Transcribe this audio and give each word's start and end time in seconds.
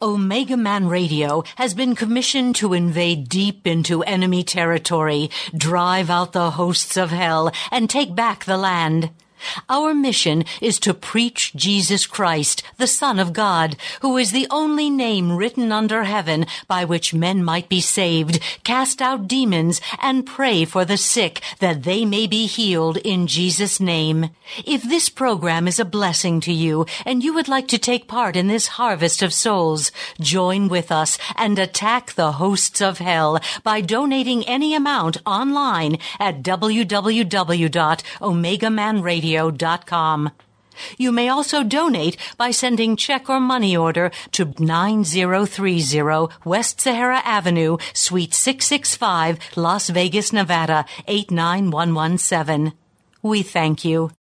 Omega 0.00 0.56
Man 0.56 0.86
Radio 0.86 1.42
has 1.56 1.74
been 1.74 1.96
commissioned 1.96 2.54
to 2.56 2.72
invade 2.72 3.28
deep 3.28 3.66
into 3.66 4.04
enemy 4.04 4.44
territory, 4.44 5.28
drive 5.56 6.08
out 6.08 6.32
the 6.32 6.52
hosts 6.52 6.96
of 6.96 7.10
hell, 7.10 7.50
and 7.72 7.90
take 7.90 8.14
back 8.14 8.44
the 8.44 8.56
land. 8.56 9.10
Our 9.68 9.94
mission 9.94 10.44
is 10.60 10.78
to 10.80 10.94
preach 10.94 11.52
Jesus 11.54 12.06
Christ, 12.06 12.62
the 12.76 12.86
Son 12.86 13.18
of 13.18 13.32
God, 13.32 13.76
who 14.00 14.16
is 14.16 14.32
the 14.32 14.46
only 14.50 14.90
name 14.90 15.36
written 15.36 15.72
under 15.72 16.04
heaven 16.04 16.46
by 16.66 16.84
which 16.84 17.14
men 17.14 17.44
might 17.44 17.68
be 17.68 17.80
saved, 17.80 18.40
cast 18.64 19.02
out 19.02 19.28
demons, 19.28 19.80
and 20.00 20.26
pray 20.26 20.64
for 20.64 20.84
the 20.84 20.96
sick 20.96 21.40
that 21.60 21.84
they 21.84 22.04
may 22.04 22.26
be 22.26 22.46
healed 22.46 22.96
in 22.98 23.26
Jesus' 23.26 23.80
name. 23.80 24.30
If 24.64 24.82
this 24.82 25.08
program 25.08 25.68
is 25.68 25.78
a 25.78 25.84
blessing 25.84 26.40
to 26.40 26.52
you 26.52 26.86
and 27.04 27.22
you 27.22 27.32
would 27.34 27.48
like 27.48 27.68
to 27.68 27.78
take 27.78 28.08
part 28.08 28.36
in 28.36 28.48
this 28.48 28.68
harvest 28.78 29.22
of 29.22 29.32
souls, 29.32 29.92
join 30.20 30.68
with 30.68 30.90
us 30.90 31.18
and 31.36 31.58
attack 31.58 32.14
the 32.14 32.32
hosts 32.32 32.80
of 32.80 32.98
hell 32.98 33.38
by 33.62 33.80
donating 33.80 34.46
any 34.46 34.74
amount 34.74 35.18
online 35.26 35.98
at 36.18 36.42
www.omegamanradio 36.42 39.27
radio.com. 39.28 40.30
You 40.96 41.10
may 41.10 41.28
also 41.28 41.64
donate 41.64 42.16
by 42.36 42.52
sending 42.52 42.94
check 42.96 43.28
or 43.28 43.40
money 43.40 43.76
order 43.76 44.12
to 44.32 44.54
9030 44.58 46.28
West 46.44 46.80
Sahara 46.80 47.20
Avenue, 47.24 47.78
Suite 47.92 48.32
665, 48.32 49.38
Las 49.56 49.90
Vegas, 49.90 50.32
Nevada 50.32 50.86
89117. 51.08 52.72
We 53.22 53.42
thank 53.42 53.84
you. 53.84 54.12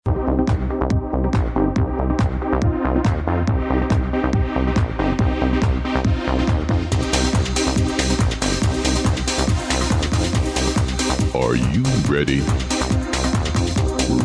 Are 11.35 11.55
you 11.55 11.85
ready? 12.09 12.66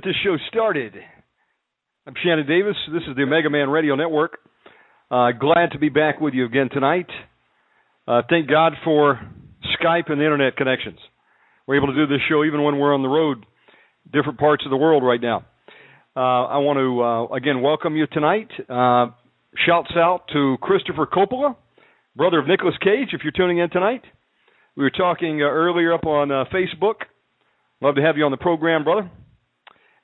Get 0.00 0.08
this 0.08 0.16
show 0.24 0.36
started. 0.48 0.94
I'm 2.06 2.14
Shannon 2.24 2.46
Davis. 2.46 2.76
This 2.92 3.02
is 3.08 3.16
the 3.16 3.22
Omega 3.22 3.50
Man 3.50 3.68
Radio 3.68 3.96
Network. 3.96 4.38
Uh, 5.10 5.32
glad 5.32 5.72
to 5.72 5.78
be 5.78 5.88
back 5.90 6.20
with 6.20 6.32
you 6.32 6.46
again 6.46 6.70
tonight. 6.72 7.08
Uh, 8.08 8.22
thank 8.30 8.48
God 8.48 8.74
for 8.84 9.20
Skype 9.78 10.10
and 10.10 10.20
the 10.20 10.24
internet 10.24 10.56
connections. 10.56 10.98
We're 11.66 11.76
able 11.76 11.88
to 11.88 11.94
do 11.94 12.06
this 12.06 12.20
show 12.30 12.44
even 12.44 12.62
when 12.62 12.78
we're 12.78 12.94
on 12.94 13.02
the 13.02 13.08
road, 13.08 13.44
different 14.10 14.38
parts 14.38 14.64
of 14.64 14.70
the 14.70 14.76
world 14.76 15.02
right 15.04 15.20
now. 15.20 15.44
Uh, 16.16 16.46
I 16.46 16.58
want 16.58 16.78
to 16.78 17.02
uh, 17.02 17.36
again 17.36 17.60
welcome 17.60 17.96
you 17.96 18.06
tonight. 18.06 18.48
Uh, 18.68 19.12
shouts 19.66 19.90
out 19.96 20.22
to 20.32 20.56
Christopher 20.62 21.06
Coppola, 21.06 21.56
brother 22.16 22.38
of 22.38 22.46
Nicolas 22.46 22.76
Cage. 22.80 23.08
If 23.12 23.20
you're 23.22 23.32
tuning 23.32 23.58
in 23.58 23.68
tonight, 23.68 24.02
we 24.76 24.84
were 24.84 24.90
talking 24.90 25.42
uh, 25.42 25.46
earlier 25.46 25.92
up 25.92 26.06
on 26.06 26.28
Facebook. 26.54 27.02
Love 27.82 27.96
to 27.96 28.02
have 28.02 28.16
you 28.16 28.24
on 28.24 28.30
the 28.30 28.38
program, 28.38 28.84
brother. 28.84 29.10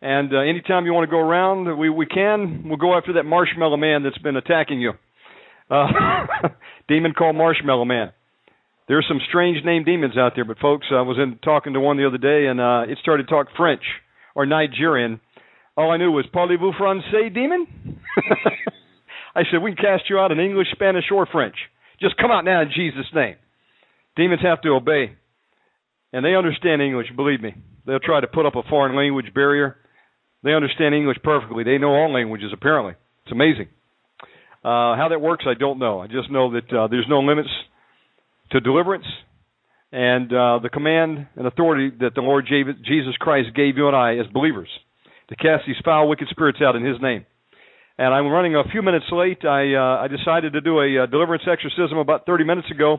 And 0.02 0.32
uh, 0.32 0.40
anytime 0.40 0.84
you 0.84 0.92
want 0.92 1.08
to 1.08 1.10
go 1.10 1.18
around, 1.18 1.78
we 1.78 1.88
we 1.88 2.06
can. 2.06 2.64
We'll 2.66 2.76
go 2.76 2.96
after 2.96 3.14
that 3.14 3.22
Marshmallow 3.22 3.78
Man 3.78 4.02
that's 4.02 4.18
been 4.18 4.36
attacking 4.36 4.80
you. 4.80 4.92
Uh, 5.70 5.86
demon 6.88 7.14
called 7.14 7.36
Marshmallow 7.36 7.86
Man. 7.86 8.12
There's 8.88 9.06
some 9.08 9.20
strange 9.28 9.64
name 9.64 9.84
demons 9.84 10.16
out 10.16 10.32
there, 10.36 10.44
but 10.44 10.58
folks, 10.58 10.86
I 10.92 11.00
was 11.00 11.16
in 11.18 11.38
talking 11.42 11.72
to 11.72 11.80
one 11.80 11.96
the 11.96 12.06
other 12.06 12.18
day, 12.18 12.46
and 12.46 12.60
uh, 12.60 12.92
it 12.92 12.98
started 13.02 13.24
to 13.24 13.30
talk 13.30 13.48
French 13.56 13.82
or 14.34 14.46
Nigerian. 14.46 15.20
All 15.76 15.90
I 15.90 15.96
knew 15.96 16.12
was 16.12 16.26
"Parlez-vous 16.32 16.72
français, 16.78 17.34
demon?" 17.34 17.66
I 19.34 19.42
said, 19.50 19.62
"We 19.62 19.74
can 19.74 19.82
cast 19.82 20.10
you 20.10 20.18
out 20.18 20.30
in 20.30 20.38
English, 20.38 20.68
Spanish, 20.72 21.04
or 21.10 21.26
French. 21.26 21.56
Just 22.00 22.18
come 22.18 22.30
out 22.30 22.44
now 22.44 22.60
in 22.60 22.70
Jesus' 22.76 23.06
name." 23.14 23.36
Demons 24.14 24.42
have 24.42 24.60
to 24.62 24.68
obey, 24.70 25.12
and 26.12 26.24
they 26.24 26.34
understand 26.34 26.82
English. 26.82 27.08
Believe 27.16 27.40
me, 27.40 27.54
they'll 27.86 27.98
try 27.98 28.20
to 28.20 28.26
put 28.26 28.44
up 28.44 28.56
a 28.56 28.62
foreign 28.68 28.94
language 28.94 29.32
barrier 29.34 29.78
they 30.46 30.54
understand 30.54 30.94
English 30.94 31.18
perfectly. 31.22 31.64
They 31.64 31.78
know 31.78 31.90
all 31.90 32.12
languages, 32.12 32.50
apparently. 32.52 32.94
It's 33.24 33.32
amazing. 33.32 33.68
Uh, 34.64 34.96
how 34.96 35.08
that 35.10 35.20
works, 35.20 35.44
I 35.46 35.54
don't 35.54 35.78
know. 35.78 36.00
I 36.00 36.06
just 36.06 36.30
know 36.30 36.52
that 36.52 36.72
uh, 36.72 36.88
there's 36.88 37.06
no 37.08 37.20
limits 37.20 37.50
to 38.52 38.60
deliverance 38.60 39.06
and 39.92 40.32
uh, 40.32 40.58
the 40.62 40.68
command 40.68 41.26
and 41.36 41.46
authority 41.46 41.96
that 42.00 42.14
the 42.14 42.20
Lord 42.20 42.46
Jesus 42.48 43.16
Christ 43.18 43.48
gave 43.54 43.76
you 43.76 43.86
and 43.86 43.96
I 43.96 44.16
as 44.16 44.26
believers 44.32 44.68
to 45.28 45.36
cast 45.36 45.64
these 45.66 45.76
foul, 45.84 46.08
wicked 46.08 46.28
spirits 46.30 46.58
out 46.62 46.76
in 46.76 46.84
His 46.84 46.96
name. 47.00 47.24
And 47.98 48.12
I'm 48.12 48.26
running 48.26 48.56
a 48.56 48.64
few 48.70 48.82
minutes 48.82 49.06
late. 49.10 49.44
I 49.44 49.74
uh, 49.74 50.04
I 50.04 50.08
decided 50.08 50.52
to 50.52 50.60
do 50.60 50.80
a 50.80 51.04
uh, 51.04 51.06
deliverance 51.06 51.44
exorcism 51.50 51.96
about 51.98 52.26
30 52.26 52.44
minutes 52.44 52.70
ago 52.70 52.98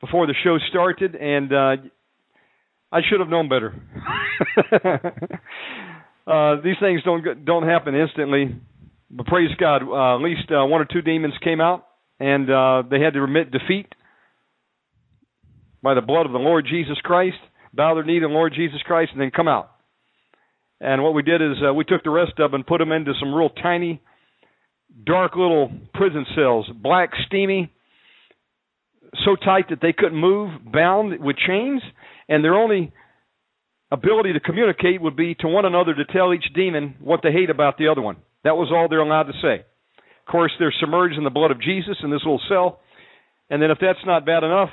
before 0.00 0.26
the 0.26 0.34
show 0.42 0.56
started, 0.70 1.14
and 1.14 1.52
uh, 1.52 1.76
I 2.90 3.00
should 3.08 3.20
have 3.20 3.28
known 3.28 3.48
better. 3.48 3.74
Uh, 6.26 6.56
these 6.62 6.76
things 6.80 7.02
don't 7.04 7.44
don't 7.44 7.66
happen 7.66 7.94
instantly, 7.94 8.54
but 9.10 9.26
praise 9.26 9.50
God, 9.58 9.82
uh, 9.82 10.16
at 10.16 10.22
least 10.22 10.50
uh, 10.50 10.64
one 10.64 10.80
or 10.80 10.84
two 10.84 11.02
demons 11.02 11.34
came 11.42 11.60
out, 11.60 11.86
and 12.20 12.48
uh, 12.48 12.82
they 12.88 13.00
had 13.00 13.14
to 13.14 13.24
admit 13.24 13.50
defeat 13.50 13.86
by 15.82 15.94
the 15.94 16.00
blood 16.00 16.26
of 16.26 16.32
the 16.32 16.38
Lord 16.38 16.66
Jesus 16.68 16.96
Christ, 17.02 17.36
bow 17.74 17.94
their 17.94 18.04
knee 18.04 18.20
to 18.20 18.28
the 18.28 18.32
Lord 18.32 18.52
Jesus 18.54 18.80
Christ, 18.84 19.10
and 19.12 19.20
then 19.20 19.32
come 19.34 19.48
out. 19.48 19.72
And 20.80 21.02
what 21.02 21.14
we 21.14 21.22
did 21.22 21.42
is 21.42 21.56
uh, 21.68 21.74
we 21.74 21.84
took 21.84 22.04
the 22.04 22.10
rest 22.10 22.32
of 22.38 22.50
them 22.50 22.60
and 22.60 22.66
put 22.66 22.78
them 22.78 22.92
into 22.92 23.12
some 23.18 23.34
real 23.34 23.50
tiny, 23.50 24.00
dark 25.04 25.36
little 25.36 25.70
prison 25.94 26.24
cells, 26.36 26.68
black, 26.80 27.10
steamy, 27.26 27.72
so 29.24 29.36
tight 29.36 29.68
that 29.70 29.80
they 29.82 29.92
couldn't 29.92 30.18
move, 30.18 30.50
bound 30.72 31.20
with 31.20 31.36
chains, 31.36 31.82
and 32.28 32.42
they're 32.42 32.54
only 32.54 32.92
ability 33.92 34.32
to 34.32 34.40
communicate 34.40 35.02
would 35.02 35.16
be 35.16 35.34
to 35.36 35.48
one 35.48 35.66
another 35.66 35.94
to 35.94 36.04
tell 36.06 36.32
each 36.32 36.44
demon 36.54 36.96
what 37.00 37.20
they 37.22 37.30
hate 37.30 37.50
about 37.50 37.76
the 37.76 37.88
other 37.88 38.00
one. 38.00 38.16
That 38.42 38.56
was 38.56 38.70
all 38.72 38.88
they're 38.88 39.00
allowed 39.00 39.24
to 39.24 39.40
say. 39.42 39.64
Of 40.26 40.30
course, 40.30 40.52
they're 40.58 40.74
submerged 40.80 41.18
in 41.18 41.24
the 41.24 41.30
blood 41.30 41.50
of 41.50 41.60
Jesus 41.60 41.96
in 42.02 42.10
this 42.10 42.22
little 42.24 42.40
cell. 42.48 42.80
And 43.50 43.60
then 43.60 43.70
if 43.70 43.78
that's 43.80 44.04
not 44.06 44.24
bad 44.24 44.44
enough, 44.44 44.70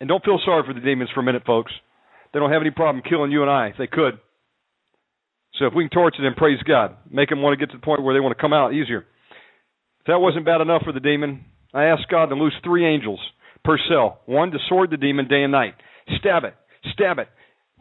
and 0.00 0.08
don't 0.08 0.24
feel 0.24 0.40
sorry 0.44 0.64
for 0.66 0.74
the 0.74 0.80
demons 0.80 1.10
for 1.14 1.20
a 1.20 1.22
minute, 1.22 1.44
folks. 1.46 1.72
They 2.32 2.40
don't 2.40 2.50
have 2.50 2.62
any 2.62 2.72
problem 2.72 3.04
killing 3.08 3.30
you 3.30 3.42
and 3.42 3.50
I 3.50 3.68
if 3.68 3.76
they 3.78 3.86
could. 3.86 4.18
So 5.58 5.66
if 5.66 5.74
we 5.74 5.84
can 5.84 5.90
torture 5.90 6.22
them, 6.22 6.34
praise 6.36 6.58
God. 6.66 6.96
Make 7.08 7.28
them 7.28 7.40
want 7.40 7.58
to 7.58 7.64
get 7.64 7.70
to 7.72 7.78
the 7.78 7.84
point 7.84 8.02
where 8.02 8.12
they 8.12 8.20
want 8.20 8.36
to 8.36 8.42
come 8.42 8.52
out 8.52 8.74
easier. 8.74 9.06
If 10.00 10.06
that 10.08 10.18
wasn't 10.18 10.44
bad 10.44 10.60
enough 10.60 10.82
for 10.84 10.92
the 10.92 11.00
demon, 11.00 11.44
I 11.72 11.84
asked 11.84 12.10
God 12.10 12.26
to 12.26 12.34
loose 12.34 12.54
three 12.64 12.84
angels 12.84 13.20
per 13.64 13.78
cell. 13.88 14.20
One 14.26 14.50
to 14.50 14.58
sword 14.68 14.90
the 14.90 14.96
demon 14.96 15.28
day 15.28 15.44
and 15.44 15.52
night. 15.52 15.74
Stab 16.18 16.42
it. 16.42 16.54
Stab 16.92 17.18
it. 17.18 17.28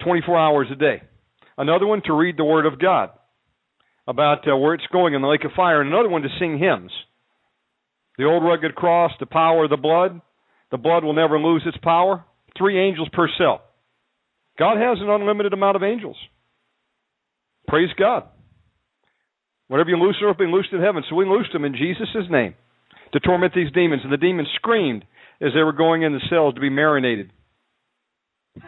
24 0.04 0.38
hours 0.38 0.68
a 0.72 0.76
day. 0.76 1.02
Another 1.58 1.88
one 1.88 2.02
to 2.06 2.14
read 2.14 2.38
the 2.38 2.44
Word 2.44 2.66
of 2.66 2.80
God 2.80 3.10
about 4.08 4.48
uh, 4.48 4.58
where 4.58 4.74
it's 4.74 4.84
going 4.92 5.14
in 5.14 5.22
the 5.22 5.28
lake 5.28 5.46
of 5.46 5.52
fire. 5.56 5.82
And 5.82 5.92
another 5.92 6.10
one 6.10 6.24
to 6.24 6.30
sing 6.40 6.58
hymns. 6.58 6.92
The 8.18 8.26
old 8.26 8.44
rugged 8.44 8.76
cross, 8.76 9.12
the 9.20 9.26
power 9.26 9.64
of 9.64 9.70
the 9.70 9.78
blood. 9.78 10.22
The 10.72 10.78
blood 10.78 11.04
will 11.04 11.14
never 11.14 11.40
lose 11.40 11.64
its 11.66 11.78
power. 11.78 12.26
Three 12.58 12.80
angels 12.80 13.10
per 13.14 13.28
cell. 13.38 13.62
God 14.58 14.78
has 14.78 15.00
an 15.02 15.10
unlimited 15.10 15.54
amount 15.54 15.76
of 15.76 15.84
angels. 15.84 16.18
Praise 17.68 17.90
God. 17.98 18.24
Whatever 19.68 19.90
you 19.90 19.98
loose 19.98 20.18
on 20.22 20.30
earth, 20.30 20.38
being 20.38 20.52
loosed 20.52 20.74
in 20.74 20.82
heaven. 20.82 21.04
So 21.10 21.16
we 21.16 21.26
loosed 21.26 21.54
them 21.54 21.66
in 21.66 21.74
Jesus' 21.74 22.30
name 22.30 22.54
to 23.14 23.20
torment 23.20 23.54
these 23.56 23.72
demons. 23.72 24.02
And 24.04 24.14
the 24.14 24.18
demons 24.18 24.50
screamed 24.56 25.06
as 25.42 25.52
they 25.56 25.64
were 25.64 25.74
going 25.74 26.04
in 26.04 26.14
the 26.14 26.22
cells 26.30 26.56
to 26.56 26.62
be 26.62 26.70
marinated. 26.70 27.32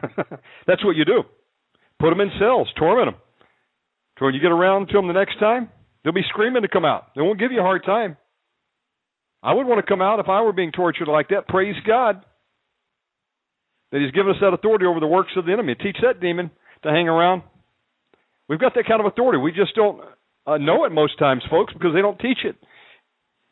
That's 0.67 0.83
what 0.83 0.95
you 0.95 1.05
do. 1.05 1.23
Put 1.99 2.09
them 2.09 2.21
in 2.21 2.31
cells, 2.39 2.67
torment 2.77 3.07
them. 3.07 3.21
So 4.19 4.25
when 4.25 4.33
you 4.33 4.41
get 4.41 4.51
around 4.51 4.87
to 4.87 4.93
them 4.93 5.07
the 5.07 5.13
next 5.13 5.39
time, 5.39 5.69
they'll 6.03 6.13
be 6.13 6.23
screaming 6.29 6.61
to 6.61 6.67
come 6.67 6.85
out. 6.85 7.07
They 7.15 7.21
won't 7.21 7.39
give 7.39 7.51
you 7.51 7.59
a 7.59 7.63
hard 7.63 7.83
time. 7.85 8.17
I 9.43 9.53
would 9.53 9.67
want 9.67 9.85
to 9.85 9.87
come 9.87 10.01
out 10.01 10.19
if 10.19 10.27
I 10.27 10.41
were 10.41 10.53
being 10.53 10.71
tortured 10.71 11.07
like 11.07 11.29
that. 11.29 11.47
Praise 11.47 11.75
God 11.85 12.23
that 13.91 14.01
He's 14.01 14.11
given 14.11 14.31
us 14.31 14.37
that 14.41 14.53
authority 14.53 14.85
over 14.85 14.99
the 14.99 15.07
works 15.07 15.31
of 15.37 15.45
the 15.45 15.53
enemy. 15.53 15.75
Teach 15.75 15.97
that 16.01 16.19
demon 16.19 16.49
to 16.83 16.89
hang 16.89 17.07
around. 17.07 17.43
We've 18.49 18.59
got 18.59 18.73
that 18.75 18.87
kind 18.87 18.99
of 18.99 19.05
authority. 19.05 19.39
We 19.39 19.51
just 19.51 19.75
don't 19.75 20.01
uh, 20.45 20.57
know 20.57 20.85
it 20.85 20.91
most 20.91 21.19
times, 21.19 21.43
folks, 21.49 21.73
because 21.73 21.93
they 21.93 22.01
don't 22.01 22.19
teach 22.19 22.39
it 22.43 22.55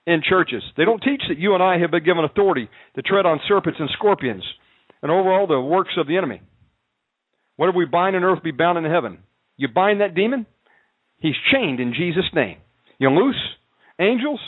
in 0.05 0.21
churches. 0.27 0.63
They 0.77 0.85
don't 0.85 1.01
teach 1.01 1.21
that 1.29 1.37
you 1.37 1.53
and 1.53 1.63
I 1.63 1.77
have 1.79 1.91
been 1.91 2.03
given 2.03 2.23
authority 2.23 2.69
to 2.95 3.01
tread 3.01 3.25
on 3.25 3.39
serpents 3.47 3.79
and 3.79 3.89
scorpions 3.93 4.43
and 5.03 5.11
over 5.11 5.31
all 5.31 5.45
the 5.45 5.61
works 5.61 5.93
of 5.97 6.07
the 6.07 6.17
enemy. 6.17 6.41
Whatever 7.57 7.77
we 7.77 7.85
bind 7.85 8.15
on 8.15 8.23
earth 8.23 8.41
be 8.41 8.51
bound 8.51 8.79
in 8.79 8.91
heaven. 8.91 9.19
You 9.57 9.67
bind 9.67 10.01
that 10.01 10.15
demon, 10.15 10.47
he's 11.19 11.35
chained 11.51 11.79
in 11.79 11.93
Jesus' 11.93 12.31
name. 12.33 12.57
You 12.97 13.09
loose 13.09 13.39
angels, 13.99 14.39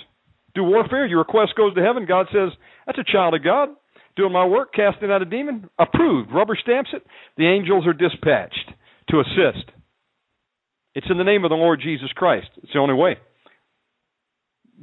do 0.56 0.64
warfare, 0.64 1.06
your 1.06 1.20
request 1.20 1.54
goes 1.56 1.76
to 1.76 1.84
heaven. 1.84 2.06
God 2.08 2.28
says, 2.34 2.50
That's 2.88 2.98
a 2.98 3.12
child 3.12 3.36
of 3.36 3.44
God. 3.44 3.70
Doing 4.16 4.32
my 4.32 4.46
work, 4.46 4.74
casting 4.74 5.12
out 5.12 5.22
a 5.22 5.26
demon, 5.26 5.70
approved. 5.78 6.32
Rubber 6.32 6.58
stamps 6.62 6.92
it. 6.94 7.04
The 7.38 7.48
angels 7.48 7.86
are 7.86 7.94
dispatched 7.94 8.72
to 9.10 9.20
assist. 9.20 9.70
It's 10.96 11.08
in 11.10 11.18
the 11.18 11.26
name 11.26 11.44
of 11.44 11.50
the 11.50 11.56
Lord 11.56 11.82
Jesus 11.84 12.10
Christ. 12.16 12.48
It's 12.64 12.72
the 12.74 12.80
only 12.80 12.94
way. 12.96 13.18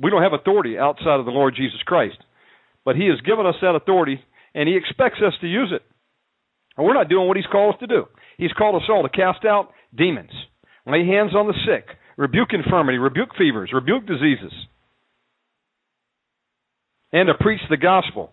We 0.01 0.11
don't 0.11 0.23
have 0.23 0.35
authority 0.35 0.79
outside 0.79 1.19
of 1.19 1.25
the 1.25 1.33
Lord 1.33 1.55
Jesus 1.57 1.81
Christ. 1.87 2.19
But 2.85 2.97
He 2.97 3.07
has 3.07 3.21
given 3.23 3.47
us 3.47 3.55
that 3.63 3.75
authority, 3.75 4.21
and 4.55 4.69
He 4.69 4.77
expects 4.77 5.19
us 5.27 5.35
to 5.41 5.47
use 5.47 5.73
it. 5.75 5.83
And 6.77 6.87
we're 6.87 6.95
not 6.95 7.09
doing 7.09 7.29
what 7.29 7.37
He's 7.37 7.47
called 7.51 7.75
us 7.75 7.81
to 7.81 7.87
do. 7.87 8.07
He's 8.39 8.53
called 8.53 8.77
us 8.77 8.89
all 8.89 9.03
to 9.03 9.09
cast 9.09 9.45
out 9.45 9.71
demons, 9.97 10.33
lay 10.87 11.07
hands 11.07 11.35
on 11.35 11.47
the 11.47 11.55
sick, 11.67 11.87
rebuke 12.17 12.51
infirmity, 12.53 12.99
rebuke 12.99 13.31
fevers, 13.37 13.71
rebuke 13.73 14.07
diseases, 14.07 14.53
and 17.13 17.29
to 17.29 17.35
preach 17.35 17.61
the 17.69 17.77
gospel. 17.77 18.33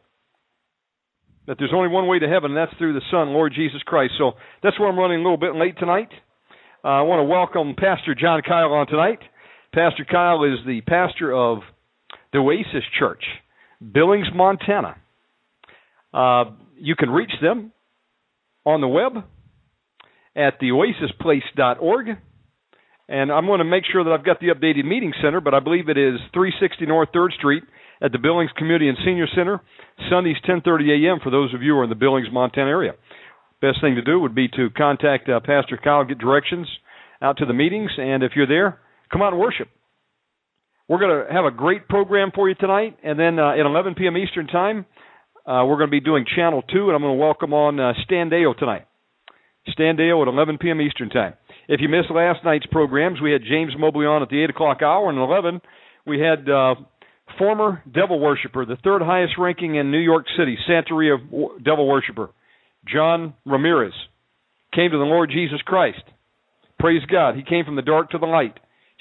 That 1.47 1.57
there's 1.57 1.73
only 1.73 1.89
one 1.89 2.07
way 2.07 2.19
to 2.19 2.29
heaven, 2.29 2.51
and 2.51 2.57
that's 2.57 2.77
through 2.77 2.93
the 2.93 3.01
Son, 3.09 3.29
Lord 3.29 3.53
Jesus 3.55 3.81
Christ. 3.83 4.13
So 4.19 4.33
that's 4.61 4.79
where 4.79 4.87
I'm 4.87 4.99
running 4.99 5.19
a 5.19 5.23
little 5.23 5.37
bit 5.37 5.55
late 5.55 5.79
tonight. 5.79 6.09
Uh, 6.83 6.87
I 6.87 7.01
want 7.01 7.19
to 7.19 7.23
welcome 7.23 7.75
Pastor 7.75 8.13
John 8.13 8.41
Kyle 8.47 8.71
on 8.71 8.85
tonight. 8.85 9.19
Pastor 9.73 10.05
Kyle 10.09 10.43
is 10.43 10.59
the 10.65 10.81
pastor 10.81 11.33
of 11.33 11.59
the 12.31 12.39
Oasis 12.39 12.83
Church, 12.97 13.23
Billings, 13.81 14.27
Montana. 14.33 14.95
Uh, 16.13 16.45
you 16.77 16.95
can 16.95 17.09
reach 17.09 17.31
them 17.41 17.71
on 18.65 18.81
the 18.81 18.87
web 18.87 19.23
at 20.35 20.59
theoasisplace.org. 20.61 22.07
And 23.09 23.31
I'm 23.31 23.47
going 23.47 23.57
to 23.57 23.65
make 23.65 23.83
sure 23.91 24.03
that 24.03 24.11
I've 24.11 24.25
got 24.25 24.39
the 24.39 24.47
updated 24.47 24.85
meeting 24.85 25.13
center, 25.21 25.41
but 25.41 25.55
I 25.55 25.59
believe 25.59 25.89
it 25.89 25.97
is 25.97 26.19
360 26.33 26.85
North 26.85 27.09
3rd 27.13 27.33
Street 27.33 27.63
at 28.01 28.11
the 28.11 28.19
Billings 28.19 28.51
Community 28.55 28.87
and 28.87 28.97
Senior 29.03 29.27
Center, 29.35 29.61
Sundays 30.09 30.37
10:30 30.47 31.05
a.m. 31.05 31.19
for 31.21 31.31
those 31.31 31.53
of 31.53 31.61
you 31.61 31.73
who 31.73 31.79
are 31.79 31.83
in 31.83 31.89
the 31.89 31.95
Billings, 31.95 32.27
Montana 32.31 32.69
area. 32.69 32.93
Best 33.61 33.81
thing 33.81 33.95
to 33.95 34.01
do 34.01 34.19
would 34.19 34.35
be 34.35 34.47
to 34.47 34.69
contact 34.69 35.27
uh, 35.27 35.39
Pastor 35.41 35.77
Kyle, 35.83 36.05
get 36.05 36.17
directions 36.17 36.67
out 37.21 37.37
to 37.37 37.45
the 37.45 37.53
meetings, 37.53 37.91
and 37.97 38.23
if 38.23 38.33
you're 38.35 38.47
there, 38.47 38.79
come 39.11 39.21
out 39.21 39.33
and 39.33 39.41
worship. 39.41 39.67
We're 40.87 40.99
going 40.99 41.27
to 41.27 41.33
have 41.33 41.45
a 41.45 41.51
great 41.51 41.87
program 41.89 42.31
for 42.33 42.47
you 42.47 42.55
tonight, 42.55 42.97
and 43.03 43.19
then 43.19 43.37
uh, 43.37 43.51
at 43.51 43.65
11 43.65 43.95
p.m. 43.95 44.17
Eastern 44.17 44.47
Time, 44.47 44.85
uh, 45.49 45.65
we're 45.65 45.77
going 45.77 45.89
to 45.89 45.91
be 45.91 45.99
doing 45.99 46.25
Channel 46.35 46.61
2, 46.61 46.87
and 46.87 46.95
I'm 46.95 47.01
going 47.01 47.17
to 47.17 47.19
welcome 47.19 47.53
on 47.55 47.79
uh, 47.79 47.93
Stan 48.05 48.29
Deyo 48.29 48.55
tonight. 48.55 48.85
Stan 49.69 49.97
Deyo 49.97 50.21
at 50.21 50.27
11 50.27 50.59
p.m. 50.59 50.79
Eastern 50.79 51.09
Time. 51.09 51.33
If 51.67 51.81
you 51.81 51.89
missed 51.89 52.11
last 52.11 52.45
night's 52.45 52.67
programs, 52.67 53.19
we 53.19 53.31
had 53.31 53.41
James 53.41 53.73
Mobley 53.77 54.05
on 54.05 54.21
at 54.21 54.29
the 54.29 54.43
8 54.43 54.51
o'clock 54.51 54.83
hour, 54.83 55.09
and 55.09 55.17
at 55.17 55.23
11, 55.23 55.61
we 56.05 56.19
had 56.19 56.47
uh, 56.47 56.75
former 57.39 57.81
devil 57.91 58.19
worshiper, 58.19 58.63
the 58.63 58.77
third 58.83 59.01
highest 59.01 59.33
ranking 59.39 59.73
in 59.73 59.89
New 59.89 59.99
York 59.99 60.25
City, 60.37 60.55
Santeria 60.69 61.17
devil 61.63 61.87
worshiper, 61.87 62.29
John 62.87 63.33
Ramirez, 63.43 63.93
came 64.75 64.91
to 64.91 64.97
the 64.97 65.03
Lord 65.03 65.31
Jesus 65.31 65.61
Christ. 65.65 66.03
Praise 66.77 67.01
God. 67.11 67.35
He 67.35 67.43
came 67.43 67.65
from 67.65 67.75
the 67.75 67.81
dark 67.81 68.11
to 68.11 68.19
the 68.19 68.27
light. 68.27 68.53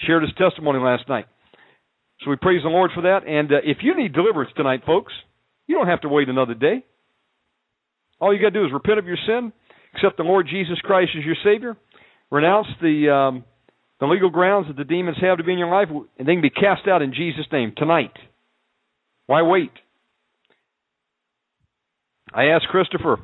Shared 0.06 0.22
his 0.22 0.32
testimony 0.38 0.78
last 0.78 1.08
night. 1.10 1.26
So 2.24 2.30
we 2.30 2.36
praise 2.36 2.62
the 2.62 2.70
Lord 2.70 2.90
for 2.94 3.02
that. 3.02 3.26
And 3.26 3.52
uh, 3.52 3.56
if 3.64 3.78
you 3.82 3.94
need 3.94 4.14
deliverance 4.14 4.50
tonight, 4.56 4.80
folks, 4.86 5.12
you 5.68 5.76
don't 5.76 5.86
have 5.86 6.00
to 6.00 6.08
wait 6.08 6.28
another 6.28 6.54
day. 6.54 6.84
All 8.20 8.34
you 8.34 8.40
got 8.40 8.52
to 8.52 8.58
do 8.58 8.66
is 8.66 8.72
repent 8.72 8.98
of 8.98 9.06
your 9.06 9.18
sin, 9.26 9.52
accept 9.94 10.16
the 10.16 10.24
Lord 10.24 10.48
Jesus 10.50 10.80
Christ 10.80 11.12
as 11.16 11.24
your 11.24 11.36
Savior, 11.44 11.76
renounce 12.32 12.66
the 12.82 13.08
um, 13.12 13.44
the 14.00 14.06
legal 14.06 14.30
grounds 14.30 14.66
that 14.66 14.76
the 14.76 14.84
demons 14.84 15.18
have 15.20 15.38
to 15.38 15.44
be 15.44 15.52
in 15.52 15.58
your 15.58 15.70
life, 15.70 15.88
and 16.18 16.26
they 16.26 16.32
can 16.32 16.42
be 16.42 16.50
cast 16.50 16.88
out 16.88 17.02
in 17.02 17.14
Jesus' 17.14 17.46
name 17.52 17.72
tonight. 17.76 18.12
Why 19.26 19.42
wait? 19.42 19.70
I 22.32 22.46
asked 22.46 22.66
Christopher 22.68 23.18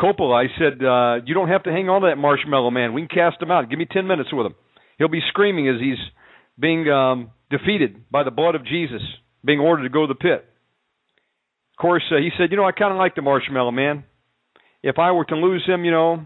Coppola, 0.00 0.44
I 0.44 0.48
said, 0.58 0.82
uh, 0.82 1.24
You 1.26 1.34
don't 1.34 1.48
have 1.48 1.64
to 1.64 1.70
hang 1.70 1.88
on 1.88 2.00
to 2.02 2.08
that 2.08 2.16
marshmallow 2.16 2.70
man. 2.70 2.94
We 2.94 3.02
can 3.02 3.08
cast 3.08 3.42
him 3.42 3.50
out. 3.50 3.68
Give 3.68 3.78
me 3.78 3.86
10 3.90 4.06
minutes 4.06 4.30
with 4.32 4.46
him. 4.46 4.54
He'll 4.98 5.08
be 5.08 5.20
screaming 5.28 5.68
as 5.68 5.76
he's 5.80 5.98
being 6.58 6.88
um, 6.88 7.30
defeated 7.50 8.10
by 8.10 8.24
the 8.24 8.30
blood 8.30 8.54
of 8.54 8.64
Jesus, 8.64 9.02
being 9.44 9.60
ordered 9.60 9.82
to 9.82 9.88
go 9.90 10.06
to 10.06 10.12
the 10.12 10.18
pit. 10.18 10.46
Course, 11.80 12.04
uh, 12.12 12.16
he 12.18 12.30
said, 12.36 12.50
You 12.50 12.58
know, 12.58 12.66
I 12.66 12.72
kind 12.72 12.92
of 12.92 12.98
like 12.98 13.14
the 13.14 13.22
marshmallow 13.22 13.70
man. 13.70 14.04
If 14.82 14.98
I 14.98 15.12
were 15.12 15.24
to 15.26 15.34
lose 15.34 15.64
him, 15.66 15.84
you 15.84 15.90
know, 15.90 16.24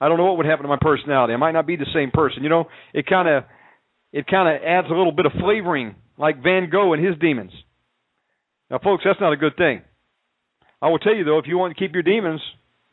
I 0.00 0.08
don't 0.08 0.16
know 0.16 0.24
what 0.24 0.38
would 0.38 0.46
happen 0.46 0.62
to 0.62 0.68
my 0.68 0.78
personality. 0.80 1.34
I 1.34 1.36
might 1.36 1.52
not 1.52 1.66
be 1.66 1.76
the 1.76 1.86
same 1.92 2.10
person. 2.10 2.42
You 2.42 2.48
know, 2.48 2.66
it 2.94 3.06
kind 3.06 3.28
of 3.28 3.44
it 4.12 4.26
kind 4.26 4.48
of 4.48 4.62
adds 4.62 4.86
a 4.90 4.96
little 4.96 5.12
bit 5.12 5.26
of 5.26 5.32
flavoring, 5.38 5.94
like 6.16 6.42
Van 6.42 6.70
Gogh 6.70 6.94
and 6.94 7.04
his 7.04 7.18
demons. 7.18 7.52
Now, 8.70 8.78
folks, 8.82 9.04
that's 9.04 9.20
not 9.20 9.32
a 9.32 9.36
good 9.36 9.56
thing. 9.56 9.82
I 10.80 10.88
will 10.88 10.98
tell 10.98 11.14
you 11.14 11.24
though, 11.24 11.38
if 11.38 11.46
you 11.46 11.58
want 11.58 11.76
to 11.76 11.82
keep 11.82 11.92
your 11.92 12.02
demons, 12.02 12.40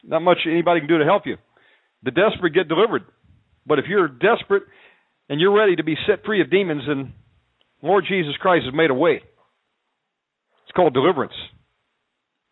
not 0.03 0.21
much 0.21 0.39
anybody 0.49 0.81
can 0.81 0.89
do 0.89 0.97
to 0.97 1.05
help 1.05 1.25
you. 1.25 1.37
The 2.03 2.11
desperate 2.11 2.53
get 2.53 2.67
delivered, 2.67 3.03
but 3.65 3.79
if 3.79 3.85
you're 3.87 4.07
desperate 4.07 4.63
and 5.29 5.39
you're 5.39 5.55
ready 5.55 5.77
to 5.77 5.83
be 5.83 5.95
set 6.07 6.25
free 6.25 6.41
of 6.41 6.51
demons, 6.51 6.83
then 6.87 7.13
Lord 7.81 8.05
Jesus 8.07 8.35
Christ 8.39 8.65
has 8.65 8.73
made 8.73 8.89
a 8.89 8.95
way. 8.95 9.21
It's 10.63 10.75
called 10.75 10.93
deliverance. 10.93 11.33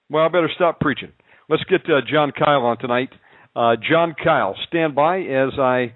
Well, 0.10 0.26
I 0.26 0.28
better 0.28 0.52
stop 0.56 0.80
preaching. 0.80 1.12
Let's 1.50 1.64
get 1.66 1.82
uh, 1.86 2.02
John 2.10 2.32
Kyle 2.32 2.64
on 2.64 2.78
tonight. 2.78 3.10
Uh, 3.56 3.76
John 3.90 4.16
Kyle, 4.22 4.56
stand 4.68 4.96
by 4.96 5.20
as 5.20 5.54
I 5.60 5.94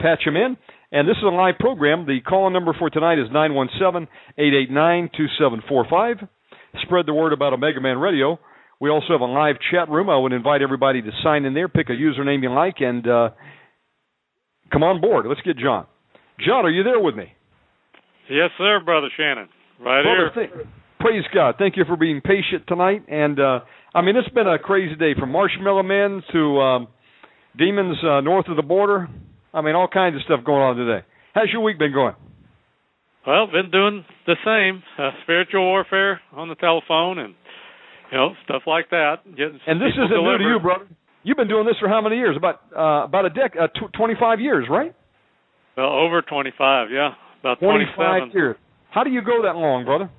patch 0.00 0.20
him 0.24 0.36
in. 0.36 0.56
And 0.90 1.08
this 1.08 1.16
is 1.16 1.24
a 1.24 1.34
live 1.34 1.54
program. 1.58 2.04
The 2.06 2.20
call 2.20 2.50
number 2.50 2.74
for 2.78 2.90
tonight 2.90 3.18
is 3.18 3.26
917 3.32 4.08
889 4.36 5.10
2745. 5.16 6.28
Spread 6.82 7.06
the 7.06 7.14
word 7.14 7.32
about 7.32 7.52
Omega 7.54 7.80
Man 7.80 7.98
Radio. 7.98 8.38
We 8.80 8.90
also 8.90 9.08
have 9.10 9.20
a 9.20 9.24
live 9.24 9.56
chat 9.70 9.88
room. 9.88 10.10
I 10.10 10.18
would 10.18 10.32
invite 10.32 10.60
everybody 10.60 11.00
to 11.00 11.10
sign 11.22 11.44
in 11.44 11.54
there, 11.54 11.68
pick 11.68 11.88
a 11.88 11.92
username 11.92 12.42
you 12.42 12.52
like, 12.52 12.76
and 12.80 13.06
uh, 13.06 13.30
come 14.72 14.82
on 14.82 15.00
board. 15.00 15.24
Let's 15.26 15.40
get 15.42 15.56
John. 15.56 15.86
John, 16.44 16.66
are 16.66 16.70
you 16.70 16.82
there 16.82 17.00
with 17.00 17.14
me? 17.14 17.32
Yes, 18.28 18.50
sir, 18.58 18.80
Brother 18.84 19.08
Shannon. 19.16 19.48
Right 19.80 20.02
Brother, 20.02 20.30
here. 20.34 20.48
Th- 20.48 20.66
praise 21.02 21.24
God. 21.34 21.56
Thank 21.58 21.76
you 21.76 21.84
for 21.84 21.96
being 21.96 22.20
patient 22.20 22.64
tonight. 22.66 23.04
And 23.08 23.38
uh, 23.38 23.60
I 23.94 24.02
mean, 24.02 24.16
it's 24.16 24.28
been 24.30 24.46
a 24.46 24.58
crazy 24.58 24.94
day 24.94 25.12
from 25.18 25.30
Marshmallow 25.30 25.82
Men 25.82 26.22
to 26.32 26.60
um, 26.60 26.88
demons 27.58 27.96
uh, 28.02 28.20
north 28.20 28.48
of 28.48 28.56
the 28.56 28.62
border. 28.62 29.08
I 29.52 29.60
mean, 29.60 29.74
all 29.74 29.88
kinds 29.88 30.16
of 30.16 30.22
stuff 30.22 30.44
going 30.44 30.62
on 30.62 30.76
today. 30.76 31.04
How's 31.34 31.48
your 31.52 31.62
week 31.62 31.78
been 31.78 31.92
going? 31.92 32.14
Well, 33.26 33.46
been 33.46 33.70
doing 33.70 34.04
the 34.26 34.36
same 34.44 34.82
uh, 34.98 35.10
spiritual 35.22 35.62
warfare 35.62 36.20
on 36.32 36.48
the 36.48 36.54
telephone 36.54 37.18
and 37.18 37.34
you 38.10 38.18
know 38.18 38.30
stuff 38.44 38.62
like 38.66 38.90
that. 38.90 39.16
Getting 39.24 39.60
and 39.66 39.80
this 39.80 39.92
isn't 39.92 40.08
delivered. 40.08 40.38
new 40.38 40.44
to 40.44 40.54
you, 40.54 40.60
brother. 40.60 40.86
You've 41.24 41.36
been 41.36 41.48
doing 41.48 41.66
this 41.66 41.76
for 41.78 41.88
how 41.88 42.00
many 42.00 42.16
years? 42.16 42.36
About 42.36 42.60
uh, 42.76 43.04
about 43.04 43.26
a 43.26 43.30
dec, 43.30 43.60
uh, 43.60 43.68
tw- 43.68 43.92
25 43.94 44.40
years, 44.40 44.66
right? 44.68 44.94
Well, 45.76 45.86
over 45.86 46.20
25, 46.20 46.88
yeah, 46.90 47.10
about 47.40 47.60
25 47.60 47.94
27. 47.96 48.30
years. 48.34 48.56
How 48.90 49.04
do 49.04 49.10
you 49.10 49.22
go 49.22 49.42
that 49.44 49.56
long, 49.56 49.84
brother? 49.84 50.10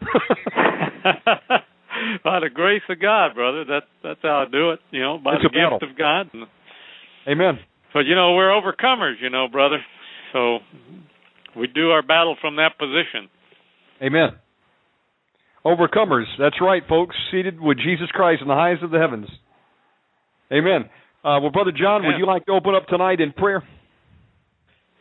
by 2.24 2.40
the 2.40 2.50
grace 2.52 2.82
of 2.88 3.00
God, 3.00 3.34
brother. 3.34 3.64
That 3.64 3.82
that's 4.02 4.20
how 4.22 4.44
I 4.46 4.50
do 4.50 4.70
it. 4.70 4.80
You 4.90 5.00
know, 5.02 5.18
by 5.22 5.34
It's 5.34 5.42
the 5.42 5.48
a 5.48 5.52
battle. 5.52 5.78
gift 5.78 5.92
of 5.92 5.98
God. 5.98 6.30
Amen. 7.28 7.58
but 7.92 8.06
you 8.06 8.14
know, 8.14 8.34
we're 8.34 8.48
overcomers. 8.50 9.14
You 9.20 9.30
know, 9.30 9.48
brother. 9.48 9.78
So 10.32 10.58
we 11.56 11.66
do 11.66 11.90
our 11.90 12.02
battle 12.02 12.36
from 12.40 12.56
that 12.56 12.78
position. 12.78 13.28
Amen. 14.02 14.30
Overcomers. 15.64 16.24
That's 16.38 16.56
right, 16.60 16.82
folks. 16.88 17.14
Seated 17.30 17.60
with 17.60 17.78
Jesus 17.78 18.08
Christ 18.12 18.40
in 18.42 18.48
the 18.48 18.54
highest 18.54 18.82
of 18.82 18.90
the 18.90 18.98
heavens. 18.98 19.28
Amen. 20.52 20.84
Uh, 21.22 21.36
well, 21.42 21.50
Brother 21.50 21.70
John, 21.70 22.02
would 22.06 22.16
you 22.18 22.26
like 22.26 22.46
to 22.46 22.52
open 22.52 22.74
up 22.74 22.86
tonight 22.86 23.20
in 23.20 23.32
prayer? 23.32 23.62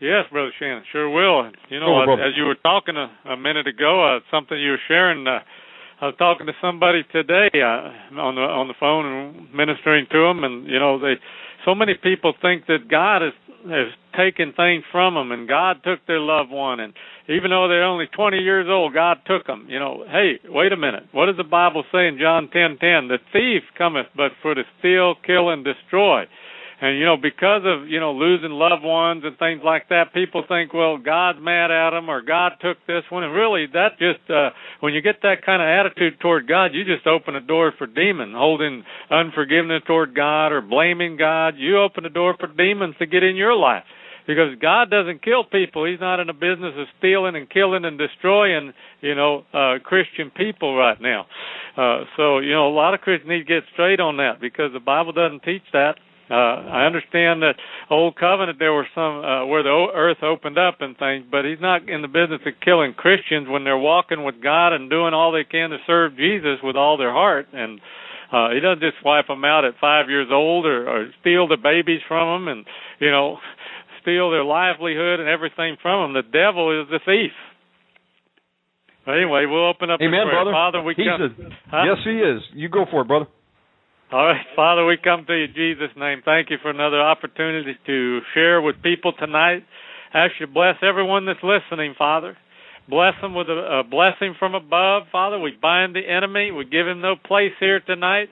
Yes, 0.02 0.26
brother 0.32 0.52
Shannon, 0.58 0.84
sure 0.92 1.10
will. 1.10 1.52
You 1.70 1.80
know, 1.80 2.00
uh, 2.00 2.16
as 2.16 2.32
you 2.38 2.46
were 2.46 2.56
talking 2.56 2.96
a, 2.96 3.12
a 3.32 3.38
minute 3.38 3.68
ago, 3.68 4.16
uh, 4.16 4.20
something 4.32 4.58
you 4.58 4.72
were 4.72 4.86
sharing. 4.88 5.28
Uh, 5.28 5.40
I 6.02 6.06
was 6.06 6.16
talking 6.18 6.48
to 6.48 6.54
somebody 6.62 7.04
today 7.12 7.50
uh, 7.56 8.16
on 8.16 8.36
the 8.36 8.48
on 8.48 8.70
the 8.70 8.74
phone 8.80 9.06
and 9.06 9.54
ministering 9.54 10.08
to 10.12 10.20
them, 10.20 10.46
and 10.46 10.68
you 10.68 10.80
know, 10.80 11.00
they 11.00 11.16
so 11.66 11.76
many 11.76 11.96
people 11.96 12.34
think 12.42 12.66
that 12.68 12.88
God 12.90 13.22
has 13.22 13.34
has 13.68 13.92
taken 14.16 14.54
things 14.54 14.84
from 14.90 15.16
them, 15.16 15.34
and 15.34 15.50
God 15.50 15.84
took 15.84 16.00
their 16.08 16.20
loved 16.20 16.50
one, 16.50 16.80
and 16.80 16.94
even 17.28 17.52
though 17.52 17.68
they're 17.68 17.84
only 17.84 18.08
20 18.08 18.38
years 18.38 18.68
old, 18.70 18.94
God 18.94 19.18
took 19.28 19.46
them. 19.46 19.68
You 19.70 19.80
know, 19.80 20.06
hey, 20.10 20.40
wait 20.48 20.72
a 20.72 20.78
minute. 20.78 21.04
What 21.12 21.26
does 21.26 21.36
the 21.36 21.44
Bible 21.44 21.84
say 21.92 22.08
in 22.08 22.18
John 22.18 22.48
10:10? 22.48 23.10
The 23.10 23.20
thief 23.34 23.64
cometh 23.78 24.08
but 24.16 24.32
for 24.42 24.56
to 24.56 24.64
steal, 24.80 25.16
kill, 25.28 25.50
and 25.50 25.66
destroy. 25.66 26.24
And 26.82 26.98
you 26.98 27.06
know, 27.06 27.18
because 27.18 27.64
of 27.66 27.90
you 27.90 28.00
know 28.00 28.14
losing 28.14 28.52
loved 28.52 28.84
ones 28.84 29.24
and 29.26 29.38
things 29.38 29.62
like 29.64 29.90
that, 29.90 30.14
people 30.14 30.44
think, 30.48 30.74
well, 30.74 30.98
God's 30.98 31.40
mad 31.42 31.72
at 31.72 31.92
them 31.92 32.10
or 32.10 32.22
God 32.22 32.54
took 32.62 32.78
this 32.88 33.04
one. 33.10 33.24
And 33.24 33.34
really, 33.34 33.66
that 33.74 34.00
just 34.00 34.30
uh, 34.30 34.52
when 34.80 34.94
you 34.94 35.02
get 35.02 35.22
that 35.24 35.46
kind 35.46 35.62
of 35.62 35.68
attitude 35.68 36.20
toward 36.22 36.48
God, 36.48 36.72
you 36.74 36.86
just 36.86 37.06
open 37.06 37.36
a 37.36 37.42
door 37.42 37.74
for 37.78 37.86
demons, 37.86 38.34
holding 38.36 38.84
unforgiveness 39.12 39.84
toward 39.88 40.16
God 40.16 40.54
or 40.54 40.62
blaming 40.62 41.18
God. 41.18 41.56
You 41.58 41.80
open 41.82 42.04
the 42.04 42.10
door 42.10 42.36
for 42.40 42.48
demons 42.48 42.96
to 43.00 43.06
get 43.06 43.24
in 43.24 43.36
your 43.36 43.56
life. 43.56 43.84
Because 44.28 44.54
God 44.62 44.92
doesn't 44.92 45.24
kill 45.24 45.44
people. 45.44 45.90
He's 45.90 46.00
not 46.00 46.20
in 46.20 46.28
the 46.28 46.34
business 46.34 46.76
of 46.78 46.86
stealing 47.00 47.36
and 47.36 47.50
killing 47.50 47.84
and 47.84 47.98
destroying, 47.98 48.74
you 49.02 49.16
know, 49.16 49.44
uh 49.52 49.80
Christian 49.84 50.30
people 50.30 50.78
right 50.78 51.02
now. 51.02 51.26
Uh 51.76 52.06
so, 52.16 52.38
you 52.38 52.54
know, 52.54 52.70
a 52.70 52.76
lot 52.76 52.94
of 52.94 53.02
Christians 53.02 53.28
need 53.28 53.40
to 53.40 53.44
get 53.44 53.64
straight 53.74 54.00
on 54.00 54.18
that 54.18 54.40
because 54.40 54.72
the 54.72 54.80
Bible 54.80 55.14
doesn't 55.14 55.42
teach 55.42 55.64
that. 55.74 55.96
Uh, 56.30 56.36
I 56.70 56.86
understand 56.86 57.42
that 57.42 57.56
old 57.90 58.16
covenant 58.16 58.60
there 58.60 58.72
were 58.74 58.86
some 58.94 59.24
uh, 59.26 59.46
where 59.48 59.64
the 59.64 59.70
o- 59.70 59.92
earth 59.96 60.22
opened 60.22 60.60
up 60.60 60.78
and 60.82 60.96
things, 60.98 61.26
but 61.30 61.44
he's 61.44 61.60
not 61.60 61.90
in 61.90 62.02
the 62.04 62.08
business 62.08 62.42
of 62.46 62.54
killing 62.64 62.94
Christians 62.94 63.48
when 63.50 63.64
they're 63.64 63.78
walking 63.78 64.24
with 64.24 64.36
God 64.42 64.74
and 64.74 64.90
doing 64.92 65.14
all 65.16 65.32
they 65.32 65.44
can 65.44 65.72
to 65.72 65.78
serve 65.88 66.16
Jesus 66.16 66.60
with 66.62 66.76
all 66.76 66.98
their 66.98 67.12
heart. 67.12 67.48
And 67.52 67.82
uh, 68.32 68.50
he 68.54 68.60
doesn't 68.60 68.82
just 68.82 69.04
wipe 69.04 69.26
them 69.26 69.44
out 69.44 69.66
at 69.66 69.74
five 69.82 70.08
years 70.08 70.28
old 70.32 70.68
or, 70.68 70.88
or 70.88 71.08
steal 71.22 71.48
the 71.48 71.58
babies 71.58 72.02
from 72.08 72.46
them 72.46 72.48
and 72.58 72.66
you 73.00 73.10
know 73.10 73.38
steal 74.04 74.30
their 74.30 74.44
livelihood 74.46 75.20
and 75.20 75.28
everything 75.28 75.78
from 75.82 76.14
them. 76.14 76.24
The 76.24 76.30
devil 76.32 76.70
is 76.80 76.88
the 76.90 77.00
thief. 77.04 77.32
But 79.06 79.18
anyway, 79.18 79.46
we'll 79.48 79.68
open 79.68 79.90
up 79.90 80.00
Amen, 80.02 80.28
brother. 80.30 80.52
Father, 80.52 80.82
we 80.84 80.94
He's 80.96 81.08
come. 81.08 81.22
a- 81.24 81.50
Huh? 81.72 81.84
Yes, 81.90 81.98
he 82.06 82.12
is. 82.20 82.42
You 82.54 82.70
go 82.70 82.86
for 82.92 83.02
it, 83.02 83.08
brother. 83.08 83.26
All 84.12 84.26
right, 84.26 84.42
Father, 84.56 84.88
we 84.88 84.98
come 84.98 85.24
to 85.28 85.34
you 85.36 85.44
in 85.44 85.54
Jesus' 85.54 85.96
name. 85.96 86.24
Thank 86.26 86.50
you 86.50 86.58
for 86.64 86.72
another 86.72 87.00
opportunity 87.00 87.78
to 87.86 88.20
share 88.34 88.60
with 88.60 88.82
people 88.82 89.14
tonight. 89.14 89.64
Ask 90.16 90.34
you 90.40 90.48
to 90.48 90.52
bless 90.52 90.78
everyone 90.82 91.28
that's 91.28 91.44
listening, 91.44 91.94
Father. 91.96 92.36
Bless 92.90 93.14
them 93.22 93.36
with 93.36 93.50
a, 93.50 93.82
a 93.82 93.84
blessing 93.84 94.34
from 94.40 94.56
above, 94.56 95.04
Father. 95.12 95.38
We 95.38 95.52
bind 95.62 95.96
the 95.96 96.02
enemy. 96.02 96.50
We 96.50 96.66
give 96.66 96.88
him 96.88 97.02
no 97.02 97.18
place 97.24 97.52
here 97.60 97.82
tonight. 97.82 98.30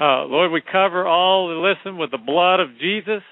Uh, 0.00 0.24
Lord, 0.24 0.50
we 0.50 0.62
cover 0.62 1.06
all 1.06 1.46
that 1.46 1.54
listen 1.54 1.96
with 1.96 2.10
the 2.10 2.18
blood 2.18 2.58
of 2.58 2.70
Jesus. 2.80 3.22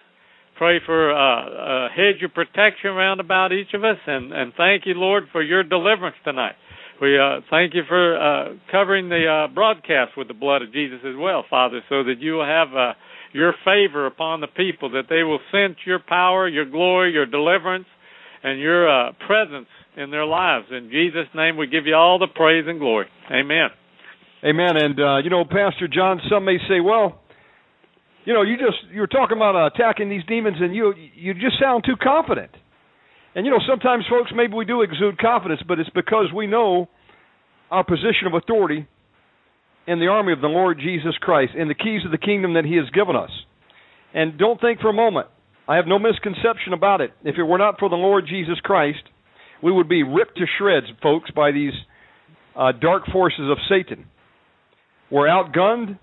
Pray 0.57 0.79
for 0.87 1.11
uh, 1.11 1.87
a 1.87 1.89
hedge 1.89 2.23
of 2.23 2.33
protection 2.33 2.93
round 2.93 3.19
about 3.19 3.53
each 3.53 3.75
of 3.75 3.83
us, 3.83 3.99
and, 4.07 4.33
and 4.33 4.53
thank 4.57 4.87
you, 4.87 4.95
Lord, 4.95 5.25
for 5.33 5.43
your 5.43 5.65
deliverance 5.65 6.17
tonight. 6.23 6.55
We 7.01 7.17
uh, 7.17 7.41
thank 7.49 7.75
you 7.75 7.83
for 7.87 8.17
uh, 8.19 8.55
covering 8.73 9.09
the 9.09 9.47
uh, 9.47 9.55
broadcast 9.55 10.13
with 10.17 10.27
the 10.27 10.35
blood 10.35 10.63
of 10.63 10.73
Jesus 10.73 10.99
as 11.07 11.15
well, 11.17 11.45
Father, 11.49 11.81
so 11.89 12.03
that 12.03 12.17
you 12.19 12.33
will 12.33 12.47
have 12.47 12.69
uh, 12.75 12.95
your 13.33 13.55
favor 13.65 14.07
upon 14.07 14.41
the 14.41 14.49
people, 14.49 14.91
that 14.91 15.05
they 15.09 15.23
will 15.23 15.39
sense 15.53 15.79
your 15.87 16.01
power, 16.01 16.49
your 16.49 16.65
glory, 16.65 17.13
your 17.13 17.27
deliverance, 17.27 17.87
and 18.43 18.59
your 18.59 18.89
uh, 18.89 19.13
presence 19.27 19.69
in 19.97 20.11
their 20.11 20.25
lives. 20.25 20.67
In 20.71 20.91
Jesus' 20.91 21.29
name, 21.35 21.57
we 21.57 21.69
give 21.69 21.87
you 21.87 21.95
all 21.95 22.19
the 22.19 22.27
praise 22.27 22.65
and 22.67 22.81
glory. 22.81 23.07
Amen. 23.31 23.69
Amen. 24.45 24.77
And 24.77 25.01
uh, 25.01 25.17
you 25.19 25.31
know, 25.31 25.45
Pastor 25.45 25.89
John, 25.93 26.21
some 26.31 26.45
may 26.45 26.59
say, 26.69 26.81
well, 26.81 27.21
you 28.25 28.35
know, 28.35 28.43
you 28.43 28.57
just 28.57 28.93
you 28.93 29.01
were 29.01 29.07
talking 29.07 29.37
about 29.37 29.73
attacking 29.75 30.09
these 30.09 30.25
demons, 30.29 30.57
and 30.61 30.75
you 30.75 30.95
you 31.15 31.35
just 31.35 31.61
sound 31.61 31.85
too 31.85 31.97
confident. 32.01 32.51
And 33.39 33.47
you 33.47 33.53
know, 33.53 33.61
sometimes 33.69 34.05
folks, 34.11 34.33
maybe 34.35 34.55
we 34.55 34.65
do 34.65 34.83
exude 34.83 35.17
confidence, 35.17 35.61
but 35.69 35.79
it's 35.79 35.89
because 35.91 36.27
we 36.35 36.49
know 36.49 36.89
our 37.71 37.85
position 37.85 38.27
of 38.27 38.35
authority 38.35 38.85
in 39.87 40.01
the 40.01 40.09
army 40.09 40.33
of 40.33 40.41
the 40.41 40.49
Lord 40.49 40.81
Jesus 40.83 41.15
Christ 41.21 41.53
and 41.57 41.71
the 41.71 41.75
keys 41.77 42.01
of 42.05 42.11
the 42.11 42.19
kingdom 42.19 42.55
that 42.55 42.65
He 42.65 42.75
has 42.75 42.91
given 42.91 43.15
us. 43.15 43.31
And 44.13 44.39
don't 44.39 44.61
think 44.61 44.81
for 44.81 44.91
a 44.91 44.93
moment, 44.93 45.29
I 45.69 45.77
have 45.77 45.87
no 45.87 46.01
misconception 46.01 46.73
about 46.73 47.01
it. 47.01 47.13
If 47.23 47.37
it 47.39 47.45
were 47.45 47.59
not 47.59 47.79
for 47.79 47.89
the 47.89 47.95
Lord 47.95 48.25
Jesus 48.29 48.59
Christ, 48.61 49.05
we 49.63 49.71
would 49.71 49.89
be 49.89 50.03
ripped 50.03 50.37
to 50.39 50.45
shreds, 50.59 50.89
folks, 51.01 51.31
by 51.31 51.53
these 51.53 51.75
uh, 52.57 52.73
dark 52.73 53.05
forces 53.13 53.49
of 53.49 53.59
Satan. 53.69 54.07
We're 55.13 55.29
outgunned, 55.29 55.97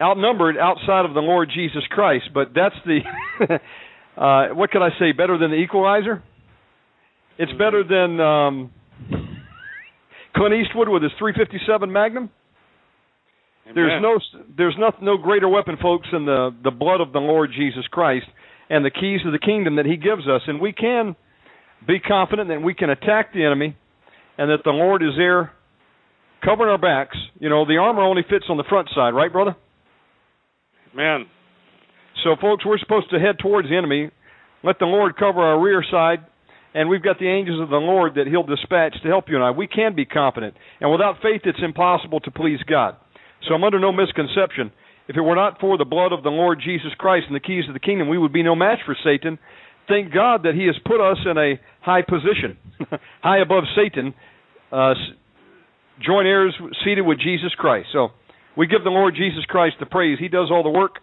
outnumbered 0.00 0.58
outside 0.58 1.04
of 1.04 1.14
the 1.14 1.20
Lord 1.20 1.52
Jesus 1.54 1.84
Christ, 1.88 2.30
but 2.34 2.48
that's 2.52 2.74
the, 2.84 2.98
uh, 4.20 4.54
what 4.56 4.72
can 4.72 4.82
I 4.82 4.90
say, 4.98 5.12
better 5.12 5.38
than 5.38 5.52
the 5.52 5.58
equalizer? 5.58 6.24
It's 7.38 7.52
better 7.52 7.82
than 7.82 8.20
um, 8.20 8.70
Clint 10.36 10.54
Eastwood 10.54 10.88
with 10.88 11.02
his 11.02 11.12
357 11.18 11.90
Magnum. 11.90 12.30
There's 13.74 14.02
no 14.02 14.20
there's 14.56 14.76
no 14.78 14.92
no 15.00 15.16
greater 15.16 15.48
weapon, 15.48 15.76
folks, 15.80 16.06
than 16.12 16.26
the 16.26 16.50
the 16.62 16.70
blood 16.70 17.00
of 17.00 17.12
the 17.12 17.18
Lord 17.18 17.50
Jesus 17.56 17.86
Christ 17.90 18.26
and 18.68 18.84
the 18.84 18.90
keys 18.90 19.20
of 19.24 19.32
the 19.32 19.38
kingdom 19.38 19.76
that 19.76 19.86
He 19.86 19.96
gives 19.96 20.28
us, 20.28 20.42
and 20.46 20.60
we 20.60 20.72
can 20.72 21.16
be 21.86 21.98
confident 21.98 22.48
that 22.48 22.60
we 22.60 22.74
can 22.74 22.90
attack 22.90 23.32
the 23.32 23.44
enemy, 23.44 23.76
and 24.36 24.50
that 24.50 24.64
the 24.64 24.70
Lord 24.70 25.02
is 25.02 25.12
there 25.16 25.52
covering 26.44 26.70
our 26.70 26.78
backs. 26.78 27.16
You 27.40 27.48
know, 27.48 27.64
the 27.64 27.78
armor 27.78 28.02
only 28.02 28.22
fits 28.28 28.44
on 28.48 28.58
the 28.58 28.64
front 28.68 28.88
side, 28.94 29.10
right, 29.10 29.32
brother? 29.32 29.56
Amen. 30.92 31.26
So, 32.22 32.36
folks, 32.40 32.64
we're 32.64 32.78
supposed 32.78 33.10
to 33.10 33.18
head 33.18 33.36
towards 33.40 33.68
the 33.68 33.76
enemy, 33.76 34.10
let 34.62 34.78
the 34.78 34.86
Lord 34.86 35.16
cover 35.16 35.40
our 35.40 35.60
rear 35.60 35.84
side, 35.90 36.18
and 36.74 36.88
we've 36.88 37.02
got 37.02 37.18
the 37.18 37.28
angels 37.28 37.62
of 37.62 37.70
the 37.70 37.76
Lord 37.76 38.16
that 38.16 38.26
He'll 38.26 38.42
dispatch 38.42 38.94
to 39.02 39.08
help 39.08 39.28
you 39.28 39.36
and 39.36 39.44
I. 39.44 39.52
We 39.52 39.68
can 39.68 39.94
be 39.94 40.04
confident, 40.04 40.54
and 40.80 40.90
without 40.90 41.22
faith, 41.22 41.42
it's 41.44 41.62
impossible 41.62 42.20
to 42.20 42.30
please 42.30 42.58
God. 42.68 42.96
So, 43.48 43.54
I'm 43.54 43.64
under 43.64 43.78
no 43.78 43.92
misconception. 43.92 44.72
If 45.06 45.16
it 45.16 45.20
were 45.20 45.36
not 45.36 45.60
for 45.60 45.76
the 45.76 45.84
blood 45.84 46.12
of 46.12 46.22
the 46.22 46.30
Lord 46.30 46.60
Jesus 46.64 46.92
Christ 46.98 47.26
and 47.28 47.36
the 47.36 47.40
keys 47.40 47.64
of 47.68 47.74
the 47.74 47.80
kingdom, 47.80 48.08
we 48.08 48.18
would 48.18 48.32
be 48.32 48.42
no 48.42 48.54
match 48.54 48.78
for 48.86 48.96
Satan. 49.04 49.38
Thank 49.86 50.12
God 50.14 50.44
that 50.44 50.54
He 50.54 50.66
has 50.66 50.76
put 50.84 51.00
us 51.00 51.18
in 51.30 51.36
a 51.36 51.60
high 51.82 52.02
position, 52.02 52.56
high 53.22 53.40
above 53.40 53.64
Satan, 53.76 54.14
uh, 54.72 54.94
joint 56.04 56.26
heirs 56.26 56.54
seated 56.84 57.02
with 57.02 57.18
Jesus 57.20 57.52
Christ. 57.56 57.88
So, 57.92 58.08
we 58.56 58.66
give 58.66 58.82
the 58.82 58.90
Lord 58.90 59.14
Jesus 59.14 59.44
Christ 59.46 59.76
the 59.80 59.86
praise. 59.86 60.18
He 60.18 60.28
does 60.28 60.48
all 60.50 60.62
the 60.62 60.70
work. 60.70 60.98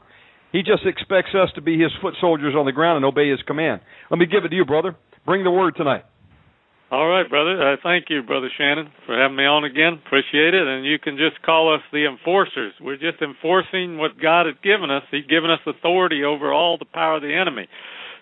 He 0.52 0.64
just 0.64 0.86
expects 0.86 1.34
us 1.34 1.50
to 1.56 1.62
be 1.62 1.80
his 1.80 1.92
foot 2.02 2.16
soldiers 2.20 2.56
on 2.58 2.66
the 2.66 2.72
ground 2.72 2.98
and 2.98 3.06
obey 3.06 3.30
his 3.30 3.42
command. 3.48 3.82
Let 4.10 4.20
me 4.20 4.26
give 4.26 4.44
it 4.44 4.50
to 4.50 4.56
you, 4.56 4.66
brother. 4.66 4.96
Bring 5.26 5.44
the 5.44 5.52
word 5.52 5.76
tonight. 5.78 6.04
All 6.92 7.08
right, 7.08 7.30
brother. 7.30 7.56
Uh, 7.56 7.78
thank 7.82 8.10
you, 8.10 8.22
brother 8.22 8.50
Shannon, 8.58 8.92
for 9.06 9.16
having 9.16 9.38
me 9.38 9.46
on 9.46 9.64
again. 9.64 10.02
Appreciate 10.06 10.54
it. 10.54 10.68
And 10.68 10.86
you 10.86 11.00
can 11.00 11.16
just 11.16 11.42
call 11.42 11.74
us 11.74 11.80
the 11.94 12.06
enforcers. 12.06 12.74
We're 12.82 13.00
just 13.00 13.22
enforcing 13.22 13.98
what 13.98 14.20
God 14.22 14.46
has 14.46 14.56
given 14.62 14.92
us. 14.92 15.04
He's 15.10 15.26
given 15.26 15.50
us 15.50 15.60
authority 15.66 16.26
over 16.26 16.52
all 16.52 16.78
the 16.78 16.84
power 16.84 17.16
of 17.16 17.22
the 17.22 17.34
enemy. 17.34 17.70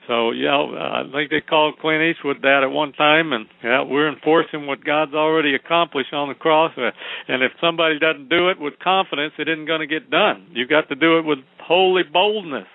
So, 0.10 0.32
you 0.32 0.50
uh, 0.50 0.74
I 0.74 1.04
think 1.14 1.30
they 1.30 1.40
called 1.40 1.78
Clint 1.78 2.02
Eastwood 2.02 2.42
that 2.42 2.66
at 2.66 2.74
one 2.74 2.94
time, 2.94 3.32
and 3.32 3.46
yeah, 3.64 3.84
we're 3.86 4.10
enforcing 4.10 4.66
what 4.66 4.84
God's 4.84 5.14
already 5.14 5.54
accomplished 5.54 6.14
on 6.14 6.30
the 6.30 6.34
cross. 6.34 6.74
Uh, 6.76 6.90
and 7.28 7.44
if 7.44 7.52
somebody 7.62 8.00
doesn't 8.00 8.28
do 8.28 8.50
it 8.50 8.60
with 8.60 8.74
confidence, 8.82 9.34
it 9.38 9.48
isn't 9.48 9.68
going 9.68 9.82
to 9.82 9.88
get 9.88 10.10
done. 10.10 10.48
You've 10.50 10.68
got 10.68 10.90
to 10.90 10.96
do 10.96 11.20
it 11.20 11.26
with 11.26 11.38
holy 11.62 12.02
boldness 12.12 12.66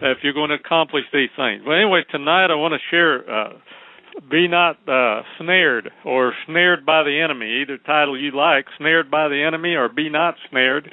if 0.00 0.18
you're 0.22 0.32
going 0.32 0.48
to 0.48 0.56
accomplish 0.56 1.04
these 1.12 1.28
things. 1.36 1.60
Well, 1.66 1.76
anyway, 1.76 2.00
tonight 2.10 2.48
I 2.48 2.56
want 2.56 2.72
to 2.72 2.80
share. 2.90 3.28
Uh, 3.28 3.52
be 4.30 4.48
not 4.48 4.76
uh, 4.88 5.22
snared 5.38 5.90
or 6.04 6.32
snared 6.46 6.84
by 6.84 7.04
the 7.04 7.20
enemy, 7.22 7.62
either 7.62 7.78
title 7.78 8.18
you 8.18 8.34
like, 8.34 8.64
snared 8.76 9.10
by 9.10 9.28
the 9.28 9.44
enemy 9.46 9.74
or 9.74 9.88
be 9.88 10.08
not 10.08 10.34
snared. 10.50 10.92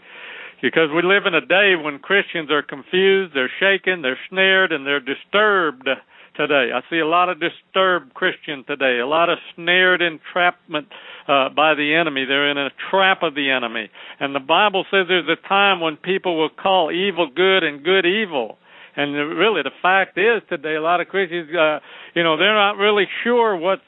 Because 0.62 0.90
we 0.96 1.02
live 1.02 1.26
in 1.26 1.34
a 1.34 1.46
day 1.46 1.76
when 1.76 2.00
Christians 2.00 2.50
are 2.52 2.64
confused, 2.64 3.34
they're 3.36 3.52
shaken, 3.60 4.02
they're 4.02 4.20
snared, 4.30 4.72
and 4.72 4.86
they're 4.86 5.00
disturbed 5.00 5.88
today. 6.36 6.70
I 6.74 6.82
see 6.90 7.00
a 7.00 7.08
lot 7.08 7.30
of 7.30 7.40
disturbed 7.40 8.14
Christians 8.14 8.66
today, 8.68 9.00
a 9.00 9.08
lot 9.08 9.30
of 9.30 9.40
snared 9.56 10.02
entrapment 10.02 10.88
uh, 11.28 11.50
by 11.50 11.74
the 11.74 11.96
enemy. 11.96 12.26
They're 12.26 12.50
in 12.50 12.58
a 12.58 12.70
trap 12.90 13.24
of 13.24 13.36
the 13.36 13.50
enemy. 13.50 13.90
And 14.20 14.34
the 14.34 14.40
Bible 14.40 14.86
says 14.92 15.08
there's 15.08 15.28
a 15.28 15.48
time 15.48 15.82
when 15.82 15.98
people 15.98 16.38
will 16.38 16.50
call 16.50 16.92
evil 16.92 17.30
good 17.34 17.64
and 17.64 17.84
good 17.84 18.06
evil. 18.06 18.58
And 18.96 19.14
really, 19.14 19.62
the 19.62 19.76
fact 19.82 20.18
is 20.18 20.42
today, 20.50 20.76
a 20.76 20.82
lot 20.82 21.02
of 21.02 21.08
Christians, 21.08 21.50
uh, 21.54 21.80
you 22.16 22.24
know, 22.24 22.38
they're 22.38 22.56
not 22.56 22.78
really 22.78 23.08
sure 23.24 23.56
what's 23.56 23.82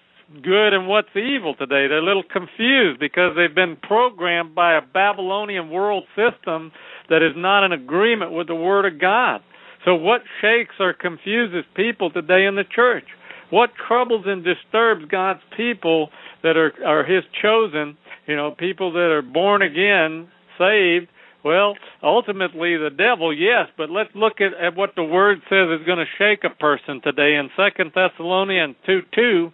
good 0.44 0.74
and 0.74 0.88
what's 0.88 1.10
evil 1.16 1.56
today. 1.56 1.88
They're 1.88 2.00
a 2.00 2.06
little 2.06 2.24
confused 2.24 3.00
because 3.00 3.36
they've 3.36 3.54
been 3.54 3.78
programmed 3.82 4.56
by 4.56 4.78
a 4.78 4.82
Babylonian 4.82 5.70
world 5.70 6.04
system 6.16 6.72
that 7.10 7.24
is 7.24 7.34
not 7.36 7.66
in 7.66 7.72
agreement 7.72 8.32
with 8.32 8.48
the 8.48 8.56
Word 8.56 8.86
of 8.86 9.00
God. 9.00 9.42
So, 9.86 9.96
what 9.96 10.22
shakes 10.42 10.76
or 10.80 10.94
confuses 10.94 11.64
people 11.76 12.12
today 12.12 12.46
in 12.46 12.56
the 12.56 12.64
church? 12.64 13.06
What 13.50 13.72
troubles 13.88 14.26
and 14.28 14.44
disturbs 14.44 15.06
God's 15.10 15.40
people 15.58 16.10
that 16.44 16.58
are 16.58 16.72
are 16.86 17.04
His 17.04 17.24
chosen? 17.42 17.98
You 18.28 18.36
know, 18.36 18.52
people 18.58 18.94
that 18.94 19.10
are 19.10 19.24
born 19.24 19.62
again, 19.62 20.30
saved. 20.58 21.08
Well, 21.44 21.76
ultimately 22.04 22.76
the 22.76 22.90
devil, 22.92 23.34
yes, 23.34 23.70
but 23.78 23.90
let's 23.90 24.10
look 24.14 24.42
at, 24.42 24.52
at 24.62 24.76
what 24.76 24.90
the 24.98 25.06
word 25.06 25.38
says 25.50 25.70
is 25.80 25.86
going 25.86 25.98
to 25.98 26.18
shake 26.18 26.44
a 26.44 26.54
person 26.54 27.00
today 27.02 27.40
in 27.40 27.50
Second 27.56 27.94
Thessalonians 27.96 28.76
two 28.86 29.00
two 29.16 29.52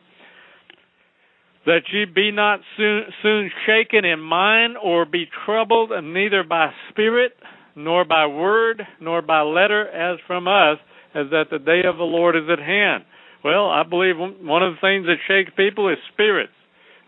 that 1.65 1.81
ye 1.91 2.05
be 2.05 2.31
not 2.31 2.59
soon, 2.77 3.03
soon 3.21 3.51
shaken 3.65 4.05
in 4.05 4.19
mind 4.19 4.75
or 4.81 5.05
be 5.05 5.25
troubled, 5.45 5.91
neither 6.03 6.43
by 6.43 6.71
spirit, 6.89 7.33
nor 7.75 8.05
by 8.05 8.25
word, 8.27 8.81
nor 9.01 9.21
by 9.21 9.41
letter, 9.41 9.87
as 9.89 10.19
from 10.27 10.47
us, 10.47 10.77
as 11.13 11.27
that 11.31 11.45
the 11.51 11.59
day 11.59 11.81
of 11.87 11.97
the 11.97 12.03
Lord 12.03 12.35
is 12.35 12.49
at 12.51 12.59
hand. 12.59 13.03
Well, 13.43 13.69
I 13.69 13.83
believe 13.83 14.15
one 14.17 14.63
of 14.63 14.73
the 14.73 14.81
things 14.81 15.05
that 15.05 15.17
shakes 15.27 15.51
people 15.55 15.89
is 15.89 15.97
spirits, 16.13 16.53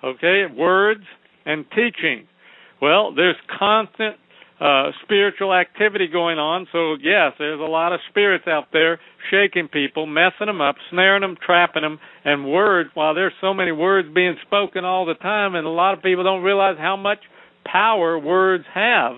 okay, 0.04 0.46
words 0.56 1.04
and 1.46 1.66
teaching. 1.72 2.28
Well, 2.82 3.14
there's 3.16 3.36
constant 3.58 4.18
uh, 4.60 4.92
spiritual 5.04 5.54
activity 5.54 6.08
going 6.08 6.40
on. 6.40 6.68
So 6.72 6.96
yes, 7.02 7.34
there's 7.38 7.60
a 7.60 7.64
lot 7.64 7.94
of 7.94 8.00
spirits 8.10 8.46
out 8.48 8.66
there 8.74 9.00
shaking 9.30 9.68
people, 9.68 10.06
messing 10.06 10.48
them 10.48 10.62
up, 10.62 10.76
snaring 10.90 11.22
them, 11.22 11.38
trapping 11.44 11.84
them, 11.84 12.00
and 12.26 12.50
words. 12.50 12.90
While 12.94 13.14
there's 13.14 13.34
so 13.42 13.54
many 13.54 13.72
words 13.72 14.08
being 14.14 14.36
spoken 14.46 14.86
all 14.86 15.06
the 15.06 15.14
time, 15.16 15.56
and 15.56 15.68
a 15.68 15.70
lot 15.70 15.94
of 15.94 16.04
people 16.04 16.24
don't 16.24 16.44
realize 16.44 16.78
how 16.80 16.98
much 16.98 17.20
power 17.66 18.18
words 18.18 18.66
have. 18.74 19.18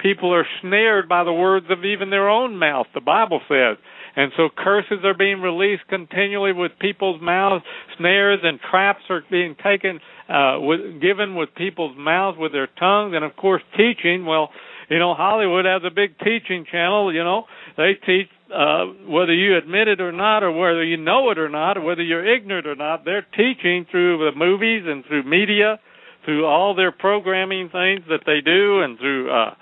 People 0.00 0.32
are 0.34 0.46
snared 0.62 1.08
by 1.08 1.24
the 1.24 1.32
words 1.32 1.66
of 1.68 1.84
even 1.84 2.10
their 2.10 2.28
own 2.28 2.56
mouth. 2.56 2.86
The 2.94 3.02
Bible 3.02 3.40
says. 3.48 3.76
And 4.16 4.32
so 4.36 4.48
curses 4.56 5.04
are 5.04 5.14
being 5.14 5.40
released 5.40 5.86
continually 5.88 6.52
with 6.52 6.72
people's 6.80 7.20
mouths. 7.20 7.64
Snares 7.96 8.40
and 8.42 8.58
traps 8.70 9.02
are 9.08 9.22
being 9.30 9.54
taken, 9.62 10.00
uh, 10.28 10.56
with, 10.58 11.00
given 11.00 11.36
with 11.36 11.50
people's 11.54 11.96
mouths 11.96 12.36
with 12.40 12.52
their 12.52 12.66
tongues. 12.66 13.14
And 13.14 13.24
of 13.24 13.36
course, 13.36 13.62
teaching. 13.76 14.26
Well, 14.26 14.50
you 14.90 14.98
know, 14.98 15.14
Hollywood 15.14 15.64
has 15.64 15.82
a 15.86 15.94
big 15.94 16.18
teaching 16.18 16.66
channel. 16.70 17.14
You 17.14 17.22
know, 17.22 17.44
they 17.76 17.92
teach 18.04 18.26
uh, 18.52 18.86
whether 19.06 19.32
you 19.32 19.56
admit 19.56 19.86
it 19.86 20.00
or 20.00 20.10
not, 20.10 20.42
or 20.42 20.50
whether 20.50 20.84
you 20.84 20.96
know 20.96 21.30
it 21.30 21.38
or 21.38 21.48
not, 21.48 21.78
or 21.78 21.82
whether 21.82 22.02
you're 22.02 22.26
ignorant 22.26 22.66
or 22.66 22.74
not. 22.74 23.04
They're 23.04 23.26
teaching 23.36 23.86
through 23.88 24.18
the 24.18 24.36
movies 24.36 24.82
and 24.86 25.04
through 25.06 25.22
media, 25.22 25.78
through 26.24 26.44
all 26.44 26.74
their 26.74 26.90
programming 26.90 27.68
things 27.70 28.00
that 28.08 28.26
they 28.26 28.40
do, 28.44 28.82
and 28.82 28.98
through 28.98 29.30
uh, 29.30 29.54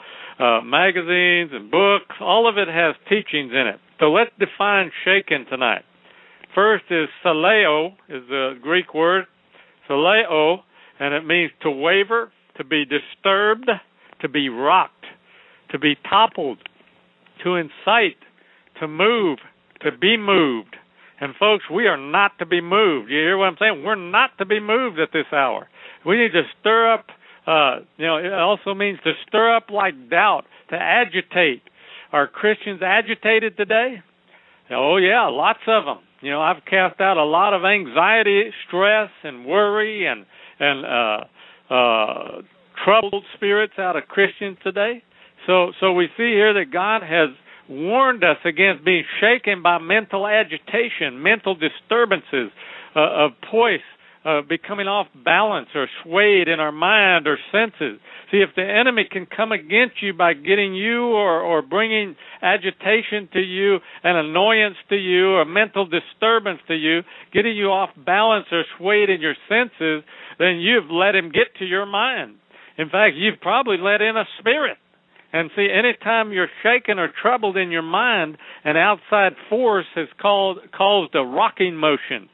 uh, 0.42 0.60
magazines 0.62 1.50
and 1.52 1.70
books. 1.70 2.16
All 2.20 2.48
of 2.48 2.56
it 2.56 2.68
has 2.68 2.94
teachings 3.08 3.52
in 3.52 3.66
it. 3.68 3.80
So 4.00 4.06
let's 4.06 4.30
define 4.38 4.90
shaken 5.04 5.44
tonight. 5.50 5.84
First 6.54 6.84
is 6.90 7.08
saleo, 7.22 7.92
is 8.08 8.22
the 8.30 8.54
Greek 8.62 8.94
word, 8.94 9.26
saleo, 9.90 10.60
and 10.98 11.12
it 11.12 11.26
means 11.26 11.50
to 11.62 11.70
waver, 11.70 12.32
to 12.56 12.64
be 12.64 12.84
disturbed, 12.84 13.70
to 14.22 14.28
be 14.28 14.48
rocked 14.48 14.97
to 15.70 15.78
be 15.78 15.96
toppled, 16.08 16.58
to 17.44 17.54
incite, 17.54 18.16
to 18.80 18.88
move, 18.88 19.38
to 19.82 19.90
be 19.96 20.16
moved. 20.16 20.76
And 21.20 21.34
folks, 21.34 21.64
we 21.72 21.86
are 21.86 21.96
not 21.96 22.38
to 22.38 22.46
be 22.46 22.60
moved. 22.60 23.10
You 23.10 23.18
hear 23.18 23.36
what 23.36 23.46
I'm 23.46 23.56
saying? 23.58 23.82
We're 23.84 23.96
not 23.96 24.30
to 24.38 24.46
be 24.46 24.60
moved 24.60 25.00
at 25.00 25.08
this 25.12 25.26
hour. 25.32 25.68
We 26.06 26.16
need 26.16 26.32
to 26.32 26.42
stir 26.60 26.92
up. 26.92 27.06
Uh, 27.46 27.80
you 27.96 28.06
know, 28.06 28.18
it 28.18 28.32
also 28.32 28.74
means 28.74 28.98
to 29.04 29.12
stir 29.26 29.56
up 29.56 29.70
like 29.70 30.10
doubt, 30.10 30.44
to 30.70 30.76
agitate. 30.76 31.62
Are 32.12 32.26
Christians 32.26 32.80
agitated 32.82 33.56
today? 33.56 34.02
Oh 34.70 34.96
yeah, 34.96 35.26
lots 35.28 35.60
of 35.66 35.84
them. 35.84 35.98
You 36.20 36.30
know, 36.30 36.40
I've 36.40 36.64
cast 36.68 37.00
out 37.00 37.16
a 37.16 37.24
lot 37.24 37.54
of 37.54 37.64
anxiety, 37.64 38.50
stress, 38.66 39.10
and 39.22 39.46
worry, 39.46 40.06
and 40.06 40.26
and 40.60 40.84
uh, 40.84 41.74
uh, 41.74 42.42
troubled 42.84 43.24
spirits 43.34 43.74
out 43.78 43.96
of 43.96 44.04
Christians 44.08 44.58
today. 44.62 45.02
So, 45.48 45.72
so 45.80 45.94
we 45.94 46.08
see 46.18 46.30
here 46.36 46.52
that 46.52 46.70
God 46.70 47.00
has 47.02 47.30
warned 47.70 48.22
us 48.22 48.36
against 48.44 48.84
being 48.84 49.04
shaken 49.18 49.62
by 49.62 49.78
mental 49.78 50.26
agitation, 50.26 51.22
mental 51.22 51.56
disturbances 51.56 52.52
uh, 52.94 53.24
of 53.24 53.30
poise, 53.50 53.80
uh, 54.26 54.42
becoming 54.46 54.86
off 54.88 55.06
balance 55.24 55.68
or 55.74 55.86
swayed 56.04 56.48
in 56.48 56.60
our 56.60 56.72
mind 56.72 57.26
or 57.26 57.38
senses. 57.50 57.98
See, 58.30 58.44
if 58.44 58.50
the 58.56 58.62
enemy 58.62 59.08
can 59.10 59.24
come 59.24 59.52
against 59.52 60.02
you 60.02 60.12
by 60.12 60.34
getting 60.34 60.74
you 60.74 61.04
or, 61.16 61.40
or 61.40 61.62
bringing 61.62 62.14
agitation 62.42 63.30
to 63.32 63.40
you, 63.40 63.78
an 64.04 64.16
annoyance 64.16 64.76
to 64.90 64.96
you, 64.96 65.36
a 65.36 65.46
mental 65.46 65.88
disturbance 65.88 66.60
to 66.68 66.74
you, 66.74 67.00
getting 67.32 67.56
you 67.56 67.68
off 67.68 67.88
balance 68.04 68.44
or 68.52 68.64
swayed 68.76 69.08
in 69.08 69.22
your 69.22 69.36
senses, 69.48 70.04
then 70.38 70.56
you've 70.56 70.90
let 70.90 71.14
him 71.14 71.30
get 71.32 71.56
to 71.58 71.64
your 71.64 71.86
mind. 71.86 72.34
In 72.76 72.90
fact, 72.90 73.16
you've 73.16 73.40
probably 73.40 73.78
let 73.78 74.02
in 74.02 74.14
a 74.14 74.24
spirit 74.40 74.76
and 75.32 75.50
see, 75.54 75.68
anytime 75.70 76.32
you're 76.32 76.48
shaken 76.62 76.98
or 76.98 77.08
troubled 77.20 77.56
in 77.56 77.70
your 77.70 77.82
mind, 77.82 78.38
an 78.64 78.76
outside 78.76 79.32
force 79.50 79.86
has 79.94 80.08
called, 80.20 80.58
caused 80.76 81.14
a 81.14 81.22
rocking 81.22 81.76
motion. 81.76 82.28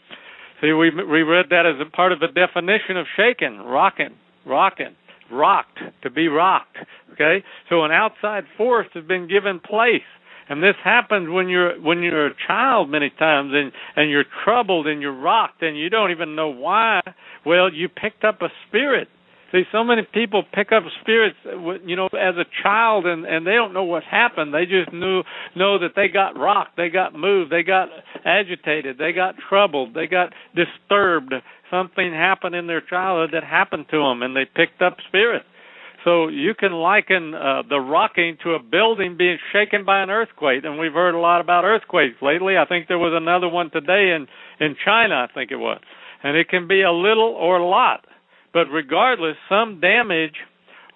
See, 0.60 0.72
we 0.72 0.90
we 0.90 1.22
read 1.22 1.46
that 1.50 1.66
as 1.66 1.84
a 1.84 1.90
part 1.90 2.12
of 2.12 2.20
the 2.20 2.28
definition 2.28 2.96
of 2.96 3.06
shaken, 3.16 3.58
rocking, 3.58 4.14
rocking, 4.46 4.94
rocked, 5.30 5.78
to 6.02 6.10
be 6.10 6.28
rocked. 6.28 6.76
Okay, 7.12 7.44
so 7.68 7.84
an 7.84 7.90
outside 7.90 8.44
force 8.56 8.86
has 8.94 9.04
been 9.04 9.28
given 9.28 9.58
place, 9.58 10.06
and 10.48 10.62
this 10.62 10.76
happens 10.82 11.28
when 11.28 11.48
you're 11.48 11.80
when 11.80 12.00
you're 12.02 12.28
a 12.28 12.34
child 12.46 12.88
many 12.88 13.10
times, 13.18 13.50
and 13.52 13.72
and 13.96 14.08
you're 14.08 14.24
troubled 14.44 14.86
and 14.86 15.02
you're 15.02 15.20
rocked, 15.20 15.62
and 15.62 15.76
you 15.76 15.90
don't 15.90 16.12
even 16.12 16.36
know 16.36 16.48
why. 16.48 17.00
Well, 17.44 17.72
you 17.72 17.88
picked 17.88 18.22
up 18.22 18.40
a 18.40 18.48
spirit 18.68 19.08
See, 19.54 19.62
so 19.70 19.84
many 19.84 20.02
people 20.12 20.42
pick 20.52 20.72
up 20.72 20.82
spirits, 21.00 21.36
you 21.86 21.94
know, 21.94 22.06
as 22.06 22.34
a 22.34 22.44
child, 22.60 23.06
and 23.06 23.24
and 23.24 23.46
they 23.46 23.52
don't 23.52 23.72
know 23.72 23.84
what 23.84 24.02
happened. 24.02 24.52
They 24.52 24.64
just 24.66 24.92
knew 24.92 25.22
know 25.54 25.78
that 25.78 25.92
they 25.94 26.08
got 26.08 26.36
rocked, 26.36 26.76
they 26.76 26.88
got 26.88 27.14
moved, 27.14 27.52
they 27.52 27.62
got 27.62 27.88
agitated, 28.24 28.98
they 28.98 29.12
got 29.12 29.36
troubled, 29.48 29.94
they 29.94 30.08
got 30.08 30.32
disturbed. 30.56 31.34
Something 31.70 32.12
happened 32.12 32.56
in 32.56 32.66
their 32.66 32.80
childhood 32.80 33.30
that 33.32 33.44
happened 33.44 33.86
to 33.92 33.98
them, 33.98 34.22
and 34.24 34.34
they 34.34 34.44
picked 34.44 34.82
up 34.82 34.96
spirits. 35.06 35.46
So 36.02 36.26
you 36.26 36.54
can 36.58 36.72
liken 36.72 37.32
uh, 37.32 37.62
the 37.68 37.78
rocking 37.78 38.36
to 38.42 38.54
a 38.54 38.58
building 38.58 39.16
being 39.16 39.38
shaken 39.52 39.84
by 39.84 40.02
an 40.02 40.10
earthquake, 40.10 40.64
and 40.64 40.80
we've 40.80 40.92
heard 40.92 41.14
a 41.14 41.18
lot 41.18 41.40
about 41.40 41.62
earthquakes 41.62 42.16
lately. 42.20 42.58
I 42.58 42.66
think 42.66 42.88
there 42.88 42.98
was 42.98 43.12
another 43.14 43.48
one 43.48 43.70
today 43.70 44.16
in 44.16 44.26
in 44.58 44.74
China. 44.84 45.14
I 45.14 45.32
think 45.32 45.52
it 45.52 45.58
was, 45.62 45.80
and 46.24 46.36
it 46.36 46.48
can 46.48 46.66
be 46.66 46.82
a 46.82 46.90
little 46.90 47.36
or 47.38 47.58
a 47.58 47.64
lot. 47.64 48.04
But 48.54 48.70
regardless, 48.70 49.36
some 49.48 49.80
damage 49.80 50.36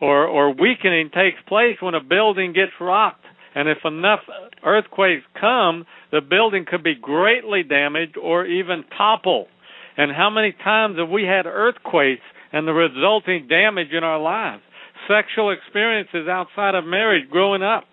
or, 0.01 0.27
or 0.27 0.55
weakening 0.55 1.11
takes 1.11 1.39
place 1.49 1.77
when 1.81 1.95
a 1.95 2.01
building 2.01 2.53
gets 2.53 2.73
rocked. 2.81 3.25
And 3.55 3.69
if 3.69 3.79
enough 3.85 4.21
earthquakes 4.65 5.25
come, 5.39 5.85
the 6.13 6.21
building 6.21 6.65
could 6.71 6.85
be 6.85 6.95
greatly 6.95 7.65
damaged 7.65 8.17
or 8.17 8.47
even 8.47 8.85
topple. 8.97 9.49
And 9.97 10.13
how 10.13 10.31
many 10.31 10.55
times 10.63 10.99
have 10.99 11.09
we 11.09 11.25
had 11.25 11.47
earthquakes 11.47 12.23
and 12.53 12.69
the 12.69 12.73
resulting 12.73 13.49
damage 13.49 13.91
in 13.91 14.05
our 14.05 14.21
lives? 14.21 14.63
Sexual 15.09 15.51
experiences 15.51 16.29
outside 16.29 16.77
of 16.77 16.85
marriage 16.85 17.29
growing 17.29 17.63
up 17.63 17.85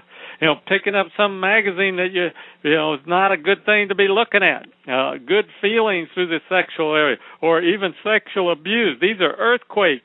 you 0.42 0.48
know, 0.48 0.56
picking 0.68 0.96
up 0.96 1.08
some 1.18 1.40
magazine 1.40 1.98
that 1.98 2.10
you 2.12 2.30
you 2.64 2.76
know 2.76 2.96
is 2.96 3.02
not 3.06 3.32
a 3.32 3.38
good 3.38 3.66
thing 3.66 3.90
to 3.90 3.96
be 3.96 4.08
looking 4.08 4.44
at. 4.44 4.66
Uh, 4.92 5.18
good 5.26 5.46
feelings 5.62 6.10
through 6.14 6.28
the 6.28 6.40
sexual 6.50 6.96
area, 6.96 7.18
or 7.42 7.62
even 7.62 7.94
sexual 8.04 8.52
abuse. 8.52 8.98
These 9.02 9.22
are 9.22 9.34
earthquakes. 9.38 10.04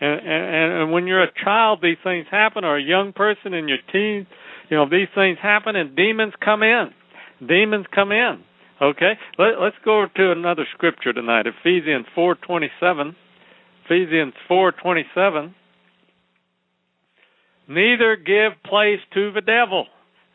And, 0.00 0.18
and, 0.20 0.72
and 0.82 0.92
when 0.92 1.06
you're 1.06 1.22
a 1.22 1.32
child, 1.44 1.78
these 1.80 1.98
things 2.02 2.26
happen, 2.30 2.64
or 2.64 2.76
a 2.76 2.82
young 2.82 3.12
person 3.12 3.54
in 3.54 3.68
your 3.68 3.78
teens, 3.92 4.26
you 4.68 4.76
know, 4.76 4.88
these 4.88 5.06
things 5.14 5.38
happen, 5.40 5.76
and 5.76 5.94
demons 5.94 6.32
come 6.44 6.64
in. 6.64 6.90
Demons 7.46 7.86
come 7.94 8.10
in. 8.10 8.42
Okay, 8.80 9.12
Let, 9.38 9.60
let's 9.60 9.76
go 9.84 10.06
to 10.16 10.32
another 10.32 10.66
scripture 10.74 11.12
tonight. 11.12 11.46
Ephesians 11.46 12.06
four 12.16 12.34
twenty 12.34 12.68
seven. 12.80 13.14
Ephesians 13.84 14.34
four 14.48 14.72
twenty 14.72 15.04
seven 15.14 15.54
Neither 17.68 18.16
give 18.16 18.62
place 18.64 19.00
to 19.14 19.32
the 19.32 19.40
devil. 19.40 19.86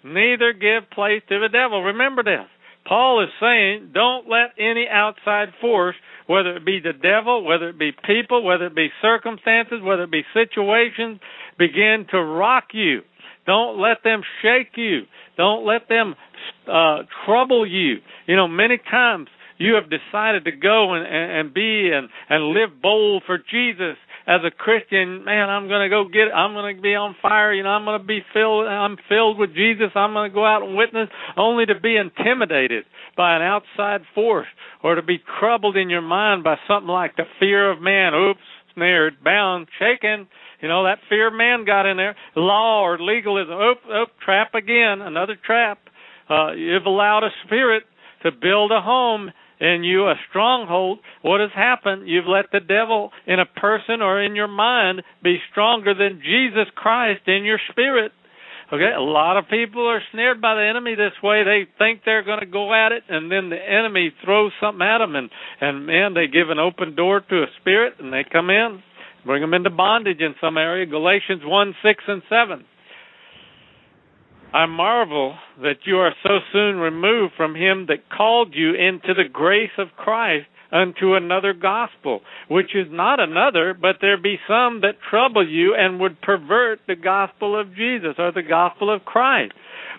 Neither 0.04 0.54
give 0.54 0.90
place 0.92 1.22
to 1.30 1.40
the 1.40 1.50
devil. 1.52 1.84
Remember 1.84 2.24
this. 2.24 2.48
Paul 2.88 3.24
is 3.24 3.30
saying, 3.42 3.92
don't 3.94 4.30
let 4.30 4.52
any 4.58 4.88
outside 4.90 5.50
force, 5.60 5.96
whether 6.26 6.56
it 6.56 6.66
be 6.66 6.80
the 6.80 6.94
devil, 6.94 7.44
whether 7.44 7.70
it 7.70 7.78
be 7.78 7.92
people, 8.06 8.44
whether 8.44 8.68
it 8.68 8.76
be 8.76 8.90
circumstances, 9.02 9.80
whether 9.84 10.04
it 10.04 10.12
be 10.12 10.24
situations, 10.34 11.20
begin 11.58 12.06
to 12.12 12.22
rock 12.22 12.66
you. 12.74 13.02
Don't 13.46 13.80
let 13.80 14.04
them 14.04 14.22
shake 14.42 14.76
you. 14.76 15.02
Don't 15.36 15.66
let 15.66 15.90
them 15.90 16.16
uh, 16.72 17.04
trouble 17.26 17.66
you. 17.66 17.98
You 18.26 18.36
know, 18.36 18.48
many 18.48 18.78
times 18.78 19.28
you 19.58 19.76
have 19.76 19.90
decided 19.90 20.46
to 20.46 20.52
go 20.52 20.94
and, 20.94 21.06
and, 21.06 21.32
and 21.32 21.54
be 21.54 21.92
and, 21.94 22.10
and 22.30 22.54
live 22.54 22.82
bold 22.82 23.24
for 23.26 23.38
Jesus 23.38 23.98
as 24.28 24.42
a 24.46 24.52
Christian, 24.52 25.24
man, 25.24 25.50
I'm 25.50 25.70
going 25.70 25.90
to 25.90 25.90
go 25.90 26.04
get, 26.12 26.36
I'm 26.36 26.54
going 26.54 26.76
to 26.76 26.82
be 26.82 26.96
on 26.96 27.16
fire. 27.22 27.54
You 27.54 27.64
know, 27.64 27.70
I'm 27.70 27.86
going 27.86 28.02
to 28.02 28.06
be 28.06 28.20
filled, 28.34 28.68
I'm 28.68 28.98
filled 29.08 29.40
with 29.40 29.56
Jesus. 29.56 29.88
I'm 29.96 30.12
going 30.12 30.30
to 30.30 30.36
go 30.36 30.46
out 30.46 30.64
and 30.64 30.76
witness 30.76 31.08
only 31.38 31.66
to 31.66 31.80
be 31.80 31.96
intimidated 31.96 32.84
by 33.16 33.38
an 33.38 33.42
outside 33.42 34.02
force 34.14 34.48
or 34.84 34.96
to 34.96 35.02
be 35.02 35.24
troubled 35.40 35.78
in 35.78 35.90
your 35.90 36.02
mind 36.02 36.44
by 36.44 36.58
something 36.68 36.90
like 36.90 37.16
the 37.16 37.24
fear 37.40 37.72
of 37.72 37.82
man. 37.82 38.14
Oops, 38.14 38.40
snared, 38.76 39.24
bound, 39.24 39.68
shaken. 39.80 40.28
You 40.62 40.68
know, 40.68 40.84
that 40.84 41.00
fear 41.08 41.30
of 41.30 41.34
man 41.34 41.64
got 41.66 41.86
in 41.86 41.96
there. 41.96 42.16
Law 42.36 42.82
or 42.84 43.00
legalism. 43.00 43.54
Oop, 43.54 43.80
oop, 43.90 44.10
trap 44.26 44.54
again, 44.56 45.00
another 45.02 45.38
trap. 45.42 45.80
Uh, 46.30 46.52
you've 46.52 46.86
allowed 46.86 47.24
a 47.24 47.30
spirit 47.46 47.84
to 48.24 48.32
build 48.32 48.74
a 48.74 48.82
home 48.82 49.32
in 49.60 49.84
you 49.84 50.08
a 50.08 50.16
stronghold, 50.30 51.00
what 51.22 51.42
has 51.42 51.50
happened? 51.56 52.08
You've 52.08 52.28
let 52.28 52.46
the 52.52 52.60
devil 52.60 53.12
in 53.26 53.40
a 53.40 53.46
person 53.46 54.02
or 54.02 54.22
in 54.22 54.36
your 54.36 54.48
mind 54.48 55.02
be 55.24 55.38
stronger 55.52 55.94
than 55.94 56.22
Jesus 56.24 56.68
Christ 56.76 57.22
in 57.28 57.44
your 57.44 57.60
spirit. 57.72 58.12
Okay, 58.72 58.92
a 58.94 59.02
lot 59.02 59.38
of 59.38 59.48
people 59.50 59.88
are 59.88 60.02
snared 60.12 60.42
by 60.42 60.56
the 60.56 60.62
enemy 60.62 60.96
this 60.96 61.14
way. 61.24 61.44
They 61.46 61.68
think 61.78 62.02
they're 62.04 62.24
going 62.24 62.42
to 62.42 62.46
go 62.46 62.74
at 62.74 62.92
it, 62.92 63.04
and 63.08 63.32
then 63.32 63.50
the 63.50 63.56
enemy 63.56 64.12
throws 64.26 64.52
something 64.60 64.86
at 64.86 64.98
them, 64.98 65.16
and 65.16 65.30
and 65.62 65.86
man, 65.86 66.14
they 66.14 66.28
give 66.28 66.50
an 66.50 66.60
open 66.60 66.94
door 66.94 67.22
to 67.22 67.44
a 67.44 67.48
spirit, 67.62 67.94
and 68.00 68.12
they 68.12 68.26
come 68.30 68.50
in, 68.50 68.84
bring 69.26 69.42
them 69.42 69.54
into 69.54 69.70
bondage 69.70 70.20
in 70.20 70.36
some 70.42 70.58
area. 70.58 70.86
Galatians 70.86 71.44
one 71.46 71.76
six 71.82 72.04
and 72.10 72.22
seven. 72.30 72.66
I 74.54 74.66
marvel 74.66 75.36
that 75.62 75.86
you 75.86 75.98
are 75.98 76.14
so 76.24 76.40
soon 76.54 76.78
removed 76.78 77.34
from 77.36 77.56
him 77.56 77.88
that 77.88 78.10
called 78.10 78.54
you 78.54 78.74
into 78.74 79.14
the 79.14 79.28
grace 79.32 79.72
of 79.78 79.90
Christ 79.98 80.48
unto 80.72 81.16
another 81.16 81.54
gospel, 81.54 82.22
which 82.50 82.76
is 82.76 82.88
not 82.90 83.20
another, 83.20 83.74
but 83.74 83.98
there 84.02 84.18
be 84.22 84.38
some 84.48 84.82
that 84.82 84.98
trouble 85.10 85.48
you 85.48 85.76
and 85.76 86.00
would 86.00 86.22
pervert 86.22 86.80
the 86.88 86.96
gospel 86.96 87.60
of 87.60 87.76
Jesus 87.76 88.16
or 88.18 88.32
the 88.32 88.42
gospel 88.42 88.94
of 88.94 89.06
Christ. 89.06 89.54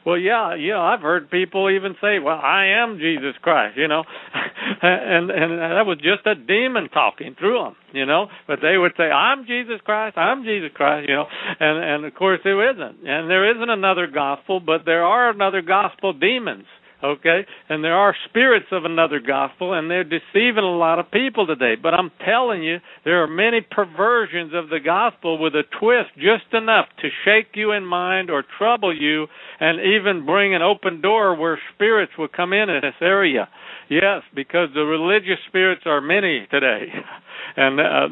Well, 0.08 0.16
yeah, 0.16 0.54
yeah, 0.54 0.80
I've 0.80 1.02
heard 1.02 1.30
people 1.30 1.68
even 1.68 1.94
say, 2.00 2.18
"Well, 2.18 2.40
I 2.40 2.80
am 2.80 2.96
Jesus 2.98 3.36
Christ," 3.42 3.76
you 3.76 3.88
know, 3.88 4.04
and 4.82 5.30
and 5.30 5.60
that 5.60 5.84
was 5.84 5.98
just 5.98 6.24
a 6.24 6.34
demon 6.34 6.88
talking 6.88 7.36
through 7.38 7.58
them, 7.62 7.76
you 7.92 8.06
know. 8.06 8.28
But 8.46 8.60
they 8.62 8.78
would 8.78 8.92
say, 8.96 9.10
"I'm 9.10 9.44
Jesus 9.44 9.82
Christ, 9.84 10.16
I'm 10.16 10.44
Jesus 10.44 10.70
Christ," 10.72 11.10
you 11.10 11.14
know, 11.14 11.26
and 11.60 11.84
and 11.84 12.04
of 12.06 12.14
course 12.14 12.40
there 12.42 12.70
isn't, 12.70 13.06
and 13.06 13.28
there 13.28 13.54
isn't 13.54 13.68
another 13.68 14.06
gospel, 14.06 14.60
but 14.60 14.86
there 14.86 15.04
are 15.04 15.28
another 15.28 15.60
gospel 15.60 16.14
demons 16.14 16.64
okay? 17.02 17.46
And 17.68 17.82
there 17.82 17.94
are 17.94 18.14
spirits 18.28 18.66
of 18.72 18.84
another 18.84 19.20
gospel, 19.20 19.72
and 19.72 19.90
they're 19.90 20.04
deceiving 20.04 20.64
a 20.64 20.76
lot 20.76 20.98
of 20.98 21.10
people 21.10 21.46
today. 21.46 21.74
But 21.80 21.94
I'm 21.94 22.10
telling 22.24 22.62
you, 22.62 22.78
there 23.04 23.22
are 23.22 23.26
many 23.26 23.60
perversions 23.60 24.52
of 24.54 24.68
the 24.68 24.80
gospel 24.84 25.38
with 25.38 25.54
a 25.54 25.62
twist 25.80 26.10
just 26.16 26.52
enough 26.52 26.86
to 27.02 27.08
shake 27.24 27.54
you 27.54 27.72
in 27.72 27.84
mind 27.84 28.30
or 28.30 28.44
trouble 28.58 28.96
you, 28.96 29.26
and 29.60 29.80
even 29.80 30.26
bring 30.26 30.54
an 30.54 30.62
open 30.62 31.00
door 31.00 31.36
where 31.36 31.58
spirits 31.74 32.12
will 32.18 32.28
come 32.28 32.52
in 32.52 32.68
in 32.68 32.80
this 32.82 32.94
area. 33.00 33.48
Yes, 33.88 34.22
because 34.34 34.68
the 34.74 34.82
religious 34.82 35.38
spirits 35.48 35.82
are 35.86 36.00
many 36.00 36.46
today. 36.50 36.86
and 37.56 37.80
uh, 37.80 38.08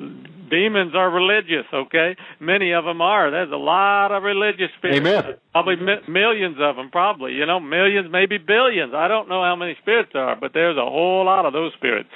demons 0.50 0.94
are 0.94 1.10
religious. 1.10 1.66
Okay, 1.72 2.16
many 2.40 2.72
of 2.72 2.84
them 2.84 3.00
are. 3.00 3.30
There's 3.30 3.52
a 3.52 3.56
lot 3.56 4.12
of 4.12 4.22
religious 4.22 4.70
spirits. 4.78 5.00
Amen. 5.00 5.34
Probably 5.52 5.76
mi- 5.76 6.06
millions 6.08 6.56
of 6.60 6.76
them. 6.76 6.90
Probably, 6.90 7.32
you 7.32 7.46
know, 7.46 7.60
millions, 7.60 8.08
maybe 8.10 8.38
billions. 8.38 8.92
I 8.94 9.08
don't 9.08 9.28
know 9.28 9.42
how 9.42 9.56
many 9.56 9.76
spirits 9.82 10.10
there 10.12 10.22
are, 10.22 10.36
but 10.36 10.52
there's 10.54 10.76
a 10.76 10.84
whole 10.84 11.24
lot 11.24 11.46
of 11.46 11.52
those 11.52 11.72
spirits. 11.76 12.08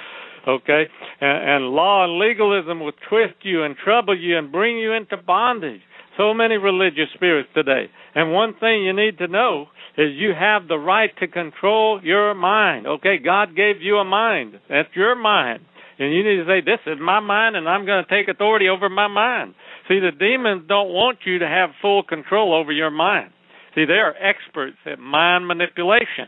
Okay, 0.47 0.85
and, 1.19 1.49
and 1.49 1.65
law 1.69 2.03
and 2.03 2.17
legalism 2.17 2.79
will 2.79 2.93
twist 3.09 3.35
you 3.43 3.63
and 3.63 3.75
trouble 3.77 4.17
you 4.17 4.37
and 4.37 4.51
bring 4.51 4.77
you 4.77 4.93
into 4.93 5.15
bondage. 5.17 5.81
So 6.17 6.33
many 6.33 6.57
religious 6.57 7.09
spirits 7.13 7.49
today. 7.53 7.89
And 8.15 8.33
one 8.33 8.55
thing 8.59 8.83
you 8.83 8.93
need 8.93 9.17
to 9.19 9.27
know 9.27 9.67
is 9.97 10.11
you 10.13 10.33
have 10.37 10.67
the 10.67 10.77
right 10.77 11.11
to 11.19 11.27
control 11.27 12.01
your 12.03 12.33
mind. 12.33 12.87
Okay, 12.87 13.17
God 13.17 13.55
gave 13.55 13.81
you 13.81 13.97
a 13.97 14.03
mind. 14.03 14.59
That's 14.69 14.89
your 14.95 15.15
mind. 15.15 15.61
And 16.01 16.11
you 16.11 16.23
need 16.23 16.43
to 16.43 16.45
say, 16.47 16.61
This 16.61 16.81
is 16.87 16.97
my 16.99 17.19
mind, 17.19 17.55
and 17.55 17.69
I'm 17.69 17.85
going 17.85 18.03
to 18.03 18.09
take 18.09 18.27
authority 18.27 18.67
over 18.67 18.89
my 18.89 19.07
mind. 19.07 19.53
See, 19.87 19.99
the 19.99 20.09
demons 20.11 20.63
don't 20.67 20.89
want 20.89 21.19
you 21.25 21.37
to 21.37 21.47
have 21.47 21.69
full 21.79 22.01
control 22.01 22.55
over 22.55 22.71
your 22.71 22.89
mind. 22.89 23.29
See, 23.75 23.85
they 23.85 24.01
are 24.01 24.15
experts 24.19 24.77
at 24.87 24.97
mind 24.97 25.47
manipulation. 25.47 26.25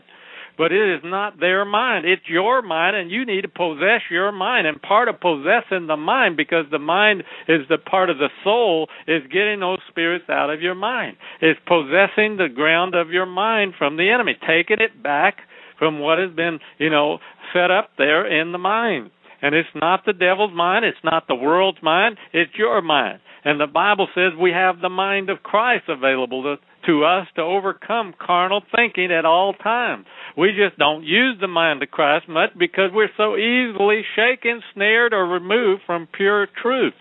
But 0.56 0.70
it 0.70 0.94
is 0.94 1.00
not 1.02 1.40
their 1.40 1.64
mind. 1.64 2.06
It's 2.06 2.28
your 2.28 2.62
mind, 2.62 2.94
and 2.94 3.10
you 3.10 3.26
need 3.26 3.40
to 3.40 3.48
possess 3.48 4.02
your 4.08 4.30
mind. 4.30 4.68
And 4.68 4.80
part 4.80 5.08
of 5.08 5.18
possessing 5.18 5.88
the 5.88 5.96
mind, 5.96 6.36
because 6.36 6.66
the 6.70 6.78
mind 6.78 7.24
is 7.48 7.62
the 7.68 7.78
part 7.78 8.10
of 8.10 8.18
the 8.18 8.30
soul, 8.44 8.86
is 9.08 9.22
getting 9.32 9.58
those 9.58 9.80
spirits 9.88 10.26
out 10.30 10.50
of 10.50 10.62
your 10.62 10.76
mind. 10.76 11.16
It's 11.40 11.58
possessing 11.66 12.36
the 12.36 12.48
ground 12.54 12.94
of 12.94 13.10
your 13.10 13.26
mind 13.26 13.74
from 13.76 13.96
the 13.96 14.08
enemy, 14.08 14.36
taking 14.46 14.78
it 14.78 15.02
back 15.02 15.38
from 15.80 15.98
what 15.98 16.20
has 16.20 16.30
been, 16.30 16.60
you 16.78 16.90
know, 16.90 17.18
set 17.52 17.72
up 17.72 17.90
there 17.98 18.24
in 18.24 18.52
the 18.52 18.58
mind. 18.58 19.10
And 19.44 19.54
it's 19.54 19.68
not 19.74 20.06
the 20.06 20.14
devil's 20.14 20.54
mind, 20.54 20.86
it's 20.86 21.04
not 21.04 21.28
the 21.28 21.34
world's 21.34 21.82
mind, 21.82 22.16
it's 22.32 22.54
your 22.56 22.80
mind. 22.80 23.20
And 23.44 23.60
the 23.60 23.66
Bible 23.66 24.08
says 24.14 24.32
we 24.40 24.52
have 24.52 24.80
the 24.80 24.88
mind 24.88 25.28
of 25.28 25.42
Christ 25.42 25.84
available 25.86 26.42
to, 26.44 26.56
to 26.86 27.04
us 27.04 27.26
to 27.36 27.42
overcome 27.42 28.14
carnal 28.18 28.62
thinking 28.74 29.12
at 29.12 29.26
all 29.26 29.52
times. 29.52 30.06
We 30.34 30.52
just 30.56 30.78
don't 30.78 31.04
use 31.04 31.36
the 31.42 31.46
mind 31.46 31.82
of 31.82 31.90
Christ 31.90 32.26
much 32.26 32.52
because 32.58 32.88
we're 32.94 33.12
so 33.18 33.36
easily 33.36 34.00
shaken, 34.16 34.62
snared, 34.72 35.12
or 35.12 35.26
removed 35.26 35.82
from 35.84 36.08
pure 36.16 36.48
truth 36.62 36.94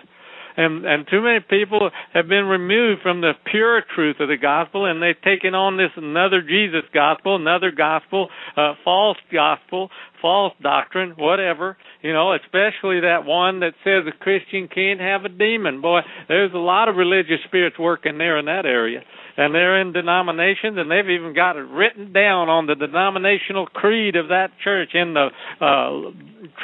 and 0.55 0.85
and 0.85 1.07
too 1.09 1.21
many 1.21 1.39
people 1.39 1.89
have 2.13 2.27
been 2.27 2.45
removed 2.45 3.01
from 3.01 3.21
the 3.21 3.33
pure 3.49 3.83
truth 3.95 4.17
of 4.19 4.27
the 4.27 4.37
gospel 4.37 4.85
and 4.85 5.01
they've 5.01 5.21
taken 5.23 5.55
on 5.55 5.77
this 5.77 5.91
another 5.95 6.41
jesus 6.41 6.87
gospel 6.93 7.35
another 7.35 7.71
gospel 7.71 8.29
uh 8.55 8.73
false 8.83 9.17
gospel 9.31 9.89
false 10.21 10.53
doctrine 10.61 11.13
whatever 11.17 11.77
you 12.03 12.13
know 12.13 12.33
especially 12.35 13.01
that 13.01 13.25
one 13.25 13.61
that 13.61 13.73
says 13.83 14.03
a 14.07 14.23
christian 14.23 14.67
can't 14.67 14.99
have 14.99 15.25
a 15.25 15.29
demon 15.29 15.81
boy 15.81 16.01
there's 16.27 16.53
a 16.53 16.57
lot 16.57 16.87
of 16.87 16.95
religious 16.95 17.39
spirits 17.47 17.79
working 17.79 18.17
there 18.19 18.37
in 18.37 18.45
that 18.45 18.65
area 18.65 19.01
and 19.35 19.53
they're 19.53 19.81
in 19.81 19.93
denominations, 19.93 20.77
and 20.77 20.91
they've 20.91 21.09
even 21.09 21.33
got 21.33 21.55
it 21.55 21.65
written 21.65 22.13
down 22.13 22.49
on 22.49 22.67
the 22.67 22.75
denominational 22.75 23.65
creed 23.65 24.15
of 24.15 24.27
that 24.27 24.49
church 24.63 24.89
in 24.93 25.13
the 25.13 25.29
uh, 25.59 26.11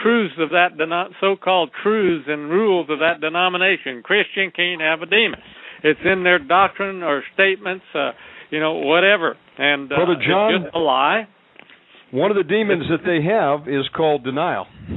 truths 0.04 0.36
of 0.38 0.50
that 0.50 0.78
deno- 0.78 1.10
so-called 1.20 1.72
truths 1.82 2.26
and 2.28 2.50
rules 2.50 2.88
of 2.90 3.00
that 3.00 3.22
denomination. 3.22 4.04
Christian 4.04 4.52
can't 4.56 4.82
have 4.82 5.02
a 5.02 5.08
demon. 5.08 5.40
It's 5.84 6.00
in 6.06 6.24
their 6.24 6.38
doctrine 6.38 7.02
or 7.02 7.24
statements, 7.34 7.86
uh, 7.96 8.12
you 8.52 8.60
know, 8.60 8.74
whatever. 8.74 9.36
And 9.58 9.92
uh, 9.92 9.96
Brother 9.96 10.22
John, 10.28 10.54
it's 10.54 10.64
just 10.66 10.76
a 10.76 10.80
lie. 10.80 11.28
One 12.12 12.32
of 12.32 12.38
the 12.38 12.44
demons 12.44 12.86
that 12.90 13.06
they 13.06 13.22
have 13.22 13.68
is 13.68 13.88
called 13.96 14.24
denial. 14.24 14.66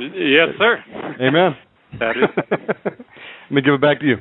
yes, 0.00 0.48
sir. 0.58 0.82
Amen. 1.20 1.56
That 2.00 2.16
is. 2.16 2.46
Let 2.84 3.50
me 3.50 3.62
give 3.62 3.74
it 3.74 3.80
back 3.80 4.00
to 4.00 4.06
you. 4.06 4.16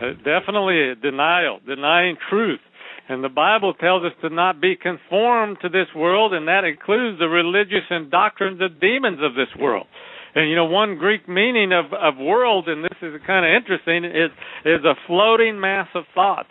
Uh, 0.00 0.12
definitely 0.22 0.92
denial, 1.02 1.60
denying 1.66 2.16
truth. 2.28 2.60
And 3.08 3.22
the 3.22 3.28
Bible 3.28 3.72
tells 3.72 4.04
us 4.04 4.12
to 4.20 4.28
not 4.28 4.60
be 4.60 4.76
conformed 4.76 5.58
to 5.62 5.68
this 5.68 5.86
world, 5.94 6.34
and 6.34 6.48
that 6.48 6.64
includes 6.64 7.18
the 7.18 7.28
religious 7.28 7.86
and 7.88 8.10
doctrines 8.10 8.60
of 8.60 8.80
demons 8.80 9.20
of 9.22 9.34
this 9.34 9.48
world. 9.58 9.86
And 10.34 10.50
you 10.50 10.56
know, 10.56 10.66
one 10.66 10.98
Greek 10.98 11.26
meaning 11.28 11.72
of, 11.72 11.86
of 11.94 12.18
world, 12.18 12.68
and 12.68 12.84
this 12.84 12.98
is 13.00 13.14
kind 13.26 13.46
of 13.46 13.52
interesting, 13.56 14.04
is 14.04 14.30
is 14.66 14.84
a 14.84 14.94
floating 15.06 15.58
mass 15.58 15.88
of 15.94 16.04
thoughts. 16.14 16.50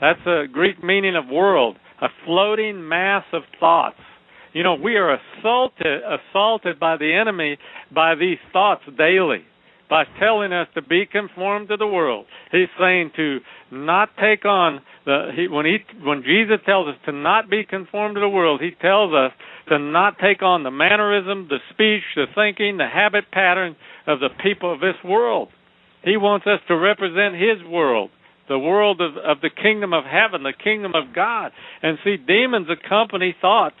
That's 0.00 0.20
a 0.26 0.44
Greek 0.52 0.84
meaning 0.84 1.16
of 1.16 1.28
world, 1.28 1.76
a 2.00 2.08
floating 2.24 2.88
mass 2.88 3.24
of 3.32 3.42
thoughts. 3.58 3.96
You 4.52 4.62
know, 4.62 4.74
we 4.74 4.96
are 4.96 5.14
assaulted 5.14 6.02
assaulted 6.02 6.80
by 6.80 6.96
the 6.96 7.12
enemy 7.12 7.58
by 7.94 8.14
these 8.14 8.38
thoughts 8.52 8.82
daily 8.96 9.44
by 9.88 10.04
telling 10.18 10.52
us 10.52 10.66
to 10.74 10.82
be 10.82 11.06
conformed 11.06 11.68
to 11.68 11.76
the 11.76 11.86
world. 11.86 12.26
He's 12.50 12.68
saying 12.78 13.12
to 13.16 13.38
not 13.70 14.10
take 14.20 14.44
on 14.44 14.80
the 15.04 15.30
he, 15.34 15.48
when 15.48 15.66
he 15.66 15.78
when 16.02 16.22
Jesus 16.22 16.58
tells 16.66 16.88
us 16.88 16.96
to 17.06 17.12
not 17.12 17.48
be 17.48 17.64
conformed 17.64 18.16
to 18.16 18.20
the 18.20 18.28
world, 18.28 18.60
he 18.60 18.70
tells 18.80 19.12
us 19.14 19.32
to 19.68 19.78
not 19.78 20.18
take 20.18 20.42
on 20.42 20.62
the 20.62 20.70
mannerism, 20.70 21.48
the 21.48 21.58
speech, 21.70 22.02
the 22.14 22.26
thinking, 22.34 22.78
the 22.78 22.88
habit 22.88 23.30
pattern 23.30 23.76
of 24.06 24.20
the 24.20 24.30
people 24.42 24.72
of 24.72 24.80
this 24.80 24.96
world. 25.04 25.48
He 26.04 26.16
wants 26.16 26.46
us 26.46 26.60
to 26.68 26.76
represent 26.76 27.34
his 27.34 27.64
world, 27.68 28.10
the 28.48 28.58
world 28.58 29.00
of, 29.00 29.16
of 29.16 29.40
the 29.40 29.50
kingdom 29.50 29.92
of 29.92 30.04
heaven, 30.04 30.42
the 30.42 30.52
kingdom 30.52 30.92
of 30.94 31.14
God. 31.14 31.52
And 31.82 31.98
see, 32.04 32.16
demons 32.16 32.68
accompany 32.70 33.34
thoughts 33.40 33.76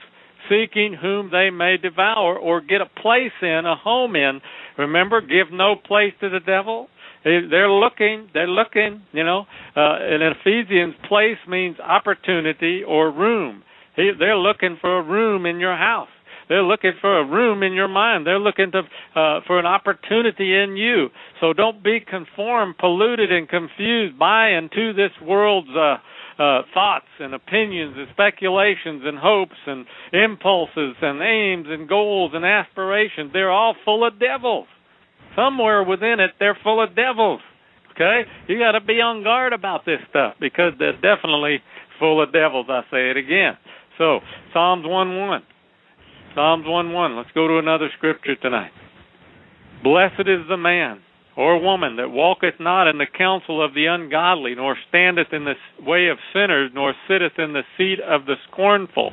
seeking 0.48 0.94
whom 1.00 1.30
they 1.30 1.50
may 1.50 1.76
devour 1.76 2.38
or 2.38 2.60
get 2.60 2.80
a 2.80 3.00
place 3.00 3.32
in, 3.42 3.62
a 3.66 3.76
home 3.76 4.16
in. 4.16 4.40
Remember, 4.78 5.20
give 5.20 5.52
no 5.52 5.74
place 5.76 6.12
to 6.20 6.28
the 6.28 6.40
devil. 6.40 6.88
They're 7.24 7.70
looking, 7.70 8.28
they're 8.32 8.46
looking, 8.46 9.02
you 9.12 9.24
know. 9.24 9.46
Uh, 9.76 9.96
in 10.14 10.20
Ephesians, 10.22 10.94
place 11.08 11.38
means 11.48 11.76
opportunity 11.80 12.82
or 12.86 13.10
room. 13.10 13.64
They're 13.96 14.36
looking 14.36 14.78
for 14.80 14.98
a 14.98 15.02
room 15.02 15.46
in 15.46 15.58
your 15.58 15.76
house. 15.76 16.08
They're 16.48 16.62
looking 16.62 16.92
for 17.00 17.18
a 17.18 17.24
room 17.24 17.62
in 17.62 17.72
your 17.72 17.88
mind. 17.88 18.26
They're 18.26 18.38
looking 18.38 18.70
to 18.72 18.78
uh, 18.78 19.40
for 19.46 19.58
an 19.58 19.66
opportunity 19.66 20.54
in 20.54 20.76
you. 20.76 21.08
So 21.40 21.52
don't 21.52 21.82
be 21.82 22.00
conformed, 22.00 22.78
polluted, 22.78 23.32
and 23.32 23.48
confused 23.48 24.18
by 24.18 24.48
and 24.50 24.70
to 24.70 24.92
this 24.92 25.10
world's 25.22 25.68
uh, 25.76 25.96
uh, 26.38 26.62
thoughts 26.74 27.06
and 27.18 27.34
opinions 27.34 27.94
and 27.96 28.08
speculations 28.12 29.02
and 29.04 29.18
hopes 29.18 29.56
and 29.66 29.86
impulses 30.12 30.94
and 31.00 31.22
aims 31.22 31.66
and 31.68 31.88
goals 31.88 32.32
and 32.34 32.44
aspirations. 32.44 33.32
They're 33.32 33.50
all 33.50 33.74
full 33.84 34.06
of 34.06 34.20
devils. 34.20 34.66
Somewhere 35.34 35.82
within 35.82 36.20
it, 36.20 36.32
they're 36.38 36.58
full 36.62 36.82
of 36.82 36.94
devils. 36.94 37.40
Okay, 37.92 38.22
you 38.46 38.58
got 38.58 38.72
to 38.72 38.84
be 38.84 39.00
on 39.00 39.24
guard 39.24 39.54
about 39.54 39.86
this 39.86 40.00
stuff 40.10 40.34
because 40.38 40.72
they're 40.78 41.00
definitely 41.00 41.62
full 41.98 42.22
of 42.22 42.30
devils. 42.30 42.66
I 42.68 42.82
say 42.90 43.10
it 43.10 43.16
again. 43.16 43.56
So 43.96 44.20
Psalms 44.52 44.84
one 44.86 45.16
one. 45.16 45.42
Psalms 46.36 46.66
1 46.66 46.92
1. 46.92 47.16
Let's 47.16 47.30
go 47.34 47.48
to 47.48 47.56
another 47.56 47.88
scripture 47.96 48.36
tonight. 48.36 48.70
Blessed 49.82 50.28
is 50.28 50.44
the 50.50 50.58
man 50.58 51.00
or 51.34 51.58
woman 51.58 51.96
that 51.96 52.10
walketh 52.10 52.60
not 52.60 52.88
in 52.88 52.98
the 52.98 53.06
counsel 53.06 53.64
of 53.64 53.72
the 53.72 53.86
ungodly, 53.86 54.54
nor 54.54 54.76
standeth 54.90 55.28
in 55.32 55.46
the 55.46 55.54
way 55.80 56.08
of 56.08 56.18
sinners, 56.34 56.70
nor 56.74 56.92
sitteth 57.08 57.38
in 57.38 57.54
the 57.54 57.62
seat 57.78 58.00
of 58.06 58.26
the 58.26 58.34
scornful. 58.52 59.12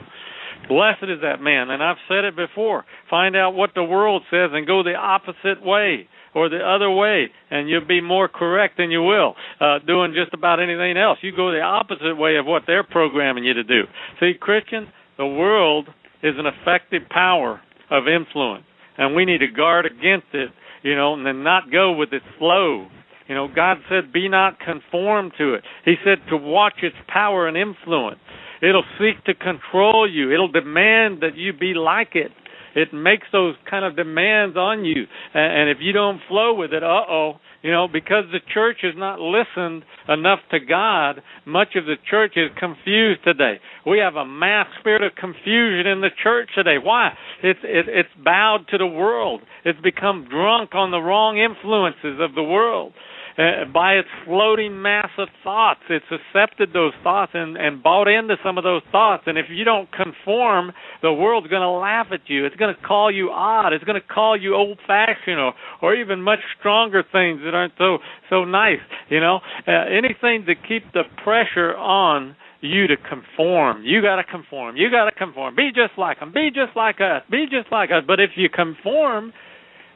Blessed 0.68 1.04
is 1.04 1.22
that 1.22 1.40
man. 1.40 1.70
And 1.70 1.82
I've 1.82 2.04
said 2.10 2.26
it 2.26 2.36
before. 2.36 2.84
Find 3.10 3.38
out 3.38 3.56
what 3.56 3.72
the 3.74 3.86
world 3.86 4.24
says 4.30 4.50
and 4.52 4.68
go 4.68 4.84
the 4.84 4.96
opposite 4.96 5.64
way 5.64 6.10
or 6.36 6.50
the 6.50 6.60
other 6.60 6.92
way, 6.92 7.28
and 7.50 7.70
you'll 7.70 7.88
be 7.88 8.02
more 8.02 8.28
correct 8.28 8.76
than 8.78 8.92
you 8.92 9.02
will 9.02 9.36
uh, 9.62 9.80
doing 9.88 10.14
just 10.14 10.34
about 10.34 10.60
anything 10.60 10.98
else. 10.98 11.20
You 11.22 11.34
go 11.34 11.54
the 11.54 11.62
opposite 11.62 12.18
way 12.18 12.36
of 12.36 12.46
what 12.46 12.64
they're 12.68 12.84
programming 12.84 13.46
you 13.46 13.54
to 13.54 13.64
do. 13.64 13.84
See, 14.20 14.34
Christian, 14.38 14.88
the 15.18 15.28
world 15.28 15.88
is 16.24 16.36
an 16.38 16.46
effective 16.46 17.04
power 17.10 17.62
of 17.92 18.08
influence, 18.08 18.64
and 18.98 19.16
we 19.16 19.26
need 19.26 19.40
to 19.40 19.48
guard 19.48 19.86
against 19.86 20.28
it, 20.34 20.50
you 20.82 20.96
know, 20.96 21.14
and 21.14 21.26
then 21.26 21.44
not 21.44 21.72
go 21.72 21.92
with 21.92 22.14
its 22.14 22.26
flow. 22.40 22.88
You 23.28 23.36
know, 23.36 23.48
God 23.48 23.78
said, 23.90 24.12
"Be 24.12 24.28
not 24.28 24.60
conformed 24.60 25.34
to 25.38 25.54
it." 25.54 25.64
He 25.86 25.96
said 26.04 26.20
to 26.30 26.38
watch 26.38 26.82
its 26.82 26.96
power 27.08 27.48
and 27.48 27.56
influence. 27.56 28.20
It'll 28.62 28.86
seek 28.98 29.24
to 29.26 29.34
control 29.34 30.10
you. 30.10 30.32
It'll 30.32 30.48
demand 30.48 31.22
that 31.22 31.36
you 31.36 31.54
be 31.54 31.74
like 31.74 32.16
it. 32.16 32.32
It 32.76 32.94
makes 32.94 33.28
those 33.32 33.56
kind 33.70 33.86
of 33.86 33.96
demands 33.96 34.58
on 34.58 34.86
you, 34.86 35.06
and 35.34 35.54
and 35.54 35.70
if 35.70 35.78
you 35.80 35.94
don't 35.94 36.20
flow 36.28 36.54
with 36.54 36.74
it, 36.74 36.84
uh 36.84 37.06
oh, 37.10 37.34
you 37.62 37.72
know, 37.72 37.88
because 37.88 38.26
the 38.32 38.40
church 38.54 38.78
has 38.82 38.94
not 38.98 39.20
listened 39.20 39.84
enough 40.10 40.40
to 40.52 40.60
God, 40.60 41.22
much 41.46 41.76
of 41.76 41.86
the 41.86 41.96
church 42.10 42.34
is 42.36 42.50
confused 42.60 43.24
today. 43.24 43.60
We 43.86 44.00
have 44.00 44.16
a 44.16 44.26
mass 44.26 44.68
spirit 44.80 45.02
of 45.02 45.16
confusion 45.16 45.88
in 45.88 46.02
the 46.02 46.10
church 46.22 46.50
today. 46.56 46.78
Why? 46.82 47.12
It's 47.42 47.60
it, 47.64 47.86
it's 47.88 48.10
bowed 48.24 48.68
to 48.72 48.78
the 48.78 48.88
world. 48.88 49.42
It's 49.64 49.80
become 49.82 50.28
drunk 50.30 50.76
on 50.76 50.92
the 50.92 51.00
wrong 51.00 51.38
influences 51.38 52.20
of 52.20 52.36
the 52.36 52.44
world 52.44 52.94
uh, 53.38 53.66
by 53.74 53.94
its 53.94 54.08
floating 54.26 54.82
mass 54.82 55.10
of 55.18 55.28
thoughts. 55.44 55.82
It's 55.90 56.06
accepted 56.12 56.70
those 56.74 56.94
thoughts 57.04 57.32
and, 57.34 57.58
and 57.58 57.82
bought 57.82 58.08
into 58.08 58.36
some 58.44 58.58
of 58.58 58.64
those 58.64 58.82
thoughts. 58.92 59.24
And 59.26 59.38
if 59.38 59.46
you 59.50 59.64
don't 59.64 59.90
conform, 59.92 60.72
the 61.02 61.12
world's 61.12 61.48
going 61.48 61.62
to 61.62 61.70
laugh 61.70 62.08
at 62.12 62.22
you. 62.28 62.46
It's 62.46 62.56
going 62.56 62.74
to 62.74 62.82
call 62.82 63.12
you 63.12 63.30
odd. 63.32 63.74
It's 63.74 63.84
going 63.84 64.00
to 64.00 64.08
call 64.08 64.40
you 64.40 64.56
old 64.56 64.80
fashioned 64.86 65.40
or, 65.40 65.54
or 65.82 65.96
even 65.96 66.22
much 66.22 66.40
stronger 66.60 67.04
things 67.04 67.42
that 67.44 67.54
aren't 67.54 67.74
so 67.78 67.98
so 68.30 68.46
nice. 68.46 68.80
You 69.10 69.20
know, 69.20 69.40
uh, 69.68 69.72
anything 69.72 70.46
to 70.46 70.56
keep 70.56 70.92
the 70.94 71.04
pressure 71.24 71.76
on 71.76 72.36
you 72.62 72.88
to 72.88 72.96
conform. 72.98 73.84
You 73.84 74.02
got 74.02 74.16
to 74.16 74.24
conform. 74.24 74.78
You 74.78 74.90
got 74.90 75.06
to 75.06 75.12
conform. 75.12 75.56
Be 75.56 75.70
just 75.76 75.98
like 75.98 76.20
them. 76.20 76.32
Be 76.34 76.50
just 76.50 76.78
like 76.78 76.96
us. 77.02 77.22
Be 77.30 77.46
just 77.52 77.72
like 77.72 77.90
us. 77.90 78.04
But 78.08 78.20
if 78.20 78.32
you 78.36 78.48
conform, 78.50 79.34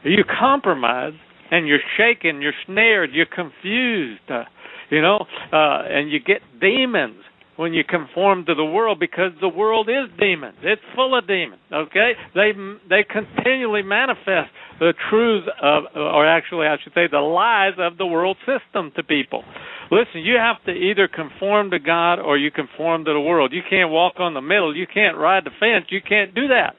you 0.03 0.23
compromise 0.27 1.13
and 1.51 1.67
you're 1.67 1.79
shaken, 1.97 2.41
you're 2.41 2.53
snared, 2.65 3.11
you're 3.13 3.25
confused, 3.25 4.21
uh, 4.29 4.43
you 4.89 5.01
know, 5.01 5.25
uh, 5.51 5.83
and 5.87 6.11
you 6.11 6.19
get 6.19 6.41
demons 6.59 7.17
when 7.57 7.73
you 7.73 7.83
conform 7.83 8.45
to 8.45 8.55
the 8.55 8.63
world 8.63 8.99
because 8.99 9.31
the 9.41 9.49
world 9.49 9.89
is 9.89 10.09
demons. 10.19 10.55
It's 10.61 10.81
full 10.95 11.17
of 11.17 11.27
demons. 11.27 11.61
Okay, 11.73 12.13
they 12.35 12.51
they 12.87 13.03
continually 13.03 13.81
manifest 13.81 14.49
the 14.79 14.93
truths 15.09 15.47
of, 15.61 15.83
or 15.95 16.25
actually, 16.25 16.67
I 16.67 16.77
should 16.83 16.93
say, 16.93 17.07
the 17.11 17.19
lies 17.19 17.73
of 17.79 17.97
the 17.97 18.05
world 18.05 18.37
system 18.45 18.91
to 18.95 19.03
people. 19.03 19.43
Listen, 19.91 20.21
you 20.21 20.35
have 20.37 20.63
to 20.65 20.71
either 20.71 21.07
conform 21.07 21.71
to 21.71 21.79
God 21.79 22.19
or 22.19 22.37
you 22.37 22.51
conform 22.51 23.05
to 23.05 23.13
the 23.13 23.19
world. 23.19 23.51
You 23.51 23.63
can't 23.67 23.89
walk 23.89 24.19
on 24.19 24.33
the 24.33 24.41
middle. 24.41 24.75
You 24.75 24.85
can't 24.85 25.17
ride 25.17 25.43
the 25.45 25.51
fence. 25.59 25.85
You 25.89 26.01
can't 26.07 26.35
do 26.35 26.49
that. 26.49 26.75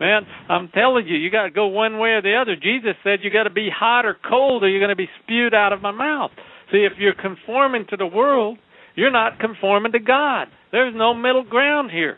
Man, 0.00 0.22
I'm 0.48 0.68
telling 0.68 1.06
you, 1.06 1.16
you 1.16 1.30
got 1.30 1.44
to 1.44 1.50
go 1.50 1.66
one 1.66 1.98
way 1.98 2.10
or 2.10 2.22
the 2.22 2.34
other. 2.40 2.56
Jesus 2.56 2.96
said 3.04 3.18
you 3.22 3.30
got 3.30 3.44
to 3.44 3.50
be 3.50 3.68
hot 3.68 4.06
or 4.06 4.16
cold, 4.28 4.64
or 4.64 4.68
you're 4.68 4.80
going 4.80 4.88
to 4.88 4.96
be 4.96 5.10
spewed 5.22 5.52
out 5.52 5.74
of 5.74 5.82
my 5.82 5.90
mouth. 5.90 6.30
See, 6.72 6.88
if 6.90 6.92
you're 6.98 7.14
conforming 7.14 7.84
to 7.90 7.96
the 7.98 8.06
world, 8.06 8.58
you're 8.94 9.10
not 9.10 9.38
conforming 9.38 9.92
to 9.92 9.98
God. 9.98 10.48
There's 10.72 10.94
no 10.96 11.12
middle 11.12 11.44
ground 11.44 11.90
here. 11.90 12.16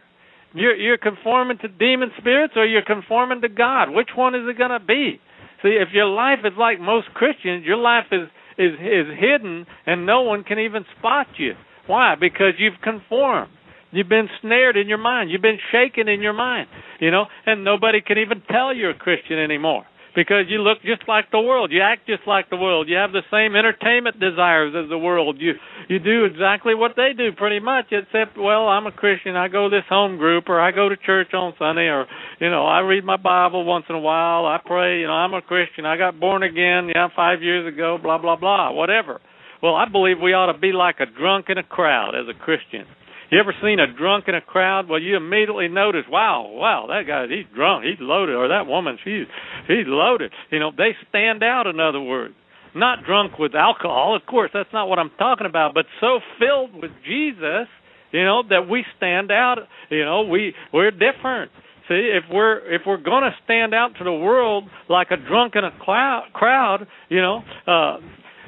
You're, 0.55 0.77
you're 0.77 0.99
conforming 0.99 1.59
to 1.59 1.69
demon 1.69 2.13
spirits, 2.19 2.55
or 2.57 2.67
you're 2.67 2.85
conforming 2.85 3.41
to 3.41 3.49
God. 3.49 3.91
Which 3.91 4.11
one 4.15 4.35
is 4.35 4.43
it 4.49 4.59
going 4.59 4.71
to 4.71 4.85
be? 4.85 5.21
See, 5.63 5.71
if 5.81 5.89
your 5.93 6.07
life 6.07 6.41
is 6.45 6.53
like 6.59 6.79
most 6.81 7.09
Christians, 7.15 7.65
your 7.65 7.79
life 7.79 8.07
is 8.13 8.29
is 8.59 8.75
is 8.75 9.07
hidden, 9.19 9.67
and 9.87 10.05
no 10.05 10.23
one 10.23 10.45
can 10.45 10.59
even 10.59 10.85
spot 10.99 11.27
you. 11.39 11.55
Why? 11.87 12.15
Because 12.21 12.55
you've 12.59 12.81
conformed. 12.83 13.51
You've 13.93 14.09
been 14.09 14.29
snared 14.41 14.77
in 14.77 14.89
your 14.89 14.99
mind. 14.99 15.31
You've 15.31 15.43
been 15.43 15.61
shaken 15.71 16.09
in 16.09 16.21
your 16.21 16.33
mind, 16.33 16.69
you 17.01 17.11
know, 17.11 17.27
and 17.47 17.63
nobody 17.65 18.01
can 18.01 18.19
even 18.19 18.43
tell 18.51 18.75
you're 18.75 18.91
a 18.91 18.99
Christian 18.99 19.39
anymore 19.39 19.85
because 20.15 20.45
you 20.49 20.59
look 20.59 20.79
just 20.83 21.09
like 21.09 21.31
the 21.31 21.41
world. 21.41 21.71
You 21.73 21.81
act 21.83 22.07
just 22.07 22.23
like 22.27 22.51
the 22.51 22.57
world. 22.57 22.89
You 22.89 22.97
have 22.97 23.13
the 23.13 23.23
same 23.31 23.57
entertainment 23.57 24.21
desires 24.21 24.75
as 24.77 24.89
the 24.89 24.99
world. 24.99 25.37
You 25.41 25.53
you 25.89 25.99
do 25.99 26.25
exactly 26.25 26.75
what 26.75 26.93
they 26.97 27.13
do 27.17 27.33
pretty 27.33 27.61
much 27.61 27.87
except 27.91 28.37
well, 28.37 28.69
I'm 28.69 28.87
a 28.87 28.93
Christian. 28.93 29.37
I 29.37 29.49
go 29.49 29.69
to 29.69 29.77
this 29.77 29.85
home 29.89 30.19
group 30.19 30.49
or 30.49 30.61
I 30.61 30.71
go 30.71 30.89
to 30.89 30.97
church 30.97 31.35
on 31.35 31.55
Sunday 31.59 31.89
or 31.89 32.07
you 32.41 32.51
know, 32.51 32.67
I 32.67 32.81
read 32.81 33.05
my 33.05 33.17
Bible 33.17 33.65
once 33.65 33.87
in 33.89 33.95
a 33.95 34.01
while. 34.01 34.47
I 34.47 34.59
pray, 34.65 35.01
you 35.01 35.07
know, 35.07 35.13
I'm 35.13 35.35
a 35.35 35.43
Christian. 35.43 35.87
I 35.87 35.97
got 35.97 36.21
born 36.21 36.43
again, 36.43 36.91
yeah, 36.95 37.09
5 37.15 37.43
years 37.43 37.73
ago, 37.73 37.99
blah 38.03 38.19
blah 38.19 38.37
blah, 38.37 38.73
whatever. 38.73 39.21
Well, 39.63 39.77
I 39.77 39.89
believe 39.89 40.17
we 40.21 40.33
ought 40.33 40.53
to 40.53 40.59
be 40.59 40.73
like 40.73 40.97
a 41.01 41.07
drunk 41.07 41.47
in 41.49 41.57
a 41.57 41.63
crowd 41.63 42.15
as 42.17 42.27
a 42.29 42.39
Christian. 42.39 42.85
You 43.33 43.41
ever 43.41 43.55
seen 43.63 43.81
a 43.81 43.91
drunk 43.91 44.27
in 44.29 44.35
a 44.35 44.43
crowd? 44.43 44.91
Well, 44.91 45.01
you 45.01 45.17
immediately 45.17 45.67
notice, 45.67 46.05
wow, 46.07 46.51
wow, 46.53 46.85
that 46.89 47.07
guy, 47.07 47.25
he's 47.29 47.47
drunk, 47.57 47.83
he's 47.83 47.97
loaded, 47.99 48.35
or 48.35 48.49
that 48.49 48.67
woman, 48.67 48.99
she's 49.03 49.25
she's 49.67 49.87
loaded. 49.87 50.33
You 50.51 50.61
know, 50.61 50.71
they 50.71 50.91
stand 51.09 51.43
out. 51.43 51.67
In 51.67 51.81
other 51.81 52.03
words, 52.03 52.35
not 52.75 53.05
drunk 53.07 53.39
with 53.39 53.55
alcohol, 53.55 54.15
of 54.15 54.27
course, 54.27 54.51
that's 54.53 54.69
not 54.75 54.87
what 54.87 54.99
I'm 54.99 55.11
talking 55.19 55.47
about, 55.47 55.73
but 55.73 55.87
so 55.99 56.21
filled 56.39 56.75
with 56.75 56.91
Jesus, 57.07 57.73
you 58.13 58.23
know, 58.23 58.43
that 58.51 58.69
we 58.69 58.85
stand 58.99 59.33
out. 59.33 59.61
You 59.89 60.05
know, 60.05 60.25
we 60.25 60.53
we're 60.71 60.91
different. 60.91 61.53
See, 61.89 62.13
if 62.13 62.25
we're 62.31 62.59
if 62.75 62.83
we're 62.87 63.01
going 63.01 63.23
to 63.23 63.35
stand 63.45 63.73
out 63.73 63.93
to 63.97 64.05
the 64.05 64.13
world 64.13 64.65
like 64.91 65.07
a 65.11 65.17
drunk 65.17 65.55
in 65.57 65.65
a 65.65 65.73
cloud, 65.83 66.29
crowd, 66.35 66.87
you 67.09 67.23
know, 67.23 67.41
uh, 67.67 67.97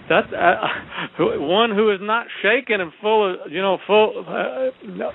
that's 0.08 0.28
uh, 0.32 0.68
one 1.18 1.70
who 1.70 1.90
is 1.90 2.00
not 2.02 2.26
shaken 2.42 2.80
and 2.80 2.92
full 3.00 3.34
of 3.34 3.52
you 3.52 3.60
know 3.60 3.78
full 3.86 4.24
uh, 4.26 5.10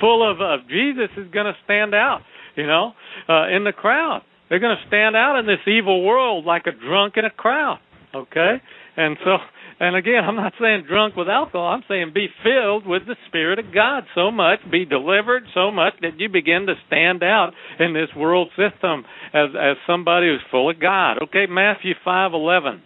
full 0.00 0.28
of 0.28 0.40
uh, 0.40 0.62
Jesus 0.68 1.10
is 1.16 1.30
going 1.32 1.46
to 1.46 1.56
stand 1.64 1.94
out. 1.94 2.20
You 2.56 2.66
know, 2.66 2.92
uh, 3.28 3.48
in 3.48 3.64
the 3.64 3.72
crowd, 3.72 4.22
they're 4.48 4.58
going 4.58 4.76
to 4.76 4.88
stand 4.88 5.14
out 5.14 5.38
in 5.38 5.46
this 5.46 5.62
evil 5.66 6.04
world 6.04 6.44
like 6.44 6.64
a 6.66 6.72
drunk 6.72 7.14
in 7.16 7.24
a 7.24 7.30
crowd. 7.30 7.78
Okay, 8.14 8.56
and 8.96 9.16
so. 9.24 9.36
And 9.80 9.94
again, 9.94 10.24
I'm 10.26 10.34
not 10.34 10.54
saying 10.60 10.86
drunk 10.88 11.14
with 11.14 11.28
alcohol. 11.28 11.68
I'm 11.68 11.84
saying 11.86 12.10
be 12.12 12.26
filled 12.42 12.84
with 12.84 13.06
the 13.06 13.14
Spirit 13.28 13.60
of 13.60 13.72
God 13.72 14.02
so 14.12 14.32
much, 14.32 14.58
be 14.68 14.84
delivered 14.84 15.44
so 15.54 15.70
much 15.70 15.92
that 16.02 16.18
you 16.18 16.28
begin 16.28 16.66
to 16.66 16.74
stand 16.88 17.22
out 17.22 17.52
in 17.78 17.94
this 17.94 18.08
world 18.16 18.48
system 18.56 19.04
as 19.32 19.50
as 19.54 19.76
somebody 19.86 20.26
who's 20.26 20.42
full 20.50 20.68
of 20.68 20.80
God. 20.80 21.22
Okay, 21.22 21.46
Matthew 21.48 21.94
five 22.04 22.32
eleven. 22.32 22.82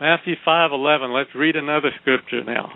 Matthew 0.00 0.34
5:11. 0.44 1.12
Let's 1.12 1.34
read 1.36 1.54
another 1.54 1.92
scripture 2.00 2.42
now. 2.42 2.72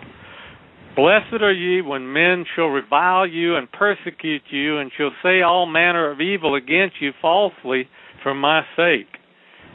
Blessed 0.95 1.41
are 1.41 1.51
ye 1.51 1.81
when 1.81 2.13
men 2.13 2.45
shall 2.55 2.67
revile 2.67 3.27
you 3.27 3.57
and 3.57 3.69
persecute 3.71 4.43
you 4.49 4.77
and 4.77 4.89
shall 4.97 5.11
say 5.21 5.41
all 5.41 5.65
manner 5.65 6.09
of 6.09 6.21
evil 6.21 6.55
against 6.55 7.01
you 7.01 7.11
falsely 7.21 7.89
for 8.23 8.33
my 8.33 8.65
sake. 8.75 9.07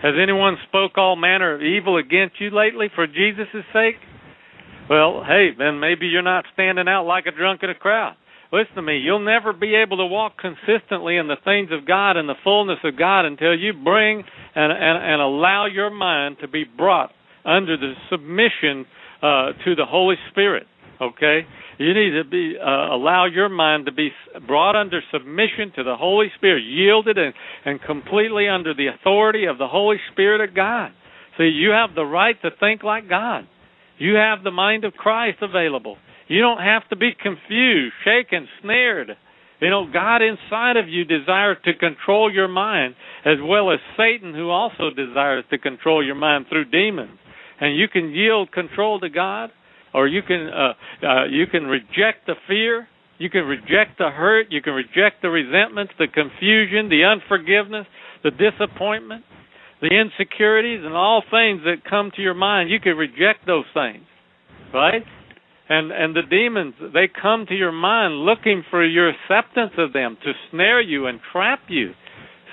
Has 0.01 0.15
anyone 0.21 0.57
spoke 0.69 0.97
all 0.97 1.17
manner 1.17 1.55
of 1.55 1.63
evil 1.63 1.99
against 1.99 2.41
you 2.41 2.51
lately 2.51 2.89
for 2.95 3.07
Jesus' 3.07 3.65
sake? 3.73 3.97
Well, 4.89 5.23
hey, 5.25 5.51
then 5.57 5.81
maybe 5.81 6.07
you're 6.07 6.23
not 6.23 6.47
standing 6.55 6.89
out 6.89 7.07
like 7.07 7.27
a 7.27 7.31
drunk 7.31 7.63
in 7.63 7.71
a 7.71 7.75
crowd. 7.75 8.17
Listen 8.53 8.77
to 8.77 8.83
me. 8.83 8.99
You'll 8.99 9.25
never 9.25 9.53
be 9.53 9.75
able 9.75 9.99
to 9.99 10.07
walk 10.07 10.39
consistently 10.39 11.17
in 11.17 11.29
the 11.29 11.37
things 11.45 11.71
of 11.73 11.87
God 11.87 12.17
and 12.17 12.29
the 12.29 12.41
fullness 12.43 12.79
of 12.85 12.97
God 12.99 13.27
until 13.27 13.55
you 13.55 13.73
bring 13.73 14.25
and 14.55 14.73
and, 14.73 15.13
and 15.13 15.21
allow 15.21 15.67
your 15.67 15.91
mind 15.91 16.39
to 16.41 16.49
be 16.49 16.65
brought 16.65 17.11
under 17.45 17.77
the 17.77 17.95
submission 18.11 18.87
uh, 19.23 19.53
to 19.65 19.75
the 19.75 19.87
Holy 19.87 20.17
Spirit. 20.31 20.67
Okay, 21.01 21.41
you 21.79 21.93
need 21.93 22.11
to 22.11 22.25
be 22.25 22.55
uh, 22.61 22.95
allow 22.95 23.27
your 23.27 23.49
mind 23.49 23.87
to 23.87 23.93
be 23.93 24.11
brought 24.47 24.77
under 24.77 25.01
submission 25.13 25.73
to 25.77 25.83
the 25.83 25.97
Holy 25.97 26.29
Spirit, 26.37 26.63
yielded 26.63 27.19
and 27.19 27.35
and 27.65 27.81
completely 27.83 28.49
under 28.49 28.75
the 28.75 28.89
authority 28.89 29.47
of 29.47 29.59
the 29.59 29.67
Holy 29.67 29.97
Spirit 30.13 30.49
of 30.49 30.55
God. 30.55 30.93
See, 31.37 31.45
you 31.45 31.71
have 31.71 31.95
the 31.95 32.05
right 32.05 32.41
to 32.43 32.51
think 32.61 32.83
like 32.85 33.09
God. 33.09 33.49
You 33.99 34.15
have 34.15 34.45
the 34.45 34.51
mind 34.51 34.85
of 34.85 34.95
Christ 34.95 35.39
available. 35.43 35.97
You 36.29 36.41
don't 36.41 36.61
have 36.61 36.89
to 36.89 36.97
be 36.97 37.11
confused, 37.21 37.95
shaken, 38.05 38.49
snared. 38.63 39.11
You 39.61 39.71
know, 39.71 39.87
God 39.93 40.21
inside 40.23 40.77
of 40.77 40.89
you 40.89 41.05
desires 41.05 41.57
to 41.65 41.75
control 41.75 42.33
your 42.33 42.49
mind, 42.49 42.95
as 43.25 43.39
well 43.43 43.73
as 43.73 43.79
Satan, 43.97 44.35
who 44.35 44.51
also 44.51 44.91
desires 44.91 45.45
to 45.51 45.59
control 45.59 46.05
your 46.05 46.15
mind 46.15 46.47
through 46.49 46.67
demons. 46.67 47.19
And 47.61 47.77
you 47.77 47.89
can 47.89 48.11
yield 48.11 48.53
control 48.53 49.01
to 49.01 49.09
God, 49.09 49.51
or 49.93 50.09
you 50.09 50.23
can 50.23 50.49
uh, 50.49 51.07
uh, 51.07 51.25
you 51.27 51.47
can 51.47 51.65
reject 51.65 52.27
the 52.27 52.35
fear, 52.49 52.89
you 53.19 53.31
can 53.31 53.45
reject 53.45 53.99
the 53.99 54.11
hurt, 54.11 54.47
you 54.51 54.61
can 54.61 54.75
reject 54.75 55.23
the 55.23 55.31
resentments, 55.31 55.93
the 55.99 56.09
confusion, 56.09 56.89
the 56.89 57.05
unforgiveness, 57.05 57.87
the 58.23 58.31
disappointment, 58.31 59.25
the 59.81 59.89
insecurities, 59.89 60.81
and 60.85 60.95
all 60.95 61.23
things 61.31 61.63
that 61.65 61.89
come 61.89 62.11
to 62.17 62.23
your 62.23 62.35
mind. 62.35 62.71
You 62.71 62.81
can 62.81 62.97
reject 62.97 63.47
those 63.47 63.67
things, 63.73 64.05
right? 64.73 65.05
and 65.69 65.93
and 65.93 66.15
the 66.15 66.23
demons 66.29 66.75
they 66.93 67.09
come 67.09 67.47
to 67.47 67.55
your 67.55 67.73
mind 67.73 68.15
looking 68.25 68.63
for 68.71 68.85
your 68.85 69.11
acceptance 69.11 69.73
of 69.79 69.93
them 69.93 70.17
to 70.23 70.33
snare 70.51 70.81
you 70.81 71.07
and 71.07 71.21
trap 71.33 71.61
you 71.69 71.93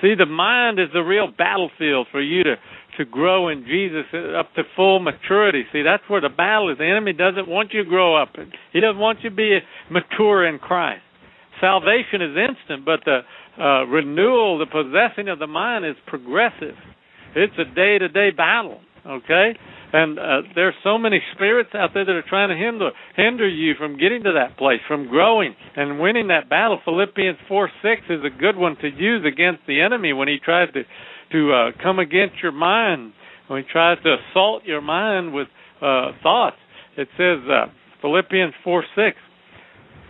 see 0.00 0.14
the 0.16 0.26
mind 0.26 0.78
is 0.78 0.88
the 0.92 1.00
real 1.00 1.28
battlefield 1.36 2.06
for 2.10 2.20
you 2.20 2.42
to 2.42 2.54
to 2.98 3.04
grow 3.04 3.48
in 3.48 3.64
Jesus 3.64 4.04
up 4.36 4.52
to 4.54 4.62
full 4.76 5.00
maturity. 5.00 5.64
See 5.72 5.82
that's 5.82 6.02
where 6.08 6.20
the 6.20 6.28
battle 6.28 6.70
is. 6.70 6.78
The 6.78 6.86
enemy 6.86 7.12
doesn't 7.12 7.48
want 7.48 7.72
you 7.72 7.84
to 7.84 7.88
grow 7.88 8.20
up. 8.20 8.30
He 8.72 8.80
doesn't 8.80 8.98
want 8.98 9.20
you 9.22 9.30
to 9.30 9.36
be 9.36 9.58
mature 9.90 10.46
in 10.46 10.58
Christ. 10.58 11.02
Salvation 11.60 12.22
is 12.22 12.36
instant 12.36 12.84
but 12.84 13.00
the 13.04 13.20
uh, 13.58 13.84
renewal 13.86 14.58
the 14.58 14.66
possessing 14.66 15.28
of 15.28 15.38
the 15.38 15.46
mind 15.46 15.84
is 15.84 15.96
progressive. 16.06 16.76
It's 17.34 17.54
a 17.58 17.74
day 17.74 17.98
to 17.98 18.08
day 18.08 18.30
battle 18.30 18.80
okay? 19.06 19.52
And 19.92 20.18
uh, 20.18 20.42
there's 20.54 20.74
so 20.82 20.96
many 20.96 21.20
spirits 21.34 21.70
out 21.74 21.90
there 21.92 22.04
that 22.04 22.12
are 22.12 22.24
trying 22.26 22.48
to 22.48 22.56
hinder 22.56 22.90
hinder 23.14 23.46
you 23.46 23.74
from 23.78 23.98
getting 23.98 24.22
to 24.24 24.32
that 24.32 24.56
place, 24.56 24.80
from 24.88 25.08
growing 25.08 25.54
and 25.76 26.00
winning 26.00 26.28
that 26.28 26.48
battle. 26.48 26.80
Philippians 26.84 27.38
four 27.46 27.70
six 27.82 28.00
is 28.08 28.20
a 28.24 28.30
good 28.30 28.56
one 28.56 28.76
to 28.80 28.88
use 28.88 29.24
against 29.26 29.60
the 29.66 29.82
enemy 29.82 30.14
when 30.14 30.28
he 30.28 30.38
tries 30.42 30.72
to 30.72 30.82
to 31.32 31.52
uh, 31.52 31.70
come 31.82 31.98
against 31.98 32.36
your 32.42 32.52
mind, 32.52 33.12
when 33.48 33.62
he 33.62 33.68
tries 33.70 33.98
to 34.02 34.16
assault 34.16 34.64
your 34.64 34.80
mind 34.80 35.34
with 35.34 35.48
uh, 35.80 36.12
thoughts. 36.22 36.56
It 36.96 37.08
says 37.16 37.38
uh, 37.50 37.66
Philippians 38.00 38.54
four 38.62 38.84
six. 38.94 39.16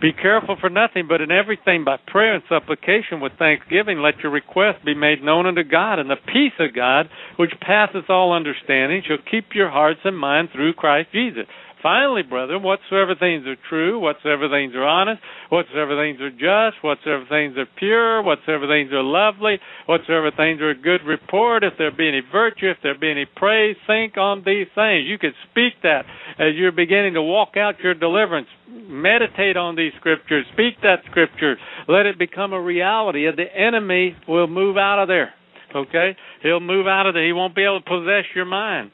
Be 0.01 0.11
careful 0.11 0.57
for 0.59 0.69
nothing, 0.69 1.07
but 1.07 1.21
in 1.21 1.31
everything 1.31 1.85
by 1.85 1.95
prayer 2.07 2.33
and 2.35 2.43
supplication 2.49 3.21
with 3.21 3.31
thanksgiving, 3.39 3.99
let 3.99 4.19
your 4.19 4.33
requests 4.33 4.83
be 4.83 4.93
made 4.93 5.23
known 5.23 5.45
unto 5.45 5.63
God, 5.63 5.97
and 5.97 6.09
the 6.09 6.17
peace 6.17 6.51
of 6.59 6.75
God, 6.75 7.07
which 7.37 7.51
passeth 7.61 8.09
all 8.09 8.33
understanding, 8.33 9.01
shall 9.07 9.23
keep 9.31 9.55
your 9.55 9.69
hearts 9.69 10.01
and 10.03 10.17
minds 10.17 10.51
through 10.51 10.73
Christ 10.73 11.07
Jesus. 11.13 11.45
Finally, 11.83 12.23
brethren, 12.23 12.63
whatsoever 12.63 13.13
things 13.19 13.45
are 13.45 13.59
true, 13.67 13.99
whatsoever 13.99 14.47
things 14.47 14.73
are 14.73 14.87
honest, 14.87 15.21
whatsoever 15.49 15.99
things 15.99 16.15
are 16.21 16.31
just, 16.31 16.81
whatsoever 16.81 17.25
things 17.27 17.57
are 17.57 17.67
pure, 17.77 18.23
whatsoever 18.23 18.65
things 18.67 18.89
are 18.93 19.03
lovely, 19.03 19.59
whatsoever 19.85 20.31
things 20.31 20.61
are 20.61 20.73
good 20.73 21.03
report, 21.05 21.61
if 21.61 21.73
there 21.77 21.91
be 21.91 22.07
any 22.07 22.21
virtue, 22.31 22.71
if 22.71 22.77
there 22.81 22.97
be 22.97 23.11
any 23.11 23.25
praise, 23.35 23.75
think 23.85 24.15
on 24.15 24.43
these 24.45 24.67
things. 24.73 25.03
You 25.11 25.19
can 25.19 25.33
speak 25.51 25.73
that 25.83 26.07
as 26.39 26.55
you're 26.55 26.71
beginning 26.71 27.15
to 27.15 27.21
walk 27.21 27.57
out 27.57 27.75
your 27.83 27.93
deliverance. 27.93 28.47
Meditate 28.71 29.57
on 29.57 29.75
these 29.75 29.91
scriptures, 29.99 30.45
speak 30.53 30.79
that 30.83 31.03
scripture, 31.11 31.57
let 31.89 32.05
it 32.05 32.17
become 32.17 32.53
a 32.53 32.61
reality, 32.61 33.27
the 33.35 33.53
enemy 33.53 34.15
will 34.25 34.47
move 34.47 34.77
out 34.77 35.01
of 35.01 35.09
there. 35.09 35.33
Okay? 35.75 36.15
He'll 36.43 36.61
move 36.61 36.87
out 36.87 37.07
of 37.07 37.13
there. 37.13 37.25
He 37.25 37.33
won't 37.33 37.55
be 37.55 37.65
able 37.65 37.81
to 37.81 37.89
possess 37.89 38.23
your 38.33 38.45
mind. 38.45 38.91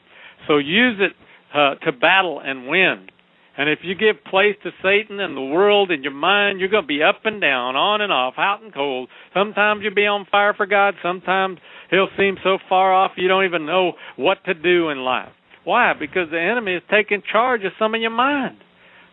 So 0.48 0.58
use 0.58 0.98
it 0.98 1.12
uh, 1.54 1.74
to 1.76 1.92
battle 1.92 2.40
and 2.42 2.68
win. 2.68 3.08
And 3.56 3.68
if 3.68 3.80
you 3.82 3.94
give 3.94 4.24
place 4.24 4.56
to 4.62 4.70
Satan 4.82 5.20
and 5.20 5.36
the 5.36 5.42
world 5.42 5.90
in 5.90 6.02
your 6.02 6.14
mind, 6.14 6.60
you're 6.60 6.68
going 6.68 6.84
to 6.84 6.88
be 6.88 7.02
up 7.02 7.20
and 7.24 7.40
down, 7.40 7.76
on 7.76 8.00
and 8.00 8.12
off, 8.12 8.34
hot 8.34 8.62
and 8.62 8.72
cold. 8.72 9.08
Sometimes 9.34 9.82
you'll 9.82 9.94
be 9.94 10.06
on 10.06 10.26
fire 10.30 10.54
for 10.54 10.66
God. 10.66 10.94
Sometimes 11.02 11.58
he'll 11.90 12.08
seem 12.16 12.36
so 12.42 12.58
far 12.68 12.94
off 12.94 13.12
you 13.16 13.28
don't 13.28 13.44
even 13.44 13.66
know 13.66 13.92
what 14.16 14.38
to 14.46 14.54
do 14.54 14.88
in 14.88 14.98
life. 14.98 15.32
Why? 15.64 15.92
Because 15.92 16.30
the 16.30 16.40
enemy 16.40 16.74
is 16.74 16.82
taking 16.90 17.22
charge 17.30 17.64
of 17.64 17.72
some 17.78 17.94
of 17.94 18.00
your 18.00 18.10
mind. 18.10 18.56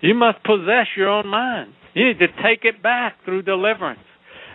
You 0.02 0.14
must 0.14 0.44
possess 0.44 0.88
your 0.96 1.10
own 1.10 1.28
mind. 1.28 1.74
You 1.94 2.08
need 2.08 2.20
to 2.20 2.28
take 2.28 2.64
it 2.64 2.82
back 2.82 3.16
through 3.26 3.42
deliverance. 3.42 4.00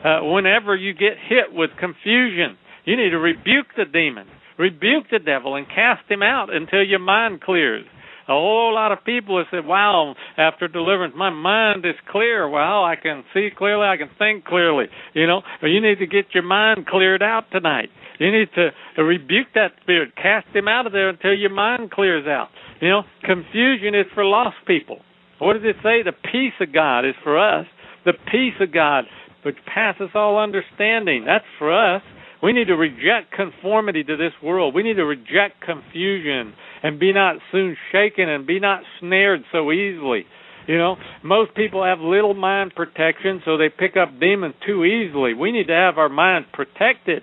Uh, 0.04 0.20
whenever 0.22 0.74
you 0.74 0.94
get 0.94 1.14
hit 1.28 1.52
with 1.52 1.70
confusion, 1.78 2.56
you 2.84 2.96
need 2.96 3.10
to 3.10 3.18
rebuke 3.18 3.66
the 3.76 3.84
demon 3.84 4.26
rebuke 4.62 5.10
the 5.10 5.18
devil 5.18 5.56
and 5.56 5.66
cast 5.66 6.08
him 6.08 6.22
out 6.22 6.54
until 6.54 6.84
your 6.84 7.00
mind 7.00 7.40
clears. 7.40 7.84
A 8.28 8.38
whole 8.38 8.72
lot 8.72 8.92
of 8.92 9.04
people 9.04 9.36
have 9.38 9.48
said, 9.50 9.66
Wow, 9.66 10.14
after 10.38 10.68
deliverance, 10.68 11.14
my 11.16 11.30
mind 11.30 11.84
is 11.84 11.98
clear. 12.08 12.48
Wow, 12.48 12.84
I 12.84 12.94
can 12.94 13.24
see 13.34 13.48
clearly, 13.56 13.84
I 13.84 13.96
can 13.96 14.10
think 14.16 14.44
clearly. 14.44 14.86
You 15.12 15.26
know, 15.26 15.42
but 15.60 15.66
you 15.68 15.80
need 15.80 15.98
to 15.98 16.06
get 16.06 16.26
your 16.32 16.44
mind 16.44 16.86
cleared 16.86 17.22
out 17.22 17.50
tonight. 17.50 17.88
You 18.20 18.30
need 18.30 18.48
to 18.54 19.02
rebuke 19.02 19.48
that 19.56 19.72
spirit, 19.82 20.14
cast 20.14 20.46
him 20.54 20.68
out 20.68 20.86
of 20.86 20.92
there 20.92 21.08
until 21.08 21.34
your 21.34 21.50
mind 21.50 21.90
clears 21.90 22.26
out. 22.28 22.48
You 22.80 22.90
know, 22.90 23.02
confusion 23.24 23.96
is 23.96 24.06
for 24.14 24.24
lost 24.24 24.56
people. 24.68 25.00
What 25.40 25.54
does 25.54 25.64
it 25.64 25.76
say? 25.82 26.04
The 26.04 26.14
peace 26.30 26.54
of 26.60 26.72
God 26.72 27.00
is 27.00 27.16
for 27.24 27.36
us. 27.36 27.66
The 28.04 28.14
peace 28.30 28.54
of 28.60 28.72
God, 28.72 29.04
which 29.44 29.56
passes 29.66 30.10
all 30.14 30.38
understanding, 30.38 31.24
that's 31.26 31.44
for 31.58 31.74
us. 31.74 32.02
We 32.42 32.52
need 32.52 32.66
to 32.66 32.74
reject 32.74 33.32
conformity 33.34 34.02
to 34.02 34.16
this 34.16 34.32
world. 34.42 34.74
We 34.74 34.82
need 34.82 34.96
to 34.96 35.04
reject 35.04 35.60
confusion 35.64 36.54
and 36.82 36.98
be 36.98 37.12
not 37.12 37.36
soon 37.52 37.76
shaken 37.92 38.28
and 38.28 38.46
be 38.46 38.58
not 38.58 38.82
snared 38.98 39.42
so 39.52 39.70
easily. 39.70 40.24
You 40.66 40.78
know, 40.78 40.96
most 41.24 41.54
people 41.54 41.84
have 41.84 42.00
little 42.00 42.34
mind 42.34 42.74
protection, 42.74 43.42
so 43.44 43.56
they 43.56 43.68
pick 43.68 43.96
up 43.96 44.18
demons 44.20 44.54
too 44.66 44.84
easily. 44.84 45.34
We 45.34 45.52
need 45.52 45.68
to 45.68 45.72
have 45.72 45.98
our 45.98 46.08
mind 46.08 46.46
protected 46.52 47.22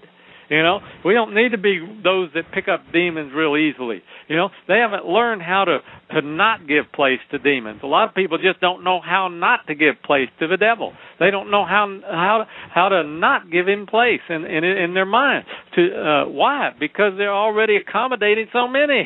you 0.50 0.64
know, 0.64 0.80
we 1.06 1.14
don't 1.14 1.36
need 1.36 1.52
to 1.52 1.58
be 1.58 1.80
those 2.04 2.30
that 2.34 2.52
pick 2.54 2.68
up 2.68 2.82
demons 2.92 3.32
real 3.36 3.56
easily. 3.56 4.02
You 4.28 4.36
know, 4.36 4.50
they 4.68 4.78
haven't 4.78 5.06
learned 5.06 5.42
how 5.42 5.66
to 5.66 5.80
to 6.12 6.22
not 6.26 6.68
give 6.68 6.92
place 6.94 7.20
to 7.32 7.38
demons. 7.38 7.82
A 7.84 7.88
lot 7.88 8.10
of 8.10 8.16
people 8.16 8.38
just 8.38 8.60
don't 8.60 8.84
know 8.84 9.00
how 9.00 9.28
not 9.28 9.68
to 9.68 9.76
give 9.76 9.96
place 10.04 10.30
to 10.40 10.48
the 10.48 10.58
devil. 10.58 10.94
They 11.20 11.30
don't 11.30 11.52
know 11.52 11.66
how 11.66 12.00
how 12.04 12.46
how 12.74 12.90
to 12.90 13.04
not 13.04 13.52
give 13.52 13.68
him 13.68 13.86
place 13.86 14.22
in 14.30 14.46
in, 14.46 14.64
in 14.64 14.94
their 14.94 15.06
mind. 15.06 15.46
To 15.76 15.82
uh, 15.82 16.30
why? 16.30 16.72
Because 16.80 17.14
they're 17.18 17.34
already 17.34 17.76
accommodating 17.76 18.48
so 18.52 18.68
many. 18.68 19.04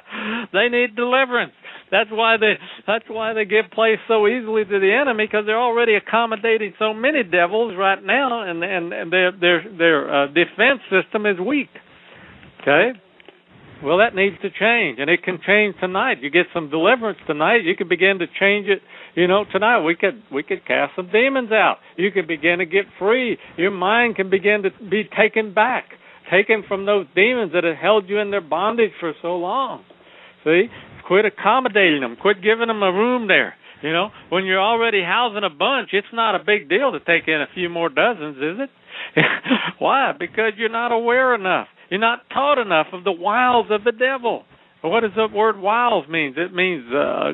they 0.52 0.68
need 0.68 0.96
deliverance. 0.96 1.52
That's 1.90 2.10
why 2.10 2.36
they 2.36 2.54
that's 2.86 3.04
why 3.08 3.32
they 3.34 3.44
give 3.44 3.70
place 3.72 3.98
so 4.06 4.26
easily 4.28 4.64
to 4.64 4.78
the 4.78 4.92
enemy 4.92 5.26
because 5.26 5.44
they're 5.46 5.60
already 5.60 5.94
accommodating 5.94 6.72
so 6.78 6.94
many 6.94 7.24
devils 7.24 7.74
right 7.76 8.02
now, 8.02 8.48
and 8.48 8.62
and, 8.62 8.92
and 8.92 9.12
their 9.12 9.32
their 9.32 9.64
their 9.76 9.98
uh, 10.06 10.26
defense 10.28 10.79
system 10.90 11.26
is 11.26 11.36
weak. 11.38 11.68
Okay. 12.62 12.92
Well, 13.82 13.98
that 13.98 14.14
needs 14.14 14.36
to 14.42 14.50
change, 14.50 14.98
and 15.00 15.08
it 15.08 15.22
can 15.22 15.38
change 15.46 15.74
tonight. 15.80 16.18
You 16.20 16.28
get 16.28 16.46
some 16.52 16.68
deliverance 16.68 17.18
tonight. 17.26 17.64
You 17.64 17.74
can 17.74 17.88
begin 17.88 18.18
to 18.18 18.26
change 18.38 18.66
it. 18.68 18.82
You 19.14 19.26
know, 19.26 19.44
tonight 19.50 19.82
we 19.82 19.96
could 19.96 20.22
we 20.30 20.42
could 20.42 20.66
cast 20.66 20.96
some 20.96 21.10
demons 21.10 21.50
out. 21.50 21.78
You 21.96 22.10
can 22.10 22.26
begin 22.26 22.58
to 22.58 22.66
get 22.66 22.84
free. 22.98 23.38
Your 23.56 23.70
mind 23.70 24.16
can 24.16 24.28
begin 24.28 24.64
to 24.64 24.70
be 24.90 25.04
taken 25.16 25.54
back, 25.54 25.84
taken 26.30 26.62
from 26.68 26.84
those 26.84 27.06
demons 27.14 27.52
that 27.54 27.64
have 27.64 27.76
held 27.76 28.06
you 28.06 28.18
in 28.18 28.30
their 28.30 28.42
bondage 28.42 28.92
for 29.00 29.14
so 29.22 29.36
long. 29.36 29.82
See, 30.44 30.68
Quit 31.10 31.24
accommodating 31.24 32.02
them. 32.02 32.14
Quit 32.14 32.36
giving 32.40 32.68
them 32.68 32.84
a 32.84 32.92
room 32.92 33.26
there. 33.26 33.56
You 33.82 33.92
know, 33.92 34.10
when 34.28 34.44
you're 34.44 34.60
already 34.60 35.02
housing 35.02 35.44
a 35.44 35.50
bunch, 35.50 35.90
it's 35.92 36.12
not 36.12 36.34
a 36.34 36.44
big 36.44 36.68
deal 36.68 36.92
to 36.92 37.00
take 37.00 37.28
in 37.28 37.40
a 37.40 37.46
few 37.54 37.68
more 37.68 37.88
dozens, 37.88 38.36
is 38.36 38.58
it? 38.60 38.70
Why? 39.78 40.12
Because 40.18 40.52
you're 40.58 40.68
not 40.68 40.92
aware 40.92 41.34
enough. 41.34 41.68
You're 41.88 42.00
not 42.00 42.28
taught 42.32 42.58
enough 42.58 42.88
of 42.92 43.04
the 43.04 43.12
wiles 43.12 43.66
of 43.70 43.84
the 43.84 43.92
devil. 43.92 44.44
What 44.82 45.00
does 45.00 45.12
the 45.14 45.28
word 45.34 45.58
wiles 45.58 46.08
mean? 46.08 46.34
It 46.36 46.54
means 46.54 46.84
uh, 46.92 47.32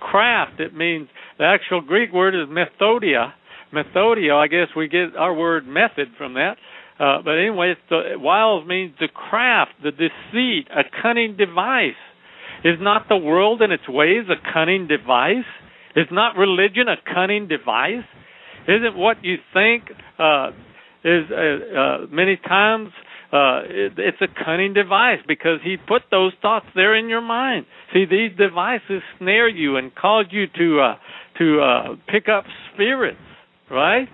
craft. 0.00 0.60
It 0.60 0.74
means 0.74 1.08
the 1.38 1.44
actual 1.44 1.80
Greek 1.80 2.12
word 2.12 2.34
is 2.34 2.48
methodia. 2.48 3.32
Methodia, 3.72 4.34
I 4.36 4.48
guess 4.48 4.68
we 4.76 4.88
get 4.88 5.16
our 5.18 5.34
word 5.34 5.66
method 5.66 6.08
from 6.16 6.34
that. 6.34 6.56
Uh, 6.98 7.20
but 7.22 7.32
anyway, 7.32 7.74
the, 7.90 8.14
wiles 8.16 8.66
means 8.66 8.94
the 8.98 9.08
craft, 9.08 9.72
the 9.82 9.90
deceit, 9.90 10.68
a 10.70 10.82
cunning 11.02 11.36
device. 11.36 11.90
Is 12.64 12.78
not 12.80 13.08
the 13.08 13.18
world 13.18 13.60
and 13.60 13.72
its 13.72 13.86
ways 13.86 14.24
a 14.30 14.52
cunning 14.52 14.88
device? 14.88 15.44
Is 15.96 16.06
not 16.12 16.36
religion 16.36 16.88
a 16.88 16.96
cunning 17.14 17.48
device? 17.48 18.04
Isn't 18.68 18.96
what 18.96 19.24
you 19.24 19.36
think 19.54 19.84
uh, 20.18 20.50
is 21.04 21.24
uh, 21.30 21.78
uh, 21.78 22.06
many 22.10 22.36
times 22.36 22.90
uh, 23.32 23.62
it, 23.64 23.92
it's 23.96 24.20
a 24.20 24.44
cunning 24.44 24.74
device 24.74 25.18
because 25.26 25.58
he 25.64 25.76
put 25.76 26.02
those 26.10 26.32
thoughts 26.42 26.66
there 26.74 26.94
in 26.96 27.08
your 27.08 27.20
mind. 27.20 27.66
See, 27.92 28.04
these 28.04 28.36
devices 28.36 29.02
snare 29.18 29.48
you 29.48 29.76
and 29.76 29.94
cause 29.94 30.26
you 30.30 30.46
to 30.58 30.80
uh, 30.80 30.94
to 31.38 31.60
uh, 31.60 31.96
pick 32.08 32.28
up 32.28 32.44
spirits, 32.72 33.18
right? 33.70 34.08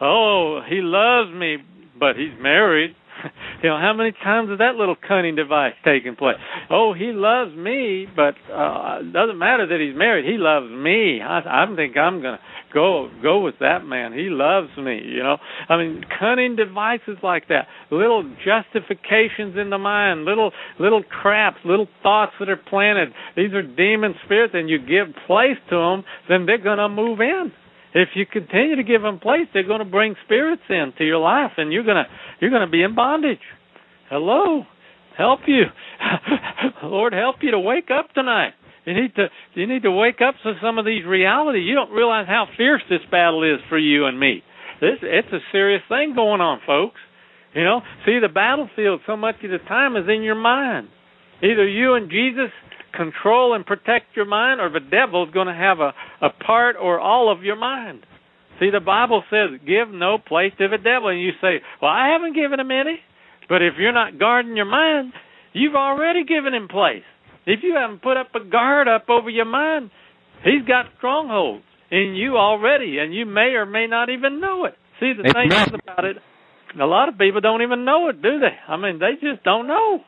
Oh, 0.00 0.60
he 0.68 0.80
loves 0.80 1.34
me, 1.34 1.56
but 1.98 2.16
he's 2.16 2.38
married. 2.40 2.94
you 3.62 3.68
know, 3.68 3.78
how 3.78 3.92
many 3.96 4.12
times 4.12 4.50
has 4.50 4.58
that 4.58 4.76
little 4.76 4.96
cunning 4.96 5.36
device 5.36 5.74
taken 5.84 6.16
place? 6.16 6.36
Oh, 6.70 6.92
he 6.94 7.12
loves 7.12 7.54
me, 7.54 8.06
but 8.14 8.34
uh 8.52 9.02
doesn't 9.02 9.38
matter 9.38 9.66
that 9.66 9.80
he's 9.80 9.96
married. 9.96 10.24
He 10.24 10.38
loves 10.38 10.70
me. 10.70 11.20
I, 11.20 11.64
I 11.64 11.76
think 11.76 11.96
I'm 11.96 12.22
gonna 12.22 12.40
go 12.72 13.10
go 13.22 13.40
with 13.40 13.56
that 13.60 13.84
man. 13.84 14.12
He 14.12 14.28
loves 14.30 14.68
me. 14.76 15.00
You 15.04 15.22
know, 15.22 15.36
I 15.68 15.76
mean, 15.76 16.04
cunning 16.18 16.56
devices 16.56 17.18
like 17.22 17.48
that, 17.48 17.66
little 17.90 18.22
justifications 18.44 19.56
in 19.56 19.70
the 19.70 19.78
mind, 19.78 20.24
little 20.24 20.52
little 20.78 21.02
traps, 21.22 21.58
little 21.64 21.88
thoughts 22.02 22.32
that 22.40 22.48
are 22.48 22.56
planted. 22.56 23.08
These 23.36 23.52
are 23.54 23.62
demon 23.62 24.14
spirits, 24.24 24.54
and 24.54 24.68
you 24.68 24.78
give 24.78 25.14
place 25.26 25.58
to 25.70 25.76
them, 25.76 26.04
then 26.28 26.46
they're 26.46 26.58
gonna 26.58 26.88
move 26.88 27.20
in 27.20 27.52
if 27.98 28.10
you 28.14 28.26
continue 28.26 28.76
to 28.76 28.82
give 28.82 29.02
them 29.02 29.18
place, 29.18 29.46
they're 29.52 29.66
going 29.66 29.80
to 29.80 29.84
bring 29.84 30.14
spirits 30.24 30.62
into 30.68 31.04
your 31.04 31.18
life, 31.18 31.52
and 31.56 31.72
you're 31.72 31.84
going 31.84 31.96
to 31.96 32.06
you're 32.40 32.50
going 32.50 32.66
to 32.66 32.70
be 32.70 32.82
in 32.82 32.94
bondage. 32.94 33.42
Hello, 34.10 34.64
help 35.16 35.40
you, 35.46 35.64
Lord, 36.82 37.12
help 37.12 37.36
you 37.42 37.50
to 37.50 37.58
wake 37.58 37.88
up 37.90 38.12
tonight. 38.14 38.52
You 38.84 38.94
need 38.94 39.14
to 39.16 39.26
you 39.54 39.66
need 39.66 39.82
to 39.82 39.90
wake 39.90 40.20
up 40.26 40.34
to 40.42 40.54
some 40.62 40.78
of 40.78 40.86
these 40.86 41.04
realities. 41.04 41.64
You 41.66 41.74
don't 41.74 41.92
realize 41.92 42.26
how 42.26 42.46
fierce 42.56 42.82
this 42.88 43.00
battle 43.10 43.42
is 43.42 43.60
for 43.68 43.78
you 43.78 44.06
and 44.06 44.18
me. 44.18 44.42
This 44.80 44.98
it's 45.02 45.32
a 45.32 45.40
serious 45.52 45.82
thing 45.88 46.14
going 46.14 46.40
on, 46.40 46.60
folks. 46.66 47.00
You 47.54 47.64
know, 47.64 47.80
see 48.06 48.18
the 48.20 48.32
battlefield 48.32 49.00
so 49.06 49.16
much 49.16 49.36
of 49.42 49.50
the 49.50 49.58
time 49.66 49.96
is 49.96 50.04
in 50.08 50.22
your 50.22 50.36
mind. 50.36 50.88
Either 51.42 51.66
you 51.66 51.94
and 51.94 52.10
Jesus 52.10 52.50
control 52.92 53.54
and 53.54 53.64
protect 53.64 54.16
your 54.16 54.24
mind, 54.24 54.60
or 54.60 54.70
the 54.70 54.80
devil 54.80 55.24
is 55.26 55.32
going 55.32 55.46
to 55.46 55.54
have 55.54 55.80
a, 55.80 55.92
a 56.20 56.30
part 56.30 56.76
or 56.80 56.98
all 56.98 57.30
of 57.30 57.42
your 57.42 57.56
mind. 57.56 58.04
See, 58.60 58.70
the 58.70 58.80
Bible 58.80 59.22
says, 59.30 59.60
give 59.66 59.88
no 59.88 60.18
place 60.18 60.52
to 60.58 60.68
the 60.68 60.78
devil. 60.78 61.08
And 61.08 61.20
you 61.20 61.30
say, 61.40 61.60
well, 61.80 61.90
I 61.90 62.08
haven't 62.08 62.34
given 62.34 62.58
him 62.58 62.70
any. 62.70 62.98
But 63.48 63.62
if 63.62 63.74
you're 63.78 63.92
not 63.92 64.18
guarding 64.18 64.56
your 64.56 64.66
mind, 64.66 65.12
you've 65.52 65.76
already 65.76 66.24
given 66.24 66.54
him 66.54 66.68
place. 66.68 67.04
If 67.46 67.60
you 67.62 67.74
haven't 67.74 68.02
put 68.02 68.16
up 68.16 68.34
a 68.34 68.44
guard 68.44 68.88
up 68.88 69.08
over 69.08 69.30
your 69.30 69.46
mind, 69.46 69.90
he's 70.44 70.66
got 70.66 70.86
strongholds 70.98 71.64
in 71.90 72.14
you 72.14 72.36
already, 72.36 72.98
and 72.98 73.14
you 73.14 73.24
may 73.24 73.54
or 73.54 73.64
may 73.64 73.86
not 73.86 74.10
even 74.10 74.40
know 74.40 74.66
it. 74.66 74.74
See, 75.00 75.12
the 75.16 75.32
thing 75.32 75.50
is 75.50 75.68
about 75.82 76.04
it, 76.04 76.16
a 76.78 76.84
lot 76.84 77.08
of 77.08 77.16
people 77.16 77.40
don't 77.40 77.62
even 77.62 77.86
know 77.86 78.08
it, 78.08 78.20
do 78.20 78.38
they? 78.38 78.54
I 78.68 78.76
mean, 78.76 78.98
they 78.98 79.14
just 79.14 79.42
don't 79.44 79.66
know. 79.66 80.00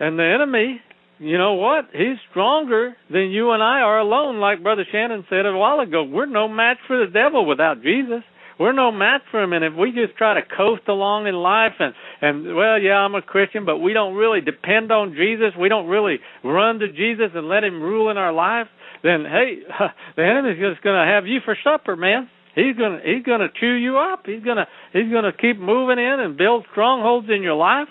And 0.00 0.18
the 0.18 0.24
enemy 0.24 0.80
you 1.18 1.38
know 1.38 1.54
what? 1.54 1.86
He's 1.92 2.18
stronger 2.30 2.96
than 3.10 3.30
you 3.30 3.50
and 3.50 3.62
I 3.62 3.80
are 3.80 3.98
alone, 3.98 4.38
like 4.40 4.62
Brother 4.62 4.84
Shannon 4.90 5.24
said 5.28 5.46
a 5.46 5.56
while 5.56 5.80
ago. 5.80 6.04
We're 6.04 6.26
no 6.26 6.48
match 6.48 6.78
for 6.86 7.04
the 7.04 7.10
devil 7.10 7.46
without 7.46 7.82
Jesus. 7.82 8.22
We're 8.58 8.72
no 8.72 8.90
match 8.90 9.22
for 9.30 9.40
him, 9.40 9.52
and 9.52 9.64
if 9.64 9.72
we 9.74 9.92
just 9.92 10.16
try 10.18 10.34
to 10.34 10.42
coast 10.42 10.82
along 10.88 11.28
in 11.28 11.34
life 11.34 11.74
and 11.78 11.94
and 12.20 12.56
well, 12.56 12.78
yeah, 12.80 12.98
I'm 12.98 13.14
a 13.14 13.22
Christian, 13.22 13.64
but 13.64 13.78
we 13.78 13.92
don't 13.92 14.14
really 14.14 14.40
depend 14.40 14.90
on 14.90 15.14
Jesus. 15.14 15.54
We 15.58 15.68
don't 15.68 15.86
really 15.86 16.18
run 16.42 16.80
to 16.80 16.88
Jesus 16.88 17.30
and 17.34 17.48
let 17.48 17.62
Him 17.62 17.80
rule 17.80 18.10
in 18.10 18.16
our 18.16 18.32
life. 18.32 18.66
Then 19.04 19.24
hey, 19.24 19.62
the 20.16 20.24
enemy's 20.24 20.58
just 20.58 20.82
going 20.82 20.98
to 20.98 21.06
have 21.06 21.26
you 21.26 21.38
for 21.44 21.56
supper, 21.62 21.94
man. 21.94 22.28
He's 22.56 22.74
gonna 22.76 22.98
he's 23.04 23.22
gonna 23.22 23.46
chew 23.60 23.74
you 23.74 23.98
up. 23.98 24.26
He's 24.26 24.42
gonna 24.42 24.66
he's 24.92 25.12
gonna 25.12 25.32
keep 25.32 25.60
moving 25.60 25.98
in 25.98 26.18
and 26.18 26.36
build 26.36 26.66
strongholds 26.72 27.28
in 27.30 27.42
your 27.42 27.54
life. 27.54 27.88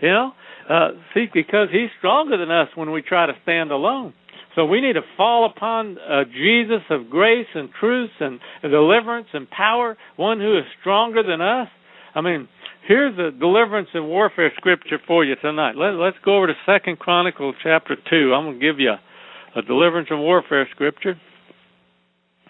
You 0.00 0.08
know, 0.08 0.32
uh, 0.68 0.88
see, 1.14 1.26
because 1.32 1.68
he's 1.70 1.90
stronger 1.98 2.36
than 2.36 2.50
us 2.50 2.68
when 2.74 2.90
we 2.90 3.02
try 3.02 3.26
to 3.26 3.32
stand 3.42 3.70
alone. 3.70 4.14
So 4.54 4.64
we 4.64 4.80
need 4.80 4.94
to 4.94 5.02
fall 5.16 5.44
upon 5.44 5.98
uh, 5.98 6.24
Jesus 6.24 6.82
of 6.88 7.10
grace 7.10 7.46
and 7.54 7.68
truth 7.78 8.10
and, 8.20 8.40
deliverance 8.62 9.28
and 9.34 9.48
power, 9.50 9.96
one 10.16 10.40
who 10.40 10.56
is 10.56 10.64
stronger 10.80 11.22
than 11.22 11.42
us. 11.42 11.68
I 12.14 12.22
mean, 12.22 12.48
here's 12.88 13.18
a 13.18 13.36
deliverance 13.38 13.88
and 13.92 14.08
warfare 14.08 14.50
scripture 14.56 14.98
for 15.06 15.24
you 15.24 15.36
tonight. 15.42 15.76
Let, 15.76 15.90
let's 15.90 16.16
go 16.24 16.38
over 16.38 16.46
to 16.46 16.54
Second 16.64 16.98
Chronicles 16.98 17.54
chapter 17.62 17.96
two. 18.08 18.32
I'm 18.34 18.46
going 18.46 18.58
to 18.58 18.66
give 18.66 18.80
you 18.80 18.92
a, 18.92 19.58
a 19.58 19.62
deliverance 19.62 20.08
and 20.10 20.20
warfare 20.20 20.66
scripture. 20.74 21.20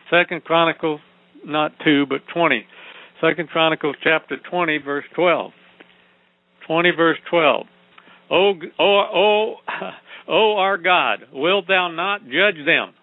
Second 0.08 0.44
Chronicles, 0.44 1.00
not 1.44 1.72
two, 1.84 2.06
but 2.08 2.20
twenty. 2.32 2.64
Second 3.20 3.48
Chronicles 3.48 3.96
chapter 4.04 4.36
twenty, 4.48 4.78
verse 4.78 5.04
twelve. 5.16 5.50
Twenty, 6.68 6.92
verse 6.96 7.18
twelve. 7.28 7.66
O, 8.30 8.52
o, 8.78 8.84
o, 9.14 9.54
o 10.28 10.56
our 10.56 10.78
God, 10.78 11.20
wilt 11.32 11.68
thou 11.68 11.88
not 11.88 12.24
judge 12.24 12.64
them? 12.64 12.94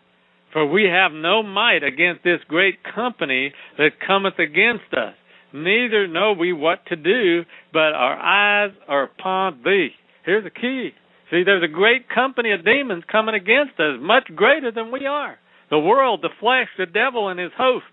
For 0.51 0.65
we 0.65 0.83
have 0.83 1.11
no 1.11 1.41
might 1.41 1.83
against 1.83 2.23
this 2.23 2.39
great 2.47 2.79
company 2.95 3.53
that 3.77 3.99
cometh 4.05 4.37
against 4.37 4.93
us. 4.93 5.15
Neither 5.51 6.07
know 6.07 6.33
we 6.33 6.53
what 6.53 6.85
to 6.87 6.95
do, 6.95 7.43
but 7.71 7.93
our 7.93 8.17
eyes 8.17 8.71
are 8.87 9.03
upon 9.03 9.61
thee. 9.63 9.89
Here's 10.25 10.43
the 10.43 10.49
key. 10.49 10.91
See, 11.31 11.43
there's 11.43 11.63
a 11.63 11.73
great 11.73 12.07
company 12.09 12.51
of 12.51 12.65
demons 12.65 13.03
coming 13.11 13.33
against 13.33 13.79
us, 13.79 13.97
much 13.99 14.29
greater 14.35 14.71
than 14.71 14.91
we 14.91 15.05
are. 15.05 15.37
The 15.69 15.79
world, 15.79 16.21
the 16.21 16.29
flesh, 16.39 16.67
the 16.77 16.85
devil, 16.85 17.29
and 17.29 17.39
his 17.39 17.51
host. 17.57 17.85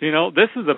You 0.00 0.12
know, 0.12 0.30
this 0.30 0.48
is 0.56 0.66
a 0.68 0.76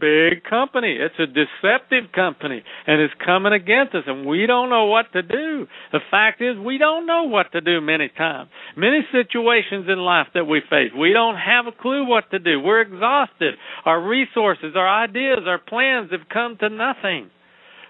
big 0.00 0.44
company. 0.48 0.98
It's 0.98 1.14
a 1.18 1.26
deceptive 1.26 2.12
company 2.12 2.62
and 2.86 3.00
it's 3.00 3.14
coming 3.24 3.52
against 3.52 3.94
us 3.94 4.04
and 4.06 4.26
we 4.26 4.46
don't 4.46 4.70
know 4.70 4.86
what 4.86 5.12
to 5.12 5.22
do. 5.22 5.66
The 5.92 6.00
fact 6.10 6.40
is 6.40 6.58
we 6.58 6.78
don't 6.78 7.06
know 7.06 7.24
what 7.24 7.52
to 7.52 7.60
do 7.60 7.80
many 7.80 8.10
times. 8.16 8.50
Many 8.76 9.00
situations 9.12 9.86
in 9.88 9.98
life 9.98 10.28
that 10.34 10.44
we 10.44 10.60
face, 10.68 10.90
we 10.98 11.12
don't 11.12 11.36
have 11.36 11.66
a 11.66 11.72
clue 11.72 12.06
what 12.06 12.30
to 12.30 12.38
do. 12.38 12.60
We're 12.60 12.82
exhausted. 12.82 13.54
Our 13.84 14.06
resources, 14.06 14.74
our 14.76 14.88
ideas, 14.88 15.40
our 15.46 15.58
plans 15.58 16.10
have 16.12 16.28
come 16.32 16.56
to 16.60 16.68
nothing. 16.68 17.30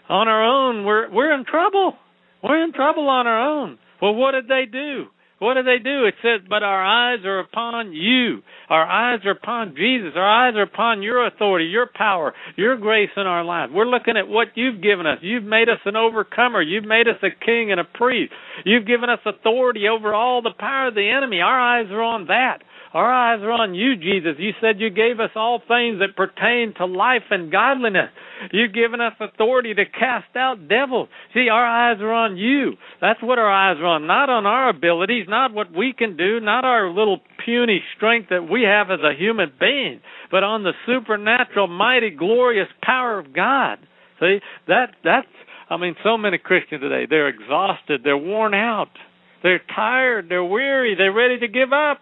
On 0.08 0.28
our 0.28 0.44
own, 0.44 0.84
we're 0.84 1.10
we're 1.10 1.32
in 1.32 1.44
trouble. 1.44 1.94
We're 2.42 2.64
in 2.64 2.72
trouble 2.72 3.08
on 3.08 3.26
our 3.26 3.62
own. 3.62 3.78
Well, 4.00 4.14
what 4.14 4.32
did 4.32 4.48
they 4.48 4.64
do? 4.70 5.06
What 5.42 5.54
do 5.54 5.64
they 5.64 5.82
do? 5.82 6.04
It 6.04 6.14
says, 6.22 6.46
But 6.48 6.62
our 6.62 6.84
eyes 6.84 7.24
are 7.24 7.40
upon 7.40 7.92
you. 7.92 8.42
Our 8.70 8.86
eyes 8.86 9.18
are 9.24 9.32
upon 9.32 9.74
Jesus. 9.76 10.12
Our 10.14 10.48
eyes 10.48 10.54
are 10.54 10.62
upon 10.62 11.02
your 11.02 11.26
authority, 11.26 11.64
your 11.64 11.90
power, 11.92 12.32
your 12.54 12.76
grace 12.76 13.10
in 13.16 13.26
our 13.26 13.42
lives. 13.42 13.72
We're 13.74 13.90
looking 13.90 14.16
at 14.16 14.28
what 14.28 14.48
you've 14.54 14.80
given 14.80 15.04
us. 15.04 15.18
You've 15.20 15.42
made 15.42 15.68
us 15.68 15.80
an 15.84 15.96
overcomer. 15.96 16.62
You've 16.62 16.84
made 16.84 17.08
us 17.08 17.16
a 17.24 17.44
king 17.44 17.72
and 17.72 17.80
a 17.80 17.84
priest. 17.84 18.32
You've 18.64 18.86
given 18.86 19.10
us 19.10 19.18
authority 19.26 19.88
over 19.88 20.14
all 20.14 20.42
the 20.42 20.54
power 20.56 20.88
of 20.88 20.94
the 20.94 21.10
enemy. 21.10 21.40
Our 21.40 21.60
eyes 21.60 21.90
are 21.90 22.02
on 22.02 22.28
that. 22.28 22.58
Our 22.94 23.10
eyes 23.10 23.40
are 23.42 23.50
on 23.52 23.74
you, 23.74 23.96
Jesus. 23.96 24.36
You 24.38 24.52
said 24.60 24.78
you 24.78 24.90
gave 24.90 25.18
us 25.18 25.30
all 25.34 25.60
things 25.60 26.00
that 26.00 26.14
pertain 26.14 26.74
to 26.76 26.84
life 26.84 27.22
and 27.30 27.50
godliness. 27.50 28.10
You've 28.52 28.74
given 28.74 29.00
us 29.00 29.14
authority 29.18 29.72
to 29.72 29.84
cast 29.86 30.36
out 30.36 30.68
devils. 30.68 31.08
See, 31.32 31.48
our 31.48 31.64
eyes 31.64 32.00
are 32.00 32.12
on 32.12 32.36
you. 32.36 32.72
That's 33.00 33.22
what 33.22 33.38
our 33.38 33.50
eyes 33.50 33.78
are 33.80 33.86
on, 33.86 34.06
not 34.06 34.28
on 34.28 34.44
our 34.44 34.68
abilities, 34.68 35.26
not 35.28 35.54
what 35.54 35.72
we 35.72 35.94
can 35.96 36.16
do, 36.18 36.38
not 36.40 36.64
our 36.64 36.90
little 36.90 37.20
puny 37.44 37.82
strength 37.96 38.28
that 38.28 38.48
we 38.50 38.62
have 38.62 38.90
as 38.90 39.00
a 39.00 39.18
human 39.18 39.52
being, 39.58 40.00
but 40.30 40.44
on 40.44 40.62
the 40.62 40.72
supernatural, 40.84 41.68
mighty, 41.68 42.10
glorious 42.10 42.68
power 42.82 43.18
of 43.18 43.34
God. 43.34 43.78
See, 44.20 44.38
that 44.68 44.90
that's 45.02 45.26
I 45.72 45.78
mean, 45.78 45.96
so 46.04 46.18
many 46.18 46.36
Christians 46.36 46.82
today, 46.82 47.06
they're 47.08 47.28
exhausted, 47.28 48.02
they're 48.04 48.18
worn 48.18 48.52
out, 48.52 48.90
they're 49.42 49.62
tired, 49.74 50.26
they're 50.28 50.44
weary, 50.44 50.94
they're 50.94 51.14
ready 51.14 51.38
to 51.38 51.48
give 51.48 51.72
up. 51.72 52.00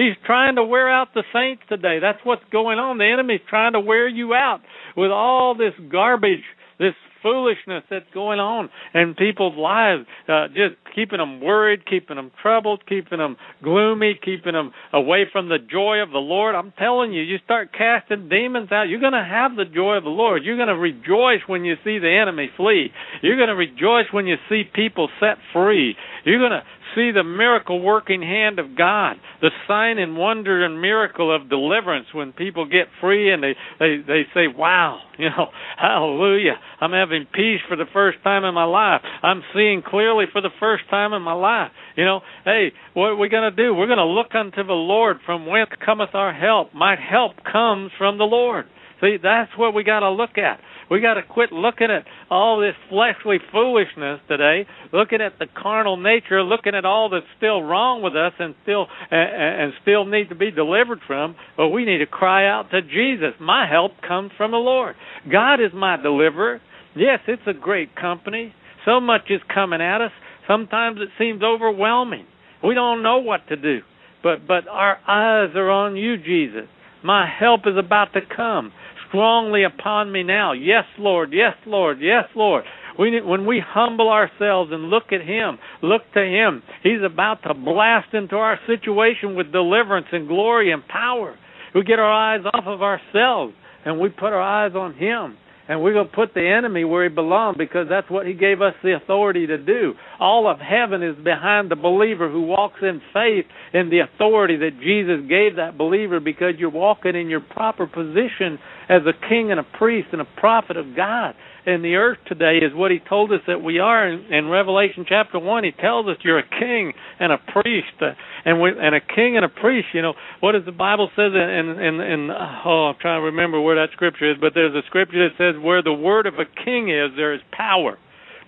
He's 0.00 0.16
trying 0.24 0.56
to 0.56 0.64
wear 0.64 0.90
out 0.90 1.08
the 1.12 1.24
saints 1.30 1.62
today. 1.68 1.98
That's 2.00 2.24
what's 2.24 2.44
going 2.50 2.78
on. 2.78 2.96
The 2.96 3.04
enemy's 3.04 3.44
trying 3.50 3.74
to 3.74 3.80
wear 3.80 4.08
you 4.08 4.32
out 4.32 4.60
with 4.96 5.10
all 5.10 5.54
this 5.54 5.74
garbage, 5.92 6.40
this 6.78 6.94
foolishness 7.22 7.84
that's 7.90 8.08
going 8.14 8.40
on 8.40 8.70
in 8.94 9.12
people's 9.12 9.58
lives, 9.58 10.06
uh, 10.26 10.48
just 10.48 10.80
keeping 10.94 11.18
them 11.18 11.42
worried, 11.42 11.84
keeping 11.84 12.16
them 12.16 12.30
troubled, 12.40 12.82
keeping 12.88 13.18
them 13.18 13.36
gloomy, 13.62 14.18
keeping 14.24 14.54
them 14.54 14.72
away 14.94 15.24
from 15.30 15.50
the 15.50 15.58
joy 15.58 15.98
of 15.98 16.10
the 16.12 16.18
Lord. 16.18 16.54
I'm 16.54 16.72
telling 16.78 17.12
you, 17.12 17.20
you 17.20 17.36
start 17.44 17.68
casting 17.76 18.30
demons 18.30 18.72
out, 18.72 18.88
you're 18.88 19.00
going 19.00 19.12
to 19.12 19.28
have 19.28 19.54
the 19.54 19.66
joy 19.66 19.96
of 19.96 20.04
the 20.04 20.08
Lord. 20.08 20.44
You're 20.44 20.56
going 20.56 20.68
to 20.68 20.80
rejoice 20.80 21.44
when 21.46 21.64
you 21.64 21.74
see 21.84 21.98
the 21.98 22.08
enemy 22.08 22.48
flee. 22.56 22.88
You're 23.20 23.36
going 23.36 23.52
to 23.52 23.54
rejoice 23.54 24.06
when 24.12 24.26
you 24.26 24.36
see 24.48 24.62
people 24.74 25.10
set 25.20 25.36
free. 25.52 25.94
You're 26.24 26.38
going 26.38 26.52
to 26.52 26.64
see 26.94 27.10
the 27.12 27.24
miracle 27.24 27.80
working 27.80 28.22
hand 28.22 28.58
of 28.58 28.76
God, 28.76 29.16
the 29.40 29.50
sign 29.66 29.98
and 29.98 30.16
wonder 30.16 30.64
and 30.64 30.80
miracle 30.80 31.34
of 31.34 31.48
deliverance 31.48 32.06
when 32.12 32.32
people 32.32 32.64
get 32.64 32.86
free 33.00 33.32
and 33.32 33.42
they 33.42 33.54
they 33.78 33.96
they 34.06 34.22
say, 34.34 34.46
"Wow, 34.46 35.00
you 35.18 35.28
know, 35.28 35.48
hallelujah. 35.76 36.58
I'm 36.80 36.92
having 36.92 37.26
peace 37.32 37.60
for 37.68 37.76
the 37.76 37.86
first 37.92 38.18
time 38.22 38.44
in 38.44 38.54
my 38.54 38.64
life. 38.64 39.02
I'm 39.22 39.42
seeing 39.54 39.82
clearly 39.82 40.26
for 40.32 40.40
the 40.40 40.50
first 40.58 40.84
time 40.90 41.12
in 41.12 41.22
my 41.22 41.34
life." 41.34 41.70
You 41.96 42.04
know, 42.04 42.20
hey, 42.44 42.72
what 42.94 43.08
are 43.08 43.16
we 43.16 43.28
going 43.28 43.50
to 43.50 43.56
do? 43.56 43.74
We're 43.74 43.86
going 43.86 43.98
to 43.98 44.04
look 44.04 44.34
unto 44.34 44.64
the 44.64 44.72
Lord 44.72 45.18
from 45.26 45.46
whence 45.46 45.70
cometh 45.84 46.14
our 46.14 46.32
help. 46.32 46.74
My 46.74 46.96
help 46.96 47.32
comes 47.44 47.90
from 47.98 48.18
the 48.18 48.24
Lord. 48.24 48.66
See, 49.00 49.16
that's 49.22 49.50
what 49.56 49.74
we 49.74 49.82
got 49.82 50.00
to 50.00 50.10
look 50.10 50.36
at. 50.36 50.60
We 50.90 51.00
got 51.00 51.14
to 51.14 51.22
quit 51.22 51.52
looking 51.52 51.86
at 51.88 52.04
all 52.30 52.60
this 52.60 52.74
fleshly 52.88 53.38
foolishness 53.52 54.18
today, 54.26 54.66
looking 54.92 55.20
at 55.20 55.38
the 55.38 55.46
carnal 55.46 55.96
nature, 55.96 56.42
looking 56.42 56.74
at 56.74 56.84
all 56.84 57.08
that's 57.08 57.24
still 57.36 57.62
wrong 57.62 58.02
with 58.02 58.16
us 58.16 58.32
and 58.40 58.56
still 58.64 58.86
and 59.10 59.62
and 59.62 59.72
still 59.82 60.04
need 60.04 60.30
to 60.30 60.34
be 60.34 60.50
delivered 60.50 60.98
from. 61.06 61.36
But 61.56 61.68
we 61.68 61.84
need 61.84 61.98
to 61.98 62.06
cry 62.06 62.48
out 62.48 62.70
to 62.72 62.82
Jesus. 62.82 63.34
My 63.40 63.68
help 63.70 63.92
comes 64.06 64.32
from 64.36 64.50
the 64.50 64.56
Lord. 64.56 64.96
God 65.30 65.60
is 65.60 65.70
my 65.72 65.96
deliverer. 65.96 66.60
Yes, 66.96 67.20
it's 67.28 67.42
a 67.46 67.54
great 67.54 67.94
company. 67.94 68.52
So 68.84 69.00
much 69.00 69.30
is 69.30 69.40
coming 69.52 69.80
at 69.80 70.00
us. 70.00 70.12
Sometimes 70.48 70.98
it 71.00 71.10
seems 71.18 71.42
overwhelming. 71.44 72.26
We 72.64 72.74
don't 72.74 73.04
know 73.04 73.18
what 73.18 73.46
to 73.48 73.56
do. 73.56 73.82
But 74.24 74.48
but 74.48 74.66
our 74.68 74.98
eyes 75.06 75.54
are 75.54 75.70
on 75.70 75.94
you, 75.94 76.16
Jesus. 76.16 76.68
My 77.04 77.26
help 77.26 77.60
is 77.66 77.76
about 77.78 78.12
to 78.14 78.20
come 78.36 78.72
strongly 79.10 79.64
upon 79.64 80.10
me 80.10 80.22
now. 80.22 80.52
Yes, 80.52 80.84
Lord. 80.98 81.32
Yes, 81.32 81.54
Lord. 81.66 81.98
Yes, 82.00 82.24
Lord. 82.34 82.64
When 82.96 83.46
we 83.46 83.62
humble 83.64 84.08
ourselves 84.08 84.70
and 84.72 84.84
look 84.90 85.12
at 85.12 85.20
Him, 85.20 85.58
look 85.82 86.02
to 86.14 86.22
Him, 86.22 86.62
He's 86.82 87.02
about 87.04 87.42
to 87.44 87.54
blast 87.54 88.14
into 88.14 88.36
our 88.36 88.58
situation 88.66 89.36
with 89.36 89.52
deliverance 89.52 90.06
and 90.12 90.28
glory 90.28 90.72
and 90.72 90.86
power. 90.86 91.36
We 91.74 91.84
get 91.84 91.98
our 91.98 92.12
eyes 92.12 92.44
off 92.52 92.64
of 92.66 92.82
ourselves 92.82 93.54
and 93.84 94.00
we 94.00 94.08
put 94.08 94.32
our 94.32 94.42
eyes 94.42 94.72
on 94.74 94.94
Him 94.94 95.36
and 95.70 95.80
we're 95.84 95.92
going 95.92 96.08
to 96.08 96.12
put 96.12 96.34
the 96.34 96.44
enemy 96.44 96.82
where 96.82 97.08
he 97.08 97.14
belongs 97.14 97.56
because 97.56 97.86
that's 97.88 98.10
what 98.10 98.26
he 98.26 98.34
gave 98.34 98.60
us 98.60 98.74
the 98.82 98.96
authority 98.96 99.46
to 99.46 99.56
do. 99.56 99.94
All 100.18 100.50
of 100.50 100.58
heaven 100.58 101.00
is 101.00 101.14
behind 101.22 101.70
the 101.70 101.76
believer 101.76 102.28
who 102.28 102.42
walks 102.42 102.80
in 102.82 103.00
faith 103.14 103.44
in 103.72 103.88
the 103.88 104.00
authority 104.00 104.56
that 104.56 104.80
Jesus 104.82 105.28
gave 105.28 105.54
that 105.56 105.78
believer 105.78 106.18
because 106.18 106.54
you're 106.58 106.70
walking 106.70 107.14
in 107.14 107.28
your 107.28 107.38
proper 107.38 107.86
position 107.86 108.58
as 108.90 109.02
a 109.06 109.14
king 109.28 109.52
and 109.52 109.60
a 109.60 109.66
priest 109.78 110.08
and 110.10 110.20
a 110.20 110.26
prophet 110.36 110.76
of 110.76 110.96
God 110.96 111.36
And 111.64 111.84
the 111.84 111.94
earth 111.94 112.18
today 112.26 112.58
is 112.58 112.74
what 112.74 112.90
he 112.90 112.98
told 112.98 113.30
us 113.30 113.40
that 113.46 113.62
we 113.62 113.78
are. 113.78 114.08
In, 114.08 114.32
in 114.32 114.48
Revelation 114.48 115.06
chapter 115.08 115.38
1 115.38 115.64
he 115.64 115.70
tells 115.70 116.08
us 116.08 116.16
you're 116.24 116.40
a 116.40 116.58
king 116.58 116.92
and 117.20 117.30
a 117.30 117.38
priest. 117.38 117.94
Uh, 118.02 118.18
and 118.44 118.60
we, 118.60 118.70
and 118.70 118.94
a 118.96 119.00
king 119.00 119.36
and 119.36 119.44
a 119.44 119.48
priest 119.48 119.88
you 119.94 120.02
know 120.02 120.14
what 120.40 120.52
does 120.52 120.64
the 120.64 120.72
bible 120.72 121.08
says 121.14 121.32
in 121.32 121.66
in 121.78 122.00
in 122.00 122.30
oh 122.64 122.90
I'm 122.90 122.96
trying 123.00 123.20
to 123.20 123.26
remember 123.26 123.60
where 123.60 123.76
that 123.76 123.92
scripture 123.92 124.30
is 124.30 124.38
but 124.40 124.52
there's 124.54 124.74
a 124.74 124.82
scripture 124.86 125.28
that 125.28 125.36
says 125.38 125.62
where 125.62 125.82
the 125.82 125.92
word 125.92 126.26
of 126.26 126.34
a 126.34 126.48
king 126.64 126.90
is 126.90 127.14
there 127.16 127.34
is 127.34 127.40
power. 127.52 127.96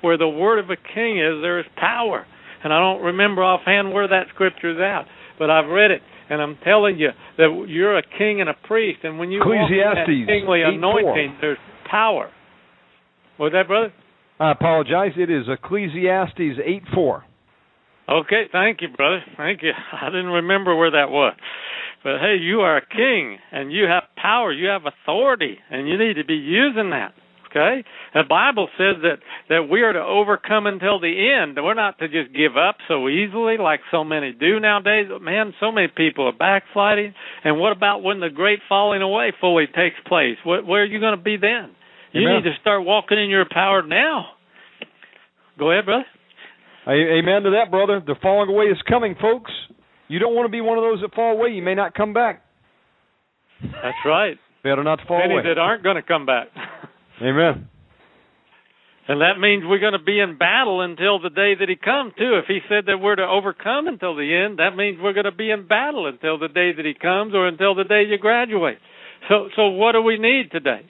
Where 0.00 0.18
the 0.18 0.28
word 0.28 0.58
of 0.58 0.68
a 0.70 0.76
king 0.76 1.20
is 1.20 1.40
there 1.40 1.60
is 1.60 1.66
power. 1.76 2.26
And 2.64 2.72
I 2.72 2.80
don't 2.80 3.02
remember 3.02 3.44
offhand 3.44 3.92
where 3.92 4.08
that 4.08 4.26
scripture 4.34 4.72
is 4.72 4.80
at 4.80 5.06
but 5.38 5.50
I've 5.50 5.68
read 5.68 5.90
it 5.90 6.02
and 6.32 6.40
I'm 6.40 6.56
telling 6.64 6.98
you 6.98 7.10
that 7.36 7.66
you're 7.68 7.98
a 7.98 8.02
king 8.02 8.40
and 8.40 8.48
a 8.48 8.54
priest, 8.54 9.00
and 9.02 9.18
when 9.18 9.30
you 9.30 9.40
walk 9.40 9.70
in 9.70 9.78
that 9.78 10.06
kingly 10.06 10.62
anointing, 10.62 11.36
there's 11.42 11.58
power. 11.90 12.30
Was 13.38 13.52
that, 13.52 13.68
brother? 13.68 13.92
I 14.40 14.52
apologize. 14.52 15.12
It 15.16 15.28
is 15.28 15.44
Ecclesiastes 15.46 16.58
8 16.64 16.82
4. 16.94 17.24
Okay, 18.08 18.44
thank 18.50 18.80
you, 18.80 18.88
brother. 18.88 19.20
Thank 19.36 19.62
you. 19.62 19.72
I 19.92 20.06
didn't 20.06 20.26
remember 20.26 20.74
where 20.74 20.92
that 20.92 21.10
was. 21.10 21.34
But 22.02 22.18
hey, 22.18 22.38
you 22.40 22.60
are 22.60 22.78
a 22.78 22.86
king 22.86 23.36
and 23.52 23.70
you 23.70 23.84
have 23.84 24.04
power, 24.16 24.52
you 24.52 24.68
have 24.68 24.82
authority, 24.86 25.58
and 25.70 25.86
you 25.86 25.98
need 25.98 26.14
to 26.14 26.24
be 26.24 26.34
using 26.34 26.90
that. 26.90 27.12
Okay? 27.52 27.84
The 28.14 28.22
Bible 28.28 28.68
says 28.78 28.96
that 29.02 29.18
that 29.50 29.68
we 29.70 29.82
are 29.82 29.92
to 29.92 30.00
overcome 30.00 30.66
until 30.66 30.98
the 30.98 31.12
end. 31.12 31.58
We're 31.62 31.74
not 31.74 31.98
to 31.98 32.08
just 32.08 32.34
give 32.34 32.56
up 32.56 32.76
so 32.88 33.08
easily 33.08 33.58
like 33.58 33.80
so 33.90 34.04
many 34.04 34.32
do 34.32 34.58
nowadays. 34.58 35.06
Man, 35.20 35.52
so 35.60 35.70
many 35.70 35.88
people 35.88 36.26
are 36.26 36.32
backsliding. 36.32 37.12
And 37.44 37.58
what 37.58 37.72
about 37.72 38.02
when 38.02 38.20
the 38.20 38.30
great 38.30 38.60
falling 38.68 39.02
away 39.02 39.32
fully 39.38 39.66
takes 39.66 39.96
place? 40.06 40.36
What, 40.44 40.66
where 40.66 40.82
are 40.82 40.86
you 40.86 40.98
going 40.98 41.16
to 41.16 41.22
be 41.22 41.36
then? 41.36 41.76
You 42.12 42.22
Amen. 42.22 42.42
need 42.42 42.50
to 42.50 42.56
start 42.60 42.84
walking 42.84 43.18
in 43.18 43.28
your 43.28 43.46
power 43.50 43.82
now. 43.82 44.26
Go 45.58 45.70
ahead, 45.70 45.84
brother. 45.84 46.04
Amen 46.88 47.42
to 47.42 47.50
that, 47.50 47.70
brother. 47.70 48.02
The 48.04 48.16
falling 48.20 48.48
away 48.48 48.64
is 48.66 48.78
coming, 48.88 49.14
folks. 49.20 49.52
You 50.08 50.18
don't 50.18 50.34
want 50.34 50.46
to 50.46 50.50
be 50.50 50.60
one 50.60 50.78
of 50.78 50.84
those 50.84 51.00
that 51.00 51.14
fall 51.14 51.32
away. 51.32 51.50
You 51.50 51.62
may 51.62 51.74
not 51.74 51.94
come 51.94 52.12
back. 52.12 52.42
That's 53.62 53.96
right. 54.04 54.36
Better 54.64 54.82
not 54.82 54.98
fall 55.06 55.18
away. 55.18 55.28
Many 55.28 55.40
away. 55.40 55.54
that 55.54 55.58
aren't 55.58 55.82
going 55.82 55.96
to 55.96 56.02
come 56.02 56.26
back. 56.26 56.48
Amen. 57.22 57.68
And 59.08 59.20
that 59.20 59.38
means 59.38 59.64
we're 59.66 59.80
going 59.80 59.98
to 59.98 60.02
be 60.02 60.20
in 60.20 60.38
battle 60.38 60.80
until 60.80 61.18
the 61.18 61.30
day 61.30 61.54
that 61.58 61.68
he 61.68 61.74
comes, 61.76 62.12
too. 62.16 62.38
If 62.38 62.46
he 62.46 62.60
said 62.68 62.86
that 62.86 62.98
we're 62.98 63.16
to 63.16 63.26
overcome 63.26 63.88
until 63.88 64.14
the 64.14 64.34
end, 64.34 64.58
that 64.58 64.76
means 64.76 64.98
we're 65.00 65.12
going 65.12 65.26
to 65.26 65.32
be 65.32 65.50
in 65.50 65.66
battle 65.66 66.06
until 66.06 66.38
the 66.38 66.48
day 66.48 66.72
that 66.72 66.84
he 66.84 66.94
comes 66.94 67.34
or 67.34 67.46
until 67.46 67.74
the 67.74 67.84
day 67.84 68.04
you 68.08 68.18
graduate. 68.18 68.78
So 69.28 69.48
so 69.54 69.68
what 69.68 69.92
do 69.92 70.02
we 70.02 70.18
need 70.18 70.50
today? 70.50 70.82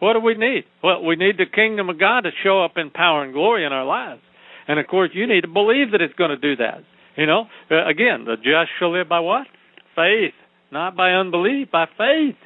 What 0.00 0.14
do 0.14 0.20
we 0.20 0.34
need? 0.34 0.64
Well, 0.82 1.04
we 1.04 1.16
need 1.16 1.36
the 1.38 1.46
kingdom 1.46 1.88
of 1.88 1.98
God 1.98 2.22
to 2.22 2.30
show 2.42 2.62
up 2.62 2.72
in 2.76 2.90
power 2.90 3.22
and 3.22 3.32
glory 3.32 3.64
in 3.64 3.72
our 3.72 3.84
lives. 3.84 4.20
And 4.68 4.78
of 4.78 4.86
course, 4.86 5.10
you 5.12 5.26
need 5.26 5.42
to 5.42 5.48
believe 5.48 5.92
that 5.92 6.00
it's 6.00 6.14
going 6.14 6.30
to 6.30 6.36
do 6.36 6.56
that. 6.56 6.84
You 7.16 7.26
know, 7.26 7.46
uh, 7.70 7.86
again, 7.86 8.24
the 8.24 8.36
just 8.36 8.70
shall 8.78 8.92
live 8.92 9.08
by 9.08 9.20
what? 9.20 9.46
Faith, 9.94 10.34
not 10.72 10.96
by 10.96 11.12
unbelief, 11.12 11.70
by 11.70 11.86
faith. 11.96 12.36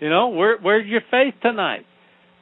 You 0.00 0.10
know, 0.10 0.28
where 0.28 0.58
where's 0.58 0.86
your 0.86 1.02
faith 1.10 1.34
tonight? 1.42 1.86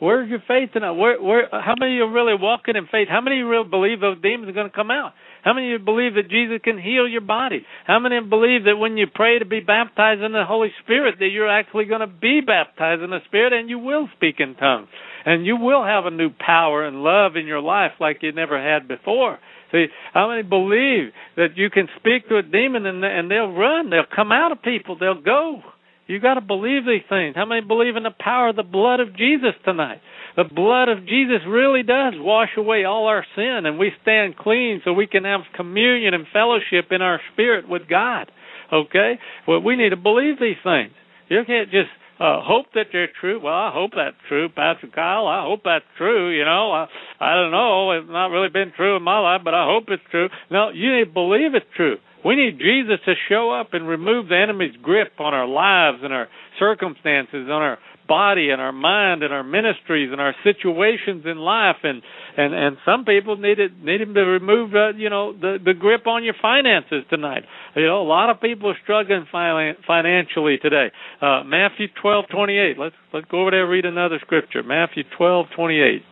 Where's 0.02 0.28
your 0.28 0.42
faith 0.48 0.70
tonight? 0.72 0.98
Where, 0.98 1.22
where, 1.22 1.46
how 1.52 1.74
many 1.78 1.92
of 1.92 1.96
you 1.96 2.02
are 2.02 2.12
really 2.12 2.34
walking 2.34 2.74
in 2.74 2.88
faith? 2.90 3.06
How 3.08 3.20
many 3.20 3.36
of 3.36 3.46
you 3.46 3.48
really 3.48 3.68
believe 3.68 4.00
those 4.00 4.20
demons 4.20 4.48
are 4.48 4.52
going 4.52 4.68
to 4.68 4.74
come 4.74 4.90
out? 4.90 5.12
How 5.44 5.54
many 5.54 5.72
of 5.72 5.78
you 5.78 5.84
believe 5.84 6.14
that 6.14 6.28
Jesus 6.28 6.58
can 6.64 6.76
heal 6.76 7.06
your 7.06 7.20
body? 7.20 7.64
How 7.86 8.00
many 8.00 8.18
believe 8.18 8.64
that 8.64 8.82
when 8.82 8.96
you 8.96 9.06
pray 9.06 9.38
to 9.38 9.44
be 9.44 9.60
baptized 9.60 10.20
in 10.20 10.32
the 10.32 10.42
Holy 10.42 10.70
Spirit, 10.82 11.20
that 11.20 11.28
you're 11.28 11.48
actually 11.48 11.84
going 11.84 12.00
to 12.00 12.08
be 12.08 12.40
baptized 12.44 13.00
in 13.00 13.10
the 13.10 13.22
Spirit 13.26 13.52
and 13.52 13.70
you 13.70 13.78
will 13.78 14.08
speak 14.16 14.40
in 14.40 14.56
tongues? 14.56 14.88
And 15.24 15.46
you 15.46 15.54
will 15.56 15.84
have 15.84 16.04
a 16.04 16.10
new 16.10 16.30
power 16.30 16.84
and 16.84 17.04
love 17.04 17.36
in 17.36 17.46
your 17.46 17.60
life 17.60 17.92
like 18.00 18.22
you 18.22 18.32
never 18.32 18.60
had 18.60 18.88
before. 18.88 19.38
See, 19.70 19.86
how 20.12 20.28
many 20.28 20.42
believe 20.42 21.14
that 21.36 21.54
you 21.54 21.70
can 21.70 21.86
speak 22.00 22.28
to 22.28 22.38
a 22.38 22.42
demon 22.42 22.86
and, 22.86 23.04
and 23.04 23.30
they'll 23.30 23.54
run? 23.54 23.90
They'll 23.90 24.02
come 24.12 24.32
out 24.32 24.50
of 24.50 24.62
people. 24.62 24.98
They'll 24.98 25.22
go. 25.22 25.62
You 26.06 26.20
got 26.20 26.34
to 26.34 26.40
believe 26.40 26.84
these 26.84 27.06
things. 27.08 27.36
How 27.36 27.44
many 27.46 27.60
believe 27.60 27.96
in 27.96 28.02
the 28.02 28.14
power 28.18 28.48
of 28.48 28.56
the 28.56 28.62
blood 28.62 29.00
of 29.00 29.16
Jesus 29.16 29.54
tonight? 29.64 30.00
The 30.36 30.44
blood 30.44 30.88
of 30.88 31.06
Jesus 31.06 31.40
really 31.46 31.82
does 31.82 32.14
wash 32.16 32.50
away 32.56 32.84
all 32.84 33.06
our 33.06 33.24
sin, 33.36 33.62
and 33.64 33.78
we 33.78 33.92
stand 34.02 34.36
clean 34.36 34.80
so 34.84 34.92
we 34.92 35.06
can 35.06 35.24
have 35.24 35.40
communion 35.54 36.14
and 36.14 36.26
fellowship 36.32 36.90
in 36.90 37.02
our 37.02 37.20
spirit 37.32 37.68
with 37.68 37.82
God. 37.88 38.30
Okay? 38.72 39.18
Well, 39.46 39.60
we 39.60 39.76
need 39.76 39.90
to 39.90 39.96
believe 39.96 40.40
these 40.40 40.56
things. 40.64 40.92
You 41.28 41.42
can't 41.46 41.70
just 41.70 41.90
uh, 42.18 42.40
hope 42.42 42.66
that 42.74 42.86
they're 42.92 43.10
true. 43.20 43.40
Well, 43.42 43.54
I 43.54 43.70
hope 43.72 43.92
that's 43.94 44.16
true, 44.28 44.48
Pastor 44.48 44.88
Kyle. 44.94 45.26
I 45.26 45.42
hope 45.42 45.60
that's 45.64 45.84
true. 45.98 46.30
You 46.36 46.44
know, 46.44 46.72
I, 46.72 46.86
I 47.20 47.34
don't 47.34 47.50
know. 47.50 47.92
It's 47.92 48.08
not 48.08 48.26
really 48.26 48.48
been 48.48 48.72
true 48.76 48.96
in 48.96 49.02
my 49.02 49.18
life, 49.18 49.42
but 49.44 49.54
I 49.54 49.66
hope 49.66 49.84
it's 49.88 50.02
true. 50.10 50.28
No, 50.50 50.70
you 50.70 50.96
need 50.96 51.04
to 51.06 51.12
believe 51.12 51.54
it's 51.54 51.66
true. 51.76 51.96
We 52.24 52.36
need 52.36 52.58
Jesus 52.58 53.00
to 53.04 53.14
show 53.28 53.50
up 53.50 53.74
and 53.74 53.88
remove 53.88 54.28
the 54.28 54.36
enemy's 54.36 54.76
grip 54.80 55.12
on 55.18 55.34
our 55.34 55.46
lives 55.46 55.98
and 56.02 56.12
our 56.12 56.28
circumstances, 56.58 57.48
on 57.50 57.62
our 57.62 57.78
body 58.08 58.50
and 58.50 58.60
our 58.60 58.72
mind 58.72 59.22
and 59.22 59.32
our 59.32 59.42
ministries 59.42 60.10
and 60.12 60.20
our 60.20 60.34
situations 60.44 61.24
in 61.24 61.38
life. 61.38 61.76
And 61.82 62.02
and 62.36 62.54
and 62.54 62.76
some 62.84 63.04
people 63.04 63.36
need 63.36 63.58
it 63.58 63.72
need 63.82 64.00
him 64.00 64.14
to 64.14 64.20
remove 64.20 64.74
uh, 64.74 64.92
you 64.96 65.10
know 65.10 65.32
the 65.32 65.58
the 65.64 65.74
grip 65.74 66.06
on 66.06 66.22
your 66.22 66.34
finances 66.40 67.04
tonight. 67.10 67.44
You 67.74 67.86
know 67.86 68.02
a 68.02 68.08
lot 68.08 68.30
of 68.30 68.40
people 68.40 68.70
are 68.70 68.78
struggling 68.82 69.26
financially 69.32 70.58
today. 70.58 70.92
Uh 71.20 71.42
Matthew 71.44 71.88
12:28 72.04 72.78
let's 72.78 72.94
let's 73.12 73.26
go 73.30 73.42
over 73.42 73.50
there 73.50 73.62
and 73.62 73.70
read 73.70 73.84
another 73.84 74.18
scripture. 74.20 74.62
Matthew 74.62 75.04
12:28 75.18 76.02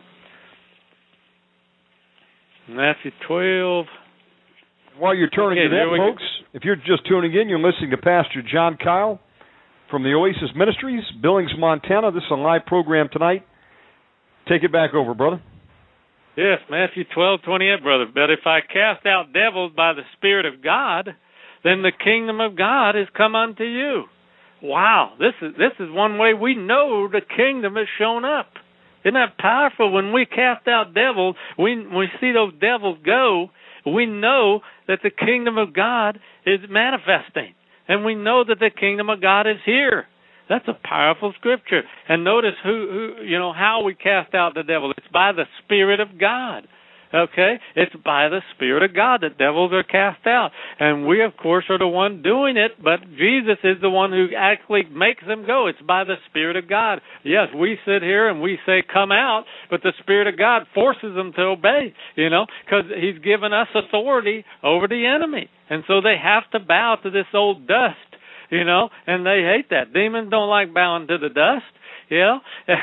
Matthew 2.69 3.11
12 3.27 3.85
while 4.97 5.15
you're 5.15 5.29
turning 5.29 5.59
Okay, 5.59 5.69
that, 5.75 5.85
go. 5.89 6.11
folks, 6.11 6.23
if 6.53 6.63
you're 6.63 6.75
just 6.75 7.07
tuning 7.07 7.33
in, 7.33 7.49
you're 7.49 7.59
listening 7.59 7.91
to 7.91 7.97
Pastor 7.97 8.41
John 8.41 8.77
Kyle 8.81 9.19
from 9.89 10.03
the 10.03 10.13
Oasis 10.13 10.49
Ministries, 10.55 11.03
Billings, 11.21 11.51
Montana. 11.57 12.11
This 12.11 12.23
is 12.23 12.31
a 12.31 12.35
live 12.35 12.65
program 12.65 13.09
tonight. 13.11 13.45
Take 14.47 14.63
it 14.63 14.71
back 14.71 14.93
over, 14.93 15.13
brother. 15.13 15.41
Yes, 16.37 16.59
Matthew 16.69 17.03
twelve 17.13 17.41
twenty 17.43 17.69
eight, 17.69 17.83
brother. 17.83 18.05
But 18.11 18.29
if 18.29 18.39
I 18.45 18.59
cast 18.61 19.05
out 19.05 19.33
devils 19.33 19.73
by 19.75 19.93
the 19.93 20.03
Spirit 20.17 20.45
of 20.45 20.63
God, 20.63 21.09
then 21.63 21.81
the 21.81 21.91
kingdom 21.91 22.39
of 22.39 22.55
God 22.57 22.91
is 22.91 23.07
come 23.15 23.35
unto 23.35 23.63
you. 23.63 24.03
Wow, 24.63 25.13
this 25.19 25.33
is 25.41 25.53
this 25.57 25.73
is 25.79 25.91
one 25.91 26.17
way 26.17 26.33
we 26.33 26.55
know 26.55 27.09
the 27.11 27.21
kingdom 27.21 27.75
has 27.75 27.87
shown 27.99 28.23
up. 28.23 28.47
Isn't 29.03 29.15
that 29.15 29.37
powerful? 29.39 29.91
When 29.91 30.13
we 30.13 30.25
cast 30.25 30.67
out 30.67 30.93
devils, 30.93 31.35
we 31.57 31.75
we 31.85 32.07
see 32.21 32.31
those 32.31 32.53
devils 32.61 32.97
go, 33.05 33.49
we 33.85 34.05
know 34.05 34.61
that 34.91 34.99
the 35.03 35.09
kingdom 35.09 35.57
of 35.57 35.73
God 35.73 36.19
is 36.45 36.59
manifesting. 36.69 37.55
And 37.87 38.03
we 38.03 38.13
know 38.13 38.43
that 38.43 38.59
the 38.59 38.69
kingdom 38.69 39.09
of 39.09 39.21
God 39.21 39.47
is 39.47 39.55
here. 39.65 40.05
That's 40.49 40.67
a 40.67 40.77
powerful 40.83 41.33
scripture. 41.39 41.83
And 42.09 42.25
notice 42.25 42.55
who, 42.61 43.13
who 43.17 43.23
you 43.23 43.39
know 43.39 43.53
how 43.53 43.83
we 43.83 43.95
cast 43.95 44.35
out 44.35 44.53
the 44.53 44.63
devil. 44.63 44.91
It's 44.91 45.07
by 45.07 45.31
the 45.31 45.45
Spirit 45.63 46.01
of 46.01 46.19
God. 46.19 46.67
Okay? 47.13 47.59
It's 47.75 47.95
by 48.03 48.29
the 48.29 48.41
Spirit 48.55 48.83
of 48.83 48.95
God 48.95 49.21
that 49.21 49.37
devils 49.37 49.71
are 49.73 49.83
cast 49.83 50.25
out. 50.25 50.51
And 50.79 51.07
we, 51.07 51.23
of 51.23 51.35
course, 51.37 51.65
are 51.69 51.77
the 51.77 51.87
one 51.87 52.21
doing 52.21 52.57
it, 52.57 52.71
but 52.83 53.01
Jesus 53.17 53.57
is 53.63 53.77
the 53.81 53.89
one 53.89 54.11
who 54.11 54.27
actually 54.37 54.83
makes 54.91 55.23
them 55.25 55.45
go. 55.45 55.67
It's 55.67 55.81
by 55.81 56.03
the 56.03 56.15
Spirit 56.29 56.55
of 56.55 56.69
God. 56.69 57.01
Yes, 57.23 57.47
we 57.55 57.77
sit 57.85 58.01
here 58.01 58.29
and 58.29 58.41
we 58.41 58.57
say, 58.65 58.83
come 58.91 59.11
out, 59.11 59.43
but 59.69 59.81
the 59.83 59.93
Spirit 60.01 60.27
of 60.27 60.37
God 60.37 60.63
forces 60.73 61.15
them 61.15 61.33
to 61.35 61.41
obey, 61.41 61.93
you 62.15 62.29
know, 62.29 62.45
because 62.65 62.85
He's 62.95 63.21
given 63.23 63.53
us 63.53 63.67
authority 63.75 64.45
over 64.63 64.87
the 64.87 65.05
enemy. 65.05 65.49
And 65.69 65.83
so 65.87 66.01
they 66.01 66.15
have 66.21 66.49
to 66.51 66.59
bow 66.59 66.97
to 67.03 67.09
this 67.09 67.27
old 67.33 67.67
dust, 67.67 67.95
you 68.49 68.63
know, 68.63 68.89
and 69.07 69.25
they 69.25 69.41
hate 69.41 69.69
that. 69.69 69.93
Demons 69.93 70.29
don't 70.29 70.49
like 70.49 70.73
bowing 70.73 71.07
to 71.07 71.17
the 71.17 71.29
dust 71.29 71.63
know, 72.19 72.39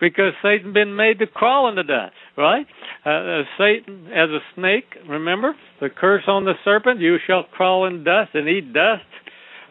because 0.00 0.32
Satan's 0.42 0.74
been 0.74 0.96
made 0.96 1.18
to 1.18 1.26
crawl 1.26 1.68
in 1.68 1.74
the 1.74 1.82
dust, 1.82 2.14
right? 2.36 2.66
Uh, 3.04 3.10
uh, 3.10 3.42
Satan 3.58 4.06
as 4.06 4.30
a 4.30 4.40
snake, 4.54 4.96
remember 5.08 5.54
the 5.80 5.88
curse 5.90 6.24
on 6.26 6.44
the 6.44 6.54
serpent: 6.64 7.00
"You 7.00 7.16
shall 7.26 7.44
crawl 7.44 7.86
in 7.86 8.04
dust 8.04 8.30
and 8.34 8.48
eat 8.48 8.72
dust." 8.72 9.02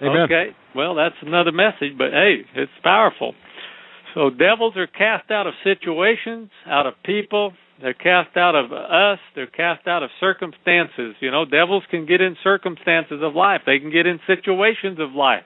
Amen. 0.02 0.22
Okay, 0.22 0.56
well 0.76 0.96
that's 0.96 1.16
another 1.22 1.52
message, 1.52 1.98
but 1.98 2.12
hey, 2.12 2.42
it's 2.56 2.72
powerful. 2.84 3.34
So 4.14 4.30
devils 4.30 4.76
are 4.76 4.88
cast 4.88 5.32
out 5.32 5.48
of 5.48 5.54
situations, 5.64 6.50
out 6.68 6.86
of 6.86 6.94
people. 7.04 7.54
They're 7.82 7.94
cast 7.94 8.38
out 8.38 8.56
of 8.56 8.72
us. 8.72 9.20
They're 9.36 9.48
cast 9.48 9.88
out 9.88 10.04
of 10.04 10.10
circumstances. 10.20 11.16
You 11.20 11.32
know, 11.32 11.46
devils 11.46 11.84
can 11.90 12.06
get 12.06 12.22
in 12.22 12.36
circumstances 12.44 13.22
of 13.24 13.36
life. 13.36 13.62
They 13.66 13.80
can 13.80 13.92
get 13.92 14.06
in 14.06 14.20
situations 14.28 15.00
of 15.00 15.14
life. 15.14 15.44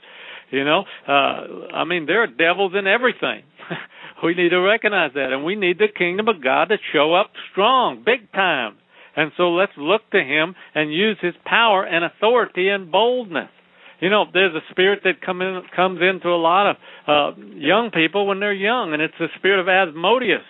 You 0.51 0.63
know, 0.63 0.83
uh, 1.07 1.73
I 1.73 1.83
mean, 1.85 2.05
there 2.05 2.23
are 2.23 2.27
devils 2.27 2.73
in 2.77 2.87
everything. 2.87 3.43
we 4.23 4.35
need 4.35 4.49
to 4.49 4.59
recognize 4.59 5.11
that, 5.15 5.31
and 5.31 5.43
we 5.43 5.55
need 5.55 5.79
the 5.79 5.87
kingdom 5.87 6.27
of 6.27 6.43
God 6.43 6.65
to 6.65 6.77
show 6.93 7.13
up 7.13 7.31
strong, 7.51 8.03
big 8.05 8.31
time. 8.31 8.77
And 9.15 9.31
so 9.37 9.51
let's 9.51 9.71
look 9.77 10.01
to 10.11 10.19
Him 10.21 10.55
and 10.75 10.93
use 10.93 11.17
His 11.21 11.33
power 11.45 11.83
and 11.83 12.05
authority 12.05 12.69
and 12.69 12.91
boldness. 12.91 13.49
You 14.01 14.09
know, 14.09 14.25
there's 14.31 14.53
a 14.53 14.71
spirit 14.71 14.99
that 15.03 15.21
come 15.25 15.41
in, 15.41 15.61
comes 15.75 15.99
into 16.01 16.27
a 16.27 16.37
lot 16.37 16.71
of 16.71 16.75
uh, 17.07 17.41
young 17.55 17.91
people 17.91 18.27
when 18.27 18.39
they're 18.39 18.53
young, 18.53 18.93
and 18.93 19.01
it's 19.01 19.13
the 19.17 19.27
spirit 19.37 19.59
of 19.59 19.69
Asmodeus. 19.69 20.43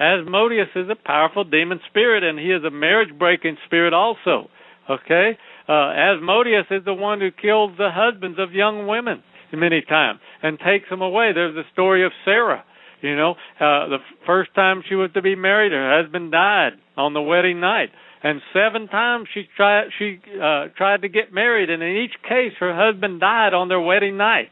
Asmodeus 0.00 0.68
is 0.76 0.88
a 0.90 0.96
powerful 0.96 1.44
demon 1.44 1.80
spirit, 1.88 2.22
and 2.22 2.38
he 2.38 2.46
is 2.46 2.64
a 2.64 2.70
marriage 2.70 3.16
breaking 3.18 3.56
spirit 3.66 3.94
also. 3.94 4.50
Okay? 4.90 5.38
Uh, 5.68 5.90
Asmodeus 5.90 6.66
is 6.70 6.84
the 6.84 6.94
one 6.94 7.20
who 7.20 7.30
kills 7.30 7.72
the 7.78 7.90
husbands 7.92 8.38
of 8.38 8.52
young 8.52 8.86
women 8.86 9.22
many 9.52 9.82
times 9.82 10.20
and 10.42 10.58
takes 10.58 10.88
them 10.90 11.02
away. 11.02 11.32
There's 11.34 11.54
the 11.54 11.64
story 11.72 12.04
of 12.04 12.12
Sarah. 12.24 12.64
You 13.00 13.16
know, 13.16 13.32
uh, 13.60 13.88
the 13.88 13.98
first 14.26 14.54
time 14.54 14.82
she 14.88 14.96
was 14.96 15.10
to 15.14 15.22
be 15.22 15.36
married, 15.36 15.70
her 15.70 16.02
husband 16.02 16.32
died 16.32 16.72
on 16.96 17.14
the 17.14 17.22
wedding 17.22 17.60
night, 17.60 17.90
and 18.24 18.40
seven 18.52 18.88
times 18.88 19.28
she 19.32 19.44
tried 19.56 19.90
she 19.98 20.18
uh, 20.34 20.66
tried 20.76 21.02
to 21.02 21.08
get 21.08 21.32
married, 21.32 21.70
and 21.70 21.80
in 21.80 21.96
each 21.96 22.20
case, 22.28 22.52
her 22.58 22.74
husband 22.74 23.20
died 23.20 23.54
on 23.54 23.68
their 23.68 23.80
wedding 23.80 24.16
night. 24.16 24.48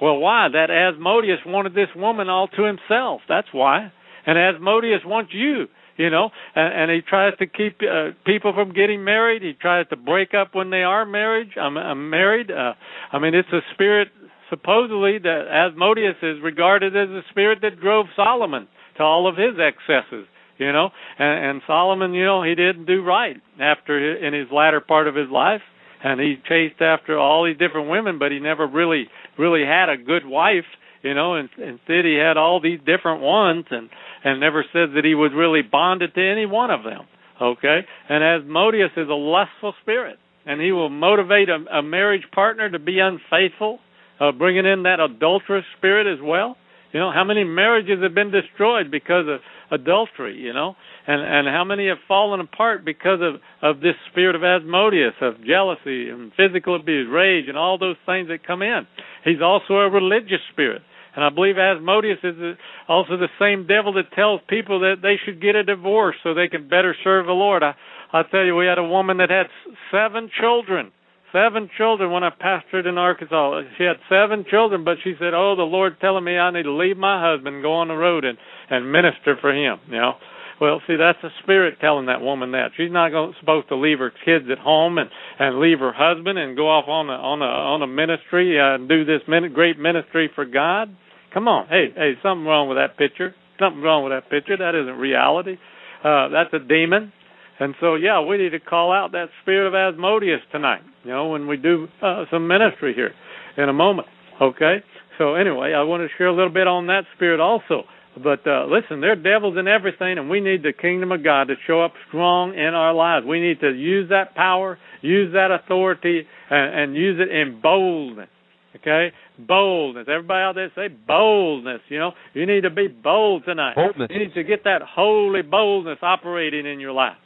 Well, 0.00 0.18
why? 0.18 0.48
That 0.52 0.70
Asmodeus 0.70 1.38
wanted 1.46 1.72
this 1.72 1.88
woman 1.96 2.28
all 2.28 2.48
to 2.48 2.64
himself. 2.64 3.22
That's 3.30 3.48
why. 3.50 3.90
And 4.26 4.36
Asmodeus 4.38 5.00
wants 5.06 5.32
you 5.32 5.68
you 5.96 6.10
know 6.10 6.30
and, 6.54 6.74
and 6.74 6.90
he 6.90 7.00
tries 7.00 7.36
to 7.38 7.46
keep 7.46 7.80
uh, 7.82 8.10
people 8.24 8.52
from 8.52 8.72
getting 8.72 9.02
married 9.02 9.42
he 9.42 9.52
tries 9.54 9.88
to 9.88 9.96
break 9.96 10.34
up 10.34 10.54
when 10.54 10.70
they 10.70 10.82
are 10.82 11.04
married 11.06 11.48
i'm, 11.60 11.76
I'm 11.76 12.10
married 12.10 12.50
uh, 12.50 12.74
i 13.12 13.18
mean 13.18 13.34
it's 13.34 13.48
a 13.52 13.60
spirit 13.74 14.08
supposedly 14.50 15.18
that 15.18 15.48
Asmodeus 15.50 16.16
is 16.22 16.42
regarded 16.42 16.96
as 16.96 17.08
the 17.08 17.22
spirit 17.30 17.60
that 17.62 17.80
drove 17.80 18.06
Solomon 18.14 18.68
to 18.96 19.02
all 19.02 19.28
of 19.28 19.36
his 19.36 19.54
excesses, 19.58 20.26
you 20.58 20.72
know. 20.72 20.90
And, 21.18 21.50
and 21.50 21.62
Solomon, 21.66 22.14
you 22.14 22.24
know, 22.24 22.42
he 22.42 22.54
didn't 22.54 22.86
do 22.86 23.02
right 23.02 23.36
after 23.60 24.16
in 24.16 24.34
his 24.34 24.48
latter 24.52 24.80
part 24.80 25.08
of 25.08 25.14
his 25.14 25.28
life, 25.30 25.62
and 26.02 26.20
he 26.20 26.36
chased 26.48 26.80
after 26.80 27.18
all 27.18 27.44
these 27.44 27.58
different 27.58 27.90
women, 27.90 28.18
but 28.18 28.32
he 28.32 28.38
never 28.38 28.66
really 28.66 29.06
really 29.38 29.64
had 29.64 29.88
a 29.88 29.96
good 29.96 30.24
wife, 30.24 30.64
you 31.02 31.14
know. 31.14 31.34
And 31.34 31.48
instead, 31.58 32.04
he 32.04 32.16
had 32.16 32.36
all 32.36 32.60
these 32.60 32.80
different 32.80 33.22
ones, 33.22 33.64
and 33.70 33.88
and 34.24 34.40
never 34.40 34.64
said 34.72 34.90
that 34.94 35.04
he 35.04 35.14
was 35.14 35.32
really 35.34 35.62
bonded 35.62 36.14
to 36.14 36.20
any 36.20 36.46
one 36.46 36.70
of 36.70 36.84
them. 36.84 37.06
Okay, 37.40 37.80
and 38.08 38.24
Asmodeus 38.24 38.92
is 38.96 39.08
a 39.08 39.14
lustful 39.14 39.74
spirit, 39.82 40.18
and 40.46 40.60
he 40.60 40.72
will 40.72 40.88
motivate 40.88 41.48
a, 41.50 41.78
a 41.78 41.82
marriage 41.82 42.24
partner 42.32 42.70
to 42.70 42.78
be 42.78 42.98
unfaithful 42.98 43.80
uh, 44.20 44.32
bringing 44.32 44.66
in 44.66 44.84
that 44.84 45.00
adulterous 45.00 45.64
spirit 45.76 46.06
as 46.06 46.22
well. 46.22 46.56
You 46.92 47.00
know, 47.00 47.12
how 47.12 47.24
many 47.24 47.44
marriages 47.44 48.02
have 48.02 48.14
been 48.14 48.30
destroyed 48.30 48.90
because 48.90 49.26
of 49.28 49.40
adultery, 49.70 50.38
you 50.38 50.52
know? 50.52 50.76
And 51.06 51.20
and 51.20 51.46
how 51.46 51.64
many 51.64 51.88
have 51.88 51.98
fallen 52.08 52.40
apart 52.40 52.84
because 52.84 53.20
of 53.20 53.40
of 53.60 53.80
this 53.80 53.94
spirit 54.10 54.34
of 54.34 54.42
Asmodeus, 54.42 55.14
of 55.20 55.44
jealousy 55.44 56.08
and 56.08 56.32
physical 56.36 56.76
abuse, 56.76 57.08
rage 57.10 57.46
and 57.48 57.58
all 57.58 57.78
those 57.78 57.96
things 58.06 58.28
that 58.28 58.46
come 58.46 58.62
in. 58.62 58.86
He's 59.24 59.42
also 59.42 59.74
a 59.74 59.90
religious 59.90 60.40
spirit. 60.52 60.82
And 61.14 61.24
I 61.24 61.30
believe 61.30 61.56
Asmodeus 61.58 62.18
is 62.22 62.56
also 62.88 63.16
the 63.16 63.28
same 63.38 63.66
devil 63.66 63.94
that 63.94 64.12
tells 64.12 64.40
people 64.48 64.80
that 64.80 64.96
they 65.02 65.16
should 65.24 65.40
get 65.40 65.54
a 65.54 65.64
divorce 65.64 66.16
so 66.22 66.34
they 66.34 66.48
can 66.48 66.68
better 66.68 66.94
serve 67.02 67.26
the 67.26 67.32
Lord. 67.32 67.62
I 67.62 67.74
I 68.12 68.22
tell 68.22 68.44
you, 68.44 68.54
we 68.54 68.66
had 68.66 68.78
a 68.78 68.84
woman 68.84 69.18
that 69.18 69.30
had 69.30 69.46
seven 69.90 70.30
children 70.40 70.92
seven 71.36 71.68
children 71.76 72.10
when 72.10 72.24
I 72.24 72.30
pastored 72.30 72.88
in 72.88 72.96
Arkansas. 72.96 73.62
She 73.76 73.84
had 73.84 73.96
seven 74.08 74.46
children, 74.48 74.84
but 74.84 74.96
she 75.04 75.14
said, 75.18 75.34
"Oh, 75.34 75.54
the 75.54 75.68
Lord's 75.68 76.00
telling 76.00 76.24
me 76.24 76.38
I 76.38 76.50
need 76.50 76.62
to 76.62 76.72
leave 76.72 76.96
my 76.96 77.20
husband, 77.20 77.62
go 77.62 77.74
on 77.74 77.88
the 77.88 77.96
road, 77.96 78.24
and 78.24 78.38
and 78.70 78.90
minister 78.90 79.36
for 79.40 79.52
Him." 79.52 79.78
You 79.88 80.00
know. 80.00 80.12
Well, 80.58 80.80
see, 80.86 80.96
that's 80.96 81.18
the 81.20 81.28
spirit 81.42 81.76
telling 81.82 82.06
that 82.06 82.22
woman 82.22 82.52
that 82.52 82.70
she's 82.78 82.90
not 82.90 83.10
going, 83.10 83.34
supposed 83.40 83.68
to 83.68 83.76
leave 83.76 83.98
her 83.98 84.10
kids 84.24 84.46
at 84.50 84.58
home 84.58 84.96
and 84.96 85.10
and 85.38 85.60
leave 85.60 85.80
her 85.80 85.92
husband 85.92 86.38
and 86.38 86.56
go 86.56 86.70
off 86.70 86.88
on 86.88 87.10
a 87.10 87.12
on 87.12 87.42
a 87.42 87.44
on 87.44 87.82
a 87.82 87.86
ministry 87.86 88.58
uh, 88.58 88.76
and 88.76 88.88
do 88.88 89.04
this 89.04 89.20
min- 89.28 89.52
great 89.52 89.78
ministry 89.78 90.30
for 90.34 90.46
God. 90.46 90.88
Come 91.34 91.48
on, 91.48 91.68
hey, 91.68 91.92
hey, 91.94 92.14
something 92.22 92.46
wrong 92.46 92.68
with 92.68 92.78
that 92.78 92.96
picture. 92.96 93.34
Something 93.60 93.82
wrong 93.82 94.04
with 94.04 94.12
that 94.12 94.30
picture. 94.30 94.56
That 94.56 94.74
isn't 94.74 94.96
reality. 94.96 95.58
Uh, 96.02 96.28
that's 96.28 96.52
a 96.54 96.58
demon. 96.58 97.12
And 97.58 97.74
so, 97.80 97.94
yeah, 97.94 98.20
we 98.20 98.36
need 98.36 98.50
to 98.50 98.60
call 98.60 98.92
out 98.92 99.12
that 99.12 99.28
spirit 99.42 99.68
of 99.68 99.74
Asmodeus 99.74 100.40
tonight, 100.52 100.82
you 101.04 101.10
know, 101.10 101.28
when 101.28 101.46
we 101.46 101.56
do 101.56 101.88
uh, 102.02 102.24
some 102.30 102.46
ministry 102.46 102.92
here 102.94 103.12
in 103.56 103.68
a 103.68 103.72
moment. 103.72 104.08
Okay? 104.40 104.82
So, 105.18 105.34
anyway, 105.34 105.72
I 105.72 105.82
want 105.82 106.02
to 106.02 106.08
share 106.18 106.26
a 106.26 106.34
little 106.34 106.52
bit 106.52 106.66
on 106.66 106.86
that 106.88 107.04
spirit 107.16 107.40
also. 107.40 107.84
But 108.22 108.46
uh, 108.46 108.66
listen, 108.66 109.00
there 109.00 109.12
are 109.12 109.16
devils 109.16 109.56
in 109.58 109.68
everything, 109.68 110.16
and 110.18 110.30
we 110.30 110.40
need 110.40 110.62
the 110.62 110.72
kingdom 110.72 111.12
of 111.12 111.22
God 111.22 111.48
to 111.48 111.54
show 111.66 111.82
up 111.82 111.92
strong 112.08 112.54
in 112.54 112.74
our 112.74 112.94
lives. 112.94 113.26
We 113.26 113.40
need 113.40 113.60
to 113.60 113.70
use 113.70 114.08
that 114.08 114.34
power, 114.34 114.78
use 115.02 115.32
that 115.34 115.50
authority, 115.50 116.26
and, 116.50 116.80
and 116.80 116.96
use 116.96 117.20
it 117.20 117.34
in 117.34 117.60
boldness. 117.60 118.28
Okay? 118.76 119.12
Boldness. 119.38 120.06
Everybody 120.08 120.42
out 120.42 120.54
there 120.54 120.72
say 120.74 120.88
boldness. 120.88 121.80
You 121.88 121.98
know, 121.98 122.12
you 122.32 122.46
need 122.46 122.62
to 122.62 122.70
be 122.70 122.88
bold 122.88 123.44
tonight. 123.44 123.74
Boldness. 123.74 124.08
You 124.10 124.18
need 124.18 124.34
to 124.34 124.44
get 124.44 124.64
that 124.64 124.80
holy 124.82 125.42
boldness 125.42 125.98
operating 126.02 126.66
in 126.66 126.80
your 126.80 126.92
life. 126.92 127.16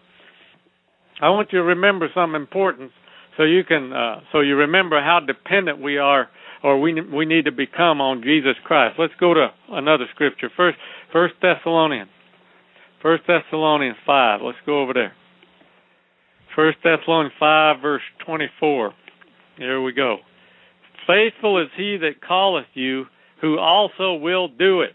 I 1.21 1.31
want 1.31 1.53
you 1.53 1.59
to 1.59 1.65
remember 1.65 2.09
some 2.15 2.35
importance 2.35 2.93
so 3.37 3.45
you 3.45 3.65
can 3.65 3.93
uh, 3.93 4.21
so 4.33 4.41
you 4.41 4.57
remember 4.57 5.01
how 5.01 5.21
dependent 5.21 5.81
we 5.81 5.99
are 5.99 6.29
or 6.63 6.81
we 6.81 7.01
we 7.01 7.27
need 7.27 7.45
to 7.45 7.53
become 7.53 8.01
on 8.01 8.23
Jesus 8.23 8.57
Christ. 8.65 8.97
Let's 8.99 9.13
go 9.19 9.35
to 9.35 9.49
another 9.71 10.07
scripture. 10.15 10.51
First 10.57 10.79
First 11.13 11.35
Thessalonians. 11.43 12.11
First 13.03 13.25
Thessalonians 13.27 13.97
five. 14.07 14.41
Let's 14.43 14.59
go 14.67 14.81
over 14.83 14.93
there. 14.93 15.13
First 16.55 16.79
Thessalonians 16.83 17.35
five 17.39 17.81
verse 17.81 18.03
twenty 18.25 18.49
four. 18.59 18.93
Here 19.57 19.81
we 19.81 19.93
go. 19.93 20.19
Faithful 21.07 21.61
is 21.61 21.69
he 21.77 21.97
that 21.99 22.27
calleth 22.27 22.67
you, 22.75 23.05
who 23.41 23.59
also 23.59 24.15
will 24.15 24.49
do 24.49 24.83
it. 24.83 24.93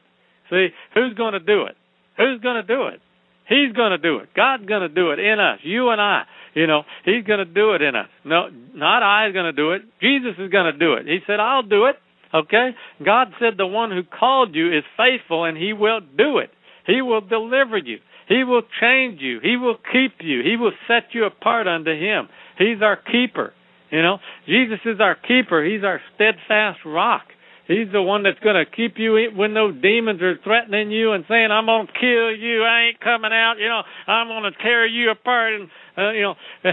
See, 0.49 0.69
who's 0.93 1.13
going 1.15 1.34
to 1.34 1.39
do 1.39 1.63
it? 1.63 1.76
Who's 2.17 2.39
going 2.41 2.55
to 2.55 2.63
do 2.63 2.88
it? 2.88 3.01
He's 3.47 3.73
going 3.73 3.91
to 3.91 3.97
do 3.97 4.17
it. 4.17 4.29
God's 4.35 4.65
going 4.65 4.81
to 4.81 4.89
do 4.89 5.11
it 5.11 5.19
in 5.19 5.39
us, 5.39 5.59
you 5.63 5.89
and 5.89 6.01
I. 6.01 6.23
You 6.53 6.67
know, 6.67 6.83
He's 7.03 7.23
going 7.23 7.39
to 7.39 7.45
do 7.45 7.73
it 7.73 7.81
in 7.81 7.95
us. 7.95 8.07
No, 8.23 8.49
not 8.73 9.03
I 9.03 9.27
is 9.27 9.33
going 9.33 9.45
to 9.45 9.53
do 9.53 9.71
it. 9.71 9.81
Jesus 10.01 10.33
is 10.39 10.49
going 10.49 10.71
to 10.71 10.77
do 10.77 10.93
it. 10.93 11.05
He 11.05 11.19
said, 11.27 11.39
"I'll 11.39 11.63
do 11.63 11.85
it." 11.85 11.95
Okay? 12.33 12.71
God 13.05 13.27
said, 13.39 13.53
"The 13.57 13.67
one 13.67 13.91
who 13.91 14.03
called 14.03 14.55
you 14.55 14.75
is 14.75 14.83
faithful, 14.97 15.45
and 15.45 15.57
He 15.57 15.73
will 15.73 15.99
do 15.99 16.39
it. 16.39 16.49
He 16.87 17.01
will 17.01 17.21
deliver 17.21 17.77
you. 17.77 17.97
He 18.27 18.43
will 18.43 18.63
change 18.81 19.21
you. 19.21 19.39
He 19.41 19.57
will 19.57 19.77
keep 19.91 20.13
you. 20.21 20.41
He 20.43 20.55
will 20.57 20.71
set 20.87 21.13
you 21.13 21.25
apart 21.25 21.67
unto 21.67 21.91
Him. 21.91 22.29
He's 22.57 22.81
our 22.81 22.95
keeper. 22.97 23.53
You 23.91 24.01
know, 24.01 24.17
Jesus 24.47 24.79
is 24.85 24.99
our 24.99 25.15
keeper. 25.15 25.63
He's 25.63 25.83
our 25.83 26.01
steadfast 26.15 26.79
rock. 26.85 27.23
He's 27.68 27.91
the 27.91 28.01
one 28.01 28.22
that's 28.24 28.39
going 28.39 28.55
to 28.55 28.70
keep 28.70 28.97
you 28.97 29.18
when 29.36 29.53
those 29.53 29.74
demons 29.82 30.22
are 30.22 30.38
threatening 30.43 30.91
you 30.91 31.13
and 31.13 31.26
saying, 31.28 31.49
"I'm 31.51 31.66
going 31.66 31.88
to 31.88 31.93
kill 31.93 32.32
you. 32.36 32.63
I 32.63 32.89
ain't 32.89 32.99
coming 32.99 33.32
out. 33.34 33.55
You 33.57 33.68
know, 33.68 33.82
I'm 34.07 34.28
going 34.28 34.51
to 34.51 34.57
tear 34.61 34.86
you 34.86 35.09
apart." 35.09 35.53
And 35.53 35.70
uh, 35.97 36.11
you 36.11 36.22
know, 36.22 36.36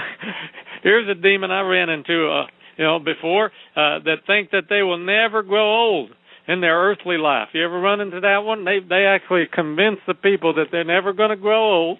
here's 0.82 1.08
a 1.08 1.20
demon 1.20 1.50
I 1.50 1.62
ran 1.62 1.88
into, 1.88 2.28
uh, 2.28 2.46
you 2.76 2.84
know, 2.84 2.98
before 2.98 3.46
uh, 3.74 4.04
that 4.04 4.26
think 4.26 4.50
that 4.50 4.64
they 4.68 4.82
will 4.82 4.98
never 4.98 5.42
grow 5.42 5.64
old 5.64 6.10
in 6.46 6.60
their 6.60 6.78
earthly 6.78 7.16
life. 7.16 7.48
You 7.54 7.64
ever 7.64 7.80
run 7.80 8.00
into 8.00 8.20
that 8.20 8.38
one? 8.44 8.64
They 8.64 8.80
they 8.86 9.06
actually 9.06 9.44
convince 9.52 9.98
the 10.06 10.14
people 10.14 10.54
that 10.54 10.66
they're 10.70 10.84
never 10.84 11.12
going 11.14 11.30
to 11.30 11.36
grow 11.36 11.72
old 11.72 11.98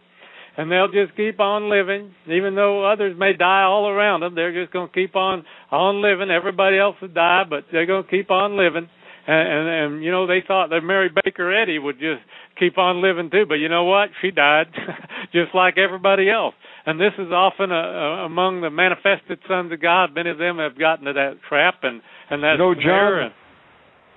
and 0.57 0.70
they'll 0.70 0.92
just 0.92 1.16
keep 1.16 1.40
on 1.40 1.70
living, 1.70 2.12
even 2.26 2.55
though 2.55 2.84
others 2.90 3.16
may 3.18 3.32
die 3.32 3.62
all 3.62 3.88
around 3.88 4.20
them. 4.20 4.34
They're 4.34 4.53
just 4.53 4.72
going 4.72 4.88
to 4.88 4.94
keep 4.94 5.16
on 5.16 5.44
on 5.70 6.03
living. 6.03 6.30
Everybody 6.30 6.78
else 6.78 6.96
will 7.00 7.09
die, 7.09 7.44
but 7.48 7.64
they're 7.72 7.86
going 7.86 8.05
to 8.05 8.11
keep 8.11 8.30
on 8.30 8.57
living. 8.57 8.88
And, 9.24 9.48
and 9.48 9.68
and 9.68 10.05
you 10.05 10.11
know 10.11 10.26
they 10.26 10.42
thought 10.46 10.70
that 10.70 10.80
Mary 10.82 11.09
Baker 11.09 11.55
Eddy 11.55 11.78
would 11.78 11.98
just 11.98 12.22
keep 12.59 12.76
on 12.76 13.00
living 13.00 13.30
too, 13.30 13.44
but 13.48 13.55
you 13.55 13.68
know 13.68 13.84
what? 13.84 14.11
She 14.20 14.30
died, 14.30 14.66
just 15.32 15.55
like 15.55 15.78
everybody 15.78 16.28
else. 16.28 16.55
And 16.84 17.00
this 17.00 17.12
is 17.16 17.30
often 17.30 17.70
a, 17.70 17.74
a, 17.74 18.26
among 18.26 18.61
the 18.61 18.70
manifested 18.70 19.38
sons 19.48 19.72
of 19.72 19.80
God. 19.80 20.12
Many 20.12 20.30
of 20.30 20.38
them 20.38 20.59
have 20.59 20.76
gotten 20.76 21.07
to 21.07 21.12
that 21.12 21.38
trap, 21.48 21.80
and 21.84 22.03
and 22.30 22.42
that. 22.42 22.57
No, 22.59 22.74
John. 22.74 23.30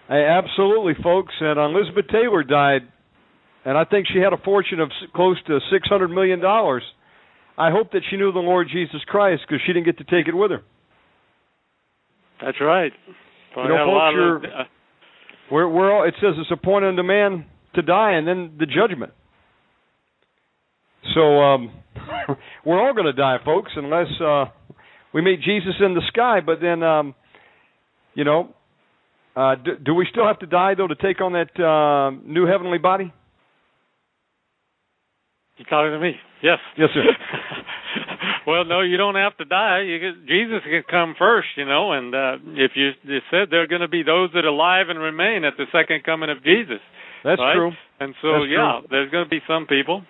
Hey, 0.08 0.26
absolutely, 0.26 0.94
folks. 1.02 1.34
And 1.40 1.60
uh, 1.60 1.66
Elizabeth 1.66 2.06
Taylor 2.12 2.44
died 2.44 2.82
and 3.66 3.78
I 3.78 3.84
think 3.84 4.08
she 4.14 4.20
had 4.20 4.32
a 4.32 4.38
fortune 4.38 4.80
of 4.80 4.92
close 5.16 5.38
to 5.48 5.60
six 5.72 5.88
hundred 5.90 6.10
million 6.10 6.40
dollars. 6.40 6.84
I 7.58 7.72
hope 7.72 7.92
that 7.94 8.02
she 8.10 8.18
knew 8.18 8.32
the 8.32 8.40
Lord 8.40 8.68
Jesus 8.72 9.02
Christ 9.08 9.42
because 9.48 9.62
she 9.66 9.74
didn't 9.74 9.86
get 9.86 9.98
to 9.98 10.04
take 10.04 10.28
it 10.28 10.36
with 10.36 10.52
her. 10.52 10.62
That's 12.42 12.58
right. 12.62 12.92
you 13.56 13.64
know, 13.70 13.86
folks, 13.86 14.14
you're, 14.14 14.36
of, 14.38 14.44
uh, 14.44 14.48
we're, 15.52 15.70
we're 15.70 15.94
all, 15.94 16.06
it 16.06 16.14
says 16.22 16.34
it's 16.38 16.52
appointed 16.52 16.90
unto 16.90 17.04
man 17.04 17.46
to 17.76 17.82
die, 17.82 18.12
and 18.14 18.28
then 18.28 18.56
the 18.60 18.66
judgment. 18.66 19.14
So 21.14 21.22
um, 21.22 21.72
we're 22.66 22.80
all 22.80 22.94
going 22.94 23.06
to 23.06 23.14
die, 23.14 23.38
folks, 23.44 23.72
unless 23.78 24.08
uh, 24.22 24.46
we 25.14 25.22
meet 25.22 25.42
Jesus 25.42 25.74
in 25.80 25.94
the 25.94 26.02
sky. 26.10 26.40
But 26.46 26.60
then, 26.62 26.84
um, 26.84 27.16
you 28.16 28.26
know, 28.26 28.54
uh, 29.36 29.56
do, 29.56 29.78
do 29.78 29.94
we 29.94 30.08
still 30.12 30.28
have 30.28 30.40
to 30.40 30.46
die 30.46 30.76
though 30.76 30.88
to 30.88 30.96
take 30.96 31.22
on 31.22 31.34
that 31.34 31.58
uh, 31.58 32.12
new 32.26 32.46
heavenly 32.46 32.80
body? 32.80 33.14
You 35.58 35.66
talking 35.66 35.92
to 35.92 36.00
me? 36.00 36.12
Yes. 36.44 36.60
Yes, 36.78 36.90
sir. 36.94 37.04
well, 38.48 38.66
no, 38.66 38.82
you 38.82 38.98
don't 38.98 39.16
have 39.16 39.38
to 39.38 39.46
die. 39.46 39.82
You 39.88 40.00
get, 40.00 40.28
Jesus 40.28 40.60
can 40.64 40.84
come 40.90 41.16
first, 41.18 41.48
you 41.56 41.66
know. 41.66 41.94
And 41.94 42.14
uh, 42.14 42.36
if 42.60 42.72
you, 42.76 42.92
you 43.04 43.20
said 43.32 43.48
there 43.52 43.62
are 43.64 43.68
going 43.68 43.82
to 43.82 43.88
be 43.88 44.04
those 44.04 44.32
that 44.34 44.44
are 44.44 44.50
alive 44.52 44.88
and 44.90 45.00
remain 45.00 45.46
at 45.46 45.54
the 45.58 45.66
second 45.72 46.04
coming 46.04 46.30
of 46.30 46.44
Jesus. 46.44 46.84
That's 47.24 47.40
right? 47.40 47.56
true. 47.56 47.72
And 48.00 48.14
so, 48.22 48.44
That's 48.44 48.52
yeah, 48.52 48.80
true. 48.80 48.88
there's 48.92 49.12
going 49.12 49.24
to 49.24 49.30
be 49.30 49.40
some 49.48 49.66
people. 49.66 50.04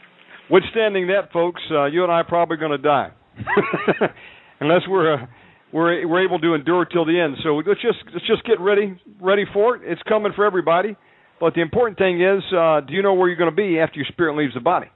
Withstanding 0.50 1.08
that, 1.08 1.32
folks, 1.32 1.62
uh, 1.72 1.86
you 1.86 2.04
and 2.04 2.12
I 2.12 2.22
are 2.22 2.24
probably 2.24 2.58
going 2.58 2.72
to 2.72 2.78
die, 2.78 3.10
unless 4.60 4.82
we're 4.88 5.14
uh, 5.14 5.26
we're 5.74 6.08
we're 6.08 6.24
able 6.24 6.38
to 6.40 6.54
endure 6.54 6.86
till 6.86 7.04
the 7.04 7.20
end. 7.20 7.38
So 7.44 7.64
let's 7.66 7.82
just 7.82 7.98
let's 8.14 8.28
just 8.28 8.46
get 8.46 8.60
ready 8.60 9.00
ready 9.20 9.46
for 9.52 9.76
it. 9.76 9.82
It's 9.86 10.02
coming 10.08 10.34
for 10.36 10.46
everybody. 10.46 10.96
But 11.40 11.56
the 11.56 11.62
important 11.62 11.98
thing 11.98 12.22
is, 12.22 12.44
uh, 12.56 12.82
do 12.82 12.94
you 12.94 13.02
know 13.02 13.16
where 13.16 13.28
you're 13.28 13.38
going 13.38 13.50
to 13.50 13.56
be 13.56 13.80
after 13.80 13.98
your 13.98 14.06
spirit 14.12 14.38
leaves 14.38 14.54
the 14.54 14.60
body? 14.60 14.88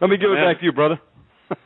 Let 0.00 0.10
me 0.10 0.16
give 0.16 0.30
it 0.30 0.36
back 0.36 0.60
to 0.60 0.64
you, 0.64 0.72
brother. 0.72 1.00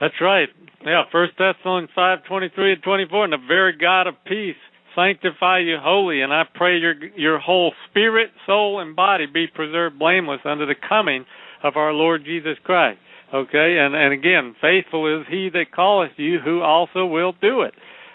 That's 0.00 0.20
right. 0.20 0.48
Yeah, 0.84 1.04
First 1.10 1.32
Thessalonians 1.38 1.90
five 1.94 2.18
twenty 2.28 2.50
three 2.54 2.72
and 2.72 2.82
twenty 2.82 3.06
four, 3.08 3.24
and 3.24 3.32
the 3.32 3.38
very 3.46 3.76
God 3.76 4.06
of 4.06 4.14
peace 4.26 4.56
sanctify 4.94 5.60
you 5.60 5.78
wholly, 5.80 6.20
and 6.22 6.32
I 6.32 6.42
pray 6.54 6.78
your 6.78 6.94
your 7.16 7.38
whole 7.38 7.72
spirit, 7.88 8.30
soul, 8.46 8.80
and 8.80 8.96
body 8.96 9.26
be 9.26 9.46
preserved 9.46 9.98
blameless 9.98 10.40
under 10.44 10.66
the 10.66 10.74
coming 10.74 11.24
of 11.62 11.76
our 11.76 11.92
Lord 11.92 12.24
Jesus 12.24 12.58
Christ. 12.64 12.98
Okay, 13.32 13.78
and 13.78 13.94
and 13.94 14.12
again, 14.12 14.54
faithful 14.60 15.20
is 15.20 15.26
He 15.30 15.48
that 15.52 15.74
calleth 15.74 16.12
you, 16.16 16.38
who 16.44 16.60
also 16.60 17.06
will 17.06 17.32
do 17.40 17.62
it. 17.62 17.74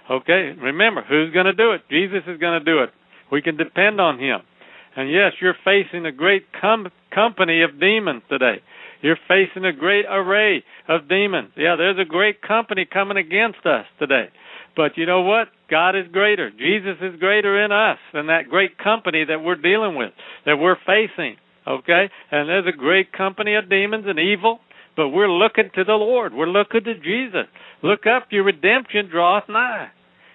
Okay, 0.10 0.54
remember 0.62 1.04
who's 1.08 1.34
going 1.34 1.48
to 1.48 1.54
do 1.54 1.72
it? 1.72 1.82
Jesus 1.90 2.24
is 2.28 2.40
going 2.40 2.60
to 2.60 2.66
do 2.66 2.84
it. 2.84 2.90
We 3.32 3.42
can 3.42 3.58
depend 3.58 4.00
on 4.00 4.20
Him. 4.20 4.40
And 4.96 5.12
yes, 5.12 5.34
you're 5.42 5.56
facing 5.64 6.06
a 6.06 6.12
great 6.12 6.46
com- 6.60 6.92
company 7.14 7.62
of 7.62 7.80
demons 7.80 8.24
today. 8.30 8.62
You're 9.02 9.20
facing 9.28 9.66
a 9.66 9.74
great 9.74 10.06
array 10.10 10.64
of 10.88 11.08
demons. 11.08 11.52
Yeah, 11.56 11.76
there's 11.78 12.00
a 12.00 12.06
great 12.06 12.42
company 12.42 12.86
coming 12.92 13.18
against 13.18 13.66
us 13.66 13.86
today. 14.00 14.30
But 14.76 14.98
you 14.98 15.06
know 15.06 15.22
what? 15.22 15.48
God 15.70 15.96
is 15.96 16.06
greater. 16.12 16.52
Jesus 16.52 16.98
is 17.02 17.20
greater 17.20 17.64
in 17.64 17.72
us 17.72 17.98
than 18.14 18.28
that 18.28 18.50
great 18.50 18.78
company 18.78 19.26
that 19.26 19.44
we're 19.44 19.56
dealing 19.56 19.96
with, 19.96 20.12
that 20.46 20.58
we're 20.58 20.78
facing. 20.86 21.38
Okay? 21.68 22.10
And 22.32 22.48
there's 22.48 22.68
a 22.68 22.78
great 22.78 23.12
company 23.12 23.56
of 23.56 23.70
demons 23.70 24.06
and 24.08 24.20
evil, 24.20 24.60
but 24.96 25.10
we're 25.10 25.32
looking 25.32 25.70
to 25.76 25.84
the 25.84 25.94
Lord. 25.94 26.34
We're 26.34 26.48
looking 26.48 26.84
to 26.86 26.94
Jesus. 26.96 27.48
Look 27.84 28.06
up, 28.06 28.28
your 28.32 28.44
redemption 28.44 29.10
draweth 29.10 29.50
nigh. 29.50 29.90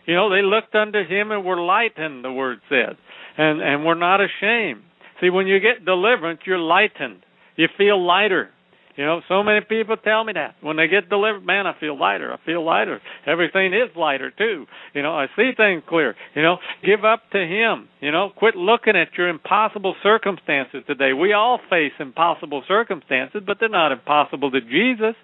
You 0.07 0.15
know, 0.15 0.31
they 0.31 0.43
looked 0.43 0.75
unto 0.75 1.07
him 1.07 1.31
and 1.31 1.45
were 1.45 1.61
lightened, 1.61 2.25
the 2.25 2.33
word 2.33 2.59
says. 2.69 2.97
And 3.39 3.63
and 3.63 3.85
we're 3.85 3.95
not 3.95 4.21
ashamed. 4.21 4.83
See, 5.21 5.31
when 5.31 5.47
you 5.47 5.61
get 5.61 5.85
deliverance, 5.85 6.41
you're 6.45 6.59
lightened. 6.59 7.25
You 7.57 7.69
feel 7.77 8.05
lighter. 8.05 8.51
You 8.97 9.07
know, 9.07 9.23
so 9.27 9.43
many 9.43 9.61
people 9.67 9.97
tell 9.97 10.23
me 10.23 10.35
that 10.35 10.57
when 10.61 10.77
they 10.77 10.87
get 10.87 11.09
delivered, 11.09 11.47
man, 11.47 11.67
I 11.67 11.73
feel 11.81 11.99
lighter. 11.99 12.31
I 12.31 12.37
feel 12.45 12.63
lighter. 12.63 13.01
Everything 13.27 13.73
is 13.73 13.89
lighter 13.97 14.31
too. 14.31 14.67
You 14.95 15.03
know, 15.03 15.13
I 15.13 15.27
see 15.35 15.53
things 15.57 15.83
clear. 15.89 16.15
You 16.35 16.43
know, 16.43 16.59
give 16.85 17.03
up 17.03 17.23
to 17.33 17.39
Him. 17.39 17.89
You 18.01 18.13
know, 18.13 18.31
quit 18.37 18.55
looking 18.55 18.95
at 18.95 19.09
your 19.17 19.29
impossible 19.29 19.95
circumstances 20.03 20.83
today. 20.87 21.15
We 21.15 21.33
all 21.33 21.59
face 21.71 21.93
impossible 21.99 22.65
circumstances, 22.69 23.43
but 23.47 23.57
they're 23.61 23.71
not 23.71 23.93
impossible 23.93 24.51
to 24.51 24.61
Jesus. 24.61 25.15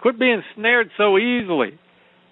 Quit 0.00 0.18
being 0.18 0.42
snared 0.54 0.88
so 0.96 1.18
easily. 1.18 1.78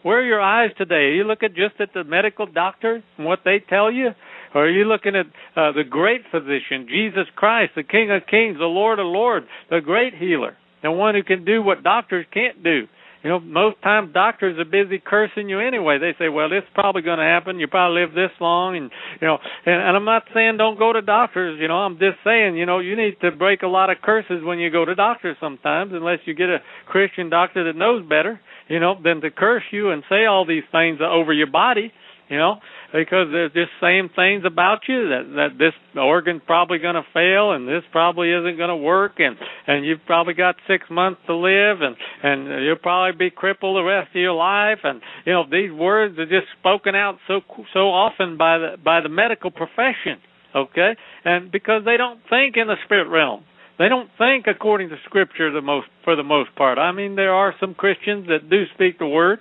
Where 0.02 0.20
are 0.20 0.24
your 0.24 0.40
eyes 0.40 0.70
today? 0.78 1.16
You 1.16 1.24
look 1.24 1.42
at 1.42 1.54
just 1.54 1.80
at 1.80 1.92
the 1.92 2.04
medical 2.04 2.46
doctor 2.46 3.02
and 3.18 3.26
what 3.26 3.40
they 3.44 3.58
tell 3.68 3.92
you? 3.92 4.10
Or 4.54 4.66
are 4.66 4.70
you 4.70 4.84
looking 4.84 5.14
at 5.16 5.26
uh, 5.56 5.72
the 5.72 5.84
great 5.88 6.22
physician, 6.30 6.86
Jesus 6.88 7.26
Christ, 7.36 7.72
the 7.76 7.82
King 7.82 8.10
of 8.10 8.22
Kings, 8.28 8.58
the 8.58 8.64
Lord 8.64 8.98
of 8.98 9.06
Lords, 9.06 9.46
the 9.70 9.80
great 9.80 10.14
healer, 10.14 10.56
the 10.82 10.90
one 10.90 11.14
who 11.14 11.22
can 11.22 11.44
do 11.44 11.62
what 11.62 11.82
doctors 11.82 12.26
can't 12.32 12.62
do? 12.62 12.86
You 13.22 13.30
know, 13.30 13.40
most 13.40 13.82
times 13.82 14.14
doctors 14.14 14.58
are 14.60 14.64
busy 14.64 15.02
cursing 15.04 15.48
you 15.48 15.58
anyway. 15.58 15.98
They 15.98 16.14
say, 16.18 16.28
"Well, 16.28 16.48
this 16.48 16.62
is 16.62 16.70
probably 16.72 17.02
going 17.02 17.18
to 17.18 17.24
happen. 17.24 17.58
You 17.58 17.66
probably 17.66 18.02
live 18.02 18.14
this 18.14 18.30
long," 18.40 18.76
and 18.76 18.90
you 19.20 19.26
know. 19.26 19.38
And, 19.66 19.74
and 19.74 19.96
I'm 19.96 20.04
not 20.04 20.22
saying 20.32 20.56
don't 20.56 20.78
go 20.78 20.92
to 20.92 21.02
doctors. 21.02 21.58
You 21.60 21.66
know, 21.66 21.78
I'm 21.78 21.98
just 21.98 22.18
saying, 22.22 22.56
you 22.56 22.64
know, 22.64 22.78
you 22.78 22.94
need 22.94 23.16
to 23.22 23.32
break 23.32 23.62
a 23.62 23.66
lot 23.66 23.90
of 23.90 23.96
curses 24.02 24.44
when 24.44 24.60
you 24.60 24.70
go 24.70 24.84
to 24.84 24.94
doctors 24.94 25.36
sometimes, 25.40 25.92
unless 25.94 26.20
you 26.26 26.34
get 26.34 26.48
a 26.48 26.58
Christian 26.86 27.28
doctor 27.28 27.64
that 27.64 27.76
knows 27.76 28.08
better. 28.08 28.40
You 28.68 28.78
know, 28.78 28.94
than 29.02 29.20
to 29.22 29.30
curse 29.30 29.64
you 29.72 29.90
and 29.90 30.04
say 30.08 30.26
all 30.26 30.46
these 30.46 30.64
things 30.70 31.00
over 31.02 31.32
your 31.32 31.50
body 31.50 31.92
you 32.28 32.36
know, 32.36 32.56
because 32.92 33.28
they're 33.32 33.48
just 33.48 33.72
saying 33.80 34.10
things 34.14 34.44
about 34.46 34.80
you 34.88 35.08
that 35.08 35.32
that 35.36 35.58
this 35.58 35.72
organ's 35.96 36.42
probably 36.46 36.78
going 36.78 36.94
to 36.94 37.06
fail 37.12 37.52
and 37.52 37.66
this 37.66 37.82
probably 37.92 38.30
isn't 38.32 38.56
going 38.56 38.68
to 38.68 38.76
work 38.76 39.12
and 39.18 39.36
and 39.66 39.84
you've 39.84 40.04
probably 40.06 40.34
got 40.34 40.56
six 40.66 40.84
months 40.90 41.20
to 41.26 41.34
live 41.34 41.80
and 41.80 41.96
and 42.22 42.64
you'll 42.64 42.76
probably 42.76 43.16
be 43.16 43.30
crippled 43.30 43.76
the 43.76 43.82
rest 43.82 44.10
of 44.10 44.20
your 44.20 44.34
life 44.34 44.78
and 44.84 45.00
you 45.24 45.32
know 45.32 45.44
these 45.50 45.72
words 45.72 46.18
are 46.18 46.26
just 46.26 46.46
spoken 46.60 46.94
out 46.94 47.16
so 47.26 47.40
so 47.72 47.90
often 47.90 48.36
by 48.36 48.58
the 48.58 48.76
by 48.82 49.00
the 49.00 49.08
medical 49.08 49.50
profession, 49.50 50.18
okay, 50.54 50.96
and 51.24 51.50
because 51.50 51.82
they 51.84 51.96
don't 51.96 52.20
think 52.28 52.56
in 52.56 52.66
the 52.66 52.76
spirit 52.84 53.08
realm. 53.08 53.44
They 53.78 53.88
don't 53.88 54.10
think 54.18 54.46
according 54.48 54.88
to 54.88 54.96
Scripture 55.04 55.52
the 55.52 55.60
most 55.60 55.86
for 56.02 56.16
the 56.16 56.24
most 56.24 56.52
part. 56.56 56.78
I 56.78 56.90
mean, 56.90 57.14
there 57.14 57.32
are 57.32 57.54
some 57.60 57.74
Christians 57.74 58.26
that 58.26 58.50
do 58.50 58.64
speak 58.74 58.98
the 58.98 59.06
word, 59.06 59.38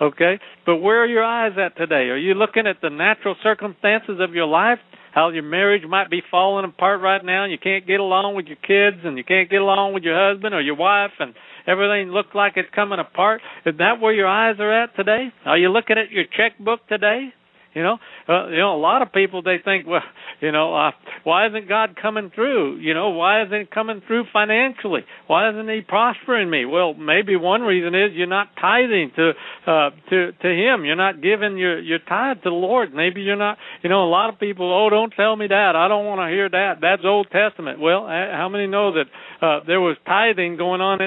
Okay? 0.00 0.38
But 0.66 0.76
where 0.76 1.02
are 1.02 1.06
your 1.06 1.24
eyes 1.24 1.52
at 1.58 1.76
today? 1.76 2.08
Are 2.10 2.16
you 2.16 2.34
looking 2.34 2.66
at 2.66 2.76
the 2.80 2.90
natural 2.90 3.36
circumstances 3.42 4.18
of 4.20 4.34
your 4.34 4.46
life? 4.46 4.78
How 5.12 5.30
your 5.30 5.42
marriage 5.42 5.82
might 5.88 6.10
be 6.10 6.22
falling 6.30 6.64
apart 6.64 7.00
right 7.00 7.24
now 7.24 7.44
and 7.44 7.50
you 7.50 7.58
can't 7.58 7.86
get 7.86 7.98
along 7.98 8.36
with 8.36 8.46
your 8.46 8.56
kids 8.56 9.02
and 9.04 9.16
you 9.18 9.24
can't 9.24 9.50
get 9.50 9.60
along 9.60 9.94
with 9.94 10.04
your 10.04 10.16
husband 10.16 10.54
or 10.54 10.60
your 10.60 10.76
wife 10.76 11.10
and 11.18 11.34
everything 11.66 12.10
looks 12.10 12.34
like 12.34 12.52
it's 12.56 12.68
coming 12.74 13.00
apart? 13.00 13.40
Is 13.66 13.74
that 13.78 14.00
where 14.00 14.12
your 14.12 14.28
eyes 14.28 14.56
are 14.60 14.84
at 14.84 14.94
today? 14.94 15.32
Are 15.44 15.58
you 15.58 15.70
looking 15.70 15.96
at 15.98 16.12
your 16.12 16.24
checkbook 16.36 16.86
today? 16.88 17.32
You 17.78 17.84
know, 17.84 17.98
uh, 18.28 18.48
you 18.48 18.58
know, 18.58 18.74
a 18.74 18.82
lot 18.82 19.02
of 19.02 19.12
people 19.12 19.40
they 19.40 19.58
think, 19.64 19.86
well, 19.86 20.02
you 20.40 20.50
know, 20.50 20.74
uh, 20.74 20.90
why 21.22 21.46
isn't 21.46 21.68
God 21.68 21.94
coming 21.94 22.32
through? 22.34 22.78
You 22.78 22.92
know, 22.92 23.10
why 23.10 23.44
isn't 23.44 23.56
He 23.56 23.66
coming 23.66 24.02
through 24.04 24.24
financially? 24.32 25.02
Why 25.28 25.50
isn't 25.50 25.68
He 25.68 25.82
prospering 25.82 26.50
me? 26.50 26.64
Well, 26.64 26.94
maybe 26.94 27.36
one 27.36 27.62
reason 27.62 27.94
is 27.94 28.10
you're 28.14 28.26
not 28.26 28.48
tithing 28.60 29.12
to 29.14 29.30
uh, 29.64 29.90
to 30.10 30.32
to 30.32 30.48
Him. 30.48 30.84
You're 30.84 30.96
not 30.96 31.22
giving 31.22 31.56
your 31.56 31.78
your 31.78 32.00
tithe 32.00 32.38
to 32.38 32.50
the 32.50 32.56
Lord. 32.56 32.92
Maybe 32.92 33.20
you're 33.20 33.36
not. 33.36 33.58
You 33.84 33.90
know, 33.90 34.02
a 34.02 34.10
lot 34.10 34.28
of 34.28 34.40
people, 34.40 34.66
oh, 34.74 34.90
don't 34.90 35.12
tell 35.16 35.36
me 35.36 35.46
that. 35.46 35.76
I 35.76 35.86
don't 35.86 36.04
want 36.04 36.18
to 36.18 36.34
hear 36.34 36.48
that. 36.48 36.80
That's 36.80 37.02
Old 37.04 37.28
Testament. 37.30 37.78
Well, 37.78 38.08
how 38.08 38.48
many 38.50 38.66
know 38.66 38.90
that 38.94 39.06
uh, 39.40 39.60
there 39.68 39.80
was 39.80 39.96
tithing 40.04 40.56
going 40.56 40.80
on 40.80 40.98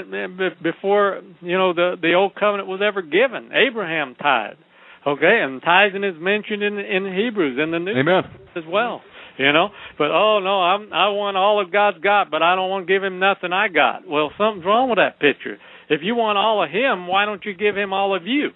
before 0.64 1.22
you 1.42 1.58
know 1.58 1.74
the 1.74 1.96
the 2.02 2.14
old 2.14 2.34
covenant 2.36 2.70
was 2.70 2.80
ever 2.82 3.02
given? 3.02 3.50
Abraham 3.52 4.16
tithed. 4.16 4.56
Okay, 5.06 5.39
and 5.41 5.62
tithing 5.62 6.04
is 6.04 6.16
mentioned 6.20 6.62
in 6.62 6.78
in 6.78 7.14
Hebrews 7.14 7.58
in 7.62 7.72
the 7.72 7.80
New 7.80 7.97
Amen. 7.97 8.24
as 8.56 8.64
well. 8.68 9.02
You 9.38 9.52
know, 9.52 9.70
but 9.97 10.12
oh 10.12 10.39
no, 10.43 10.62
I'm 10.62 10.93
I 10.93 11.10
want 11.10 11.38
all 11.38 11.62
of 11.62 11.72
God's 11.72 11.97
got, 11.99 12.30
but 12.30 12.43
I 12.43 12.56
don't 12.56 12.70
want 12.70 12.86
to 12.86 12.93
give 12.93 13.04
him 13.04 13.18
nothing 13.18 13.52
I 13.54 13.70
got. 13.70 14.08
Well, 14.08 14.32
something's 14.38 14.66
wrong 14.66 14.89
with 14.89 14.97
that 14.97 15.20
picture. 15.20 15.58
If 15.89 16.02
you 16.04 16.16
want 16.16 16.38
all 16.38 16.64
of 16.64 16.70
him, 16.70 17.08
why 17.08 17.26
don't 17.26 17.43
you 17.43 17.56
give 17.56 17.76
him 17.76 17.93
all 17.93 18.16
of 18.16 18.28
you? 18.28 18.52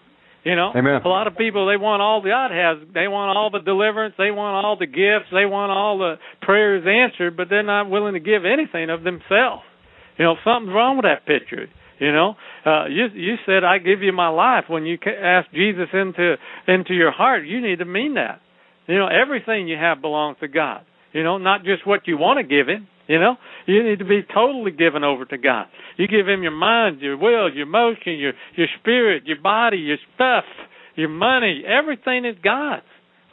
You 0.45 0.55
know, 0.55 0.71
Amen. 0.75 1.01
a 1.03 1.07
lot 1.07 1.25
of 1.25 1.35
people 1.35 1.65
they 1.65 1.75
want 1.75 2.03
all 2.03 2.21
God 2.21 2.51
has. 2.53 2.77
They 2.93 3.07
want 3.09 3.35
all 3.35 3.49
the 3.49 3.65
deliverance. 3.65 4.13
They 4.15 4.29
want 4.29 4.63
all 4.63 4.77
the 4.77 4.85
gifts. 4.85 5.33
They 5.33 5.49
want 5.49 5.71
all 5.71 5.97
the 5.97 6.21
prayers 6.45 6.85
answered, 6.85 7.35
but 7.35 7.49
they're 7.49 7.63
not 7.65 7.89
willing 7.89 8.13
to 8.13 8.19
give 8.19 8.45
anything 8.45 8.91
of 8.91 9.01
themselves. 9.01 9.65
You 10.19 10.25
know, 10.25 10.35
something's 10.45 10.71
wrong 10.71 11.01
with 11.01 11.09
that 11.09 11.25
picture. 11.25 11.65
You 11.99 12.11
know, 12.11 12.35
uh, 12.65 12.85
you 12.87 13.05
you 13.13 13.35
said 13.45 13.63
I 13.63 13.77
give 13.77 14.01
you 14.01 14.11
my 14.11 14.27
life 14.27 14.65
when 14.67 14.85
you 14.85 14.97
ask 15.05 15.49
Jesus 15.51 15.87
into 15.93 16.35
into 16.67 16.93
your 16.93 17.11
heart. 17.11 17.45
You 17.45 17.61
need 17.61 17.79
to 17.79 17.85
mean 17.85 18.15
that. 18.15 18.41
You 18.87 18.97
know, 18.97 19.07
everything 19.07 19.67
you 19.67 19.77
have 19.77 20.01
belongs 20.01 20.37
to 20.41 20.47
God. 20.47 20.81
You 21.13 21.23
know, 21.23 21.37
not 21.37 21.63
just 21.63 21.87
what 21.87 22.07
you 22.07 22.17
want 22.17 22.37
to 22.39 22.43
give 22.43 22.67
Him. 22.67 22.87
You 23.07 23.19
know, 23.19 23.35
you 23.67 23.83
need 23.83 23.99
to 23.99 24.05
be 24.05 24.21
totally 24.33 24.71
given 24.71 25.03
over 25.03 25.25
to 25.25 25.37
God. 25.37 25.67
You 25.97 26.07
give 26.07 26.27
Him 26.27 26.43
your 26.43 26.51
mind, 26.51 27.01
your 27.01 27.17
will, 27.17 27.53
your 27.53 27.63
emotion, 27.63 28.19
your 28.19 28.33
your 28.55 28.67
spirit, 28.79 29.23
your 29.25 29.39
body, 29.41 29.77
your 29.77 29.97
stuff, 30.15 30.43
your 30.95 31.09
money. 31.09 31.63
Everything 31.65 32.25
is 32.25 32.35
God's. 32.43 32.83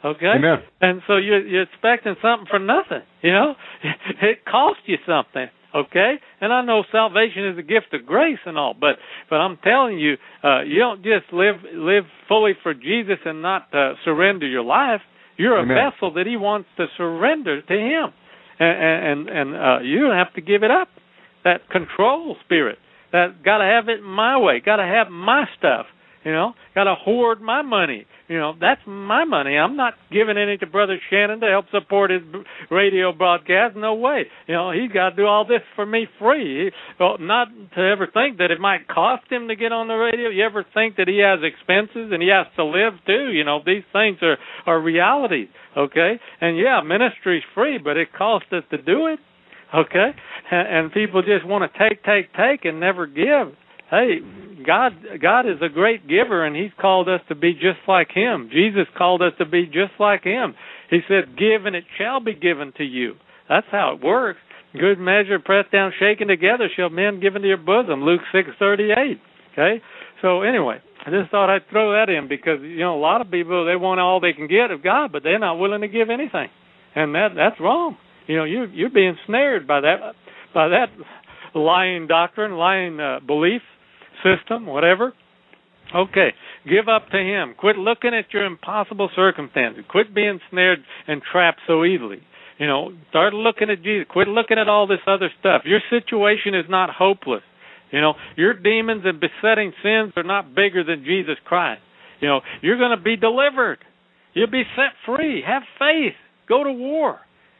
Okay. 0.05 0.33
Amen. 0.35 0.59
And 0.81 1.01
so 1.07 1.17
you're 1.17 1.45
you're 1.45 1.63
expecting 1.63 2.15
something 2.21 2.47
for 2.49 2.59
nothing. 2.59 3.03
You 3.21 3.31
know, 3.31 3.55
it 4.21 4.45
costs 4.45 4.83
you 4.85 4.97
something. 5.07 5.47
Okay. 5.73 6.15
And 6.39 6.53
I 6.53 6.63
know 6.63 6.83
salvation 6.91 7.47
is 7.49 7.57
a 7.57 7.63
gift 7.63 7.93
of 7.93 8.05
grace 8.05 8.39
and 8.45 8.57
all, 8.57 8.75
but 8.79 8.97
but 9.29 9.37
I'm 9.37 9.57
telling 9.63 9.97
you, 9.97 10.17
uh, 10.43 10.61
you 10.61 10.79
don't 10.79 11.01
just 11.03 11.33
live 11.33 11.55
live 11.73 12.03
fully 12.27 12.53
for 12.61 12.73
Jesus 12.73 13.17
and 13.25 13.41
not 13.41 13.73
uh, 13.73 13.93
surrender 14.05 14.47
your 14.47 14.63
life. 14.63 15.01
You're 15.35 15.57
a 15.57 15.65
vessel 15.65 16.13
that 16.13 16.27
He 16.27 16.37
wants 16.37 16.69
to 16.77 16.85
surrender 16.95 17.61
to 17.61 17.73
Him, 17.73 18.13
and 18.59 19.27
and 19.27 19.29
and 19.29 19.55
uh, 19.55 19.79
you 19.81 20.01
don't 20.01 20.15
have 20.15 20.33
to 20.35 20.41
give 20.41 20.61
it 20.61 20.69
up. 20.69 20.89
That 21.43 21.67
control 21.69 22.37
spirit, 22.45 22.77
that 23.11 23.43
got 23.43 23.57
to 23.57 23.65
have 23.65 23.89
it 23.89 24.01
my 24.03 24.37
way, 24.37 24.61
got 24.63 24.77
to 24.77 24.85
have 24.85 25.09
my 25.09 25.45
stuff. 25.57 25.87
You 26.23 26.31
know, 26.31 26.53
got 26.75 26.85
to 26.85 26.95
hoard 26.95 27.41
my 27.41 27.63
money. 27.63 28.05
You 28.29 28.39
know, 28.39 28.53
that's 28.59 28.79
my 28.87 29.25
money. 29.25 29.57
I'm 29.57 29.75
not 29.75 29.95
giving 30.11 30.37
any 30.37 30.57
to 30.57 30.65
Brother 30.65 30.97
Shannon 31.09 31.41
to 31.41 31.47
help 31.47 31.65
support 31.71 32.09
his 32.09 32.21
radio 32.71 33.11
broadcast. 33.11 33.75
No 33.75 33.95
way. 33.95 34.23
You 34.47 34.53
know, 34.53 34.71
he's 34.71 34.91
got 34.91 35.11
to 35.11 35.15
do 35.15 35.25
all 35.25 35.45
this 35.45 35.61
for 35.75 35.85
me 35.85 36.07
free. 36.19 36.71
Well, 36.99 37.17
not 37.19 37.49
to 37.75 37.81
ever 37.81 38.07
think 38.07 38.37
that 38.37 38.49
it 38.49 38.61
might 38.61 38.87
cost 38.87 39.29
him 39.29 39.49
to 39.49 39.55
get 39.55 39.73
on 39.73 39.89
the 39.89 39.95
radio. 39.95 40.29
You 40.29 40.45
ever 40.45 40.65
think 40.73 40.95
that 40.95 41.09
he 41.09 41.19
has 41.19 41.39
expenses 41.43 42.11
and 42.13 42.21
he 42.21 42.29
has 42.29 42.47
to 42.55 42.63
live 42.63 42.93
too? 43.05 43.31
You 43.31 43.43
know, 43.43 43.59
these 43.65 43.83
things 43.91 44.17
are 44.21 44.37
are 44.65 44.79
realities. 44.79 45.49
Okay, 45.75 46.19
and 46.39 46.57
yeah, 46.57 46.81
ministry's 46.81 47.43
free, 47.53 47.77
but 47.77 47.97
it 47.97 48.13
costs 48.13 48.47
us 48.53 48.63
to 48.71 48.77
do 48.77 49.07
it. 49.07 49.19
Okay, 49.73 50.11
and, 50.51 50.91
people 50.91 51.23
just 51.23 51.45
want 51.47 51.65
to 51.65 51.79
take, 51.79 52.03
take, 52.03 52.31
take, 52.33 52.63
and 52.63 52.79
never 52.79 53.07
give 53.07 53.57
hey 53.93 54.19
god 54.65 54.93
god 55.21 55.45
is 55.45 55.61
a 55.61 55.69
great 55.69 56.07
giver 56.07 56.45
and 56.45 56.55
he's 56.55 56.71
called 56.81 57.07
us 57.07 57.21
to 57.29 57.35
be 57.35 57.53
just 57.53 57.79
like 57.87 58.09
him. 58.11 58.49
Jesus 58.51 58.87
called 58.97 59.21
us 59.21 59.33
to 59.37 59.45
be 59.45 59.65
just 59.65 59.93
like 59.99 60.23
him. 60.23 60.55
He 60.89 60.99
said 61.07 61.37
give 61.37 61.65
and 61.65 61.75
it 61.75 61.83
shall 61.97 62.19
be 62.19 62.33
given 62.33 62.73
to 62.77 62.83
you. 62.83 63.13
That's 63.47 63.67
how 63.71 63.95
it 63.95 64.03
works. 64.03 64.39
Good 64.73 64.97
measure 64.97 65.37
pressed 65.37 65.71
down 65.71 65.91
shaken 65.99 66.27
together 66.27 66.69
shall 66.75 66.89
men 66.89 67.19
give 67.19 67.35
into 67.35 67.47
your 67.47 67.57
bosom. 67.57 68.03
Luke 68.03 68.21
six 68.31 68.49
thirty 68.57 68.89
eight 68.91 69.21
okay? 69.53 69.81
So 70.21 70.41
anyway 70.41 70.81
i 71.05 71.11
just 71.11 71.29
thought 71.31 71.53
i'd 71.53 71.67
throw 71.69 71.91
that 71.91 72.09
in 72.09 72.29
because 72.29 72.61
you 72.61 72.79
know 72.79 72.97
a 72.97 73.01
lot 73.01 73.21
of 73.21 73.29
people 73.29 73.65
they 73.65 73.75
want 73.75 73.99
all 73.99 74.21
they 74.21 74.31
can 74.31 74.47
get 74.47 74.71
of 74.71 74.81
god 74.81 75.11
but 75.11 75.21
they're 75.21 75.37
not 75.37 75.59
willing 75.59 75.81
to 75.81 75.87
give 75.87 76.09
anything. 76.09 76.49
And 76.95 77.13
that 77.13 77.29
that's 77.35 77.59
wrong. 77.59 77.97
You 78.27 78.37
know 78.37 78.43
you 78.45 78.65
you're 78.73 78.89
being 78.89 79.17
snared 79.27 79.67
by 79.67 79.81
that 79.81 80.15
by 80.53 80.69
that 80.69 80.87
lying 81.55 82.07
doctrine 82.07 82.53
lying 82.53 82.99
uh, 82.99 83.19
belief 83.25 83.61
system, 84.23 84.65
whatever. 84.65 85.13
Okay, 85.93 86.29
give 86.67 86.87
up 86.87 87.09
to 87.09 87.17
Him. 87.17 87.55
Quit 87.57 87.77
looking 87.77 88.13
at 88.13 88.33
your 88.33 88.45
impossible 88.45 89.09
circumstances. 89.15 89.83
Quit 89.89 90.15
being 90.15 90.39
snared 90.49 90.79
and 91.07 91.21
trapped 91.21 91.59
so 91.67 91.85
easily. 91.85 92.21
You 92.57 92.67
know, 92.67 92.93
start 93.09 93.33
looking 93.33 93.69
at 93.69 93.83
Jesus. 93.83 94.07
Quit 94.09 94.27
looking 94.27 94.57
at 94.57 94.69
all 94.69 94.87
this 94.87 95.03
other 95.05 95.29
stuff. 95.39 95.63
Your 95.65 95.81
situation 95.89 96.55
is 96.55 96.65
not 96.69 96.89
hopeless. 96.89 97.43
You 97.91 98.01
know, 98.01 98.13
your 98.35 98.53
demons 98.53 99.03
and 99.05 99.19
besetting 99.19 99.73
sins 99.83 100.13
are 100.15 100.23
not 100.23 100.55
bigger 100.55 100.83
than 100.83 101.03
Jesus 101.05 101.35
Christ. 101.45 101.81
You 102.21 102.27
know, 102.27 102.41
you're 102.61 102.77
going 102.77 102.97
to 102.97 103.03
be 103.03 103.17
delivered. 103.17 103.79
You'll 104.33 104.49
be 104.49 104.63
set 104.75 104.93
free. 105.05 105.43
Have 105.45 105.61
faith. 105.77 106.15
Go 106.47 106.63
to 106.63 106.71
war 106.71 107.19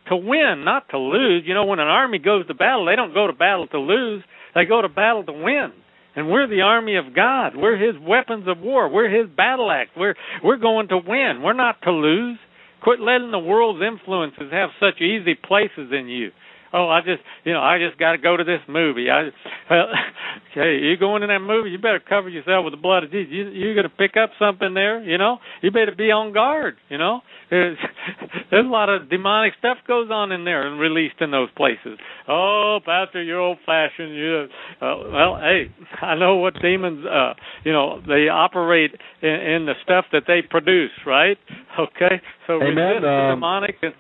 to 0.10 0.16
win, 0.16 0.64
not 0.66 0.90
to 0.90 0.98
lose. 0.98 1.44
You 1.46 1.54
know, 1.54 1.66
when 1.66 1.80
an 1.80 1.88
army 1.88 2.20
goes 2.20 2.48
to 2.48 2.54
battle, 2.54 2.86
they 2.86 2.96
don't 2.96 3.14
go 3.14 3.28
to 3.28 3.34
battle 3.34 3.68
to 3.68 3.80
lose. 3.80 4.24
They 4.56 4.66
go 4.66 4.82
to 4.82 4.90
battle 4.90 5.24
to 5.26 5.34
win. 5.34 5.72
And 6.16 6.30
we're 6.30 6.48
the 6.48 6.62
army 6.62 6.96
of 6.96 7.16
God. 7.16 7.56
We're 7.56 7.78
his 7.78 7.96
weapons 8.02 8.46
of 8.48 8.60
war. 8.60 8.90
We're 8.90 9.10
his 9.10 9.30
battle 9.36 9.72
axe. 9.72 9.92
We're 9.98 10.16
we're 10.44 10.58
going 10.58 10.90
to 10.90 10.98
win. 10.98 11.42
We're 11.44 11.54
not 11.54 11.82
to 11.84 11.92
lose. 11.92 12.38
Quit 12.84 13.00
letting 13.00 13.32
the 13.32 13.40
world's 13.40 13.82
influences 13.82 14.52
have 14.52 14.70
such 14.80 15.02
easy 15.02 15.36
places 15.36 15.92
in 15.92 16.08
you. 16.08 16.32
Oh, 16.74 16.90
I 16.90 17.02
just, 17.02 17.22
you 17.44 17.54
know, 17.54 17.62
I 17.62 17.78
just 17.78 18.00
got 18.00 18.14
to 18.14 18.18
go 18.18 18.36
to 18.36 18.44
this 18.44 18.62
movie. 18.68 19.10
I, 19.10 19.30
well, 19.70 19.86
okay, 20.52 20.80
you 20.82 20.98
going 20.98 21.22
in 21.22 21.30
that 21.30 21.40
movie, 21.40 21.70
you 21.70 21.78
better 21.78 22.00
cover 22.02 22.30
yourself 22.30 22.66
with 22.66 22.74
the 22.74 22.82
blood 22.82 23.04
of 23.04 23.12
Jesus. 23.12 23.32
You, 23.32 23.50
you're 23.50 23.76
going 23.76 23.88
to 23.88 23.96
pick 23.96 24.18
up 24.18 24.32
something 24.40 24.74
there, 24.74 25.02
you 25.04 25.20
know. 25.20 25.38
You 25.62 25.70
better 25.70 25.94
be 25.96 26.10
on 26.12 26.34
guard, 26.34 26.76
you 26.90 26.98
know. 26.98 27.22
There's, 27.52 27.78
there's 28.52 28.66
a 28.66 28.70
lot 28.70 28.90
of 28.90 29.08
demonic 29.10 29.54
stuff 29.60 29.78
goes 29.88 30.10
on 30.12 30.32
in 30.32 30.46
there 30.46 30.66
and 30.66 30.80
released 30.80 31.22
in 31.22 31.30
those 31.30 31.50
places. 31.56 32.00
Oh, 32.28 32.80
Pastor, 32.84 33.22
you're 33.22 33.40
old-fashioned. 33.40 34.16
You, 34.16 34.48
uh, 34.82 34.96
well, 35.12 35.38
hey, 35.40 35.66
I 36.02 36.16
know 36.16 36.38
what 36.38 36.56
demons, 36.60 37.06
uh, 37.06 37.34
you 37.64 37.72
know, 37.72 38.02
they 38.08 38.30
operate 38.30 38.92
in, 39.22 39.30
in 39.30 39.66
the 39.68 39.74
stuff 39.84 40.06
that 40.12 40.24
they 40.26 40.42
produce, 40.42 40.92
right? 41.06 41.38
Okay, 41.80 42.20
so 42.48 42.54
Amen. 42.56 42.76
resist 42.76 43.02
the 43.04 43.08
Um, 43.10 43.36
demonic. 43.36 43.76
And, 43.84 43.94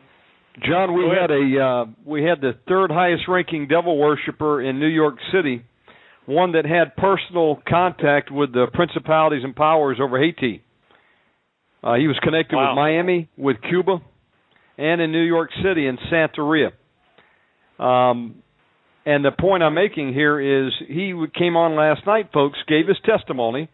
John, 0.61 0.93
we 0.93 1.05
had 1.19 1.31
a 1.31 1.63
uh, 1.65 1.85
we 2.05 2.23
had 2.23 2.39
the 2.39 2.53
third 2.67 2.91
highest 2.91 3.23
ranking 3.27 3.67
devil 3.67 3.97
worshiper 3.97 4.61
in 4.61 4.79
New 4.79 4.87
York 4.87 5.15
City, 5.33 5.63
one 6.27 6.51
that 6.51 6.65
had 6.65 6.95
personal 6.95 7.59
contact 7.67 8.31
with 8.31 8.53
the 8.53 8.67
principalities 8.71 9.43
and 9.43 9.55
powers 9.55 9.97
over 10.01 10.19
Haiti. 10.21 10.61
Uh, 11.83 11.95
he 11.95 12.07
was 12.07 12.17
connected 12.21 12.55
Wow. 12.55 12.69
with 12.71 12.75
Miami, 12.75 13.29
with 13.35 13.57
Cuba, 13.67 13.97
and 14.77 15.01
in 15.01 15.11
New 15.11 15.23
York 15.23 15.49
City 15.63 15.87
and 15.87 15.97
Santeria. 16.11 16.71
Um, 17.79 18.35
and 19.05 19.25
the 19.25 19.31
point 19.31 19.63
I'm 19.63 19.73
making 19.73 20.13
here 20.13 20.39
is 20.67 20.71
he 20.87 21.13
came 21.37 21.57
on 21.57 21.75
last 21.75 22.05
night, 22.05 22.29
folks, 22.31 22.57
gave 22.67 22.87
his 22.87 22.97
testimony 23.03 23.69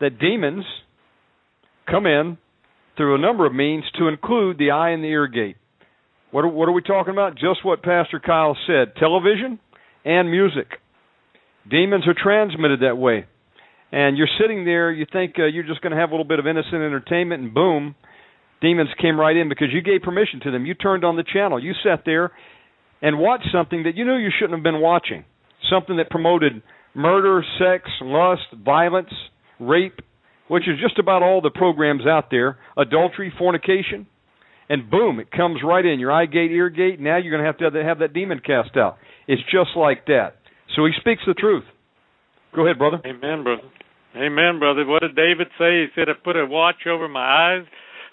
that 0.00 0.18
demons 0.18 0.64
come 1.88 2.06
in 2.06 2.38
through 2.96 3.14
a 3.14 3.18
number 3.18 3.46
of 3.46 3.54
means 3.54 3.84
to 3.98 4.08
include 4.08 4.58
the 4.58 4.70
eye 4.72 4.90
and 4.90 5.04
the 5.04 5.08
ear 5.08 5.28
gate. 5.28 5.56
What 6.32 6.46
are, 6.46 6.48
what 6.48 6.66
are 6.66 6.72
we 6.72 6.80
talking 6.80 7.12
about? 7.12 7.34
Just 7.34 7.62
what 7.62 7.82
Pastor 7.82 8.18
Kyle 8.18 8.56
said 8.66 8.96
television 8.96 9.60
and 10.02 10.30
music. 10.30 10.66
Demons 11.70 12.08
are 12.08 12.14
transmitted 12.20 12.80
that 12.80 12.96
way. 12.96 13.26
And 13.92 14.16
you're 14.16 14.30
sitting 14.40 14.64
there, 14.64 14.90
you 14.90 15.04
think 15.12 15.34
uh, 15.38 15.44
you're 15.44 15.62
just 15.62 15.82
going 15.82 15.92
to 15.92 15.98
have 15.98 16.08
a 16.08 16.12
little 16.14 16.26
bit 16.26 16.38
of 16.38 16.46
innocent 16.46 16.74
entertainment, 16.74 17.42
and 17.42 17.52
boom, 17.52 17.94
demons 18.62 18.88
came 18.98 19.20
right 19.20 19.36
in 19.36 19.50
because 19.50 19.68
you 19.70 19.82
gave 19.82 20.00
permission 20.00 20.40
to 20.44 20.50
them. 20.50 20.64
You 20.64 20.72
turned 20.72 21.04
on 21.04 21.16
the 21.16 21.24
channel. 21.30 21.62
You 21.62 21.74
sat 21.84 22.04
there 22.06 22.32
and 23.02 23.18
watched 23.18 23.48
something 23.52 23.82
that 23.82 23.94
you 23.94 24.06
knew 24.06 24.16
you 24.16 24.30
shouldn't 24.34 24.56
have 24.56 24.64
been 24.64 24.80
watching. 24.80 25.26
Something 25.70 25.98
that 25.98 26.08
promoted 26.08 26.62
murder, 26.94 27.44
sex, 27.58 27.90
lust, 28.00 28.48
violence, 28.64 29.12
rape, 29.60 30.00
which 30.48 30.66
is 30.66 30.80
just 30.80 30.98
about 30.98 31.22
all 31.22 31.42
the 31.42 31.50
programs 31.50 32.06
out 32.06 32.30
there, 32.30 32.56
adultery, 32.78 33.30
fornication 33.38 34.06
and 34.72 34.90
boom, 34.90 35.20
it 35.20 35.30
comes 35.30 35.60
right 35.62 35.84
in 35.84 36.00
your 36.00 36.10
eye 36.10 36.24
gate, 36.24 36.50
ear 36.50 36.70
gate. 36.70 36.98
Now 36.98 37.18
you're 37.18 37.30
going 37.30 37.44
to 37.44 37.46
have 37.46 37.58
to 37.58 37.64
have 37.64 37.74
that, 37.74 37.84
have 37.84 37.98
that 37.98 38.14
demon 38.14 38.40
cast 38.40 38.74
out. 38.74 38.96
It's 39.28 39.42
just 39.52 39.76
like 39.76 40.06
that. 40.06 40.36
So 40.74 40.86
he 40.86 40.92
speaks 40.98 41.20
the 41.26 41.34
truth. 41.34 41.64
Go 42.56 42.64
ahead, 42.64 42.78
brother. 42.78 42.96
Amen, 43.04 43.44
brother. 43.44 43.68
Amen, 44.16 44.58
brother. 44.58 44.86
What 44.86 45.02
did 45.02 45.14
David 45.14 45.48
say? 45.58 45.84
He 45.84 45.86
said, 45.94 46.08
I 46.08 46.12
put 46.24 46.36
a 46.36 46.46
watch 46.46 46.86
over 46.88 47.06
my 47.06 47.20
eyes, 47.20 47.64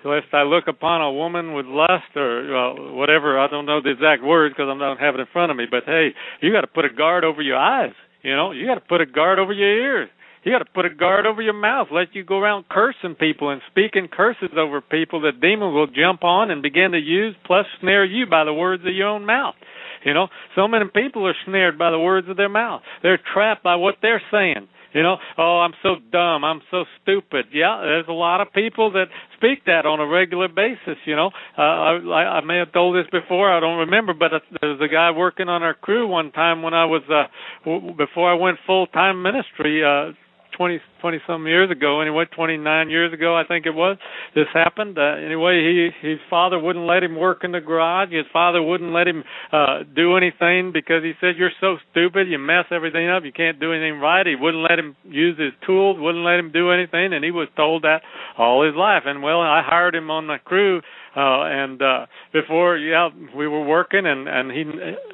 lest 0.04 0.28
I 0.34 0.44
look 0.44 0.66
upon 0.68 1.00
a 1.00 1.14
woman 1.14 1.54
with 1.54 1.66
lust 1.66 2.12
or 2.18 2.54
uh, 2.54 2.92
whatever. 2.92 3.40
I 3.40 3.48
don't 3.48 3.66
know 3.66 3.82
the 3.82 3.92
exact 3.92 4.22
words 4.22 4.54
because 4.54 4.68
I 4.68 4.78
don't 4.78 5.00
have 5.00 5.16
it 5.16 5.22
in 5.22 5.28
front 5.32 5.52
of 5.52 5.58
me. 5.58 5.64
But 5.72 5.84
hey, 5.86 6.10
you 6.42 6.52
got 6.52 6.62
to 6.62 6.68
put 6.68 6.84
a 6.84 6.90
guard 6.90 7.24
over 7.24 7.42
your 7.42 7.58
eyes. 7.58 7.94
You 8.22 8.36
know, 8.36 8.52
you 8.52 8.68
got 8.68 8.76
to 8.76 8.82
put 8.82 9.00
a 9.00 9.06
guard 9.06 9.40
over 9.40 9.54
your 9.54 9.70
ears. 9.70 10.10
You 10.44 10.52
got 10.54 10.60
to 10.60 10.72
put 10.74 10.86
a 10.86 10.90
guard 10.90 11.26
over 11.26 11.42
your 11.42 11.54
mouth. 11.54 11.88
Let 11.92 12.16
you 12.16 12.24
go 12.24 12.38
around 12.38 12.66
cursing 12.70 13.16
people 13.20 13.50
and 13.50 13.62
speaking 13.70 14.08
curses 14.12 14.52
over 14.58 14.80
people 14.82 15.22
that 15.22 15.42
demons 15.42 15.74
will 15.74 15.88
jump 15.88 16.24
on 16.24 16.50
and 16.50 16.62
begin 16.62 16.92
to 16.92 17.00
use, 17.00 17.36
plus 17.46 17.66
snare 17.82 18.06
you 18.06 18.26
by 18.26 18.46
the 18.46 18.54
words 18.54 18.84
of 18.86 18.94
your 18.94 19.10
own 19.10 19.26
mouth. 19.26 19.56
You 20.06 20.14
know, 20.14 20.28
so 20.56 20.68
many 20.68 20.86
people 20.86 21.28
are 21.28 21.36
snared 21.46 21.78
by 21.78 21.92
the 21.92 22.00
words 22.00 22.30
of 22.30 22.38
their 22.38 22.50
mouth. 22.50 22.82
They're 23.04 23.20
trapped 23.34 23.64
by 23.64 23.76
what 23.76 23.96
they're 24.02 24.22
saying. 24.32 24.70
You 24.94 25.04
know, 25.04 25.18
oh, 25.38 25.60
I'm 25.60 25.74
so 25.84 25.98
dumb. 26.12 26.44
I'm 26.44 26.62
so 26.72 26.86
stupid. 27.02 27.48
Yeah, 27.54 27.80
there's 27.82 28.08
a 28.08 28.14
lot 28.14 28.42
of 28.42 28.52
people 28.54 28.92
that 28.94 29.06
speak 29.38 29.66
that 29.66 29.86
on 29.86 30.00
a 30.00 30.08
regular 30.08 30.48
basis. 30.48 30.98
You 31.06 31.16
know, 31.16 31.30
uh, 31.58 31.62
I, 31.62 32.40
I 32.40 32.42
may 32.42 32.58
have 32.58 32.72
told 32.74 32.96
this 32.96 33.10
before. 33.12 33.52
I 33.52 33.60
don't 33.60 33.80
remember, 33.80 34.14
but 34.14 34.32
there 34.62 34.72
was 34.72 34.80
a 34.82 34.92
guy 34.92 35.12
working 35.12 35.48
on 35.48 35.62
our 35.62 35.76
crew 35.76 36.08
one 36.08 36.32
time 36.32 36.64
when 36.64 36.74
I 36.74 36.86
was 36.86 37.04
uh, 37.08 37.26
w- 37.66 37.94
before 37.96 38.32
I 38.32 38.34
went 38.34 38.58
full 38.66 38.88
time 38.88 39.22
ministry. 39.22 39.84
Uh, 39.84 40.14
twenty 40.60 40.80
twenty 41.00 41.20
some 41.26 41.48
years 41.48 41.72
ago 41.72 42.02
anyway 42.02 42.26
twenty 42.36 42.58
nine 42.58 42.90
years 42.90 43.14
ago 43.14 43.34
i 43.34 43.46
think 43.48 43.66
it 43.66 43.74
was 43.74 43.96
this 44.36 44.46
happened. 44.54 44.98
Uh, 44.98 45.16
anyway 45.16 45.64
he 45.64 46.08
his 46.08 46.20
father 46.30 46.60
wouldn't 46.60 46.86
let 46.86 47.02
him 47.02 47.16
work 47.16 47.44
in 47.44 47.52
the 47.52 47.62
garage. 47.62 48.12
His 48.12 48.26
father 48.34 48.62
wouldn't 48.62 48.92
let 48.92 49.08
him 49.08 49.24
uh 49.52 49.80
do 49.96 50.18
anything 50.18 50.72
because 50.74 51.04
he 51.04 51.14
said 51.22 51.36
you're 51.38 51.56
so 51.62 51.78
stupid. 51.92 52.28
You 52.28 52.38
mess 52.38 52.66
everything 52.72 53.10
up. 53.10 53.24
You 53.24 53.32
can't 53.32 53.60
do 53.60 53.72
anything 53.72 54.00
right. 54.00 54.26
He 54.28 54.36
wouldn't 54.36 54.64
let 54.70 54.78
him 54.78 54.96
use 55.06 55.40
his 55.40 55.54
tools 55.66 55.98
wouldn't 56.00 56.26
let 56.26 56.40
him 56.40 56.52
do 56.52 56.72
anything 56.72 57.14
and 57.14 57.24
he 57.24 57.32
was 57.32 57.48
told 57.56 57.84
that 57.84 58.02
all 58.38 58.66
his 58.66 58.76
life. 58.76 59.04
And 59.06 59.24
well 59.24 59.40
i 59.42 59.62
hired 59.66 59.96
him 59.96 60.12
on 60.12 60.28
the 60.28 60.38
crew 60.44 60.82
uh 61.16 61.44
and 61.44 61.82
uh 61.82 62.06
before 62.34 62.78
yeah 62.78 63.10
we 63.36 63.48
were 63.48 63.64
working 63.64 64.06
and 64.06 64.28
and 64.28 64.52
he 64.52 64.64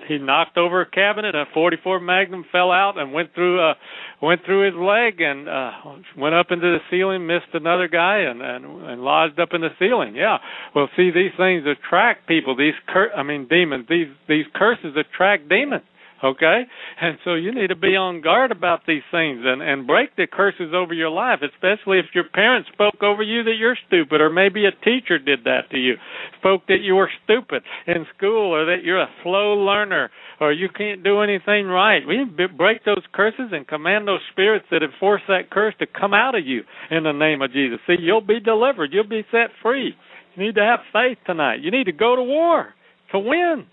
he 0.07 0.17
knocked 0.17 0.57
over 0.57 0.81
a 0.81 0.89
cabinet 0.89 1.35
a 1.35 1.45
44 1.53 1.99
magnum 1.99 2.45
fell 2.51 2.71
out 2.71 2.97
and 2.97 3.13
went 3.13 3.33
through 3.33 3.61
uh 3.61 3.73
went 4.21 4.41
through 4.45 4.65
his 4.65 4.75
leg 4.75 5.21
and 5.21 5.47
uh 5.47 5.71
went 6.17 6.35
up 6.35 6.47
into 6.49 6.67
the 6.67 6.79
ceiling 6.89 7.25
missed 7.27 7.53
another 7.53 7.87
guy 7.87 8.19
and 8.19 8.41
and 8.41 8.65
and 8.83 9.01
lodged 9.01 9.39
up 9.39 9.49
in 9.53 9.61
the 9.61 9.69
ceiling. 9.79 10.15
Yeah. 10.15 10.37
Well 10.73 10.89
see 10.95 11.11
these 11.11 11.31
things 11.37 11.63
attract 11.65 12.27
people. 12.27 12.55
These 12.55 12.73
cur- 12.87 13.13
i 13.15 13.23
mean 13.23 13.47
demons 13.47 13.85
these 13.89 14.07
these 14.27 14.45
curses 14.53 14.95
attract 14.97 15.49
demons 15.49 15.83
okay? 16.25 16.63
And 16.99 17.17
so 17.23 17.35
you 17.35 17.53
need 17.53 17.67
to 17.67 17.75
be 17.75 17.95
on 17.95 18.21
guard 18.21 18.51
about 18.51 18.81
these 18.87 19.05
things 19.11 19.41
and 19.43 19.61
and 19.61 19.87
break 19.87 20.15
the 20.15 20.27
curses 20.27 20.73
over 20.73 20.93
your 20.93 21.09
life 21.09 21.39
especially 21.41 21.99
if 21.99 22.05
your 22.13 22.25
parents 22.33 22.69
spoke 22.73 23.01
over 23.01 23.23
you 23.23 23.43
that 23.43 23.55
you're 23.57 23.77
stupid 23.87 24.21
or 24.21 24.29
maybe 24.29 24.65
a 24.65 24.71
teacher 24.83 25.17
did 25.17 25.43
that 25.45 25.69
to 25.71 25.77
you 25.77 25.95
spoke 26.39 26.61
that 26.67 26.81
you 26.81 26.95
were 26.95 27.09
stupid 27.23 27.63
in 27.87 28.05
school 28.17 28.53
or 28.53 28.65
that 28.65 28.83
you're 28.83 29.01
a 29.01 29.09
slow 29.23 29.53
learner 29.53 30.09
or 30.39 30.51
you 30.51 30.67
can't 30.69 31.03
do 31.03 31.21
anything 31.21 31.65
right. 31.65 32.01
We 32.05 32.25
break 32.57 32.83
those 32.83 33.03
curses 33.13 33.51
and 33.51 33.67
command 33.67 34.07
those 34.07 34.19
spirits 34.31 34.65
that 34.71 34.83
enforce 34.83 35.21
that 35.27 35.49
curse 35.49 35.73
to 35.79 35.85
come 35.87 36.13
out 36.13 36.35
of 36.35 36.45
you 36.45 36.63
in 36.91 37.03
the 37.03 37.11
name 37.11 37.41
of 37.41 37.51
Jesus. 37.51 37.79
See 37.87 37.95
you'll 37.99 38.21
be 38.21 38.39
delivered. 38.39 38.91
You'll 38.93 39.07
be 39.07 39.25
set 39.31 39.51
free. 39.61 39.93
You 40.35 40.43
need 40.43 40.55
to 40.55 40.61
have 40.61 40.79
faith 40.91 41.17
tonight. 41.25 41.61
You 41.61 41.71
need 41.71 41.85
to 41.85 41.93
go 41.93 42.15
to 42.15 42.23
war 42.23 42.73
to 43.11 43.19
win 43.19 43.65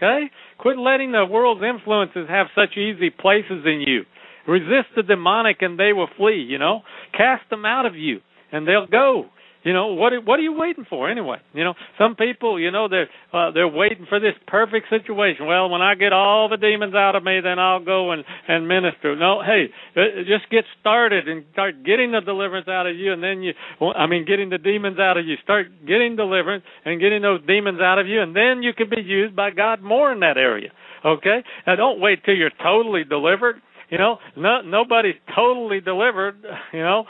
Okay? 0.00 0.30
Quit 0.58 0.78
letting 0.78 1.12
the 1.12 1.26
world's 1.26 1.62
influences 1.62 2.26
have 2.28 2.46
such 2.54 2.76
easy 2.76 3.10
places 3.10 3.64
in 3.64 3.84
you. 3.86 4.04
Resist 4.48 4.88
the 4.96 5.02
demonic 5.02 5.58
and 5.60 5.78
they 5.78 5.92
will 5.92 6.08
flee, 6.16 6.44
you 6.48 6.58
know? 6.58 6.80
Cast 7.12 7.48
them 7.50 7.64
out 7.66 7.84
of 7.84 7.94
you 7.94 8.20
and 8.50 8.66
they'll 8.66 8.86
go. 8.86 9.26
You 9.62 9.74
know 9.74 9.88
what? 9.88 10.12
What 10.24 10.38
are 10.38 10.42
you 10.42 10.54
waiting 10.54 10.86
for 10.88 11.10
anyway? 11.10 11.36
You 11.52 11.64
know, 11.64 11.74
some 11.98 12.16
people, 12.16 12.58
you 12.58 12.70
know, 12.70 12.88
they're 12.88 13.08
uh, 13.32 13.50
they're 13.50 13.68
waiting 13.68 14.06
for 14.08 14.18
this 14.18 14.32
perfect 14.46 14.88
situation. 14.88 15.46
Well, 15.46 15.68
when 15.68 15.82
I 15.82 15.94
get 15.96 16.14
all 16.14 16.48
the 16.48 16.56
demons 16.56 16.94
out 16.94 17.14
of 17.14 17.22
me, 17.22 17.40
then 17.42 17.58
I'll 17.58 17.84
go 17.84 18.12
and 18.12 18.24
and 18.48 18.66
minister. 18.66 19.14
No, 19.16 19.42
hey, 19.42 19.66
uh, 19.96 20.22
just 20.26 20.50
get 20.50 20.64
started 20.80 21.28
and 21.28 21.44
start 21.52 21.84
getting 21.84 22.12
the 22.12 22.20
deliverance 22.20 22.68
out 22.68 22.86
of 22.86 22.96
you, 22.96 23.12
and 23.12 23.22
then 23.22 23.42
you, 23.42 23.52
I 23.94 24.06
mean, 24.06 24.24
getting 24.24 24.48
the 24.48 24.58
demons 24.58 24.98
out 24.98 25.18
of 25.18 25.26
you. 25.26 25.36
Start 25.44 25.66
getting 25.86 26.16
deliverance 26.16 26.64
and 26.86 26.98
getting 26.98 27.20
those 27.20 27.40
demons 27.46 27.80
out 27.82 27.98
of 27.98 28.06
you, 28.06 28.22
and 28.22 28.34
then 28.34 28.62
you 28.62 28.72
can 28.72 28.88
be 28.88 29.02
used 29.02 29.36
by 29.36 29.50
God 29.50 29.82
more 29.82 30.10
in 30.10 30.20
that 30.20 30.38
area. 30.38 30.70
Okay, 31.04 31.44
now 31.66 31.76
don't 31.76 32.00
wait 32.00 32.24
till 32.24 32.34
you're 32.34 32.50
totally 32.62 33.04
delivered 33.04 33.56
you 33.90 33.98
know, 33.98 34.18
no, 34.36 34.60
nobody's 34.62 35.16
totally 35.34 35.80
delivered. 35.80 36.36
You 36.72 36.80
know, 36.80 37.04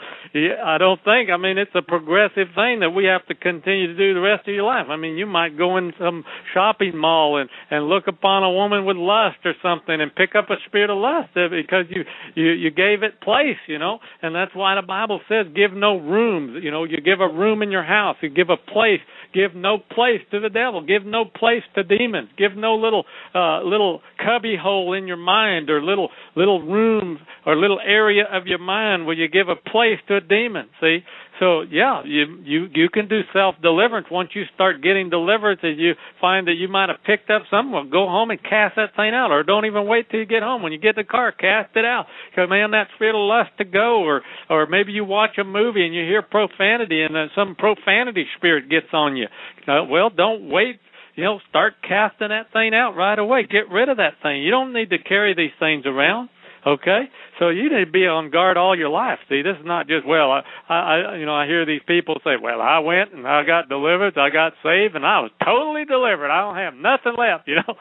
I 0.65 0.77
don't 0.79 0.99
think. 1.03 1.29
I 1.29 1.37
mean, 1.37 1.57
it's 1.57 1.71
a 1.75 1.81
progressive 1.83 2.47
thing 2.55 2.79
that 2.79 2.89
we 2.95 3.05
have 3.05 3.25
to 3.27 3.35
continue 3.35 3.87
to 3.87 3.95
do 3.95 4.13
the 4.15 4.19
rest 4.19 4.47
of 4.47 4.55
your 4.55 4.63
life. 4.63 4.87
I 4.89 4.97
mean, 4.97 5.17
you 5.17 5.27
might 5.27 5.57
go 5.57 5.77
in 5.77 5.93
some 5.99 6.23
shopping 6.53 6.97
mall 6.97 7.37
and 7.37 7.49
and 7.69 7.87
look 7.87 8.07
upon 8.07 8.43
a 8.43 8.51
woman 8.51 8.85
with 8.85 8.97
lust 8.97 9.37
or 9.45 9.53
something 9.61 10.01
and 10.01 10.13
pick 10.15 10.35
up 10.35 10.49
a 10.49 10.55
spirit 10.65 10.89
of 10.89 10.97
lust 10.97 11.29
because 11.35 11.85
you 11.89 12.03
you 12.35 12.51
you 12.51 12.71
gave 12.71 13.03
it 13.03 13.21
place. 13.21 13.61
You 13.67 13.77
know, 13.77 13.99
and 14.21 14.33
that's 14.33 14.55
why 14.55 14.75
the 14.75 14.81
Bible 14.81 15.21
says, 15.29 15.45
"Give 15.55 15.73
no 15.73 15.97
rooms." 15.97 16.63
You 16.63 16.71
know, 16.71 16.83
you 16.83 16.99
give 17.01 17.21
a 17.21 17.29
room 17.29 17.61
in 17.61 17.71
your 17.71 17.83
house. 17.83 18.17
You 18.21 18.29
give 18.29 18.49
a 18.49 18.57
place. 18.57 19.01
Give 19.33 19.55
no 19.55 19.77
place 19.77 20.21
to 20.31 20.39
the 20.39 20.49
devil. 20.49 20.85
Give 20.85 21.05
no 21.05 21.25
place 21.25 21.63
to 21.75 21.83
demons. 21.83 22.29
Give 22.37 22.55
no 22.55 22.75
little 22.75 23.05
uh 23.33 23.61
little 23.63 24.01
cubby 24.17 24.55
hole 24.61 24.93
in 24.93 25.07
your 25.07 25.17
mind 25.17 25.69
or 25.69 25.81
little 25.81 26.09
little 26.35 26.61
room 26.61 27.19
or 27.45 27.55
little 27.55 27.79
area 27.79 28.23
of 28.31 28.47
your 28.47 28.59
mind 28.59 29.05
where 29.05 29.15
you 29.15 29.27
give 29.27 29.47
a 29.49 29.55
place 29.55 29.99
to 30.07 30.17
a 30.17 30.21
demon. 30.21 30.69
See, 30.81 30.99
so 31.41 31.61
yeah, 31.61 32.03
you 32.05 32.37
you 32.45 32.67
you 32.71 32.87
can 32.87 33.07
do 33.07 33.21
self 33.33 33.55
deliverance 33.63 34.05
once 34.11 34.29
you 34.35 34.43
start 34.53 34.83
getting 34.83 35.09
deliverance 35.09 35.59
and 35.63 35.79
you 35.79 35.93
find 36.21 36.47
that 36.47 36.53
you 36.53 36.67
might 36.67 36.89
have 36.89 36.99
picked 37.03 37.31
up. 37.31 37.41
Well, 37.51 37.83
go 37.85 38.05
home 38.05 38.29
and 38.29 38.39
cast 38.43 38.75
that 38.75 38.95
thing 38.95 39.15
out, 39.15 39.31
or 39.31 39.41
don't 39.41 39.65
even 39.65 39.87
wait 39.87 40.11
till 40.11 40.19
you 40.19 40.27
get 40.27 40.43
home. 40.43 40.61
When 40.61 40.71
you 40.71 40.77
get 40.77 40.95
the 40.95 41.03
car, 41.03 41.31
cast 41.31 41.75
it 41.75 41.83
out. 41.83 42.05
Command 42.35 42.73
that 42.73 42.89
spirit 42.93 43.15
of 43.15 43.27
lust 43.27 43.49
to 43.57 43.65
go, 43.65 44.03
or 44.03 44.21
or 44.51 44.67
maybe 44.67 44.91
you 44.91 45.03
watch 45.03 45.39
a 45.39 45.43
movie 45.43 45.83
and 45.83 45.95
you 45.95 46.03
hear 46.03 46.21
profanity 46.21 47.01
and 47.01 47.15
then 47.15 47.29
some 47.35 47.55
profanity 47.55 48.27
spirit 48.37 48.69
gets 48.69 48.93
on 48.93 49.17
you. 49.17 49.25
Uh, 49.67 49.83
well, 49.89 50.11
don't 50.11 50.47
wait 50.47 50.79
you 51.15 51.25
know, 51.25 51.39
start 51.49 51.73
casting 51.81 52.29
that 52.29 52.53
thing 52.53 52.73
out 52.73 52.95
right 52.95 53.19
away. 53.19 53.43
Get 53.43 53.69
rid 53.69 53.89
of 53.89 53.97
that 53.97 54.13
thing. 54.23 54.41
You 54.43 54.51
don't 54.51 54.73
need 54.73 54.91
to 54.91 54.97
carry 54.97 55.35
these 55.35 55.51
things 55.59 55.85
around. 55.85 56.29
Okay, 56.65 57.09
so 57.39 57.49
you 57.49 57.63
need 57.75 57.85
to 57.85 57.91
be 57.91 58.05
on 58.05 58.29
guard 58.29 58.55
all 58.55 58.77
your 58.77 58.89
life. 58.89 59.17
See, 59.29 59.41
this 59.41 59.57
is 59.59 59.65
not 59.65 59.87
just 59.87 60.05
well. 60.05 60.31
I, 60.31 60.41
I, 60.69 61.15
you 61.17 61.25
know, 61.25 61.33
I 61.33 61.47
hear 61.47 61.65
these 61.65 61.81
people 61.87 62.21
say, 62.23 62.37
"Well, 62.39 62.61
I 62.61 62.77
went 62.79 63.13
and 63.13 63.27
I 63.27 63.43
got 63.43 63.67
delivered, 63.67 64.15
I 64.15 64.29
got 64.29 64.53
saved, 64.61 64.95
and 64.95 65.03
I 65.03 65.21
was 65.21 65.31
totally 65.43 65.85
delivered. 65.85 66.29
I 66.29 66.41
don't 66.41 66.57
have 66.57 66.75
nothing 66.75 67.17
left." 67.17 67.47
You 67.51 67.55
know, 67.55 67.73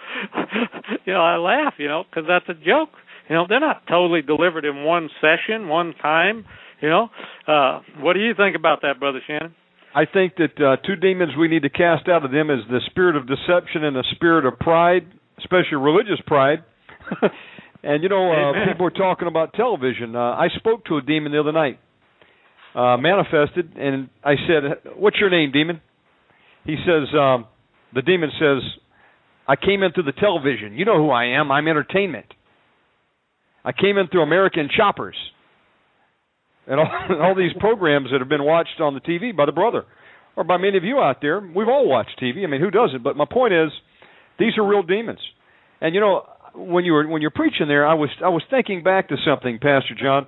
you 1.05 1.13
know, 1.13 1.21
I 1.21 1.37
laugh, 1.37 1.75
you 1.77 1.89
know, 1.89 2.05
because 2.09 2.27
that's 2.27 2.49
a 2.49 2.55
joke. 2.55 2.89
You 3.29 3.37
know, 3.37 3.47
they're 3.49 3.61
not 3.61 3.87
totally 3.87 4.23
delivered 4.23 4.65
in 4.65 4.83
one 4.83 5.11
session, 5.21 5.69
one 5.69 5.95
time. 6.01 6.47
You 6.81 6.89
know, 6.89 7.11
uh, 7.47 7.81
what 8.01 8.15
do 8.15 8.21
you 8.21 8.33
think 8.35 8.57
about 8.57 8.81
that, 8.83 8.99
brother 8.99 9.21
Shannon? 9.27 9.55
I 9.95 10.07
think 10.07 10.37
that 10.37 10.57
uh, 10.57 10.77
two 10.87 10.97
demons 10.97 11.33
we 11.39 11.49
need 11.49 11.63
to 11.63 11.71
cast 11.71 12.09
out 12.09 12.25
of 12.25 12.31
them 12.31 12.49
is 12.49 12.61
the 12.71 12.81
spirit 12.87 13.17
of 13.17 13.29
deception 13.29 13.85
and 13.85 13.95
the 13.95 14.05
spirit 14.13 14.47
of 14.47 14.59
pride, 14.59 15.05
especially 15.39 15.77
religious 15.77 16.21
pride. 16.27 16.65
And 17.83 18.03
you 18.03 18.09
know, 18.09 18.31
uh, 18.31 18.67
people 18.71 18.87
are 18.87 18.91
talking 18.91 19.29
about 19.29 19.55
television. 19.55 20.15
Uh, 20.15 20.19
I 20.19 20.49
spoke 20.57 20.85
to 20.87 20.99
a 20.99 21.03
demon 21.03 21.33
the 21.33 21.41
other 21.41 21.53
night, 21.53 21.79
uh, 22.75 22.97
manifested, 22.99 23.75
and 23.77 24.11
I 24.23 24.35
said, 24.47 24.95
"What's 24.97 25.17
your 25.19 25.31
name, 25.31 25.51
demon?" 25.53 25.81
He 26.65 26.77
says, 26.85 27.09
um, 27.19 27.47
"The 27.95 28.03
demon 28.03 28.31
says, 28.39 28.63
I 29.51 29.57
came 29.57 29.83
in 29.83 29.91
through 29.91 30.05
the 30.05 30.13
television. 30.13 30.75
You 30.75 30.85
know 30.85 30.97
who 30.97 31.11
I 31.11 31.41
am. 31.41 31.51
I'm 31.51 31.67
entertainment. 31.67 32.27
I 33.65 33.73
came 33.73 33.99
in 33.99 34.07
through 34.07 34.23
American 34.23 34.69
Choppers, 34.75 35.17
and 36.69 36.79
all, 36.79 36.89
all 37.21 37.35
these 37.35 37.53
programs 37.59 38.11
that 38.13 38.21
have 38.21 38.29
been 38.29 38.45
watched 38.45 38.81
on 38.81 38.95
the 38.95 39.01
TV 39.01 39.37
by 39.37 39.47
the 39.47 39.53
brother, 39.53 39.87
or 40.37 40.45
by 40.45 40.57
many 40.57 40.77
of 40.79 40.85
you 40.85 41.01
out 41.01 41.17
there. 41.21 41.41
We've 41.41 41.67
all 41.67 41.89
watched 41.89 42.21
TV. 42.23 42.45
I 42.45 42.47
mean, 42.47 42.61
who 42.61 42.71
doesn't? 42.71 43.03
But 43.03 43.17
my 43.17 43.25
point 43.29 43.53
is, 43.53 43.71
these 44.39 44.57
are 44.57 44.65
real 44.65 44.85
demons. 44.85 45.19
And 45.81 45.97
you 45.97 46.01
know, 46.01 46.23
when 46.55 46.85
you 46.85 46.93
were 46.93 47.07
when 47.07 47.23
you're 47.23 47.31
preaching 47.31 47.69
there, 47.69 47.87
I 47.87 47.95
was 47.95 48.11
I 48.25 48.29
was 48.29 48.43
thinking 48.51 48.83
back 48.83 49.09
to 49.09 49.17
something, 49.27 49.59
Pastor 49.59 49.95
John. 50.01 50.27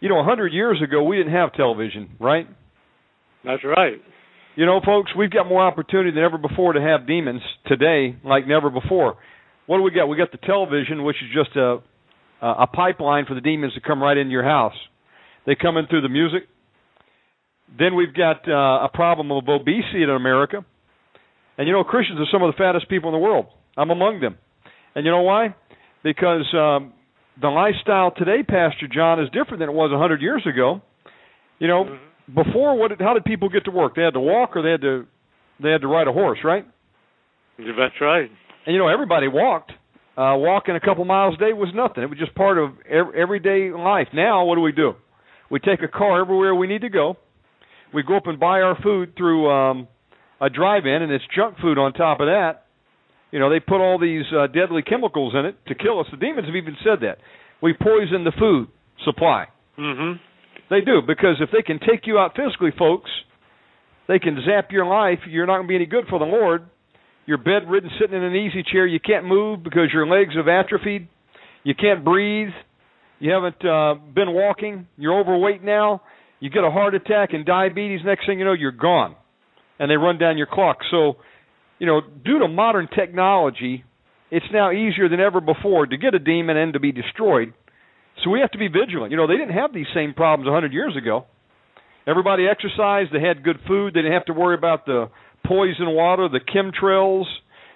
You 0.00 0.08
know, 0.08 0.20
a 0.20 0.24
hundred 0.24 0.52
years 0.52 0.80
ago, 0.82 1.02
we 1.02 1.16
didn't 1.16 1.32
have 1.32 1.52
television, 1.54 2.10
right? 2.20 2.46
That's 3.44 3.64
right. 3.64 4.00
You 4.56 4.66
know, 4.66 4.80
folks, 4.84 5.12
we've 5.16 5.30
got 5.30 5.48
more 5.48 5.62
opportunity 5.62 6.10
than 6.10 6.22
ever 6.22 6.38
before 6.38 6.72
to 6.72 6.80
have 6.80 7.06
demons 7.06 7.42
today, 7.66 8.16
like 8.24 8.46
never 8.46 8.70
before. 8.70 9.16
What 9.66 9.78
do 9.78 9.82
we 9.82 9.90
got? 9.90 10.06
We 10.06 10.16
got 10.16 10.32
the 10.32 10.38
television, 10.38 11.04
which 11.04 11.16
is 11.16 11.30
just 11.34 11.56
a 11.56 11.78
a 12.40 12.66
pipeline 12.66 13.26
for 13.26 13.34
the 13.34 13.40
demons 13.40 13.74
to 13.74 13.80
come 13.80 14.02
right 14.02 14.16
into 14.16 14.30
your 14.30 14.44
house. 14.44 14.74
They 15.46 15.54
come 15.54 15.76
in 15.76 15.86
through 15.86 16.02
the 16.02 16.08
music. 16.08 16.42
Then 17.78 17.94
we've 17.94 18.14
got 18.14 18.48
uh, 18.48 18.86
a 18.86 18.90
problem 18.92 19.30
of 19.30 19.48
obesity 19.48 20.02
in 20.02 20.10
America. 20.10 20.64
And 21.56 21.66
you 21.66 21.72
know, 21.72 21.84
Christians 21.84 22.20
are 22.20 22.26
some 22.32 22.42
of 22.42 22.54
the 22.54 22.58
fattest 22.58 22.88
people 22.88 23.10
in 23.10 23.12
the 23.12 23.18
world. 23.18 23.46
I'm 23.76 23.90
among 23.90 24.20
them. 24.20 24.38
And 24.98 25.04
you 25.06 25.12
know 25.12 25.22
why? 25.22 25.54
Because 26.02 26.44
um, 26.54 26.92
the 27.40 27.46
lifestyle 27.46 28.10
today, 28.10 28.42
Pastor 28.42 28.88
John, 28.92 29.22
is 29.22 29.28
different 29.30 29.60
than 29.60 29.68
it 29.68 29.72
was 29.72 29.90
a 29.92 29.94
100 29.94 30.20
years 30.20 30.42
ago. 30.44 30.82
You 31.60 31.68
know, 31.68 31.84
mm-hmm. 31.84 32.34
before 32.34 32.76
what? 32.76 32.88
Did, 32.88 33.00
how 33.00 33.14
did 33.14 33.24
people 33.24 33.48
get 33.48 33.66
to 33.66 33.70
work? 33.70 33.94
They 33.94 34.02
had 34.02 34.14
to 34.14 34.20
walk, 34.20 34.56
or 34.56 34.62
they 34.62 34.72
had 34.72 34.80
to 34.80 35.06
they 35.62 35.70
had 35.70 35.82
to 35.82 35.86
ride 35.86 36.08
a 36.08 36.12
horse, 36.12 36.40
right? 36.42 36.66
That's 37.58 37.94
right. 38.00 38.28
And 38.66 38.74
you 38.74 38.78
know, 38.80 38.88
everybody 38.88 39.28
walked. 39.28 39.70
Uh, 40.16 40.34
walking 40.34 40.74
a 40.74 40.80
couple 40.80 41.04
miles 41.04 41.36
a 41.36 41.38
day 41.38 41.52
was 41.52 41.68
nothing. 41.76 42.02
It 42.02 42.10
was 42.10 42.18
just 42.18 42.34
part 42.34 42.58
of 42.58 42.70
every, 42.90 43.22
everyday 43.22 43.70
life. 43.70 44.08
Now, 44.12 44.46
what 44.46 44.56
do 44.56 44.62
we 44.62 44.72
do? 44.72 44.94
We 45.48 45.60
take 45.60 45.80
a 45.84 45.88
car 45.88 46.20
everywhere 46.20 46.56
we 46.56 46.66
need 46.66 46.80
to 46.80 46.88
go. 46.88 47.18
We 47.94 48.02
go 48.02 48.16
up 48.16 48.26
and 48.26 48.40
buy 48.40 48.62
our 48.62 48.76
food 48.82 49.14
through 49.16 49.48
um, 49.48 49.86
a 50.40 50.50
drive-in, 50.50 51.02
and 51.02 51.12
it's 51.12 51.24
junk 51.36 51.58
food 51.62 51.78
on 51.78 51.92
top 51.92 52.18
of 52.18 52.26
that. 52.26 52.64
You 53.30 53.38
know, 53.38 53.50
they 53.50 53.60
put 53.60 53.80
all 53.80 53.98
these 53.98 54.24
uh, 54.32 54.46
deadly 54.46 54.82
chemicals 54.82 55.34
in 55.38 55.44
it 55.46 55.56
to 55.66 55.74
kill 55.74 56.00
us. 56.00 56.06
The 56.10 56.16
demons 56.16 56.46
have 56.46 56.56
even 56.56 56.76
said 56.82 57.00
that. 57.02 57.18
We 57.60 57.74
poison 57.74 58.24
the 58.24 58.32
food 58.38 58.68
supply. 59.04 59.46
Mhm. 59.78 60.18
They 60.70 60.80
do 60.80 61.02
because 61.02 61.36
if 61.40 61.50
they 61.50 61.62
can 61.62 61.78
take 61.78 62.06
you 62.06 62.18
out 62.18 62.36
physically, 62.36 62.70
folks, 62.78 63.10
they 64.06 64.18
can 64.18 64.40
zap 64.46 64.72
your 64.72 64.86
life. 64.86 65.20
You're 65.26 65.46
not 65.46 65.56
going 65.56 65.66
to 65.66 65.68
be 65.68 65.74
any 65.76 65.86
good 65.86 66.06
for 66.08 66.18
the 66.18 66.24
Lord. 66.24 66.62
You're 67.26 67.38
bedridden, 67.38 67.90
sitting 68.00 68.16
in 68.16 68.22
an 68.22 68.34
easy 68.34 68.62
chair. 68.62 68.86
You 68.86 69.00
can't 69.00 69.26
move 69.26 69.62
because 69.62 69.92
your 69.92 70.06
legs 70.06 70.34
have 70.34 70.48
atrophied. 70.48 71.08
You 71.62 71.74
can't 71.74 72.02
breathe. 72.04 72.48
You 73.18 73.32
haven't 73.32 73.62
uh, 73.64 73.94
been 74.14 74.32
walking. 74.32 74.86
You're 74.96 75.18
overweight 75.18 75.62
now. 75.62 76.00
You 76.40 76.50
get 76.50 76.64
a 76.64 76.70
heart 76.70 76.94
attack 76.94 77.34
and 77.34 77.44
diabetes. 77.44 78.00
Next 78.04 78.26
thing 78.26 78.38
you 78.38 78.44
know, 78.44 78.52
you're 78.52 78.70
gone, 78.72 79.16
and 79.78 79.90
they 79.90 79.96
run 79.96 80.18
down 80.18 80.38
your 80.38 80.46
clock. 80.46 80.78
So, 80.90 81.16
you 81.78 81.86
know, 81.86 82.00
due 82.00 82.40
to 82.40 82.48
modern 82.48 82.88
technology, 82.94 83.84
it's 84.30 84.46
now 84.52 84.70
easier 84.72 85.08
than 85.08 85.20
ever 85.20 85.40
before 85.40 85.86
to 85.86 85.96
get 85.96 86.14
a 86.14 86.18
demon 86.18 86.56
and 86.56 86.72
to 86.72 86.80
be 86.80 86.92
destroyed. 86.92 87.54
So 88.24 88.30
we 88.30 88.40
have 88.40 88.50
to 88.52 88.58
be 88.58 88.68
vigilant. 88.68 89.10
You 89.10 89.16
know, 89.16 89.26
they 89.26 89.36
didn't 89.36 89.54
have 89.54 89.72
these 89.72 89.86
same 89.94 90.12
problems 90.12 90.48
a 90.48 90.52
100 90.52 90.72
years 90.72 90.96
ago. 90.96 91.26
Everybody 92.06 92.46
exercised. 92.48 93.10
They 93.12 93.20
had 93.20 93.44
good 93.44 93.58
food. 93.66 93.94
They 93.94 94.00
didn't 94.00 94.14
have 94.14 94.26
to 94.26 94.32
worry 94.32 94.56
about 94.56 94.86
the 94.86 95.10
poison 95.46 95.90
water, 95.90 96.28
the 96.28 96.40
chemtrails. 96.40 97.24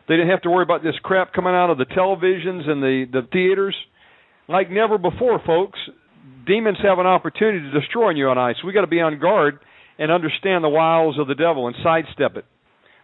They 0.08 0.16
didn't 0.16 0.30
have 0.30 0.42
to 0.42 0.50
worry 0.50 0.64
about 0.64 0.82
this 0.82 0.94
crap 1.02 1.32
coming 1.32 1.54
out 1.54 1.70
of 1.70 1.78
the 1.78 1.84
televisions 1.84 2.68
and 2.68 2.82
the 2.82 3.06
the 3.12 3.28
theaters. 3.32 3.76
Like 4.48 4.70
never 4.70 4.98
before, 4.98 5.40
folks. 5.46 5.78
Demons 6.44 6.78
have 6.82 6.98
an 6.98 7.06
opportunity 7.06 7.60
to 7.60 7.80
destroy 7.80 8.10
you 8.10 8.28
on 8.28 8.36
ice. 8.36 8.56
We 8.64 8.72
got 8.72 8.80
to 8.80 8.88
be 8.88 9.00
on 9.00 9.20
guard 9.20 9.60
and 9.98 10.10
understand 10.10 10.64
the 10.64 10.68
wiles 10.68 11.18
of 11.18 11.28
the 11.28 11.34
devil 11.34 11.68
and 11.68 11.76
sidestep 11.84 12.36
it. 12.36 12.44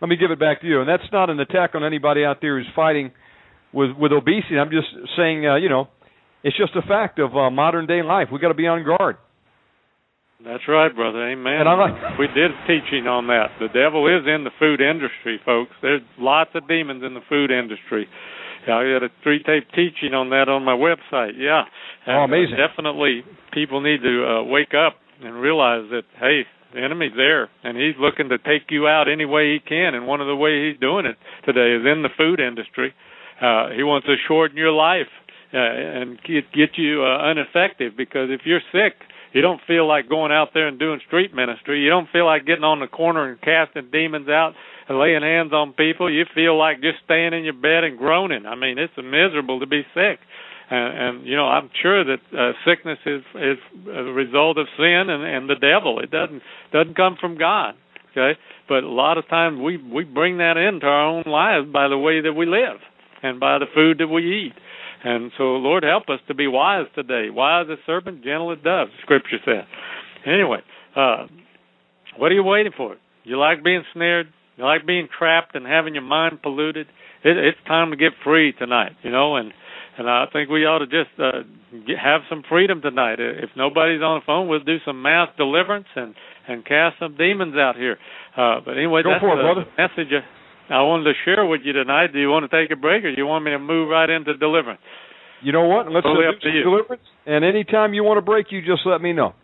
Let 0.01 0.09
me 0.09 0.17
give 0.17 0.31
it 0.31 0.39
back 0.39 0.61
to 0.61 0.67
you. 0.67 0.81
And 0.81 0.89
that's 0.89 1.11
not 1.13 1.31
an 1.31 1.41
attack 1.41 1.75
on 1.75 1.85
anybody 1.85 2.25
out 2.25 2.39
there 2.41 2.59
who's 2.59 2.69
fighting 2.75 3.11
with 3.73 3.91
with 3.99 4.13
obesity. 4.13 4.59
I'm 4.59 4.71
just 4.71 4.89
saying, 5.17 5.47
uh, 5.47 5.57
you 5.57 5.69
know, 5.69 5.89
it's 6.45 6.57
just 6.57 6.77
a 6.77 6.83
fact 6.83 7.19
of 7.19 7.37
uh, 7.37 7.51
modern 7.51 7.87
day 7.87 8.03
life. 8.03 8.29
We 8.33 8.39
got 8.39 8.49
to 8.49 8.55
be 8.55 8.67
on 8.67 8.85
guard. 8.85 9.17
That's 10.45 10.63
right, 10.69 10.95
brother. 10.95 11.31
Amen. 11.31 11.61
And 11.61 11.69
I 11.69 11.75
like- 11.75 12.19
we 12.19 12.29
did 12.29 12.53
teaching 12.67 13.09
on 13.09 13.27
that. 13.27 13.51
The 13.59 13.69
devil 13.69 14.07
is 14.07 14.25
in 14.27 14.45
the 14.45 14.53
food 14.59 14.81
industry, 14.81 15.41
folks. 15.45 15.73
There's 15.83 16.03
lots 16.17 16.51
of 16.55 16.69
demons 16.69 17.03
in 17.03 17.15
the 17.15 17.23
food 17.29 17.51
industry. 17.51 18.09
I 18.63 18.85
got 18.85 19.03
a 19.03 19.09
three 19.23 19.43
tape 19.43 19.65
teaching 19.75 20.15
on 20.15 20.31
that 20.31 20.49
on 20.49 20.63
my 20.63 20.77
website. 20.77 21.33
Yeah. 21.37 21.65
And, 22.07 22.17
Oh, 22.19 22.21
amazing. 22.25 22.55
Uh, 22.55 22.67
definitely, 22.69 23.25
people 23.53 23.81
need 23.81 24.03
to 24.03 24.27
uh, 24.27 24.43
wake 24.45 24.75
up 24.75 24.97
and 25.25 25.35
realize 25.41 25.89
that 25.91 26.03
hey, 26.21 26.43
the 26.75 26.81
enemy's 26.81 27.13
there, 27.17 27.49
and 27.65 27.77
he's 27.77 27.95
looking 27.99 28.29
to 28.29 28.39
take 28.39 28.71
you 28.71 28.87
out 28.87 29.09
any 29.09 29.25
way 29.25 29.55
he 29.55 29.61
can. 29.61 29.95
And 29.95 30.07
one 30.07 30.21
of 30.21 30.27
the 30.27 30.37
ways 30.37 30.73
he's 30.73 30.81
doing 30.81 31.07
it 31.07 31.17
today 31.45 31.75
is 31.75 31.87
in 31.87 32.03
the 32.03 32.11
food 32.17 32.41
industry. 32.41 32.95
Uh, 33.41 33.71
he 33.71 33.83
wants 33.83 34.07
to 34.07 34.17
shorten 34.27 34.57
your 34.57 34.73
life 34.73 35.09
uh, 35.55 35.57
and 35.57 36.19
get 36.23 36.51
get 36.53 36.71
you 36.77 37.05
uh, 37.05 37.31
ineffective 37.31 37.97
because 37.97 38.29
if 38.31 38.43
you're 38.45 38.61
sick, 38.73 38.95
you 39.33 39.41
don't 39.41 39.61
feel 39.67 39.87
like 39.87 40.09
going 40.09 40.33
out 40.33 40.49
there 40.55 40.69
and 40.69 40.79
doing 40.79 41.01
street 41.07 41.35
ministry. 41.35 41.81
You 41.81 41.91
don't 41.91 42.09
feel 42.11 42.27
like 42.27 42.47
getting 42.47 42.65
on 42.65 42.81
the 42.81 42.87
corner 42.87 43.29
and 43.29 43.41
casting 43.41 43.91
demons 43.91 44.29
out 44.29 44.55
and 44.89 44.99
laying 44.99 45.23
hands 45.23 45.53
on 45.53 45.73
people. 45.73 46.13
You 46.13 46.25
feel 46.35 46.59
like 46.59 46.81
just 46.81 46.99
staying 47.05 47.35
in 47.35 47.45
your 47.45 47.55
bed 47.55 47.85
and 47.85 47.99
groaning. 47.99 48.47
I 48.47 48.57
mean, 48.57 48.79
it's 48.79 48.97
miserable 48.97 49.61
to 49.61 49.67
be 49.67 49.83
sick. 49.95 50.19
And, 50.71 50.99
and 51.19 51.27
you 51.27 51.37
know, 51.37 51.47
I'm 51.47 51.71
sure 51.81 52.05
that 52.05 52.21
uh, 52.37 52.53
sickness 52.67 52.99
is 53.07 53.23
is 53.35 53.59
a 53.89 54.03
result 54.13 54.59
of 54.59 54.67
sin 54.77 55.05
and, 55.09 55.25
and 55.25 55.49
the 55.49 55.55
devil. 55.55 56.01
It 56.01 56.11
doesn't 56.11 56.43
doesn't 56.73 56.97
come 56.97 57.17
from 57.21 57.39
God. 57.39 57.75
Okay, 58.13 58.39
but 58.69 58.85
a 58.85 58.89
lot 58.89 59.19
of 59.19 59.29
times 59.29 59.61
we 59.61 59.77
we 59.77 60.05
bring 60.05 60.39
that 60.39 60.57
into 60.57 60.87
our 60.87 61.07
own 61.07 61.25
lives 61.27 61.67
by 61.73 61.89
the 61.89 61.99
way 61.99 62.21
that 62.21 62.33
we 62.33 62.47
live 62.47 62.79
and 63.23 63.41
by 63.41 63.59
the 63.59 63.67
food 63.75 63.99
that 63.99 64.09
we 64.09 64.47
eat. 64.47 64.53
And 65.05 65.31
so, 65.39 65.45
Lord, 65.57 65.85
help 65.85 66.09
us 66.09 66.21
to 66.27 66.35
be 66.35 66.47
wise 66.47 66.87
today. 66.95 67.31
Wise 67.31 67.67
as 67.71 67.79
a 67.79 67.83
serpent, 67.87 68.25
gentle 68.25 68.53
as 68.53 68.59
dove, 68.65 68.89
Scripture 69.03 69.39
says. 69.45 69.65
Anyway, 70.27 70.59
uh, 70.97 71.27
what 72.17 72.33
are 72.33 72.35
you 72.35 72.43
waiting 72.43 72.73
for? 72.77 72.97
You 73.25 73.39
like 73.39 73.63
being 73.63 73.85
snared? 73.93 74.27
You 74.57 74.65
like 74.65 74.87
being 74.87 75.09
trapped 75.17 75.55
and 75.55 75.67
having 75.67 75.95
your 75.95 76.03
mind 76.03 76.43
polluted? 76.43 76.89
It, 77.25 77.37
it's 77.37 77.59
time 77.67 77.91
to 77.91 77.97
get 77.97 78.13
free 78.25 78.53
tonight, 78.53 78.93
you 79.03 79.11
know, 79.11 79.37
and 79.37 79.53
and 79.99 80.09
I 80.09 80.27
think 80.33 80.49
we 80.49 80.65
ought 80.65 80.79
to 80.79 80.87
just 80.87 81.11
uh, 81.19 81.43
get, 81.87 81.99
have 81.99 82.23
some 82.31 82.43
freedom 82.49 82.81
tonight. 82.81 83.19
If 83.21 83.51
nobody's 83.57 84.01
on 84.01 84.21
the 84.21 84.25
phone, 84.25 84.49
we'll 84.49 84.63
do 84.65 84.79
some 84.87 85.03
mass 85.03 85.29
deliverance 85.37 85.89
and 85.97 86.15
and 86.47 86.65
cast 86.65 86.99
some 86.99 87.17
demons 87.17 87.55
out 87.57 87.77
here. 87.77 87.99
Uh, 88.37 88.61
but 88.65 88.79
anyway, 88.79 89.03
Go 89.03 89.11
that's 89.11 89.21
for 89.21 89.35
it, 89.35 89.37
the 89.37 89.43
brother. 89.43 89.65
message 89.77 90.13
I 90.71 90.83
wanted 90.83 91.05
to 91.05 91.13
share 91.25 91.45
with 91.47 91.61
you 91.65 91.73
tonight. 91.73 92.13
Do 92.13 92.21
you 92.21 92.29
want 92.31 92.49
to 92.49 92.53
take 92.53 92.71
a 92.71 92.77
break, 92.81 93.05
or 93.05 93.11
do 93.15 93.17
you 93.21 93.27
want 93.27 93.45
me 93.45 93.51
to 93.53 93.59
move 93.59 93.89
right 93.91 94.09
into 94.09 94.37
deliverance? 94.37 94.81
You 95.43 95.53
know 95.53 95.67
what? 95.69 95.91
Let's 95.91 96.05
Totally 96.05 96.27
do 96.27 96.33
to 96.33 96.41
some 96.43 96.53
you. 96.57 96.63
deliverance. 96.65 97.03
And 97.27 97.45
anytime 97.45 97.95
you 97.95 98.03
want 98.05 98.19
to 98.19 98.23
break, 98.23 98.47
you 98.51 98.61
just 98.61 98.83
let 98.85 99.01
me 99.01 99.13
know. 99.13 99.35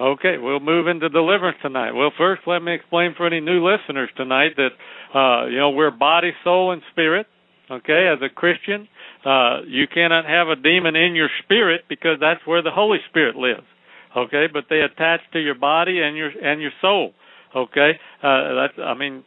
Okay, 0.00 0.36
we'll 0.40 0.58
move 0.58 0.88
into 0.88 1.08
deliverance 1.08 1.58
tonight. 1.62 1.92
Well, 1.92 2.10
first, 2.18 2.42
let 2.46 2.60
me 2.60 2.74
explain 2.74 3.14
for 3.16 3.26
any 3.26 3.40
new 3.40 3.62
listeners 3.64 4.10
tonight 4.16 4.56
that 4.56 4.70
uh, 5.14 5.46
you 5.46 5.58
know 5.58 5.70
we're 5.70 5.90
body, 5.92 6.32
soul, 6.42 6.72
and 6.72 6.82
spirit. 6.90 7.26
Okay, 7.72 8.06
as 8.12 8.18
a 8.22 8.28
Christian, 8.28 8.86
uh, 9.24 9.60
you 9.66 9.86
cannot 9.92 10.26
have 10.26 10.48
a 10.48 10.56
demon 10.56 10.94
in 10.94 11.14
your 11.14 11.30
spirit 11.42 11.82
because 11.88 12.18
that's 12.20 12.40
where 12.44 12.62
the 12.62 12.70
Holy 12.70 12.98
Spirit 13.08 13.34
lives. 13.36 13.66
Okay, 14.14 14.44
but 14.52 14.64
they 14.68 14.80
attach 14.80 15.20
to 15.32 15.38
your 15.40 15.54
body 15.54 16.00
and 16.02 16.14
your 16.16 16.28
and 16.28 16.60
your 16.60 16.72
soul. 16.82 17.12
Okay, 17.56 17.92
uh, 18.22 18.54
that's 18.54 18.74
I 18.78 18.92
mean, 18.94 19.24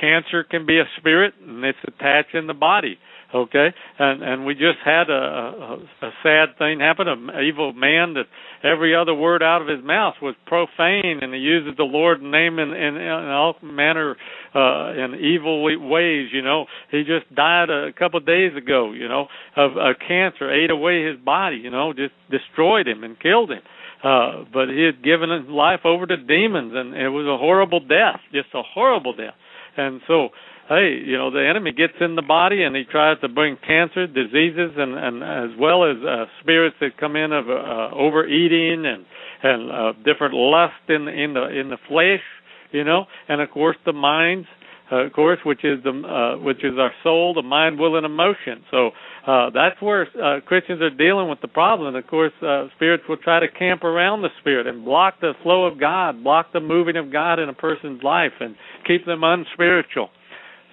cancer 0.00 0.42
can 0.42 0.64
be 0.64 0.78
a 0.78 0.84
spirit 0.98 1.34
and 1.46 1.62
it's 1.64 1.78
attached 1.86 2.34
in 2.34 2.46
the 2.46 2.54
body. 2.54 2.98
Okay, 3.32 3.68
and 3.98 4.24
and 4.24 4.44
we 4.44 4.54
just 4.54 4.78
had 4.84 5.08
a, 5.08 5.12
a, 5.12 5.78
a 6.02 6.10
sad 6.24 6.58
thing 6.58 6.80
happen. 6.80 7.06
An 7.06 7.30
evil 7.46 7.72
man 7.72 8.14
that 8.14 8.26
every 8.64 8.96
other 8.96 9.14
word 9.14 9.40
out 9.40 9.62
of 9.62 9.68
his 9.68 9.84
mouth 9.84 10.14
was 10.20 10.34
profane, 10.46 11.20
and 11.22 11.32
he 11.32 11.38
uses 11.38 11.76
the 11.76 11.84
Lord's 11.84 12.22
name 12.24 12.58
in 12.58 12.70
in, 12.72 12.96
in 12.96 13.08
all 13.30 13.54
manner 13.62 14.16
uh, 14.52 14.92
in 14.94 15.14
evil 15.14 15.62
ways. 15.62 16.30
You 16.32 16.42
know, 16.42 16.66
he 16.90 17.04
just 17.04 17.32
died 17.32 17.70
a 17.70 17.92
couple 17.96 18.18
of 18.18 18.26
days 18.26 18.56
ago. 18.56 18.90
You 18.90 19.06
know, 19.06 19.28
of 19.56 19.76
a 19.76 19.94
cancer 19.94 20.50
ate 20.50 20.72
away 20.72 21.04
his 21.04 21.18
body. 21.20 21.58
You 21.58 21.70
know, 21.70 21.92
just 21.92 22.14
destroyed 22.32 22.88
him 22.88 23.04
and 23.04 23.18
killed 23.20 23.52
him. 23.52 23.62
Uh, 24.02 24.44
but 24.52 24.68
he 24.70 24.82
had 24.82 25.04
given 25.04 25.30
his 25.30 25.48
life 25.48 25.80
over 25.84 26.06
to 26.06 26.16
demons, 26.16 26.72
and 26.74 26.94
it 26.96 27.10
was 27.10 27.26
a 27.26 27.38
horrible 27.38 27.80
death, 27.80 28.18
just 28.32 28.48
a 28.54 28.62
horrible 28.62 29.14
death. 29.14 29.34
And 29.76 30.00
so 30.08 30.30
hey, 30.70 31.02
you 31.04 31.18
know, 31.18 31.32
the 31.32 31.44
enemy 31.44 31.72
gets 31.72 31.94
in 32.00 32.14
the 32.14 32.22
body 32.22 32.62
and 32.62 32.76
he 32.76 32.84
tries 32.84 33.20
to 33.20 33.28
bring 33.28 33.58
cancer, 33.66 34.06
diseases, 34.06 34.70
and, 34.78 34.94
and 34.94 35.22
as 35.22 35.58
well 35.58 35.82
as 35.82 35.96
uh, 36.06 36.26
spirits 36.40 36.76
that 36.80 36.96
come 36.96 37.16
in 37.16 37.32
of 37.32 37.50
uh, 37.50 37.90
overeating 37.94 38.86
and 38.86 39.04
and 39.42 39.70
uh, 39.72 39.92
different 40.04 40.34
lust 40.34 40.74
in 40.88 41.08
in 41.08 41.34
the 41.34 41.48
in 41.48 41.70
the 41.70 41.78
flesh, 41.88 42.22
you 42.70 42.84
know, 42.84 43.04
and 43.28 43.40
of 43.40 43.50
course 43.50 43.76
the 43.84 43.92
minds. 43.92 44.46
Uh, 44.92 45.06
of 45.06 45.12
course, 45.12 45.38
which 45.44 45.64
is 45.64 45.80
the 45.84 45.90
uh, 45.90 46.42
which 46.42 46.64
is 46.64 46.72
our 46.76 46.90
soul, 47.04 47.32
the 47.32 47.42
mind, 47.42 47.78
will, 47.78 47.96
and 47.96 48.04
emotion. 48.04 48.64
So 48.72 48.90
uh, 49.24 49.50
that's 49.54 49.80
where 49.80 50.08
uh, 50.20 50.40
Christians 50.40 50.82
are 50.82 50.90
dealing 50.90 51.28
with 51.28 51.40
the 51.40 51.46
problem. 51.46 51.94
Of 51.94 52.06
course, 52.08 52.32
uh, 52.42 52.66
spirits 52.74 53.04
will 53.08 53.16
try 53.16 53.38
to 53.38 53.46
camp 53.46 53.84
around 53.84 54.22
the 54.22 54.30
spirit 54.40 54.66
and 54.66 54.84
block 54.84 55.20
the 55.20 55.34
flow 55.44 55.66
of 55.66 55.78
God, 55.78 56.24
block 56.24 56.52
the 56.52 56.58
moving 56.58 56.96
of 56.96 57.12
God 57.12 57.38
in 57.38 57.48
a 57.48 57.54
person's 57.54 58.02
life, 58.02 58.32
and 58.40 58.56
keep 58.84 59.06
them 59.06 59.22
unspiritual. 59.22 60.10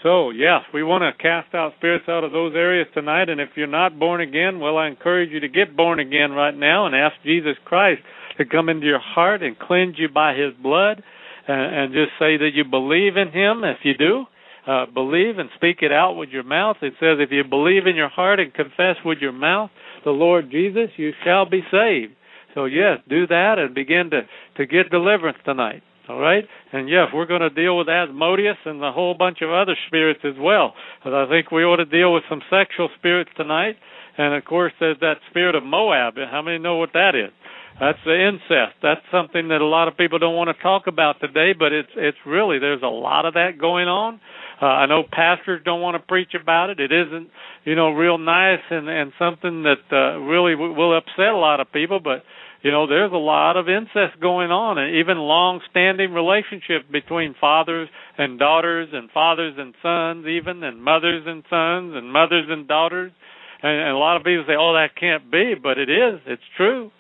So, 0.04 0.30
yes, 0.30 0.62
we 0.74 0.84
want 0.84 1.02
to 1.02 1.22
cast 1.22 1.56
out 1.56 1.74
spirits 1.78 2.06
out 2.08 2.24
of 2.24 2.32
those 2.32 2.54
areas 2.56 2.88
tonight. 2.94 3.30
And 3.30 3.42
if 3.42 3.50
you're 3.56 3.68
not 3.68 3.98
born 3.98 4.22
again, 4.22 4.60
well, 4.60 4.78
I 4.78 4.88
encourage 4.88 5.32
you 5.32 5.40
to 5.40 5.48
get 5.48 5.76
born 5.76 6.00
again 6.00 6.32
right 6.32 6.56
now 6.56 6.86
and 6.86 6.96
ask 6.96 7.16
Jesus 7.24 7.56
Christ 7.66 8.02
to 8.38 8.46
come 8.46 8.70
into 8.70 8.86
your 8.86 9.00
heart 9.00 9.42
and 9.42 9.58
cleanse 9.58 9.98
you 9.98 10.08
by 10.10 10.34
his 10.34 10.54
blood 10.62 11.02
and, 11.48 11.76
and 11.76 11.94
just 11.94 12.12
say 12.20 12.38
that 12.38 12.52
you 12.54 12.64
believe 12.64 13.18
in 13.18 13.32
him. 13.32 13.64
If 13.64 13.80
you 13.84 13.94
do, 13.98 14.26
uh, 14.68 14.86
believe 14.94 15.40
and 15.40 15.50
speak 15.56 15.78
it 15.82 15.92
out 15.92 16.14
with 16.14 16.30
your 16.30 16.44
mouth. 16.44 16.78
It 16.82 16.94
says, 17.00 17.18
if 17.20 17.32
you 17.32 17.44
believe 17.44 17.88
in 17.88 17.96
your 17.96 18.10
heart 18.10 18.40
and 18.40 18.54
confess 18.54 18.98
with 19.04 19.18
your 19.20 19.32
mouth 19.32 19.72
the 20.04 20.12
Lord 20.12 20.52
Jesus, 20.52 20.90
you 20.98 21.12
shall 21.24 21.50
be 21.50 21.62
saved. 21.72 22.14
So, 22.54 22.66
yes, 22.66 23.00
do 23.10 23.26
that 23.28 23.56
and 23.58 23.74
begin 23.74 24.10
to, 24.12 24.22
to 24.58 24.66
get 24.66 24.90
deliverance 24.92 25.38
tonight. 25.46 25.84
All 26.10 26.20
right, 26.20 26.46
and 26.72 26.88
yes, 26.88 27.08
we're 27.14 27.26
going 27.26 27.42
to 27.42 27.50
deal 27.50 27.78
with 27.78 27.90
Asmodeus 27.90 28.56
and 28.64 28.82
a 28.82 28.94
whole 28.94 29.14
bunch 29.14 29.40
of 29.42 29.50
other 29.50 29.76
spirits 29.88 30.22
as 30.24 30.36
well. 30.40 30.74
But 31.04 31.14
I 31.14 31.28
think 31.28 31.52
we 31.52 31.66
ought 31.66 31.78
to 31.78 31.86
deal 31.86 32.14
with 32.14 32.24
some 32.30 32.42
sexual 32.50 32.88
spirits 32.98 33.30
tonight, 33.36 33.76
and 34.18 34.34
of 34.34 34.46
course, 34.46 34.72
there's 34.80 35.00
that 35.02 35.18
spirit 35.30 35.56
of 35.56 35.64
Moab. 35.64 36.16
How 36.32 36.42
many 36.42 36.60
know 36.60 36.78
what 36.78 36.94
that 36.94 37.14
is? 37.14 37.32
That's 37.80 38.00
the 38.06 38.16
incest. 38.16 38.80
That's 38.82 39.02
something 39.12 39.50
that 39.50 39.62
a 39.62 39.66
lot 39.66 39.88
of 39.88 39.98
people 39.98 40.18
don't 40.18 40.36
want 40.36 40.50
to 40.56 40.64
talk 40.64 40.88
about 40.88 41.20
today, 41.20 41.54
but 41.54 41.72
it's 41.74 41.92
it's 41.96 42.18
really 42.26 42.58
there's 42.58 42.82
a 42.82 42.88
lot 42.88 43.26
of 43.26 43.36
that 43.36 43.60
going 43.60 43.88
on. 43.88 44.20
Uh, 44.60 44.66
I 44.66 44.86
know 44.88 45.04
pastors 45.04 45.62
don't 45.64 45.82
want 45.82 45.94
to 45.96 46.00
preach 46.00 46.34
about 46.34 46.72
it. 46.72 46.80
It 46.80 46.92
isn't, 46.92 47.30
you 47.66 47.76
know, 47.76 47.92
real 47.92 48.18
nice 48.18 48.66
and 48.72 48.90
and 48.90 49.12
something 49.20 49.64
that 49.64 49.84
uh, 49.92 50.18
really 50.20 50.54
w- 50.54 50.74
will 50.74 50.98
upset 50.98 51.30
a 51.34 51.38
lot 51.38 51.60
of 51.60 51.72
people, 51.72 52.00
but 52.00 52.24
you 52.64 52.72
know 52.72 52.88
there's 52.88 53.12
a 53.12 53.16
lot 53.16 53.58
of 53.58 53.70
incest 53.70 54.20
going 54.22 54.52
on 54.52 54.78
and 54.78 54.96
even 54.96 55.18
long 55.18 55.62
standing 55.70 56.14
relationships 56.14 56.86
between 56.92 57.36
fathers 57.40 57.90
and 58.18 58.40
daughters 58.40 58.90
and 58.94 59.10
fathers 59.12 59.56
and 59.58 59.74
sons 59.82 60.26
even 60.28 60.64
and 60.64 60.84
mothers 60.84 61.24
and 61.26 61.44
sons 61.50 61.94
and 61.96 62.12
mothers 62.12 62.46
and 62.50 62.68
daughters 62.68 63.12
and, 63.62 63.72
and 63.72 63.90
a 63.90 63.98
lot 63.98 64.18
of 64.18 64.24
people 64.24 64.44
say 64.48 64.56
oh 64.58 64.74
that 64.74 64.96
can't 65.00 65.32
be 65.32 65.54
but 65.62 65.78
it 65.78 65.90
is 65.90 66.20
it's 66.26 66.44
true 66.56 66.92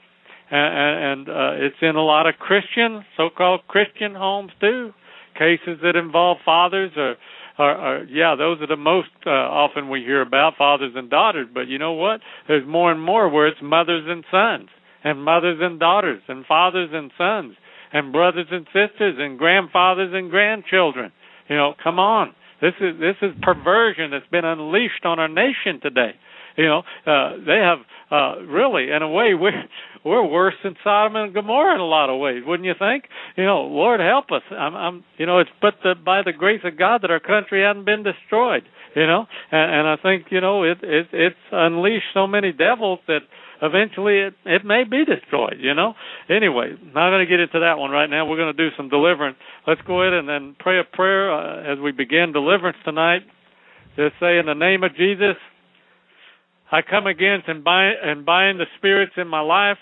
and, 0.49 1.27
and 1.27 1.29
uh, 1.29 1.65
it's 1.65 1.75
in 1.81 1.95
a 1.95 2.03
lot 2.03 2.27
of 2.27 2.35
Christian, 2.35 3.03
so-called 3.15 3.61
Christian 3.67 4.15
homes 4.15 4.51
too. 4.59 4.93
Cases 5.37 5.79
that 5.83 5.95
involve 5.95 6.37
fathers 6.43 6.91
or, 6.95 7.15
or, 7.59 7.71
or 7.75 8.03
yeah, 8.05 8.35
those 8.35 8.59
are 8.61 8.67
the 8.67 8.77
most 8.77 9.09
uh, 9.25 9.29
often 9.29 9.89
we 9.89 9.99
hear 10.01 10.21
about 10.21 10.53
fathers 10.57 10.93
and 10.95 11.09
daughters. 11.09 11.47
But 11.53 11.67
you 11.67 11.77
know 11.77 11.93
what? 11.93 12.21
There's 12.47 12.67
more 12.67 12.91
and 12.91 13.01
more 13.01 13.29
where 13.29 13.47
it's 13.47 13.59
mothers 13.61 14.05
and 14.07 14.23
sons, 14.31 14.69
and 15.03 15.23
mothers 15.23 15.59
and 15.61 15.79
daughters, 15.79 16.21
and 16.27 16.45
fathers 16.45 16.89
and 16.93 17.11
sons, 17.17 17.55
and 17.93 18.11
brothers 18.11 18.47
and 18.51 18.65
sisters, 18.67 19.15
and 19.17 19.37
grandfathers 19.37 20.11
and 20.13 20.29
grandchildren. 20.29 21.11
You 21.49 21.55
know, 21.55 21.73
come 21.81 21.99
on. 21.99 22.33
This 22.61 22.73
is 22.81 22.99
this 22.99 23.15
is 23.21 23.31
perversion 23.41 24.11
that's 24.11 24.27
been 24.31 24.45
unleashed 24.45 25.05
on 25.05 25.19
our 25.19 25.27
nation 25.27 25.79
today. 25.81 26.11
You 26.57 26.65
know, 26.65 26.79
uh, 27.05 27.37
they 27.45 27.61
have 27.61 27.79
uh, 28.09 28.41
really, 28.41 28.89
in 28.89 29.03
a 29.03 29.09
way, 29.09 29.33
we're 29.39 29.63
we're 30.03 30.25
worse 30.25 30.55
than 30.63 30.75
Sodom 30.83 31.15
and 31.15 31.33
Gomorrah 31.33 31.75
in 31.75 31.81
a 31.81 31.85
lot 31.85 32.09
of 32.09 32.19
ways, 32.19 32.43
wouldn't 32.45 32.65
you 32.65 32.73
think? 32.77 33.05
You 33.35 33.45
know, 33.45 33.61
Lord 33.61 33.99
help 33.99 34.31
us. 34.31 34.41
I'm, 34.51 34.75
I'm 34.75 35.03
you 35.17 35.25
know, 35.25 35.39
it's 35.39 35.49
but 35.61 35.75
the, 35.83 35.93
by 35.95 36.21
the 36.23 36.33
grace 36.33 36.61
of 36.63 36.77
God 36.77 37.01
that 37.03 37.11
our 37.11 37.19
country 37.19 37.63
hasn't 37.63 37.85
been 37.85 38.03
destroyed. 38.03 38.63
You 38.95 39.05
know, 39.05 39.25
and, 39.51 39.71
and 39.71 39.87
I 39.87 39.97
think 40.01 40.27
you 40.31 40.41
know 40.41 40.63
it, 40.63 40.79
it 40.81 41.07
it's 41.13 41.35
unleashed 41.51 42.13
so 42.13 42.25
many 42.25 42.51
devils 42.51 42.99
that 43.07 43.19
eventually 43.61 44.19
it 44.19 44.33
it 44.45 44.65
may 44.65 44.83
be 44.83 45.05
destroyed. 45.05 45.57
You 45.59 45.73
know. 45.73 45.93
Anyway, 46.29 46.75
not 46.93 47.09
going 47.09 47.25
to 47.25 47.29
get 47.29 47.39
into 47.39 47.59
that 47.59 47.77
one 47.77 47.91
right 47.91 48.09
now. 48.09 48.25
We're 48.25 48.37
going 48.37 48.55
to 48.55 48.69
do 48.69 48.75
some 48.75 48.89
deliverance. 48.89 49.37
Let's 49.65 49.81
go 49.85 50.01
ahead 50.01 50.13
and 50.13 50.27
then 50.27 50.55
pray 50.59 50.79
a 50.79 50.83
prayer 50.83 51.31
uh, 51.31 51.73
as 51.73 51.79
we 51.79 51.91
begin 51.91 52.33
deliverance 52.33 52.77
tonight. 52.85 53.21
Just 53.95 54.15
say 54.19 54.37
in 54.37 54.45
the 54.45 54.53
name 54.53 54.83
of 54.83 54.95
Jesus. 54.95 55.35
I 56.69 56.81
come 56.81 57.07
against 57.07 57.47
and 57.47 57.63
bind, 57.63 57.95
and 58.03 58.25
bind 58.25 58.59
the 58.59 58.65
spirits 58.77 59.13
in 59.15 59.27
my 59.27 59.39
life 59.39 59.77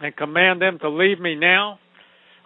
and 0.00 0.16
command 0.16 0.60
them 0.60 0.78
to 0.80 0.88
leave 0.88 1.20
me 1.20 1.34
now. 1.34 1.78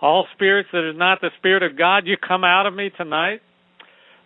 All 0.01 0.27
spirits 0.35 0.69
that 0.73 0.89
is 0.89 0.97
not 0.97 1.21
the 1.21 1.31
Spirit 1.39 1.63
of 1.63 1.79
God, 1.79 2.07
you 2.07 2.17
come 2.17 2.45
out 2.45 2.67
of 2.67 2.75
me 2.75 2.91
tonight. 2.97 3.41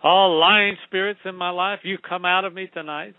All 0.03 0.39
lying 0.39 0.75
spirits 0.87 1.19
in 1.23 1.35
my 1.35 1.51
life, 1.51 1.79
you 1.83 1.97
come 1.97 2.25
out 2.25 2.43
of 2.43 2.53
me 2.53 2.67
tonight. 2.73 3.13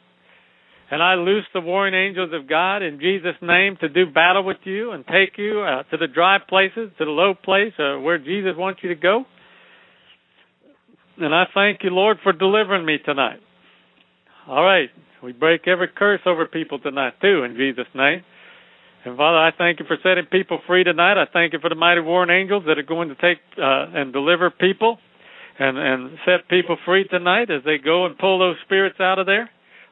And 0.92 1.02
I 1.02 1.14
loose 1.14 1.46
the 1.54 1.62
warring 1.62 1.94
angels 1.94 2.32
of 2.34 2.46
God 2.46 2.82
in 2.82 3.00
Jesus' 3.00 3.40
name 3.40 3.78
to 3.80 3.88
do 3.88 4.04
battle 4.04 4.44
with 4.44 4.58
you 4.64 4.92
and 4.92 5.06
take 5.06 5.38
you 5.38 5.62
uh, 5.62 5.84
to 5.84 5.96
the 5.96 6.06
dry 6.06 6.36
places, 6.46 6.90
to 6.98 7.06
the 7.06 7.10
low 7.10 7.32
place 7.32 7.72
uh, 7.78 7.98
where 7.98 8.18
Jesus 8.18 8.52
wants 8.58 8.80
you 8.82 8.90
to 8.90 8.94
go. 8.94 9.24
And 11.16 11.34
I 11.34 11.44
thank 11.54 11.78
you, 11.82 11.88
Lord, 11.88 12.18
for 12.22 12.34
delivering 12.34 12.84
me 12.84 12.98
tonight. 13.02 13.40
All 14.46 14.62
right. 14.62 14.90
We 15.22 15.32
break 15.32 15.66
every 15.66 15.88
curse 15.88 16.20
over 16.26 16.44
people 16.44 16.78
tonight, 16.78 17.14
too, 17.22 17.42
in 17.42 17.56
Jesus' 17.56 17.88
name. 17.94 18.20
And 19.06 19.16
Father, 19.16 19.38
I 19.38 19.50
thank 19.56 19.80
you 19.80 19.86
for 19.86 19.96
setting 20.02 20.26
people 20.30 20.60
free 20.66 20.84
tonight. 20.84 21.16
I 21.16 21.24
thank 21.32 21.54
you 21.54 21.58
for 21.58 21.70
the 21.70 21.74
mighty 21.74 22.02
warring 22.02 22.28
angels 22.28 22.64
that 22.66 22.76
are 22.76 22.82
going 22.82 23.08
to 23.08 23.14
take 23.14 23.38
uh, 23.56 23.96
and 23.98 24.12
deliver 24.12 24.50
people 24.50 24.98
and 25.58 25.78
and 25.78 26.18
set 26.26 26.48
people 26.50 26.76
free 26.84 27.08
tonight 27.08 27.50
as 27.50 27.64
they 27.64 27.78
go 27.78 28.04
and 28.04 28.18
pull 28.18 28.38
those 28.38 28.56
spirits 28.66 29.00
out 29.00 29.18
of 29.18 29.24
there 29.24 29.48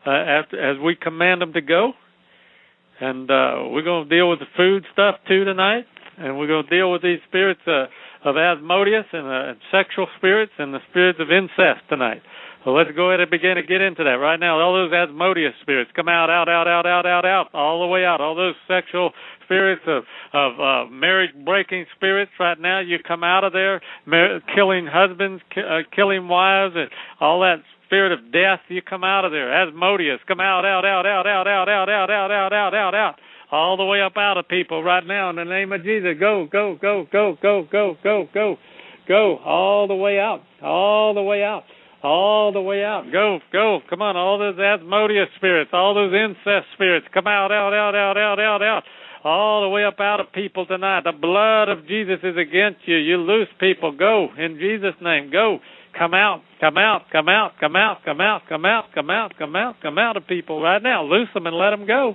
uh, 0.06 0.10
after 0.10 0.58
as 0.58 0.78
we 0.80 0.96
command 0.96 1.42
them 1.42 1.52
to 1.52 1.60
go. 1.60 1.92
And 3.00 3.30
uh, 3.30 3.70
we're 3.70 3.82
going 3.84 4.08
to 4.08 4.14
deal 4.14 4.28
with 4.28 4.40
the 4.40 4.50
food 4.56 4.84
stuff 4.92 5.16
too 5.26 5.44
tonight, 5.44 5.86
and 6.18 6.38
we're 6.38 6.46
going 6.46 6.64
to 6.64 6.70
deal 6.70 6.92
with 6.92 7.02
these 7.02 7.20
spirits 7.28 7.60
uh, 7.66 7.86
of 8.28 8.36
Asmodeus 8.36 9.06
and, 9.12 9.26
uh, 9.26 9.50
and 9.50 9.58
sexual 9.72 10.06
spirits 10.18 10.52
and 10.58 10.74
the 10.74 10.80
spirits 10.90 11.18
of 11.18 11.30
incest 11.30 11.88
tonight. 11.88 12.20
So 12.64 12.72
let's 12.72 12.90
go 12.94 13.08
ahead 13.08 13.20
and 13.20 13.30
begin 13.30 13.56
to 13.56 13.62
get 13.62 13.80
into 13.80 14.04
that 14.04 14.20
right 14.20 14.38
now. 14.38 14.60
All 14.60 14.74
those 14.74 14.92
Asmodeus 14.92 15.54
spirits 15.62 15.90
come 15.96 16.08
out, 16.08 16.28
out, 16.28 16.46
out, 16.46 16.68
out, 16.68 16.84
out, 16.84 17.06
out, 17.06 17.24
out, 17.24 17.46
all 17.54 17.80
the 17.80 17.86
way 17.86 18.04
out. 18.04 18.20
All 18.20 18.34
those 18.34 18.54
sexual 18.68 19.12
spirits 19.44 19.80
of 19.86 20.04
of 20.34 20.60
uh, 20.60 20.90
marriage 20.90 21.30
breaking 21.42 21.86
spirits 21.96 22.30
right 22.38 22.60
now, 22.60 22.80
you 22.80 22.98
come 22.98 23.24
out 23.24 23.44
of 23.44 23.54
there, 23.54 23.80
mar- 24.04 24.40
killing 24.54 24.86
husbands, 24.86 25.42
ki- 25.54 25.62
uh, 25.62 25.88
killing 25.96 26.28
wives, 26.28 26.74
and 26.76 26.90
all 27.18 27.40
that 27.40 27.62
spirit 27.90 28.12
of 28.12 28.30
death. 28.30 28.60
You 28.68 28.82
come 28.82 29.02
out 29.02 29.24
of 29.24 29.32
there. 29.32 29.50
Asmodeus, 29.50 30.20
come 30.28 30.38
out, 30.38 30.64
out, 30.64 30.86
out, 30.86 31.06
out, 31.06 31.26
out, 31.26 31.48
out, 31.48 31.68
out, 31.68 31.90
out, 31.90 32.10
out, 32.10 32.30
out, 32.30 32.52
out, 32.52 32.74
out, 32.74 32.94
out. 32.94 33.14
All 33.50 33.76
the 33.76 33.84
way 33.84 34.00
up 34.00 34.16
out 34.16 34.38
of 34.38 34.46
people 34.46 34.80
right 34.84 35.04
now 35.04 35.28
in 35.30 35.36
the 35.36 35.44
name 35.44 35.72
of 35.72 35.82
Jesus. 35.82 36.14
Go, 36.20 36.46
go, 36.50 36.78
go, 36.80 37.04
go, 37.10 37.36
go, 37.42 37.66
go, 37.70 37.96
go, 38.00 38.28
go, 38.32 38.56
go, 39.08 39.38
all 39.44 39.88
the 39.88 39.96
way 39.96 40.20
out, 40.20 40.42
all 40.62 41.14
the 41.14 41.22
way 41.22 41.42
out 41.42 41.64
all 42.02 42.50
the 42.50 42.60
way 42.62 42.82
out. 42.82 43.12
Go, 43.12 43.40
go, 43.52 43.80
come 43.90 44.00
on, 44.00 44.16
all 44.16 44.38
those 44.38 44.58
Asmodeus 44.58 45.28
spirits, 45.36 45.68
all 45.74 45.92
those 45.92 46.14
incest 46.14 46.72
spirits, 46.72 47.06
come 47.12 47.26
out, 47.26 47.52
out, 47.52 47.74
out, 47.74 47.94
out, 47.94 48.16
out, 48.16 48.40
out, 48.40 48.62
out, 48.62 48.84
all 49.22 49.62
the 49.62 49.68
way 49.68 49.84
up 49.84 50.00
out 50.00 50.20
of 50.20 50.32
people 50.32 50.64
tonight. 50.66 51.04
The 51.04 51.12
blood 51.12 51.68
of 51.68 51.86
Jesus 51.86 52.20
is 52.22 52.36
against 52.36 52.80
you. 52.86 52.96
You 52.96 53.18
loose 53.18 53.48
people. 53.58 53.92
Go 53.92 54.28
in 54.38 54.58
Jesus' 54.58 54.96
name. 55.02 55.30
Go. 55.30 55.58
Come 56.00 56.14
out, 56.14 56.40
come 56.60 56.78
out, 56.78 57.02
come 57.12 57.28
out, 57.28 57.50
come 57.60 57.76
out, 57.76 57.98
come 58.06 58.22
out, 58.22 58.40
come 58.48 58.64
out, 58.64 58.90
come 58.94 59.10
out, 59.10 59.32
come 59.38 59.54
out, 59.54 59.74
come 59.82 59.98
out 59.98 60.16
of 60.16 60.26
people 60.26 60.62
right 60.62 60.82
now. 60.82 61.04
Loose 61.04 61.28
them 61.34 61.46
and 61.46 61.54
let 61.54 61.76
them 61.76 61.86
go. 61.86 62.14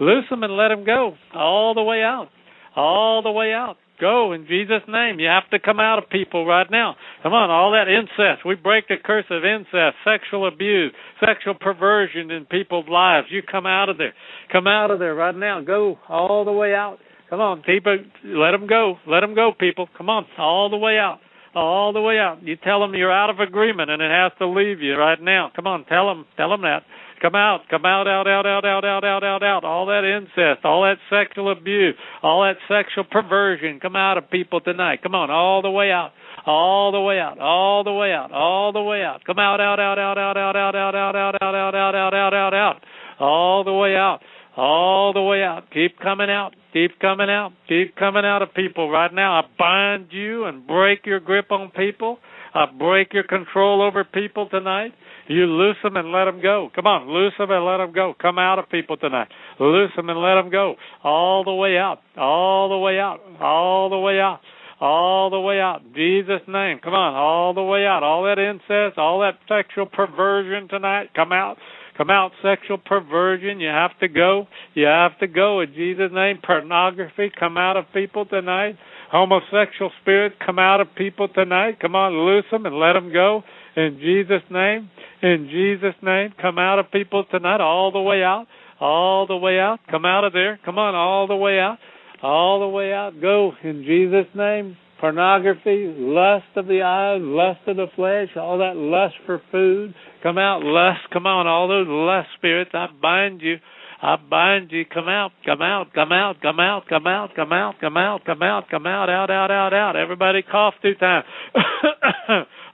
Loose 0.00 0.24
them 0.30 0.42
and 0.42 0.56
let 0.56 0.68
them 0.68 0.86
go. 0.86 1.12
All 1.34 1.74
the 1.74 1.82
way 1.82 2.00
out. 2.02 2.28
All 2.74 3.20
the 3.22 3.30
way 3.30 3.52
out. 3.52 3.76
Go 4.00 4.32
in 4.32 4.46
Jesus' 4.46 4.88
name. 4.88 5.20
You 5.20 5.28
have 5.28 5.50
to 5.50 5.58
come 5.58 5.78
out 5.78 5.98
of 5.98 6.08
people 6.08 6.46
right 6.46 6.66
now. 6.70 6.96
Come 7.22 7.34
on, 7.34 7.50
all 7.50 7.72
that 7.72 7.88
incest. 7.88 8.46
We 8.46 8.54
break 8.54 8.88
the 8.88 8.96
curse 9.04 9.26
of 9.30 9.44
incest, 9.44 9.96
sexual 10.02 10.48
abuse, 10.48 10.94
sexual 11.20 11.56
perversion 11.60 12.30
in 12.30 12.46
people's 12.46 12.88
lives. 12.88 13.26
You 13.30 13.42
come 13.42 13.66
out 13.66 13.90
of 13.90 13.98
there. 13.98 14.14
Come 14.50 14.66
out 14.66 14.90
of 14.90 14.98
there 14.98 15.14
right 15.14 15.36
now. 15.36 15.60
Go 15.60 15.98
all 16.08 16.46
the 16.46 16.52
way 16.52 16.74
out. 16.74 16.96
Come 17.28 17.40
on, 17.40 17.60
people. 17.60 17.98
Let 18.24 18.52
them 18.52 18.66
go. 18.66 18.96
Let 19.06 19.20
them 19.20 19.34
go, 19.34 19.52
people. 19.58 19.88
Come 19.98 20.08
on, 20.08 20.24
all 20.38 20.70
the 20.70 20.78
way 20.78 20.96
out. 20.96 21.18
All 21.56 21.94
the 21.94 22.02
way 22.02 22.18
out. 22.18 22.42
You 22.42 22.56
tell 22.56 22.80
them 22.80 22.94
you're 22.94 23.10
out 23.10 23.30
of 23.30 23.40
agreement 23.40 23.90
and 23.90 24.02
it 24.02 24.10
has 24.10 24.32
to 24.38 24.46
leave 24.46 24.82
you 24.82 24.94
right 24.94 25.20
now. 25.20 25.50
Come 25.56 25.66
on, 25.66 25.86
tell 25.86 26.06
them. 26.06 26.26
Tell 26.36 26.50
them 26.50 26.60
that. 26.62 26.82
Come 27.22 27.34
out, 27.34 27.62
come 27.70 27.86
out, 27.86 28.06
out, 28.06 28.28
out, 28.28 28.44
out, 28.44 28.64
out, 28.66 28.84
out, 28.84 29.04
out, 29.04 29.24
out, 29.24 29.42
out. 29.42 29.64
All 29.64 29.86
that 29.86 30.04
incest, 30.04 30.64
all 30.64 30.82
that 30.82 30.98
sexual 31.08 31.50
abuse, 31.50 31.94
all 32.22 32.42
that 32.42 32.56
sexual 32.68 33.04
perversion, 33.04 33.80
come 33.80 33.96
out 33.96 34.18
of 34.18 34.28
people 34.30 34.60
tonight. 34.60 35.02
Come 35.02 35.14
on, 35.14 35.30
all 35.30 35.62
the 35.62 35.70
way 35.70 35.90
out, 35.90 36.12
all 36.44 36.92
the 36.92 37.00
way 37.00 37.18
out, 37.18 37.38
all 37.38 37.84
the 37.84 37.92
way 37.92 38.12
out, 38.12 38.32
all 38.32 38.72
the 38.72 38.82
way 38.82 39.02
out. 39.02 39.24
Come 39.24 39.38
out, 39.38 39.60
out, 39.60 39.80
out, 39.80 39.98
out, 39.98 40.18
out, 40.18 40.36
out, 40.36 40.56
out, 40.56 40.74
out, 40.74 40.94
out, 40.94 41.16
out, 41.16 41.34
out, 41.34 41.74
out, 41.74 41.74
out, 41.74 41.94
out, 41.94 42.14
out, 42.14 42.34
out, 42.34 42.54
out, 42.54 42.82
all 43.18 43.64
the 43.64 43.72
way 43.72 43.96
out, 43.96 44.20
all 44.56 45.12
the 45.12 45.22
way 45.22 45.42
out. 45.42 45.70
Keep 45.72 45.98
coming 45.98 46.30
out, 46.30 46.54
keep 46.72 46.98
coming 47.00 47.30
out, 47.30 47.52
keep 47.68 47.94
coming 47.96 48.24
out 48.24 48.42
of 48.42 48.54
people 48.54 48.90
right 48.90 49.12
now. 49.12 49.40
I 49.40 49.42
bind 49.58 50.08
you 50.10 50.44
and 50.44 50.66
break 50.66 51.06
your 51.06 51.20
grip 51.20 51.50
on 51.50 51.70
people. 51.70 52.18
I 52.54 52.66
break 52.66 53.12
your 53.12 53.24
control 53.24 53.82
over 53.82 54.04
people 54.04 54.48
tonight. 54.48 54.92
You 55.28 55.44
loose 55.44 55.76
them 55.82 55.96
and 55.96 56.12
let 56.12 56.24
them 56.24 56.40
go. 56.40 56.70
Come 56.74 56.86
on, 56.86 57.10
loose 57.10 57.34
them 57.38 57.50
and 57.50 57.64
let 57.64 57.78
them 57.78 57.92
go. 57.92 58.14
Come 58.20 58.38
out 58.38 58.58
of 58.58 58.70
people 58.70 58.96
tonight. 58.96 59.28
Loose 59.60 59.90
them 59.96 60.08
and 60.08 60.20
let 60.20 60.36
them 60.36 60.50
go. 60.50 60.76
All 61.02 61.44
the 61.44 61.52
way 61.52 61.76
out. 61.76 61.98
All 62.16 62.68
the 62.68 62.78
way 62.78 62.98
out. 62.98 63.18
All 63.40 63.90
the 63.90 63.98
way 63.98 64.20
out. 64.20 64.40
All 64.80 65.30
the 65.30 65.40
way 65.40 65.58
out. 65.58 65.80
Jesus' 65.94 66.42
name. 66.46 66.80
Come 66.82 66.92
on, 66.92 67.14
all 67.14 67.54
the 67.54 67.62
way 67.62 67.86
out. 67.86 68.02
All 68.02 68.24
that 68.24 68.38
incest, 68.38 68.98
all 68.98 69.20
that 69.20 69.38
sexual 69.48 69.86
perversion 69.86 70.68
tonight. 70.68 71.10
Come 71.14 71.32
out. 71.32 71.56
Come 71.96 72.10
out, 72.10 72.32
sexual 72.42 72.78
perversion. 72.78 73.58
You 73.58 73.68
have 73.68 73.98
to 74.00 74.08
go. 74.08 74.46
You 74.74 74.84
have 74.84 75.18
to 75.20 75.26
go 75.26 75.60
in 75.60 75.72
Jesus' 75.74 76.10
name. 76.12 76.38
Pornography, 76.44 77.30
come 77.38 77.56
out 77.56 77.76
of 77.76 77.86
people 77.94 78.26
tonight. 78.26 78.76
Homosexual 79.10 79.90
spirit, 80.02 80.34
come 80.44 80.58
out 80.58 80.80
of 80.80 80.88
people 80.96 81.28
tonight. 81.28 81.78
Come 81.80 81.94
on, 81.94 82.12
loose 82.12 82.44
them 82.50 82.66
and 82.66 82.78
let 82.78 82.94
them 82.94 83.12
go 83.12 83.42
in 83.76 83.98
Jesus' 84.00 84.42
name. 84.50 84.90
In 85.22 85.48
Jesus' 85.50 85.94
name, 86.02 86.34
come 86.40 86.58
out 86.58 86.78
of 86.78 86.90
people 86.90 87.24
tonight, 87.30 87.60
all 87.60 87.92
the 87.92 88.00
way 88.00 88.22
out, 88.22 88.46
all 88.80 89.26
the 89.26 89.36
way 89.36 89.58
out. 89.58 89.78
Come 89.90 90.04
out 90.04 90.24
of 90.24 90.32
there. 90.32 90.58
Come 90.64 90.78
on, 90.78 90.94
all 90.94 91.26
the 91.26 91.36
way 91.36 91.58
out, 91.58 91.78
all 92.22 92.60
the 92.60 92.68
way 92.68 92.92
out. 92.92 93.20
Go 93.20 93.52
in 93.62 93.84
Jesus' 93.84 94.34
name. 94.34 94.76
Pornography, 94.98 95.92
lust 95.94 96.46
of 96.56 96.66
the 96.66 96.80
eyes, 96.80 97.20
lust 97.22 97.60
of 97.66 97.76
the 97.76 97.86
flesh, 97.94 98.28
all 98.34 98.58
that 98.58 98.76
lust 98.76 99.14
for 99.26 99.42
food. 99.52 99.94
Come 100.26 100.38
out, 100.38 100.64
lust. 100.64 101.06
Come 101.12 101.24
on, 101.24 101.46
all 101.46 101.68
those 101.68 101.86
lust 101.86 102.26
spirits. 102.36 102.72
I 102.74 102.88
bind 103.00 103.42
you. 103.42 103.58
I 104.02 104.16
bind 104.16 104.72
you. 104.72 104.84
Come 104.84 105.06
out, 105.06 105.30
come 105.44 105.62
out, 105.62 105.94
come 105.94 106.10
out, 106.10 106.42
come 106.42 106.58
out, 106.58 106.88
come 106.88 107.06
out, 107.06 107.30
come 107.36 107.52
out, 107.52 107.78
come 107.80 107.96
out, 107.96 108.24
come 108.26 108.42
out, 108.42 108.68
come 108.68 108.86
out, 108.88 109.08
out, 109.08 109.30
out, 109.30 109.50
out, 109.52 109.72
out. 109.72 109.94
Everybody 109.94 110.42
cough 110.42 110.74
two 110.82 110.94
times. 110.96 111.26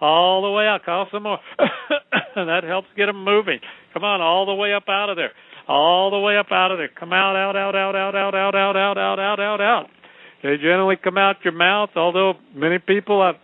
all 0.01 0.41
the 0.41 0.51
way 0.51 0.65
out. 0.65 0.81
Cough 0.87 1.09
some 1.12 1.24
more. 1.24 1.41
that 2.37 2.65
helps 2.65 2.89
get 2.97 3.05
them 3.05 3.23
moving. 3.23 3.61
Come 3.93 4.03
on, 4.03 4.23
all 4.23 4.47
the 4.47 4.55
way 4.55 4.73
up 4.73 4.85
out 4.89 5.11
of 5.11 5.16
there. 5.16 5.33
All 5.69 6.11
the 6.11 6.20
way 6.20 6.39
up 6.39 6.51
out 6.51 6.73
of 6.73 6.79
there. 6.79 6.89
Come 6.99 7.12
out, 7.12 7.37
out, 7.37 7.55
out, 7.55 7.77
out, 7.77 7.95
out, 7.95 8.15
out, 8.15 8.35
out, 8.35 8.55
out, 8.57 8.77
out, 8.79 8.97
out, 8.97 9.19
out, 9.19 9.41
out, 9.41 9.61
out. 9.61 9.87
They 10.43 10.57
generally 10.57 10.97
come 10.97 11.19
out 11.19 11.37
your 11.45 11.53
mouth, 11.53 11.91
although 11.97 12.33
many 12.55 12.79
people 12.79 13.20
I've 13.20 13.37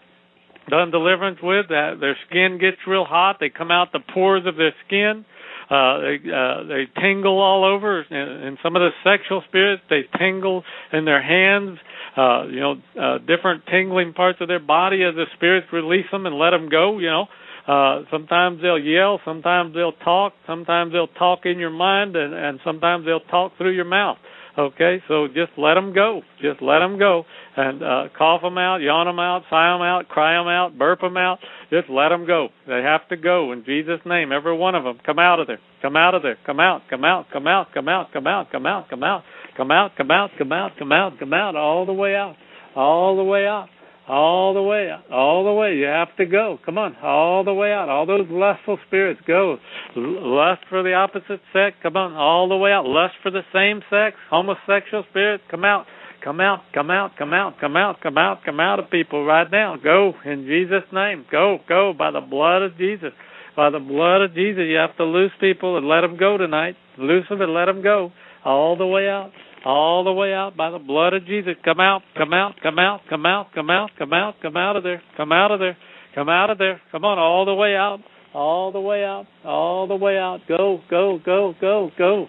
done 0.69 0.90
deliverance 0.90 1.39
with, 1.43 1.69
that 1.69 1.99
their 2.01 2.16
skin 2.28 2.59
gets 2.61 2.78
real 2.86 3.05
hot. 3.05 3.36
They 3.40 3.51
come 3.51 3.70
out 3.70 3.93
the 3.93 4.01
pores 4.01 4.45
of 4.47 4.57
their 4.57 4.74
skin. 4.86 5.24
Uh, 5.70 5.99
they 5.99 6.16
uh, 6.32 6.62
they 6.65 6.85
tingle 6.99 7.39
all 7.39 7.62
over, 7.62 8.01
and, 8.01 8.47
and 8.47 8.59
some 8.62 8.74
of 8.74 8.81
the 8.81 8.90
sexual 9.05 9.43
spirits 9.49 9.82
they 9.90 10.03
tingle 10.19 10.65
in 10.93 11.05
their 11.05 11.23
hands. 11.23 11.78
Uh, 12.16 12.47
you 12.47 12.61
know, 12.61 12.74
uh, 13.01 13.19
different 13.19 13.65
tingling 13.70 14.15
parts 14.15 14.39
of 14.40 14.49
their 14.49 14.59
body 14.61 15.05
as 15.05 15.15
the 15.15 15.27
spirits 15.36 15.66
release 15.73 16.07
them 16.11 16.24
and 16.24 16.36
let 16.36 16.51
them 16.51 16.70
go. 16.70 16.99
You 16.99 17.11
know, 17.11 17.27
uh, 17.69 18.05
sometimes 18.11 18.62
they'll 18.62 18.78
yell, 18.78 19.20
sometimes 19.27 19.74
they'll 19.74 19.93
talk, 19.93 20.32
sometimes 20.47 20.93
they'll 20.93 21.07
talk 21.07 21.40
in 21.45 21.59
your 21.59 21.70
mind, 21.70 22.16
and, 22.16 22.32
and 22.32 22.61
sometimes 22.65 23.05
they'll 23.05 23.20
talk 23.20 23.53
through 23.59 23.74
your 23.74 23.85
mouth. 23.85 24.16
Okay, 24.59 25.03
so 25.07 25.28
just 25.28 25.53
let 25.59 25.74
them 25.74 25.93
go. 25.95 26.23
Just 26.43 26.62
let 26.62 26.81
them 26.81 26.99
go, 26.99 27.24
and 27.59 27.82
uh, 27.82 28.05
cough 28.16 28.43
them 28.43 28.56
out, 28.56 28.76
yawn 28.76 29.06
them 29.06 29.18
out, 29.18 29.43
sigh 29.51 29.72
them 29.72 29.82
out, 29.82 30.09
cry 30.09 30.39
them 30.39 30.47
out, 30.47 30.78
burp 30.78 31.01
them 31.01 31.16
out. 31.16 31.39
Just 31.70 31.90
let 31.90 32.10
them 32.10 32.24
go. 32.26 32.48
They 32.68 32.82
have 32.82 33.09
to 33.09 33.16
go 33.16 33.52
in 33.52 33.64
Jesus' 33.64 34.01
name. 34.06 34.30
Every 34.30 34.56
one 34.56 34.76
of 34.76 34.85
them, 34.85 34.98
come 35.05 35.18
out 35.18 35.40
of 35.40 35.48
there. 35.48 35.60
Come 35.82 35.97
out 35.97 36.14
of 36.14 36.22
there. 36.22 36.36
Come 36.47 36.60
out. 36.60 36.82
Come 36.89 37.05
out. 37.05 37.26
Come 37.32 37.47
out. 37.47 37.72
Come 37.72 37.89
out. 37.89 38.12
Come 38.12 38.26
out. 38.26 38.51
Come 38.51 38.66
out. 38.66 38.89
Come 38.89 39.02
out. 39.02 39.22
Come 39.56 39.70
out. 39.70 39.90
Come 39.97 40.10
out. 40.10 40.30
Come 40.39 40.52
out. 40.52 40.70
Come 40.78 40.93
out. 40.93 41.18
Come 41.18 41.32
out. 41.32 41.56
All 41.56 41.86
the 41.86 41.93
way 41.93 42.14
out. 42.14 42.36
All 42.74 43.16
the 43.16 43.24
way 43.24 43.47
out 43.47 43.68
all 44.09 44.55
the 44.55 44.62
way 44.62 44.90
out, 44.90 45.05
all 45.12 45.44
the 45.44 45.52
way. 45.52 45.76
You 45.76 45.85
have 45.85 46.16
to 46.16 46.24
go. 46.24 46.59
Come 46.64 46.78
on, 46.78 46.97
all 47.02 47.44
the 47.44 47.52
way 47.52 47.72
out. 47.72 47.89
All 47.89 48.06
those 48.06 48.26
lustful 48.30 48.78
spirits 48.86 49.20
go. 49.26 49.59
Lust 49.94 50.62
for 50.70 50.82
the 50.82 50.94
opposite 50.94 51.40
sex, 51.52 51.76
come 51.82 51.97
on, 51.97 52.14
all 52.14 52.48
the 52.48 52.56
way 52.56 52.72
out. 52.72 52.86
Lust 52.86 53.14
for 53.22 53.30
the 53.30 53.43
same 53.52 53.82
sex, 53.90 54.16
homosexual 54.30 55.05
spirits, 55.10 55.44
come 55.51 55.64
out. 55.64 55.86
Come 56.23 56.40
out, 56.40 56.61
come 56.74 56.90
out, 56.90 57.12
come 57.16 57.32
out, 57.32 57.55
come 57.61 57.77
out, 57.77 58.01
come 58.03 58.19
out, 58.19 58.39
come 58.45 58.61
out 58.61 58.78
of 58.78 58.90
people 58.90 59.24
right 59.24 59.47
now. 59.51 59.77
Go 59.77 60.15
in 60.24 60.47
Jesus' 60.47 60.89
name. 60.93 61.24
Go, 61.31 61.59
go 61.69 61.93
by 61.97 62.11
the 62.11 62.20
blood 62.20 62.62
of 62.62 62.77
Jesus. 62.77 63.12
By 63.57 63.70
the 63.70 63.78
blood 63.78 64.23
of 64.23 64.35
Jesus, 64.35 64.65
you 64.66 64.77
have 64.77 64.97
to 64.97 65.05
loose 65.05 65.32
people 65.40 65.77
and 65.77 65.89
let 65.89 66.03
them 66.03 66.16
go 66.16 66.36
tonight. 66.36 66.77
Loose 66.99 67.27
them 67.28 67.40
and 67.40 67.55
let 67.55 67.66
them 67.66 67.82
go 67.82 68.12
all 68.45 68.77
the 68.77 68.86
way 68.86 69.09
out 69.09 69.31
all 69.65 70.05
the 70.05 70.12
way 70.12 70.32
out 70.32 70.57
by 70.57 70.70
the 70.70 70.78
blood 70.78 71.12
of 71.12 71.27
Jesus. 71.27 71.55
Come 71.65 71.81
out, 71.81 72.03
come 72.16 72.32
out, 72.32 72.55
come 72.62 72.78
out, 72.78 73.01
come 73.09 73.27
out, 73.27 73.49
come 73.55 73.70
out, 73.70 73.90
come 73.99 74.12
out, 74.12 74.35
come 74.40 74.57
out 74.57 74.77
of 74.77 74.82
there, 74.82 75.03
come 75.16 75.32
out 75.32 75.51
of 75.51 75.61
there, 75.61 75.77
come 76.15 76.28
out 76.28 76.51
of 76.51 76.59
there. 76.59 76.81
Come 76.93 77.05
on, 77.05 77.19
all 77.19 77.45
the 77.45 77.55
way 77.55 77.74
out, 77.77 77.99
all 78.35 78.73
the 78.73 78.81
way 78.81 79.05
out, 79.05 79.27
all 79.45 79.86
the 79.86 79.97
way 79.97 80.16
out. 80.16 80.40
Go, 80.49 80.81
go, 80.90 81.19
go, 81.24 81.55
go, 81.61 81.90
go. 81.99 82.27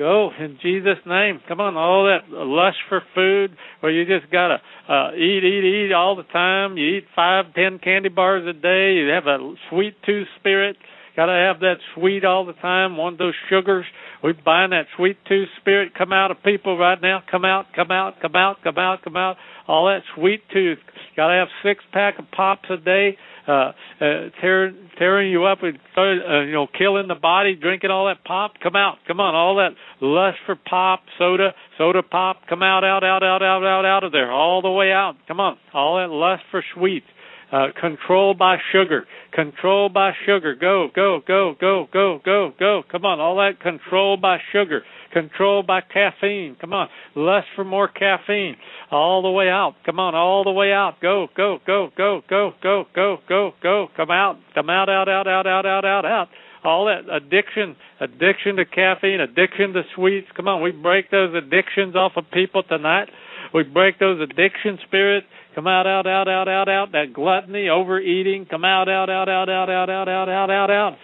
Go 0.00 0.30
in 0.40 0.56
Jesus' 0.62 0.96
name. 1.04 1.42
Come 1.46 1.60
on, 1.60 1.76
all 1.76 2.06
that 2.06 2.30
lust 2.30 2.78
for 2.88 3.02
food 3.14 3.54
where 3.80 3.92
you 3.92 4.06
just 4.06 4.32
gotta 4.32 4.56
uh, 4.88 5.12
eat, 5.12 5.44
eat, 5.44 5.62
eat 5.62 5.92
all 5.92 6.16
the 6.16 6.22
time. 6.22 6.78
You 6.78 6.96
eat 6.96 7.04
five, 7.14 7.52
ten 7.54 7.78
candy 7.78 8.08
bars 8.08 8.48
a 8.48 8.54
day. 8.54 8.94
You 8.94 9.08
have 9.10 9.26
a 9.26 9.54
sweet 9.68 9.96
tooth 10.06 10.26
spirit. 10.38 10.76
Gotta 11.16 11.32
have 11.32 11.60
that 11.60 11.74
sweet 11.94 12.24
all 12.24 12.46
the 12.46 12.54
time. 12.54 12.96
One 12.96 13.12
of 13.12 13.18
those 13.18 13.34
sugars 13.50 13.84
we 14.24 14.32
bind 14.32 14.72
that 14.72 14.86
sweet 14.96 15.18
tooth 15.28 15.48
spirit 15.60 15.92
come 15.94 16.14
out 16.14 16.30
of 16.30 16.42
people 16.42 16.78
right 16.78 17.00
now. 17.00 17.22
Come 17.30 17.44
out, 17.44 17.66
come 17.76 17.90
out, 17.90 18.14
come 18.22 18.36
out, 18.36 18.56
come 18.62 18.78
out, 18.78 19.02
come 19.02 19.16
out. 19.16 19.36
All 19.68 19.86
that 19.86 20.00
sweet 20.14 20.40
tooth. 20.50 20.78
Got 21.14 21.28
to 21.28 21.34
have 21.34 21.48
six 21.62 21.84
pack 21.92 22.18
of 22.18 22.24
pops 22.30 22.70
a 22.70 22.78
day. 22.78 23.18
Uh, 23.50 23.72
uh, 24.00 24.30
tearing 24.40 24.76
tearing 24.96 25.30
you 25.32 25.44
up 25.44 25.58
and 25.62 25.76
uh, 25.96 26.40
you 26.42 26.52
know 26.52 26.68
killing 26.78 27.08
the 27.08 27.16
body, 27.16 27.56
drinking 27.56 27.90
all 27.90 28.06
that 28.06 28.22
pop. 28.24 28.52
Come 28.62 28.76
out, 28.76 28.98
come 29.08 29.18
on, 29.18 29.34
all 29.34 29.56
that 29.56 29.70
lust 30.00 30.38
for 30.46 30.54
pop, 30.54 31.00
soda, 31.18 31.52
soda 31.76 32.02
pop. 32.02 32.42
Come 32.48 32.62
out, 32.62 32.84
out, 32.84 33.02
out, 33.02 33.24
out, 33.24 33.42
out, 33.42 33.64
out, 33.64 33.84
out 33.84 34.04
of 34.04 34.12
there, 34.12 34.30
all 34.30 34.62
the 34.62 34.70
way 34.70 34.92
out. 34.92 35.14
Come 35.26 35.40
on, 35.40 35.56
all 35.74 35.96
that 35.98 36.10
lust 36.14 36.44
for 36.52 36.62
sweets 36.74 37.06
uh, 37.52 37.68
controlled 37.78 38.38
by 38.38 38.56
sugar, 38.72 39.06
controlled 39.32 39.92
by 39.92 40.12
sugar. 40.26 40.54
Go, 40.54 40.88
go, 40.94 41.20
go, 41.26 41.54
go, 41.60 41.88
go, 41.92 42.20
go, 42.24 42.52
go. 42.58 42.82
Come 42.90 43.04
on, 43.04 43.20
all 43.20 43.36
that 43.36 43.60
controlled 43.60 44.20
by 44.20 44.38
sugar, 44.52 44.82
controlled 45.12 45.66
by 45.66 45.80
caffeine. 45.80 46.56
Come 46.60 46.72
on, 46.72 46.88
less 47.14 47.44
for 47.54 47.64
more 47.64 47.88
caffeine. 47.88 48.56
All 48.90 49.22
the 49.22 49.30
way 49.30 49.48
out. 49.48 49.74
Come 49.84 49.98
on, 49.98 50.14
all 50.14 50.44
the 50.44 50.50
way 50.50 50.72
out. 50.72 50.94
Go, 51.00 51.28
go, 51.36 51.58
go, 51.66 51.88
go, 51.96 52.22
go, 52.28 52.52
go, 52.62 52.84
go, 52.94 53.18
go, 53.28 53.52
go. 53.62 53.88
Come 53.96 54.10
out, 54.10 54.36
come 54.54 54.70
out, 54.70 54.88
out, 54.88 55.08
out, 55.08 55.26
out, 55.26 55.46
out, 55.46 55.66
out, 55.66 55.84
out, 55.84 56.04
out. 56.04 56.28
All 56.62 56.86
that 56.86 57.08
addiction, 57.10 57.76
addiction 58.00 58.56
to 58.56 58.64
caffeine, 58.66 59.20
addiction 59.20 59.72
to 59.72 59.82
sweets. 59.94 60.28
Come 60.36 60.48
on, 60.48 60.62
we 60.62 60.72
break 60.72 61.10
those 61.10 61.34
addictions 61.34 61.96
off 61.96 62.12
of 62.16 62.24
people 62.32 62.62
tonight. 62.62 63.08
We 63.54 63.64
break 63.64 63.98
those 63.98 64.20
addiction 64.20 64.78
spirits 64.86 65.26
Come 65.54 65.66
out, 65.66 65.86
out, 65.86 66.06
out, 66.06 66.28
out, 66.28 66.48
out, 66.48 66.68
out. 66.68 66.92
That 66.92 67.12
gluttony, 67.12 67.68
overeating. 67.68 68.46
Come 68.48 68.64
out, 68.64 68.88
out, 68.88 69.10
out, 69.10 69.28
out, 69.28 69.50
out, 69.50 69.68
out, 69.68 69.90
out, 69.90 70.08
out, 70.08 70.28
out, 70.28 70.50
out, 70.50 70.70
out. 70.70 70.98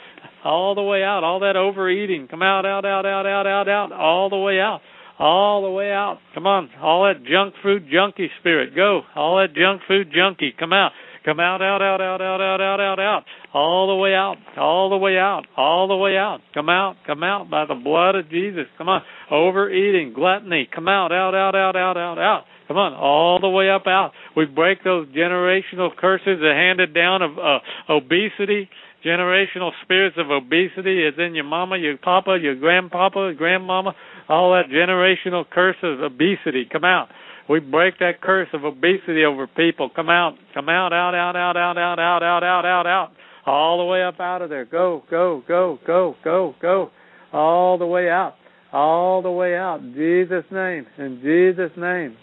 All 0.47 0.77
the 0.77 0.83
way 0.83 1.03
out. 1.03 1.25
All 1.25 1.41
that 1.41 1.57
overeating. 1.57 2.29
Come 2.29 2.43
out, 2.43 2.65
out, 2.65 2.85
out, 2.85 3.05
out, 3.05 3.27
out, 3.27 3.47
out, 3.47 3.69
out. 3.69 3.93
All 3.93 4.31
the 4.31 4.37
way 4.37 4.61
out. 4.61 4.81
All 5.19 5.63
the 5.63 5.71
way 5.71 5.91
out. 5.91 6.19
Come 6.35 6.47
on. 6.47 6.71
All 6.81 7.05
that 7.05 7.25
junk 7.25 7.55
food 7.63 7.89
junkie 7.93 8.31
spirit. 8.39 8.77
Go. 8.77 9.03
All 9.17 9.39
that 9.39 9.55
junk 9.55 9.83
food 9.89 10.13
junkie. 10.15 10.55
Come 10.57 10.73
out. 10.73 10.93
Come 11.25 11.41
out, 11.41 11.61
out, 11.61 11.83
out, 11.83 12.01
out, 12.01 12.23
out, 12.23 12.41
out, 12.41 12.61
out, 12.61 12.81
out, 12.81 13.01
out. 13.01 13.25
All 13.53 13.89
the 13.89 13.97
way 13.97 14.15
out. 14.15 14.37
All 14.57 14.91
the 14.91 14.97
way 14.97 15.19
out. 15.19 15.43
All 15.57 15.89
the 15.89 15.97
way 15.97 16.17
out. 16.17 16.39
Come 16.55 16.69
out. 16.69 16.95
Come 17.05 17.25
out 17.25 17.51
by 17.51 17.67
the 17.67 17.75
blood 17.75 18.15
of 18.15 18.31
Jesus. 18.31 18.67
Come 18.79 18.89
on. 18.89 19.03
Overeating, 19.29 20.13
gluttony. 20.13 20.69
Come 20.73 20.87
out, 20.87 21.11
out, 21.11 21.35
out, 21.35 21.57
out, 21.57 21.75
out, 21.75 21.97
out, 21.97 22.19
out. 22.19 22.45
Come 22.69 22.79
on, 22.79 22.95
all 22.95 23.39
the 23.39 23.49
way 23.49 23.71
up 23.71 23.87
out. 23.87 24.11
We 24.37 24.45
break 24.45 24.83
those 24.83 25.07
generational 25.09 25.95
curses 25.97 26.41
that 26.41 26.53
handed 26.57 26.93
down 26.95 27.23
of 27.23 27.39
uh, 27.39 27.59
obesity, 27.89 28.69
generational 29.07 29.71
spirits 29.83 30.17
of 30.19 30.31
obesity 30.31 31.05
is 31.05 31.15
in 31.19 31.35
your 31.35 31.45
mama, 31.45 31.79
your 31.79 31.97
papa, 31.97 32.39
your 32.41 32.57
grandpapa, 32.57 33.35
grandmama, 33.39 33.95
all 34.29 34.53
that 34.53 34.69
generational 34.71 35.45
curse 35.49 35.77
of 35.83 36.01
obesity. 36.01 36.69
Come 36.71 36.85
out. 36.85 37.09
We 37.49 37.61
break 37.61 38.01
that 38.01 38.21
curse 38.21 38.49
of 38.53 38.65
obesity 38.65 39.25
over 39.25 39.47
people. 39.47 39.91
Come 39.95 40.11
out. 40.11 40.35
Come 40.53 40.69
out, 40.69 40.93
out, 40.93 41.15
out, 41.15 41.37
out, 41.37 41.57
out, 41.57 41.79
out, 41.79 41.99
out, 41.99 42.23
out, 42.23 42.43
out, 42.43 42.65
out, 42.65 42.87
out. 42.87 43.13
All 43.47 43.79
the 43.79 43.85
way 43.85 44.03
up 44.03 44.19
out 44.19 44.43
of 44.43 44.51
there. 44.51 44.65
Go, 44.65 45.05
go, 45.09 45.45
go, 45.47 45.79
go, 45.87 46.17
go, 46.25 46.55
go. 46.61 46.91
All 47.33 47.79
the 47.79 47.87
way 47.87 48.11
out. 48.11 48.35
All 48.73 49.23
the 49.23 49.31
way 49.31 49.55
out. 49.55 49.81
In 49.81 49.95
Jesus' 49.95 50.45
name. 50.51 50.87
In 50.99 51.21
Jesus' 51.23 51.71
name. 51.77 52.17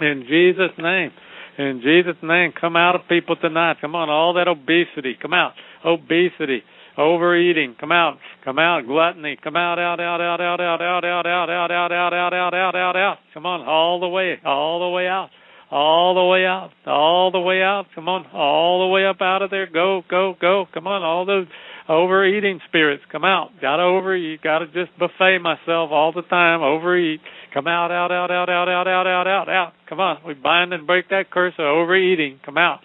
In 0.00 0.24
Jesus' 0.28 0.76
name. 0.78 1.12
In 1.58 1.82
Jesus' 1.84 2.16
name, 2.22 2.52
come 2.58 2.74
out 2.74 2.94
of 2.94 3.02
people 3.06 3.36
tonight. 3.36 3.76
Come 3.82 3.94
on, 3.94 4.08
all 4.08 4.34
that 4.34 4.48
obesity, 4.48 5.16
come 5.20 5.34
out. 5.34 5.52
Obesity, 5.84 6.62
overeating, 6.96 7.76
come 7.78 7.92
out. 7.92 8.18
Come 8.44 8.58
out, 8.58 8.86
gluttony, 8.86 9.36
come 9.42 9.56
out, 9.56 9.78
out, 9.78 10.00
out, 10.00 10.20
out, 10.20 10.40
out, 10.40 10.60
out, 10.60 10.82
out, 10.82 11.04
out, 11.04 11.30
out, 11.30 11.50
out, 11.50 11.70
out, 11.70 11.92
out, 11.92 12.12
out, 12.12 12.34
out, 12.34 12.54
out, 12.54 12.76
out, 12.76 12.96
out. 12.96 13.18
Come 13.34 13.46
on, 13.46 13.66
all 13.66 14.00
the 14.00 14.08
way, 14.08 14.36
all 14.44 14.80
the 14.80 14.88
way 14.88 15.06
out. 15.06 15.30
All 15.72 16.14
the 16.16 16.24
way 16.24 16.44
out, 16.44 16.70
all 16.84 17.30
the 17.30 17.38
way 17.38 17.62
out. 17.62 17.86
Come 17.94 18.08
on, 18.08 18.26
all 18.34 18.80
the 18.80 18.92
way 18.92 19.06
up 19.06 19.22
out 19.22 19.42
of 19.42 19.50
there. 19.50 19.68
Go, 19.70 20.02
go, 20.10 20.34
go. 20.40 20.66
Come 20.74 20.88
on, 20.88 21.04
all 21.04 21.24
those 21.24 21.46
overeating 21.90 22.60
spirits, 22.68 23.02
come 23.10 23.24
out. 23.24 23.50
Got 23.60 23.76
to 23.76 23.82
overeat. 23.82 24.42
Got 24.42 24.60
to 24.60 24.66
just 24.66 24.96
buffet 24.98 25.38
myself 25.38 25.90
all 25.90 26.12
the 26.14 26.22
time. 26.22 26.62
Overeat. 26.62 27.20
Come 27.52 27.66
out, 27.66 27.90
out, 27.90 28.12
out, 28.12 28.30
out, 28.30 28.48
out, 28.48 28.68
out, 28.68 28.88
out, 28.88 29.06
out, 29.06 29.26
out, 29.26 29.48
out. 29.48 29.72
Come 29.88 30.00
on. 30.00 30.18
We 30.26 30.34
bind 30.34 30.72
and 30.72 30.86
break 30.86 31.08
that 31.10 31.30
curse 31.30 31.54
of 31.58 31.66
overeating. 31.66 32.40
Come 32.44 32.56
out. 32.56 32.80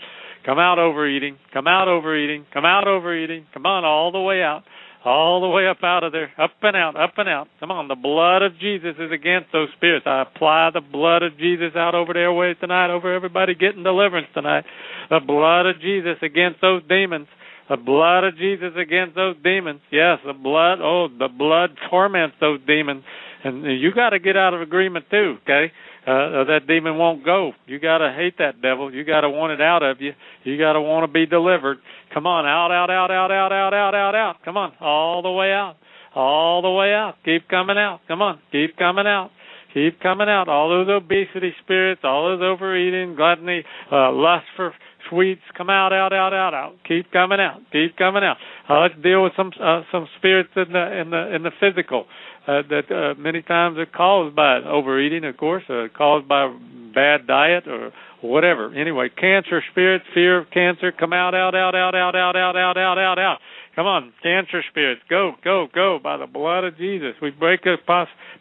Come 0.46 0.60
out 0.60 0.78
overeating. 0.78 1.38
Come 1.54 1.68
out 1.68 1.88
overeating. 1.88 2.46
Come 2.54 2.66
out 2.66 2.88
overeating. 2.88 3.46
Come 3.54 3.66
on, 3.66 3.84
all 3.84 4.12
the 4.12 4.20
way 4.20 4.44
out. 4.44 4.64
All 5.04 5.42
the 5.42 5.48
way 5.48 5.68
up 5.68 5.84
out 5.84 6.04
of 6.04 6.12
there. 6.12 6.32
Up 6.38 6.52
and 6.64 6.76
out, 6.76 6.96
up 6.96 7.14
and 7.18 7.30
out. 7.30 7.48
Come 7.60 7.72
on, 7.72 7.88
the 7.88 7.96
blood 7.96 8.42
of 8.42 8.58
Jesus 8.60 8.96
is 8.98 9.12
against 9.12 9.52
those 9.54 9.70
spirits. 9.78 10.06
I 10.08 10.24
apply 10.24 10.72
the 10.74 10.82
blood 10.82 11.22
of 11.22 11.38
Jesus 11.38 11.76
out 11.76 11.94
over 11.94 12.14
the 12.14 12.20
airways 12.20 12.58
tonight, 12.60 12.90
over 12.90 13.14
everybody 13.14 13.54
getting 13.54 13.84
deliverance 13.84 14.28
tonight. 14.34 14.66
The 15.10 15.20
blood 15.20 15.68
of 15.68 15.80
Jesus 15.80 16.18
against 16.24 16.62
those 16.62 16.82
demons. 16.90 17.28
The 17.70 17.78
blood 17.78 18.24
of 18.24 18.38
Jesus 18.38 18.74
against 18.78 19.16
those 19.16 19.36
demons. 19.44 19.82
Yes, 19.92 20.20
the 20.26 20.34
blood, 20.34 20.80
oh, 20.82 21.08
the 21.08 21.30
blood 21.30 21.78
torments 21.90 22.36
those 22.40 22.60
demons 22.66 23.04
and 23.46 23.80
you 23.80 23.94
got 23.94 24.10
to 24.10 24.20
get 24.20 24.36
out 24.36 24.54
of 24.54 24.62
agreement 24.62 25.06
too. 25.10 25.38
Okay, 25.44 25.72
uh, 26.06 26.44
that 26.46 26.68
demon 26.68 26.98
won't 26.98 27.26
go. 27.26 27.54
You 27.66 27.80
got 27.80 27.98
to 27.98 28.14
hate 28.16 28.38
that 28.38 28.62
devil. 28.62 28.94
You 28.94 29.04
got 29.04 29.22
to 29.22 29.30
want 29.30 29.54
it 29.54 29.62
out 29.62 29.82
of 29.82 30.02
you. 30.02 30.14
You 30.44 30.58
got 30.58 30.74
to 30.74 30.82
want 30.82 31.10
to 31.10 31.12
be 31.12 31.26
delivered. 31.26 31.78
Come 32.14 32.28
on, 32.28 32.46
out, 32.46 32.72
out, 32.72 32.92
out, 32.92 33.10
out, 33.10 33.32
out, 33.32 33.52
out, 33.52 33.74
out, 33.74 33.96
out, 33.96 34.16
out. 34.16 34.36
Come 34.46 34.58
on, 34.58 34.74
all 34.80 35.22
the 35.22 35.32
way 35.32 35.52
out, 35.52 35.78
all 36.14 36.62
the 36.62 36.70
way 36.70 36.94
out. 36.94 37.16
Keep 37.26 37.50
coming 37.50 37.78
out. 37.78 38.02
Come 38.08 38.22
on, 38.22 38.40
keep 38.52 38.78
coming 38.78 39.08
out. 39.08 39.32
Keep 39.74 40.00
coming 40.00 40.30
out. 40.30 40.48
All 40.48 40.70
those 40.70 40.88
obesity 40.88 41.54
spirits, 41.64 42.02
all 42.04 42.30
those 42.30 42.42
overeating, 42.42 43.16
gluttony, 43.16 43.64
uh, 43.92 44.12
lust 44.12 44.46
for 44.56 44.74
sweets, 45.10 45.42
come 45.58 45.70
out, 45.70 45.94
out, 45.94 46.14
out, 46.14 46.34
out, 46.34 46.54
out. 46.54 46.76
Keep 46.88 47.12
coming 47.12 47.40
out. 47.40 47.62
Keep 47.72 47.98
coming 47.98 48.24
out. 48.24 48.38
Uh, 48.70 48.82
let's 48.82 48.96
deal 49.02 49.24
with 49.24 49.34
some 49.36 49.52
uh, 49.62 49.82
some 49.92 50.08
spirits 50.18 50.50
in 50.56 50.72
the 50.72 51.02
in 51.02 51.10
the 51.10 51.36
in 51.36 51.44
the 51.44 51.52
physical 51.60 52.06
uh, 52.48 52.62
that 52.70 52.92
uh, 52.92 53.20
many 53.20 53.42
times 53.42 53.78
are 53.78 53.86
caused 53.86 54.36
by 54.36 54.58
overeating, 54.58 55.26
of 55.26 55.38
course, 55.38 55.64
uh, 55.70 55.88
caused 55.96 56.28
by 56.28 56.54
bad 56.94 57.28
diet 57.28 57.68
or 57.68 57.92
whatever. 58.22 58.74
Anyway, 58.74 59.10
cancer 59.10 59.62
spirits, 59.72 60.06
fear 60.14 60.40
of 60.40 60.50
cancer, 60.52 60.92
come 60.92 61.14
out, 61.14 61.36
out, 61.36 61.56
out, 61.56 61.76
out, 61.76 61.96
out, 61.96 62.16
out, 62.16 62.36
out, 62.36 62.56
out, 62.56 62.78
out, 62.78 62.98
out, 62.98 63.20
out. 63.20 63.38
Come 63.76 63.88
on, 63.88 64.14
cancer 64.24 64.64
spirits, 64.72 65.02
go, 65.10 65.34
go, 65.44 65.68
go 65.74 66.00
by 66.02 66.18
the 66.18 66.28
blood 66.28 66.64
of 66.64 66.78
Jesus. 66.78 67.14
We 67.22 67.32
break 67.32 67.64
the 67.64 67.76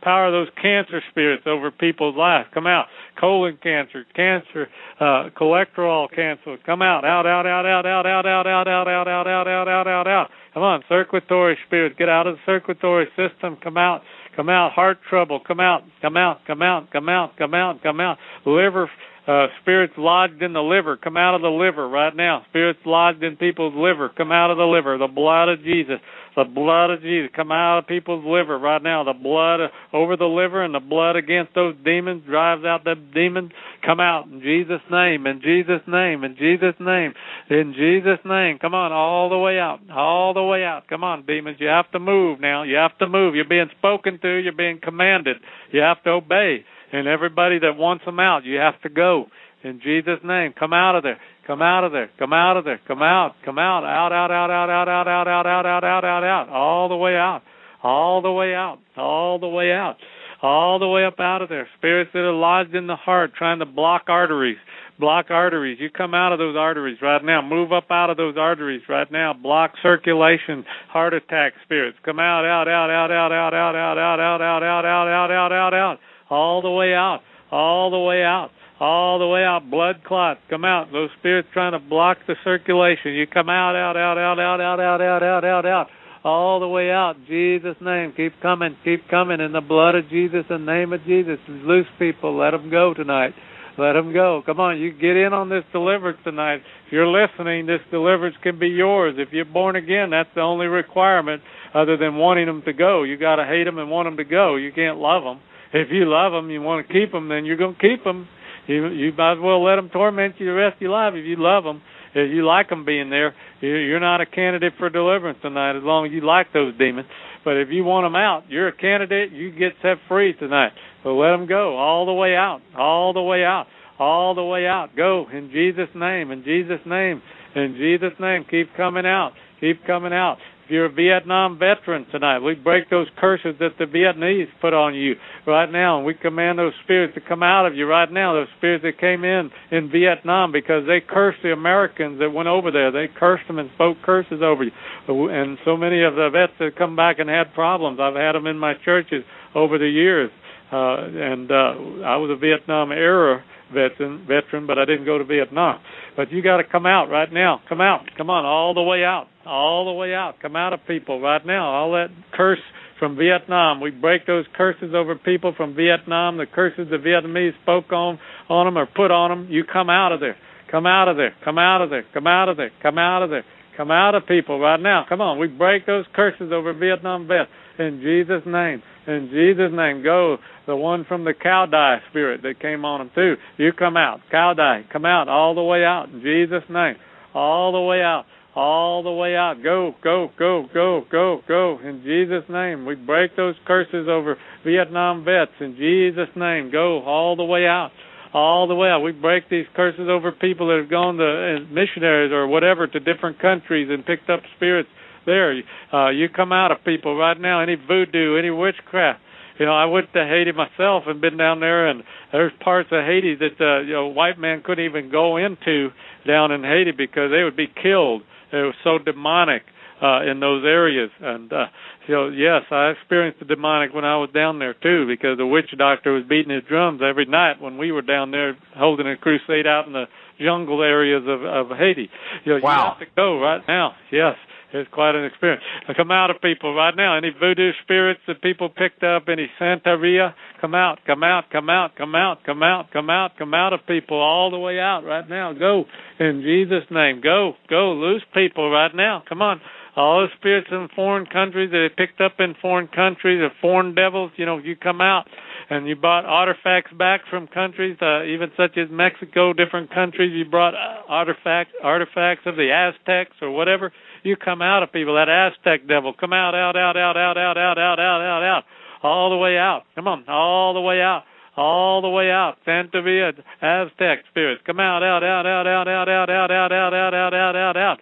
power 0.02 0.26
of 0.26 0.32
those 0.32 0.54
cancer 0.60 1.00
spirits 1.10 1.44
over 1.46 1.70
people's 1.70 2.16
lives. 2.16 2.48
Come 2.52 2.66
out, 2.66 2.86
colon 3.18 3.58
cancer, 3.62 4.04
cancer, 4.14 4.68
uh, 5.00 5.30
cholesterol 5.36 6.08
cancer. 6.14 6.56
Come 6.64 6.82
out, 6.82 7.04
out, 7.04 7.26
out, 7.26 7.46
out, 7.46 7.66
out, 7.66 7.86
out, 7.86 8.06
out, 8.06 8.26
out, 8.26 8.46
out, 8.46 8.66
out, 8.66 8.68
out, 8.68 9.08
out, 9.08 9.26
out, 9.26 9.48
out, 9.48 9.68
out, 9.68 9.86
out, 9.86 10.06
out. 10.06 10.30
Come 10.54 10.62
on, 10.62 10.82
circulatory 10.88 11.58
spirits, 11.66 11.96
get 11.98 12.08
out 12.08 12.26
of 12.26 12.36
the 12.36 12.40
circulatory 12.46 13.06
system. 13.16 13.56
Come 13.62 13.76
out, 13.76 14.02
come 14.36 14.48
out. 14.48 14.72
Heart 14.72 14.98
trouble, 15.08 15.40
come 15.40 15.60
out, 15.60 15.82
come 16.00 16.16
out, 16.16 16.40
come 16.46 16.62
out, 16.62 16.90
come 16.92 17.08
out, 17.08 17.36
come 17.36 17.54
out, 17.54 17.82
come 17.82 18.00
out. 18.00 18.18
Liver 18.46 18.88
uh, 19.26 19.46
spirits 19.62 19.94
lodged 19.96 20.42
in 20.42 20.52
the 20.52 20.60
liver, 20.60 20.96
come 20.96 21.16
out 21.16 21.34
of 21.34 21.40
the 21.40 21.48
liver 21.48 21.88
right 21.88 22.14
now. 22.14 22.44
Spirits 22.50 22.80
lodged 22.84 23.22
in 23.22 23.36
people's 23.36 23.74
liver, 23.74 24.10
come 24.10 24.30
out 24.30 24.50
of 24.50 24.58
the 24.58 24.64
liver. 24.64 24.98
The 24.98 25.08
blood 25.08 25.48
of 25.48 25.62
Jesus, 25.62 25.96
the 26.36 26.44
blood 26.44 26.90
of 26.90 27.02
Jesus, 27.02 27.30
come 27.34 27.52
out 27.52 27.78
of 27.78 27.86
people's 27.86 28.24
liver 28.24 28.58
right 28.58 28.82
now. 28.82 29.04
The 29.04 29.12
blood 29.12 29.60
over 29.92 30.16
the 30.16 30.24
liver 30.24 30.64
and 30.64 30.74
the 30.74 30.80
blood 30.80 31.16
against 31.16 31.54
those 31.54 31.74
demons 31.84 32.22
drives 32.26 32.64
out 32.64 32.84
the 32.84 32.94
demons. 33.14 33.52
Come 33.84 34.00
out 34.00 34.26
in 34.26 34.40
Jesus' 34.40 34.82
name, 34.90 35.26
in 35.26 35.40
Jesus' 35.40 35.82
name, 35.86 36.24
in 36.24 36.36
Jesus' 36.36 36.74
name, 36.80 37.14
in 37.50 37.74
Jesus' 37.76 38.24
name. 38.24 38.58
Come 38.58 38.74
on, 38.74 38.92
all 38.92 39.28
the 39.28 39.38
way 39.38 39.58
out, 39.58 39.80
all 39.90 40.34
the 40.34 40.42
way 40.42 40.64
out. 40.64 40.88
Come 40.88 41.04
on, 41.04 41.26
demons, 41.26 41.58
you 41.60 41.68
have 41.68 41.90
to 41.92 41.98
move 41.98 42.40
now. 42.40 42.62
You 42.62 42.76
have 42.76 42.96
to 42.98 43.06
move. 43.06 43.34
You're 43.34 43.48
being 43.48 43.70
spoken 43.78 44.18
to. 44.22 44.28
You're 44.28 44.52
being 44.52 44.80
commanded. 44.82 45.36
You 45.72 45.80
have 45.80 46.02
to 46.04 46.10
obey 46.10 46.64
and 46.94 47.08
everybody 47.08 47.58
that 47.58 47.76
wants 47.76 48.04
them 48.04 48.20
out, 48.20 48.44
you 48.44 48.56
have 48.58 48.80
to 48.82 48.88
go 48.88 49.26
in 49.64 49.80
Jesus' 49.80 50.20
name. 50.24 50.52
Come 50.58 50.72
out 50.72 50.96
of 50.96 51.02
there. 51.02 51.18
Come 51.46 51.62
out 51.62 51.84
of 51.84 51.92
there. 51.92 52.10
Come 52.18 52.32
out 52.32 52.56
of 52.56 52.64
there. 52.64 52.80
Come 52.86 53.02
out. 53.02 53.34
Come 53.44 53.58
out. 53.58 53.84
Out. 53.84 54.12
Out. 54.12 54.30
Out. 54.30 54.50
Out. 54.50 54.70
Out. 54.70 54.88
Out. 54.88 55.08
Out. 55.08 55.26
Out. 55.28 55.46
Out. 55.46 55.66
Out. 55.66 55.84
Out. 55.84 56.04
Out. 56.04 56.24
Out. 56.24 56.48
All 56.48 56.88
the 56.88 56.96
way 56.96 57.16
out. 57.16 57.42
All 57.82 58.22
the 58.22 58.30
way 58.30 58.54
out. 58.54 58.78
All 58.96 59.38
the 59.38 59.48
way 59.48 59.72
out. 59.72 59.96
All 60.42 60.78
the 60.78 60.88
way 60.88 61.04
up 61.04 61.20
out 61.20 61.42
of 61.42 61.48
there. 61.48 61.68
Spirits 61.78 62.10
that 62.12 62.20
are 62.20 62.32
lodged 62.32 62.74
in 62.74 62.86
the 62.86 62.96
heart, 62.96 63.32
trying 63.36 63.60
to 63.60 63.66
block 63.66 64.04
arteries. 64.08 64.58
Block 65.00 65.26
arteries. 65.30 65.78
You 65.80 65.90
come 65.90 66.14
out 66.14 66.32
of 66.32 66.38
those 66.38 66.56
arteries 66.56 66.98
right 67.00 67.24
now. 67.24 67.40
Move 67.42 67.72
up 67.72 67.90
out 67.90 68.10
of 68.10 68.16
those 68.16 68.36
arteries 68.36 68.82
right 68.88 69.10
now. 69.10 69.32
Block 69.32 69.72
circulation. 69.82 70.64
Heart 70.88 71.14
attack 71.14 71.54
spirits. 71.64 71.98
Come 72.04 72.20
out. 72.20 72.44
Out. 72.44 72.68
Out. 72.68 72.90
Out. 72.90 73.10
Out. 73.10 73.32
Out. 73.32 73.52
Out. 73.52 73.74
Out. 73.74 74.20
Out. 74.20 74.20
Out. 74.20 74.62
Out. 74.62 74.62
Out. 74.62 74.84
Out. 74.84 75.30
Out. 75.30 75.52
Out. 75.52 75.52
Out. 75.52 75.74
Out 75.74 75.98
all 76.30 76.62
the 76.62 76.70
way 76.70 76.94
out, 76.94 77.20
all 77.50 77.90
the 77.90 77.98
way 77.98 78.22
out, 78.22 78.50
all 78.80 79.18
the 79.18 79.26
way 79.26 79.44
out. 79.44 79.70
Blood 79.70 80.02
clot, 80.06 80.38
come 80.50 80.64
out. 80.64 80.92
Those 80.92 81.10
spirits 81.18 81.48
trying 81.52 81.72
to 81.72 81.78
block 81.78 82.18
the 82.26 82.34
circulation. 82.44 83.12
You 83.12 83.26
come 83.26 83.48
out, 83.48 83.76
out, 83.76 83.96
out, 83.96 84.18
out, 84.18 84.38
out, 84.38 84.60
out, 84.60 84.80
out, 84.80 85.00
out, 85.00 85.22
out, 85.22 85.44
out, 85.44 85.66
out, 85.66 85.86
all 86.24 86.60
the 86.60 86.68
way 86.68 86.90
out. 86.90 87.14
Jesus' 87.28 87.76
name, 87.80 88.12
keep 88.16 88.32
coming, 88.40 88.76
keep 88.84 89.08
coming. 89.08 89.40
In 89.40 89.52
the 89.52 89.60
blood 89.60 89.94
of 89.94 90.08
Jesus, 90.08 90.44
in 90.50 90.64
the 90.64 90.72
name 90.72 90.92
of 90.92 91.04
Jesus, 91.04 91.38
loose 91.48 91.86
people. 91.98 92.36
Let 92.38 92.50
them 92.50 92.70
go 92.70 92.94
tonight. 92.94 93.34
Let 93.76 93.94
them 93.94 94.12
go. 94.12 94.40
Come 94.46 94.60
on, 94.60 94.78
you 94.78 94.92
get 94.92 95.16
in 95.16 95.32
on 95.32 95.48
this 95.48 95.64
deliverance 95.72 96.18
tonight. 96.22 96.62
If 96.86 96.92
you're 96.92 97.08
listening, 97.08 97.66
this 97.66 97.80
deliverance 97.90 98.36
can 98.40 98.56
be 98.56 98.68
yours. 98.68 99.16
If 99.18 99.32
you're 99.32 99.44
born 99.44 99.74
again, 99.74 100.10
that's 100.10 100.28
the 100.36 100.42
only 100.42 100.66
requirement 100.66 101.42
other 101.74 101.96
than 101.96 102.14
wanting 102.14 102.46
them 102.46 102.62
to 102.66 102.72
go. 102.72 103.02
You 103.02 103.18
got 103.18 103.36
to 103.36 103.44
hate 103.44 103.64
them 103.64 103.78
and 103.78 103.90
want 103.90 104.06
them 104.06 104.16
to 104.18 104.24
go. 104.24 104.54
You 104.54 104.70
can't 104.72 104.98
love 104.98 105.24
them 105.24 105.40
if 105.74 105.88
you 105.90 106.08
love 106.08 106.32
them, 106.32 106.50
you 106.50 106.62
want 106.62 106.86
to 106.86 106.92
keep 106.92 107.10
them, 107.10 107.28
then 107.28 107.44
you're 107.44 107.56
going 107.56 107.74
to 107.74 107.80
keep 107.80 108.04
them. 108.04 108.28
You 108.66 108.88
you 108.88 109.12
might 109.16 109.32
as 109.32 109.38
well 109.40 109.62
let 109.62 109.76
them 109.76 109.90
torment 109.90 110.36
you 110.38 110.46
the 110.46 110.52
rest 110.52 110.76
of 110.76 110.82
your 110.82 110.90
life 110.90 111.14
if 111.14 111.24
you 111.24 111.36
love 111.38 111.64
them. 111.64 111.82
If 112.14 112.32
you 112.32 112.46
like 112.46 112.68
them 112.68 112.84
being 112.84 113.10
there, 113.10 113.34
you're 113.60 113.98
not 113.98 114.20
a 114.20 114.26
candidate 114.26 114.74
for 114.78 114.88
deliverance 114.88 115.38
tonight 115.42 115.76
as 115.76 115.82
long 115.82 116.06
as 116.06 116.12
you 116.12 116.20
like 116.20 116.52
those 116.52 116.72
demons. 116.78 117.08
But 117.44 117.56
if 117.56 117.68
you 117.70 117.82
want 117.82 118.04
them 118.04 118.14
out, 118.14 118.44
you're 118.48 118.68
a 118.68 118.76
candidate. 118.76 119.32
You 119.32 119.50
get 119.50 119.72
set 119.82 119.98
free 120.08 120.32
tonight. 120.34 120.72
So 121.02 121.16
let 121.16 121.30
them 121.30 121.46
go 121.46 121.76
all 121.76 122.06
the 122.06 122.12
way 122.12 122.36
out, 122.36 122.60
all 122.78 123.12
the 123.12 123.20
way 123.20 123.44
out, 123.44 123.66
all 123.98 124.34
the 124.34 124.44
way 124.44 124.66
out. 124.66 124.96
Go 124.96 125.26
in 125.32 125.50
Jesus' 125.50 125.90
name, 125.94 126.30
in 126.30 126.44
Jesus' 126.44 126.80
name, 126.86 127.20
in 127.54 127.76
Jesus' 127.76 128.18
name. 128.20 128.46
Keep 128.50 128.74
coming 128.76 129.06
out, 129.06 129.32
keep 129.60 129.84
coming 129.84 130.12
out. 130.12 130.38
If 130.64 130.70
you're 130.70 130.86
a 130.86 130.92
Vietnam 130.92 131.58
veteran 131.58 132.06
tonight, 132.10 132.38
we 132.38 132.54
break 132.54 132.88
those 132.88 133.06
curses 133.20 133.54
that 133.60 133.76
the 133.78 133.84
Vietnamese 133.84 134.48
put 134.62 134.72
on 134.72 134.94
you 134.94 135.14
right 135.46 135.70
now, 135.70 135.98
and 135.98 136.06
we 136.06 136.14
command 136.14 136.58
those 136.58 136.72
spirits 136.84 137.12
to 137.16 137.20
come 137.20 137.42
out 137.42 137.66
of 137.66 137.76
you 137.76 137.84
right 137.84 138.10
now. 138.10 138.32
Those 138.32 138.48
spirits 138.56 138.82
that 138.82 138.98
came 138.98 139.24
in 139.24 139.50
in 139.70 139.90
Vietnam 139.90 140.52
because 140.52 140.86
they 140.86 141.02
cursed 141.06 141.40
the 141.42 141.52
Americans 141.52 142.18
that 142.18 142.30
went 142.30 142.48
over 142.48 142.70
there. 142.70 142.90
They 142.90 143.12
cursed 143.14 143.46
them 143.46 143.58
and 143.58 143.68
spoke 143.74 143.98
curses 144.02 144.40
over 144.42 144.64
you. 144.64 144.72
And 145.06 145.58
so 145.66 145.76
many 145.76 146.02
of 146.02 146.14
the 146.14 146.30
vets 146.32 146.54
that 146.58 146.78
come 146.78 146.96
back 146.96 147.18
and 147.18 147.28
had 147.28 147.52
problems. 147.52 148.00
I've 148.00 148.16
had 148.16 148.32
them 148.32 148.46
in 148.46 148.58
my 148.58 148.72
churches 148.86 149.22
over 149.54 149.76
the 149.76 149.88
years. 149.88 150.30
Uh, 150.72 150.96
and 151.04 151.50
uh, 151.50 152.08
I 152.08 152.16
was 152.16 152.30
a 152.32 152.40
Vietnam 152.40 152.90
era 152.90 153.44
veteran, 153.70 154.24
veteran, 154.26 154.66
but 154.66 154.78
I 154.78 154.86
didn't 154.86 155.04
go 155.04 155.18
to 155.18 155.24
Vietnam. 155.24 155.80
But 156.16 156.32
you 156.32 156.42
got 156.42 156.56
to 156.56 156.64
come 156.64 156.86
out 156.86 157.10
right 157.10 157.30
now. 157.30 157.60
Come 157.68 157.82
out. 157.82 158.08
Come 158.16 158.30
on, 158.30 158.46
all 158.46 158.72
the 158.72 158.82
way 158.82 159.04
out 159.04 159.26
all 159.46 159.86
the 159.86 159.92
way 159.92 160.14
out. 160.14 160.34
Come 160.40 160.56
out 160.56 160.72
of 160.72 160.80
people 160.86 161.20
right 161.20 161.44
now. 161.44 161.66
All 161.66 161.92
that 161.92 162.08
curse 162.32 162.60
from 162.98 163.16
Vietnam. 163.16 163.80
We 163.80 163.90
break 163.90 164.26
those 164.26 164.44
curses 164.56 164.94
over 164.94 165.14
people 165.16 165.52
from 165.56 165.74
Vietnam. 165.74 166.36
The 166.36 166.46
curses 166.46 166.88
the 166.90 166.96
Vietnamese 166.96 167.52
spoke 167.62 167.92
on 167.92 168.18
on 168.48 168.66
them 168.66 168.78
or 168.78 168.86
put 168.86 169.10
on 169.10 169.30
them. 169.30 169.48
You 169.50 169.64
come 169.64 169.90
out 169.90 170.12
of 170.12 170.20
there. 170.20 170.36
Come 170.70 170.86
out 170.86 171.08
of 171.08 171.16
there. 171.16 171.34
Come 171.44 171.58
out 171.58 171.82
of 171.82 171.90
there. 171.90 172.04
Come 172.12 172.26
out 172.26 172.48
of 172.48 172.56
there. 172.56 172.70
Come 172.82 172.98
out 172.98 173.22
of 173.22 173.30
there. 173.30 173.44
Come 173.76 173.90
out 173.90 174.14
of 174.14 174.26
people 174.26 174.60
right 174.60 174.80
now. 174.80 175.04
Come 175.08 175.20
on. 175.20 175.38
We 175.38 175.48
break 175.48 175.86
those 175.86 176.04
curses 176.14 176.52
over 176.52 176.72
Vietnam 176.72 177.26
vets 177.26 177.50
in 177.78 178.00
Jesus' 178.02 178.42
name. 178.46 178.82
In 179.06 179.28
Jesus' 179.30 179.72
name. 179.72 180.02
Go. 180.02 180.38
The 180.66 180.76
one 180.76 181.04
from 181.04 181.24
the 181.24 181.34
Cao 181.34 181.70
Dai 181.70 181.98
spirit 182.10 182.42
that 182.42 182.60
came 182.60 182.84
on 182.84 183.00
them 183.00 183.10
too. 183.14 183.34
You 183.58 183.72
come 183.72 183.96
out. 183.96 184.20
Cao 184.32 184.56
Dai. 184.56 184.84
Come 184.92 185.04
out 185.04 185.28
all 185.28 185.54
the 185.54 185.62
way 185.62 185.84
out 185.84 186.08
in 186.08 186.20
Jesus' 186.22 186.64
name. 186.70 186.94
All 187.34 187.72
the 187.72 187.80
way 187.80 188.00
out 188.00 188.24
all 188.54 189.02
the 189.02 189.10
way 189.10 189.34
out. 189.34 189.56
Go, 189.62 189.94
go, 190.02 190.30
go, 190.38 190.66
go, 190.72 191.04
go, 191.10 191.40
go. 191.46 191.78
In 191.82 192.02
Jesus' 192.04 192.48
name. 192.48 192.86
We 192.86 192.94
break 192.94 193.36
those 193.36 193.54
curses 193.66 194.06
over 194.08 194.36
Vietnam 194.64 195.24
vets. 195.24 195.52
In 195.60 195.76
Jesus' 195.76 196.34
name. 196.36 196.70
Go 196.70 197.02
all 197.02 197.36
the 197.36 197.44
way 197.44 197.66
out. 197.66 197.90
All 198.32 198.66
the 198.68 198.74
way 198.74 198.88
out. 198.88 199.00
We 199.00 199.12
break 199.12 199.48
these 199.50 199.66
curses 199.74 200.08
over 200.08 200.32
people 200.32 200.68
that 200.68 200.78
have 200.80 200.90
gone 200.90 201.16
to 201.16 201.66
missionaries 201.70 202.32
or 202.32 202.46
whatever 202.46 202.86
to 202.86 203.00
different 203.00 203.40
countries 203.40 203.88
and 203.90 204.06
picked 204.06 204.30
up 204.30 204.40
spirits 204.56 204.88
there. 205.26 205.54
Uh, 205.92 206.10
you 206.10 206.28
come 206.28 206.52
out 206.52 206.70
of 206.70 206.78
people 206.84 207.16
right 207.16 207.40
now. 207.40 207.60
Any 207.60 207.76
voodoo, 207.76 208.36
any 208.38 208.50
witchcraft. 208.50 209.20
You 209.58 209.66
know, 209.66 209.72
I 209.72 209.84
went 209.84 210.12
to 210.12 210.18
Haiti 210.18 210.50
myself 210.50 211.04
and 211.06 211.20
been 211.20 211.36
down 211.36 211.60
there, 211.60 211.86
and 211.86 212.02
there's 212.32 212.52
parts 212.58 212.88
of 212.90 213.04
Haiti 213.04 213.36
that 213.36 213.60
uh, 213.60 213.82
you 213.82 213.92
know 213.92 214.08
white 214.08 214.36
man 214.36 214.62
couldn't 214.64 214.84
even 214.84 215.12
go 215.12 215.36
into 215.36 215.90
down 216.26 216.50
in 216.50 216.64
Haiti 216.64 216.90
because 216.90 217.30
they 217.30 217.44
would 217.44 217.56
be 217.56 217.68
killed 217.68 218.22
it 218.52 218.56
was 218.56 218.74
so 218.84 218.98
demonic 218.98 219.62
uh, 220.02 220.22
in 220.22 220.40
those 220.40 220.64
areas. 220.64 221.10
And 221.20 221.52
uh, 221.52 221.66
so, 222.06 222.28
yes, 222.28 222.62
I 222.70 222.90
experienced 222.90 223.40
the 223.40 223.46
demonic 223.46 223.94
when 223.94 224.04
I 224.04 224.16
was 224.16 224.30
down 224.34 224.58
there 224.58 224.74
too, 224.74 225.06
because 225.06 225.38
the 225.38 225.46
witch 225.46 225.70
doctor 225.76 226.12
was 226.12 226.24
beating 226.28 226.54
his 226.54 226.64
drums 226.64 227.00
every 227.02 227.26
night 227.26 227.60
when 227.60 227.78
we 227.78 227.92
were 227.92 228.02
down 228.02 228.30
there 228.30 228.56
holding 228.76 229.06
a 229.06 229.16
crusade 229.16 229.66
out 229.66 229.86
in 229.86 229.92
the 229.92 230.06
jungle 230.38 230.82
areas 230.82 231.22
of, 231.26 231.44
of 231.44 231.76
Haiti. 231.76 232.10
You 232.44 232.54
know, 232.54 232.60
wow. 232.62 232.76
you 232.76 232.88
have 232.90 232.98
to 232.98 233.14
go 233.16 233.40
right 233.40 233.62
now. 233.66 233.94
Yes. 234.10 234.36
It's 234.74 234.90
quite 234.90 235.14
an 235.14 235.24
experience. 235.24 235.62
I 235.88 235.94
come 235.94 236.10
out 236.10 236.30
of 236.30 236.42
people 236.42 236.74
right 236.74 236.94
now. 236.96 237.16
Any 237.16 237.30
voodoo 237.30 237.70
spirits 237.84 238.20
that 238.26 238.42
people 238.42 238.68
picked 238.68 239.04
up, 239.04 239.28
any 239.28 239.48
Santeria, 239.60 240.34
come 240.60 240.74
out, 240.74 240.98
come 241.06 241.22
out, 241.22 241.44
come 241.52 241.70
out, 241.70 241.94
come 241.96 242.14
out, 242.16 242.44
come 242.44 242.62
out, 242.62 242.90
come 242.92 243.08
out, 243.08 243.38
come 243.38 243.54
out 243.54 243.72
of 243.72 243.80
people 243.86 244.18
all 244.18 244.50
the 244.50 244.58
way 244.58 244.80
out 244.80 245.04
right 245.04 245.28
now. 245.28 245.52
Go 245.52 245.84
in 246.18 246.42
Jesus' 246.42 246.90
name. 246.90 247.20
Go, 247.22 247.52
go, 247.70 247.92
loose 247.92 248.24
people 248.34 248.68
right 248.68 248.92
now. 248.92 249.22
Come 249.28 249.42
on. 249.42 249.60
All 249.96 250.22
the 250.22 250.28
spirits 250.36 250.66
in 250.72 250.88
foreign 250.96 251.26
countries 251.26 251.70
that 251.70 251.88
they 251.88 252.06
picked 252.06 252.20
up 252.20 252.40
in 252.40 252.56
foreign 252.60 252.88
countries, 252.88 253.38
the 253.38 253.50
foreign 253.60 253.94
devils, 253.94 254.32
you 254.36 254.44
know, 254.44 254.58
you 254.58 254.74
come 254.74 255.00
out 255.00 255.28
and 255.70 255.86
you 255.86 255.94
brought 255.94 256.24
artifacts 256.24 256.92
back 256.98 257.20
from 257.30 257.46
countries, 257.46 257.96
uh, 258.02 258.24
even 258.24 258.50
such 258.56 258.76
as 258.76 258.88
Mexico, 258.90 259.52
different 259.52 259.94
countries. 259.94 260.32
You 260.34 260.50
brought 260.50 260.74
uh, 260.74 261.02
artifacts, 261.08 261.74
artifacts 261.80 262.42
of 262.44 262.56
the 262.56 262.72
Aztecs 262.72 263.36
or 263.40 263.52
whatever 263.52 263.92
you 264.24 264.36
come 264.36 264.62
out 264.62 264.82
of 264.82 264.92
people. 264.92 265.14
That 265.14 265.28
Aztec 265.28 265.86
devil, 265.86 266.14
come 266.18 266.32
out, 266.32 266.54
out, 266.54 266.76
out, 266.76 266.96
out, 266.96 267.16
out, 267.16 267.36
out, 267.36 267.58
out, 267.58 267.78
out, 267.78 268.00
out, 268.00 268.20
out, 268.22 268.42
out, 268.42 268.64
all 269.02 269.30
the 269.30 269.36
way 269.36 269.56
out. 269.58 269.82
Come 269.94 270.08
on, 270.08 270.28
all 270.28 270.74
the 270.74 270.80
way 270.80 271.00
out, 271.00 271.24
all 271.56 272.00
the 272.02 272.08
way 272.08 272.30
out. 272.30 272.56
Santeria, 272.66 273.32
Aztec 273.60 274.24
spirits, 274.30 274.62
come 274.66 274.80
out, 274.80 275.02
out, 275.02 275.22
out, 275.22 275.46
out, 275.46 275.66
out, 275.66 275.88
out, 275.88 276.08
out, 276.08 276.30
out, 276.30 276.50
out, 276.50 276.72
out, 276.72 276.94
out, 276.94 277.14
out, 277.14 277.34
out, 277.34 277.56
out, 277.56 277.76
out. 277.76 277.98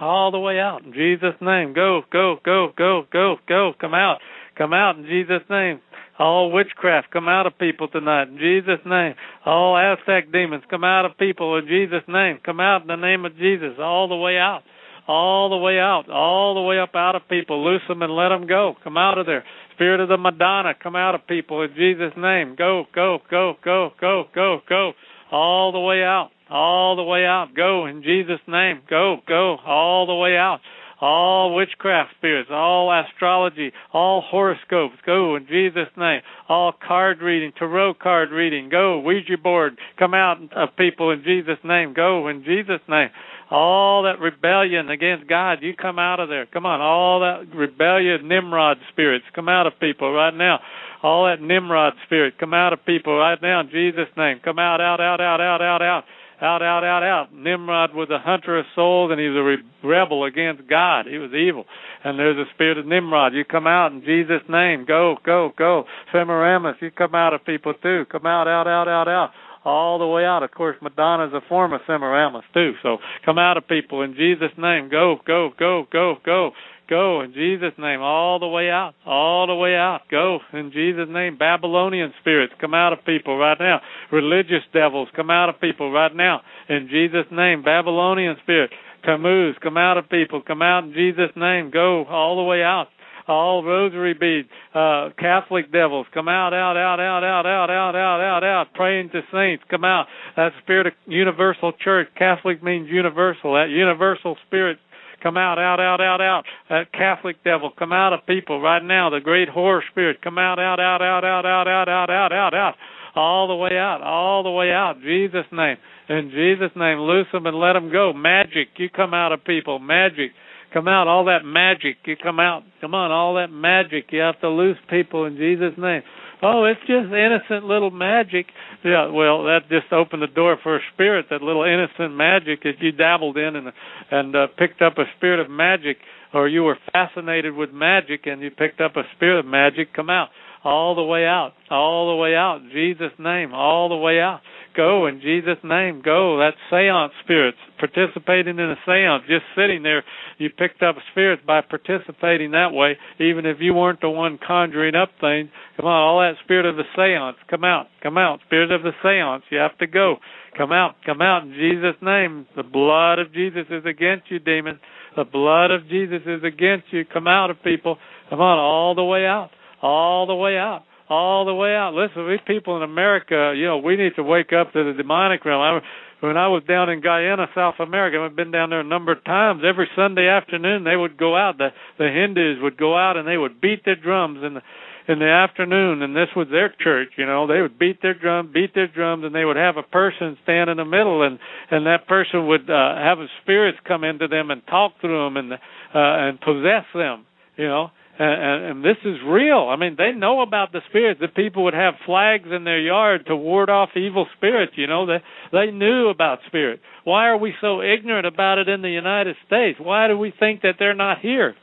All 0.00 0.32
the 0.32 0.38
way 0.38 0.58
out 0.58 0.82
in 0.84 0.92
Jesus' 0.92 1.36
name. 1.40 1.74
Go, 1.74 2.02
go, 2.10 2.36
go, 2.44 2.72
go, 2.76 3.04
go, 3.12 3.36
go. 3.46 3.72
Come 3.78 3.94
out, 3.94 4.18
come 4.56 4.72
out 4.72 4.96
in 4.96 5.04
Jesus' 5.04 5.42
name. 5.48 5.80
All 6.18 6.50
witchcraft 6.50 7.10
come 7.10 7.28
out 7.28 7.46
of 7.46 7.58
people 7.58 7.88
tonight 7.88 8.28
in 8.28 8.38
Jesus' 8.38 8.84
name. 8.86 9.14
All 9.44 9.76
Aztec 9.76 10.32
demons 10.32 10.64
come 10.68 10.84
out 10.84 11.04
of 11.04 11.18
people 11.18 11.56
in 11.58 11.66
Jesus' 11.66 12.04
name. 12.08 12.38
Come 12.44 12.58
out 12.58 12.82
in 12.82 12.88
the 12.88 12.96
name 12.96 13.24
of 13.24 13.36
Jesus 13.36 13.78
all 13.78 14.08
the 14.08 14.16
way 14.16 14.38
out 14.38 14.62
all 15.06 15.50
the 15.50 15.56
way 15.56 15.78
out, 15.78 16.08
all 16.10 16.54
the 16.54 16.60
way 16.60 16.78
up 16.78 16.94
out 16.94 17.16
of 17.16 17.22
people. 17.28 17.64
Loose 17.64 17.82
them 17.88 18.02
and 18.02 18.14
let 18.14 18.28
them 18.28 18.46
go. 18.46 18.74
Come 18.84 18.96
out 18.96 19.18
of 19.18 19.26
there. 19.26 19.44
Spirit 19.74 20.00
of 20.00 20.08
the 20.08 20.16
Madonna, 20.16 20.74
come 20.80 20.96
out 20.96 21.14
of 21.14 21.26
people 21.26 21.62
in 21.62 21.70
Jesus' 21.74 22.12
name. 22.16 22.54
Go, 22.56 22.84
go, 22.94 23.18
go, 23.30 23.54
go, 23.64 23.90
go, 24.00 24.24
go, 24.34 24.60
go. 24.68 24.92
All 25.30 25.72
the 25.72 25.80
way 25.80 26.02
out, 26.02 26.30
all 26.50 26.96
the 26.96 27.02
way 27.02 27.24
out. 27.24 27.54
Go 27.56 27.86
in 27.86 28.02
Jesus' 28.02 28.40
name. 28.46 28.82
Go, 28.88 29.16
go, 29.26 29.56
all 29.64 30.06
the 30.06 30.14
way 30.14 30.36
out 30.36 30.60
all 31.02 31.56
witchcraft 31.56 32.14
spirits, 32.16 32.48
all 32.50 32.88
astrology, 32.92 33.72
all 33.92 34.22
horoscopes, 34.24 34.94
go 35.04 35.34
in 35.34 35.46
Jesus' 35.48 35.90
name. 35.96 36.20
All 36.48 36.72
card 36.72 37.20
reading, 37.20 37.50
tarot 37.58 37.94
card 37.94 38.30
reading, 38.30 38.68
go. 38.68 39.00
Ouija 39.00 39.36
board, 39.36 39.76
come 39.98 40.14
out 40.14 40.38
of 40.54 40.68
people 40.78 41.10
in 41.10 41.24
Jesus' 41.24 41.58
name. 41.64 41.92
Go 41.92 42.28
in 42.28 42.44
Jesus' 42.44 42.80
name. 42.88 43.08
All 43.52 44.04
that 44.04 44.18
rebellion 44.18 44.88
against 44.88 45.28
God, 45.28 45.58
you 45.60 45.74
come 45.76 45.98
out 45.98 46.20
of 46.20 46.30
there. 46.30 46.46
Come 46.46 46.64
on, 46.64 46.80
all 46.80 47.20
that 47.20 47.54
rebellion, 47.54 48.26
Nimrod 48.26 48.78
spirits, 48.90 49.26
come 49.34 49.48
out 49.48 49.66
of 49.66 49.74
people 49.78 50.10
right 50.10 50.34
now. 50.34 50.60
All 51.02 51.26
that 51.26 51.42
Nimrod 51.42 51.92
spirit, 52.06 52.38
come 52.38 52.54
out 52.54 52.72
of 52.72 52.84
people 52.86 53.14
right 53.14 53.40
now 53.42 53.60
in 53.60 53.68
Jesus' 53.68 54.08
name. 54.16 54.40
Come 54.42 54.58
out, 54.58 54.80
out, 54.80 55.00
out, 55.00 55.20
out, 55.20 55.40
out, 55.42 55.60
out, 55.60 55.82
out 55.82 56.04
out, 56.42 56.60
out, 56.60 56.82
out, 56.82 57.02
out. 57.04 57.32
Nimrod 57.32 57.94
was 57.94 58.10
a 58.10 58.18
hunter 58.18 58.58
of 58.58 58.66
souls, 58.74 59.12
and 59.12 59.20
he 59.20 59.28
was 59.28 59.38
a 59.38 59.42
re- 59.44 59.88
rebel 59.88 60.24
against 60.24 60.68
God. 60.68 61.06
He 61.06 61.18
was 61.18 61.30
evil. 61.32 61.64
And 62.02 62.18
there's 62.18 62.36
a 62.36 62.50
spirit 62.54 62.78
of 62.78 62.86
Nimrod. 62.86 63.32
You 63.32 63.44
come 63.44 63.68
out 63.68 63.92
in 63.92 64.00
Jesus' 64.00 64.42
name. 64.48 64.84
Go, 64.84 65.16
go, 65.24 65.52
go. 65.56 65.84
Semiramis, 66.10 66.76
you 66.80 66.90
come 66.90 67.14
out 67.14 67.32
of 67.32 67.44
people 67.44 67.74
too. 67.80 68.06
Come 68.10 68.26
out, 68.26 68.48
out, 68.48 68.66
out, 68.66 68.88
out, 68.88 69.06
out. 69.06 69.30
All 69.64 69.98
the 69.98 70.06
way 70.06 70.24
out. 70.24 70.42
Of 70.42 70.50
course, 70.50 70.76
Madonna's 70.82 71.32
a 71.32 71.40
form 71.48 71.72
of 71.72 71.80
Semiramis 71.86 72.44
too. 72.52 72.72
So 72.82 72.98
come 73.24 73.38
out 73.38 73.56
of 73.56 73.68
people 73.68 74.02
in 74.02 74.14
Jesus' 74.14 74.56
name. 74.58 74.88
Go, 74.90 75.16
go, 75.26 75.50
go, 75.58 75.86
go, 75.90 76.16
go. 76.24 76.50
Go 76.90 77.22
in 77.22 77.32
Jesus' 77.32 77.72
name, 77.78 78.02
all 78.02 78.38
the 78.38 78.46
way 78.46 78.68
out, 78.68 78.92
all 79.06 79.46
the 79.46 79.54
way 79.54 79.74
out. 79.74 80.00
Go 80.10 80.40
in 80.52 80.72
Jesus' 80.72 81.08
name. 81.08 81.38
Babylonian 81.38 82.12
spirits 82.20 82.52
come 82.60 82.74
out 82.74 82.92
of 82.92 82.98
people 83.06 83.38
right 83.38 83.56
now. 83.58 83.80
Religious 84.10 84.60
devils 84.74 85.08
come 85.16 85.30
out 85.30 85.48
of 85.48 85.58
people 85.58 85.90
right 85.90 86.14
now. 86.14 86.42
In 86.68 86.88
Jesus' 86.90 87.30
name, 87.32 87.62
Babylonian 87.62 88.36
spirit, 88.42 88.70
Tammuz, 89.04 89.56
come 89.62 89.78
out 89.78 89.96
of 89.96 90.10
people. 90.10 90.42
Come 90.46 90.60
out 90.60 90.84
in 90.84 90.92
Jesus' 90.92 91.34
name. 91.34 91.70
Go 91.70 92.04
all 92.04 92.36
the 92.36 92.42
way 92.42 92.62
out 92.62 92.88
all 93.28 93.64
rosary 93.64 94.14
beads, 94.14 94.48
uh, 94.74 95.10
Catholic 95.18 95.72
devils, 95.72 96.06
come 96.12 96.28
out, 96.28 96.52
out, 96.52 96.76
out, 96.76 96.98
out, 96.98 97.24
out, 97.24 97.46
out, 97.46 97.70
out, 97.70 97.94
out, 97.94 98.20
out, 98.20 98.44
out, 98.44 98.74
praying 98.74 99.10
to 99.10 99.20
saints, 99.32 99.64
come 99.70 99.84
out. 99.84 100.06
That 100.36 100.52
spirit 100.62 100.86
of 100.88 100.92
universal 101.06 101.72
church, 101.72 102.08
Catholic 102.18 102.62
means 102.62 102.88
universal, 102.90 103.54
that 103.54 103.70
universal 103.70 104.36
spirit 104.46 104.78
Come 105.22 105.36
out, 105.36 105.56
out, 105.56 105.78
out, 105.78 106.00
out, 106.00 106.20
out. 106.20 106.44
That 106.68 106.92
Catholic 106.92 107.36
devil, 107.44 107.70
come 107.78 107.92
out 107.92 108.12
of 108.12 108.26
people 108.26 108.60
right 108.60 108.82
now. 108.82 109.08
The 109.08 109.20
great 109.20 109.48
horror 109.48 109.84
spirit, 109.92 110.20
come 110.20 110.36
out, 110.36 110.58
out, 110.58 110.80
out, 110.80 111.00
out, 111.00 111.24
out, 111.24 111.46
out, 111.46 111.68
out, 111.68 111.88
out, 111.88 112.10
out, 112.10 112.32
out, 112.32 112.54
out. 112.54 112.74
All 113.14 113.46
the 113.46 113.54
way 113.54 113.76
out, 113.78 114.02
all 114.02 114.42
the 114.42 114.50
way 114.50 114.72
out. 114.72 115.00
Jesus' 115.00 115.46
name. 115.52 115.76
In 116.08 116.30
Jesus' 116.30 116.74
name, 116.74 116.98
loose 116.98 117.28
them 117.32 117.46
and 117.46 117.56
let 117.56 117.74
them 117.74 117.92
go. 117.92 118.12
Magic, 118.12 118.68
you 118.76 118.88
come 118.90 119.14
out 119.14 119.30
of 119.30 119.44
people. 119.44 119.78
Magic, 119.78 120.32
come 120.72 120.88
out. 120.88 121.08
All 121.08 121.26
that 121.26 121.44
magic, 121.44 121.96
you 122.04 122.16
come 122.16 122.40
out. 122.40 122.62
Come 122.80 122.94
on, 122.94 123.10
all 123.10 123.34
that 123.34 123.50
magic. 123.50 124.06
You 124.10 124.20
have 124.20 124.40
to 124.40 124.48
loose 124.48 124.78
people 124.88 125.24
in 125.24 125.36
Jesus' 125.36 125.74
name. 125.78 126.02
Oh, 126.44 126.64
it's 126.64 126.80
just 126.80 127.12
innocent 127.14 127.64
little 127.64 127.92
magic. 127.92 128.46
Yeah, 128.84 129.10
well, 129.10 129.44
that 129.44 129.68
just 129.70 129.92
opened 129.92 130.22
the 130.22 130.26
door 130.26 130.58
for 130.60 130.76
a 130.76 130.80
spirit, 130.92 131.26
that 131.30 131.40
little 131.40 131.62
innocent 131.62 132.16
magic 132.16 132.64
that 132.64 132.80
you 132.80 132.90
dabbled 132.90 133.36
in 133.36 133.54
and 133.54 133.72
and 134.10 134.34
uh, 134.34 134.46
picked 134.58 134.82
up 134.82 134.98
a 134.98 135.04
spirit 135.16 135.38
of 135.38 135.48
magic, 135.48 135.98
or 136.34 136.48
you 136.48 136.64
were 136.64 136.78
fascinated 136.92 137.54
with 137.54 137.70
magic 137.70 138.26
and 138.26 138.42
you 138.42 138.50
picked 138.50 138.80
up 138.80 138.96
a 138.96 139.02
spirit 139.14 139.38
of 139.38 139.46
magic. 139.46 139.94
Come 139.94 140.10
out, 140.10 140.30
all 140.64 140.94
the 140.94 141.02
way 141.02 141.24
out, 141.26 141.52
all 141.70 142.14
the 142.14 142.16
way 142.16 142.34
out. 142.34 142.60
Jesus' 142.72 143.12
name, 143.18 143.52
all 143.52 143.88
the 143.88 143.96
way 143.96 144.20
out. 144.20 144.40
Go 144.74 145.06
in 145.06 145.20
Jesus' 145.20 145.58
name. 145.62 146.00
Go. 146.02 146.38
That 146.38 146.54
seance 146.70 147.12
spirits 147.22 147.58
participating 147.78 148.58
in 148.58 148.70
a 148.70 148.76
seance, 148.86 149.24
just 149.28 149.44
sitting 149.56 149.82
there. 149.82 150.02
You 150.38 150.48
picked 150.48 150.82
up 150.82 150.96
spirits 151.10 151.42
by 151.46 151.60
participating 151.60 152.52
that 152.52 152.72
way, 152.72 152.96
even 153.20 153.44
if 153.44 153.58
you 153.60 153.74
weren't 153.74 154.00
the 154.00 154.08
one 154.08 154.38
conjuring 154.44 154.94
up 154.94 155.10
things. 155.20 155.50
Come 155.76 155.86
on, 155.86 155.92
all 155.92 156.20
that 156.20 156.42
spirit 156.44 156.64
of 156.64 156.76
the 156.76 156.84
seance, 156.96 157.36
come 157.50 157.64
out, 157.64 157.88
come 158.02 158.16
out. 158.16 158.40
Spirit 158.46 158.70
of 158.70 158.82
the 158.82 158.92
seance, 159.02 159.44
you 159.50 159.58
have 159.58 159.76
to 159.78 159.86
go. 159.86 160.16
Come 160.56 160.72
out, 160.72 160.96
come 161.04 161.20
out 161.20 161.42
in 161.42 161.52
Jesus' 161.52 162.00
name. 162.00 162.46
The 162.56 162.62
blood 162.62 163.18
of 163.18 163.32
Jesus 163.32 163.66
is 163.70 163.84
against 163.84 164.30
you, 164.30 164.38
demon. 164.38 164.80
The 165.16 165.24
blood 165.24 165.70
of 165.70 165.88
Jesus 165.88 166.22
is 166.24 166.42
against 166.44 166.86
you. 166.92 167.04
Come 167.04 167.26
out 167.26 167.50
of 167.50 167.62
people. 167.62 167.98
Come 168.30 168.40
on, 168.40 168.58
all 168.58 168.94
the 168.94 169.04
way 169.04 169.26
out, 169.26 169.50
all 169.82 170.26
the 170.26 170.34
way 170.34 170.56
out 170.56 170.84
all 171.12 171.44
the 171.44 171.54
way 171.54 171.74
out. 171.74 171.92
Listen, 171.92 172.26
we 172.26 172.38
people 172.46 172.76
in 172.76 172.82
America, 172.82 173.52
you 173.54 173.66
know, 173.66 173.76
we 173.76 173.96
need 173.96 174.16
to 174.16 174.22
wake 174.22 174.52
up 174.52 174.72
to 174.72 174.82
the 174.82 174.94
demonic 174.96 175.44
realm. 175.44 175.60
I, 175.60 175.80
when 176.24 176.36
I 176.36 176.48
was 176.48 176.62
down 176.66 176.88
in 176.88 177.00
Guyana, 177.00 177.48
South 177.54 177.74
America, 177.80 178.24
I've 178.24 178.36
been 178.36 178.52
down 178.52 178.70
there 178.70 178.80
a 178.80 178.84
number 178.84 179.12
of 179.12 179.24
times. 179.24 179.62
Every 179.66 179.88
Sunday 179.94 180.28
afternoon, 180.28 180.84
they 180.84 180.96
would 180.96 181.18
go 181.18 181.36
out. 181.36 181.58
The 181.58 181.70
the 181.98 182.08
Hindus 182.08 182.62
would 182.62 182.78
go 182.78 182.96
out 182.96 183.16
and 183.16 183.26
they 183.26 183.36
would 183.36 183.60
beat 183.60 183.84
their 183.84 183.96
drums 183.96 184.38
in 184.42 184.54
the 184.54 184.62
in 185.08 185.18
the 185.18 185.26
afternoon, 185.26 186.00
and 186.00 186.14
this 186.14 186.28
was 186.36 186.46
their 186.48 186.72
church. 186.80 187.08
You 187.18 187.26
know, 187.26 187.48
they 187.48 187.60
would 187.60 187.76
beat 187.76 188.00
their 188.02 188.14
drum, 188.14 188.52
beat 188.54 188.72
their 188.72 188.86
drums, 188.86 189.24
and 189.24 189.34
they 189.34 189.44
would 189.44 189.56
have 189.56 189.76
a 189.76 189.82
person 189.82 190.38
stand 190.44 190.70
in 190.70 190.76
the 190.76 190.84
middle, 190.84 191.22
and 191.22 191.40
and 191.70 191.86
that 191.86 192.06
person 192.06 192.46
would 192.46 192.70
uh, 192.70 192.94
have 192.96 193.18
a 193.18 193.26
spirits 193.42 193.78
come 193.86 194.04
into 194.04 194.28
them 194.28 194.52
and 194.52 194.64
talk 194.66 194.92
through 195.00 195.24
them 195.24 195.36
and 195.36 195.52
uh, 195.52 195.58
and 195.92 196.40
possess 196.40 196.86
them. 196.94 197.26
You 197.56 197.66
know, 197.66 197.90
and, 198.18 198.64
and 198.64 198.84
this 198.84 198.98
is 199.04 199.16
real. 199.26 199.68
I 199.70 199.76
mean, 199.76 199.96
they 199.96 200.12
know 200.12 200.42
about 200.42 200.72
the 200.72 200.80
spirits. 200.88 201.20
The 201.20 201.28
people 201.28 201.64
would 201.64 201.74
have 201.74 201.94
flags 202.04 202.48
in 202.54 202.64
their 202.64 202.80
yard 202.80 203.26
to 203.26 203.36
ward 203.36 203.70
off 203.70 203.90
evil 203.96 204.26
spirits. 204.36 204.72
You 204.76 204.86
know, 204.86 205.06
they 205.06 205.22
they 205.52 205.70
knew 205.70 206.08
about 206.08 206.40
spirits. 206.46 206.82
Why 207.04 207.28
are 207.28 207.38
we 207.38 207.54
so 207.60 207.80
ignorant 207.80 208.26
about 208.26 208.58
it 208.58 208.68
in 208.68 208.82
the 208.82 208.90
United 208.90 209.36
States? 209.46 209.78
Why 209.80 210.08
do 210.08 210.18
we 210.18 210.32
think 210.38 210.62
that 210.62 210.74
they're 210.78 210.94
not 210.94 211.20
here? 211.20 211.54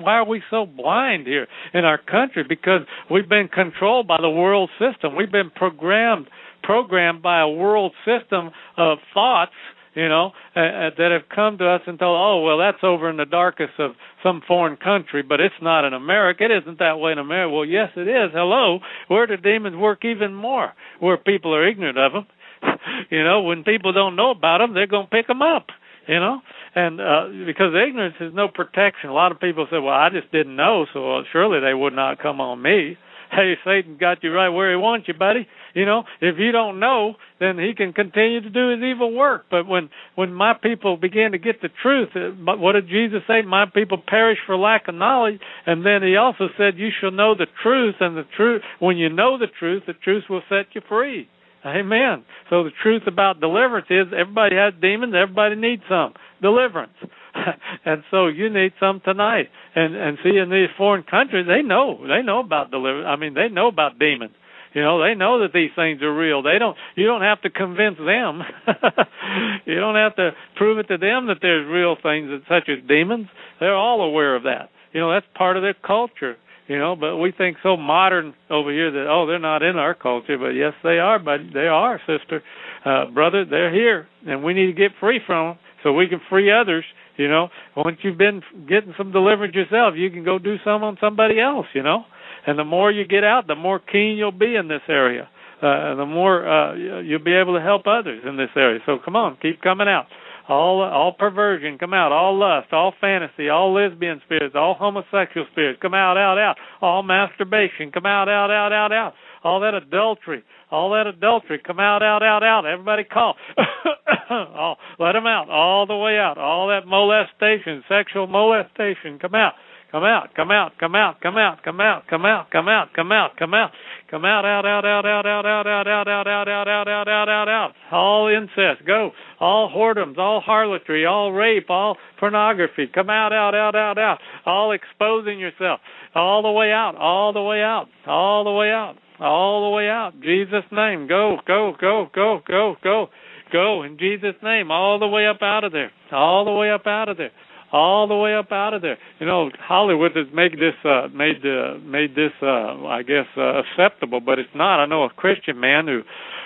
Why 0.00 0.14
are 0.14 0.26
we 0.26 0.42
so 0.50 0.66
blind 0.66 1.26
here 1.26 1.46
in 1.74 1.84
our 1.84 1.98
country? 1.98 2.44
Because 2.48 2.80
we've 3.10 3.28
been 3.28 3.48
controlled 3.48 4.08
by 4.08 4.18
the 4.20 4.30
world 4.30 4.70
system. 4.78 5.16
We've 5.16 5.32
been 5.32 5.50
programmed 5.50 6.28
programmed 6.62 7.22
by 7.22 7.40
a 7.40 7.48
world 7.48 7.92
system 8.04 8.50
of 8.76 8.98
thoughts 9.12 9.52
you 9.94 10.08
know, 10.08 10.32
uh, 10.56 10.60
uh, 10.60 10.90
that 10.96 11.10
have 11.12 11.28
come 11.34 11.58
to 11.58 11.68
us 11.68 11.82
and 11.86 11.98
told, 11.98 12.16
oh, 12.18 12.42
well, 12.44 12.58
that's 12.58 12.82
over 12.82 13.10
in 13.10 13.18
the 13.18 13.26
darkest 13.26 13.74
of 13.78 13.92
some 14.22 14.42
foreign 14.46 14.76
country, 14.76 15.22
but 15.22 15.40
it's 15.40 15.54
not 15.60 15.84
in 15.84 15.92
America. 15.92 16.44
It 16.44 16.62
isn't 16.62 16.78
that 16.78 16.98
way 16.98 17.12
in 17.12 17.18
America. 17.18 17.52
Well, 17.52 17.64
yes, 17.64 17.90
it 17.96 18.08
is. 18.08 18.30
Hello, 18.32 18.78
where 19.08 19.26
do 19.26 19.36
demons 19.36 19.76
work 19.76 20.04
even 20.04 20.34
more? 20.34 20.72
Where 21.00 21.16
people 21.18 21.54
are 21.54 21.68
ignorant 21.68 21.98
of 21.98 22.12
them. 22.12 22.26
you 23.10 23.22
know, 23.22 23.42
when 23.42 23.64
people 23.64 23.92
don't 23.92 24.16
know 24.16 24.30
about 24.30 24.58
them, 24.58 24.74
they're 24.74 24.86
going 24.86 25.06
to 25.06 25.10
pick 25.10 25.26
them 25.26 25.42
up. 25.42 25.66
You 26.08 26.18
know, 26.18 26.40
and 26.74 27.00
uh, 27.00 27.46
because 27.46 27.72
ignorance 27.78 28.16
is 28.18 28.34
no 28.34 28.48
protection. 28.48 29.08
A 29.10 29.12
lot 29.12 29.30
of 29.30 29.38
people 29.38 29.68
say, 29.70 29.78
"Well, 29.78 29.94
I 29.94 30.08
just 30.10 30.32
didn't 30.32 30.56
know, 30.56 30.84
so 30.92 31.22
surely 31.30 31.60
they 31.60 31.72
would 31.72 31.92
not 31.92 32.18
come 32.18 32.40
on 32.40 32.60
me." 32.60 32.98
Hey, 33.32 33.54
Satan 33.64 33.96
got 33.98 34.22
you 34.22 34.30
right 34.30 34.50
where 34.50 34.68
he 34.68 34.76
wants 34.76 35.08
you, 35.08 35.14
buddy. 35.14 35.48
You 35.74 35.86
know, 35.86 36.04
if 36.20 36.36
you 36.38 36.52
don't 36.52 36.80
know, 36.80 37.14
then 37.40 37.58
he 37.58 37.74
can 37.74 37.92
continue 37.92 38.40
to 38.40 38.50
do 38.50 38.68
his 38.68 38.82
evil 38.82 39.14
work. 39.14 39.46
But 39.50 39.66
when 39.66 39.90
when 40.14 40.32
my 40.32 40.54
people 40.54 40.96
begin 40.96 41.32
to 41.32 41.38
get 41.38 41.62
the 41.62 41.70
truth, 41.82 42.10
uh, 42.14 42.30
what 42.56 42.72
did 42.72 42.88
Jesus 42.88 43.22
say? 43.26 43.42
My 43.42 43.66
people 43.66 43.98
perish 43.98 44.38
for 44.46 44.56
lack 44.56 44.88
of 44.88 44.94
knowledge. 44.94 45.40
And 45.66 45.84
then 45.84 46.02
he 46.02 46.16
also 46.16 46.48
said, 46.56 46.78
"You 46.78 46.90
shall 47.00 47.10
know 47.10 47.34
the 47.34 47.46
truth, 47.62 47.96
and 48.00 48.16
the 48.16 48.26
truth. 48.36 48.62
When 48.78 48.96
you 48.96 49.08
know 49.08 49.38
the 49.38 49.46
truth, 49.46 49.84
the 49.86 49.94
truth 49.94 50.24
will 50.28 50.42
set 50.48 50.74
you 50.74 50.82
free." 50.88 51.28
Amen. 51.64 52.24
So 52.50 52.64
the 52.64 52.72
truth 52.82 53.02
about 53.06 53.40
deliverance 53.40 53.86
is 53.88 54.12
everybody 54.12 54.56
has 54.56 54.74
demons. 54.80 55.14
Everybody 55.14 55.54
needs 55.54 55.82
some 55.88 56.12
deliverance. 56.40 56.96
and 57.84 58.02
so 58.10 58.26
you 58.26 58.50
need 58.50 58.72
some 58.80 59.00
tonight. 59.04 59.48
And 59.74 59.94
and 59.94 60.18
see 60.22 60.36
in 60.36 60.50
these 60.50 60.68
foreign 60.76 61.04
countries, 61.04 61.46
they 61.46 61.62
know 61.62 61.98
they 62.06 62.22
know 62.22 62.40
about 62.40 62.70
deliverance. 62.70 63.06
I 63.08 63.16
mean, 63.16 63.34
they 63.34 63.48
know 63.48 63.68
about 63.68 63.98
demons. 63.98 64.32
You 64.74 64.82
know, 64.82 65.02
they 65.02 65.14
know 65.14 65.40
that 65.40 65.52
these 65.52 65.70
things 65.76 66.00
are 66.02 66.14
real. 66.14 66.42
They 66.42 66.58
don't 66.58 66.76
you 66.96 67.06
don't 67.06 67.22
have 67.22 67.42
to 67.42 67.50
convince 67.50 67.98
them. 67.98 68.42
you 69.66 69.76
don't 69.76 69.96
have 69.96 70.16
to 70.16 70.30
prove 70.56 70.78
it 70.78 70.88
to 70.88 70.96
them 70.96 71.26
that 71.26 71.38
there's 71.42 71.66
real 71.68 71.96
things 72.02 72.30
such 72.48 72.68
as 72.68 72.86
demons. 72.88 73.26
They're 73.60 73.76
all 73.76 74.02
aware 74.02 74.34
of 74.34 74.44
that. 74.44 74.70
You 74.92 75.00
know, 75.00 75.12
that's 75.12 75.26
part 75.36 75.56
of 75.56 75.62
their 75.62 75.74
culture. 75.74 76.36
You 76.68 76.78
know, 76.78 76.96
but 76.96 77.16
we 77.16 77.32
think 77.36 77.58
so 77.62 77.76
modern 77.76 78.34
over 78.48 78.72
here 78.72 78.90
that 78.90 79.06
oh 79.10 79.26
they're 79.26 79.38
not 79.38 79.62
in 79.62 79.76
our 79.76 79.94
culture, 79.94 80.38
but 80.38 80.50
yes 80.50 80.72
they 80.82 80.98
are, 80.98 81.18
but 81.18 81.40
they 81.52 81.66
are, 81.66 82.00
sister, 82.06 82.42
uh, 82.84 83.10
brother. 83.10 83.44
They're 83.44 83.74
here, 83.74 84.06
and 84.26 84.42
we 84.42 84.54
need 84.54 84.66
to 84.66 84.72
get 84.72 84.92
free 85.00 85.20
from 85.26 85.48
them 85.48 85.58
so 85.82 85.92
we 85.92 86.08
can 86.08 86.20
free 86.30 86.50
others. 86.50 86.84
You 87.16 87.28
know, 87.28 87.48
once 87.76 87.98
you've 88.02 88.16
been 88.16 88.42
getting 88.68 88.94
some 88.96 89.12
deliverance 89.12 89.54
yourself, 89.54 89.94
you 89.96 90.10
can 90.10 90.24
go 90.24 90.38
do 90.38 90.56
some 90.64 90.82
on 90.82 90.96
somebody 91.00 91.38
else. 91.40 91.66
You 91.74 91.82
know, 91.82 92.04
and 92.46 92.58
the 92.58 92.64
more 92.64 92.90
you 92.90 93.06
get 93.06 93.24
out, 93.24 93.46
the 93.46 93.54
more 93.54 93.78
keen 93.78 94.16
you'll 94.16 94.32
be 94.32 94.56
in 94.56 94.68
this 94.68 94.82
area. 94.88 95.28
Uh, 95.62 95.94
the 95.94 96.06
more 96.06 96.46
uh, 96.46 96.74
you'll 96.74 97.22
be 97.22 97.34
able 97.34 97.54
to 97.54 97.62
help 97.62 97.86
others 97.86 98.22
in 98.26 98.36
this 98.36 98.50
area. 98.56 98.80
So 98.84 98.98
come 99.04 99.14
on, 99.14 99.38
keep 99.40 99.62
coming 99.62 99.88
out. 99.88 100.06
all 100.48 100.82
all 100.82 101.12
perversion, 101.12 101.78
come 101.78 101.94
out, 101.94 102.10
all 102.10 102.36
lust, 102.36 102.72
all 102.72 102.92
fantasy, 103.00 103.48
all 103.48 103.72
lesbian 103.72 104.20
spirits, 104.24 104.54
all 104.56 104.74
homosexual 104.74 105.46
spirits, 105.52 105.78
come 105.80 105.94
out, 105.94 106.16
out, 106.16 106.38
out, 106.38 106.56
all 106.80 107.02
masturbation, 107.02 107.92
come 107.92 108.06
out, 108.06 108.28
out, 108.28 108.50
out, 108.50 108.72
out, 108.72 108.92
out, 108.92 109.14
all 109.44 109.60
that 109.60 109.74
adultery, 109.74 110.42
all 110.70 110.90
that 110.90 111.06
adultery, 111.06 111.60
come 111.64 111.78
out, 111.78 112.02
out, 112.02 112.22
out, 112.22 112.42
out. 112.42 112.66
Everybody 112.66 113.04
call, 113.04 113.36
all, 114.30 114.78
let 114.98 115.12
them 115.12 115.26
out, 115.26 115.48
all 115.48 115.86
the 115.86 115.96
way 115.96 116.18
out, 116.18 116.38
all 116.38 116.68
that 116.68 116.86
molestation, 116.86 117.84
sexual 117.88 118.26
molestation, 118.26 119.20
come 119.20 119.36
out. 119.36 119.52
Come 119.92 120.04
out, 120.04 120.34
come 120.34 120.50
out, 120.50 120.72
come 120.80 120.94
out, 120.94 121.20
come 121.20 121.36
out, 121.36 121.62
come 121.62 121.78
out, 121.78 122.04
come 122.08 122.24
out, 122.24 122.50
come 122.50 122.66
out, 122.66 122.88
come 122.94 123.12
out, 123.12 123.36
come 123.36 123.52
out, 123.52 123.70
come 124.10 124.24
out, 124.24 124.46
out, 124.46 124.64
out, 124.64 124.86
out, 124.86 125.04
out, 125.04 125.26
out, 125.26 125.44
out, 125.44 125.66
out, 125.66 125.86
out, 125.86 126.08
out, 126.08 126.26
out, 126.26 126.48
out, 126.48 126.66
out, 126.66 126.88
out, 126.88 127.08
out, 127.08 127.28
out, 127.28 127.48
out. 127.48 127.72
All 127.92 128.28
incest, 128.28 128.86
go. 128.86 129.10
All 129.38 129.68
whoredoms, 129.68 130.16
all 130.16 130.40
harlotry, 130.40 131.04
all 131.04 131.30
rape, 131.30 131.68
all 131.68 131.98
pornography, 132.18 132.86
come 132.86 133.10
out, 133.10 133.34
out, 133.34 133.54
out, 133.54 133.74
out, 133.74 133.98
out. 133.98 134.18
All 134.46 134.72
exposing 134.72 135.38
yourself, 135.38 135.80
all 136.14 136.40
the 136.40 136.52
way 136.52 136.72
out, 136.72 136.96
all 136.96 137.34
the 137.34 137.42
way 137.42 137.60
out, 137.60 137.88
all 138.06 138.44
the 138.44 138.50
way 138.50 138.70
out, 138.70 138.94
all 139.20 139.70
the 139.70 139.76
way 139.76 139.90
out. 139.90 140.12
Jesus' 140.22 140.64
name, 140.72 141.06
go, 141.06 141.36
go, 141.46 141.74
go, 141.78 142.08
go, 142.14 142.40
go, 142.48 142.76
go, 142.82 143.08
go 143.52 143.82
in 143.82 143.98
Jesus' 143.98 144.36
name, 144.42 144.70
all 144.70 144.98
the 144.98 145.06
way 145.06 145.26
up 145.26 145.42
out 145.42 145.64
of 145.64 145.72
there, 145.72 145.92
all 146.10 146.46
the 146.46 146.52
way 146.52 146.70
up 146.70 146.86
out 146.86 147.10
of 147.10 147.18
there 147.18 147.32
all 147.72 148.06
the 148.06 148.14
way 148.16 148.34
up 148.34 148.52
out 148.52 148.74
of 148.74 148.82
there. 148.82 148.98
You 149.18 149.26
know, 149.26 149.50
Hollywood 149.58 150.14
has 150.14 150.26
made 150.32 150.52
this 150.52 150.74
uh, 150.84 151.08
made 151.08 151.44
uh, 151.44 151.78
made 151.82 152.14
this 152.14 152.32
uh, 152.42 152.84
I 152.86 153.02
guess 153.02 153.26
uh, 153.36 153.60
acceptable, 153.60 154.20
but 154.20 154.38
it's 154.38 154.54
not. 154.54 154.80
I 154.80 154.86
know 154.86 155.04
a 155.04 155.10
Christian 155.10 155.58
man 155.58 155.86
who 155.86 156.02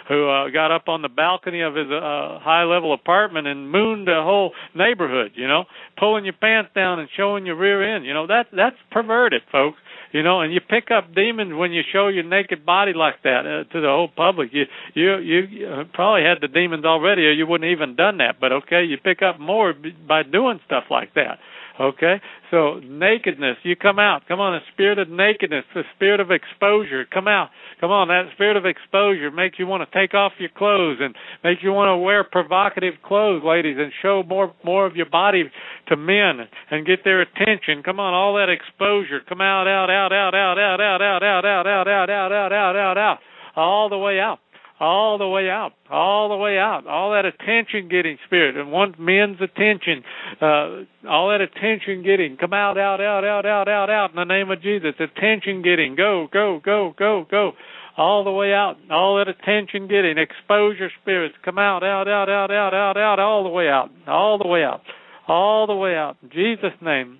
who 0.08 0.30
uh, 0.30 0.48
got 0.50 0.70
up 0.70 0.88
on 0.88 1.02
the 1.02 1.08
balcony 1.08 1.62
of 1.62 1.74
his 1.74 1.88
uh, 1.88 2.38
high 2.38 2.62
level 2.62 2.94
apartment 2.94 3.48
and 3.48 3.70
mooned 3.70 4.06
the 4.06 4.22
whole 4.22 4.52
neighborhood. 4.74 5.32
You 5.34 5.48
know, 5.48 5.64
pulling 5.98 6.24
your 6.24 6.34
pants 6.34 6.70
down 6.74 7.00
and 7.00 7.08
showing 7.16 7.44
your 7.44 7.56
rear 7.56 7.96
end. 7.96 8.06
You 8.06 8.14
know, 8.14 8.26
that 8.28 8.46
that's 8.52 8.76
perverted, 8.90 9.42
folks 9.50 9.78
you 10.16 10.22
know, 10.22 10.40
and 10.40 10.50
you 10.50 10.60
pick 10.62 10.90
up 10.90 11.14
demons 11.14 11.52
when 11.54 11.72
you 11.72 11.82
show 11.92 12.08
your 12.08 12.24
naked 12.24 12.64
body 12.64 12.94
like 12.94 13.22
that 13.22 13.40
uh, 13.40 13.70
to 13.70 13.80
the 13.82 13.88
whole 13.88 14.08
public. 14.08 14.48
You 14.50 14.64
you 14.94 15.18
you 15.18 15.68
uh, 15.68 15.84
probably 15.92 16.22
had 16.22 16.38
the 16.40 16.48
demons 16.48 16.86
already, 16.86 17.26
or 17.26 17.32
you 17.32 17.46
wouldn't 17.46 17.70
even 17.70 17.96
done 17.96 18.16
that. 18.18 18.40
But 18.40 18.50
okay, 18.52 18.82
you 18.84 18.96
pick 18.96 19.20
up 19.20 19.38
more 19.38 19.74
by 20.08 20.22
doing 20.22 20.58
stuff 20.64 20.84
like 20.90 21.12
that. 21.14 21.38
Okay, 21.78 22.22
so 22.50 22.80
nakedness, 22.82 23.58
you 23.62 23.76
come 23.76 23.98
out. 23.98 24.22
Come 24.26 24.40
on, 24.40 24.54
a 24.54 24.60
spirit 24.72 24.98
of 24.98 25.10
nakedness, 25.10 25.64
a 25.74 25.82
spirit 25.94 26.20
of 26.20 26.30
exposure, 26.30 27.04
come 27.04 27.28
out. 27.28 27.50
Come 27.80 27.90
on, 27.90 28.08
that 28.08 28.32
spirit 28.32 28.56
of 28.56 28.64
exposure 28.64 29.30
makes 29.30 29.58
you 29.58 29.66
want 29.66 29.84
to 29.84 29.92
take 29.92 30.14
off 30.14 30.32
your 30.38 30.48
clothes 30.56 30.96
and 31.00 31.14
makes 31.44 31.62
you 31.62 31.72
want 31.72 31.92
to 31.92 31.98
wear 31.98 32.24
provocative 32.24 32.94
clothes, 33.04 33.42
ladies, 33.44 33.76
and 33.78 33.92
show 34.00 34.22
more 34.26 34.54
more 34.64 34.86
of 34.86 34.96
your 34.96 35.10
body 35.10 35.44
to 35.88 35.96
men 35.96 36.48
and 36.70 36.86
get 36.86 37.04
their 37.04 37.20
attention. 37.20 37.82
Come 37.84 38.00
on, 38.00 38.14
all 38.14 38.36
that 38.36 38.48
exposure, 38.48 39.20
come 39.28 39.42
out, 39.42 39.68
out, 39.68 39.90
out, 39.90 40.14
out, 40.14 40.34
out, 40.34 40.56
out, 40.56 40.80
out, 40.80 41.02
out, 41.02 41.22
out, 41.22 41.44
out, 41.44 41.66
out, 41.66 41.66
out, 41.66 42.08
out, 42.08 42.32
out, 42.32 42.52
out, 42.52 42.76
out, 42.76 42.96
out, 42.96 43.18
all 43.54 43.90
the 43.90 43.98
way 43.98 44.18
out 44.18 44.38
all 44.78 45.16
the 45.16 45.26
way 45.26 45.48
out, 45.48 45.72
all 45.90 46.28
the 46.28 46.36
way 46.36 46.58
out, 46.58 46.86
all 46.86 47.12
that 47.12 47.24
attention 47.24 47.88
getting 47.88 48.18
spirit 48.26 48.56
and 48.56 48.70
want 48.70 48.98
men's 49.00 49.40
attention, 49.40 50.04
uh, 50.40 50.84
all 51.08 51.30
that 51.30 51.40
attention 51.40 52.02
getting, 52.02 52.36
come 52.36 52.52
out, 52.52 52.76
out, 52.76 53.00
out, 53.00 53.24
out, 53.24 53.46
out, 53.46 53.68
out, 53.68 53.90
out 53.90 54.10
in 54.10 54.16
the 54.16 54.24
name 54.24 54.50
of 54.50 54.60
Jesus. 54.60 54.94
Attention 55.00 55.62
getting, 55.62 55.96
go, 55.96 56.28
go, 56.30 56.60
go, 56.62 56.94
go, 56.98 57.26
go, 57.30 57.52
all 57.96 58.24
the 58.24 58.30
way 58.30 58.52
out, 58.52 58.76
all 58.90 59.16
that 59.16 59.28
attention 59.28 59.88
getting, 59.88 60.18
exposure 60.18 60.90
spirits, 61.00 61.34
come 61.42 61.58
out, 61.58 61.82
out, 61.82 62.06
out, 62.06 62.28
out, 62.28 62.50
out, 62.50 62.74
out, 62.74 62.96
out, 62.98 63.18
all 63.18 63.44
the 63.44 63.50
way 63.50 63.68
out, 63.68 63.90
all 64.06 64.36
the 64.36 64.48
way 64.48 64.62
out, 64.62 64.82
all 65.26 65.66
the 65.66 65.74
way 65.74 65.94
out. 65.94 66.16
In 66.22 66.30
Jesus' 66.30 66.76
name. 66.82 67.18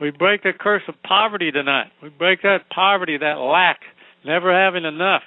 We 0.00 0.10
break 0.10 0.42
the 0.42 0.50
curse 0.58 0.82
of 0.88 0.94
poverty 1.06 1.52
tonight. 1.52 1.86
We 2.02 2.08
break 2.08 2.42
that 2.42 2.68
poverty, 2.74 3.16
that 3.16 3.38
lack, 3.38 3.78
never 4.24 4.52
having 4.52 4.84
enough. 4.84 5.22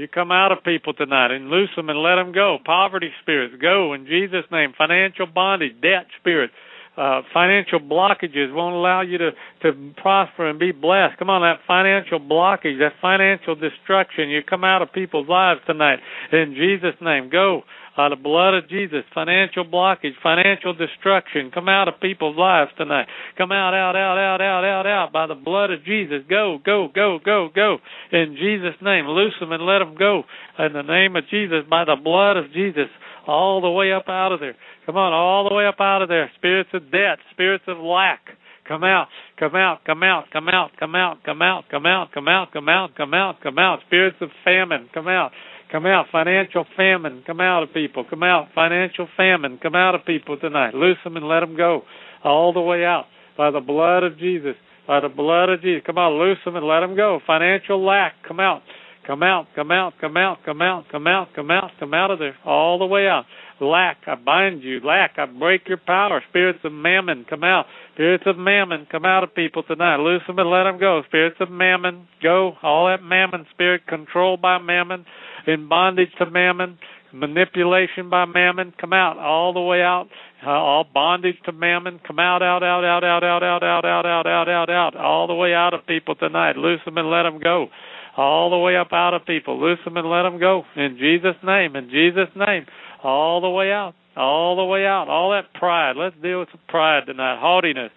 You 0.00 0.08
come 0.08 0.32
out 0.32 0.50
of 0.50 0.64
people 0.64 0.94
tonight 0.94 1.30
and 1.30 1.50
loose 1.50 1.68
them 1.76 1.90
and 1.90 1.98
let 1.98 2.14
them 2.14 2.32
go. 2.32 2.56
Poverty 2.64 3.10
spirits, 3.20 3.54
go 3.60 3.92
in 3.92 4.06
Jesus' 4.06 4.46
name. 4.50 4.72
Financial 4.78 5.26
bondage, 5.26 5.78
debt 5.82 6.06
spirits, 6.18 6.54
uh, 6.96 7.20
financial 7.34 7.80
blockages 7.80 8.50
won't 8.50 8.74
allow 8.74 9.02
you 9.02 9.18
to, 9.18 9.30
to 9.60 9.92
prosper 10.00 10.48
and 10.48 10.58
be 10.58 10.72
blessed. 10.72 11.18
Come 11.18 11.28
on, 11.28 11.42
that 11.42 11.60
financial 11.66 12.18
blockage, 12.18 12.78
that 12.78 12.94
financial 13.02 13.54
destruction, 13.54 14.30
you 14.30 14.40
come 14.42 14.64
out 14.64 14.80
of 14.80 14.90
people's 14.90 15.28
lives 15.28 15.60
tonight. 15.66 15.98
In 16.32 16.54
Jesus' 16.56 16.96
name, 17.02 17.28
go 17.28 17.62
by 17.96 18.08
the 18.08 18.16
blood 18.16 18.54
of 18.54 18.68
Jesus, 18.68 19.04
financial 19.14 19.64
blockage, 19.64 20.14
financial 20.22 20.74
destruction, 20.74 21.50
come 21.52 21.68
out 21.68 21.88
of 21.88 22.00
people's 22.00 22.36
lives 22.36 22.70
tonight. 22.78 23.06
Come 23.36 23.52
out, 23.52 23.74
out, 23.74 23.96
out, 23.96 24.16
out, 24.16 24.40
out, 24.40 24.64
out, 24.64 24.86
out 24.86 25.12
by 25.12 25.26
the 25.26 25.34
blood 25.34 25.70
of 25.70 25.84
Jesus. 25.84 26.22
Go, 26.28 26.58
go, 26.64 26.88
go, 26.94 27.18
go, 27.24 27.48
go. 27.54 27.78
In 28.12 28.36
Jesus' 28.38 28.80
name, 28.80 29.06
loose 29.06 29.34
them 29.40 29.52
and 29.52 29.66
let 29.66 29.80
them 29.80 29.96
go. 29.98 30.22
In 30.58 30.72
the 30.72 30.82
name 30.82 31.16
of 31.16 31.24
Jesus, 31.30 31.64
by 31.68 31.84
the 31.84 31.96
blood 32.02 32.36
of 32.36 32.52
Jesus, 32.52 32.88
all 33.26 33.60
the 33.60 33.70
way 33.70 33.92
up 33.92 34.08
out 34.08 34.32
of 34.32 34.40
there. 34.40 34.56
Come 34.86 34.96
on, 34.96 35.12
all 35.12 35.48
the 35.48 35.54
way 35.54 35.66
up 35.66 35.80
out 35.80 36.02
of 36.02 36.08
there. 36.08 36.30
Spirits 36.36 36.70
of 36.72 36.90
debt, 36.90 37.18
spirits 37.32 37.64
of 37.66 37.78
lack. 37.78 38.20
Come 38.66 38.84
out, 38.84 39.08
come 39.36 39.56
out, 39.56 39.84
come 39.84 40.02
out, 40.04 40.30
come 40.32 40.48
out, 40.48 40.70
come 40.78 40.94
out, 40.94 41.18
come 41.24 41.42
out, 41.42 41.64
come 41.70 41.86
out, 41.86 42.12
come 42.12 42.28
out, 42.28 42.52
come 42.52 42.68
out, 42.68 42.94
come 42.96 43.14
out, 43.14 43.40
come 43.42 43.58
out. 43.58 43.80
Spirits 43.86 44.18
of 44.20 44.28
famine, 44.44 44.88
come 44.94 45.08
out. 45.08 45.32
Come 45.70 45.86
out, 45.86 46.06
financial 46.10 46.64
famine. 46.76 47.22
Come 47.26 47.40
out 47.40 47.62
of 47.62 47.72
people. 47.72 48.04
Come 48.08 48.22
out, 48.22 48.48
financial 48.54 49.06
famine. 49.16 49.58
Come 49.62 49.76
out 49.76 49.94
of 49.94 50.04
people 50.04 50.36
tonight. 50.38 50.74
Loose 50.74 50.98
them 51.04 51.16
and 51.16 51.28
let 51.28 51.40
them 51.40 51.56
go 51.56 51.82
all 52.24 52.52
the 52.52 52.60
way 52.60 52.84
out 52.84 53.06
by 53.36 53.50
the 53.50 53.60
blood 53.60 54.02
of 54.02 54.18
Jesus. 54.18 54.56
By 54.86 55.00
the 55.00 55.08
blood 55.08 55.48
of 55.48 55.62
Jesus. 55.62 55.82
Come 55.86 55.98
on, 55.98 56.18
loose 56.18 56.38
them 56.44 56.56
and 56.56 56.66
let 56.66 56.80
them 56.80 56.96
go. 56.96 57.20
Financial 57.26 57.84
lack. 57.84 58.14
Come 58.26 58.40
out. 58.40 58.62
Come 59.06 59.22
out, 59.22 59.46
come 59.56 59.70
out, 59.70 59.94
come 60.00 60.16
out, 60.16 60.38
come 60.44 60.60
out, 60.60 60.84
come 60.92 61.06
out, 61.06 61.28
come 61.34 61.50
out, 61.50 61.70
come 61.80 61.94
out 61.94 62.10
of 62.10 62.18
there, 62.18 62.36
all 62.44 62.78
the 62.78 62.84
way 62.84 63.08
out. 63.08 63.24
Lack, 63.58 63.96
I 64.06 64.14
bind 64.14 64.62
you. 64.62 64.78
Lack, 64.84 65.12
I 65.16 65.24
break 65.26 65.62
your 65.66 65.78
power. 65.78 66.22
Spirits 66.28 66.60
of 66.64 66.72
mammon, 66.72 67.24
come 67.28 67.42
out. 67.42 67.64
Spirits 67.94 68.24
of 68.26 68.36
mammon, 68.36 68.86
come 68.90 69.04
out 69.04 69.24
of 69.24 69.34
people 69.34 69.62
tonight. 69.62 69.96
Loose 69.96 70.22
them 70.26 70.38
and 70.38 70.50
let 70.50 70.64
them 70.64 70.78
go. 70.78 71.02
Spirits 71.08 71.38
of 71.40 71.50
mammon, 71.50 72.06
go. 72.22 72.52
All 72.62 72.86
that 72.86 73.02
mammon 73.02 73.46
spirit 73.52 73.86
controlled 73.88 74.42
by 74.42 74.58
mammon 74.58 75.06
in 75.52 75.68
bondage 75.68 76.10
to 76.18 76.30
mammon, 76.30 76.78
manipulation 77.12 78.10
by 78.10 78.24
mammon, 78.24 78.72
come 78.80 78.92
out 78.92 79.18
all 79.18 79.52
the 79.52 79.60
way 79.60 79.82
out. 79.82 80.08
Uh, 80.44 80.50
all 80.50 80.84
bondage 80.92 81.36
to 81.44 81.52
mammon, 81.52 82.00
come 82.06 82.18
out, 82.18 82.42
out, 82.42 82.62
out, 82.62 82.84
out, 82.84 83.04
out, 83.04 83.22
out, 83.22 83.42
out, 83.42 83.62
out, 83.62 83.84
out, 83.84 84.06
out, 84.06 84.26
out, 84.26 84.48
out, 84.48 84.70
out, 84.70 84.96
all 84.96 85.26
the 85.26 85.34
way 85.34 85.52
out 85.52 85.74
of 85.74 85.86
people 85.86 86.14
tonight. 86.14 86.56
Loose 86.56 86.80
them 86.84 86.96
and 86.96 87.10
let 87.10 87.24
them 87.24 87.40
go. 87.40 87.68
All 88.16 88.50
the 88.50 88.58
way 88.58 88.76
up 88.76 88.92
out 88.92 89.14
of 89.14 89.26
people. 89.26 89.60
Loose 89.60 89.78
them 89.84 89.96
and 89.96 90.08
let 90.08 90.22
them 90.22 90.38
go. 90.38 90.64
In 90.76 90.96
Jesus' 90.98 91.36
name. 91.44 91.76
In 91.76 91.90
Jesus' 91.90 92.28
name. 92.34 92.66
All 93.02 93.40
the 93.40 93.48
way 93.48 93.70
out. 93.70 93.94
All 94.16 94.56
the 94.56 94.64
way 94.64 94.84
out. 94.84 95.08
All 95.08 95.30
that 95.30 95.52
pride. 95.54 95.96
Let's 95.96 96.16
deal 96.20 96.40
with 96.40 96.48
some 96.50 96.60
pride 96.68 97.04
tonight. 97.06 97.38
Haughtiness. 97.40 97.92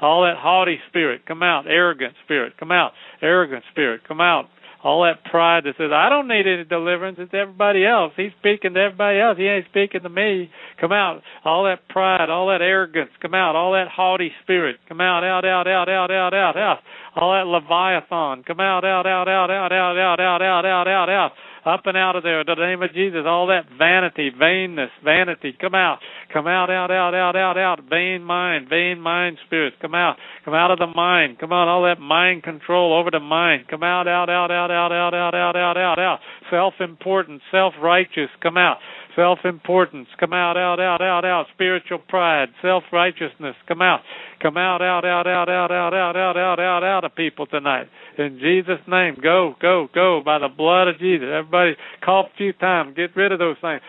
All 0.00 0.22
that 0.22 0.36
haughty 0.38 0.78
spirit. 0.88 1.26
Come 1.26 1.42
out. 1.42 1.66
Arrogant 1.68 2.14
spirit. 2.24 2.54
Come 2.58 2.72
out. 2.72 2.92
Arrogant 3.20 3.62
spirit. 3.70 4.00
Come 4.08 4.20
out 4.20 4.46
all 4.82 5.02
that 5.02 5.24
pride 5.28 5.64
that 5.64 5.74
says, 5.76 5.90
I 5.92 6.08
don't 6.08 6.28
need 6.28 6.46
any 6.46 6.64
deliverance, 6.64 7.18
it's 7.18 7.34
everybody 7.34 7.84
else. 7.84 8.12
He's 8.16 8.30
speaking 8.38 8.74
to 8.74 8.80
everybody 8.80 9.18
else. 9.18 9.36
He 9.36 9.46
ain't 9.46 9.66
speaking 9.66 10.02
to 10.02 10.08
me. 10.08 10.50
Come 10.80 10.92
out. 10.92 11.22
All 11.44 11.64
that 11.64 11.88
pride, 11.88 12.30
all 12.30 12.46
that 12.48 12.62
arrogance, 12.62 13.10
come 13.20 13.34
out. 13.34 13.56
All 13.56 13.72
that 13.72 13.88
haughty 13.88 14.30
spirit, 14.42 14.76
come 14.88 15.00
out, 15.00 15.24
out, 15.24 15.44
out, 15.44 15.66
out, 15.66 15.88
out, 15.88 16.10
out, 16.10 16.34
out, 16.34 16.56
out. 16.56 16.78
All 17.16 17.32
that 17.32 17.46
Leviathan, 17.46 18.44
come 18.44 18.60
out, 18.60 18.84
out, 18.84 19.06
out, 19.06 19.26
out, 19.26 19.50
out, 19.50 19.72
out, 19.72 19.98
out, 19.98 20.20
out, 20.20 20.42
out, 20.42 20.64
out, 20.66 20.88
out, 20.88 21.08
out 21.08 21.32
up 21.68 21.82
and 21.84 21.96
out 21.96 22.16
of 22.16 22.22
there 22.22 22.40
in 22.40 22.46
the 22.46 22.54
name 22.54 22.82
of 22.82 22.92
Jesus. 22.92 23.22
All 23.26 23.48
that 23.48 23.68
vanity, 23.76 24.30
vainness, 24.30 24.88
vanity, 25.04 25.52
come 25.60 25.74
out. 25.74 25.98
Come 26.32 26.46
out, 26.46 26.70
out, 26.70 26.90
out, 26.90 27.14
out, 27.14 27.36
out, 27.36 27.58
out. 27.58 27.80
Vain 27.88 28.24
mind, 28.24 28.68
vain 28.68 29.00
mind 29.00 29.38
spirits, 29.46 29.76
come 29.80 29.94
out. 29.94 30.16
Come 30.44 30.54
out 30.54 30.70
of 30.70 30.78
the 30.78 30.86
mind. 30.86 31.38
Come 31.38 31.52
on, 31.52 31.68
all 31.68 31.84
that 31.84 32.00
mind 32.00 32.42
control 32.42 32.98
over 32.98 33.10
the 33.10 33.20
mind. 33.20 33.68
Come 33.68 33.82
out, 33.82 34.08
out, 34.08 34.30
out, 34.30 34.50
out, 34.50 34.70
out, 34.70 34.92
out, 34.92 35.14
out, 35.14 35.34
out, 35.34 35.56
out, 35.56 35.76
out, 35.76 35.98
out. 35.98 36.18
Self 36.50 36.74
important, 36.80 37.42
self 37.52 37.74
righteous, 37.80 38.30
come 38.42 38.56
out 38.56 38.78
self 39.18 39.40
importance, 39.44 40.06
come 40.20 40.32
out, 40.32 40.56
out, 40.56 40.78
out, 40.78 41.02
out, 41.02 41.24
out, 41.24 41.46
spiritual 41.52 41.98
pride, 41.98 42.48
self 42.62 42.84
righteousness, 42.92 43.56
come 43.66 43.82
out, 43.82 44.00
come 44.40 44.56
out, 44.56 44.80
out, 44.80 45.04
out, 45.04 45.26
out, 45.26 45.50
out, 45.50 45.72
out, 45.72 45.92
out, 45.92 46.16
out, 46.16 46.36
out, 46.36 46.60
out, 46.60 46.84
out 46.84 47.04
of 47.04 47.14
people 47.16 47.46
tonight. 47.46 47.88
In 48.16 48.38
Jesus' 48.38 48.78
name, 48.86 49.16
go, 49.20 49.56
go, 49.60 49.88
go 49.92 50.22
by 50.24 50.38
the 50.38 50.48
blood 50.48 50.86
of 50.86 51.00
Jesus. 51.00 51.26
Everybody 51.32 51.72
cough 52.04 52.26
a 52.32 52.36
few 52.36 52.52
times. 52.52 52.94
Get 52.96 53.16
rid 53.16 53.32
of 53.32 53.40
those 53.40 53.56
things. 53.60 53.80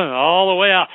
All 0.00 0.48
the 0.48 0.56
way 0.56 0.70
out. 0.70 0.88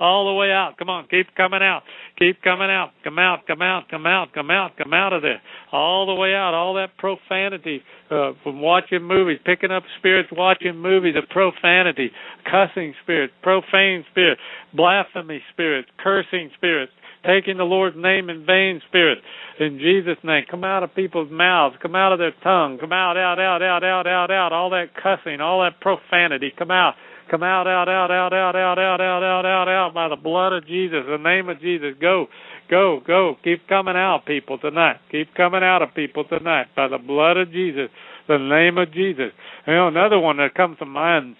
All 0.00 0.26
the 0.26 0.34
way 0.34 0.50
out. 0.50 0.74
Come 0.76 0.90
on, 0.90 1.06
keep 1.08 1.34
coming 1.36 1.62
out. 1.62 1.82
Keep 2.18 2.42
coming 2.42 2.70
out. 2.70 2.90
Come 3.04 3.18
out, 3.18 3.46
come 3.46 3.62
out, 3.62 3.88
come 3.88 4.06
out, 4.06 4.32
come 4.32 4.50
out, 4.50 4.76
come 4.76 4.92
out 4.92 5.12
of 5.12 5.22
there. 5.22 5.40
All 5.72 6.06
the 6.06 6.14
way 6.14 6.34
out. 6.34 6.54
All 6.54 6.74
that 6.74 6.96
profanity 6.98 7.82
uh, 8.10 8.32
from 8.42 8.60
watching 8.60 9.02
movies, 9.02 9.38
picking 9.44 9.70
up 9.70 9.82
spirits, 9.98 10.28
watching 10.32 10.78
movies, 10.78 11.14
of 11.16 11.28
profanity, 11.28 12.10
cussing 12.44 12.94
spirits, 13.02 13.32
profane 13.42 14.04
spirits, 14.10 14.40
blasphemy 14.74 15.42
spirits, 15.52 15.88
cursing 15.98 16.50
spirits, 16.56 16.92
taking 17.26 17.58
the 17.58 17.64
Lord's 17.64 17.96
name 17.96 18.30
in 18.30 18.46
vain 18.46 18.80
spirit. 18.88 19.18
In 19.60 19.78
Jesus' 19.78 20.22
name, 20.22 20.44
come 20.50 20.64
out 20.64 20.82
of 20.82 20.94
people's 20.94 21.30
mouths, 21.30 21.76
come 21.82 21.94
out 21.94 22.12
of 22.12 22.18
their 22.18 22.34
tongue, 22.42 22.78
come 22.78 22.92
out, 22.92 23.16
out, 23.16 23.38
out, 23.38 23.62
out, 23.62 23.84
out, 23.84 24.06
out, 24.06 24.30
out, 24.30 24.52
all 24.52 24.70
that 24.70 24.94
cussing, 24.94 25.40
all 25.40 25.62
that 25.62 25.80
profanity, 25.80 26.52
come 26.56 26.70
out. 26.70 26.94
Come 27.30 27.42
out, 27.42 27.66
out, 27.66 27.90
out, 27.90 28.10
out, 28.10 28.32
out, 28.32 28.56
out, 28.56 28.78
out, 28.78 29.00
out, 29.02 29.22
out, 29.22 29.44
out, 29.44 29.68
out 29.68 29.92
by 29.92 30.08
the 30.08 30.16
blood 30.16 30.54
of 30.54 30.66
Jesus, 30.66 31.04
the 31.06 31.18
name 31.18 31.50
of 31.50 31.60
Jesus. 31.60 31.92
Go, 32.00 32.26
go, 32.68 33.00
go. 33.06 33.36
Keep 33.44 33.68
coming 33.68 33.96
out, 33.96 34.24
people, 34.26 34.58
tonight. 34.58 34.96
Keep 35.10 35.34
coming 35.34 35.62
out 35.62 35.82
of 35.82 35.94
people 35.94 36.24
tonight 36.24 36.66
by 36.76 36.88
the 36.88 36.98
blood 36.98 37.36
of 37.36 37.52
Jesus, 37.52 37.90
the 38.26 38.38
name 38.38 38.78
of 38.78 38.92
Jesus. 38.92 39.32
You 39.66 39.74
know, 39.74 39.88
another 39.88 40.18
one 40.18 40.36
that 40.38 40.54
comes 40.54 40.78
to 40.78 40.86
mind 40.86 41.36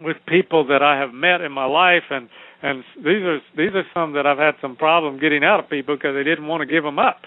with 0.00 0.16
people 0.26 0.66
that 0.68 0.82
I 0.82 0.98
have 0.98 1.12
met 1.12 1.40
in 1.40 1.52
my 1.52 1.66
life, 1.66 2.04
and 2.10 2.28
and 2.62 2.84
these 2.96 3.22
are 3.22 3.38
these 3.56 3.74
are 3.74 3.84
some 3.94 4.14
that 4.14 4.26
I've 4.26 4.38
had 4.38 4.54
some 4.60 4.76
problem 4.76 5.18
getting 5.18 5.44
out 5.44 5.60
of 5.60 5.70
people 5.70 5.96
because 5.96 6.14
they 6.14 6.24
didn't 6.24 6.46
want 6.46 6.60
to 6.60 6.66
give 6.66 6.84
them 6.84 6.98
up. 6.98 7.22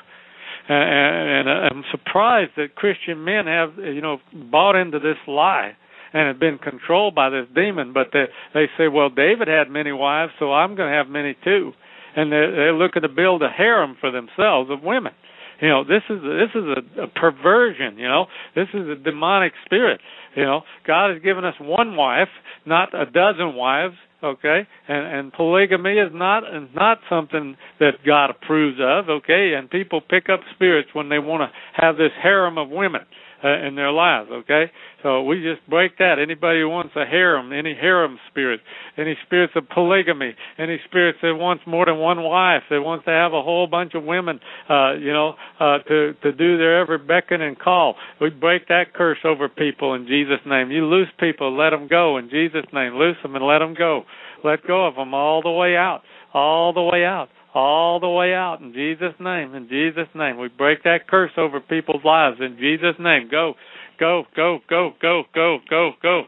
And, 0.69 1.47
and 1.47 1.49
I'm 1.49 1.83
surprised 1.91 2.51
that 2.57 2.75
Christian 2.75 3.23
men 3.23 3.47
have 3.47 3.73
you 3.77 4.01
know 4.01 4.19
bought 4.51 4.75
into 4.75 4.99
this 4.99 5.17
lie 5.27 5.75
and 6.13 6.27
have 6.27 6.39
been 6.39 6.59
controlled 6.59 7.15
by 7.15 7.29
this 7.29 7.47
demon. 7.53 7.93
But 7.93 8.07
they 8.13 8.25
they 8.53 8.65
say, 8.77 8.87
well, 8.87 9.09
David 9.09 9.47
had 9.47 9.69
many 9.69 9.91
wives, 9.91 10.31
so 10.39 10.53
I'm 10.53 10.75
going 10.75 10.89
to 10.89 10.95
have 10.95 11.09
many 11.09 11.35
too, 11.43 11.73
and 12.15 12.31
they're, 12.31 12.51
they're 12.51 12.73
looking 12.73 13.01
to 13.01 13.09
build 13.09 13.41
a 13.41 13.49
harem 13.49 13.97
for 13.99 14.11
themselves 14.11 14.69
of 14.69 14.83
women. 14.83 15.13
You 15.61 15.69
know, 15.69 15.83
this 15.83 16.03
is 16.09 16.21
this 16.21 16.49
is 16.55 16.65
a, 16.65 17.03
a 17.03 17.07
perversion. 17.07 17.97
You 17.97 18.07
know, 18.07 18.25
this 18.55 18.67
is 18.73 18.87
a 18.89 18.95
demonic 18.95 19.53
spirit. 19.65 20.01
You 20.35 20.43
know, 20.43 20.61
God 20.85 21.13
has 21.13 21.21
given 21.21 21.45
us 21.45 21.55
one 21.61 21.95
wife, 21.95 22.29
not 22.65 22.93
a 22.93 23.05
dozen 23.05 23.55
wives 23.55 23.95
okay 24.23 24.65
and 24.87 25.05
and 25.05 25.33
polygamy 25.33 25.93
is 25.93 26.11
not 26.13 26.43
is 26.43 26.69
not 26.73 26.99
something 27.09 27.57
that 27.79 27.91
god 28.05 28.29
approves 28.29 28.79
of 28.81 29.09
okay 29.09 29.53
and 29.57 29.69
people 29.69 29.99
pick 29.99 30.29
up 30.29 30.39
spirits 30.55 30.89
when 30.93 31.09
they 31.09 31.19
want 31.19 31.41
to 31.41 31.51
have 31.73 31.97
this 31.97 32.11
harem 32.21 32.57
of 32.57 32.69
women 32.69 33.01
uh, 33.43 33.67
in 33.67 33.75
their 33.75 33.91
lives. 33.91 34.29
Okay, 34.31 34.71
so 35.01 35.23
we 35.23 35.41
just 35.41 35.67
break 35.69 35.97
that. 35.97 36.15
Anybody 36.19 36.61
who 36.61 36.69
wants 36.69 36.93
a 36.95 37.05
harem, 37.05 37.51
any 37.51 37.75
harem 37.75 38.17
spirit, 38.29 38.61
any 38.97 39.15
spirits 39.25 39.53
of 39.55 39.67
polygamy, 39.69 40.35
any 40.57 40.79
spirits 40.87 41.19
that 41.21 41.35
wants 41.35 41.63
more 41.67 41.85
than 41.85 41.97
one 41.97 42.23
wife, 42.23 42.63
that 42.69 42.81
wants 42.81 43.05
to 43.05 43.11
have 43.11 43.33
a 43.33 43.41
whole 43.41 43.67
bunch 43.67 43.93
of 43.95 44.03
women, 44.03 44.39
uh, 44.69 44.93
you 44.93 45.11
know, 45.11 45.33
uh, 45.59 45.79
to 45.79 46.13
to 46.23 46.31
do 46.31 46.57
their 46.57 46.79
every 46.79 46.97
beckon 46.97 47.41
and 47.41 47.57
call. 47.59 47.95
We 48.21 48.29
break 48.29 48.67
that 48.69 48.93
curse 48.93 49.19
over 49.25 49.49
people 49.49 49.93
in 49.93 50.07
Jesus' 50.07 50.45
name. 50.45 50.71
You 50.71 50.85
loose 50.85 51.09
people, 51.19 51.55
let 51.57 51.71
them 51.71 51.87
go 51.87 52.17
in 52.17 52.29
Jesus' 52.29 52.65
name. 52.73 52.93
Loose 52.95 53.17
them 53.21 53.35
and 53.35 53.45
let 53.45 53.59
them 53.59 53.73
go. 53.73 54.03
Let 54.43 54.65
go 54.67 54.87
of 54.87 54.95
them 54.95 55.13
all 55.13 55.41
the 55.41 55.51
way 55.51 55.75
out, 55.75 56.01
all 56.33 56.73
the 56.73 56.81
way 56.81 57.05
out 57.05 57.29
all 57.53 57.99
the 57.99 58.09
way 58.09 58.33
out 58.33 58.61
in 58.61 58.73
Jesus' 58.73 59.13
name. 59.19 59.53
In 59.55 59.67
Jesus' 59.67 60.07
name. 60.15 60.37
We 60.37 60.47
break 60.49 60.83
that 60.83 61.07
curse 61.07 61.31
over 61.37 61.59
people's 61.59 62.03
lives 62.03 62.37
in 62.39 62.57
Jesus' 62.57 62.95
name. 62.99 63.29
Go, 63.29 63.53
go, 63.99 64.23
go, 64.35 64.59
go, 64.69 64.93
go, 65.01 65.23
go, 65.33 65.59
go, 65.69 65.91
go. 66.01 66.23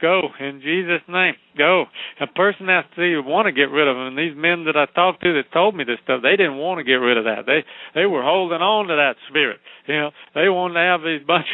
Go 0.00 0.22
in 0.40 0.60
Jesus' 0.62 1.02
name. 1.08 1.34
Go. 1.58 1.84
A 2.20 2.26
person 2.26 2.68
has 2.68 2.84
to 2.96 3.20
want 3.20 3.46
to 3.46 3.52
get 3.52 3.70
rid 3.70 3.86
of 3.86 3.96
them. 3.96 4.06
And 4.06 4.18
these 4.18 4.36
men 4.36 4.64
that 4.64 4.76
I 4.76 4.86
talked 4.94 5.22
to 5.22 5.34
that 5.34 5.52
told 5.52 5.76
me 5.76 5.84
this 5.84 5.98
stuff, 6.04 6.22
they 6.22 6.36
didn't 6.36 6.56
want 6.56 6.78
to 6.78 6.84
get 6.84 7.04
rid 7.04 7.18
of 7.18 7.24
that. 7.24 7.44
They 7.46 7.64
they 7.94 8.06
were 8.06 8.22
holding 8.22 8.62
on 8.62 8.88
to 8.88 8.96
that 8.96 9.16
spirit. 9.28 9.60
You 9.86 9.94
know, 9.94 10.10
they 10.34 10.48
wanted 10.48 10.74
to 10.74 10.80
have 10.80 11.00
these 11.02 11.26
bunch 11.26 11.46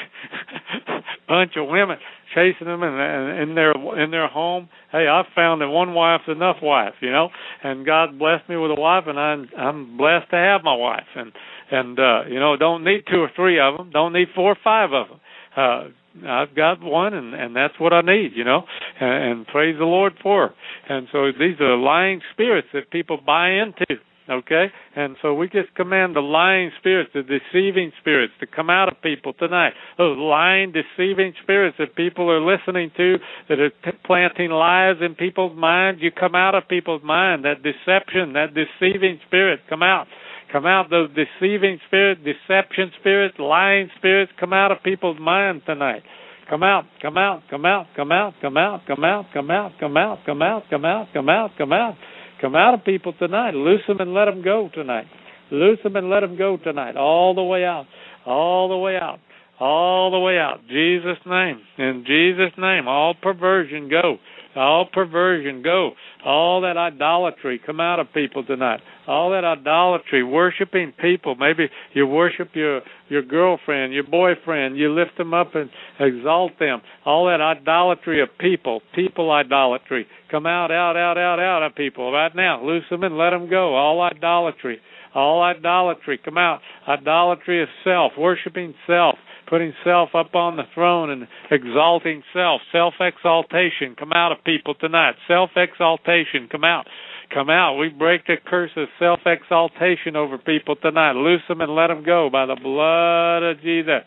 bunch 1.28 1.52
of 1.56 1.68
women 1.68 1.98
chasing 2.34 2.66
them 2.66 2.82
in, 2.82 2.94
in 2.94 3.54
their 3.54 3.72
in 3.72 4.10
their 4.10 4.28
home. 4.28 4.68
Hey, 4.92 5.08
I 5.08 5.22
found 5.34 5.60
that 5.60 5.68
one 5.68 5.94
wife's 5.94 6.28
enough 6.28 6.56
wife, 6.62 6.94
you 7.00 7.10
know, 7.10 7.30
and 7.62 7.86
God 7.86 8.18
blessed 8.18 8.48
me 8.48 8.56
with 8.56 8.70
a 8.70 8.80
wife, 8.80 9.04
and 9.06 9.18
I'm 9.18 9.48
I'm 9.58 9.96
blessed 9.96 10.30
to 10.30 10.36
have 10.36 10.62
my 10.62 10.74
wife, 10.74 11.08
and 11.16 11.32
and 11.70 11.98
uh, 11.98 12.22
you 12.28 12.38
know, 12.38 12.56
don't 12.56 12.84
need 12.84 13.04
two 13.10 13.20
or 13.20 13.30
three 13.34 13.58
of 13.58 13.76
them, 13.76 13.90
don't 13.90 14.12
need 14.12 14.28
four 14.34 14.52
or 14.52 14.58
five 14.62 14.90
of 14.92 15.08
them. 15.08 15.20
Uh, 15.56 15.88
I've 16.26 16.54
got 16.54 16.82
one, 16.82 17.14
and 17.14 17.34
and 17.34 17.54
that's 17.56 17.74
what 17.78 17.92
I 17.92 18.00
need, 18.00 18.32
you 18.34 18.44
know, 18.44 18.62
and, 19.00 19.38
and 19.38 19.46
praise 19.46 19.76
the 19.78 19.84
Lord 19.84 20.14
for. 20.22 20.54
And 20.88 21.08
so 21.12 21.32
these 21.32 21.60
are 21.60 21.76
lying 21.76 22.20
spirits 22.32 22.68
that 22.72 22.90
people 22.90 23.18
buy 23.24 23.50
into 23.50 24.00
Okay? 24.28 24.66
And 24.96 25.16
so 25.22 25.34
we 25.34 25.46
just 25.48 25.74
command 25.74 26.16
the 26.16 26.20
lying 26.20 26.70
spirits, 26.78 27.10
the 27.14 27.22
deceiving 27.22 27.92
spirits 28.00 28.32
to 28.40 28.46
come 28.46 28.70
out 28.70 28.88
of 28.88 29.00
people 29.02 29.32
tonight. 29.34 29.72
Those 29.98 30.18
lying, 30.18 30.72
deceiving 30.72 31.32
spirits 31.42 31.76
that 31.78 31.94
people 31.94 32.30
are 32.30 32.40
listening 32.40 32.90
to 32.96 33.16
that 33.48 33.60
are 33.60 33.70
t- 33.70 33.98
planting 34.04 34.50
lies 34.50 34.96
in 35.00 35.14
people's 35.14 35.56
minds, 35.56 36.02
you 36.02 36.10
come 36.10 36.34
out 36.34 36.54
of 36.54 36.66
people's 36.68 37.02
mind. 37.04 37.44
That 37.44 37.62
deception, 37.62 38.32
that 38.32 38.48
deceiving 38.54 39.20
spirit, 39.26 39.60
come 39.68 39.82
out. 39.82 40.06
Come 40.52 40.66
out, 40.66 40.90
those 40.90 41.10
deceiving 41.10 41.78
spirits, 41.86 42.20
deception 42.24 42.92
spirits, 43.00 43.36
lying 43.38 43.90
spirits, 43.98 44.32
come 44.38 44.52
out 44.52 44.70
of 44.70 44.78
people's 44.82 45.18
minds 45.20 45.64
tonight. 45.66 46.02
Come 46.48 46.62
out, 46.62 46.84
come 47.02 47.18
out, 47.18 47.42
come 47.50 47.66
out, 47.66 47.86
come 47.96 48.12
out, 48.12 48.34
come 48.40 48.56
out, 48.56 48.82
come 48.86 49.04
out, 49.04 49.26
come 49.32 49.50
out, 49.50 49.76
come 49.80 49.96
out, 49.96 50.18
come 50.24 50.42
out, 50.42 50.62
come 50.70 50.84
out, 50.84 51.08
come 51.12 51.28
out, 51.28 51.50
come 51.58 51.72
out. 51.72 51.96
Come 52.40 52.54
out 52.54 52.74
of 52.74 52.84
people 52.84 53.14
tonight. 53.18 53.54
Loose 53.54 53.80
them 53.88 53.98
and 54.00 54.12
let 54.12 54.26
them 54.26 54.42
go 54.42 54.68
tonight. 54.74 55.06
Loose 55.50 55.78
them 55.82 55.96
and 55.96 56.10
let 56.10 56.20
them 56.20 56.36
go 56.36 56.58
tonight. 56.62 56.96
All 56.96 57.34
the 57.34 57.42
way 57.42 57.64
out. 57.64 57.86
All 58.26 58.68
the 58.68 58.76
way 58.76 58.96
out. 58.96 59.18
All 59.58 60.10
the 60.10 60.18
way 60.18 60.38
out. 60.38 60.60
Jesus' 60.68 61.18
name. 61.24 61.60
In 61.78 62.04
Jesus' 62.06 62.52
name. 62.58 62.88
All 62.88 63.14
perversion 63.14 63.88
go. 63.88 64.18
All 64.56 64.86
perversion 64.90 65.62
go. 65.62 65.92
All 66.24 66.62
that 66.62 66.76
idolatry 66.76 67.60
come 67.64 67.78
out 67.78 68.00
of 68.00 68.12
people 68.12 68.44
tonight. 68.44 68.80
All 69.06 69.30
that 69.30 69.44
idolatry, 69.44 70.24
worshiping 70.24 70.92
people. 70.98 71.34
Maybe 71.36 71.68
you 71.92 72.06
worship 72.06 72.50
your 72.54 72.80
your 73.08 73.22
girlfriend, 73.22 73.92
your 73.92 74.04
boyfriend. 74.04 74.76
You 74.76 74.92
lift 74.92 75.16
them 75.18 75.34
up 75.34 75.54
and 75.54 75.70
exalt 76.00 76.58
them. 76.58 76.80
All 77.04 77.26
that 77.26 77.40
idolatry 77.40 78.22
of 78.22 78.28
people, 78.38 78.80
people 78.94 79.30
idolatry, 79.30 80.06
come 80.30 80.46
out, 80.46 80.72
out, 80.72 80.96
out, 80.96 81.18
out, 81.18 81.38
out 81.38 81.62
of 81.62 81.74
people 81.74 82.10
right 82.10 82.34
now. 82.34 82.64
Loose 82.64 82.84
them 82.90 83.04
and 83.04 83.16
let 83.16 83.30
them 83.30 83.48
go. 83.48 83.74
All 83.76 84.00
idolatry, 84.00 84.80
all 85.16 85.42
idolatry, 85.42 86.20
come 86.22 86.38
out. 86.38 86.60
Idolatry 86.86 87.62
of 87.62 87.68
self, 87.84 88.12
worshiping 88.18 88.74
self 88.86 89.16
putting 89.48 89.72
self 89.84 90.10
up 90.14 90.34
on 90.34 90.56
the 90.56 90.64
throne 90.74 91.10
and 91.10 91.26
exalting 91.50 92.22
self, 92.32 92.60
self 92.72 92.94
exaltation, 93.00 93.94
come 93.98 94.12
out 94.12 94.32
of 94.32 94.38
people 94.44 94.74
tonight. 94.74 95.14
Self 95.28 95.50
exaltation, 95.56 96.48
come 96.50 96.64
out. 96.64 96.86
Come 97.32 97.50
out. 97.50 97.76
We 97.76 97.88
break 97.88 98.26
the 98.26 98.36
curse 98.44 98.70
of 98.76 98.88
self 98.98 99.20
exaltation 99.26 100.16
over 100.16 100.38
people 100.38 100.76
tonight. 100.76 101.12
Loose 101.12 101.42
them 101.48 101.60
and 101.60 101.74
let 101.74 101.88
them 101.88 102.04
go 102.04 102.28
by 102.30 102.46
the 102.46 102.56
blood 102.56 103.42
of 103.42 103.60
Jesus. 103.62 104.06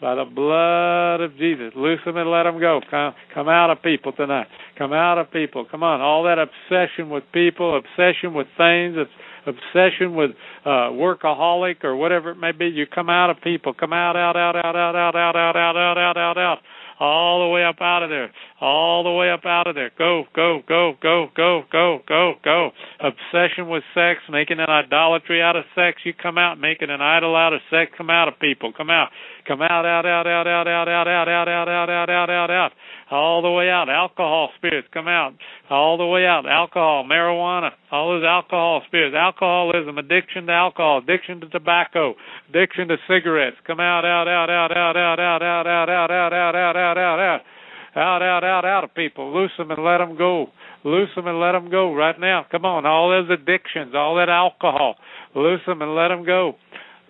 By 0.00 0.14
the 0.16 0.24
blood 0.24 1.20
of 1.20 1.36
Jesus. 1.36 1.72
Loose 1.76 2.00
them 2.04 2.16
and 2.16 2.30
let 2.30 2.44
them 2.44 2.58
go. 2.58 2.80
Come, 2.90 3.14
come 3.32 3.48
out 3.48 3.70
of 3.70 3.82
people 3.82 4.12
tonight. 4.12 4.48
Come 4.76 4.92
out 4.92 5.18
of 5.18 5.30
people. 5.30 5.66
Come 5.70 5.82
on. 5.82 6.00
All 6.00 6.24
that 6.24 6.38
obsession 6.38 7.10
with 7.10 7.24
people, 7.32 7.78
obsession 7.78 8.34
with 8.34 8.48
things, 8.56 8.96
with 10.14 10.30
uh 10.64 10.90
workaholic 10.90 11.84
or 11.84 11.96
whatever 11.96 12.30
it 12.30 12.38
may 12.38 12.52
be 12.52 12.66
you 12.66 12.86
come 12.86 13.10
out 13.10 13.30
of 13.30 13.36
people 13.42 13.74
come 13.74 13.92
out 13.92 14.16
out 14.16 14.36
out 14.36 14.56
out 14.56 14.76
out 14.76 14.96
out 14.96 15.14
out 15.14 15.36
out 15.36 15.56
out 15.56 15.76
out 15.76 15.98
out 15.98 16.16
out 16.16 16.38
out 16.38 16.58
all 17.00 17.46
the 17.46 17.52
way 17.52 17.64
up 17.64 17.80
out 17.80 18.02
of 18.02 18.10
there 18.10 18.30
all 18.60 19.02
the 19.02 19.10
way 19.10 19.30
up 19.30 19.44
out 19.44 19.66
of 19.66 19.74
there 19.74 19.90
go 19.98 20.24
go 20.34 20.60
go 20.66 20.94
go 21.02 21.28
go 21.36 21.62
go 21.70 21.98
go 22.06 22.34
go 22.42 22.70
obsession 23.00 23.68
with 23.68 23.82
sex 23.94 24.20
making 24.30 24.60
an 24.60 24.70
idolatry 24.70 25.42
out 25.42 25.56
of 25.56 25.64
sex 25.74 25.98
you 26.04 26.12
come 26.14 26.38
out 26.38 26.58
making 26.58 26.90
an 26.90 27.02
idol 27.02 27.34
out 27.34 27.52
of 27.52 27.60
sex 27.70 27.90
come 27.96 28.10
out 28.10 28.28
of 28.28 28.38
people 28.38 28.72
come 28.72 28.90
out 28.90 29.08
come 29.46 29.60
out 29.60 29.84
out 29.84 30.06
out 30.06 30.26
out 30.26 30.46
out 30.46 30.68
out 30.68 30.88
out 30.88 31.08
out 31.08 31.28
out 31.28 31.48
out 31.48 31.68
out 31.68 31.90
out 31.90 32.10
out 32.10 32.30
out 32.30 32.50
out 32.50 32.72
all 33.10 33.42
the 33.42 33.50
way 33.50 33.70
out. 33.70 33.88
Alcohol 33.88 34.50
spirits 34.56 34.88
come 34.92 35.08
out 35.08 35.34
all 35.70 35.96
the 35.98 36.06
way 36.06 36.26
out. 36.26 36.46
Alcohol, 36.46 37.04
marijuana, 37.04 37.70
all 37.90 38.14
those 38.14 38.24
alcohol 38.24 38.82
spirits. 38.86 39.14
Alcoholism, 39.14 39.98
addiction 39.98 40.46
to 40.46 40.52
alcohol, 40.52 40.98
addiction 40.98 41.40
to 41.40 41.48
tobacco, 41.48 42.14
addiction 42.48 42.88
to 42.88 42.96
cigarettes. 43.08 43.56
Come 43.66 43.80
out, 43.80 44.04
out, 44.04 44.28
out, 44.28 44.50
out, 44.50 44.72
out, 44.72 44.96
out, 44.96 45.18
out, 45.20 45.42
out, 45.42 45.66
out, 45.66 45.90
out, 45.90 46.10
out, 46.10 46.32
out, 46.32 46.54
out, 46.56 46.76
out, 46.76 46.98
out, 46.98 47.20
out. 47.20 47.40
Out, 47.96 48.22
out, 48.22 48.42
out, 48.42 48.64
out 48.64 48.84
of 48.84 48.94
people. 48.94 49.32
Loose 49.32 49.52
them 49.56 49.70
and 49.70 49.84
let 49.84 49.98
them 49.98 50.16
go. 50.18 50.48
Loose 50.82 51.10
them 51.14 51.26
and 51.26 51.40
let 51.40 51.52
them 51.52 51.70
go 51.70 51.94
right 51.94 52.18
now. 52.18 52.44
Come 52.50 52.64
on, 52.64 52.84
all 52.84 53.10
those 53.10 53.30
addictions, 53.30 53.94
all 53.94 54.16
that 54.16 54.28
alcohol. 54.28 54.96
Loose 55.34 55.60
them 55.66 55.80
and 55.80 55.94
let 55.94 56.08
them 56.08 56.26
go. 56.26 56.54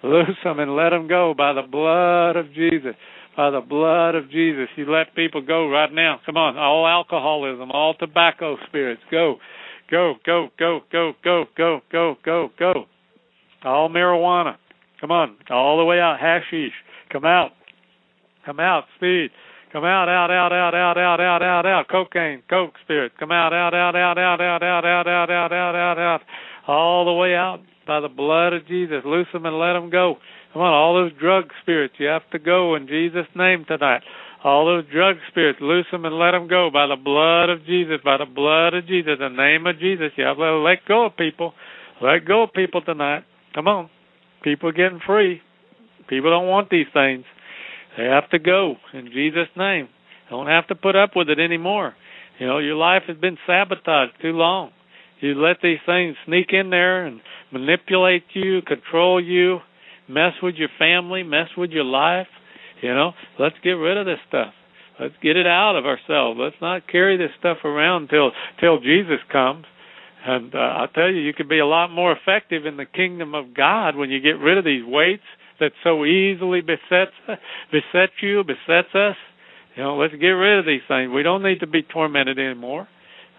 Loose 0.02 0.36
them 0.44 0.60
and 0.60 0.76
let 0.76 0.90
them 0.90 1.08
go 1.08 1.34
by 1.36 1.54
the 1.54 1.62
blood 1.62 2.36
of 2.36 2.52
Jesus. 2.52 2.94
By 3.36 3.50
the 3.50 3.62
blood 3.62 4.14
of 4.14 4.30
Jesus. 4.30 4.68
You 4.76 4.90
let 4.90 5.14
people 5.16 5.40
go 5.40 5.68
right 5.68 5.92
now. 5.92 6.20
Come 6.26 6.36
on. 6.36 6.56
All 6.58 6.86
alcoholism, 6.86 7.70
all 7.70 7.94
tobacco 7.94 8.56
spirits, 8.68 9.02
go. 9.10 9.36
Go, 9.90 10.14
go, 10.24 10.48
go, 10.58 10.80
go, 10.92 11.12
go, 11.22 11.44
go, 11.56 11.80
go, 11.90 12.16
go, 12.24 12.50
go. 12.58 12.84
All 13.64 13.88
marijuana. 13.88 14.56
Come 15.00 15.10
on. 15.10 15.36
All 15.50 15.78
the 15.78 15.84
way 15.84 15.98
out. 15.98 16.18
Hashish. 16.20 16.72
Come 17.10 17.24
out. 17.24 17.50
Come 18.46 18.60
out. 18.60 18.84
Speed. 18.96 19.30
Come 19.74 19.82
out, 19.82 20.08
out, 20.08 20.30
out, 20.30 20.52
out, 20.52 20.72
out, 20.72 20.96
out, 20.96 21.20
out, 21.20 21.42
out, 21.42 21.66
out. 21.66 21.88
Cocaine, 21.88 22.44
coke 22.48 22.74
spirit. 22.84 23.10
Come 23.18 23.32
out, 23.32 23.52
out, 23.52 23.74
out, 23.74 23.96
out, 23.96 24.16
out, 24.16 24.40
out, 24.40 24.62
out, 24.62 24.84
out, 24.86 25.08
out, 25.08 25.30
out, 25.32 25.52
out, 25.52 25.74
out, 25.74 25.98
out. 25.98 26.20
All 26.68 27.04
the 27.04 27.12
way 27.12 27.34
out 27.34 27.58
by 27.84 27.98
the 27.98 28.08
blood 28.08 28.52
of 28.52 28.68
Jesus. 28.68 29.02
Loose 29.04 29.26
them 29.32 29.46
and 29.46 29.58
let 29.58 29.72
them 29.72 29.90
go. 29.90 30.14
Come 30.52 30.62
on, 30.62 30.72
all 30.72 30.94
those 30.94 31.10
drug 31.18 31.50
spirits, 31.60 31.94
you 31.98 32.06
have 32.06 32.22
to 32.30 32.38
go 32.38 32.76
in 32.76 32.86
Jesus' 32.86 33.26
name 33.34 33.64
tonight. 33.66 34.02
All 34.44 34.64
those 34.64 34.84
drug 34.92 35.16
spirits, 35.28 35.58
loose 35.60 35.86
them 35.90 36.04
and 36.04 36.20
let 36.20 36.30
them 36.30 36.46
go 36.46 36.70
by 36.72 36.86
the 36.86 36.94
blood 36.94 37.50
of 37.50 37.66
Jesus, 37.66 37.98
by 38.04 38.18
the 38.18 38.30
blood 38.30 38.74
of 38.74 38.86
Jesus, 38.86 39.18
the 39.18 39.28
name 39.28 39.66
of 39.66 39.80
Jesus. 39.80 40.12
You 40.14 40.22
have 40.22 40.36
to 40.36 40.58
let 40.62 40.86
go 40.86 41.06
of 41.06 41.16
people. 41.16 41.52
Let 42.00 42.24
go 42.24 42.44
of 42.44 42.52
people 42.52 42.80
tonight. 42.80 43.24
Come 43.56 43.66
on. 43.66 43.90
People 44.44 44.68
are 44.68 44.72
getting 44.72 45.00
free. 45.04 45.42
People 46.06 46.30
don't 46.30 46.46
want 46.46 46.70
these 46.70 46.86
things. 46.94 47.24
They 47.96 48.04
have 48.04 48.28
to 48.30 48.38
go 48.38 48.76
in 48.92 49.06
Jesus' 49.12 49.48
name. 49.56 49.88
Don't 50.30 50.46
have 50.46 50.66
to 50.68 50.74
put 50.74 50.96
up 50.96 51.10
with 51.14 51.28
it 51.28 51.38
anymore. 51.38 51.94
You 52.38 52.46
know, 52.46 52.58
your 52.58 52.76
life 52.76 53.02
has 53.06 53.16
been 53.16 53.38
sabotaged 53.46 54.20
too 54.20 54.32
long. 54.32 54.70
You 55.20 55.34
let 55.34 55.58
these 55.62 55.78
things 55.86 56.16
sneak 56.26 56.48
in 56.50 56.70
there 56.70 57.06
and 57.06 57.20
manipulate 57.52 58.24
you, 58.34 58.62
control 58.62 59.22
you, 59.22 59.60
mess 60.08 60.32
with 60.42 60.56
your 60.56 60.68
family, 60.78 61.22
mess 61.22 61.48
with 61.56 61.70
your 61.70 61.84
life. 61.84 62.26
You 62.82 62.92
know, 62.94 63.12
let's 63.38 63.54
get 63.62 63.70
rid 63.70 63.96
of 63.96 64.06
this 64.06 64.18
stuff. 64.28 64.52
Let's 65.00 65.14
get 65.22 65.36
it 65.36 65.46
out 65.46 65.76
of 65.76 65.86
ourselves. 65.86 66.38
Let's 66.40 66.60
not 66.60 66.88
carry 66.88 67.16
this 67.16 67.30
stuff 67.38 67.58
around 67.64 68.08
till 68.08 68.32
till 68.60 68.80
Jesus 68.80 69.18
comes. 69.30 69.64
And 70.26 70.54
uh, 70.54 70.58
I 70.58 70.86
tell 70.94 71.10
you, 71.10 71.20
you 71.20 71.34
can 71.34 71.48
be 71.48 71.58
a 71.58 71.66
lot 71.66 71.90
more 71.90 72.12
effective 72.12 72.64
in 72.64 72.76
the 72.76 72.86
kingdom 72.86 73.34
of 73.34 73.54
God 73.54 73.96
when 73.96 74.10
you 74.10 74.20
get 74.20 74.38
rid 74.38 74.56
of 74.56 74.64
these 74.64 74.84
weights 74.84 75.24
that 75.60 75.72
so 75.82 76.04
easily 76.04 76.60
besets 76.60 77.12
besets 77.72 78.12
you, 78.20 78.44
besets 78.44 78.94
us. 78.94 79.16
You 79.76 79.82
know, 79.82 79.96
let's 79.96 80.14
get 80.14 80.28
rid 80.28 80.60
of 80.60 80.66
these 80.66 80.82
things. 80.86 81.10
We 81.12 81.22
don't 81.22 81.42
need 81.42 81.60
to 81.60 81.66
be 81.66 81.82
tormented 81.82 82.38
anymore. 82.38 82.88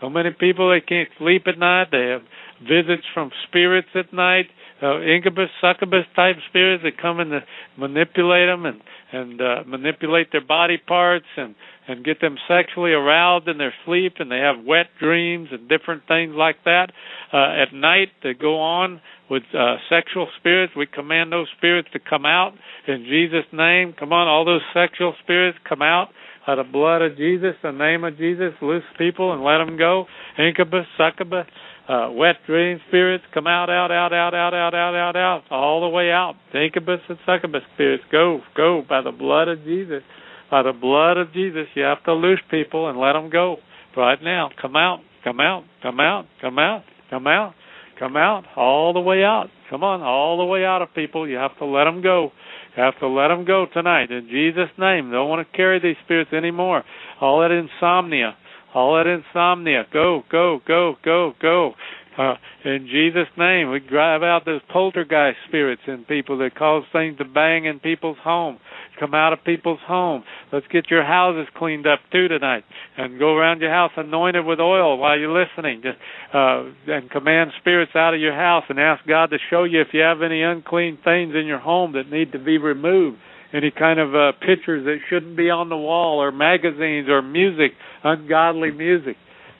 So 0.01 0.09
many 0.09 0.31
people 0.31 0.69
they 0.69 0.81
can't 0.81 1.09
sleep 1.17 1.43
at 1.47 1.57
night. 1.57 1.87
They 1.91 2.07
have 2.11 2.21
visits 2.61 3.03
from 3.13 3.31
spirits 3.47 3.87
at 3.95 4.13
night, 4.13 4.47
uh, 4.81 5.01
incubus, 5.01 5.49
succubus 5.61 6.05
type 6.15 6.35
spirits 6.49 6.83
that 6.83 7.01
come 7.01 7.19
in 7.19 7.29
to 7.29 7.39
manipulate 7.77 8.47
them 8.47 8.65
and 8.65 8.81
and 9.11 9.39
uh, 9.41 9.63
manipulate 9.65 10.31
their 10.31 10.45
body 10.45 10.77
parts 10.77 11.25
and 11.37 11.55
and 11.87 12.03
get 12.03 12.19
them 12.21 12.37
sexually 12.47 12.91
aroused 12.91 13.47
in 13.47 13.57
their 13.57 13.73
sleep, 13.85 14.13
and 14.19 14.31
they 14.31 14.39
have 14.39 14.65
wet 14.65 14.87
dreams 14.99 15.49
and 15.51 15.69
different 15.69 16.03
things 16.07 16.33
like 16.35 16.57
that. 16.65 16.87
Uh, 17.31 17.61
at 17.61 17.73
night, 17.73 18.09
they 18.23 18.33
go 18.33 18.59
on 18.59 19.01
with 19.29 19.43
uh, 19.53 19.75
sexual 19.89 20.27
spirits. 20.39 20.73
We 20.75 20.87
command 20.87 21.31
those 21.31 21.47
spirits 21.57 21.89
to 21.93 21.99
come 21.99 22.25
out 22.25 22.53
in 22.87 23.05
Jesus' 23.05 23.45
name. 23.51 23.93
Come 23.97 24.13
on, 24.13 24.27
all 24.27 24.45
those 24.45 24.61
sexual 24.73 25.13
spirits 25.23 25.57
come 25.67 25.81
out 25.81 26.09
by 26.45 26.55
the 26.55 26.63
blood 26.63 27.01
of 27.01 27.17
Jesus, 27.17 27.55
the 27.63 27.71
name 27.71 28.03
of 28.03 28.17
Jesus. 28.17 28.53
Loose 28.61 28.83
people 28.97 29.33
and 29.33 29.43
let 29.43 29.57
them 29.57 29.77
go. 29.77 30.05
Incubus, 30.37 30.85
succubus, 30.97 31.47
uh, 31.87 32.09
wet 32.11 32.35
dream 32.45 32.79
spirits 32.87 33.23
come 33.33 33.47
out, 33.47 33.69
out, 33.69 33.91
out, 33.91 34.13
out, 34.13 34.33
out, 34.33 34.53
out, 34.53 34.73
out, 34.73 34.95
out, 34.95 35.15
out, 35.15 35.43
all 35.51 35.81
the 35.81 35.89
way 35.89 36.11
out. 36.11 36.35
Incubus 36.53 36.99
and 37.09 37.17
succubus 37.25 37.61
spirits 37.73 38.03
go, 38.11 38.41
go 38.55 38.83
by 38.87 39.01
the 39.01 39.11
blood 39.11 39.47
of 39.47 39.63
Jesus. 39.63 40.03
By 40.51 40.63
the 40.63 40.73
blood 40.73 41.17
of 41.17 41.33
Jesus, 41.33 41.67
you 41.75 41.83
have 41.83 42.03
to 42.03 42.13
loose 42.13 42.41
people 42.51 42.89
and 42.89 42.99
let 42.99 43.13
them 43.13 43.29
go 43.29 43.57
right 43.97 44.21
now. 44.21 44.49
Come 44.61 44.75
out, 44.75 44.99
come 45.23 45.39
out, 45.39 45.63
come 45.81 45.99
out, 45.99 46.25
come 46.41 46.59
out, 46.59 46.83
come 47.09 47.27
out, 47.27 47.53
come 47.99 48.17
out, 48.17 48.43
all 48.55 48.93
the 48.93 48.99
way 48.99 49.23
out. 49.23 49.47
Come 49.69 49.83
on, 49.83 50.01
all 50.01 50.37
the 50.37 50.45
way 50.45 50.63
out 50.63 50.83
of 50.83 50.93
people. 50.93 51.27
You 51.27 51.37
have 51.37 51.57
to 51.57 51.65
let 51.65 51.85
them 51.85 52.03
go. 52.03 52.31
You 52.77 52.83
have 52.83 52.99
to 52.99 53.07
let 53.07 53.29
them 53.29 53.45
go 53.45 53.65
tonight 53.73 54.11
in 54.11 54.27
Jesus' 54.29 54.69
name. 54.77 55.11
Don't 55.11 55.29
want 55.29 55.47
to 55.47 55.57
carry 55.57 55.79
these 55.79 55.95
spirits 56.05 56.31
anymore. 56.33 56.83
All 57.19 57.39
that 57.41 57.51
insomnia, 57.51 58.35
all 58.75 58.95
that 58.95 59.07
insomnia, 59.07 59.85
go, 59.91 60.23
go, 60.31 60.59
go, 60.67 60.95
go, 61.03 61.33
go. 61.41 61.73
Uh, 62.17 62.35
in 62.63 62.87
Jesus' 62.89 63.27
name, 63.37 63.71
we 63.71 63.79
drive 63.79 64.23
out 64.23 64.45
those 64.45 64.61
poltergeist 64.71 65.37
spirits 65.47 65.81
in 65.87 66.05
people 66.05 66.37
that 66.37 66.55
cause 66.55 66.83
things 66.93 67.17
to 67.17 67.25
bang 67.25 67.65
in 67.65 67.79
people's 67.79 68.17
homes 68.23 68.59
come 68.99 69.13
out 69.13 69.33
of 69.33 69.43
people's 69.43 69.79
homes. 69.85 70.25
Let's 70.51 70.67
get 70.71 70.89
your 70.89 71.03
houses 71.03 71.47
cleaned 71.55 71.87
up 71.87 71.99
too 72.11 72.27
tonight, 72.27 72.63
and 72.97 73.19
go 73.19 73.35
around 73.35 73.61
your 73.61 73.71
house 73.71 73.91
anointed 73.97 74.45
with 74.45 74.59
oil 74.59 74.97
while 74.97 75.17
you're 75.17 75.33
listening, 75.33 75.81
Just, 75.83 75.97
uh, 76.33 76.63
and 76.87 77.09
command 77.09 77.51
spirits 77.59 77.91
out 77.95 78.13
of 78.13 78.19
your 78.19 78.35
house, 78.35 78.63
and 78.69 78.79
ask 78.79 79.05
God 79.07 79.27
to 79.27 79.37
show 79.49 79.63
you 79.63 79.81
if 79.81 79.87
you 79.93 80.01
have 80.01 80.21
any 80.21 80.41
unclean 80.41 80.97
things 81.03 81.33
in 81.35 81.45
your 81.45 81.59
home 81.59 81.93
that 81.93 82.09
need 82.09 82.31
to 82.31 82.39
be 82.39 82.57
removed. 82.57 83.17
Any 83.53 83.71
kind 83.71 83.99
of 83.99 84.13
uh, 84.13 84.31
pictures 84.45 84.83
that 84.85 84.97
shouldn't 85.09 85.37
be 85.37 85.49
on 85.49 85.69
the 85.69 85.77
wall, 85.77 86.19
or 86.21 86.31
magazines, 86.31 87.07
or 87.07 87.21
music, 87.21 87.71
ungodly 88.03 88.71
music. 88.71 89.15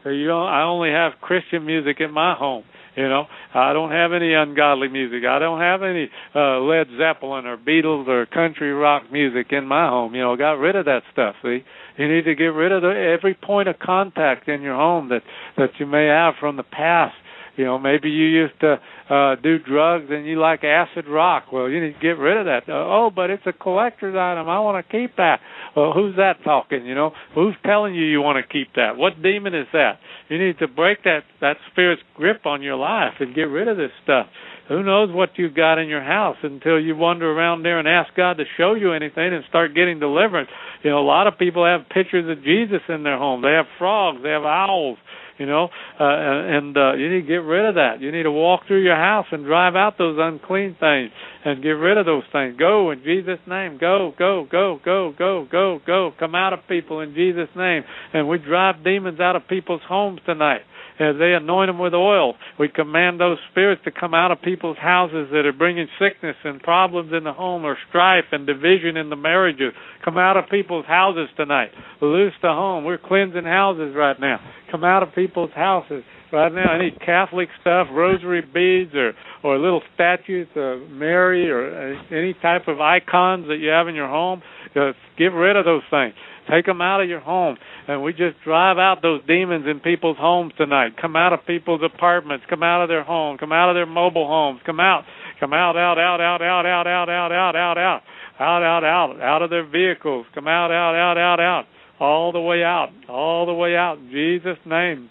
You 0.05 0.27
know, 0.27 0.43
I 0.43 0.63
only 0.63 0.91
have 0.91 1.13
Christian 1.21 1.65
music 1.65 1.97
in 1.99 2.11
my 2.11 2.35
home 2.35 2.63
you 2.95 3.09
know, 3.09 3.25
I 3.53 3.73
don't 3.73 3.91
have 3.91 4.13
any 4.13 4.33
ungodly 4.33 4.87
music. 4.87 5.23
I 5.27 5.39
don't 5.39 5.59
have 5.59 5.83
any 5.83 6.09
uh, 6.33 6.59
Led 6.61 6.87
Zeppelin 6.97 7.45
or 7.45 7.57
Beatles 7.57 8.07
or 8.07 8.25
country 8.25 8.71
rock 8.71 9.11
music 9.11 9.47
in 9.51 9.65
my 9.65 9.89
home. 9.89 10.15
You 10.15 10.21
know, 10.21 10.35
got 10.37 10.53
rid 10.53 10.75
of 10.75 10.85
that 10.85 11.03
stuff. 11.11 11.35
See, 11.43 11.63
you 11.97 12.07
need 12.07 12.23
to 12.23 12.35
get 12.35 12.45
rid 12.45 12.71
of 12.71 12.81
the, 12.83 12.89
every 12.89 13.33
point 13.33 13.67
of 13.67 13.79
contact 13.79 14.47
in 14.47 14.61
your 14.61 14.75
home 14.75 15.09
that 15.09 15.23
that 15.57 15.71
you 15.77 15.85
may 15.85 16.05
have 16.07 16.35
from 16.39 16.55
the 16.55 16.63
past. 16.63 17.15
You 17.57 17.65
know, 17.65 17.77
maybe 17.77 18.09
you 18.09 18.25
used 18.25 18.59
to 18.61 18.79
uh 19.09 19.35
do 19.41 19.59
drugs 19.59 20.05
and 20.09 20.25
you 20.25 20.39
like 20.39 20.63
acid 20.63 21.05
rock. 21.07 21.51
Well, 21.51 21.69
you 21.69 21.81
need 21.81 21.93
to 21.93 21.99
get 21.99 22.17
rid 22.17 22.37
of 22.37 22.45
that. 22.45 22.63
Uh, 22.67 22.73
oh, 22.73 23.11
but 23.13 23.29
it's 23.29 23.43
a 23.45 23.53
collector's 23.53 24.15
item. 24.15 24.49
I 24.49 24.59
want 24.59 24.85
to 24.85 24.91
keep 24.91 25.15
that. 25.17 25.39
Well, 25.75 25.93
who's 25.93 26.15
that 26.17 26.43
talking? 26.43 26.85
You 26.85 26.95
know, 26.95 27.11
who's 27.33 27.55
telling 27.65 27.95
you 27.95 28.03
you 28.05 28.21
want 28.21 28.43
to 28.43 28.51
keep 28.51 28.73
that? 28.75 28.97
What 28.97 29.21
demon 29.21 29.53
is 29.53 29.67
that? 29.73 29.99
You 30.29 30.39
need 30.39 30.59
to 30.59 30.67
break 30.67 31.03
that 31.03 31.21
that 31.41 31.57
spirit's 31.71 32.01
grip 32.15 32.45
on 32.45 32.61
your 32.61 32.75
life 32.75 33.13
and 33.19 33.35
get 33.35 33.43
rid 33.43 33.67
of 33.67 33.77
this 33.77 33.91
stuff. 34.03 34.27
Who 34.67 34.81
knows 34.81 35.13
what 35.13 35.37
you've 35.37 35.53
got 35.53 35.77
in 35.77 35.87
your 35.87 36.03
house 36.03 36.37
until 36.41 36.79
you 36.79 36.95
wander 36.95 37.31
around 37.31 37.61
there 37.61 37.77
and 37.77 37.87
ask 37.87 38.15
God 38.15 38.37
to 38.37 38.45
show 38.57 38.73
you 38.73 38.93
anything 38.93 39.31
and 39.31 39.43
start 39.47 39.75
getting 39.75 39.99
deliverance. 39.99 40.49
You 40.83 40.89
know, 40.89 40.99
a 40.99 41.05
lot 41.05 41.27
of 41.27 41.37
people 41.37 41.63
have 41.65 41.87
pictures 41.89 42.27
of 42.27 42.43
Jesus 42.43 42.81
in 42.89 43.03
their 43.03 43.17
home. 43.17 43.43
They 43.43 43.51
have 43.51 43.67
frogs, 43.77 44.23
they 44.23 44.29
have 44.29 44.43
owls, 44.43 44.97
you 45.37 45.45
know, 45.45 45.65
uh, 45.99 46.03
and 46.03 46.75
uh, 46.77 46.93
you 46.93 47.09
need 47.09 47.21
to 47.21 47.27
get 47.27 47.43
rid 47.43 47.65
of 47.65 47.75
that. 47.75 47.99
You 47.99 48.11
need 48.11 48.23
to 48.23 48.31
walk 48.31 48.61
through 48.67 48.83
your 48.83 48.95
house 48.95 49.25
and 49.31 49.45
drive 49.45 49.75
out 49.75 49.97
those 49.97 50.17
unclean 50.19 50.77
things 50.79 51.11
and 51.43 51.61
get 51.61 51.71
rid 51.71 51.97
of 51.97 52.05
those 52.05 52.23
things. 52.31 52.55
Go 52.57 52.91
in 52.91 53.03
Jesus' 53.03 53.39
name. 53.47 53.77
Go, 53.77 54.13
go, 54.17 54.47
go, 54.49 54.79
go, 54.83 55.13
go, 55.17 55.47
go, 55.51 55.79
go. 55.85 56.11
Come 56.19 56.35
out 56.35 56.53
of 56.53 56.59
people 56.67 57.01
in 57.01 57.13
Jesus' 57.13 57.49
name. 57.55 57.83
And 58.13 58.29
we 58.29 58.37
drive 58.37 58.83
demons 58.83 59.19
out 59.19 59.35
of 59.35 59.47
people's 59.47 59.81
homes 59.87 60.19
tonight 60.25 60.61
as 60.99 61.15
they 61.19 61.33
anoint 61.33 61.69
them 61.69 61.79
with 61.79 61.93
oil. 61.93 62.35
We 62.59 62.69
command 62.69 63.19
those 63.19 63.37
spirits 63.51 63.81
to 63.85 63.91
come 63.91 64.13
out 64.13 64.31
of 64.31 64.41
people's 64.41 64.77
houses 64.77 65.27
that 65.31 65.45
are 65.45 65.53
bringing 65.53 65.87
sickness 65.99 66.35
and 66.43 66.61
problems 66.61 67.11
in 67.15 67.23
the 67.23 67.33
home 67.33 67.65
or 67.65 67.77
strife 67.89 68.25
and 68.31 68.47
division 68.47 68.97
in 68.97 69.09
the 69.09 69.15
marriages. 69.15 69.73
Come 70.03 70.17
out 70.17 70.37
of 70.37 70.45
people's 70.49 70.85
houses 70.85 71.27
tonight. 71.35 71.71
Loose 72.01 72.33
the 72.41 72.49
home. 72.49 72.83
We're 72.83 72.97
cleansing 72.97 73.43
houses 73.43 73.93
right 73.95 74.19
now. 74.19 74.39
Come 74.71 74.83
out 74.83 75.03
of 75.03 75.13
people's 75.13 75.51
houses 75.53 76.03
right 76.31 76.53
now. 76.53 76.75
Any 76.75 76.91
Catholic 76.91 77.49
stuff, 77.61 77.87
rosary 77.91 78.41
beads, 78.41 78.93
or 78.95 79.13
or 79.43 79.59
little 79.59 79.81
statues 79.93 80.47
of 80.55 80.89
Mary, 80.89 81.49
or 81.49 81.95
any 82.11 82.33
type 82.41 82.67
of 82.67 82.81
icons 82.81 83.47
that 83.47 83.57
you 83.57 83.69
have 83.69 83.87
in 83.87 83.95
your 83.95 84.09
home, 84.09 84.41
just 84.73 84.97
get 85.17 85.31
rid 85.33 85.55
of 85.55 85.65
those 85.65 85.83
things. 85.89 86.13
Take 86.49 86.65
them 86.65 86.81
out 86.81 87.01
of 87.01 87.09
your 87.09 87.19
home. 87.19 87.57
And 87.87 88.03
we 88.03 88.11
just 88.11 88.37
drive 88.43 88.77
out 88.77 89.01
those 89.01 89.21
demons 89.27 89.65
in 89.69 89.79
people's 89.79 90.17
homes 90.17 90.53
tonight. 90.57 90.93
Come 91.01 91.15
out 91.15 91.33
of 91.33 91.39
people's 91.47 91.81
apartments. 91.83 92.45
Come 92.49 92.63
out 92.63 92.83
of 92.83 92.89
their 92.89 93.03
home. 93.03 93.37
Come 93.37 93.51
out 93.51 93.69
of 93.69 93.75
their 93.75 93.85
mobile 93.85 94.27
homes. 94.27 94.61
Come 94.65 94.79
out. 94.79 95.03
Come 95.39 95.53
out, 95.53 95.75
out, 95.75 95.97
out, 95.97 96.21
out, 96.21 96.41
out, 96.41 96.65
out, 96.65 96.87
out, 96.87 97.09
out, 97.09 97.31
out, 97.31 97.55
out, 97.55 97.77
out. 97.77 98.01
Out, 98.39 98.63
out, 98.63 98.83
out, 98.83 99.21
out 99.21 99.41
of 99.41 99.49
their 99.49 99.67
vehicles. 99.67 100.25
Come 100.33 100.47
out, 100.47 100.71
out, 100.71 100.95
out, 100.95 101.17
out, 101.17 101.39
out. 101.39 101.65
All 101.99 102.31
the 102.31 102.41
way 102.41 102.63
out. 102.63 102.89
All 103.09 103.45
the 103.45 103.53
way 103.53 103.75
out. 103.75 103.97
In 103.97 104.09
Jesus' 104.11 104.59
name. 104.65 105.09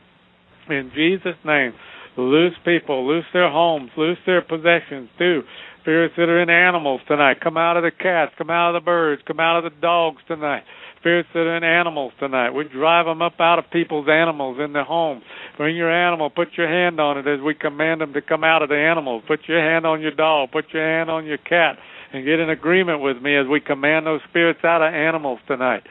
In 0.68 0.90
Jesus' 0.94 1.38
name. 1.44 1.72
Loose 2.16 2.54
people. 2.64 3.06
Loose 3.06 3.24
their 3.32 3.50
homes. 3.50 3.90
Loose 3.96 4.18
their 4.26 4.42
possessions 4.42 5.08
too. 5.18 5.42
Spirits 5.84 6.14
that 6.16 6.30
are 6.30 6.40
in 6.40 6.48
animals 6.48 7.02
tonight, 7.06 7.42
come 7.42 7.58
out 7.58 7.76
of 7.76 7.82
the 7.82 7.90
cats, 7.90 8.32
come 8.38 8.48
out 8.48 8.74
of 8.74 8.82
the 8.82 8.84
birds, 8.86 9.20
come 9.26 9.38
out 9.38 9.58
of 9.62 9.70
the 9.70 9.80
dogs 9.82 10.16
tonight. 10.26 10.62
Spirits 11.04 11.28
that 11.34 11.40
are 11.40 11.58
in 11.58 11.64
animals 11.64 12.14
tonight, 12.18 12.52
we 12.52 12.64
drive 12.64 13.04
them 13.04 13.20
up 13.20 13.34
out 13.38 13.58
of 13.58 13.68
people's 13.70 14.08
animals 14.08 14.56
in 14.58 14.72
their 14.72 14.84
homes. 14.84 15.22
Bring 15.58 15.76
your 15.76 15.92
animal, 15.92 16.30
put 16.30 16.56
your 16.56 16.66
hand 16.66 16.98
on 16.98 17.18
it 17.18 17.26
as 17.26 17.42
we 17.44 17.52
command 17.52 18.00
them 18.00 18.14
to 18.14 18.22
come 18.22 18.42
out 18.42 18.62
of 18.62 18.70
the 18.70 18.78
animals. 18.78 19.22
Put 19.28 19.40
your 19.46 19.60
hand 19.60 19.84
on 19.84 20.00
your 20.00 20.12
dog, 20.12 20.50
put 20.50 20.72
your 20.72 20.82
hand 20.82 21.10
on 21.10 21.26
your 21.26 21.36
cat, 21.36 21.76
and 22.14 22.24
get 22.24 22.40
in 22.40 22.48
agreement 22.48 23.02
with 23.02 23.20
me 23.20 23.36
as 23.36 23.46
we 23.46 23.60
command 23.60 24.06
those 24.06 24.22
spirits 24.30 24.60
out 24.64 24.80
of 24.80 24.94
animals 24.94 25.40
tonight. 25.46 25.82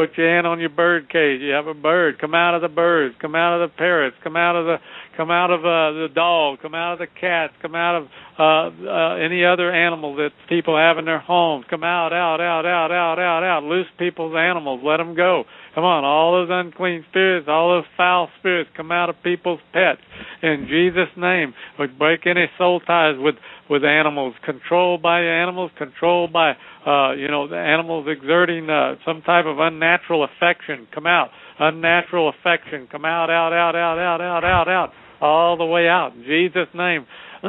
Put 0.00 0.16
your 0.16 0.34
hand 0.34 0.46
on 0.46 0.60
your 0.60 0.70
bird 0.70 1.10
cage. 1.10 1.42
You 1.42 1.52
have 1.52 1.66
a 1.66 1.74
bird. 1.74 2.18
Come 2.18 2.34
out 2.34 2.54
of 2.54 2.62
the 2.62 2.72
birds. 2.72 3.14
Come 3.20 3.34
out 3.34 3.60
of 3.60 3.68
the 3.68 3.76
parrots. 3.76 4.16
Come 4.24 4.34
out 4.34 4.56
of 4.56 4.64
the 4.64 4.76
come 5.14 5.30
out 5.30 5.50
of 5.50 5.60
uh, 5.60 5.92
the 5.92 6.08
dog. 6.14 6.60
Come 6.62 6.74
out 6.74 6.94
of 6.94 7.00
the 7.00 7.06
cats. 7.20 7.52
Come 7.60 7.74
out 7.74 8.00
of 8.00 8.08
uh, 8.38 8.88
uh, 8.88 9.16
any 9.16 9.44
other 9.44 9.70
animal 9.70 10.16
that 10.16 10.30
people 10.48 10.74
have 10.74 10.96
in 10.96 11.04
their 11.04 11.18
homes. 11.18 11.66
Come 11.68 11.84
out, 11.84 12.14
out, 12.14 12.40
out, 12.40 12.64
out, 12.64 12.90
out, 12.90 13.18
out, 13.18 13.42
out. 13.44 13.62
Loose 13.64 13.88
people's 13.98 14.34
animals. 14.34 14.80
Let 14.82 14.96
them 14.96 15.14
go. 15.14 15.44
Come 15.74 15.84
on, 15.84 16.04
all 16.04 16.32
those 16.32 16.48
unclean 16.50 17.04
spirits, 17.10 17.46
all 17.48 17.76
those 17.76 17.84
foul 17.96 18.28
spirits, 18.40 18.70
come 18.76 18.90
out 18.90 19.08
of 19.08 19.14
people's 19.22 19.60
pets. 19.72 20.00
In 20.42 20.66
Jesus' 20.68 21.14
name, 21.16 21.54
we 21.78 21.86
break 21.86 22.26
any 22.26 22.46
soul 22.58 22.80
ties 22.80 23.14
with 23.18 23.36
with 23.68 23.84
animals, 23.84 24.34
controlled 24.44 25.00
by 25.00 25.20
animals, 25.20 25.70
controlled 25.78 26.32
by 26.32 26.54
uh, 26.86 27.12
you 27.12 27.28
know 27.28 27.48
the 27.48 27.56
animals 27.56 28.06
exerting 28.08 28.68
uh, 28.68 28.94
some 29.04 29.22
type 29.22 29.46
of 29.46 29.58
unnatural 29.58 30.24
affection. 30.24 30.86
Come 30.94 31.06
out, 31.06 31.28
unnatural 31.58 32.30
affection. 32.30 32.88
Come 32.90 33.04
out, 33.04 33.30
out, 33.30 33.52
out, 33.52 33.76
out, 33.76 33.98
out, 33.98 34.20
out, 34.20 34.44
out, 34.44 34.68
out, 34.68 34.90
all 35.20 35.56
the 35.56 35.66
way 35.66 35.88
out. 35.88 36.12
In 36.14 36.24
Jesus' 36.24 36.68
name, 36.74 37.06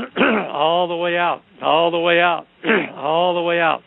all 0.52 0.88
the 0.88 0.96
way 0.96 1.18
out, 1.18 1.42
all 1.62 1.92
the 1.92 2.00
way 2.00 2.20
out, 2.20 2.46
all 2.96 3.36
the 3.36 3.42
way 3.42 3.60
out 3.60 3.82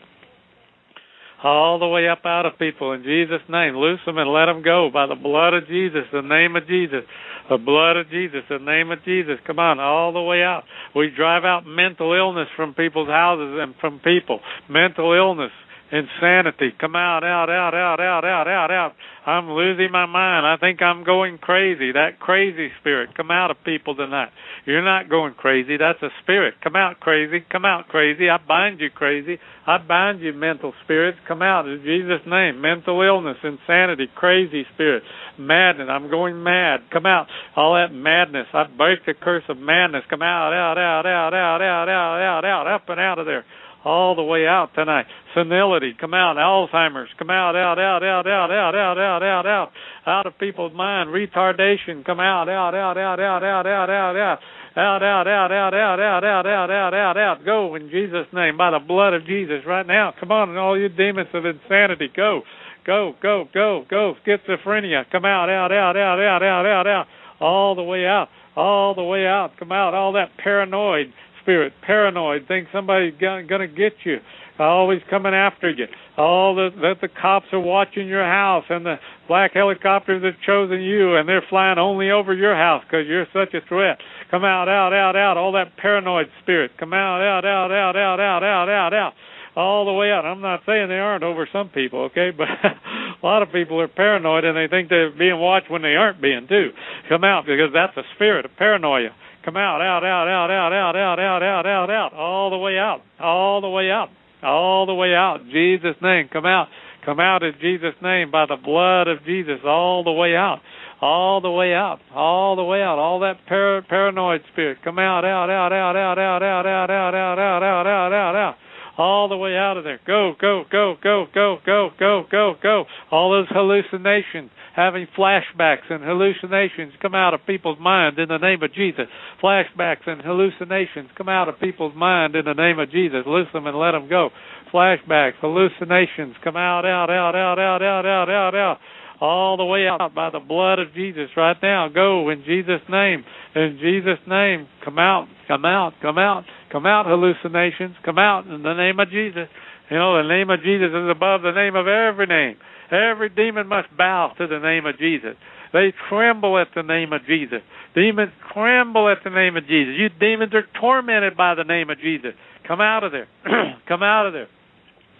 all 1.43 1.79
the 1.79 1.87
way 1.87 2.07
up 2.07 2.25
out 2.25 2.45
of 2.45 2.57
people 2.57 2.93
in 2.93 3.03
Jesus' 3.03 3.41
name. 3.49 3.75
Loose 3.75 3.99
them 4.05 4.17
and 4.17 4.31
let 4.31 4.45
them 4.45 4.63
go 4.63 4.89
by 4.91 5.05
the 5.07 5.15
blood 5.15 5.53
of 5.53 5.67
Jesus, 5.67 6.03
the 6.11 6.21
name 6.21 6.55
of 6.55 6.67
Jesus, 6.67 7.03
the 7.49 7.57
blood 7.57 7.97
of 7.97 8.09
Jesus, 8.09 8.41
the 8.49 8.59
name 8.59 8.91
of 8.91 9.03
Jesus. 9.03 9.35
Come 9.45 9.59
on, 9.59 9.79
all 9.79 10.13
the 10.13 10.21
way 10.21 10.41
out. 10.41 10.63
We 10.95 11.11
drive 11.15 11.43
out 11.43 11.65
mental 11.65 12.13
illness 12.13 12.47
from 12.55 12.73
people's 12.73 13.09
houses 13.09 13.59
and 13.61 13.75
from 13.79 13.99
people. 13.99 14.39
Mental 14.69 15.13
illness, 15.13 15.51
insanity. 15.91 16.73
Come 16.79 16.95
out, 16.95 17.23
out, 17.23 17.49
out, 17.49 17.73
out, 17.73 17.99
out, 17.99 18.25
out, 18.25 18.47
out, 18.47 18.71
out. 18.71 18.93
I'm 19.25 19.49
losing 19.49 19.91
my 19.91 20.05
mind. 20.05 20.45
I 20.45 20.57
think 20.59 20.81
I'm 20.81 21.03
going 21.03 21.39
crazy. 21.39 21.91
That 21.91 22.19
crazy 22.19 22.69
spirit, 22.79 23.15
come 23.17 23.31
out 23.31 23.49
of 23.49 23.57
people 23.65 23.95
tonight. 23.95 24.29
You're 24.65 24.85
not 24.85 25.09
going 25.09 25.33
crazy. 25.33 25.77
That's 25.77 26.01
a 26.03 26.09
spirit. 26.21 26.55
Come 26.63 26.75
out 26.75 26.99
crazy. 26.99 27.43
Come 27.51 27.65
out 27.65 27.87
crazy. 27.87 28.29
I 28.29 28.37
bind 28.37 28.79
you 28.79 28.89
crazy. 28.91 29.39
I 29.65 29.79
bind 29.79 30.21
you 30.21 30.31
mental 30.33 30.73
spirits. 30.83 31.17
Come 31.27 31.41
out 31.41 31.67
in 31.67 31.81
Jesus' 31.83 32.21
name. 32.27 32.61
Mental 32.61 33.01
illness, 33.01 33.37
insanity, 33.43 34.05
crazy 34.13 34.63
spirit, 34.75 35.01
madness. 35.39 35.87
I'm 35.89 36.09
going 36.09 36.43
mad. 36.43 36.81
Come 36.93 37.07
out. 37.07 37.25
All 37.55 37.73
that 37.73 37.93
madness. 37.93 38.45
I 38.53 38.65
break 38.77 39.05
the 39.07 39.15
curse 39.19 39.43
of 39.49 39.57
madness. 39.57 40.03
Come 40.07 40.21
out, 40.21 40.53
out, 40.53 40.77
out, 40.77 41.05
out, 41.07 41.33
out, 41.33 41.61
out, 41.61 41.89
out, 41.89 42.19
out, 42.21 42.45
out, 42.45 42.67
up 42.67 42.89
and 42.89 42.99
out 42.99 43.17
of 43.17 43.25
there 43.25 43.43
all 43.85 44.15
the 44.15 44.23
way 44.23 44.47
out 44.47 44.73
tonight. 44.73 45.05
Senility, 45.35 45.93
come 45.99 46.13
out. 46.13 46.37
Alzheimer's, 46.37 47.09
come 47.19 47.29
out, 47.29 47.55
out, 47.55 47.77
out, 47.77 48.01
out, 48.03 48.25
out, 48.25 48.51
out, 48.51 48.75
out, 48.75 48.97
out, 48.97 49.23
out, 49.23 49.45
out, 49.45 49.71
out 50.07 50.25
of 50.25 50.37
people's 50.39 50.73
mind. 50.73 51.09
Retardation, 51.09 52.03
come 52.03 52.19
out, 52.19 52.49
out, 52.49 52.73
out, 52.73 52.97
out, 52.97 53.19
out, 53.19 53.43
out, 53.43 53.67
out, 53.67 53.89
out, 53.89 54.15
out. 54.17 54.39
Out, 54.77 55.03
out, 55.03 55.27
out, 55.27 55.51
out, 55.51 55.73
out, 55.73 55.99
out, 55.99 56.23
out, 56.25 56.45
out, 56.45 56.69
out, 56.69 56.93
out, 56.93 57.17
out. 57.17 57.45
Go 57.45 57.75
in 57.75 57.89
Jesus' 57.89 58.27
name, 58.33 58.57
by 58.57 58.71
the 58.71 58.79
blood 58.79 59.13
of 59.13 59.25
Jesus, 59.25 59.61
right 59.65 59.87
now. 59.87 60.13
Come 60.19 60.31
on, 60.31 60.49
and 60.49 60.57
all 60.57 60.77
you 60.77 60.89
demons 60.89 61.29
of 61.33 61.45
insanity, 61.45 62.09
go, 62.13 62.41
go, 62.85 63.13
go, 63.21 63.47
go, 63.53 63.85
go. 63.89 64.15
Schizophrenia, 64.27 65.05
come 65.11 65.23
out, 65.23 65.49
out, 65.49 65.71
out, 65.71 65.95
out, 65.95 66.19
out, 66.19 66.43
out, 66.43 66.65
out, 66.65 66.87
out, 66.87 67.07
all 67.39 67.75
the 67.75 67.83
way 67.83 68.05
out, 68.05 68.27
all 68.57 68.95
the 68.95 69.03
way 69.03 69.25
out. 69.25 69.51
Come 69.57 69.71
out, 69.71 69.93
all 69.93 70.13
that 70.13 70.35
paranoid 70.43 71.13
spirit, 71.45 71.73
paranoid, 71.85 72.47
think 72.47 72.67
somebody's 72.73 73.13
going 73.19 73.47
to 73.47 73.67
get 73.67 73.93
you, 74.03 74.17
always 74.57 74.99
coming 75.09 75.33
after 75.33 75.69
you. 75.69 75.85
All 76.17 76.55
the, 76.55 76.69
that 76.81 76.95
the 77.01 77.07
cops 77.07 77.45
are 77.53 77.59
watching 77.59 78.07
your 78.07 78.25
house 78.25 78.65
and 78.69 78.85
the 78.85 78.95
black 79.27 79.51
helicopters 79.53 80.23
have 80.23 80.41
chosen 80.45 80.81
you 80.81 81.15
and 81.15 81.29
they're 81.29 81.45
flying 81.49 81.77
only 81.77 82.09
over 82.09 82.33
your 82.33 82.55
house 82.55 82.83
because 82.83 83.05
you're 83.07 83.27
such 83.31 83.53
a 83.53 83.61
threat. 83.67 83.99
Come 84.31 84.43
out, 84.43 84.67
out, 84.67 84.91
out, 84.91 85.15
out. 85.15 85.37
All 85.37 85.51
that 85.53 85.77
paranoid 85.77 86.27
spirit. 86.41 86.71
Come 86.79 86.93
out, 86.93 87.21
out, 87.21 87.45
out, 87.45 87.71
out, 87.71 87.95
out, 87.95 88.19
out, 88.19 88.43
out, 88.43 88.69
out, 88.69 88.93
out. 88.93 89.13
All 89.55 89.85
the 89.85 89.93
way 89.93 90.11
out. 90.11 90.25
I'm 90.25 90.41
not 90.41 90.61
saying 90.65 90.89
they 90.89 90.99
aren't 90.99 91.23
over 91.23 91.47
some 91.53 91.69
people, 91.69 92.05
okay, 92.11 92.31
but 92.37 92.47
a 92.49 93.25
lot 93.25 93.41
of 93.41 93.51
people 93.51 93.79
are 93.79 93.87
paranoid 93.87 94.43
and 94.43 94.57
they 94.57 94.67
think 94.67 94.89
they're 94.89 95.11
being 95.11 95.39
watched 95.39 95.69
when 95.69 95.81
they 95.81 95.95
aren't 95.95 96.21
being 96.21 96.47
too. 96.49 96.71
Come 97.07 97.23
out 97.23 97.45
because 97.45 97.71
that's 97.73 97.95
a 97.95 98.03
spirit 98.15 98.45
of 98.45 98.51
paranoia. 98.57 99.11
Come 99.45 99.57
out, 99.57 99.79
out, 99.79 100.03
out, 100.03 100.27
out, 100.27 100.49
out, 100.49 100.73
out, 100.73 100.95
out, 100.95 101.19
out, 101.19 101.43
out, 101.43 101.65
out, 101.67 101.89
out, 101.91 102.13
all 102.13 102.49
the 102.49 102.57
way 102.57 102.79
out, 102.79 103.01
all 103.19 103.61
the 103.61 103.69
way 103.69 103.91
out, 103.91 104.09
all 104.41 104.87
the 104.87 104.95
way 104.95 105.13
out. 105.13 105.37
Jesus' 105.53 105.95
name, 106.01 106.29
come 106.33 106.47
out, 106.47 106.67
come 107.05 107.19
out 107.19 107.43
in 107.43 107.53
Jesus' 107.61 107.93
name 108.01 108.31
by 108.31 108.47
the 108.47 108.57
blood 108.57 109.07
of 109.07 109.23
Jesus, 109.23 109.59
all 109.63 110.03
the 110.03 110.11
way 110.11 110.35
out, 110.35 110.61
all 110.99 111.41
the 111.41 111.51
way 111.51 111.75
out, 111.75 111.99
all 112.15 112.55
the 112.55 112.63
way 112.63 112.81
out. 112.81 112.97
All 112.97 113.19
that 113.19 113.37
par- 113.47 113.83
paranoid 113.87 114.41
spirit, 114.51 114.79
come 114.83 114.97
out, 114.97 115.23
out, 115.23 115.51
out, 115.51 115.71
out, 115.71 115.95
out, 115.95 116.17
out, 116.17 116.41
out, 116.41 116.65
out, 116.65 116.89
out, 116.89 117.13
out, 117.13 117.37
out, 117.37 117.63
out, 117.63 117.85
out, 117.85 118.13
out, 118.13 118.35
out 118.35 118.55
all 118.97 119.29
the 119.29 119.37
way 119.37 119.55
out 119.55 119.77
of 119.77 119.83
there. 119.83 119.99
Go, 120.05 120.33
go, 120.39 120.63
go, 120.71 120.95
go, 121.01 121.25
go, 121.33 121.57
go, 121.65 121.89
go, 121.99 122.23
go, 122.29 122.55
go. 122.61 122.85
All 123.11 123.31
those 123.31 123.47
hallucinations, 123.49 124.51
having 124.75 125.07
flashbacks 125.17 125.89
and 125.89 126.03
hallucinations 126.03 126.93
come 127.01 127.15
out 127.15 127.33
of 127.33 127.41
people's 127.45 127.79
mind 127.79 128.19
in 128.19 128.29
the 128.29 128.37
name 128.37 128.63
of 128.63 128.73
Jesus. 128.73 129.05
Flashbacks 129.41 130.07
and 130.07 130.21
hallucinations 130.21 131.09
come 131.17 131.29
out 131.29 131.49
of 131.49 131.59
people's 131.59 131.95
mind 131.95 132.35
in 132.35 132.45
the 132.45 132.53
name 132.53 132.79
of 132.79 132.91
Jesus. 132.91 133.23
Loose 133.25 133.47
them 133.53 133.67
and 133.67 133.77
let 133.77 133.91
them 133.91 134.09
go. 134.09 134.29
Flashbacks, 134.73 135.35
hallucinations 135.41 136.35
come 136.43 136.57
out, 136.57 136.85
out, 136.85 137.09
out, 137.09 137.35
out, 137.35 137.59
out, 137.59 137.81
out, 137.81 138.05
out, 138.05 138.29
out, 138.29 138.55
out 138.55 138.77
all 139.21 139.57
the 139.57 139.65
way 139.65 139.87
out 139.87 140.13
by 140.13 140.29
the 140.29 140.39
blood 140.39 140.79
of 140.79 140.93
Jesus 140.93 141.29
right 141.37 141.57
now. 141.61 141.87
Go 141.87 142.29
in 142.29 142.43
Jesus' 142.45 142.81
name. 142.89 143.23
In 143.55 143.79
Jesus' 143.81 144.19
name. 144.27 144.67
Come 144.83 144.99
out, 144.99 145.27
come 145.47 145.65
out, 145.65 145.93
come 146.01 146.17
out, 146.17 146.43
come 146.75 146.85
out, 146.85 147.05
hallucinations. 147.05 147.95
Come 148.03 148.19
out 148.19 148.47
in 148.47 148.61
the 148.61 148.73
name 148.73 148.99
of 148.99 149.07
Jesus. 149.07 149.47
You 149.89 149.95
know, 149.95 150.21
the 150.21 150.27
name 150.27 150.49
of 150.49 150.59
Jesus 150.59 150.91
is 150.91 151.07
above 151.09 151.41
the 151.41 151.55
name 151.55 151.73
of 151.73 151.87
every 151.87 152.27
name. 152.27 152.57
Every 152.91 153.29
demon 153.29 153.67
must 153.67 153.87
bow 153.95 154.33
to 154.37 154.45
the 154.45 154.59
name 154.59 154.85
of 154.85 154.99
Jesus. 154.99 155.39
They 155.71 155.93
tremble 156.09 156.59
at 156.59 156.67
the 156.75 156.83
name 156.83 157.13
of 157.13 157.21
Jesus. 157.25 157.63
Demons 157.95 158.33
tremble 158.53 159.07
at 159.07 159.23
the 159.23 159.29
name 159.29 159.55
of 159.55 159.63
Jesus. 159.63 159.95
You 159.95 160.09
demons 160.19 160.51
are 160.53 160.67
tormented 160.81 161.37
by 161.37 161.55
the 161.55 161.63
name 161.63 161.89
of 161.89 161.97
Jesus. 161.99 162.35
Come 162.67 162.81
out 162.81 163.05
of 163.05 163.13
there. 163.13 163.27
Come 163.87 164.03
out 164.03 164.27
of 164.27 164.33
there. 164.33 164.49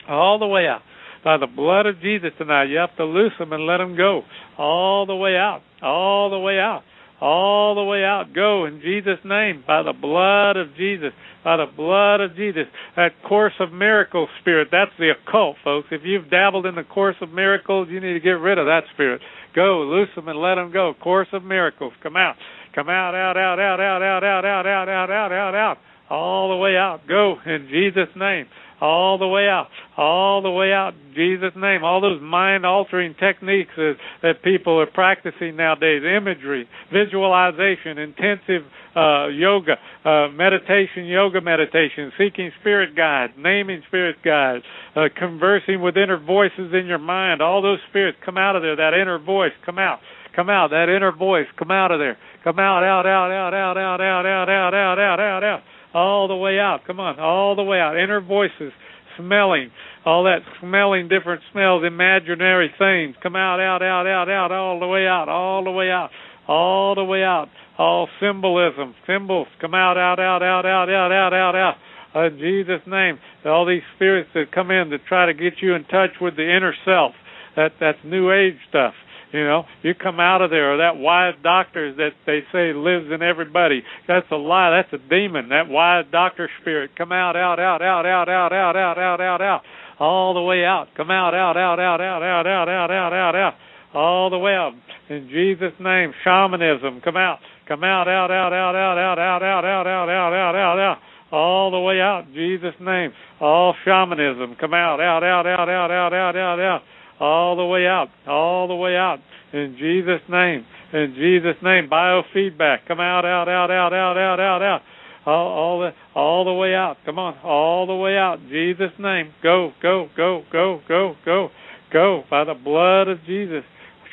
All 0.09 0.37
the 0.39 0.47
way 0.47 0.67
out. 0.67 0.81
By 1.23 1.37
the 1.37 1.47
blood 1.47 1.85
of 1.85 2.01
Jesus 2.01 2.31
tonight, 2.37 2.65
you 2.65 2.77
have 2.77 2.95
to 2.97 3.05
loose 3.05 3.31
them 3.39 3.53
and 3.53 3.65
let 3.65 3.77
them 3.77 3.95
go. 3.95 4.23
All 4.57 5.05
the 5.05 5.15
way 5.15 5.37
out. 5.37 5.61
All 5.81 6.29
the 6.29 6.39
way 6.39 6.59
out 6.59 6.83
all 7.25 7.73
the 7.73 7.83
way 7.83 8.03
out. 8.03 8.35
Go 8.35 8.65
in 8.65 8.81
Jesus' 8.81 9.17
name 9.25 9.63
by 9.65 9.81
the 9.81 9.93
blood 9.93 10.57
of 10.57 10.75
Jesus. 10.77 11.09
By 11.43 11.57
the 11.57 11.65
blood 11.65 12.21
of 12.21 12.35
Jesus. 12.35 12.69
That 12.95 13.17
course 13.27 13.53
of 13.59 13.73
miracles 13.73 14.29
spirit, 14.41 14.67
that's 14.71 14.91
the 14.99 15.09
occult, 15.09 15.57
folks. 15.63 15.87
If 15.89 16.01
you've 16.05 16.29
dabbled 16.29 16.67
in 16.67 16.75
the 16.75 16.83
course 16.83 17.15
of 17.21 17.31
miracles, 17.31 17.87
you 17.89 17.99
need 17.99 18.13
to 18.13 18.19
get 18.19 18.37
rid 18.37 18.59
of 18.59 18.67
that 18.67 18.83
spirit. 18.93 19.21
Go, 19.55 19.89
loose 19.89 20.09
them 20.15 20.27
and 20.27 20.39
let 20.39 20.55
them 20.55 20.71
go. 20.71 20.93
Course 21.01 21.27
of 21.33 21.43
miracles, 21.43 21.93
come 22.03 22.15
out. 22.15 22.35
Come 22.75 22.89
out, 22.89 23.15
out, 23.15 23.37
out, 23.37 23.59
out, 23.59 23.79
out, 23.79 24.03
out, 24.03 24.23
out, 24.23 24.45
out, 24.45 24.65
out, 24.67 24.89
out, 24.89 25.09
out, 25.09 25.31
out, 25.31 25.55
out. 25.55 25.77
All 26.11 26.49
the 26.49 26.57
way 26.57 26.77
out. 26.77 27.07
Go 27.07 27.37
in 27.43 27.67
Jesus' 27.71 28.13
name 28.15 28.45
all 28.85 29.17
the 29.17 29.27
way 29.27 29.49
out, 29.49 29.67
all 29.97 30.41
the 30.41 30.51
way 30.51 30.71
out 30.71 30.93
Jesus' 31.15 31.53
name. 31.55 31.83
All 31.83 32.01
those 32.01 32.21
mind 32.21 32.65
altering 32.65 33.15
techniques 33.19 33.71
that, 33.75 33.95
that 34.21 34.43
people 34.43 34.79
are 34.79 34.85
practicing 34.85 35.55
nowadays 35.55 36.03
imagery, 36.05 36.67
visualization, 36.93 37.97
intensive 37.97 38.61
uh, 38.95 39.27
yoga, 39.27 39.75
uh, 40.05 40.27
meditation, 40.29 41.05
yoga 41.05 41.41
meditation, 41.41 42.11
seeking 42.17 42.51
spirit 42.61 42.95
guides, 42.95 43.33
naming 43.37 43.81
spirit 43.87 44.17
guides, 44.23 44.63
uh, 44.95 45.09
conversing 45.17 45.81
with 45.81 45.97
inner 45.97 46.19
voices 46.19 46.71
in 46.73 46.85
your 46.85 47.01
mind. 47.01 47.41
All 47.41 47.61
those 47.61 47.79
spirits 47.89 48.17
come 48.23 48.37
out 48.37 48.55
of 48.55 48.61
there. 48.61 48.75
That 48.75 48.93
inner 48.93 49.19
voice, 49.19 49.53
come 49.65 49.79
out. 49.79 49.99
Come 50.35 50.49
out. 50.49 50.69
That 50.71 50.89
inner 50.89 51.11
voice, 51.11 51.47
come 51.57 51.71
out 51.71 51.91
of 51.91 51.99
there. 51.99 52.17
Come 52.43 52.59
out, 52.59 52.83
out, 52.83 53.07
out, 53.07 53.31
out, 53.31 53.53
out, 53.53 53.77
out, 53.77 53.99
out, 53.99 54.25
out, 54.25 54.49
out, 54.49 54.73
out, 54.73 54.99
out, 54.99 55.19
out, 55.19 55.43
out 55.43 55.63
all 55.95 56.27
the 56.27 56.35
way 56.35 56.59
out. 56.59 56.81
Come 56.85 56.99
on, 56.99 57.19
all 57.19 57.55
the 57.55 57.63
way 57.63 57.79
out. 57.79 57.97
Inner 57.97 58.21
voices, 58.21 58.73
smelling, 59.17 59.71
all 60.05 60.25
that 60.25 60.39
smelling 60.59 61.07
different 61.07 61.41
smells, 61.51 61.83
imaginary 61.87 62.69
things. 62.77 63.15
Come 63.23 63.35
out, 63.35 63.59
out, 63.59 63.81
out, 63.81 64.05
out, 64.05 64.29
out, 64.29 64.51
all 64.51 64.79
the 64.79 64.87
way 64.87 65.07
out, 65.07 65.29
all 65.29 65.63
the 65.63 65.71
way 65.71 65.89
out, 65.89 66.09
all 66.47 66.93
the 66.95 67.03
way 67.03 67.23
out. 67.23 67.47
All 67.77 68.07
symbolism, 68.21 68.95
symbols, 69.05 69.47
come 69.59 69.73
out, 69.73 69.97
out, 69.97 70.17
out, 70.17 70.41
out, 70.41 70.65
out, 70.65 70.89
out, 70.89 71.11
out, 71.11 71.33
out, 71.33 71.55
out. 71.55 71.75
uh, 72.15 72.27
in 72.27 72.37
Jesus' 72.39 72.81
name. 72.87 73.19
All 73.45 73.65
these 73.65 73.83
spirits 73.95 74.29
that 74.33 74.51
come 74.53 74.71
in 74.71 74.89
to 74.91 74.97
try 74.97 75.25
to 75.25 75.33
get 75.33 75.55
you 75.61 75.75
in 75.75 75.83
touch 75.83 76.11
with 76.21 76.37
the 76.37 76.43
inner 76.43 76.73
self. 76.85 77.11
That 77.55 77.73
that's 77.79 77.97
New 78.05 78.31
Age 78.31 78.55
stuff. 78.69 78.93
You 79.35 79.43
know, 79.43 79.65
you 79.83 79.93
come 79.93 80.21
out 80.21 80.41
of 80.41 80.49
there, 80.49 80.75
or 80.75 80.77
that 80.77 80.95
wise 80.95 81.33
doctor 81.43 81.93
that 81.95 82.15
they 82.25 82.39
say 82.53 82.71
lives 82.71 83.11
in 83.11 83.21
everybody. 83.21 83.83
That's 84.07 84.25
a 84.31 84.39
lie. 84.39 84.79
That's 84.79 84.93
a 84.95 85.09
demon. 85.09 85.49
That 85.49 85.67
wise 85.67 86.05
doctor 86.09 86.49
spirit. 86.61 86.91
Come 86.95 87.11
out, 87.11 87.35
out, 87.35 87.59
out, 87.59 87.81
out, 87.81 88.05
out, 88.05 88.29
out, 88.29 88.53
out, 88.53 88.75
out, 88.77 88.97
out, 88.97 89.19
out, 89.19 89.41
out, 89.41 89.61
all 89.99 90.35
the 90.35 90.41
way 90.41 90.63
out. 90.63 90.87
Come 90.95 91.11
out, 91.11 91.35
out, 91.35 91.57
out, 91.57 91.79
out, 91.79 91.99
out, 91.99 92.23
out, 92.23 92.47
out, 92.47 92.69
out, 92.69 92.91
out, 92.91 93.13
out, 93.13 93.35
out, 93.35 93.53
all 93.93 94.29
the 94.29 94.39
way 94.39 94.53
out. 94.53 94.71
In 95.09 95.27
Jesus' 95.27 95.75
name, 95.81 96.13
shamanism. 96.23 97.01
Come 97.03 97.17
out, 97.17 97.39
come 97.67 97.83
out, 97.83 98.07
out, 98.07 98.31
out, 98.31 98.53
out, 98.53 98.73
out, 98.73 98.97
out, 98.97 99.19
out, 99.19 99.43
out, 99.43 99.43
out, 99.43 99.85
out, 99.85 100.09
out, 100.09 100.33
out, 100.33 100.55
out, 100.55 100.79
out 100.79 100.97
all 101.31 101.71
the 101.71 101.79
way 101.79 101.99
out 101.99 102.23
Jesus' 102.33 102.75
name. 102.79 103.11
All 103.41 103.75
shamanism, 103.83 104.55
come 104.59 104.73
out, 104.73 105.01
out, 105.01 105.23
out, 105.23 105.45
out, 105.45 105.67
out, 105.67 105.91
out, 105.91 106.13
out, 106.13 106.35
out, 106.35 106.59
out, 106.59 106.81
all 107.19 107.55
the 107.55 107.65
way 107.65 107.85
out, 107.85 108.07
all 108.27 108.67
the 108.67 108.75
way 108.75 108.95
out 108.95 109.19
in 109.53 109.75
Jesus' 109.79 110.21
name. 110.29 110.65
In 110.93 111.15
Jesus' 111.15 111.61
name, 111.63 111.89
biofeedback, 111.89 112.87
come 112.87 112.99
out, 112.99 113.25
out, 113.25 113.49
out, 113.49 113.71
out, 113.71 113.93
out, 113.93 114.17
out, 114.17 114.39
out, 114.39 114.61
out. 114.61 114.81
All, 115.25 115.47
all 115.47 115.79
the 115.79 115.91
all 116.13 116.45
the 116.45 116.53
way 116.53 116.75
out. 116.75 116.97
Come 117.03 117.17
on, 117.17 117.35
all 117.43 117.87
the 117.87 117.95
way 117.95 118.15
out. 118.15 118.37
Jesus' 118.47 118.93
name. 118.99 119.33
Go, 119.41 119.71
go, 119.81 120.07
go, 120.15 120.43
go, 120.51 120.81
go, 120.87 121.15
go, 121.25 121.49
go. 121.91 122.23
By 122.29 122.43
the 122.43 122.53
blood 122.53 123.07
of 123.07 123.17
Jesus. 123.25 123.63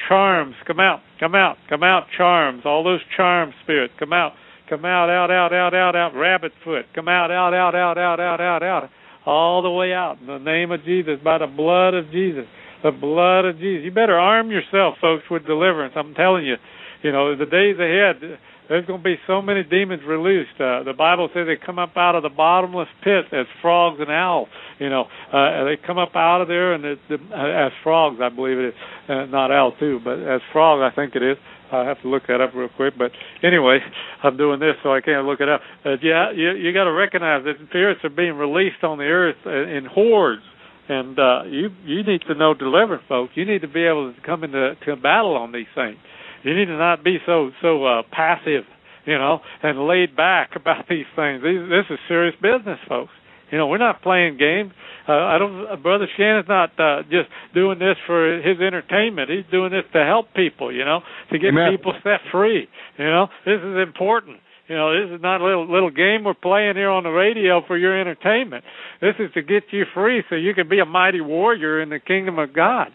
Charms, 0.08 0.56
come 0.66 0.80
out, 0.80 1.00
come 1.20 1.34
out, 1.34 1.58
come 1.68 1.82
out, 1.82 2.06
charms. 2.16 2.62
All 2.64 2.82
those 2.82 3.00
charm 3.14 3.52
spirits, 3.62 3.92
come 4.00 4.12
out 4.12 4.32
Come 4.72 4.86
out, 4.86 5.10
out, 5.10 5.30
out, 5.30 5.52
out, 5.52 5.74
out, 5.74 5.94
out. 5.94 6.14
Rabbit 6.14 6.52
foot. 6.64 6.86
Come 6.94 7.06
out, 7.06 7.30
out, 7.30 7.52
out, 7.52 7.74
out, 7.74 7.98
out, 7.98 8.20
out, 8.20 8.40
out, 8.40 8.62
out. 8.62 8.90
All 9.26 9.60
the 9.60 9.70
way 9.70 9.92
out 9.92 10.16
in 10.18 10.26
the 10.26 10.38
name 10.38 10.72
of 10.72 10.82
Jesus, 10.84 11.18
by 11.22 11.36
the 11.36 11.46
blood 11.46 11.92
of 11.92 12.10
Jesus. 12.10 12.46
The 12.82 12.90
blood 12.90 13.44
of 13.44 13.58
Jesus. 13.58 13.84
You 13.84 13.90
better 13.90 14.18
arm 14.18 14.50
yourself, 14.50 14.96
folks, 15.00 15.24
with 15.30 15.46
deliverance. 15.46 15.94
I'm 15.96 16.14
telling 16.14 16.46
you. 16.46 16.56
You 17.02 17.10
know, 17.10 17.36
the 17.36 17.46
days 17.46 17.76
ahead, 17.78 18.38
there's 18.68 18.86
going 18.86 19.00
to 19.00 19.04
be 19.04 19.16
so 19.26 19.42
many 19.42 19.64
demons 19.64 20.02
released. 20.06 20.54
Uh, 20.54 20.82
the 20.84 20.94
Bible 20.96 21.28
says 21.34 21.46
they 21.46 21.58
come 21.64 21.78
up 21.78 21.96
out 21.96 22.14
of 22.14 22.22
the 22.22 22.28
bottomless 22.28 22.88
pit 23.02 23.26
as 23.32 23.46
frogs 23.60 23.98
and 24.00 24.10
owls. 24.10 24.48
You 24.78 24.88
know, 24.88 25.04
uh, 25.32 25.64
they 25.64 25.76
come 25.84 25.98
up 25.98 26.14
out 26.14 26.40
of 26.42 26.48
there 26.48 26.74
and 26.74 26.84
it, 26.84 26.98
the, 27.08 27.16
uh, 27.16 27.66
as 27.66 27.72
frogs, 27.82 28.18
I 28.22 28.28
believe 28.28 28.58
it 28.58 28.68
is, 28.68 28.74
uh, 29.08 29.26
not 29.26 29.50
owls 29.50 29.74
too, 29.80 30.00
but 30.02 30.18
as 30.20 30.40
frogs, 30.52 30.80
I 30.80 30.94
think 30.94 31.16
it 31.16 31.22
is. 31.22 31.36
I 31.72 31.84
have 31.84 32.00
to 32.02 32.08
look 32.08 32.26
that 32.28 32.40
up 32.40 32.54
real 32.54 32.68
quick. 32.76 32.94
But 32.96 33.12
anyway, 33.42 33.78
I'm 34.22 34.36
doing 34.36 34.60
this 34.60 34.76
so 34.82 34.92
I 34.92 35.00
can't 35.00 35.26
look 35.26 35.40
it 35.40 35.48
up. 35.48 35.60
Uh, 35.84 35.96
yeah, 36.02 36.30
you 36.30 36.52
you 36.52 36.72
got 36.72 36.84
to 36.84 36.92
recognize 36.92 37.44
that 37.44 37.54
spirits 37.68 38.00
are 38.04 38.10
being 38.10 38.34
released 38.34 38.84
on 38.84 38.98
the 38.98 39.04
earth 39.04 39.36
uh, 39.46 39.50
in 39.50 39.86
hordes, 39.86 40.42
and 40.88 41.18
uh, 41.18 41.42
you 41.46 41.70
you 41.84 42.02
need 42.02 42.22
to 42.28 42.34
know 42.34 42.54
deliverance, 42.54 43.04
folks. 43.08 43.32
You 43.34 43.44
need 43.44 43.62
to 43.62 43.68
be 43.68 43.84
able 43.84 44.12
to 44.12 44.20
come 44.22 44.44
into 44.44 44.74
to 44.86 44.96
battle 44.96 45.36
on 45.36 45.52
these 45.52 45.70
things. 45.74 45.96
You 46.42 46.54
need 46.56 46.66
to 46.66 46.76
not 46.76 47.04
be 47.04 47.18
so 47.24 47.50
so 47.60 47.84
uh, 47.84 48.02
passive, 48.10 48.64
you 49.06 49.16
know, 49.18 49.40
and 49.62 49.86
laid 49.86 50.16
back 50.16 50.50
about 50.56 50.86
these 50.88 51.06
things. 51.14 51.42
These, 51.42 51.68
this 51.68 51.86
is 51.90 51.98
serious 52.08 52.34
business, 52.42 52.78
folks. 52.88 53.12
You 53.50 53.58
know, 53.58 53.66
we're 53.66 53.78
not 53.78 54.00
playing 54.00 54.38
games. 54.38 54.72
Uh, 55.06 55.12
I 55.12 55.38
don't. 55.38 55.66
Uh, 55.66 55.76
Brother 55.76 56.06
Shannon's 56.16 56.48
not 56.48 56.78
uh, 56.80 57.02
just 57.02 57.28
doing 57.54 57.78
this 57.78 57.96
for 58.06 58.40
his 58.40 58.58
entertainment. 58.60 59.30
He's 59.30 59.44
doing 59.50 59.70
this 59.70 59.84
to 59.92 60.04
help 60.04 60.32
people. 60.34 60.72
You 60.72 60.84
know, 60.84 61.00
to 61.30 61.38
get 61.38 61.48
Amen. 61.48 61.70
people 61.72 61.92
set 62.02 62.20
free. 62.32 62.66
You 62.98 63.04
know, 63.04 63.28
this 63.44 63.60
is 63.60 63.76
important. 63.86 64.38
You 64.72 64.78
know, 64.78 64.88
this 64.96 65.14
is 65.14 65.20
not 65.20 65.42
a 65.42 65.44
little 65.44 65.70
little 65.70 65.90
game 65.90 66.24
we're 66.24 66.32
playing 66.32 66.76
here 66.76 66.88
on 66.88 67.02
the 67.02 67.10
radio 67.10 67.60
for 67.66 67.76
your 67.76 67.92
entertainment. 68.00 68.64
This 69.02 69.12
is 69.18 69.30
to 69.34 69.42
get 69.42 69.64
you 69.70 69.84
free 69.92 70.22
so 70.30 70.34
you 70.34 70.54
can 70.54 70.66
be 70.66 70.78
a 70.78 70.86
mighty 70.86 71.20
warrior 71.20 71.82
in 71.82 71.90
the 71.90 72.00
kingdom 72.00 72.38
of 72.38 72.54
God. 72.54 72.88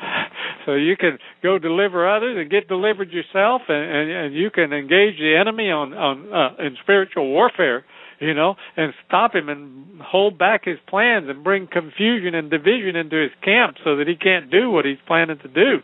So 0.64 0.72
you 0.72 0.96
can 0.96 1.18
go 1.42 1.58
deliver 1.58 2.08
others 2.08 2.38
and 2.38 2.50
get 2.50 2.68
delivered 2.68 3.10
yourself, 3.10 3.62
and 3.68 3.84
and, 3.84 4.10
and 4.10 4.34
you 4.34 4.50
can 4.50 4.72
engage 4.72 5.18
the 5.18 5.36
enemy 5.38 5.70
on 5.70 5.92
on 5.92 6.32
uh, 6.32 6.64
in 6.64 6.76
spiritual 6.82 7.28
warfare 7.28 7.84
you 8.20 8.34
know, 8.34 8.54
and 8.76 8.92
stop 9.06 9.34
him 9.34 9.48
and 9.48 10.00
hold 10.00 10.38
back 10.38 10.64
his 10.64 10.78
plans 10.88 11.26
and 11.28 11.44
bring 11.44 11.66
confusion 11.66 12.34
and 12.34 12.50
division 12.50 12.96
into 12.96 13.20
his 13.20 13.32
camp 13.42 13.76
so 13.84 13.96
that 13.96 14.08
he 14.08 14.16
can't 14.16 14.50
do 14.50 14.70
what 14.70 14.84
he's 14.84 14.98
planning 15.06 15.38
to 15.38 15.48
do. 15.48 15.78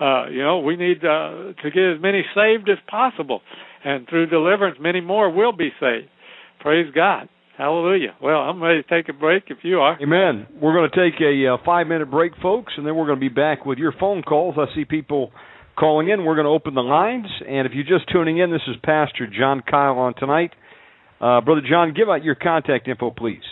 Uh, 0.00 0.26
you 0.28 0.42
know, 0.42 0.58
we 0.58 0.76
need 0.76 1.04
uh, 1.04 1.52
to 1.62 1.70
get 1.70 1.94
as 1.94 2.00
many 2.00 2.24
saved 2.34 2.68
as 2.68 2.78
possible, 2.88 3.42
and 3.84 4.08
through 4.08 4.26
deliverance, 4.26 4.78
many 4.80 5.00
more 5.00 5.30
will 5.30 5.52
be 5.52 5.70
saved. 5.80 6.08
Praise 6.60 6.92
God. 6.94 7.28
Hallelujah. 7.56 8.16
Well, 8.20 8.38
I'm 8.38 8.60
ready 8.60 8.82
to 8.82 8.88
take 8.88 9.08
a 9.08 9.12
break 9.12 9.44
if 9.46 9.58
you 9.62 9.78
are. 9.78 9.96
Amen. 10.02 10.46
We're 10.60 10.74
going 10.74 10.90
to 10.90 10.96
take 10.96 11.20
a 11.20 11.54
uh, 11.54 11.56
five 11.64 11.86
minute 11.86 12.10
break, 12.10 12.32
folks, 12.42 12.72
and 12.76 12.86
then 12.86 12.96
we're 12.96 13.06
going 13.06 13.20
to 13.20 13.28
be 13.28 13.32
back 13.32 13.64
with 13.64 13.78
your 13.78 13.92
phone 14.00 14.22
calls. 14.22 14.56
I 14.58 14.74
see 14.74 14.84
people 14.84 15.30
calling 15.78 16.08
in. 16.08 16.24
We're 16.24 16.34
going 16.34 16.46
to 16.46 16.50
open 16.50 16.74
the 16.74 16.82
lines. 16.82 17.26
And 17.46 17.66
if 17.66 17.72
you're 17.74 17.98
just 17.98 18.10
tuning 18.10 18.38
in, 18.38 18.50
this 18.50 18.62
is 18.66 18.76
Pastor 18.82 19.28
John 19.28 19.62
Kyle 19.68 19.98
on 19.98 20.14
tonight. 20.14 20.50
Uh, 21.20 21.40
Brother 21.42 21.62
John, 21.68 21.94
give 21.94 22.08
out 22.08 22.24
your 22.24 22.34
contact 22.34 22.88
info, 22.88 23.10
please. 23.10 23.42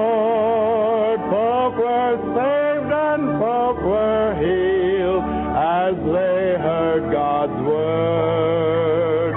Folk 1.31 1.77
were 1.77 2.17
saved 2.35 2.91
and 2.91 3.39
folk 3.39 3.79
were 3.81 4.35
healed 4.43 5.23
as 5.55 5.95
they 5.95 6.57
heard 6.59 7.09
God's 7.13 7.61
word. 7.65 9.33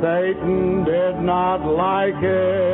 Satan 0.00 0.84
did 0.84 1.20
not 1.20 1.66
like 1.66 2.22
it. 2.22 2.69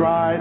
right 0.00 0.40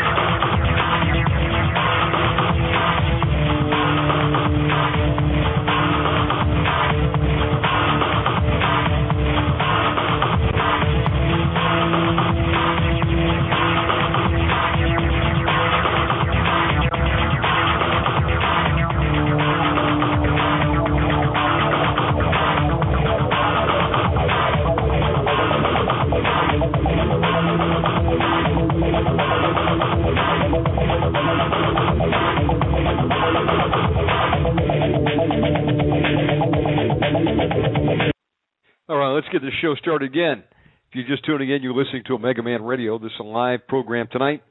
Show 39.61 39.75
started 39.75 40.09
again. 40.09 40.43
If 40.89 40.95
you're 40.95 41.07
just 41.07 41.23
tuning 41.25 41.51
in, 41.51 41.61
you're 41.61 41.75
listening 41.75 42.03
to 42.07 42.15
Omega 42.15 42.41
Man 42.41 42.63
Radio. 42.63 42.97
This 42.97 43.11
is 43.11 43.19
a 43.19 43.23
live 43.23 43.67
program 43.67 44.07
tonight. 44.11 44.41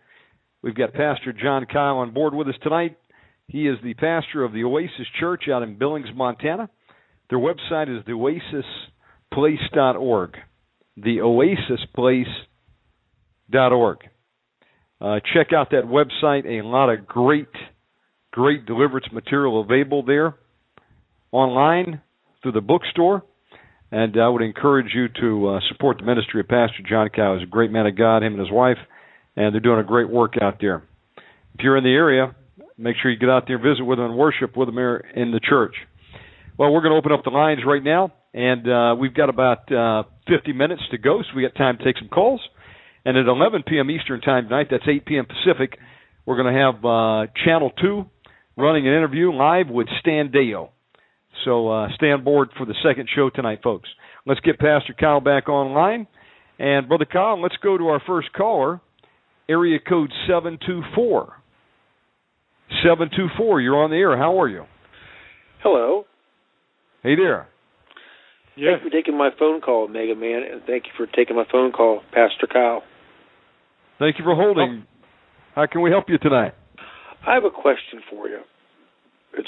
We've 0.62 0.74
got 0.74 0.93
Pastor 0.93 1.32
John 1.32 1.66
Kyle 1.66 1.97
on 1.99 2.15
board 2.15 2.32
with 2.32 2.47
us 2.49 2.55
tonight. 2.62 2.97
He 3.49 3.66
is 3.66 3.77
the 3.82 3.95
pastor 3.95 4.45
of 4.45 4.53
the 4.53 4.62
Oasis 4.62 5.09
Church 5.19 5.49
out 5.53 5.65
in 5.65 5.78
Billings, 5.78 6.07
Montana. 6.15 6.70
Their 7.28 7.41
website 7.41 7.93
is 7.95 8.05
theoasisplace.org. 8.05 10.37
Theoasisplace.org. 11.01 13.99
Uh, 15.01 15.20
check 15.35 15.53
out 15.53 15.70
that 15.70 15.87
website. 15.87 16.47
A 16.47 16.62
lot 16.65 16.89
of 16.91 17.07
great, 17.07 17.49
great 18.32 18.66
deliverance 18.66 19.07
material 19.12 19.61
available 19.61 20.05
there 20.05 20.35
online 21.32 22.01
through 22.43 22.53
the 22.53 22.61
bookstore. 22.61 23.24
And 23.92 24.20
I 24.20 24.28
would 24.28 24.42
encourage 24.42 24.94
you 24.94 25.08
to 25.20 25.48
uh, 25.48 25.60
support 25.68 25.98
the 25.98 26.04
ministry 26.04 26.40
of 26.40 26.48
Pastor 26.48 26.82
John 26.88 27.08
Cow. 27.08 27.34
He's 27.34 27.46
a 27.46 27.50
great 27.50 27.72
man 27.72 27.86
of 27.86 27.96
God, 27.96 28.22
him 28.22 28.34
and 28.34 28.40
his 28.40 28.50
wife, 28.50 28.78
and 29.36 29.52
they're 29.52 29.60
doing 29.60 29.80
a 29.80 29.84
great 29.84 30.08
work 30.08 30.34
out 30.40 30.58
there. 30.60 30.84
If 31.54 31.64
you're 31.64 31.76
in 31.76 31.84
the 31.84 31.90
area, 31.90 32.34
make 32.78 32.96
sure 33.02 33.10
you 33.10 33.18
get 33.18 33.28
out 33.28 33.44
there 33.46 33.58
visit 33.58 33.84
with 33.84 33.98
them 33.98 34.06
and 34.06 34.16
worship 34.16 34.56
with 34.56 34.68
them 34.68 34.76
here 34.76 35.04
in 35.14 35.32
the 35.32 35.40
church. 35.40 35.74
Well, 36.56 36.72
we're 36.72 36.82
going 36.82 36.92
to 36.92 36.98
open 36.98 37.12
up 37.12 37.24
the 37.24 37.30
lines 37.30 37.60
right 37.66 37.82
now, 37.82 38.12
and 38.32 38.68
uh, 38.68 38.94
we've 38.98 39.14
got 39.14 39.28
about 39.28 39.70
uh, 39.72 40.04
50 40.28 40.52
minutes 40.52 40.82
to 40.90 40.98
go, 40.98 41.22
so 41.22 41.28
we 41.34 41.42
got 41.42 41.54
time 41.54 41.78
to 41.78 41.84
take 41.84 41.98
some 41.98 42.08
calls. 42.08 42.40
And 43.04 43.16
at 43.16 43.26
11 43.26 43.64
p.m. 43.66 43.90
Eastern 43.90 44.20
Time 44.20 44.44
tonight, 44.44 44.68
that's 44.70 44.84
8 44.86 45.06
p.m. 45.06 45.26
Pacific, 45.26 45.78
we're 46.26 46.40
going 46.40 46.54
to 46.54 46.60
have 46.60 46.84
uh, 46.84 47.32
Channel 47.44 47.70
2 47.80 48.04
running 48.56 48.86
an 48.86 48.94
interview 48.94 49.32
live 49.32 49.68
with 49.68 49.88
Stan 50.00 50.30
Deo. 50.30 50.70
So 51.44 51.68
uh, 51.68 51.88
stay 51.94 52.10
on 52.10 52.24
board 52.24 52.50
for 52.56 52.66
the 52.66 52.74
second 52.82 53.08
show 53.14 53.30
tonight, 53.30 53.60
folks. 53.62 53.88
Let's 54.26 54.40
get 54.40 54.58
Pastor 54.58 54.94
Kyle 54.98 55.20
back 55.20 55.48
online. 55.48 56.06
And, 56.58 56.88
Brother 56.88 57.06
Kyle, 57.06 57.40
let's 57.40 57.56
go 57.62 57.78
to 57.78 57.88
our 57.88 58.02
first 58.06 58.32
caller, 58.34 58.80
area 59.48 59.78
code 59.78 60.10
724. 60.26 61.32
724, 62.82 63.60
you're 63.60 63.82
on 63.82 63.90
the 63.90 63.96
air. 63.96 64.16
How 64.16 64.40
are 64.40 64.48
you? 64.48 64.64
Hello. 65.62 66.04
Hey 67.02 67.16
there. 67.16 67.48
Yes. 68.56 68.72
Thank 68.72 68.84
you 68.84 68.90
for 68.90 68.96
taking 68.96 69.18
my 69.18 69.30
phone 69.38 69.60
call, 69.60 69.88
Mega 69.88 70.14
Man, 70.14 70.42
and 70.50 70.62
thank 70.66 70.84
you 70.84 70.90
for 70.96 71.06
taking 71.06 71.36
my 71.36 71.44
phone 71.50 71.72
call, 71.72 72.00
Pastor 72.12 72.46
Kyle. 72.50 72.82
Thank 73.98 74.18
you 74.18 74.24
for 74.24 74.34
holding. 74.34 74.84
How 75.54 75.66
can 75.66 75.82
we 75.82 75.90
help 75.90 76.04
you 76.08 76.18
tonight? 76.18 76.54
I 77.26 77.34
have 77.34 77.44
a 77.44 77.50
question 77.50 78.00
for 78.10 78.28
you. 78.28 78.40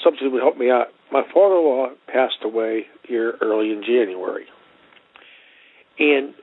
Something 0.03 0.33
would 0.33 0.43
help 0.43 0.57
me 0.57 0.71
out. 0.71 0.89
My 1.11 1.23
father-in-law 1.35 1.91
passed 2.07 2.39
away 2.45 2.87
here 3.07 3.35
early 3.41 3.71
in 3.71 3.83
January, 3.83 4.47
and 5.99 6.35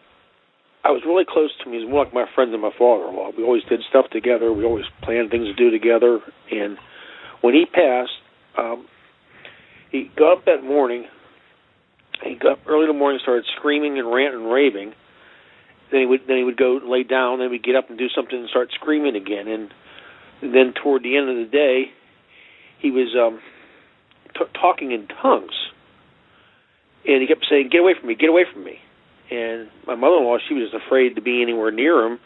I 0.83 0.91
was 0.91 1.01
really 1.05 1.25
close 1.27 1.49
to 1.57 1.69
him. 1.69 1.73
He's 1.73 1.89
more 1.89 2.05
like 2.05 2.13
my 2.13 2.25
friend 2.35 2.53
than 2.53 2.61
my 2.61 2.71
father-in-law. 2.77 3.31
We 3.37 3.43
always 3.43 3.63
did 3.63 3.81
stuff 3.89 4.05
together. 4.11 4.51
We 4.53 4.63
always 4.63 4.85
planned 5.03 5.29
things 5.29 5.47
to 5.47 5.53
do 5.53 5.71
together. 5.71 6.19
And 6.51 6.77
when 7.41 7.53
he 7.53 7.65
passed, 7.65 8.15
um, 8.57 8.87
he 9.91 10.09
got 10.15 10.37
up 10.37 10.45
that 10.45 10.63
morning. 10.63 11.05
He 12.23 12.35
got 12.35 12.53
up 12.53 12.59
early 12.67 12.83
in 12.83 12.87
the 12.87 12.97
morning, 12.97 13.19
started 13.21 13.45
screaming 13.57 13.99
and 13.99 14.11
ranting 14.11 14.41
and 14.41 14.51
raving. 14.51 14.93
Then 15.91 16.01
he 16.01 16.05
would 16.05 16.21
then 16.27 16.37
he 16.37 16.43
would 16.43 16.57
go 16.57 16.79
lay 16.83 17.03
down. 17.03 17.39
Then 17.39 17.49
we'd 17.49 17.63
get 17.63 17.75
up 17.75 17.89
and 17.89 17.97
do 17.97 18.07
something 18.15 18.37
and 18.37 18.49
start 18.49 18.69
screaming 18.75 19.15
again. 19.15 19.47
And 19.47 19.73
then 20.41 20.73
toward 20.81 21.03
the 21.03 21.17
end 21.17 21.29
of 21.29 21.35
the 21.35 21.49
day, 21.51 21.91
he 22.79 22.91
was 22.91 23.15
um, 23.15 23.39
t- 24.33 24.59
talking 24.59 24.91
in 24.91 25.07
tongues, 25.21 25.53
and 27.05 27.21
he 27.21 27.27
kept 27.27 27.45
saying, 27.49 27.69
"Get 27.71 27.81
away 27.81 27.93
from 27.99 28.07
me! 28.07 28.15
Get 28.15 28.29
away 28.29 28.45
from 28.51 28.63
me!" 28.63 28.79
And 29.31 29.69
my 29.85 29.95
mother-in-law, 29.95 30.37
she 30.47 30.55
was 30.55 30.73
afraid 30.73 31.15
to 31.15 31.21
be 31.21 31.41
anywhere 31.41 31.71
near 31.71 32.05
him. 32.05 32.19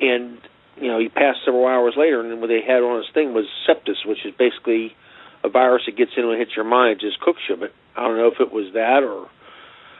And 0.00 0.38
you 0.80 0.88
know, 0.88 0.98
he 0.98 1.08
passed 1.08 1.38
several 1.44 1.66
hours 1.66 1.94
later, 1.96 2.20
and 2.20 2.40
what 2.40 2.48
they 2.48 2.60
had 2.66 2.82
on 2.82 2.98
his 2.98 3.12
thing 3.12 3.34
was 3.34 3.46
sepsis, 3.68 4.06
which 4.06 4.24
is 4.24 4.34
basically 4.38 4.94
a 5.44 5.48
virus 5.48 5.82
that 5.86 5.96
gets 5.96 6.12
in 6.16 6.24
and 6.24 6.38
hits 6.38 6.52
your 6.56 6.64
mind, 6.64 7.00
it 7.00 7.00
just 7.00 7.20
cooks 7.20 7.40
you. 7.48 7.56
But 7.56 7.72
I 7.96 8.06
don't 8.06 8.16
know 8.16 8.28
if 8.28 8.40
it 8.40 8.52
was 8.52 8.72
that, 8.74 9.02
or 9.02 9.28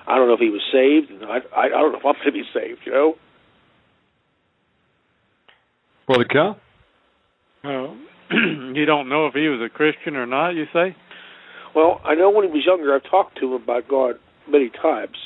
I 0.07 0.17
don't 0.17 0.29
know 0.29 0.35
if 0.35 0.41
he 0.41 0.51
was 0.51 0.63
saved. 0.73 1.11
And 1.11 1.25
I, 1.25 1.39
I, 1.55 1.67
I 1.67 1.69
don't 1.69 1.93
know 1.93 1.99
if 1.99 2.07
I'm 2.07 2.15
going 2.15 2.27
to 2.27 2.33
be 2.33 2.45
saved. 2.55 2.81
You 2.85 2.93
know. 2.93 3.15
Brother 6.07 6.25
Kyle? 6.25 6.59
Oh, 7.65 7.97
you 8.75 8.85
don't 8.87 9.09
know 9.09 9.27
if 9.27 9.35
he 9.35 9.49
was 9.49 9.61
a 9.65 9.69
Christian 9.75 10.17
or 10.17 10.27
not, 10.27 10.51
you 10.51 10.65
say? 10.73 10.95
Well, 11.75 12.01
I 12.05 12.15
know 12.15 12.31
when 12.31 12.45
he 12.47 12.51
was 12.51 12.65
younger, 12.67 12.95
I've 12.95 13.09
talked 13.11 13.39
to 13.41 13.47
him 13.55 13.63
about 13.63 13.89
God 13.89 14.17
many 14.49 14.71
times. 14.71 15.17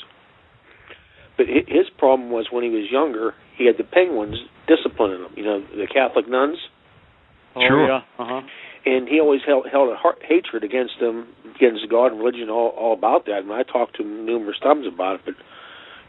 But 1.37 1.47
his 1.47 1.89
problem 1.99 2.31
was 2.31 2.49
when 2.51 2.63
he 2.63 2.71
was 2.71 2.91
younger, 2.91 3.35
he 3.57 3.67
had 3.67 3.77
the 3.79 3.85
penguins 3.85 4.37
disciplining 4.69 5.25
him. 5.25 5.33
You 5.37 5.45
know, 5.45 5.61
the 5.75 5.87
Catholic 5.93 6.29
nuns. 6.29 6.59
Oh, 7.57 7.61
Sure. 7.67 7.87
yeah. 7.87 8.01
Uh-huh. 8.19 8.41
and 8.87 9.09
he 9.09 9.21
always 9.21 9.41
held 9.47 9.67
held 9.71 9.91
a 9.93 9.97
heart, 9.97 10.19
hatred 10.27 10.65
against 10.65 10.95
them, 11.01 11.29
against 11.55 11.89
God 11.91 12.13
and 12.13 12.19
religion, 12.21 12.49
all 12.51 12.69
all 12.71 12.93
about 12.95 13.27
that. 13.27 13.39
And 13.45 13.53
I 13.53 13.63
talked 13.63 13.97
to 13.97 14.03
him 14.03 14.25
numerous 14.27 14.59
times 14.63 14.87
about 14.87 15.17
it, 15.17 15.21
but 15.27 15.35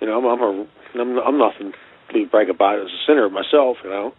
you 0.02 0.08
know, 0.08 0.18
I'm 0.20 0.26
I'm, 0.26 0.42
a, 0.42 0.68
I'm, 1.02 1.18
I'm 1.20 1.38
nothing 1.38 1.72
to 2.08 2.14
be 2.14 2.26
brag 2.26 2.50
about 2.50 2.80
as 2.80 2.88
a 2.88 3.00
sinner 3.08 3.30
myself, 3.30 3.78
you 3.84 3.90
know. 3.90 4.14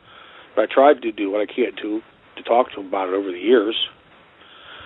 But 0.54 0.68
I 0.70 0.74
tried 0.74 1.02
to 1.02 1.12
do 1.12 1.30
what 1.30 1.40
I 1.40 1.46
can 1.46 1.72
to 1.82 2.00
to 2.36 2.42
talk 2.42 2.72
to 2.72 2.80
him 2.80 2.88
about 2.88 3.08
it 3.08 3.14
over 3.14 3.30
the 3.30 3.38
years. 3.38 3.76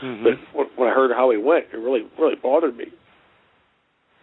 Mm-hmm. 0.02 0.24
But 0.24 0.66
when 0.76 0.88
I 0.88 0.94
heard 0.94 1.10
how 1.10 1.30
he 1.30 1.36
went, 1.36 1.66
it 1.72 1.76
really 1.76 2.02
really 2.18 2.36
bothered 2.40 2.76
me. 2.76 2.86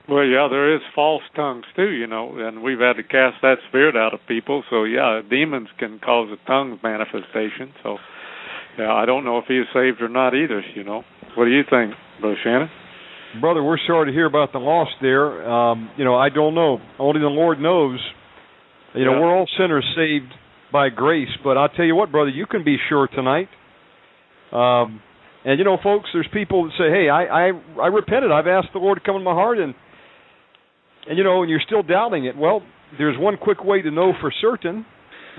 Well, 0.07 0.23
yeah, 0.23 0.47
there 0.49 0.75
is 0.75 0.81
false 0.93 1.23
tongues 1.35 1.65
too, 1.75 1.89
you 1.89 2.05
know, 2.05 2.37
and 2.37 2.61
we've 2.61 2.79
had 2.79 2.93
to 2.93 3.03
cast 3.03 3.41
that 3.41 3.55
spirit 3.69 3.95
out 3.95 4.13
of 4.13 4.19
people. 4.27 4.63
So 4.69 4.83
yeah, 4.83 5.21
demons 5.27 5.69
can 5.79 5.99
cause 5.99 6.29
a 6.31 6.47
tongue 6.47 6.79
manifestation. 6.83 7.73
So 7.81 7.97
yeah, 8.77 8.93
I 8.93 9.05
don't 9.05 9.25
know 9.25 9.39
if 9.39 9.45
he 9.47 9.57
is 9.57 9.65
saved 9.73 10.01
or 10.01 10.09
not 10.09 10.35
either. 10.35 10.61
You 10.75 10.83
know, 10.83 11.03
what 11.35 11.45
do 11.45 11.51
you 11.51 11.63
think, 11.69 11.93
Brother 12.21 12.37
Shannon? 12.43 12.69
Brother, 13.41 13.63
we're 13.63 13.79
sorry 13.85 14.11
to 14.11 14.13
hear 14.13 14.27
about 14.27 14.53
the 14.53 14.59
loss 14.59 14.87
there. 15.01 15.49
Um, 15.49 15.89
you 15.97 16.05
know, 16.05 16.15
I 16.15 16.29
don't 16.29 16.55
know. 16.55 16.79
Only 16.99 17.19
the 17.19 17.27
Lord 17.27 17.59
knows. 17.59 17.99
You 18.93 19.03
know, 19.03 19.13
Yeah. 19.13 19.19
we're 19.19 19.35
all 19.35 19.47
sinners 19.57 19.85
saved 19.95 20.31
by 20.75 20.89
grace, 20.89 21.31
but 21.41 21.57
I'll 21.57 21.69
tell 21.69 21.85
you 21.85 21.95
what, 21.95 22.11
brother, 22.11 22.29
you 22.29 22.45
can 22.45 22.65
be 22.65 22.75
sure 22.89 23.07
tonight. 23.07 23.47
Um, 24.51 24.99
and 25.45 25.57
you 25.57 25.63
know, 25.63 25.77
folks, 25.81 26.09
there's 26.11 26.27
people 26.33 26.65
that 26.65 26.73
say, 26.77 26.91
"Hey, 26.91 27.07
I 27.07 27.47
I 27.47 27.51
I 27.79 27.87
repented. 27.87 28.29
I've 28.29 28.45
asked 28.45 28.73
the 28.73 28.79
Lord 28.79 28.99
to 28.99 29.03
come 29.05 29.15
in 29.15 29.23
my 29.23 29.31
heart," 29.31 29.57
and 29.57 29.73
and 31.07 31.17
you 31.17 31.23
know, 31.23 31.43
and 31.43 31.49
you're 31.49 31.63
still 31.65 31.81
doubting 31.81 32.25
it. 32.25 32.35
Well, 32.35 32.61
there's 32.97 33.17
one 33.17 33.37
quick 33.37 33.63
way 33.63 33.83
to 33.83 33.89
know 33.89 34.11
for 34.19 34.33
certain 34.41 34.85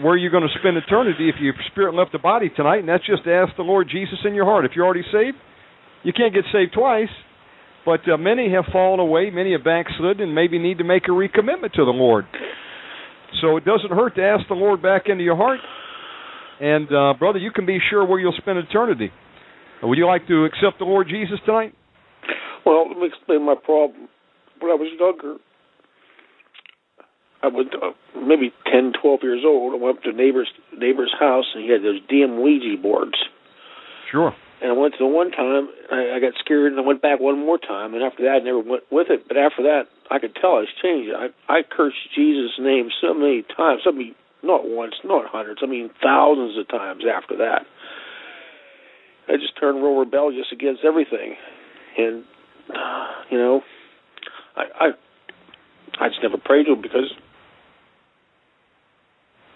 where 0.00 0.16
you're 0.16 0.30
going 0.30 0.48
to 0.48 0.58
spend 0.58 0.78
eternity 0.78 1.28
if 1.28 1.36
your 1.38 1.52
spirit 1.70 1.92
left 1.94 2.12
the 2.12 2.18
body 2.18 2.48
tonight, 2.56 2.78
and 2.78 2.88
that's 2.88 3.04
just 3.04 3.24
to 3.24 3.32
ask 3.32 3.54
the 3.56 3.62
Lord 3.62 3.88
Jesus 3.92 4.18
in 4.24 4.32
your 4.32 4.46
heart. 4.46 4.64
If 4.64 4.72
you're 4.74 4.86
already 4.86 5.04
saved, 5.12 5.36
you 6.02 6.14
can't 6.14 6.32
get 6.32 6.44
saved 6.50 6.72
twice. 6.72 7.12
But 7.84 8.08
uh, 8.08 8.16
many 8.16 8.50
have 8.52 8.64
fallen 8.72 9.00
away, 9.00 9.28
many 9.28 9.52
have 9.52 9.64
backslid, 9.64 10.20
and 10.20 10.34
maybe 10.34 10.58
need 10.58 10.78
to 10.78 10.84
make 10.84 11.04
a 11.08 11.12
recommitment 11.12 11.72
to 11.74 11.84
the 11.84 11.92
Lord. 11.92 12.24
So 13.40 13.56
it 13.56 13.64
doesn't 13.64 13.90
hurt 13.90 14.14
to 14.16 14.22
ask 14.22 14.48
the 14.48 14.54
Lord 14.54 14.82
back 14.82 15.02
into 15.06 15.24
your 15.24 15.36
heart. 15.36 15.60
And 16.60 16.88
uh, 16.92 17.14
brother, 17.18 17.38
you 17.38 17.50
can 17.50 17.66
be 17.66 17.78
sure 17.90 18.04
where 18.06 18.18
you'll 18.18 18.36
spend 18.38 18.58
eternity. 18.58 19.10
Uh, 19.82 19.88
Would 19.88 19.98
you 19.98 20.06
like 20.06 20.26
to 20.28 20.44
accept 20.44 20.78
the 20.78 20.84
Lord 20.84 21.08
Jesus 21.08 21.38
tonight? 21.44 21.74
Well, 22.64 22.88
let 22.88 22.98
me 22.98 23.06
explain 23.06 23.44
my 23.44 23.54
problem. 23.54 24.08
When 24.58 24.72
I 24.72 24.74
was 24.74 24.88
younger, 24.98 25.36
I 27.42 27.48
was 27.48 27.66
uh, 27.76 27.92
maybe 28.18 28.52
ten, 28.72 28.92
twelve 29.00 29.20
years 29.22 29.42
old. 29.44 29.74
I 29.74 29.84
went 29.84 29.98
up 29.98 30.02
to 30.04 30.10
a 30.10 30.12
neighbor's 30.12 30.48
neighbor's 30.72 31.14
house, 31.20 31.44
and 31.54 31.62
he 31.62 31.70
had 31.70 31.82
those 31.82 32.00
damn 32.08 32.40
Ouija 32.40 32.80
boards. 32.80 33.18
Sure. 34.10 34.34
And 34.62 34.72
I 34.72 34.74
went 34.74 34.94
to 34.94 35.04
the 35.04 35.06
one 35.06 35.30
time, 35.30 35.68
I, 35.92 36.16
I 36.16 36.20
got 36.20 36.32
scared, 36.40 36.72
and 36.72 36.80
I 36.80 36.84
went 36.84 37.02
back 37.02 37.20
one 37.20 37.38
more 37.38 37.58
time. 37.58 37.92
And 37.92 38.02
after 38.02 38.24
that, 38.24 38.40
I 38.40 38.44
never 38.44 38.60
went 38.60 38.84
with 38.90 39.08
it. 39.10 39.28
But 39.28 39.36
after 39.36 39.62
that, 39.64 39.82
I 40.10 40.18
could 40.18 40.34
tell 40.40 40.56
I 40.56 40.66
was 40.66 40.74
changed. 40.82 41.10
I 41.14 41.28
I 41.52 41.62
cursed 41.62 41.96
Jesus' 42.14 42.58
name 42.58 42.88
so 43.00 43.14
many 43.14 43.44
times. 43.56 43.82
I 43.86 43.92
mean, 43.92 44.14
not 44.42 44.68
once, 44.68 44.94
not 45.04 45.26
hundreds. 45.26 45.60
I 45.62 45.66
mean, 45.66 45.90
thousands 46.02 46.58
of 46.58 46.68
times 46.68 47.04
after 47.04 47.36
that. 47.38 47.62
I 49.28 49.32
just 49.36 49.58
turned 49.58 49.82
real 49.82 49.96
rebellious 49.96 50.46
against 50.52 50.82
everything, 50.86 51.34
and 51.98 52.24
you 53.30 53.38
know, 53.38 53.60
I 54.56 54.62
I 54.80 54.86
I 56.04 56.08
just 56.08 56.20
never 56.22 56.38
prayed 56.38 56.66
to 56.66 56.72
him 56.72 56.82
because 56.82 57.10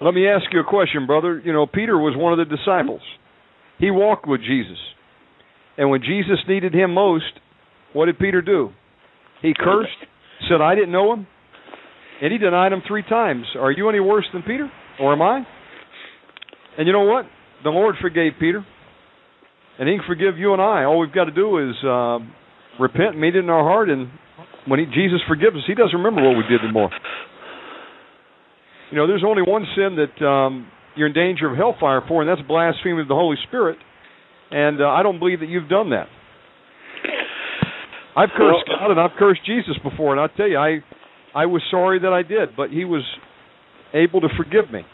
Let 0.01 0.15
me 0.15 0.27
ask 0.27 0.45
you 0.53 0.61
a 0.61 0.65
question, 0.65 1.07
brother. 1.07 1.41
You 1.45 1.53
know, 1.53 1.67
Peter 1.67 1.99
was 1.99 2.17
one 2.17 2.33
of 2.33 2.39
the 2.39 2.57
disciples. 2.57 3.03
He 3.79 3.91
walked 3.91 4.27
with 4.27 4.41
Jesus. 4.41 4.79
And 5.77 5.91
when 5.91 6.01
Jesus 6.01 6.39
needed 6.49 6.75
him 6.75 6.95
most, 6.95 7.33
what 7.93 8.07
did 8.07 8.19
Peter 8.19 8.41
do? 8.41 8.71
He 9.43 9.53
cursed, 9.57 9.91
said, 10.49 10.61
I 10.61 10.75
didn't 10.75 10.93
know 10.93 11.13
him, 11.13 11.27
and 12.23 12.33
he 12.33 12.39
denied 12.39 12.73
him 12.73 12.83
three 12.87 13.03
times. 13.03 13.45
Are 13.59 13.71
you 13.71 13.89
any 13.89 14.01
worse 14.01 14.27
than 14.33 14.43
Peter? 14.43 14.71
Or 15.01 15.13
am 15.13 15.23
I? 15.23 15.47
And 16.79 16.87
you 16.87 16.93
know 16.93 17.05
what? 17.05 17.27
The 17.65 17.71
Lord 17.71 17.97
forgave 18.01 18.33
Peter, 18.39 18.65
and 19.79 19.89
he 19.89 19.97
can 19.97 20.05
forgive 20.07 20.39
you 20.39 20.53
and 20.53 20.63
I. 20.63 20.85
All 20.85 20.99
we've 20.99 21.13
got 21.13 21.25
to 21.25 21.33
do 21.33 21.59
is 21.59 21.77
uh, 21.85 22.19
repent, 22.81 23.13
and 23.13 23.21
meet 23.21 23.37
it 23.37 23.41
in 23.41 23.51
our 23.51 23.65
heart, 23.65 23.91
and 23.91 24.09
when 24.67 24.79
he, 24.79 24.87
Jesus 24.87 25.21
forgives 25.27 25.57
us, 25.57 25.63
he 25.67 25.75
doesn't 25.75 25.97
remember 25.97 26.27
what 26.27 26.37
we 26.37 26.45
did 26.49 26.63
anymore. 26.63 26.91
You 28.91 28.97
know, 28.99 29.07
there's 29.07 29.25
only 29.27 29.43
one 29.43 29.65
sin 29.77 29.97
that 29.97 30.25
um, 30.27 30.67
you're 30.97 31.07
in 31.07 31.13
danger 31.13 31.51
of 31.51 31.57
hellfire 31.57 32.03
for, 32.07 32.23
and 32.23 32.29
that's 32.29 32.47
blasphemy 32.47 33.01
of 33.01 33.09
the 33.09 33.15
Holy 33.15 33.37
Spirit. 33.49 33.79
And 34.51 34.81
uh, 34.81 34.89
I 34.89 35.03
don't 35.03 35.19
believe 35.19 35.41
that 35.41 35.49
you've 35.49 35.69
done 35.69 35.91
that. 35.91 36.09
I've 38.21 38.31
cursed 38.37 38.69
Well- 38.69 38.79
God 38.79 38.91
and 38.91 39.01
I've 39.01 39.17
cursed 39.19 39.45
Jesus 39.45 39.77
before, 39.83 40.13
and 40.13 40.21
I'll 40.21 40.29
tell 40.37 40.49
you, 40.49 40.59
I 40.59 40.83
I 41.35 41.47
was 41.47 41.63
sorry 41.71 42.01
that 42.01 42.13
I 42.13 42.23
did, 42.23 42.57
but 42.57 42.71
He 42.71 42.85
was 42.85 43.03
able 43.95 44.21
to 44.21 44.29
forgive 44.37 44.71
me, 44.71 44.85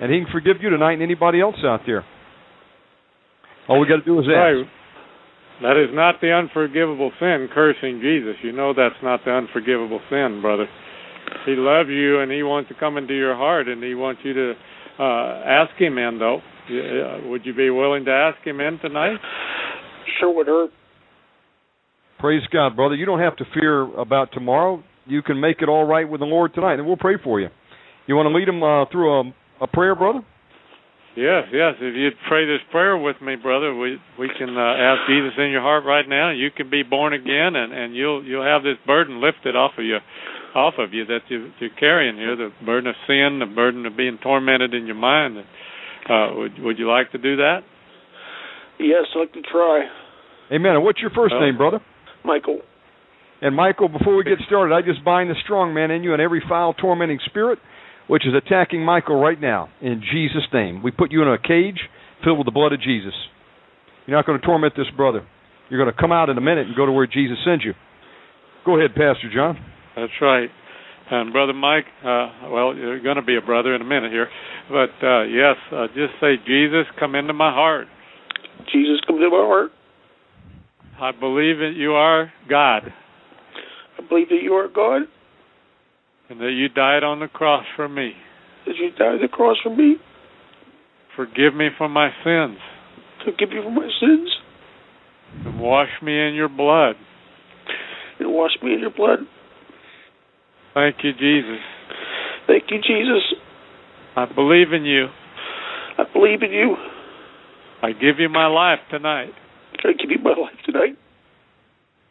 and 0.00 0.12
He 0.12 0.20
can 0.20 0.30
forgive 0.30 0.62
you 0.62 0.70
tonight 0.70 0.92
and 0.94 1.02
anybody 1.02 1.40
else 1.40 1.56
out 1.64 1.80
there. 1.86 2.04
All 3.68 3.80
we 3.80 3.86
got 3.88 3.96
to 3.96 4.04
do 4.04 4.18
is 4.20 4.26
ask. 4.26 4.36
Right. 4.36 4.66
That 5.62 5.76
is 5.76 5.90
not 5.92 6.20
the 6.22 6.32
unforgivable 6.32 7.12
sin, 7.20 7.48
cursing 7.52 8.00
Jesus. 8.00 8.36
You 8.42 8.52
know 8.52 8.72
that's 8.72 8.96
not 9.02 9.20
the 9.24 9.30
unforgivable 9.32 10.00
sin, 10.08 10.40
brother. 10.40 10.66
He 11.44 11.52
loves 11.52 11.90
you 11.90 12.20
and 12.20 12.32
he 12.32 12.42
wants 12.42 12.68
to 12.70 12.74
come 12.74 12.96
into 12.96 13.14
your 13.14 13.36
heart 13.36 13.68
and 13.68 13.82
he 13.82 13.94
wants 13.94 14.22
you 14.24 14.32
to 14.32 14.54
uh 14.98 15.42
ask 15.44 15.72
him 15.78 15.98
in 15.98 16.18
though. 16.18 16.40
Would 17.28 17.44
you 17.44 17.54
be 17.54 17.68
willing 17.70 18.04
to 18.06 18.10
ask 18.10 18.38
him 18.46 18.60
in 18.60 18.78
tonight? 18.78 19.18
sure 20.18 20.34
would 20.34 20.46
hurt. 20.46 20.70
Praise 22.20 22.42
God, 22.52 22.76
brother. 22.76 22.94
You 22.94 23.06
don't 23.06 23.20
have 23.20 23.36
to 23.36 23.44
fear 23.54 23.82
about 23.98 24.32
tomorrow. 24.32 24.82
You 25.06 25.22
can 25.22 25.40
make 25.40 25.62
it 25.62 25.68
all 25.68 25.84
right 25.84 26.08
with 26.08 26.20
the 26.20 26.26
Lord 26.26 26.52
tonight, 26.54 26.74
and 26.74 26.86
we'll 26.86 26.98
pray 26.98 27.16
for 27.22 27.40
you. 27.40 27.48
You 28.06 28.14
want 28.14 28.26
to 28.28 28.36
lead 28.36 28.46
him 28.46 28.62
uh, 28.62 28.84
through 28.92 29.20
a, 29.20 29.34
a 29.62 29.66
prayer, 29.66 29.94
brother? 29.94 30.20
Yes, 31.16 31.44
yes. 31.52 31.74
If 31.80 31.96
you'd 31.96 32.14
pray 32.28 32.46
this 32.46 32.60
prayer 32.70 32.96
with 32.96 33.16
me, 33.20 33.34
brother, 33.36 33.74
we 33.74 33.98
we 34.18 34.30
can 34.38 34.56
uh, 34.56 34.60
ask 34.78 35.08
Jesus 35.08 35.32
in 35.38 35.50
your 35.50 35.60
heart 35.60 35.84
right 35.84 36.08
now. 36.08 36.30
You 36.30 36.50
can 36.54 36.70
be 36.70 36.82
born 36.84 37.14
again, 37.14 37.56
and 37.56 37.72
and 37.72 37.96
you'll 37.96 38.24
you'll 38.24 38.44
have 38.44 38.62
this 38.62 38.76
burden 38.86 39.20
lifted 39.20 39.56
off 39.56 39.72
of 39.76 39.84
you, 39.84 39.98
off 40.54 40.74
of 40.78 40.94
you 40.94 41.04
that 41.06 41.20
you 41.28 41.50
you're 41.58 41.74
carrying 41.80 42.16
here, 42.16 42.36
the 42.36 42.50
burden 42.64 42.88
of 42.88 42.94
sin, 43.08 43.40
the 43.40 43.52
burden 43.52 43.86
of 43.86 43.96
being 43.96 44.18
tormented 44.22 44.72
in 44.72 44.86
your 44.86 44.94
mind. 44.94 45.38
Uh, 46.08 46.28
would 46.34 46.58
would 46.60 46.78
you 46.78 46.88
like 46.88 47.10
to 47.12 47.18
do 47.18 47.36
that? 47.36 47.60
Yes, 48.78 49.04
I'd 49.14 49.18
like 49.18 49.32
to 49.32 49.42
try, 49.42 49.88
Amen. 50.52 50.76
And 50.76 50.84
what's 50.84 51.00
your 51.00 51.10
first 51.10 51.34
Oh. 51.34 51.40
name, 51.40 51.56
brother? 51.56 51.80
Michael. 52.24 52.60
And 53.42 53.56
Michael, 53.56 53.88
before 53.88 54.16
we 54.16 54.24
get 54.24 54.38
started, 54.46 54.74
I 54.74 54.82
just 54.82 55.04
bind 55.04 55.30
the 55.30 55.34
strong 55.44 55.72
man 55.72 55.90
in 55.90 56.02
you 56.02 56.12
and 56.12 56.20
every 56.20 56.42
foul, 56.46 56.74
tormenting 56.74 57.18
spirit 57.26 57.58
which 58.10 58.26
is 58.26 58.34
attacking 58.34 58.84
Michael 58.84 59.20
right 59.20 59.40
now. 59.40 59.68
In 59.80 60.02
Jesus' 60.12 60.42
name, 60.52 60.82
we 60.82 60.90
put 60.90 61.12
you 61.12 61.22
in 61.22 61.28
a 61.28 61.38
cage 61.38 61.78
filled 62.24 62.38
with 62.38 62.44
the 62.44 62.50
blood 62.50 62.72
of 62.72 62.82
Jesus. 62.82 63.14
You're 64.04 64.16
not 64.16 64.26
going 64.26 64.40
to 64.40 64.44
torment 64.44 64.74
this 64.76 64.90
brother. 64.96 65.24
You're 65.68 65.80
going 65.80 65.94
to 65.94 65.98
come 65.98 66.10
out 66.10 66.28
in 66.28 66.36
a 66.36 66.40
minute 66.40 66.66
and 66.66 66.74
go 66.74 66.84
to 66.86 66.90
where 66.90 67.06
Jesus 67.06 67.38
sends 67.46 67.64
you. 67.64 67.72
Go 68.66 68.76
ahead, 68.76 68.96
Pastor 68.96 69.30
John. 69.32 69.56
That's 69.94 70.10
right. 70.20 70.50
And 71.08 71.32
brother 71.32 71.52
Mike, 71.52 71.86
uh, 72.02 72.50
well, 72.50 72.74
you're 72.74 73.00
going 73.00 73.14
to 73.14 73.22
be 73.22 73.36
a 73.36 73.40
brother 73.40 73.76
in 73.76 73.80
a 73.80 73.84
minute 73.84 74.10
here, 74.10 74.26
but 74.68 74.90
uh, 75.06 75.22
yes, 75.22 75.54
uh, 75.70 75.86
just 75.94 76.18
say, 76.20 76.34
Jesus, 76.44 76.86
come 76.98 77.14
into 77.14 77.32
my 77.32 77.54
heart. 77.54 77.86
Jesus, 78.72 78.98
come 79.06 79.16
into 79.16 79.30
my 79.30 79.46
heart. 79.46 79.70
I 81.00 81.12
believe 81.12 81.58
that 81.58 81.72
you 81.76 81.92
are 81.92 82.30
God, 82.48 82.82
I 83.98 84.08
believe 84.08 84.28
that 84.28 84.42
you 84.42 84.52
are 84.54 84.68
God, 84.68 85.02
and 86.28 86.40
that 86.40 86.52
you 86.52 86.68
died 86.68 87.02
on 87.02 87.20
the 87.20 87.28
cross 87.28 87.64
for 87.76 87.88
me. 87.88 88.12
that 88.66 88.74
you 88.76 88.90
died 88.90 89.14
on 89.14 89.20
the 89.22 89.28
cross 89.28 89.56
for 89.62 89.74
me, 89.74 89.96
Forgive 91.16 91.54
me 91.54 91.68
for 91.76 91.88
my 91.88 92.10
sins, 92.24 92.58
forgive 93.24 93.50
me 93.50 93.56
for 93.62 93.70
my 93.70 93.88
sins, 94.00 94.28
and 95.44 95.60
wash 95.60 95.88
me 96.02 96.12
in 96.28 96.34
your 96.34 96.48
blood. 96.48 96.94
and 98.18 98.32
wash 98.32 98.52
me 98.62 98.74
in 98.74 98.80
your 98.80 98.90
blood. 98.90 99.20
Thank 100.74 100.96
you, 101.02 101.12
Jesus. 101.12 101.60
Thank 102.46 102.64
you, 102.70 102.78
Jesus. 102.78 103.22
I 104.16 104.26
believe 104.26 104.72
in 104.72 104.84
you. 104.84 105.06
I 105.98 106.04
believe 106.12 106.42
in 106.42 106.52
you. 106.52 106.76
I 107.82 107.92
give 107.92 108.18
you 108.18 108.28
my 108.28 108.46
life 108.46 108.78
tonight. 108.90 109.32
I 109.84 109.92
give 109.92 110.10
you 110.10 110.18
my 110.22 110.30
life 110.30 110.56
tonight. 110.64 110.96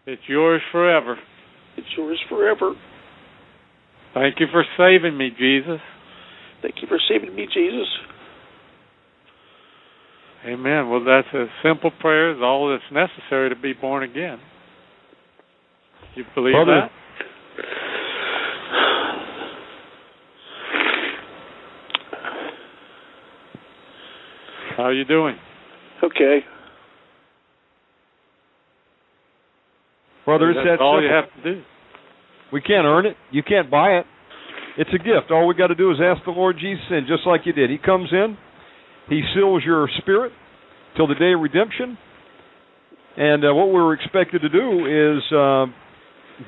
It's 0.05 0.21
yours 0.27 0.61
forever. 0.71 1.17
It's 1.77 1.87
yours 1.95 2.19
forever. 2.27 2.73
Thank 4.13 4.39
you 4.39 4.47
for 4.51 4.63
saving 4.77 5.17
me, 5.17 5.29
Jesus. 5.37 5.79
Thank 6.61 6.75
you 6.81 6.87
for 6.87 6.99
saving 7.07 7.35
me, 7.35 7.47
Jesus. 7.53 7.87
Amen. 10.45 10.89
Well, 10.89 11.03
that's 11.03 11.27
a 11.33 11.45
simple 11.63 11.91
prayer. 11.99 12.31
Is 12.31 12.39
all 12.41 12.69
that's 12.71 12.91
necessary 12.91 13.49
to 13.49 13.55
be 13.55 13.73
born 13.73 14.03
again. 14.03 14.39
You 16.15 16.23
believe 16.33 16.53
Brother- 16.53 16.89
that? 16.89 16.91
How 24.77 24.85
are 24.85 24.93
you 24.93 25.03
doing? 25.03 25.37
Okay. 26.01 26.39
Brother, 30.29 30.51
it's 30.51 30.59
That's 30.61 30.77
that 30.77 30.83
all 30.83 31.01
you 31.01 31.09
have 31.09 31.25
to 31.41 31.55
do. 31.55 31.61
We 32.53 32.61
can't 32.61 32.85
earn 32.85 33.07
it. 33.07 33.17
You 33.31 33.41
can't 33.41 33.69
buy 33.71 33.97
it. 33.97 34.05
It's 34.77 34.89
a 34.93 34.97
gift. 34.99 35.31
All 35.31 35.47
we 35.47 35.55
got 35.55 35.67
to 35.67 35.75
do 35.75 35.89
is 35.89 35.97
ask 35.97 36.23
the 36.23 36.31
Lord 36.31 36.57
Jesus 36.61 36.85
in, 36.91 37.05
just 37.07 37.25
like 37.25 37.41
you 37.45 37.53
did. 37.53 37.71
He 37.71 37.79
comes 37.79 38.09
in, 38.11 38.37
He 39.09 39.21
seals 39.33 39.63
your 39.65 39.89
spirit 39.97 40.31
till 40.95 41.07
the 41.07 41.15
day 41.15 41.33
of 41.33 41.41
redemption. 41.41 41.97
And 43.17 43.43
uh, 43.43 43.53
what 43.55 43.73
we're 43.73 43.93
expected 43.93 44.43
to 44.43 44.49
do 44.49 45.17
is 45.17 45.23
uh, 45.33 45.65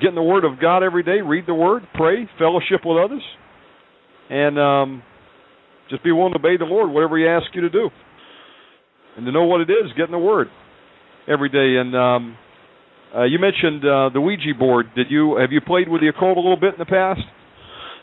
get 0.00 0.10
in 0.10 0.14
the 0.14 0.22
Word 0.22 0.44
of 0.44 0.60
God 0.60 0.84
every 0.84 1.02
day, 1.02 1.20
read 1.20 1.44
the 1.48 1.54
Word, 1.54 1.82
pray, 1.94 2.28
fellowship 2.38 2.86
with 2.86 2.98
others, 3.02 3.22
and 4.30 4.58
um, 4.58 5.02
just 5.90 6.04
be 6.04 6.12
willing 6.12 6.32
to 6.34 6.38
obey 6.38 6.56
the 6.56 6.64
Lord, 6.64 6.88
whatever 6.88 7.18
He 7.18 7.26
asks 7.26 7.50
you 7.52 7.62
to 7.62 7.70
do. 7.70 7.90
And 9.16 9.26
to 9.26 9.32
know 9.32 9.44
what 9.44 9.60
it 9.60 9.70
is, 9.70 9.92
get 9.96 10.06
in 10.06 10.12
the 10.12 10.18
Word 10.18 10.46
every 11.28 11.48
day. 11.48 11.80
And 11.80 11.96
um, 11.96 12.38
uh, 13.14 13.24
you 13.24 13.38
mentioned 13.38 13.84
uh, 13.84 14.08
the 14.12 14.20
Ouija 14.20 14.54
board. 14.58 14.86
Did 14.96 15.10
you 15.10 15.36
have 15.36 15.52
you 15.52 15.60
played 15.60 15.88
with 15.88 16.00
the 16.00 16.08
occult 16.08 16.36
a 16.36 16.40
little 16.40 16.56
bit 16.60 16.74
in 16.74 16.78
the 16.78 16.86
past? 16.88 17.20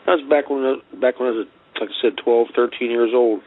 That 0.06 0.16
was 0.18 0.24
back 0.30 0.48
when 0.50 0.62
back 1.00 1.18
when 1.20 1.28
I 1.28 1.32
was, 1.32 1.46
like 1.80 1.90
I 1.90 1.96
said, 2.02 2.12
twelve, 2.22 2.48
thirteen 2.54 2.90
years 2.90 3.10
old. 3.14 3.40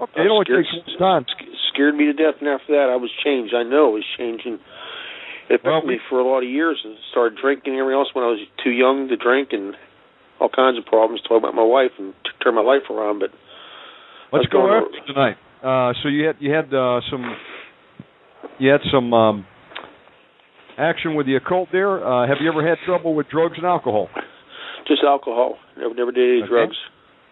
Okay, 0.00 0.24
it 0.24 0.30
only 0.30 0.44
scared, 0.46 0.66
takes 0.66 0.98
time. 0.98 1.24
scared 1.72 1.94
me 1.94 2.06
to 2.06 2.12
death, 2.12 2.40
and 2.40 2.48
after 2.48 2.74
that, 2.74 2.90
I 2.90 2.96
was 2.96 3.10
changed. 3.22 3.54
I 3.54 3.62
know 3.62 3.94
it 3.94 4.02
was 4.02 4.08
changing. 4.18 4.58
It 5.48 5.60
affected 5.60 5.68
Well, 5.68 5.86
me 5.86 5.98
for 6.08 6.18
a 6.18 6.26
lot 6.26 6.42
of 6.42 6.48
years, 6.48 6.80
and 6.84 6.96
started 7.10 7.38
drinking 7.40 7.74
and 7.74 7.80
everything 7.82 7.98
else 8.00 8.10
when 8.14 8.24
I 8.24 8.28
was 8.28 8.40
too 8.64 8.70
young 8.70 9.08
to 9.08 9.16
drink, 9.16 9.50
and 9.52 9.74
all 10.40 10.48
kinds 10.48 10.78
of 10.78 10.84
problems. 10.86 11.20
Talking 11.22 11.38
about 11.44 11.54
my 11.54 11.62
wife 11.66 11.92
and 11.98 12.14
t- 12.24 12.34
turn 12.42 12.54
my 12.56 12.62
life 12.66 12.88
around, 12.90 13.20
but 13.20 13.30
Let's 14.32 14.46
go 14.46 14.66
going? 14.66 14.82
after 14.82 15.12
tonight. 15.12 15.36
Uh, 15.62 15.92
so 16.02 16.08
you 16.08 16.26
had 16.26 16.36
you 16.40 16.50
had 16.50 16.72
uh, 16.74 17.00
some 17.10 17.22
you 18.58 18.70
had 18.70 18.80
some 18.90 19.12
um, 19.14 19.46
action 20.78 21.14
with 21.14 21.26
the 21.26 21.36
occult 21.36 21.68
there. 21.72 22.04
Uh, 22.04 22.26
have 22.26 22.38
you 22.40 22.50
ever 22.50 22.66
had 22.66 22.78
trouble 22.86 23.14
with 23.14 23.28
drugs 23.28 23.54
and 23.56 23.66
alcohol? 23.66 24.08
just 24.88 25.02
alcohol. 25.04 25.56
Never, 25.78 25.94
never 25.94 26.12
did 26.12 26.28
any 26.28 26.42
Okay. 26.42 26.48
drugs. 26.50 26.76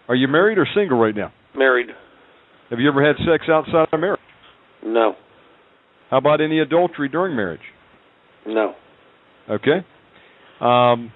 Are 0.08 0.14
you 0.14 0.28
married 0.28 0.56
or 0.58 0.66
single 0.74 0.98
right 0.98 1.14
now? 1.14 1.32
Married? 1.56 1.88
Have 2.70 2.78
you 2.78 2.88
ever 2.88 3.04
had 3.04 3.16
sex 3.26 3.44
outside 3.48 3.88
of 3.92 4.00
marriage? 4.00 4.20
No, 4.84 5.14
How 6.10 6.18
about 6.18 6.40
any 6.40 6.60
adultery 6.60 7.08
during 7.08 7.36
marriage? 7.36 7.60
no. 8.46 8.74
Okay. 9.50 9.84
Um, 10.60 11.12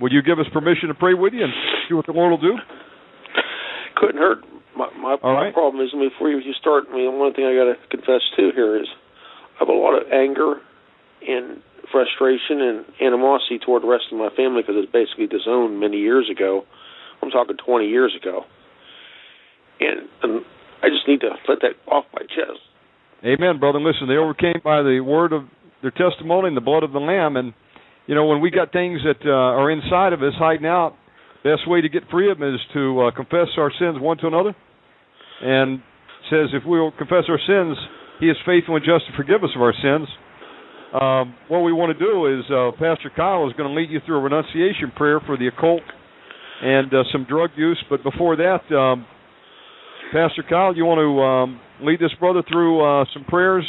would 0.00 0.12
you 0.12 0.22
give 0.22 0.38
us 0.38 0.46
permission 0.52 0.88
to 0.88 0.94
pray 0.94 1.14
with 1.14 1.32
you 1.32 1.44
and 1.44 1.52
see 1.88 1.94
what 1.94 2.06
the 2.06 2.12
Lord 2.12 2.30
will 2.30 2.40
do? 2.40 2.56
Couldn't 3.96 4.18
hurt. 4.18 4.38
My 4.76 4.88
my, 4.96 5.16
right. 5.22 5.52
problem 5.54 5.84
is, 5.84 5.90
before 5.92 6.28
you 6.30 6.38
you 6.38 6.52
start, 6.60 6.84
I 6.90 6.94
mean, 6.94 7.18
one 7.18 7.32
thing 7.34 7.46
I 7.46 7.54
got 7.54 7.72
to 7.72 7.76
confess 7.90 8.20
to 8.36 8.50
here 8.54 8.76
is 8.80 8.86
Have 9.58 9.68
a 9.68 9.72
lot 9.72 10.00
of 10.00 10.10
anger 10.12 10.60
and 11.26 11.62
frustration 11.90 12.60
and 12.60 12.84
animosity 13.00 13.58
toward 13.58 13.82
the 13.82 13.88
rest 13.88 14.04
of 14.12 14.18
my 14.18 14.28
family 14.36 14.62
because 14.62 14.76
it's 14.78 14.92
basically 14.92 15.26
disowned 15.26 15.80
many 15.80 15.98
years 15.98 16.28
ago. 16.30 16.64
I'm 17.22 17.30
talking 17.30 17.56
20 17.56 17.86
years 17.86 18.14
ago, 18.14 18.44
and, 19.80 20.08
and 20.22 20.44
I 20.82 20.88
just 20.88 21.08
need 21.08 21.20
to 21.20 21.30
let 21.48 21.58
that 21.62 21.74
off 21.90 22.04
my 22.14 22.22
chest. 22.22 22.62
Amen, 23.24 23.58
brother. 23.58 23.80
Listen, 23.80 24.06
they 24.06 24.14
overcame 24.14 24.62
by 24.62 24.82
the 24.82 25.00
word 25.00 25.32
of 25.32 25.42
their 25.82 25.90
testimony 25.90 26.48
and 26.48 26.56
the 26.56 26.62
blood 26.62 26.84
of 26.84 26.92
the 26.92 27.00
Lamb. 27.00 27.36
And 27.36 27.52
you 28.06 28.14
know, 28.14 28.26
when 28.26 28.40
we 28.40 28.50
got 28.50 28.72
things 28.72 29.00
that 29.02 29.26
uh, 29.26 29.58
are 29.58 29.70
inside 29.70 30.12
of 30.12 30.22
us 30.22 30.34
hiding 30.38 30.66
out, 30.66 30.94
best 31.42 31.66
way 31.66 31.80
to 31.80 31.88
get 31.88 32.04
free 32.10 32.30
of 32.30 32.38
them 32.38 32.54
is 32.54 32.60
to 32.74 33.02
uh, 33.02 33.10
confess 33.10 33.48
our 33.58 33.72
sins 33.78 33.98
one 33.98 34.18
to 34.18 34.28
another. 34.28 34.54
And 35.42 35.82
says 36.30 36.50
if 36.52 36.64
we 36.64 36.78
will 36.78 36.92
confess 36.92 37.24
our 37.28 37.40
sins, 37.46 37.76
He 38.20 38.26
is 38.26 38.36
faithful 38.44 38.76
and 38.76 38.84
just 38.84 39.06
to 39.06 39.16
forgive 39.16 39.44
us 39.44 39.50
of 39.54 39.62
our 39.62 39.74
sins. 39.74 40.08
Um, 40.88 41.34
what 41.48 41.60
we 41.60 41.72
want 41.72 41.92
to 41.96 42.00
do 42.00 42.26
is 42.26 42.44
uh, 42.50 42.72
Pastor 42.80 43.12
Kyle 43.14 43.46
is 43.46 43.52
going 43.56 43.68
to 43.68 43.74
lead 43.78 43.90
you 43.90 44.00
through 44.06 44.18
a 44.18 44.22
renunciation 44.22 44.90
prayer 44.96 45.20
for 45.20 45.36
the 45.36 45.46
occult 45.48 45.82
and 46.62 46.92
uh, 46.92 47.04
some 47.12 47.26
drug 47.28 47.50
use. 47.56 47.78
But 47.90 48.02
before 48.02 48.36
that, 48.36 48.64
um, 48.74 49.04
Pastor 50.12 50.42
Kyle, 50.48 50.74
you 50.74 50.84
want 50.86 50.98
to 51.04 51.10
um, 51.22 51.60
lead 51.86 52.00
this 52.00 52.12
brother 52.18 52.42
through 52.50 52.80
uh, 52.80 53.04
some 53.12 53.24
prayers? 53.24 53.64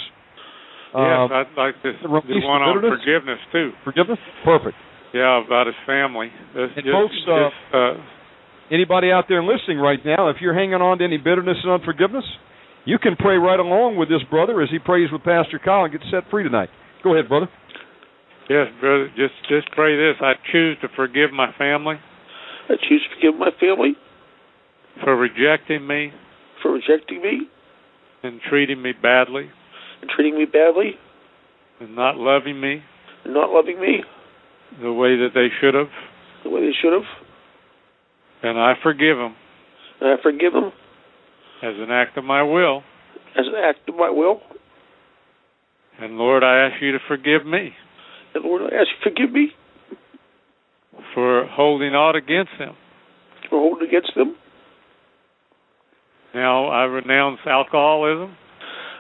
yes, 0.95 0.95
Uh, 0.95 1.27
I'd 1.30 1.53
like 1.57 1.76
to 1.84 1.91
do 1.93 2.07
one 2.09 2.61
on 2.63 2.81
forgiveness 2.81 3.39
too. 3.51 3.71
forgiveness? 3.84 4.17
Perfect. 4.45 4.76
Yeah, 5.13 5.43
about 5.45 5.67
his 5.67 5.76
family. 5.85 6.30
This, 6.55 6.69
And 6.77 6.85
just, 6.85 6.93
folks, 6.93 7.15
uh, 7.27 7.49
just, 7.49 7.76
uh, 7.76 7.93
Anybody 8.71 9.11
out 9.11 9.26
there 9.27 9.41
listening 9.43 9.80
right 9.80 9.99
now, 10.05 10.30
if 10.30 10.38
you're 10.41 10.53
hanging 10.53 10.76
on 10.76 10.99
to 10.99 11.03
any 11.03 11.17
bitterness 11.17 11.57
and 11.63 11.73
unforgiveness, 11.73 12.23
you 12.90 12.98
can 12.98 13.16
pray 13.16 13.38
right 13.38 13.60
along 13.60 13.98
with 13.98 14.10
this 14.10 14.24
brother 14.30 14.61
as 14.61 14.70
he 14.72 14.80
prays 14.80 15.11
with 15.11 15.24
Pastor 15.24 15.60
Kyle 15.64 15.84
and 15.86 15.94
get 15.94 16.02
set 16.10 16.30
free 16.32 16.44
tonight. 16.44 16.70
Go 17.03 17.14
ahead, 17.14 17.30
brother. 17.30 17.48
yes, 18.49 18.68
brother. 18.82 19.07
Just 19.16 19.38
just 19.48 19.70
pray 19.72 19.95
this. 19.95 20.16
I 20.20 20.34
choose 20.52 20.76
to 20.82 20.88
forgive 20.95 21.32
my 21.32 21.53
family 21.57 21.95
I 22.68 22.74
choose 22.88 23.02
to 23.06 23.16
forgive 23.16 23.40
my 23.40 23.49
family 23.60 23.94
for 25.03 25.16
rejecting 25.16 25.86
me 25.88 26.11
for 26.61 26.72
rejecting 26.74 27.22
me 27.22 27.48
and 28.24 28.41
treating 28.49 28.82
me 28.82 28.91
badly 28.91 29.49
and 30.02 30.10
treating 30.10 30.38
me 30.38 30.45
badly 30.45 30.91
and 31.80 31.95
not 31.95 32.18
loving 32.18 32.60
me 32.60 32.84
and 33.24 33.34
not 33.34 33.49
loving 33.49 33.80
me 33.80 34.03
the 34.82 34.91
way 34.91 35.16
that 35.18 35.30
they 35.34 35.48
should 35.61 35.74
have. 35.74 35.88
the 36.44 36.49
way 36.49 36.61
they 36.61 36.76
should 36.82 36.94
have. 36.94 37.07
And 38.44 38.60
I 38.60 38.74
forgive 38.84 39.18
them 39.18 39.36
And 40.02 40.10
I 40.10 40.22
forgive 40.22 40.53
them 40.53 40.72
as 41.64 41.76
an 41.77 41.91
act 41.91 42.18
of 42.18 42.23
my 42.23 42.41
will. 42.44 42.84
as 43.38 43.45
an 43.48 43.56
act 43.64 43.88
of 43.90 43.95
my 43.95 44.10
will. 44.10 44.41
And 45.99 46.18
Lord, 46.18 46.44
I 46.44 46.68
ask 46.68 46.81
you 46.81 46.94
to 46.94 46.99
forgive 47.07 47.45
me 47.45 47.73
And 48.34 48.44
Lord, 48.45 48.61
I 48.61 48.76
ask 48.76 48.88
you 48.88 49.03
to 49.03 49.10
forgive 49.10 49.31
me 49.34 49.52
for 51.14 51.45
holding 51.48 51.94
aught 51.94 52.15
against 52.15 52.52
them. 52.60 52.76
for 53.49 53.60
holding 53.60 53.88
against 53.88 54.11
them. 54.15 54.36
Now 56.34 56.68
I 56.68 56.84
renounce 56.84 57.40
alcoholism 57.45 58.36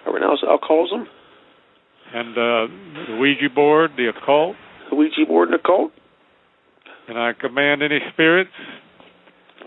I 0.05 0.11
renounce 0.11 0.39
alcoholism, 0.47 1.07
and 2.13 2.29
uh, 2.31 3.11
the 3.11 3.17
Ouija 3.19 3.49
board, 3.53 3.91
the 3.97 4.07
occult, 4.09 4.55
the 4.89 4.95
Ouija 4.95 5.25
board, 5.27 5.49
and 5.49 5.59
the 5.59 5.61
cult. 5.63 5.91
and 7.07 7.17
I 7.19 7.33
command 7.39 7.83
any 7.83 7.99
spirits 8.13 8.49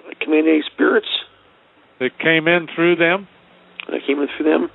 I 0.09 0.25
command 0.25 0.49
any 0.49 0.63
spirits 0.75 1.07
that 2.03 2.19
came 2.19 2.49
in 2.49 2.67
through 2.75 2.97
them 2.97 3.29
that 3.91 4.01
came 4.07 4.19
in 4.21 4.29
through 4.37 4.51
them 4.51 4.71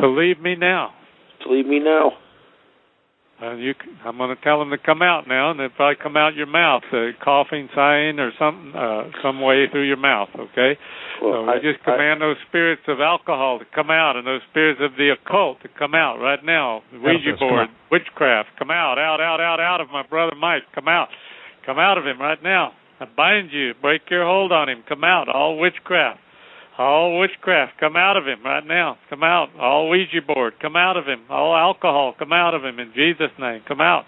to 0.00 0.08
leave 0.08 0.40
me 0.40 0.54
now. 0.56 0.90
to 1.44 1.52
leave 1.52 1.66
me 1.66 1.78
now. 1.78 2.12
Uh, 3.42 3.56
you, 3.56 3.72
c- 3.74 3.90
I'm 4.04 4.18
going 4.18 4.30
to 4.34 4.40
tell 4.40 4.60
them 4.60 4.70
to 4.70 4.78
come 4.78 5.02
out 5.02 5.26
now, 5.26 5.50
and 5.50 5.58
they 5.58 5.66
probably 5.74 5.96
come 6.00 6.16
out 6.16 6.36
your 6.36 6.46
mouth, 6.46 6.82
uh, 6.92 7.10
coughing, 7.24 7.68
sighing, 7.74 8.20
or 8.20 8.30
some 8.38 8.72
uh, 8.76 9.10
some 9.20 9.40
way 9.40 9.66
through 9.68 9.82
your 9.88 9.96
mouth. 9.96 10.28
Okay. 10.38 10.78
Well, 11.20 11.46
so 11.46 11.50
I, 11.50 11.56
just 11.58 11.82
command 11.82 12.20
those 12.22 12.36
spirits 12.48 12.82
of 12.86 13.00
alcohol 13.00 13.58
to 13.58 13.64
come 13.74 13.90
out, 13.90 14.14
and 14.14 14.24
those 14.24 14.42
spirits 14.50 14.78
of 14.80 14.92
the 14.96 15.10
occult 15.10 15.60
to 15.62 15.68
come 15.76 15.92
out 15.92 16.18
right 16.22 16.38
now. 16.44 16.82
Ouija 16.92 17.02
Manifest, 17.02 17.38
come 17.40 17.48
board, 17.48 17.68
out. 17.68 17.74
witchcraft, 17.90 18.48
come 18.60 18.70
out, 18.70 18.96
out, 18.98 19.20
out, 19.20 19.40
out, 19.40 19.58
out 19.58 19.80
of 19.80 19.88
my 19.90 20.06
brother 20.06 20.36
Mike. 20.36 20.62
Come 20.72 20.86
out, 20.86 21.08
come 21.66 21.80
out 21.80 21.98
of 21.98 22.06
him 22.06 22.20
right 22.20 22.40
now. 22.44 22.72
I 23.00 23.06
bind 23.16 23.50
you. 23.50 23.74
Break 23.82 24.02
your 24.08 24.24
hold 24.24 24.52
on 24.52 24.68
him. 24.68 24.84
Come 24.88 25.02
out. 25.02 25.28
All 25.28 25.58
witchcraft. 25.58 26.20
All 26.78 27.20
witchcraft, 27.20 27.72
come 27.78 27.96
out 27.96 28.16
of 28.16 28.24
him 28.24 28.44
right 28.44 28.64
now. 28.66 28.96
Come 29.10 29.22
out. 29.22 29.48
All 29.60 29.90
Ouija 29.90 30.22
board, 30.26 30.54
come 30.60 30.76
out 30.76 30.96
of 30.96 31.04
him. 31.04 31.20
All 31.28 31.54
alcohol, 31.54 32.14
come 32.18 32.32
out 32.32 32.54
of 32.54 32.64
him 32.64 32.78
in 32.78 32.92
Jesus' 32.94 33.32
name. 33.38 33.60
Come 33.68 33.80
out. 33.80 34.04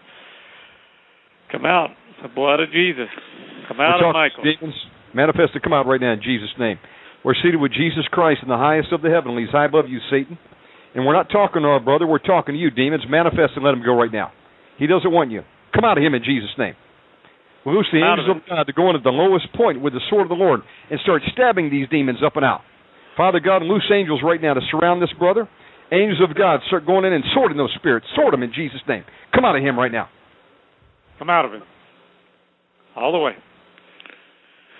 Come 1.52 1.66
out. 1.66 1.90
The 2.22 2.28
blood 2.28 2.60
of 2.60 2.72
Jesus. 2.72 3.08
Come 3.68 3.80
out 3.80 4.00
We're 4.00 4.08
of 4.08 4.14
Michael. 4.14 4.44
demons 4.44 4.74
manifest 5.14 5.52
to 5.54 5.60
come 5.60 5.72
out 5.72 5.86
right 5.86 6.00
now 6.00 6.12
in 6.12 6.22
Jesus' 6.22 6.50
name. 6.58 6.78
We're 7.24 7.34
seated 7.42 7.60
with 7.60 7.72
Jesus 7.72 8.04
Christ 8.10 8.40
in 8.42 8.48
the 8.48 8.56
highest 8.56 8.92
of 8.92 9.00
the 9.00 9.08
heavenlies, 9.08 9.48
high 9.52 9.66
above 9.66 9.88
you, 9.88 9.98
Satan. 10.10 10.38
And 10.94 11.06
we're 11.06 11.14
not 11.14 11.30
talking 11.30 11.62
to 11.62 11.68
our 11.68 11.80
brother, 11.80 12.06
we're 12.06 12.18
talking 12.18 12.54
to 12.54 12.58
you, 12.58 12.70
demons. 12.70 13.04
Manifest 13.08 13.52
and 13.56 13.64
let 13.64 13.74
him 13.74 13.82
go 13.84 13.94
right 13.94 14.12
now. 14.12 14.32
He 14.78 14.86
doesn't 14.86 15.10
want 15.10 15.30
you. 15.30 15.42
Come 15.74 15.84
out 15.84 15.98
of 15.98 16.04
him 16.04 16.14
in 16.14 16.22
Jesus' 16.22 16.50
name. 16.58 16.74
We 17.64 17.72
loose 17.72 17.88
the 17.92 18.02
out 18.04 18.18
angels 18.18 18.28
of 18.30 18.36
of 18.42 18.48
God 18.48 18.64
to 18.68 18.72
go 18.72 18.90
into 18.90 19.00
the 19.00 19.14
lowest 19.14 19.48
point 19.54 19.80
with 19.80 19.92
the 19.92 20.04
sword 20.10 20.22
of 20.22 20.28
the 20.28 20.38
Lord 20.38 20.60
and 20.90 21.00
start 21.00 21.22
stabbing 21.32 21.70
these 21.70 21.88
demons 21.88 22.18
up 22.24 22.36
and 22.36 22.44
out. 22.44 22.60
Father 23.16 23.40
God, 23.40 23.62
loose 23.62 23.88
angels 23.92 24.20
right 24.22 24.40
now 24.40 24.54
to 24.54 24.60
surround 24.70 25.00
this 25.00 25.12
brother. 25.18 25.48
Angels 25.92 26.20
of 26.28 26.36
God, 26.36 26.60
start 26.66 26.86
going 26.86 27.04
in 27.04 27.12
and 27.12 27.24
sorting 27.34 27.56
those 27.56 27.72
spirits. 27.76 28.06
Sort 28.16 28.32
them 28.32 28.42
in 28.42 28.52
Jesus' 28.52 28.80
name. 28.88 29.04
Come 29.34 29.44
out 29.44 29.56
of 29.56 29.62
him 29.62 29.78
right 29.78 29.92
now. 29.92 30.08
Come 31.18 31.30
out 31.30 31.44
of 31.44 31.52
him. 31.52 31.62
All 32.96 33.12
the 33.12 33.18
way. 33.18 33.32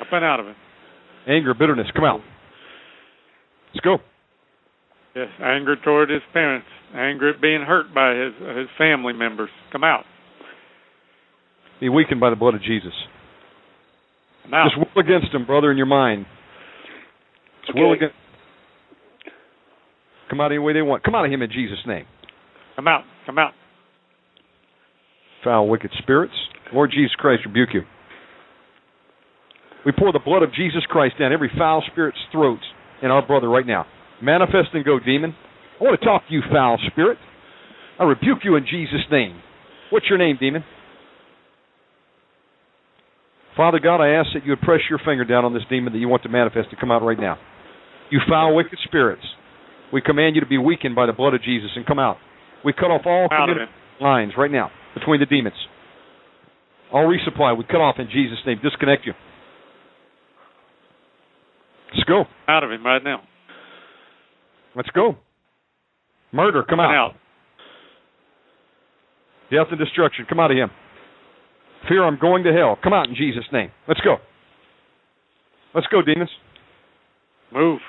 Up 0.00 0.08
and 0.10 0.24
out 0.24 0.40
of 0.40 0.46
him. 0.46 0.56
Anger, 1.28 1.54
bitterness, 1.54 1.86
come 1.94 2.04
out. 2.04 2.20
Let's 3.72 3.84
go. 3.84 3.98
Yes, 5.14 5.28
anger 5.40 5.76
toward 5.76 6.10
his 6.10 6.22
parents, 6.32 6.66
anger 6.94 7.30
at 7.30 7.40
being 7.40 7.62
hurt 7.62 7.94
by 7.94 8.14
his 8.14 8.34
his 8.56 8.68
family 8.76 9.12
members. 9.12 9.50
Come 9.70 9.84
out. 9.84 10.04
Be 11.80 11.88
weakened 11.88 12.20
by 12.20 12.30
the 12.30 12.36
blood 12.36 12.54
of 12.54 12.62
Jesus. 12.62 12.92
Out. 14.52 14.70
Just 14.70 14.78
will 14.78 15.00
against 15.02 15.34
him, 15.34 15.44
brother, 15.46 15.70
in 15.70 15.76
your 15.76 15.86
mind. 15.86 16.26
Just 17.66 17.76
will 17.78 17.92
Okay. 17.92 18.06
against. 18.06 18.16
Come 20.28 20.40
out 20.40 20.52
any 20.52 20.58
way 20.58 20.72
they 20.72 20.82
want. 20.82 21.02
Come 21.02 21.14
out 21.14 21.24
of 21.24 21.30
him 21.30 21.42
in 21.42 21.50
Jesus' 21.50 21.84
name. 21.86 22.06
Come 22.76 22.88
out. 22.88 23.04
Come 23.26 23.38
out. 23.38 23.52
Foul, 25.42 25.68
wicked 25.68 25.90
spirits. 25.98 26.34
Lord 26.72 26.90
Jesus 26.90 27.14
Christ, 27.16 27.44
rebuke 27.44 27.74
you. 27.74 27.82
We 29.84 29.92
pour 29.92 30.12
the 30.12 30.18
blood 30.18 30.42
of 30.42 30.52
Jesus 30.54 30.82
Christ 30.88 31.18
down 31.18 31.32
every 31.32 31.50
foul 31.58 31.82
spirit's 31.92 32.18
throats 32.32 32.62
in 33.02 33.10
our 33.10 33.24
brother 33.24 33.48
right 33.48 33.66
now. 33.66 33.86
Manifest 34.22 34.68
and 34.72 34.84
go, 34.84 34.98
demon. 34.98 35.34
I 35.80 35.84
want 35.84 36.00
to 36.00 36.06
talk 36.06 36.26
to 36.26 36.32
you, 36.32 36.40
foul 36.50 36.78
spirit. 36.90 37.18
I 37.98 38.04
rebuke 38.04 38.38
you 38.44 38.56
in 38.56 38.64
Jesus' 38.64 39.04
name. 39.10 39.40
What's 39.90 40.06
your 40.08 40.18
name, 40.18 40.38
demon? 40.40 40.64
Father 43.56 43.78
God, 43.78 44.00
I 44.02 44.08
ask 44.18 44.28
that 44.34 44.44
you 44.44 44.50
would 44.50 44.60
press 44.60 44.80
your 44.90 44.98
finger 44.98 45.24
down 45.24 45.44
on 45.44 45.54
this 45.54 45.62
demon 45.70 45.92
that 45.92 45.98
you 45.98 46.08
want 46.08 46.22
to 46.24 46.28
manifest 46.28 46.70
to 46.70 46.76
come 46.76 46.90
out 46.90 47.02
right 47.02 47.18
now. 47.18 47.38
You 48.10 48.20
foul, 48.28 48.54
wicked 48.54 48.78
spirits. 48.84 49.22
We 49.92 50.00
command 50.02 50.34
you 50.34 50.40
to 50.40 50.46
be 50.46 50.58
weakened 50.58 50.94
by 50.96 51.06
the 51.06 51.12
blood 51.12 51.34
of 51.34 51.42
Jesus 51.42 51.70
and 51.76 51.86
come 51.86 51.98
out. 51.98 52.16
We 52.64 52.72
cut 52.72 52.90
off 52.90 53.02
all 53.06 53.28
lines 54.00 54.32
right 54.36 54.50
now 54.50 54.70
between 54.94 55.20
the 55.20 55.26
demons. 55.26 55.54
All 56.92 57.04
resupply, 57.06 57.56
we 57.56 57.64
cut 57.64 57.80
off 57.80 57.96
in 57.98 58.08
Jesus' 58.12 58.38
name. 58.46 58.58
Disconnect 58.62 59.06
you. 59.06 59.12
Let's 61.94 62.04
go. 62.04 62.24
Out 62.48 62.64
of 62.64 62.70
him 62.72 62.84
right 62.84 63.02
now. 63.02 63.22
Let's 64.74 64.90
go. 64.90 65.16
Murder, 66.32 66.62
come 66.62 66.78
Come 66.78 66.80
out. 66.80 66.94
out. 66.94 67.12
Death 69.50 69.68
and 69.70 69.78
destruction, 69.78 70.26
come 70.28 70.40
out 70.40 70.50
of 70.50 70.56
him. 70.56 70.70
Fear, 71.88 72.04
I'm 72.04 72.18
going 72.18 72.44
to 72.44 72.52
hell. 72.52 72.78
Come 72.82 72.92
out 72.92 73.08
in 73.08 73.14
Jesus' 73.14 73.44
name. 73.52 73.70
Let's 73.86 74.00
go. 74.00 74.16
Let's 75.74 75.86
go, 75.88 76.02
demons. 76.02 76.30
Move. 77.52 77.80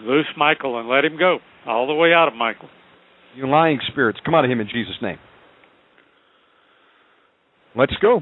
Loose 0.00 0.26
Michael 0.36 0.78
and 0.78 0.88
let 0.88 1.04
him 1.04 1.18
go. 1.18 1.38
All 1.66 1.86
the 1.86 1.94
way 1.94 2.12
out 2.12 2.28
of 2.28 2.34
Michael. 2.34 2.68
You 3.34 3.48
lying 3.48 3.80
spirits, 3.90 4.18
come 4.24 4.34
out 4.34 4.44
of 4.44 4.50
him 4.50 4.60
in 4.60 4.66
Jesus' 4.66 4.96
name. 5.02 5.18
Let's 7.74 7.92
go. 8.00 8.20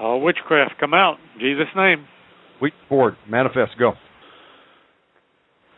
All 0.00 0.20
witchcraft 0.20 0.74
come 0.80 0.94
out. 0.94 1.16
In 1.34 1.40
Jesus' 1.40 1.72
name. 1.76 2.06
Ouija 2.60 2.74
board, 2.88 3.14
manifest, 3.28 3.72
go. 3.78 3.92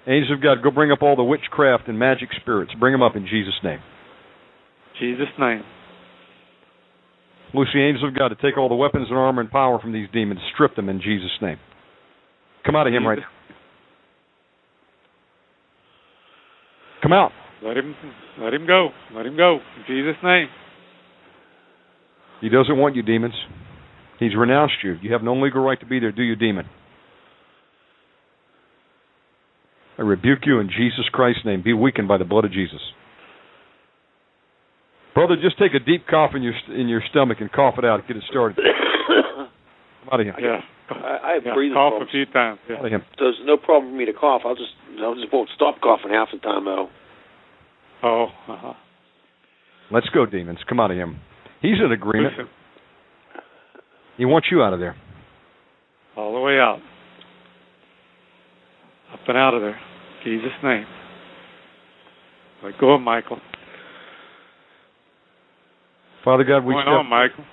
Angels 0.06 0.32
of 0.32 0.43
God, 0.43 0.62
go 0.62 0.70
bring 0.70 0.93
up 0.93 1.02
all 1.02 1.16
the 1.16 1.24
witchcraft 1.24 1.88
and 1.88 1.98
magic 1.98 2.28
spirits. 2.40 2.72
Bring 2.78 2.93
them 2.93 3.02
up 3.02 3.16
in 3.16 3.26
Jesus' 3.26 3.55
name. 3.62 3.80
Jesus' 5.01 5.28
name. 5.39 5.62
Loose 7.55 7.68
the 7.73 7.81
angels 7.81 8.05
of 8.09 8.18
God 8.18 8.28
to 8.28 8.35
take 8.36 8.59
all 8.59 8.68
the 8.68 8.74
weapons 8.74 9.06
and 9.09 9.18
armor 9.18 9.40
and 9.40 9.51
power 9.51 9.78
from 9.78 9.93
these 9.93 10.09
demons. 10.12 10.40
Strip 10.55 10.77
them 10.77 10.89
in 10.89 11.01
Jesus' 11.01 11.31
name. 11.40 11.59
Come 12.64 12.77
out 12.77 12.86
of 12.86 12.93
him 12.93 13.06
right 13.06 13.18
now. 13.18 13.27
Come 17.02 17.12
out. 17.12 17.31
Let 17.62 17.77
him 17.77 17.94
let 18.40 18.52
him 18.52 18.66
go. 18.66 18.89
Let 19.14 19.24
him 19.24 19.36
go. 19.36 19.60
In 19.77 19.85
Jesus' 19.86 20.16
name. 20.23 20.48
He 22.40 22.48
doesn't 22.48 22.77
want 22.77 22.97
you, 22.97 23.02
demons. 23.02 23.35
He's 24.18 24.36
renounced 24.36 24.74
you. 24.82 24.97
You 25.01 25.12
have 25.12 25.23
no 25.23 25.35
legal 25.35 25.62
right 25.62 25.78
to 25.81 25.86
be 25.86 26.01
there, 26.01 26.12
do 26.12 26.23
you, 26.23 26.36
demon? 26.36 26.66
I 29.98 30.02
rebuke 30.02 30.40
you 30.44 30.59
in 30.60 30.68
Jesus 30.68 31.09
Christ's 31.12 31.43
name. 31.44 31.62
Be 31.62 31.73
weakened 31.73 32.09
by 32.09 32.18
the 32.18 32.24
blood 32.24 32.44
of 32.44 32.52
Jesus. 32.52 32.81
Brother, 35.16 35.36
just 35.40 35.59
take 35.59 35.72
a 35.72 35.80
deep 35.80 36.06
cough 36.06 36.32
in 36.36 36.43
your 36.43 36.52
in 36.68 36.88
your 36.88 37.01
stomach 37.09 37.38
and 37.40 37.51
cough 37.51 37.76
it 37.78 37.86
out. 37.86 38.06
Get 38.06 38.18
it 38.18 38.22
started. 38.28 38.59
Come 39.09 39.48
out 40.12 40.20
of 40.20 40.26
here. 40.26 40.34
Yeah. 40.38 40.60
I, 40.90 41.30
I 41.30 41.32
have 41.32 41.43
yeah. 41.47 41.55
breathing 41.55 41.74
Cough 41.74 41.93
problems. 41.97 42.10
a 42.10 42.12
few 42.12 42.26
times. 42.26 42.59
Yeah. 42.68 42.86
him. 42.86 43.02
So 43.18 43.24
there's 43.24 43.40
no 43.47 43.56
problem 43.56 43.93
for 43.93 43.97
me 43.97 44.05
to 44.05 44.12
cough. 44.12 44.43
I'll 44.44 44.55
just 44.55 44.76
I 45.01 45.14
just 45.18 45.32
won't 45.32 45.48
stop 45.56 45.80
coughing 45.80 46.12
half 46.12 46.28
the 46.32 46.38
time 46.38 46.66
though. 46.66 46.88
Oh. 48.02 48.26
Uh-huh. 48.47 48.74
Let's 49.90 50.06
go, 50.10 50.26
demons. 50.26 50.59
Come 50.68 50.80
out 50.80 50.90
of 50.90 50.98
him. 50.98 51.18
He's 51.62 51.78
in 51.82 51.90
agreement. 51.93 52.34
Listen, 52.36 52.51
He 54.18 54.26
wants 54.26 54.48
you 54.51 54.62
out 54.62 54.74
of 54.74 54.80
there. 54.80 54.97
all 56.14 56.34
the 56.34 56.40
way 56.40 56.59
out. 56.59 56.80
Up 59.14 59.20
and 59.28 59.38
out 59.38 59.55
of 59.55 59.62
there. 59.62 59.78
In 59.78 60.24
Jesus' 60.24 60.52
name. 60.62 60.84
Let 62.62 62.78
go 62.78 62.94
of 62.94 63.01
Michael. 63.01 63.38
Father 66.27 66.43
God, 66.43 66.65
we 66.65 66.74
What's 66.74 66.82
step- 66.82 66.90
going 66.90 67.07
on, 67.07 67.09
Michael? 67.09 67.44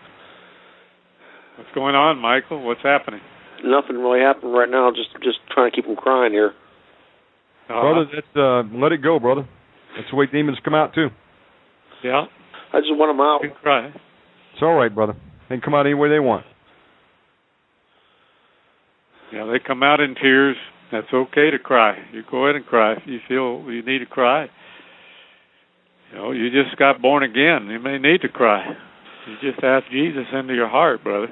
What's 1.58 1.70
going 1.76 1.94
on, 1.94 2.18
Michael? 2.18 2.66
What's 2.66 2.82
happening? 2.82 3.22
Nothing 3.64 3.98
really 4.02 4.20
happened 4.20 4.52
right 4.52 4.68
now. 4.68 4.90
Just 4.90 5.14
just 5.22 5.38
trying 5.54 5.70
to 5.70 5.76
keep 5.76 5.86
them 5.86 5.96
crying 5.96 6.34
here. 6.34 6.54
Uh, 7.70 7.82
brother. 7.82 8.06
That, 8.10 8.42
uh, 8.42 8.64
let 8.76 8.92
it 8.92 9.04
go, 9.04 9.20
brother. 9.20 9.48
That's 9.96 10.10
the 10.10 10.18
way 10.18 10.26
demons 10.26 10.58
come 10.66 10.74
out 10.74 10.96
too. 10.96 11.10
Yeah. 12.04 12.26
I 12.74 12.80
just 12.80 12.98
want 12.98 13.14
them 13.14 13.22
out. 13.22 13.42
You 13.44 13.50
can 13.50 13.62
cry. 13.62 13.88
It's 14.54 14.64
all 14.64 14.74
right, 14.74 14.94
brother. 14.94 15.14
They 15.48 15.56
can 15.56 15.62
come 15.62 15.76
out 15.76 15.86
any 15.86 15.94
way 15.94 16.10
they 16.10 16.20
want. 16.20 16.44
Yeah, 19.32 19.46
they 19.46 19.60
come 19.60 19.84
out 19.84 20.00
in 20.00 20.16
tears. 20.16 20.58
That's 20.92 21.14
okay 21.14 21.52
to 21.52 21.60
cry. 21.60 21.96
You 22.12 22.24
go 22.30 22.46
ahead 22.46 22.56
and 22.56 22.66
cry 22.66 22.94
if 22.94 23.04
you 23.06 23.20
feel 23.28 23.72
you 23.72 23.84
need 23.84 24.00
to 24.00 24.08
cry. 24.08 24.48
You 26.14 26.20
know, 26.20 26.32
you 26.32 26.50
just 26.52 26.78
got 26.78 27.02
born 27.02 27.24
again. 27.24 27.68
You 27.70 27.80
may 27.80 27.98
need 27.98 28.22
to 28.22 28.30
cry. 28.30 28.64
You 29.28 29.52
just 29.52 29.64
ask 29.64 29.90
Jesus 29.92 30.26
into 30.32 30.54
your 30.54 30.70
heart, 30.70 31.04
brother. 31.04 31.28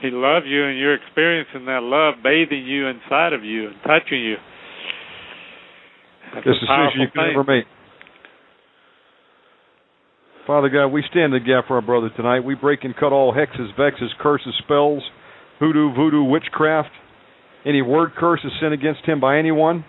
He 0.00 0.08
loves 0.10 0.46
you, 0.48 0.64
and 0.64 0.78
you're 0.78 0.94
experiencing 0.94 1.66
that 1.66 1.82
love 1.82 2.14
bathing 2.22 2.64
you 2.64 2.86
inside 2.86 3.34
of 3.34 3.44
you 3.44 3.68
and 3.68 3.76
touching 3.82 4.22
you. 4.22 4.36
That's 6.34 6.46
This 6.46 6.56
a 6.56 6.60
decision 6.60 7.00
you 7.00 7.08
can 7.14 7.28
never 7.28 7.44
make. 7.44 7.64
Father 10.46 10.68
God, 10.68 10.88
we 10.88 11.02
stand 11.10 11.34
in 11.34 11.42
the 11.42 11.46
gap 11.46 11.68
for 11.68 11.76
our 11.76 11.82
brother 11.82 12.10
tonight. 12.16 12.40
We 12.40 12.54
break 12.54 12.84
and 12.84 12.94
cut 12.96 13.12
all 13.12 13.32
hexes, 13.34 13.74
vexes, 13.78 14.12
curses, 14.20 14.54
spells, 14.64 15.02
hoodoo, 15.58 15.94
voodoo, 15.94 16.22
witchcraft, 16.24 16.90
any 17.64 17.80
word 17.80 18.10
curse 18.16 18.40
is 18.44 18.52
sent 18.60 18.74
against 18.74 19.04
him 19.06 19.20
by 19.20 19.38
anyone. 19.38 19.84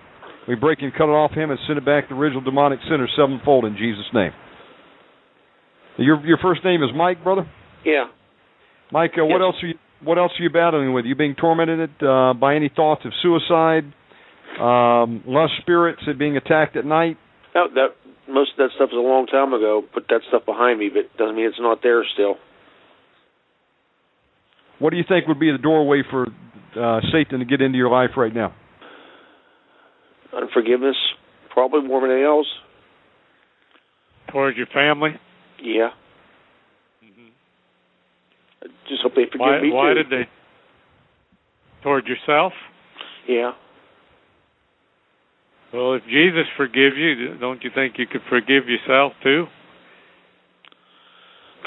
We 0.47 0.55
break 0.55 0.81
and 0.81 0.93
cut 0.93 1.05
it 1.05 1.17
off 1.17 1.31
him 1.31 1.49
and 1.49 1.59
send 1.67 1.77
it 1.77 1.85
back 1.85 2.07
to 2.09 2.13
the 2.13 2.19
original 2.19 2.41
demonic 2.41 2.79
sinner 2.89 3.07
sevenfold 3.17 3.65
in 3.65 3.75
Jesus' 3.77 4.05
name. 4.13 4.31
Your 5.97 6.25
your 6.25 6.37
first 6.41 6.63
name 6.63 6.83
is 6.83 6.89
Mike, 6.95 7.23
brother. 7.23 7.49
Yeah. 7.83 8.05
Mike, 8.91 9.11
uh, 9.17 9.25
what 9.25 9.41
else 9.41 9.55
are 9.63 9.67
you 9.67 9.75
what 10.03 10.17
else 10.17 10.31
are 10.39 10.43
you 10.43 10.49
battling 10.49 10.93
with? 10.93 11.05
You 11.05 11.15
being 11.15 11.35
tormented 11.35 11.89
uh, 12.03 12.33
by 12.33 12.55
any 12.55 12.69
thoughts 12.73 13.01
of 13.05 13.11
suicide, 13.21 13.85
um, 14.59 15.23
lust 15.25 15.53
spirits, 15.61 16.01
uh, 16.07 16.13
being 16.17 16.37
attacked 16.37 16.75
at 16.75 16.85
night? 16.85 17.17
That, 17.53 17.67
that 17.73 17.87
most 18.31 18.51
of 18.51 18.57
that 18.57 18.69
stuff 18.75 18.89
was 18.91 18.99
a 18.99 19.07
long 19.07 19.25
time 19.27 19.53
ago. 19.53 19.83
Put 19.93 20.07
that 20.09 20.21
stuff 20.27 20.45
behind 20.45 20.79
me, 20.79 20.89
but 20.93 21.15
doesn't 21.17 21.35
mean 21.35 21.47
it's 21.47 21.59
not 21.59 21.79
there 21.81 22.03
still. 22.13 22.35
What 24.79 24.89
do 24.91 24.97
you 24.97 25.05
think 25.07 25.27
would 25.27 25.39
be 25.39 25.51
the 25.51 25.57
doorway 25.57 26.03
for 26.09 26.27
uh, 26.77 26.99
Satan 27.11 27.39
to 27.39 27.45
get 27.45 27.61
into 27.61 27.77
your 27.77 27.89
life 27.89 28.11
right 28.17 28.33
now? 28.33 28.53
Unforgiveness, 30.35 30.95
probably 31.51 31.81
more 31.81 32.01
than 32.01 32.11
anything 32.11 32.25
else. 32.27 32.47
Towards 34.31 34.57
your 34.57 34.67
family. 34.67 35.11
Yeah. 35.61 35.89
Mm-hmm. 37.03 37.29
I 38.63 38.67
just 38.89 39.01
hope 39.01 39.13
they 39.15 39.23
forgive 39.25 39.39
Why, 39.39 39.61
me 39.61 39.71
why 39.71 39.93
too. 39.93 40.03
did 40.03 40.09
they? 40.09 40.29
Toward 41.83 42.05
yourself. 42.07 42.51
Yeah. 43.27 43.51
Well, 45.73 45.93
if 45.93 46.03
Jesus 46.05 46.45
forgive 46.57 46.97
you, 46.97 47.37
don't 47.39 47.63
you 47.63 47.69
think 47.73 47.95
you 47.97 48.07
could 48.07 48.21
forgive 48.29 48.63
yourself 48.67 49.13
too? 49.23 49.45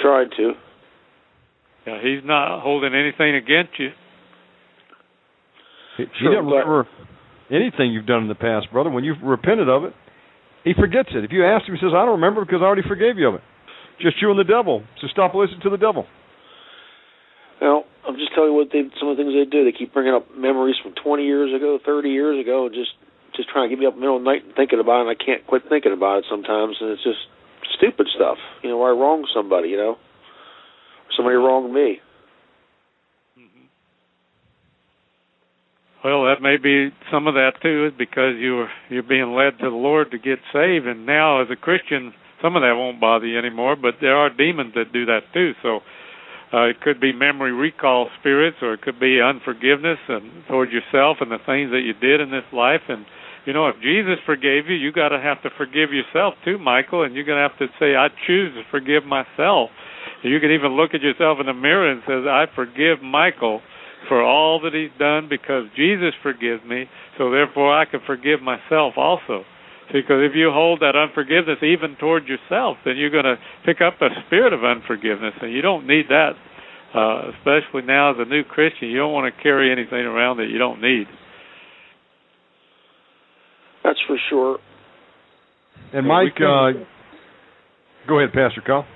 Tried 0.00 0.28
to. 0.36 0.52
Yeah, 1.86 1.98
he's 2.02 2.24
not 2.24 2.60
holding 2.62 2.94
anything 2.94 3.34
against 3.34 3.78
you. 3.78 3.90
He, 5.96 6.04
he 6.04 6.08
Sure, 6.20 6.34
doesn't 6.34 6.50
but- 6.50 6.56
remember 6.66 6.88
anything 7.50 7.92
you've 7.92 8.06
done 8.06 8.22
in 8.22 8.28
the 8.28 8.34
past, 8.34 8.70
brother. 8.72 8.90
When 8.90 9.04
you've 9.04 9.22
repented 9.22 9.68
of 9.68 9.84
it, 9.84 9.94
he 10.64 10.74
forgets 10.74 11.10
it. 11.14 11.24
If 11.24 11.32
you 11.32 11.44
ask 11.44 11.66
him, 11.66 11.74
he 11.74 11.80
says, 11.80 11.94
"I 11.94 12.04
don't 12.04 12.20
remember 12.20 12.44
because 12.44 12.62
I 12.62 12.64
already 12.64 12.82
forgave 12.82 13.18
you 13.18 13.28
of 13.28 13.34
it." 13.36 13.42
Just 14.00 14.20
you 14.22 14.30
and 14.30 14.38
the 14.38 14.44
devil. 14.44 14.82
So 15.00 15.08
stop 15.08 15.34
listening 15.34 15.60
to 15.62 15.70
the 15.70 15.78
devil. 15.78 16.06
Well, 17.60 17.84
I'm 18.06 18.16
just 18.16 18.32
telling 18.34 18.50
you 18.50 18.56
what 18.56 18.70
they 18.70 18.86
some 18.98 19.08
of 19.08 19.16
the 19.16 19.22
things 19.22 19.34
they 19.34 19.44
do. 19.44 19.64
They 19.64 19.72
keep 19.72 19.92
bringing 19.92 20.14
up 20.14 20.30
memories 20.36 20.76
from 20.78 20.92
20 20.92 21.24
years 21.24 21.52
ago, 21.52 21.78
30 21.84 22.10
years 22.10 22.38
ago, 22.38 22.66
and 22.66 22.74
just 22.74 22.92
just 23.34 23.48
trying 23.48 23.68
to 23.68 23.74
get 23.74 23.78
me 23.78 23.86
up 23.86 23.94
in 23.94 24.00
the 24.00 24.06
middle 24.06 24.16
of 24.16 24.22
the 24.22 24.30
night 24.30 24.44
and 24.44 24.54
thinking 24.54 24.80
about 24.80 24.98
it. 24.98 25.08
And 25.08 25.10
I 25.10 25.18
can't 25.18 25.46
quit 25.46 25.62
thinking 25.68 25.92
about 25.92 26.18
it 26.18 26.24
sometimes, 26.30 26.76
and 26.80 26.90
it's 26.90 27.02
just 27.02 27.26
stupid 27.76 28.08
stuff. 28.14 28.38
You 28.62 28.70
know, 28.70 28.82
I 28.82 28.90
wronged 28.90 29.26
somebody. 29.34 29.70
You 29.70 29.76
know, 29.76 29.98
somebody 31.16 31.36
wronged 31.36 31.72
me. 31.72 32.00
Well, 36.04 36.24
that 36.26 36.40
may 36.40 36.56
be 36.56 36.90
some 37.10 37.26
of 37.26 37.34
that 37.34 37.60
too, 37.60 37.86
is 37.86 37.92
because 37.98 38.36
you're 38.38 38.68
you're 38.88 39.02
being 39.02 39.32
led 39.34 39.58
to 39.58 39.70
the 39.70 39.76
Lord 39.76 40.10
to 40.12 40.18
get 40.18 40.38
saved, 40.52 40.86
and 40.86 41.06
now 41.06 41.42
as 41.42 41.48
a 41.50 41.56
Christian, 41.56 42.14
some 42.40 42.54
of 42.54 42.62
that 42.62 42.76
won't 42.76 43.00
bother 43.00 43.26
you 43.26 43.38
anymore. 43.38 43.74
But 43.74 43.94
there 44.00 44.16
are 44.16 44.30
demons 44.30 44.74
that 44.74 44.92
do 44.92 45.06
that 45.06 45.22
too. 45.32 45.52
So 45.62 45.80
Uh, 46.50 46.64
it 46.72 46.80
could 46.80 46.98
be 46.98 47.12
memory 47.12 47.52
recall 47.52 48.08
spirits, 48.20 48.56
or 48.62 48.72
it 48.72 48.80
could 48.80 48.98
be 48.98 49.20
unforgiveness 49.20 49.98
and 50.08 50.46
towards 50.48 50.72
yourself 50.72 51.18
and 51.20 51.30
the 51.30 51.44
things 51.44 51.70
that 51.70 51.84
you 51.84 51.92
did 51.92 52.22
in 52.22 52.30
this 52.30 52.48
life. 52.52 52.80
And 52.88 53.04
you 53.44 53.52
know, 53.52 53.68
if 53.68 53.76
Jesus 53.80 54.18
forgave 54.24 54.66
you, 54.68 54.76
you 54.76 54.90
got 54.92 55.10
to 55.10 55.20
have 55.20 55.42
to 55.42 55.50
forgive 55.58 55.92
yourself 55.92 56.34
too, 56.44 56.56
Michael. 56.58 57.02
And 57.04 57.14
you're 57.14 57.28
going 57.28 57.36
to 57.36 57.48
have 57.48 57.58
to 57.58 57.68
say, 57.78 57.96
"I 57.96 58.08
choose 58.26 58.54
to 58.54 58.64
forgive 58.70 59.04
myself." 59.04 59.70
You 60.22 60.40
can 60.40 60.50
even 60.50 60.72
look 60.72 60.94
at 60.94 61.02
yourself 61.02 61.38
in 61.38 61.46
the 61.46 61.54
mirror 61.54 61.90
and 61.90 62.02
says, 62.06 62.26
"I 62.26 62.46
forgive 62.54 63.02
Michael." 63.02 63.60
For 64.08 64.22
all 64.22 64.60
that 64.62 64.74
he's 64.74 64.96
done, 64.98 65.28
because 65.28 65.64
Jesus 65.76 66.14
forgives 66.22 66.62
me, 66.64 66.86
so 67.18 67.30
therefore 67.30 67.76
I 67.76 67.84
can 67.84 68.00
forgive 68.06 68.40
myself 68.40 68.94
also. 68.96 69.44
Because 69.92 70.22
if 70.22 70.36
you 70.36 70.50
hold 70.52 70.80
that 70.80 70.94
unforgiveness 70.94 71.58
even 71.62 71.96
toward 71.96 72.28
yourself, 72.28 72.76
then 72.84 72.96
you're 72.96 73.10
going 73.10 73.24
to 73.24 73.36
pick 73.64 73.80
up 73.80 74.00
a 74.00 74.08
spirit 74.26 74.52
of 74.52 74.62
unforgiveness, 74.62 75.34
and 75.42 75.52
you 75.52 75.62
don't 75.62 75.86
need 75.86 76.06
that. 76.08 76.32
Uh, 76.94 77.30
especially 77.36 77.82
now 77.82 78.12
as 78.12 78.16
a 78.18 78.24
new 78.24 78.44
Christian, 78.44 78.88
you 78.88 78.96
don't 78.96 79.12
want 79.12 79.34
to 79.34 79.42
carry 79.42 79.72
anything 79.72 80.06
around 80.06 80.38
that 80.38 80.48
you 80.50 80.58
don't 80.58 80.80
need. 80.80 81.06
That's 83.84 83.98
for 84.06 84.16
sure. 84.30 84.58
And 85.92 86.06
Mike, 86.06 86.36
uh, 86.36 86.84
go 88.06 88.20
ahead, 88.20 88.32
Pastor 88.32 88.62
Kyle. 88.66 88.86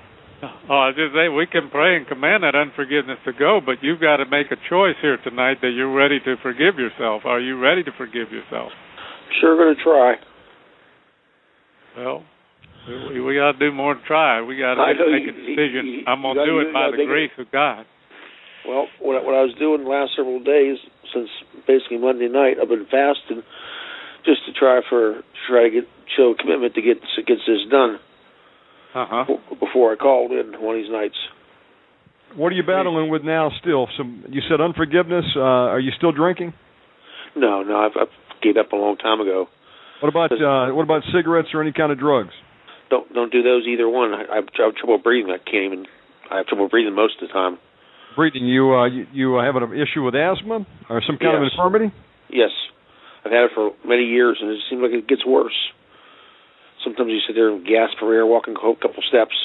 Oh, 0.69 0.75
I 0.75 0.91
just 0.91 1.13
say 1.15 1.29
we 1.29 1.45
can 1.47 1.69
pray 1.69 1.95
and 1.95 2.07
command 2.07 2.43
that 2.43 2.55
unforgiveness 2.55 3.19
to 3.25 3.31
go, 3.33 3.61
but 3.63 3.79
you've 3.81 4.01
got 4.01 4.17
to 4.17 4.25
make 4.25 4.51
a 4.51 4.57
choice 4.69 4.95
here 5.01 5.17
tonight 5.23 5.57
that 5.61 5.71
you're 5.71 5.93
ready 5.93 6.19
to 6.19 6.35
forgive 6.43 6.75
yourself. 6.75 7.23
Are 7.25 7.39
you 7.39 7.57
ready 7.59 7.83
to 7.83 7.91
forgive 7.97 8.31
yourself? 8.31 8.71
Sure, 9.39 9.55
going 9.55 9.75
to 9.75 9.83
try. 9.83 10.15
Well, 11.97 12.23
we, 13.09 13.21
we 13.21 13.35
got 13.35 13.53
to 13.53 13.59
do 13.59 13.71
more 13.71 13.95
than 13.95 14.03
try. 14.03 14.41
We 14.41 14.57
got 14.57 14.75
to 14.75 14.83
make 14.83 15.23
you- 15.23 15.29
a 15.29 15.33
decision. 15.33 15.85
you- 15.87 16.03
I'm 16.07 16.21
going 16.21 16.35
to 16.35 16.45
do 16.45 16.59
it 16.59 16.73
by 16.73 16.91
the 16.91 17.05
grace 17.05 17.31
of 17.37 17.49
God. 17.51 17.85
Well, 18.67 18.87
what, 18.99 19.21
I- 19.21 19.23
what 19.23 19.35
I 19.35 19.41
was 19.43 19.53
doing 19.59 19.83
the 19.83 19.89
last 19.89 20.11
several 20.15 20.39
days, 20.43 20.77
since 21.13 21.29
basically 21.67 21.99
Monday 21.99 22.27
night, 22.27 22.57
I've 22.61 22.69
been 22.69 22.85
fasting 22.91 23.43
just 24.25 24.45
to 24.47 24.51
try 24.53 24.81
for 24.89 25.23
to 25.23 25.23
try 25.47 25.63
to 25.63 25.69
get 25.69 25.83
show 26.17 26.33
commitment 26.39 26.73
to 26.75 26.81
get 26.81 26.97
to 27.15 27.23
get 27.23 27.37
this 27.47 27.63
done 27.69 27.99
Uh 28.93 29.05
huh. 29.09 29.23
b- 29.27 29.55
before 29.59 29.93
I 29.93 29.95
called 29.95 30.31
in 30.31 30.53
one 30.61 30.75
of 30.75 30.81
these 30.81 30.91
nights. 30.91 31.15
What 32.35 32.51
are 32.51 32.55
you 32.55 32.63
battling 32.63 33.09
with 33.09 33.23
now? 33.23 33.51
Still, 33.61 33.87
some 33.97 34.25
you 34.29 34.41
said 34.49 34.61
unforgiveness. 34.61 35.25
Uh, 35.35 35.69
are 35.73 35.79
you 35.79 35.91
still 35.97 36.11
drinking? 36.11 36.53
No, 37.35 37.63
no, 37.63 37.77
I've, 37.77 37.91
I've 37.99 38.13
gave 38.41 38.57
up 38.57 38.71
a 38.71 38.75
long 38.75 38.97
time 38.97 39.21
ago. 39.21 39.47
What 40.01 40.09
about 40.09 40.31
uh, 40.33 40.73
what 40.73 40.83
about 40.83 41.03
cigarettes 41.13 41.49
or 41.53 41.61
any 41.61 41.71
kind 41.71 41.91
of 41.91 41.99
drugs? 41.99 42.33
Don't 42.89 43.11
don't 43.13 43.31
do 43.31 43.41
those 43.41 43.65
either 43.67 43.87
one. 43.87 44.13
I, 44.13 44.25
I 44.31 44.35
have 44.35 44.75
trouble 44.75 44.97
breathing. 44.97 45.31
I 45.31 45.37
can't 45.37 45.65
even. 45.73 45.85
I 46.31 46.37
have 46.37 46.47
trouble 46.47 46.69
breathing 46.69 46.95
most 46.95 47.21
of 47.21 47.27
the 47.27 47.33
time. 47.33 47.57
Breathing. 48.15 48.45
You 48.45 48.73
uh, 48.75 48.85
you, 48.87 49.07
you 49.13 49.35
have 49.35 49.55
an 49.55 49.63
issue 49.73 50.03
with 50.03 50.15
asthma 50.15 50.65
or 50.89 51.01
some 51.05 51.17
kind 51.17 51.37
of 51.37 51.43
infirmity? 51.43 51.93
Yes, 52.29 52.51
I've 53.25 53.31
had 53.31 53.45
it 53.45 53.51
for 53.53 53.71
many 53.85 54.03
years, 54.05 54.37
and 54.41 54.49
it 54.51 54.59
seems 54.69 54.81
like 54.81 54.91
it 54.91 55.07
gets 55.07 55.25
worse. 55.25 55.55
Sometimes 56.83 57.09
you 57.09 57.19
sit 57.27 57.35
there 57.35 57.49
and 57.49 57.65
gasp 57.65 57.97
for 57.99 58.13
air, 58.13 58.25
walking 58.25 58.55
a 58.55 58.75
couple 58.75 59.03
steps. 59.07 59.35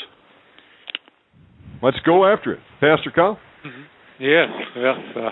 Let's 1.83 1.99
go 2.05 2.27
after 2.27 2.55
it, 2.55 2.61
Pastor 2.81 3.11
Kyle. 3.15 3.39
Yeah, 4.19 4.47
yes. 4.77 4.99
Uh, 5.15 5.31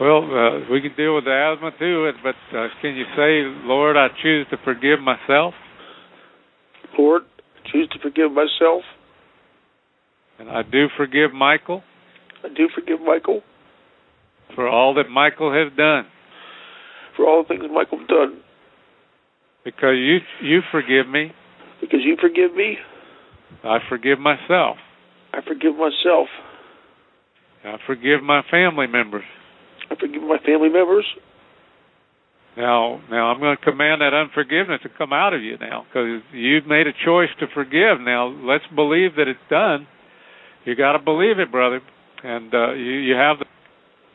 well, 0.00 0.22
uh, 0.22 0.70
we 0.70 0.80
can 0.80 0.94
deal 0.96 1.16
with 1.16 1.24
the 1.24 1.34
asthma 1.34 1.72
too, 1.78 2.10
but 2.22 2.36
uh, 2.56 2.68
can 2.80 2.94
you 2.94 3.04
say, 3.16 3.42
Lord, 3.66 3.96
I 3.96 4.08
choose 4.22 4.46
to 4.50 4.56
forgive 4.64 5.00
myself, 5.00 5.54
Lord, 6.96 7.22
I 7.56 7.68
choose 7.72 7.88
to 7.90 7.98
forgive 7.98 8.30
myself. 8.30 8.82
and 10.38 10.48
I 10.48 10.62
do 10.62 10.86
forgive 10.96 11.32
Michael 11.32 11.82
I 12.46 12.48
do 12.48 12.68
forgive 12.74 13.00
Michael 13.00 13.42
for 14.54 14.68
all 14.68 14.94
that 14.94 15.10
Michael 15.10 15.52
has 15.52 15.76
done, 15.76 16.06
for 17.16 17.26
all 17.26 17.42
the 17.42 17.48
things 17.48 17.64
Michael's 17.72 18.06
done. 18.08 18.40
Because 19.66 19.98
you 19.98 20.18
you 20.40 20.60
forgive 20.70 21.08
me, 21.10 21.32
Because 21.80 22.00
you 22.04 22.16
forgive 22.20 22.54
me, 22.54 22.78
I 23.64 23.78
forgive 23.88 24.18
myself. 24.18 24.78
I 25.34 25.42
forgive 25.46 25.74
myself. 25.74 26.28
I 27.64 27.76
forgive 27.84 28.22
my 28.22 28.42
family 28.48 28.86
members. 28.86 29.24
I 29.90 29.96
forgive 29.96 30.22
my 30.22 30.38
family 30.38 30.68
members. 30.68 31.04
Now, 32.56 33.02
now 33.10 33.26
I'm 33.26 33.40
going 33.40 33.56
to 33.56 33.62
command 33.62 34.00
that 34.00 34.14
unforgiveness 34.14 34.80
to 34.84 34.88
come 34.96 35.12
out 35.12 35.34
of 35.34 35.42
you 35.42 35.58
now, 35.58 35.84
because 35.84 36.22
you've 36.32 36.66
made 36.66 36.86
a 36.86 36.94
choice 37.04 37.28
to 37.40 37.46
forgive. 37.52 38.00
Now, 38.00 38.28
let's 38.28 38.64
believe 38.74 39.16
that 39.16 39.28
it's 39.28 39.38
done. 39.50 39.86
You 40.64 40.74
got 40.74 40.92
to 40.92 40.98
believe 41.00 41.38
it, 41.38 41.50
brother, 41.50 41.80
and 42.22 42.54
uh, 42.54 42.72
you 42.72 42.92
you 42.92 43.14
have 43.14 43.38
the 43.40 43.46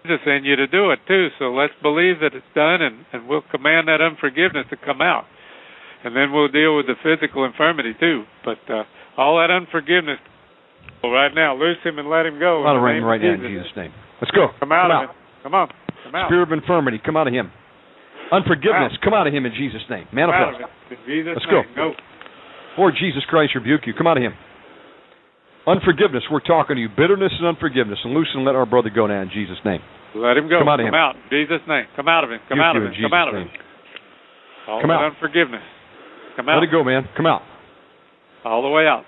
Jesus 0.04 0.22
in 0.26 0.44
you 0.44 0.56
to 0.56 0.68
do 0.68 0.92
it 0.92 1.00
too. 1.08 1.28
So 1.38 1.54
let's 1.54 1.74
believe 1.82 2.20
that 2.22 2.34
it's 2.34 2.54
done, 2.56 2.82
and 2.82 3.06
and 3.14 3.28
we'll 3.28 3.44
command 3.52 3.88
that 3.90 4.02
unforgiveness 4.02 4.66
to 4.70 4.78
come 4.78 5.02
out, 5.02 5.26
and 6.04 6.16
then 6.16 6.32
we'll 6.32 6.50
deal 6.52 6.76
with 6.78 6.88
the 6.88 6.96
physical 7.04 7.46
infirmity 7.46 7.94
too. 8.00 8.24
But 8.44 8.60
uh, 8.70 8.84
all 9.18 9.38
that 9.40 9.52
unforgiveness, 9.52 10.20
well, 11.04 11.12
right 11.12 11.34
now, 11.34 11.56
loose 11.56 11.78
him 11.84 12.00
and 12.00 12.10
let 12.10 12.26
him 12.26 12.40
go. 12.40 12.66
Out 12.66 12.72
in 12.72 12.78
of 12.78 12.84
rain 12.84 13.04
right 13.04 13.22
now 13.22 13.34
in 13.34 13.42
Jesus. 13.42 13.68
Name. 13.76 13.94
Let's 14.22 14.32
go. 14.32 14.50
Come 14.60 14.72
out 14.72 14.90
come 14.90 14.98
of 14.98 15.10
him. 15.10 15.16
Come 15.44 15.54
on. 15.56 15.68
Come 16.04 16.16
out. 16.16 16.28
Spirit 16.30 16.44
of 16.50 16.54
infirmity, 16.54 17.00
come 17.04 17.18
out 17.18 17.28
of 17.28 17.34
him. 17.34 17.52
Unforgiveness, 18.32 18.94
Out. 18.96 19.04
come 19.04 19.14
out 19.14 19.28
of 19.28 19.34
him 19.34 19.46
in 19.46 19.52
Jesus' 19.52 19.84
name. 19.90 20.08
Come 20.10 20.20
out 20.32 20.32
Manifest. 20.32 20.64
of 20.64 20.70
it. 20.70 20.72
In 20.96 21.00
Jesus' 21.04 21.34
Let's 21.36 21.50
go. 21.52 21.62
name. 21.62 21.76
Go. 21.76 21.92
Lord 22.78 22.96
Jesus 22.96 23.24
Christ, 23.28 23.54
rebuke 23.56 23.82
you. 23.86 23.94
Come 23.94 24.08
out 24.08 24.16
of 24.18 24.24
him. 24.24 24.34
Unforgiveness, 25.68 26.24
we're 26.32 26.40
talking 26.42 26.76
to 26.78 26.82
you. 26.82 26.90
Bitterness 26.90 27.32
and 27.38 27.46
unforgiveness. 27.46 28.00
And 28.04 28.14
loose 28.14 28.30
and 28.34 28.46
let 28.46 28.56
our 28.56 28.66
brother 28.66 28.90
go 28.90 29.06
now 29.06 29.22
in 29.22 29.30
Jesus' 29.30 29.60
name. 29.66 29.82
Let 30.16 30.38
him 30.38 30.48
go. 30.50 30.60
Come 30.60 30.70
out 30.70 30.80
of 30.80 30.88
him. 30.88 30.92
Come 30.92 31.00
out. 31.00 31.16
Jesus' 31.30 31.62
name. 31.68 31.86
Come 31.96 32.08
out 32.08 32.24
of 32.24 32.32
him. 32.32 32.40
Come 32.50 32.60
Rebuke 32.60 32.66
out 32.66 32.76
of 32.78 32.84
him. 32.84 32.94
Come 33.04 33.14
out 33.14 33.28
of 33.30 33.36
him. 33.36 33.50
All 34.68 34.82
Come 34.82 34.90
that 34.90 34.96
out. 34.96 35.12
unforgiveness. 35.14 35.64
Come 36.36 36.50
out. 36.50 36.60
Let 36.60 36.70
it 36.70 36.72
go, 36.72 36.84
man. 36.84 37.04
Come 37.16 37.26
out. 37.26 37.42
All 38.44 38.62
the 38.62 38.70
way 38.70 38.84
out. 38.84 39.04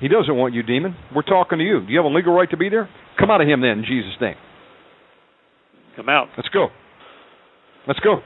He 0.00 0.08
doesn't 0.08 0.34
want 0.34 0.54
you, 0.54 0.62
demon. 0.62 0.96
We're 1.14 1.22
talking 1.22 1.58
to 1.58 1.64
you. 1.64 1.84
Do 1.84 1.92
you 1.92 1.98
have 1.98 2.06
a 2.06 2.14
legal 2.14 2.32
right 2.32 2.48
to 2.50 2.56
be 2.56 2.68
there? 2.68 2.88
Come 3.18 3.30
out 3.30 3.40
of 3.40 3.48
him 3.48 3.60
then 3.60 3.80
in 3.80 3.84
Jesus' 3.84 4.16
name. 4.20 4.36
Come 5.96 6.08
out. 6.08 6.28
Let's 6.36 6.48
go. 6.48 6.68
Let's 7.86 8.00
go. 8.00 8.20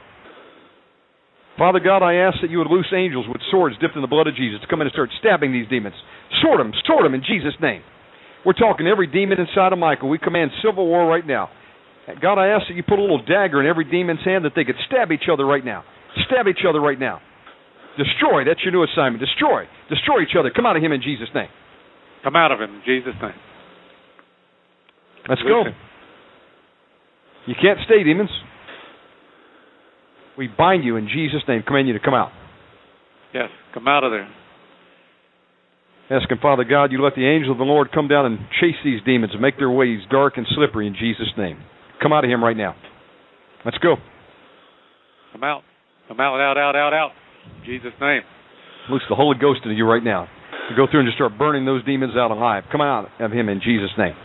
Father 1.57 1.79
God, 1.79 2.03
I 2.03 2.15
ask 2.15 2.37
that 2.41 2.51
you 2.51 2.59
would 2.59 2.67
loose 2.67 2.91
angels 2.95 3.25
with 3.27 3.41
swords 3.49 3.75
dipped 3.79 3.95
in 3.95 4.01
the 4.01 4.07
blood 4.07 4.27
of 4.27 4.35
Jesus 4.35 4.59
to 4.61 4.67
come 4.67 4.81
in 4.81 4.87
and 4.87 4.93
start 4.93 5.09
stabbing 5.19 5.51
these 5.51 5.67
demons. 5.69 5.95
Sword 6.41 6.59
them, 6.59 6.71
sword 6.85 7.05
them 7.05 7.13
in 7.13 7.23
Jesus' 7.23 7.55
name. 7.61 7.81
We're 8.45 8.53
talking 8.53 8.87
every 8.87 9.07
demon 9.07 9.39
inside 9.39 9.73
of 9.73 9.79
Michael. 9.79 10.09
We 10.09 10.19
command 10.19 10.51
civil 10.63 10.85
war 10.85 11.07
right 11.07 11.25
now. 11.25 11.49
God, 12.21 12.37
I 12.37 12.49
ask 12.49 12.67
that 12.67 12.75
you 12.75 12.83
put 12.83 12.99
a 12.99 13.01
little 13.01 13.23
dagger 13.25 13.59
in 13.61 13.67
every 13.67 13.85
demon's 13.85 14.23
hand 14.23 14.45
that 14.45 14.51
they 14.55 14.63
could 14.63 14.75
stab 14.85 15.11
each 15.11 15.27
other 15.31 15.45
right 15.45 15.65
now. 15.65 15.83
Stab 16.27 16.47
each 16.47 16.63
other 16.67 16.79
right 16.79 16.99
now. 16.99 17.19
Destroy. 17.97 18.43
That's 18.43 18.59
your 18.63 18.71
new 18.71 18.83
assignment. 18.83 19.23
Destroy. 19.23 19.65
Destroy 19.89 20.21
each 20.21 20.35
other. 20.37 20.51
Come 20.53 20.65
out 20.65 20.75
of 20.75 20.83
him 20.83 20.91
in 20.91 21.01
Jesus' 21.01 21.29
name. 21.33 21.49
Come 22.23 22.35
out 22.35 22.51
of 22.51 22.59
him 22.59 22.75
in 22.75 22.81
Jesus' 22.85 23.15
name. 23.21 23.39
Let's 25.29 25.41
go. 25.41 25.63
You 27.47 27.55
can't 27.61 27.79
stay, 27.85 28.03
demons. 28.03 28.29
We 30.37 30.47
bind 30.47 30.83
you 30.83 30.97
in 30.97 31.07
Jesus' 31.07 31.41
name. 31.47 31.63
Command 31.65 31.87
you 31.87 31.93
to 31.93 31.99
come 31.99 32.13
out. 32.13 32.31
Yes. 33.33 33.49
Come 33.73 33.87
out 33.87 34.03
of 34.03 34.11
there. 34.11 34.29
Asking 36.09 36.37
Father 36.41 36.63
God, 36.63 36.91
you 36.91 37.01
let 37.01 37.15
the 37.15 37.25
angel 37.25 37.51
of 37.51 37.57
the 37.57 37.63
Lord 37.63 37.91
come 37.91 38.07
down 38.07 38.25
and 38.27 38.37
chase 38.61 38.75
these 38.83 39.01
demons 39.05 39.31
and 39.33 39.41
make 39.41 39.57
their 39.57 39.71
ways 39.71 39.99
dark 40.11 40.33
and 40.37 40.45
slippery 40.55 40.85
in 40.85 40.93
Jesus' 40.93 41.31
name. 41.37 41.57
Come 42.01 42.13
out 42.13 42.23
of 42.23 42.29
him 42.29 42.43
right 42.43 42.55
now. 42.55 42.75
Let's 43.63 43.77
go. 43.79 43.95
Come 45.31 45.43
out. 45.43 45.63
Come 46.07 46.19
out, 46.19 46.39
out, 46.39 46.57
out, 46.57 46.75
out, 46.75 46.93
out. 46.93 47.11
In 47.45 47.65
Jesus' 47.65 47.93
name. 48.01 48.21
Loose 48.89 49.03
the 49.09 49.15
Holy 49.15 49.37
Ghost 49.39 49.61
into 49.63 49.75
you 49.75 49.85
right 49.85 50.03
now. 50.03 50.27
You 50.69 50.75
go 50.75 50.87
through 50.89 51.01
and 51.01 51.07
just 51.07 51.17
start 51.17 51.37
burning 51.37 51.65
those 51.65 51.83
demons 51.85 52.13
out 52.15 52.31
alive. 52.31 52.63
Come 52.71 52.81
out 52.81 53.09
of 53.19 53.31
him 53.31 53.49
in 53.49 53.61
Jesus' 53.63 53.91
name. 53.97 54.15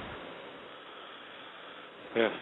Yes. 2.17 2.33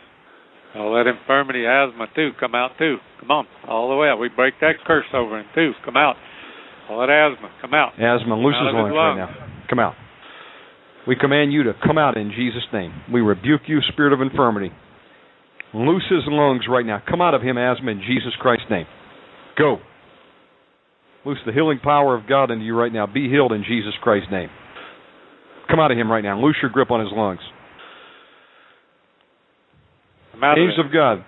All 0.77 0.95
that 0.95 1.07
infirmity, 1.09 1.67
asthma 1.67 2.07
too, 2.15 2.31
come 2.39 2.55
out 2.55 2.73
too. 2.79 2.97
Come 3.21 3.31
on. 3.31 3.47
All 3.67 3.89
the 3.89 3.97
way 3.97 4.09
out. 4.09 4.19
We 4.19 4.29
break 4.29 4.55
that 4.61 4.75
curse 4.87 5.07
over 5.15 5.39
him 5.39 5.47
too. 5.55 5.73
Come 5.85 5.97
out. 5.97 6.17
All 6.89 7.01
that 7.01 7.11
asthma, 7.11 7.51
come 7.61 7.75
out. 7.75 7.93
Asthma, 7.95 8.37
loose 8.37 8.55
Out 8.57 8.67
his 8.67 8.75
lungs 8.75 8.95
right 8.95 9.17
now. 9.17 9.29
Come 9.69 9.79
out. 9.79 9.95
We 11.07 11.17
command 11.17 11.53
you 11.53 11.65
to 11.65 11.73
come 11.85 11.99
out 11.99 12.17
in 12.17 12.33
Jesus' 12.37 12.65
name. 12.73 12.93
We 13.13 13.21
rebuke 13.21 13.63
you, 13.67 13.81
spirit 13.93 14.13
of 14.13 14.21
infirmity. 14.21 14.71
Loose 15.75 16.05
his 16.09 16.25
lungs 16.27 16.63
right 16.69 16.85
now. 16.85 17.03
Come 17.09 17.21
out 17.21 17.35
of 17.35 17.43
him, 17.43 17.59
asthma, 17.59 17.91
in 17.91 18.01
Jesus 18.01 18.33
Christ's 18.41 18.67
name. 18.71 18.87
Go. 19.59 19.79
Loose 21.25 21.39
the 21.45 21.53
healing 21.53 21.79
power 21.83 22.17
of 22.17 22.29
God 22.29 22.51
into 22.51 22.65
you 22.65 22.77
right 22.77 22.93
now. 22.93 23.07
Be 23.07 23.29
healed 23.29 23.53
in 23.53 23.65
Jesus 23.67 23.93
Christ's 24.03 24.31
name. 24.31 24.49
Come 25.69 25.81
out 25.81 25.91
of 25.91 25.99
him 25.99 26.11
right 26.11 26.23
now. 26.23 26.41
Loose 26.41 26.57
your 26.63 26.71
grip 26.71 26.91
on 26.91 27.01
his 27.01 27.11
lungs. 27.13 27.41
Out 30.43 30.57
of 30.57 30.59
Angels 30.59 30.87
of 30.87 30.93
God, 30.93 31.25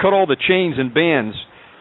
cut 0.00 0.12
all 0.12 0.26
the 0.26 0.36
chains 0.48 0.76
and 0.78 0.94
bands 0.94 1.36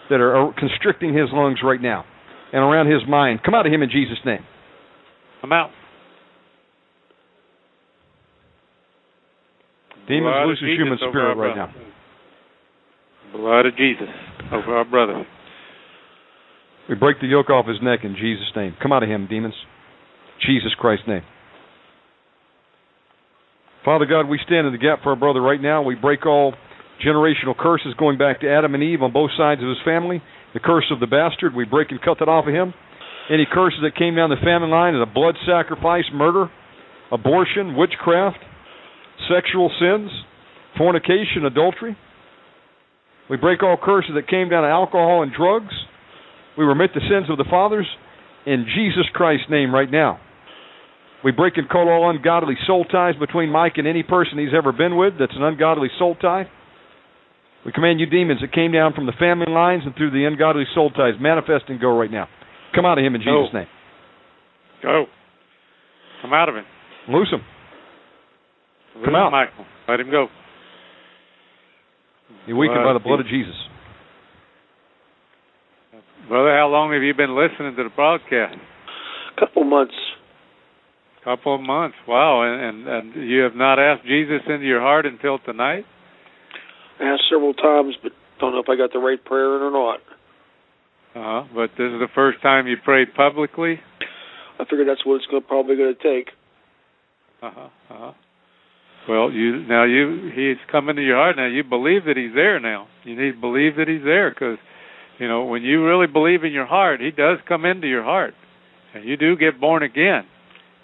that 0.10 0.20
are 0.20 0.52
constricting 0.58 1.14
his 1.14 1.30
lungs 1.32 1.60
right 1.64 1.82
now 1.82 2.04
and 2.52 2.64
around 2.64 2.92
his 2.92 3.02
mind. 3.08 3.42
Come 3.46 3.54
out 3.54 3.66
of 3.66 3.72
him 3.72 3.84
in 3.84 3.90
Jesus' 3.90 4.18
name. 4.26 4.44
Come 5.42 5.52
out. 5.52 5.70
Demons, 10.08 10.34
Blood 10.34 10.48
loose 10.48 10.60
his 10.60 10.78
human 10.78 10.98
spirit 10.98 11.36
right 11.36 11.56
now. 11.56 11.74
Blood 13.32 13.66
of 13.66 13.78
Jesus 13.78 14.10
over 14.52 14.76
our 14.76 14.86
brother. 14.86 15.26
We 16.90 16.96
break 16.96 17.22
the 17.22 17.28
yoke 17.28 17.50
off 17.50 17.68
his 17.68 17.78
neck 17.82 18.00
in 18.04 18.16
Jesus' 18.16 18.52
name. 18.56 18.76
Come 18.82 18.92
out 18.92 19.04
of 19.04 19.10
him, 19.10 19.28
demons. 19.30 19.56
Jesus 20.46 20.72
Christ's 20.78 21.08
name. 21.08 21.24
Father 23.86 24.06
God, 24.06 24.28
we 24.28 24.40
stand 24.46 24.68
in 24.68 24.74
the 24.74 24.80
gap 24.80 25.04
for 25.04 25.10
our 25.10 25.16
brother 25.16 25.42
right 25.42 25.62
now. 25.62 25.82
We 25.82 25.96
break 25.96 26.26
all 26.26 26.54
generational 27.06 27.58
curses 27.58 27.94
going 27.98 28.18
back 28.18 28.42
to 28.42 28.50
Adam 28.50 28.74
and 28.76 28.84
Eve 28.84 29.02
on 29.02 29.12
both 29.12 29.32
sides 29.38 29.62
of 29.62 29.68
his 29.68 29.78
family. 29.84 30.22
The 30.54 30.60
curse 30.60 30.86
of 30.92 31.00
the 31.00 31.08
bastard, 31.08 31.56
we 31.56 31.66
break 31.66 31.92
and 31.92 32.02
cut 32.02 32.18
that 32.20 32.30
off 32.30 32.48
of 32.48 32.54
him. 32.54 32.74
Any 33.30 33.48
curses 33.52 33.80
that 33.84 33.96
came 33.98 34.16
down 34.16 34.30
the 34.30 34.44
family 34.44 34.70
line, 34.70 34.96
is 34.96 35.02
a 35.02 35.12
blood 35.12 35.36
sacrifice, 35.48 36.04
murder, 36.14 36.50
abortion, 37.12 37.76
witchcraft, 37.76 38.38
sexual 39.30 39.72
sins, 39.80 40.12
fornication, 40.78 41.46
adultery. 41.46 41.98
We 43.30 43.38
break 43.38 43.64
all 43.64 43.78
curses 43.82 44.12
that 44.16 44.28
came 44.28 44.50
down 44.50 44.64
to 44.64 44.70
alcohol 44.70 45.24
and 45.24 45.32
drugs. 45.32 45.74
We 46.58 46.66
remit 46.66 46.92
the 46.94 47.02
sins 47.02 47.30
of 47.30 47.38
the 47.38 47.50
fathers 47.50 47.88
in 48.46 48.66
Jesus 48.76 49.06
Christ's 49.14 49.50
name 49.50 49.74
right 49.74 49.90
now. 49.90 50.20
We 51.24 51.32
break 51.32 51.58
and 51.58 51.70
cut 51.70 51.88
all 51.88 52.10
ungodly 52.10 52.56
soul 52.68 52.84
ties 52.84 53.16
between 53.16 53.50
Mike 53.50 53.74
and 53.78 53.88
any 53.88 54.04
person 54.04 54.38
he's 54.38 54.54
ever 54.56 54.74
been 54.74 54.98
with 54.98 55.14
that's 55.18 55.36
an 55.36 55.44
ungodly 55.44 55.88
soul 55.98 56.16
tie. 56.16 56.50
We 57.66 57.72
command 57.72 58.02
you 58.02 58.06
demons 58.06 58.42
that 58.42 58.52
came 58.52 58.74
down 58.74 58.94
from 58.94 59.06
the 59.06 59.14
family 59.18 59.50
lines 59.50 59.84
and 59.86 59.96
through 59.96 60.12
the 60.12 60.26
ungodly 60.26 60.66
soul 60.76 60.90
ties, 60.90 61.14
manifest 61.20 61.66
and 61.70 61.80
go 61.80 61.98
right 61.98 62.12
now. 62.12 62.28
Come 62.76 62.86
out 62.86 62.98
of 62.98 63.06
him 63.06 63.16
in 63.16 63.22
Jesus' 63.22 63.52
Go. 63.52 63.58
name. 63.58 63.68
Go. 64.82 65.06
Come 66.22 66.34
out 66.34 66.50
of 66.50 66.56
him. 66.56 66.66
Loose 67.08 67.30
him. 67.32 67.42
Loose 68.96 69.06
Come 69.06 69.16
out. 69.16 69.32
Michael. 69.32 69.66
Let 69.88 70.00
him 70.00 70.12
go. 70.12 70.28
Be 72.48 72.54
weakened 72.54 72.84
by 72.84 72.94
the 72.94 73.00
blood 73.00 73.22
of 73.22 73.28
Jesus. 73.28 73.56
Brother, 76.28 76.56
how 76.56 76.68
long 76.68 76.94
have 76.94 77.04
you 77.04 77.14
been 77.14 77.36
listening 77.36 77.76
to 77.76 77.84
the 77.84 77.90
broadcast? 77.96 78.56
A 79.36 79.40
couple 79.40 79.64
months. 79.64 79.96
couple 81.24 81.56
of 81.56 81.62
months. 81.62 81.98
Wow. 82.08 82.44
And, 82.44 82.88
and 82.88 82.88
and 82.88 83.30
you 83.30 83.42
have 83.42 83.56
not 83.56 83.80
asked 83.80 84.06
Jesus 84.06 84.42
into 84.48 84.66
your 84.66 84.80
heart 84.80 85.06
until 85.06 85.40
tonight? 85.40 85.86
Asked 87.02 87.24
several 87.30 87.54
times, 87.54 87.96
but 88.02 88.12
don't 88.40 88.54
know 88.54 88.60
if 88.60 88.70
I 88.70 88.76
got 88.76 88.94
the 88.94 89.00
right 89.00 89.24
prayer 89.24 89.56
in 89.58 89.62
or 89.64 89.72
not. 89.72 90.00
Uh-huh. 91.16 91.48
But 91.54 91.72
this 91.78 91.92
is 91.92 92.00
the 92.00 92.08
first 92.16 92.42
time 92.42 92.68
you 92.68 92.78
prayed 92.84 93.14
publicly? 93.16 93.80
I 94.60 94.66
figured 94.66 94.88
that's 94.88 95.06
what 95.06 95.16
it's 95.16 95.26
gonna, 95.26 95.42
probably 95.42 95.76
going 95.76 95.94
to 95.94 96.04
take. 96.04 96.30
Uh-huh. 97.42 97.70
Uh-huh. 97.90 98.12
Well, 99.10 99.32
you 99.32 99.64
now 99.68 99.84
you 99.84 100.32
he's 100.34 100.58
come 100.72 100.88
into 100.88 101.02
your 101.02 101.18
heart 101.18 101.36
now. 101.36 101.48
You 101.48 101.64
believe 101.64 102.06
that 102.06 102.16
he's 102.16 102.34
there 102.34 102.60
now. 102.60 102.88
You 103.04 103.20
need 103.22 103.36
to 103.36 103.42
believe 103.42 103.76
that 103.76 103.90
he's 103.90 104.04
there 104.04 104.30
because 104.30 104.58
you 105.20 105.28
know 105.28 105.46
when 105.46 105.64
you 105.64 105.86
really 105.86 106.08
believe 106.08 106.44
in 106.44 106.52
your 106.52 106.66
heart, 106.66 107.02
he 107.02 107.12
does 107.12 107.38
come 107.48 107.66
into 107.66 107.88
your 107.88 108.04
heart, 108.04 108.34
and 108.94 109.08
you 109.08 109.18
do 109.18 109.36
get 109.36 109.60
born 109.60 109.84
again, 109.84 110.24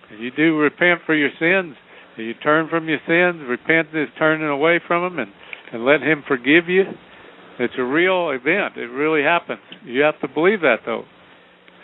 and 0.09 0.21
you 0.21 0.31
do 0.31 0.57
repent 0.57 1.01
for 1.05 1.15
your 1.15 1.29
sins, 1.39 1.75
and 2.17 2.25
you 2.25 2.33
turn 2.35 2.69
from 2.69 2.87
your 2.87 2.99
sins. 3.07 3.47
Repentance 3.47 4.09
is 4.09 4.19
turning 4.19 4.47
away 4.47 4.79
from 4.87 5.05
him 5.05 5.19
and 5.19 5.31
and 5.71 5.85
let 5.85 6.01
him 6.01 6.23
forgive 6.27 6.67
you. 6.67 6.83
It's 7.59 7.73
a 7.77 7.83
real 7.83 8.29
event. 8.31 8.77
It 8.77 8.89
really 8.89 9.21
happens. 9.21 9.59
You 9.83 10.01
have 10.01 10.19
to 10.21 10.27
believe 10.33 10.61
that 10.61 10.77
though. 10.85 11.03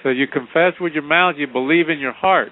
So 0.04 0.10
you 0.10 0.28
confess 0.28 0.74
with 0.80 0.94
your 0.94 1.04
mouth, 1.04 1.36
you 1.38 1.48
believe 1.48 1.90
in 1.90 2.00
your 2.00 2.14
heart. 2.14 2.50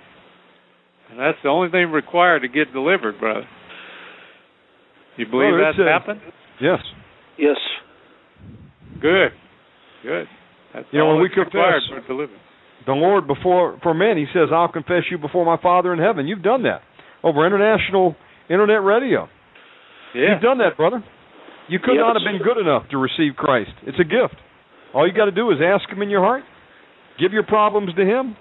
And 1.10 1.20
that's 1.20 1.38
the 1.44 1.50
only 1.50 1.70
thing 1.70 1.92
required 1.92 2.42
to 2.42 2.48
get 2.48 2.74
delivered, 2.74 3.20
brother. 3.20 3.48
You 5.18 5.26
believe 5.26 5.54
Well, 5.54 5.62
that's 5.62 5.78
it's, 5.78 5.88
uh, 5.88 5.92
happened? 5.92 6.22
Yes. 6.60 6.80
Yes. 7.38 7.58
Good. 9.00 9.32
Good. 10.04 10.28
That's 10.74 10.86
You 10.92 11.00
know, 11.00 11.08
when 11.08 11.22
we 11.22 11.30
confess-. 11.30 11.88
The 12.86 12.92
Lord 12.92 13.28
before 13.28 13.80
for 13.82 13.94
men, 13.94 14.18
He 14.18 14.26
says, 14.34 14.50
"I'll 14.52 14.68
confess 14.68 15.04
you 15.10 15.18
before 15.18 15.46
my 15.46 15.58
Father 15.58 15.94
in 15.94 16.00
heaven." 16.00 16.28
You've 16.28 16.44
done 16.44 16.64
that 16.64 16.82
over 17.24 17.46
international 17.46 18.16
internet 18.50 18.84
radio. 18.84 19.30
Yeah. 20.14 20.34
You've 20.34 20.42
done 20.42 20.58
that, 20.60 20.76
brother. 20.76 21.02
You 21.70 21.80
could 21.80 21.96
Yes. 21.96 22.02
not 22.02 22.20
have 22.20 22.26
been 22.28 22.44
good 22.44 22.58
enough 22.58 22.90
to 22.90 22.98
receive 22.98 23.38
Christ. 23.38 23.72
It's 23.88 23.98
a 24.00 24.04
gift. 24.04 24.36
All 24.94 25.08
you 25.08 25.14
got 25.14 25.26
to 25.26 25.32
do 25.32 25.50
is 25.52 25.62
ask 25.62 25.90
Him 25.90 26.02
in 26.02 26.10
your 26.10 26.22
heart, 26.22 26.44
give 27.18 27.32
your 27.32 27.44
problems 27.44 27.94
to 27.96 28.04
Him, 28.06 28.36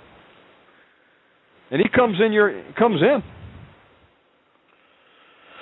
and 1.70 1.80
He 1.80 1.88
comes 1.88 2.20
in 2.20 2.32
your 2.32 2.52
comes 2.76 3.00
in. 3.00 3.22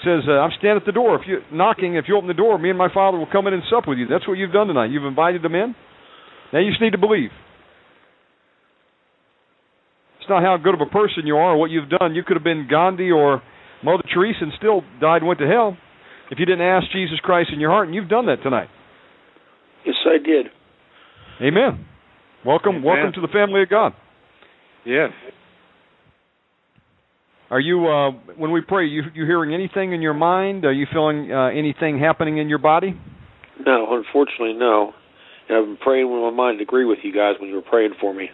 Says, 0.03 0.27
uh, 0.27 0.41
"I'm 0.41 0.51
standing 0.53 0.79
at 0.79 0.87
the 0.87 0.93
door. 0.93 1.17
If 1.17 1.29
you 1.29 1.43
knocking, 1.53 1.97
if 1.97 2.09
you 2.09 2.17
open 2.17 2.29
the 2.29 2.35
door, 2.35 2.57
me 2.57 2.71
and 2.71 2.79
my 2.79 2.89
Father 2.89 3.19
will 3.19 3.27
come 3.27 3.47
in 3.47 3.53
and 3.53 3.63
sup 3.65 3.87
with 3.87 3.99
you." 3.99 4.07
That's 4.07 4.27
what 4.27 4.39
you've 4.39 4.53
done 4.53 4.69
tonight. 4.69 4.91
You've 4.91 5.05
invited 5.05 5.43
them 5.43 5.55
in. 5.55 5.75
Now 6.53 6.59
you 6.61 6.71
just 6.71 6.83
need 6.83 6.93
to 6.93 6.99
believe. 6.99 7.31
It's 10.21 10.29
not 10.29 10.43
how 10.43 10.57
good 10.57 10.75
of 10.75 10.81
a 10.81 10.91
person 10.91 11.27
you 11.27 11.37
are 11.37 11.55
or 11.55 11.57
what 11.57 11.71
you've 11.71 11.89
done. 11.89 12.15
You 12.15 12.23
could 12.25 12.37
have 12.37 12.45
been 12.45 12.67
Gandhi 12.69 13.11
or 13.11 13.43
Mother 13.83 14.03
Teresa 14.13 14.41
and 14.43 14.53
still 14.57 14.83
died 15.01 15.19
and 15.19 15.27
went 15.27 15.41
to 15.41 15.47
hell 15.47 15.77
if 16.31 16.39
you 16.39 16.47
didn't 16.47 16.63
ask 16.63 16.87
Jesus 16.93 17.19
Christ 17.21 17.51
in 17.53 17.59
your 17.59 17.71
heart, 17.71 17.87
and 17.89 17.95
you've 17.95 18.09
done 18.09 18.27
that 18.27 18.43
tonight. 18.43 18.69
Yes, 19.85 19.97
I 20.07 20.19
did. 20.25 20.47
Amen. 21.43 21.87
Welcome, 22.45 22.77
Amen. 22.77 22.85
welcome 22.85 23.13
to 23.15 23.21
the 23.21 23.33
family 23.33 23.63
of 23.63 23.69
God. 23.69 23.93
Yes. 24.85 25.11
Are 27.51 27.59
you, 27.59 27.89
uh, 27.89 28.13
when 28.37 28.53
we 28.53 28.61
pray, 28.61 28.87
you 28.87 29.03
you 29.13 29.25
hearing 29.25 29.53
anything 29.53 29.93
in 29.93 30.01
your 30.01 30.15
mind? 30.15 30.65
Are 30.65 30.73
you 30.73 30.87
feeling 30.93 31.33
uh, 31.33 31.49
anything 31.49 31.99
happening 31.99 32.39
in 32.39 32.49
your 32.49 32.59
body? 32.59 32.95
No, 33.67 33.87
unfortunately, 33.91 34.55
no. 34.57 34.93
And 35.51 35.59
I've 35.59 35.67
been 35.67 35.83
praying 35.83 36.07
with 36.07 36.23
my 36.23 36.31
mind 36.31 36.59
to 36.59 36.63
agree 36.63 36.85
with 36.85 36.99
you 37.03 37.13
guys 37.13 37.35
when 37.41 37.51
you 37.51 37.57
were 37.57 37.63
praying 37.63 37.95
for 38.01 38.15
me. 38.15 38.31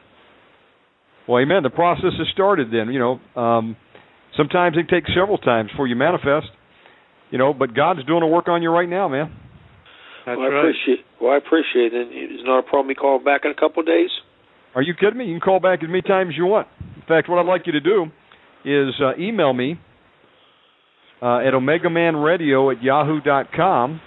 Well, 1.26 1.40
amen. 1.40 1.62
The 1.62 1.70
process 1.70 2.12
has 2.18 2.28
started. 2.34 2.68
Then 2.68 2.92
you 2.92 3.00
know, 3.00 3.40
um, 3.40 3.76
sometimes 4.36 4.76
it 4.76 4.92
takes 4.92 5.08
several 5.16 5.38
times 5.38 5.70
before 5.70 5.86
you 5.86 5.96
manifest. 5.96 6.48
You 7.30 7.38
know, 7.38 7.54
but 7.54 7.74
God's 7.74 8.04
doing 8.04 8.22
a 8.22 8.26
work 8.26 8.48
on 8.48 8.62
you 8.62 8.70
right 8.70 8.88
now, 8.88 9.08
man. 9.08 9.34
That's 10.26 10.36
well, 10.36 10.46
I 10.46 10.50
right. 10.50 10.58
appreciate. 10.58 11.06
Well, 11.20 11.32
I 11.32 11.38
appreciate 11.38 11.94
it. 11.94 12.08
It's 12.12 12.42
not 12.44 12.58
a 12.58 12.62
problem. 12.62 12.88
Me 12.88 12.94
call 12.94 13.18
back 13.18 13.40
in 13.44 13.50
a 13.50 13.54
couple 13.54 13.80
of 13.80 13.86
days. 13.86 14.10
Are 14.74 14.82
you 14.82 14.92
kidding 14.92 15.16
me? 15.16 15.24
You 15.24 15.32
can 15.32 15.40
call 15.40 15.58
back 15.58 15.82
as 15.82 15.88
many 15.88 16.02
times 16.02 16.34
as 16.34 16.36
you 16.36 16.44
want. 16.44 16.68
In 16.96 17.02
fact, 17.08 17.30
what 17.30 17.38
I'd 17.38 17.46
like 17.46 17.62
you 17.66 17.72
to 17.72 17.80
do 17.80 18.06
is 18.64 18.94
uh, 19.00 19.16
email 19.18 19.54
me 19.54 19.80
uh, 21.22 21.38
at 21.38 21.54
omegamanradio 21.54 22.76
at 22.76 22.82
yahoo 22.82 23.20
dot 23.22 23.46
com. 23.56 24.02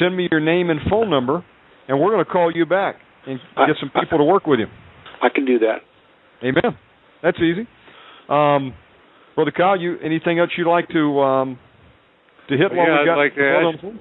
Send 0.00 0.16
me 0.16 0.28
your 0.30 0.40
name 0.40 0.70
and 0.70 0.80
phone 0.88 1.10
number, 1.10 1.44
and 1.88 2.00
we're 2.00 2.10
going 2.10 2.24
to 2.24 2.30
call 2.30 2.50
you 2.54 2.66
back 2.66 2.96
and 3.26 3.38
get 3.66 3.76
some 3.80 3.90
people 4.00 4.18
to 4.18 4.24
work 4.24 4.46
with 4.46 4.60
you. 4.60 4.66
I 5.22 5.28
can 5.34 5.44
do 5.46 5.58
that. 5.60 5.78
Amen. 6.42 6.76
That's 7.22 7.38
easy. 7.38 7.66
Um, 8.28 8.74
Brother 9.34 9.50
Kyle, 9.50 9.78
you 9.80 9.98
anything 10.02 10.38
else 10.38 10.50
you'd 10.56 10.68
like 10.70 10.88
to 10.90 11.20
um, 11.20 11.58
to 12.48 12.56
hit 12.56 12.70
while 12.72 12.86
Yeah, 12.86 12.92
we 12.94 13.00
I'd 13.00 13.06
got 13.06 13.16
like 13.18 13.34
to 13.34 13.40
the 13.40 13.72
ask- 13.74 13.84
on? 13.84 14.00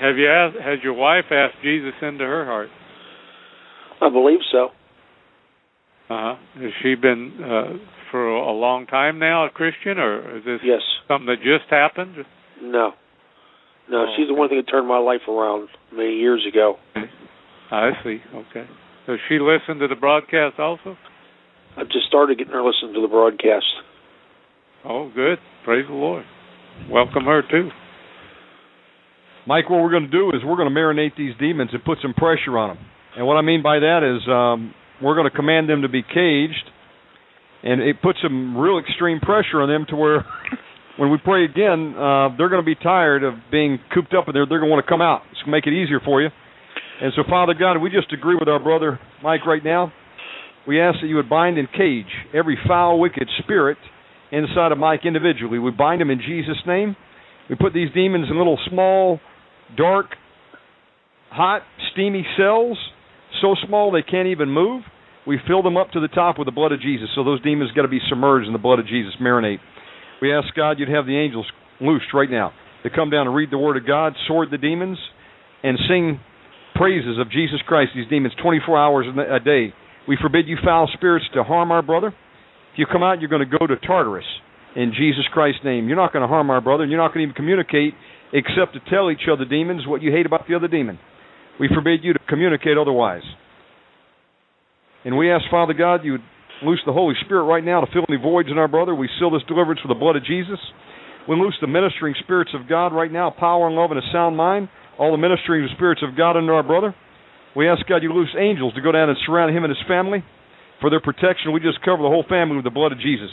Have 0.00 0.16
you 0.16 0.28
asked 0.30 0.56
has 0.62 0.78
your 0.82 0.92
wife 0.94 1.24
asked 1.30 1.56
Jesus 1.62 1.92
into 2.02 2.24
her 2.24 2.44
heart? 2.44 2.68
I 4.00 4.08
believe 4.10 4.38
so. 4.52 4.68
Uh-huh. 6.10 6.36
Has 6.62 6.70
she 6.82 6.94
been 6.94 7.32
uh 7.42 7.76
for 8.10 8.26
a 8.28 8.52
long 8.52 8.86
time 8.86 9.18
now 9.18 9.44
a 9.46 9.50
Christian 9.50 9.98
or 9.98 10.38
is 10.38 10.44
this 10.44 10.60
Yes. 10.64 10.80
something 11.08 11.26
that 11.26 11.38
just 11.42 11.68
happened? 11.70 12.16
No. 12.62 12.92
No, 13.90 14.02
Oh, 14.02 14.06
she's 14.16 14.26
the 14.26 14.32
okay. 14.32 14.38
one 14.40 14.48
thing 14.48 14.58
that 14.58 14.70
turned 14.70 14.86
my 14.88 14.98
life 14.98 15.22
around 15.28 15.68
many 15.92 16.14
years 16.16 16.44
ago. 16.46 16.76
I 17.70 17.90
see. 18.04 18.18
Okay. 18.34 18.66
Does 19.06 19.18
she 19.28 19.38
listen 19.38 19.78
to 19.80 19.88
the 19.88 19.96
broadcast 19.96 20.58
also? 20.58 20.96
I've 21.76 21.88
just 21.88 22.06
started 22.06 22.38
getting 22.38 22.52
her 22.52 22.62
listening 22.62 22.94
to 22.94 23.00
the 23.00 23.08
broadcast. 23.08 23.64
Oh, 24.84 25.10
good. 25.14 25.38
Praise 25.64 25.86
the 25.88 25.94
Lord. 25.94 26.24
Welcome 26.90 27.24
her 27.24 27.42
too. 27.42 27.70
Mike, 29.46 29.70
what 29.70 29.80
we're 29.82 29.90
going 29.90 30.04
to 30.04 30.10
do 30.10 30.28
is 30.30 30.44
we're 30.44 30.56
going 30.56 30.68
to 30.68 30.74
marinate 30.74 31.16
these 31.16 31.32
demons 31.40 31.70
and 31.72 31.82
put 31.84 31.98
some 32.02 32.12
pressure 32.14 32.58
on 32.58 32.76
them. 32.76 32.84
And 33.16 33.26
what 33.26 33.36
I 33.36 33.42
mean 33.42 33.62
by 33.62 33.78
that 33.78 34.00
is 34.04 34.28
um, 34.30 34.74
we're 35.02 35.14
going 35.14 35.28
to 35.30 35.34
command 35.34 35.68
them 35.70 35.82
to 35.82 35.88
be 35.88 36.02
caged, 36.02 36.68
and 37.62 37.80
it 37.80 38.02
puts 38.02 38.18
some 38.22 38.56
real 38.56 38.78
extreme 38.78 39.20
pressure 39.20 39.62
on 39.62 39.68
them 39.68 39.86
to 39.88 39.96
where 39.96 40.24
when 40.98 41.10
we 41.10 41.18
pray 41.22 41.44
again, 41.44 41.94
uh, 41.94 42.34
they're 42.36 42.48
going 42.48 42.62
to 42.62 42.66
be 42.66 42.74
tired 42.74 43.22
of 43.22 43.34
being 43.50 43.78
cooped 43.94 44.12
up 44.14 44.26
in 44.26 44.34
there. 44.34 44.46
They're 44.46 44.58
going 44.58 44.68
to 44.68 44.74
want 44.74 44.84
to 44.84 44.90
come 44.90 45.00
out. 45.00 45.22
It's 45.30 45.40
going 45.42 45.52
to 45.52 45.56
make 45.56 45.66
it 45.66 45.72
easier 45.72 46.00
for 46.04 46.20
you. 46.20 46.28
And 47.00 47.12
so, 47.14 47.22
Father 47.28 47.54
God, 47.54 47.78
we 47.78 47.90
just 47.90 48.12
agree 48.12 48.34
with 48.34 48.48
our 48.48 48.58
brother 48.58 48.98
Mike 49.22 49.46
right 49.46 49.62
now. 49.62 49.92
We 50.66 50.80
ask 50.80 50.98
that 51.00 51.06
you 51.06 51.16
would 51.16 51.30
bind 51.30 51.56
and 51.56 51.68
cage 51.70 52.10
every 52.34 52.58
foul, 52.66 52.98
wicked 52.98 53.28
spirit 53.42 53.78
inside 54.32 54.72
of 54.72 54.78
Mike 54.78 55.06
individually. 55.06 55.58
We 55.58 55.70
bind 55.70 56.02
him 56.02 56.10
in 56.10 56.20
Jesus' 56.20 56.58
name. 56.66 56.96
We 57.48 57.54
put 57.54 57.72
these 57.72 57.88
demons 57.94 58.26
in 58.28 58.36
little 58.36 58.58
small, 58.68 59.20
dark, 59.76 60.06
hot, 61.30 61.62
steamy 61.92 62.26
cells, 62.36 62.76
so 63.40 63.54
small 63.66 63.92
they 63.92 64.02
can't 64.02 64.28
even 64.28 64.50
move. 64.50 64.82
We 65.26 65.38
fill 65.46 65.62
them 65.62 65.76
up 65.76 65.92
to 65.92 66.00
the 66.00 66.08
top 66.08 66.38
with 66.38 66.46
the 66.46 66.52
blood 66.52 66.72
of 66.72 66.80
Jesus. 66.80 67.08
So 67.14 67.22
those 67.22 67.40
demons 67.42 67.70
got 67.72 67.82
to 67.82 67.88
be 67.88 68.00
submerged 68.08 68.46
in 68.46 68.52
the 68.52 68.58
blood 68.58 68.78
of 68.80 68.86
Jesus, 68.86 69.12
marinate. 69.22 69.58
We 70.20 70.34
ask 70.34 70.54
God 70.54 70.78
you'd 70.78 70.88
have 70.88 71.06
the 71.06 71.16
angels 71.16 71.46
loosed 71.80 72.12
right 72.12 72.30
now 72.30 72.52
to 72.82 72.90
come 72.90 73.10
down 73.10 73.26
and 73.26 73.34
read 73.34 73.50
the 73.50 73.58
Word 73.58 73.76
of 73.76 73.86
God, 73.86 74.14
sword 74.26 74.48
the 74.50 74.58
demons, 74.58 74.98
and 75.62 75.78
sing 75.88 76.20
praises 76.74 77.18
of 77.18 77.30
Jesus 77.30 77.58
Christ, 77.66 77.90
these 77.94 78.08
demons, 78.08 78.32
24 78.40 78.78
hours 78.78 79.06
a 79.06 79.40
day. 79.40 79.74
We 80.06 80.16
forbid 80.20 80.48
you 80.48 80.56
foul 80.64 80.88
spirits 80.94 81.26
to 81.34 81.42
harm 81.42 81.72
our 81.72 81.82
brother. 81.82 82.08
If 82.72 82.78
you 82.78 82.86
come 82.90 83.02
out, 83.02 83.20
you're 83.20 83.30
going 83.30 83.48
to 83.48 83.58
go 83.58 83.66
to 83.66 83.76
Tartarus 83.76 84.24
in 84.76 84.92
Jesus 84.96 85.24
Christ's 85.32 85.60
name. 85.64 85.88
You're 85.88 85.96
not 85.96 86.12
going 86.12 86.22
to 86.22 86.28
harm 86.28 86.50
our 86.50 86.60
brother, 86.60 86.84
and 86.84 86.92
you're 86.92 87.00
not 87.00 87.12
going 87.12 87.26
to 87.26 87.32
even 87.32 87.34
communicate 87.34 87.94
except 88.32 88.74
to 88.74 88.80
tell 88.90 89.10
each 89.10 89.28
other 89.30 89.44
demons 89.44 89.86
what 89.86 90.02
you 90.02 90.12
hate 90.12 90.26
about 90.26 90.46
the 90.48 90.54
other 90.54 90.68
demon. 90.68 90.98
We 91.58 91.68
forbid 91.68 92.04
you 92.04 92.12
to 92.12 92.20
communicate 92.28 92.78
otherwise. 92.78 93.22
And 95.04 95.16
we 95.16 95.30
ask, 95.32 95.44
Father 95.50 95.74
God, 95.74 96.04
you 96.04 96.12
would 96.12 96.22
loose 96.62 96.80
the 96.86 96.92
Holy 96.92 97.14
Spirit 97.24 97.44
right 97.44 97.64
now 97.64 97.80
to 97.80 97.90
fill 97.92 98.04
any 98.08 98.20
voids 98.20 98.48
in 98.50 98.58
our 98.58 98.68
brother. 98.68 98.94
We 98.94 99.08
seal 99.18 99.30
this 99.30 99.42
deliverance 99.46 99.80
with 99.82 99.94
the 99.94 100.00
blood 100.00 100.16
of 100.16 100.24
Jesus. 100.24 100.58
We 101.28 101.36
loose 101.36 101.56
the 101.60 101.66
ministering 101.66 102.14
spirits 102.20 102.50
of 102.54 102.68
God 102.68 102.92
right 102.92 103.12
now, 103.12 103.30
power 103.30 103.66
and 103.66 103.76
love 103.76 103.90
and 103.90 104.00
a 104.00 104.12
sound 104.12 104.36
mind. 104.36 104.68
All 104.98 105.12
the 105.12 105.18
ministering 105.18 105.68
spirits 105.76 106.02
of 106.02 106.16
God 106.16 106.36
into 106.36 106.52
our 106.52 106.62
brother. 106.62 106.94
We 107.54 107.68
ask 107.68 107.86
God 107.86 108.02
you 108.02 108.12
loose 108.12 108.34
angels 108.38 108.74
to 108.74 108.80
go 108.80 108.92
down 108.92 109.08
and 109.08 109.18
surround 109.26 109.56
him 109.56 109.64
and 109.64 109.70
his 109.70 109.86
family 109.86 110.24
for 110.80 110.90
their 110.90 111.00
protection. 111.00 111.52
We 111.52 111.60
just 111.60 111.82
cover 111.84 112.02
the 112.02 112.08
whole 112.08 112.24
family 112.28 112.56
with 112.56 112.64
the 112.64 112.70
blood 112.70 112.92
of 112.92 112.98
Jesus. 112.98 113.30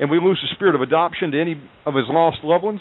And 0.00 0.10
we 0.10 0.18
loose 0.18 0.38
the 0.42 0.54
spirit 0.54 0.74
of 0.74 0.80
adoption 0.80 1.30
to 1.32 1.40
any 1.40 1.60
of 1.86 1.94
his 1.94 2.06
lost 2.08 2.38
loved 2.42 2.64
ones. 2.64 2.80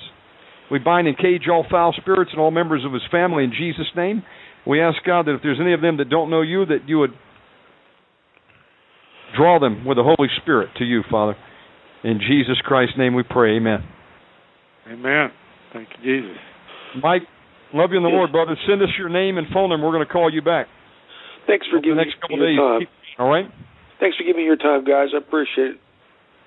We 0.72 0.80
bind 0.80 1.08
and 1.08 1.18
cage 1.18 1.44
all 1.52 1.66
foul 1.70 1.94
spirits 2.00 2.32
and 2.32 2.40
all 2.40 2.52
members 2.52 2.86
of 2.86 2.94
his 2.94 3.04
family 3.12 3.44
in 3.44 3.52
Jesus' 3.52 3.92
name. 3.96 4.24
We 4.66 4.82
ask 4.82 4.98
God 5.06 5.28
that 5.28 5.36
if 5.36 5.42
there's 5.44 5.60
any 5.60 5.74
of 5.74 5.82
them 5.82 5.98
that 5.98 6.10
don't 6.10 6.30
know 6.30 6.42
you, 6.42 6.66
that 6.66 6.88
you 6.88 7.00
would 7.00 7.14
draw 9.36 9.60
them 9.60 9.86
with 9.86 9.98
the 9.98 10.04
Holy 10.04 10.30
Spirit 10.42 10.70
to 10.78 10.84
you, 10.86 11.02
Father. 11.10 11.36
In 12.04 12.20
Jesus 12.20 12.58
Christ's 12.64 12.98
name 12.98 13.14
we 13.16 13.24
pray. 13.24 13.58
Amen. 13.58 13.80
Amen. 14.92 15.32
Thank 15.72 15.88
you, 16.02 16.22
Jesus. 16.22 16.38
Mike, 17.02 17.24
love 17.74 17.92
you 17.92 17.98
in 17.98 18.04
the 18.04 18.10
Lord, 18.10 18.32
brother. 18.32 18.56
Send 18.68 18.82
us 18.82 18.90
your 18.98 19.10
name 19.10 19.38
and 19.38 19.48
phone 19.54 19.70
number. 19.70 19.88
We're 19.88 19.94
going 19.94 20.06
to 20.06 20.12
call 20.12 20.32
you 20.32 20.42
back. 20.42 20.68
Thanks 21.48 21.66
for 21.68 21.78
Over 21.78 21.84
giving 21.84 21.98
the 21.98 22.04
next 22.06 22.22
couple 22.22 22.38
your 22.38 22.48
days. 22.48 22.88
time. 22.88 22.88
All 23.20 23.30
right? 23.30 23.46
Thanks 24.00 24.18
for 24.18 24.24
giving 24.24 24.42
me 24.42 24.46
your 24.46 24.58
time, 24.58 24.84
guys. 24.84 25.10
I 25.14 25.18
appreciate 25.18 25.76
it. 25.76 25.78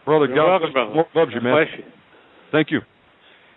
Brother, 0.04 0.26
You're 0.26 0.36
God 0.36 0.60
welcome, 0.62 0.72
brother. 0.72 1.08
loves 1.14 1.32
you, 1.34 1.40
man. 1.40 1.54
Bless 1.56 1.72
you. 1.78 1.84
Thank 2.52 2.70
you. 2.70 2.80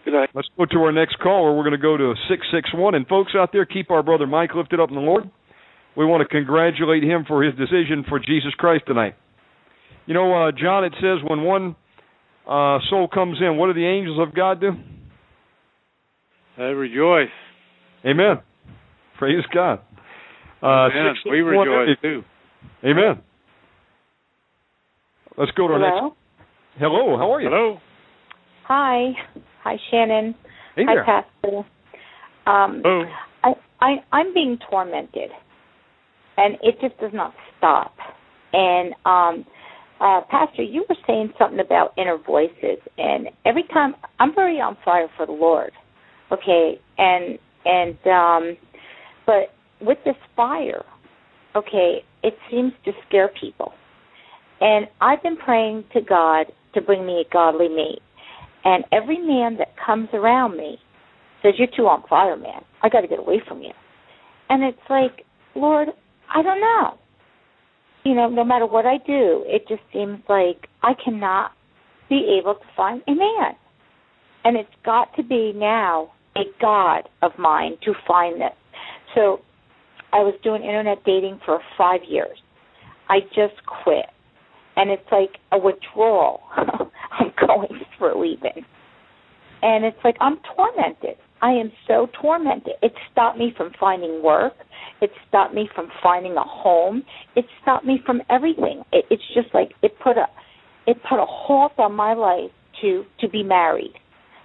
Good 0.05 0.13
night. 0.13 0.29
Let's 0.33 0.47
go 0.57 0.65
to 0.65 0.77
our 0.79 0.91
next 0.91 1.19
caller. 1.19 1.55
We're 1.55 1.63
going 1.63 1.77
to 1.77 1.81
go 1.81 1.97
to 1.97 2.13
661. 2.29 2.95
And 2.95 3.05
folks 3.07 3.33
out 3.35 3.51
there, 3.51 3.65
keep 3.65 3.91
our 3.91 4.01
brother 4.01 4.25
Mike 4.25 4.55
lifted 4.55 4.79
up 4.79 4.89
in 4.89 4.95
the 4.95 5.01
Lord. 5.01 5.29
We 5.99 6.05
want 6.05 6.21
to 6.21 6.27
congratulate 6.29 7.03
him 7.03 7.25
for 7.27 7.43
his 7.43 7.53
decision 7.55 8.05
for 8.07 8.19
Jesus 8.19 8.53
Christ 8.57 8.85
tonight. 8.87 9.15
You 10.05 10.13
know, 10.13 10.47
uh, 10.47 10.51
John, 10.53 10.85
it 10.85 10.93
says 10.95 11.17
when 11.27 11.43
one 11.43 11.75
uh, 12.47 12.79
soul 12.89 13.09
comes 13.13 13.39
in, 13.41 13.57
what 13.57 13.67
do 13.67 13.73
the 13.73 13.85
angels 13.85 14.17
of 14.17 14.33
God 14.33 14.61
do? 14.61 14.71
They 16.57 16.63
rejoice. 16.63 17.27
Amen. 18.05 18.37
Praise 19.17 19.43
God. 19.53 19.79
Uh, 20.63 20.87
Amen. 20.87 21.15
We 21.25 21.41
661 21.41 21.67
rejoice 21.67 21.97
too. 22.01 22.23
Amen. 22.85 23.21
Let's 25.37 25.51
go 25.51 25.67
to 25.67 25.73
our 25.73 25.79
next. 25.79 26.15
Hello, 26.79 27.17
how 27.17 27.33
are 27.33 27.41
you? 27.41 27.49
Hello. 27.49 27.77
Hi. 28.69 29.09
Hi, 29.65 29.75
Shannon. 29.91 30.33
Hey 30.77 30.83
Hi, 30.87 30.95
there. 30.95 31.03
Pastor. 31.03 31.57
Um, 32.47 32.83
Oh. 32.85 33.03
I, 33.43 33.53
I 33.81 33.95
I'm 34.13 34.33
being 34.33 34.57
tormented, 34.69 35.31
and 36.39 36.55
it 36.63 36.79
just 36.79 36.97
does 37.01 37.11
not 37.13 37.33
stop. 37.57 37.93
And 38.53 38.93
um, 39.05 39.45
uh, 39.99 40.21
Pastor, 40.29 40.63
you 40.63 40.85
were 40.87 40.95
saying 41.05 41.33
something 41.37 41.59
about 41.59 41.93
inner 41.97 42.17
voices, 42.17 42.79
and 42.97 43.27
every 43.45 43.63
time 43.73 43.95
I'm 44.19 44.33
very 44.33 44.61
on 44.61 44.77
fire 44.85 45.09
for 45.17 45.25
the 45.25 45.33
Lord. 45.33 45.71
Okay, 46.31 46.79
and 46.97 47.37
and 47.65 47.97
um, 48.07 48.57
but 49.25 49.53
with 49.81 49.97
this 50.05 50.15
fire, 50.35 50.85
okay, 51.55 52.03
it 52.23 52.35
seems 52.49 52.71
to 52.85 52.91
scare 53.07 53.29
people. 53.39 53.73
And 54.61 54.87
I've 55.01 55.21
been 55.21 55.37
praying 55.37 55.85
to 55.93 56.01
God 56.01 56.47
to 56.73 56.81
bring 56.81 57.05
me 57.05 57.25
a 57.27 57.33
godly 57.33 57.69
mate. 57.69 58.01
And 58.63 58.83
every 58.91 59.17
man 59.17 59.57
that 59.57 59.73
comes 59.83 60.09
around 60.13 60.57
me 60.57 60.77
says, 61.41 61.53
You're 61.57 61.69
too 61.75 61.87
on 61.87 62.03
fire, 62.09 62.37
man. 62.37 62.61
I 62.83 62.89
got 62.89 63.01
to 63.01 63.07
get 63.07 63.19
away 63.19 63.41
from 63.47 63.61
you. 63.61 63.71
And 64.49 64.63
it's 64.63 64.77
like, 64.89 65.25
Lord, 65.55 65.89
I 66.33 66.41
don't 66.41 66.61
know. 66.61 66.97
You 68.05 68.15
know, 68.15 68.29
no 68.29 68.43
matter 68.43 68.65
what 68.65 68.85
I 68.85 68.97
do, 68.97 69.43
it 69.45 69.67
just 69.67 69.81
seems 69.93 70.19
like 70.29 70.67
I 70.81 70.93
cannot 71.03 71.51
be 72.09 72.39
able 72.39 72.55
to 72.55 72.65
find 72.75 73.01
a 73.07 73.11
man. 73.11 73.55
And 74.43 74.55
it's 74.55 74.69
got 74.85 75.15
to 75.17 75.23
be 75.23 75.53
now 75.53 76.11
a 76.35 76.43
God 76.61 77.09
of 77.21 77.31
mine 77.37 77.73
to 77.83 77.93
find 78.07 78.39
this. 78.39 78.53
So 79.15 79.41
I 80.13 80.19
was 80.19 80.33
doing 80.43 80.63
internet 80.63 81.03
dating 81.03 81.39
for 81.45 81.59
five 81.77 82.01
years. 82.07 82.37
I 83.09 83.19
just 83.35 83.63
quit. 83.83 84.05
And 84.75 84.89
it's 84.89 85.03
like 85.11 85.37
a 85.51 85.57
withdrawal 85.57 86.41
I'm 86.55 87.31
going 87.45 87.81
through 87.97 88.23
even. 88.23 88.63
And 89.61 89.83
it's 89.83 89.97
like 90.03 90.15
I'm 90.21 90.37
tormented. 90.55 91.17
I 91.41 91.51
am 91.51 91.71
so 91.87 92.07
tormented. 92.21 92.73
It 92.81 92.93
stopped 93.11 93.37
me 93.37 93.53
from 93.55 93.71
finding 93.79 94.21
work. 94.23 94.53
It 95.01 95.11
stopped 95.27 95.53
me 95.53 95.69
from 95.73 95.89
finding 96.03 96.33
a 96.35 96.43
home. 96.43 97.03
It 97.35 97.45
stopped 97.61 97.85
me 97.85 98.01
from 98.05 98.21
everything. 98.29 98.83
It, 98.91 99.05
it's 99.09 99.23
just 99.33 99.53
like 99.53 99.71
it 99.81 99.93
put 100.03 100.17
a 100.17 100.25
it 100.85 100.97
put 101.07 101.21
a 101.21 101.25
halt 101.25 101.73
on 101.77 101.93
my 101.93 102.13
life 102.13 102.51
to 102.81 103.05
to 103.21 103.29
be 103.29 103.43
married 103.43 103.93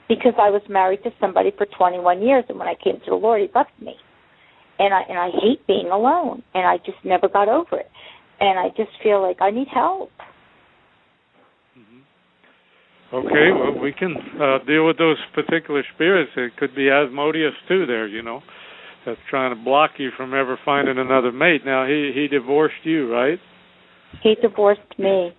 because 0.08 0.34
I 0.38 0.50
was 0.50 0.62
married 0.68 1.02
to 1.04 1.10
somebody 1.20 1.50
for 1.56 1.66
21 1.78 2.22
years, 2.22 2.44
and 2.48 2.58
when 2.58 2.68
I 2.68 2.74
came 2.82 2.98
to 3.00 3.10
the 3.10 3.14
Lord, 3.16 3.40
He 3.40 3.48
left 3.54 3.70
me, 3.80 3.94
and 4.78 4.92
I 4.92 5.00
and 5.08 5.18
I 5.18 5.30
hate 5.30 5.66
being 5.66 5.88
alone, 5.90 6.42
and 6.54 6.66
I 6.66 6.78
just 6.78 6.98
never 7.04 7.28
got 7.28 7.48
over 7.48 7.78
it, 7.78 7.90
and 8.40 8.58
I 8.58 8.68
just 8.76 8.90
feel 9.02 9.22
like 9.22 9.38
I 9.40 9.50
need 9.50 9.68
help. 9.72 10.10
Okay, 13.14 13.52
well, 13.54 13.80
we 13.80 13.92
can 13.92 14.16
uh, 14.42 14.58
deal 14.66 14.86
with 14.86 14.98
those 14.98 15.18
particular 15.34 15.84
spirits. 15.94 16.32
It 16.36 16.56
could 16.56 16.74
be 16.74 16.90
Asmodeus 16.90 17.54
too. 17.68 17.86
There, 17.86 18.08
you 18.08 18.22
know, 18.22 18.40
that's 19.06 19.20
trying 19.30 19.56
to 19.56 19.62
block 19.62 19.92
you 19.98 20.10
from 20.16 20.34
ever 20.34 20.58
finding 20.64 20.98
another 20.98 21.30
mate. 21.30 21.62
Now 21.64 21.86
he 21.86 22.10
he 22.12 22.26
divorced 22.26 22.82
you, 22.82 23.12
right? 23.12 23.38
He 24.22 24.34
divorced 24.42 24.80
me. 24.98 25.30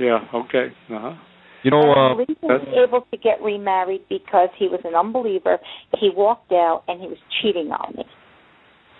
Yeah. 0.00 0.18
Okay. 0.34 0.68
Uh 0.90 0.98
huh. 0.98 1.14
You 1.62 1.70
know, 1.70 1.82
And 1.82 1.90
I 1.90 2.10
uh, 2.10 2.14
believe 2.14 2.36
he 2.40 2.46
was 2.46 2.88
able 2.88 3.06
to 3.10 3.16
get 3.16 3.42
remarried 3.42 4.02
because 4.08 4.48
he 4.58 4.66
was 4.66 4.80
an 4.84 4.94
unbeliever. 4.94 5.58
He 6.00 6.10
walked 6.14 6.50
out 6.50 6.82
and 6.88 7.00
he 7.00 7.06
was 7.06 7.18
cheating 7.40 7.70
on 7.70 7.94
me. 7.96 8.04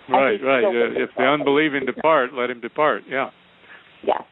Right. 0.09 0.39
Right. 0.41 0.63
Uh, 0.63 1.03
if 1.03 1.09
the 1.17 1.23
unbelieving 1.23 1.85
depart, 1.85 2.33
let 2.33 2.49
him 2.49 2.61
depart. 2.61 3.03
Yeah. 3.09 3.29
Yes. 4.05 4.23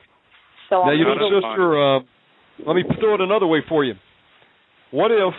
So 0.70 0.84
now 0.84 0.92
I'm 0.92 0.98
you 0.98 1.04
know, 1.04 1.16
still- 1.16 1.42
sister. 1.42 1.98
Uh, 1.98 2.00
let 2.66 2.76
me 2.76 2.84
throw 3.00 3.16
it 3.16 3.22
another 3.22 3.48
way 3.48 3.60
for 3.68 3.84
you. 3.84 3.94
What 4.92 5.12
if 5.12 5.34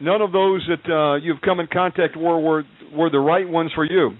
none 0.00 0.20
of 0.20 0.32
those 0.32 0.66
that 0.68 0.92
uh, 0.92 1.16
you've 1.16 1.40
come 1.40 1.60
in 1.60 1.66
contact 1.72 2.16
were 2.16 2.40
were 2.40 2.64
were 2.94 3.10
the 3.10 3.18
right 3.18 3.48
ones 3.48 3.72
for 3.74 3.84
you? 3.84 4.12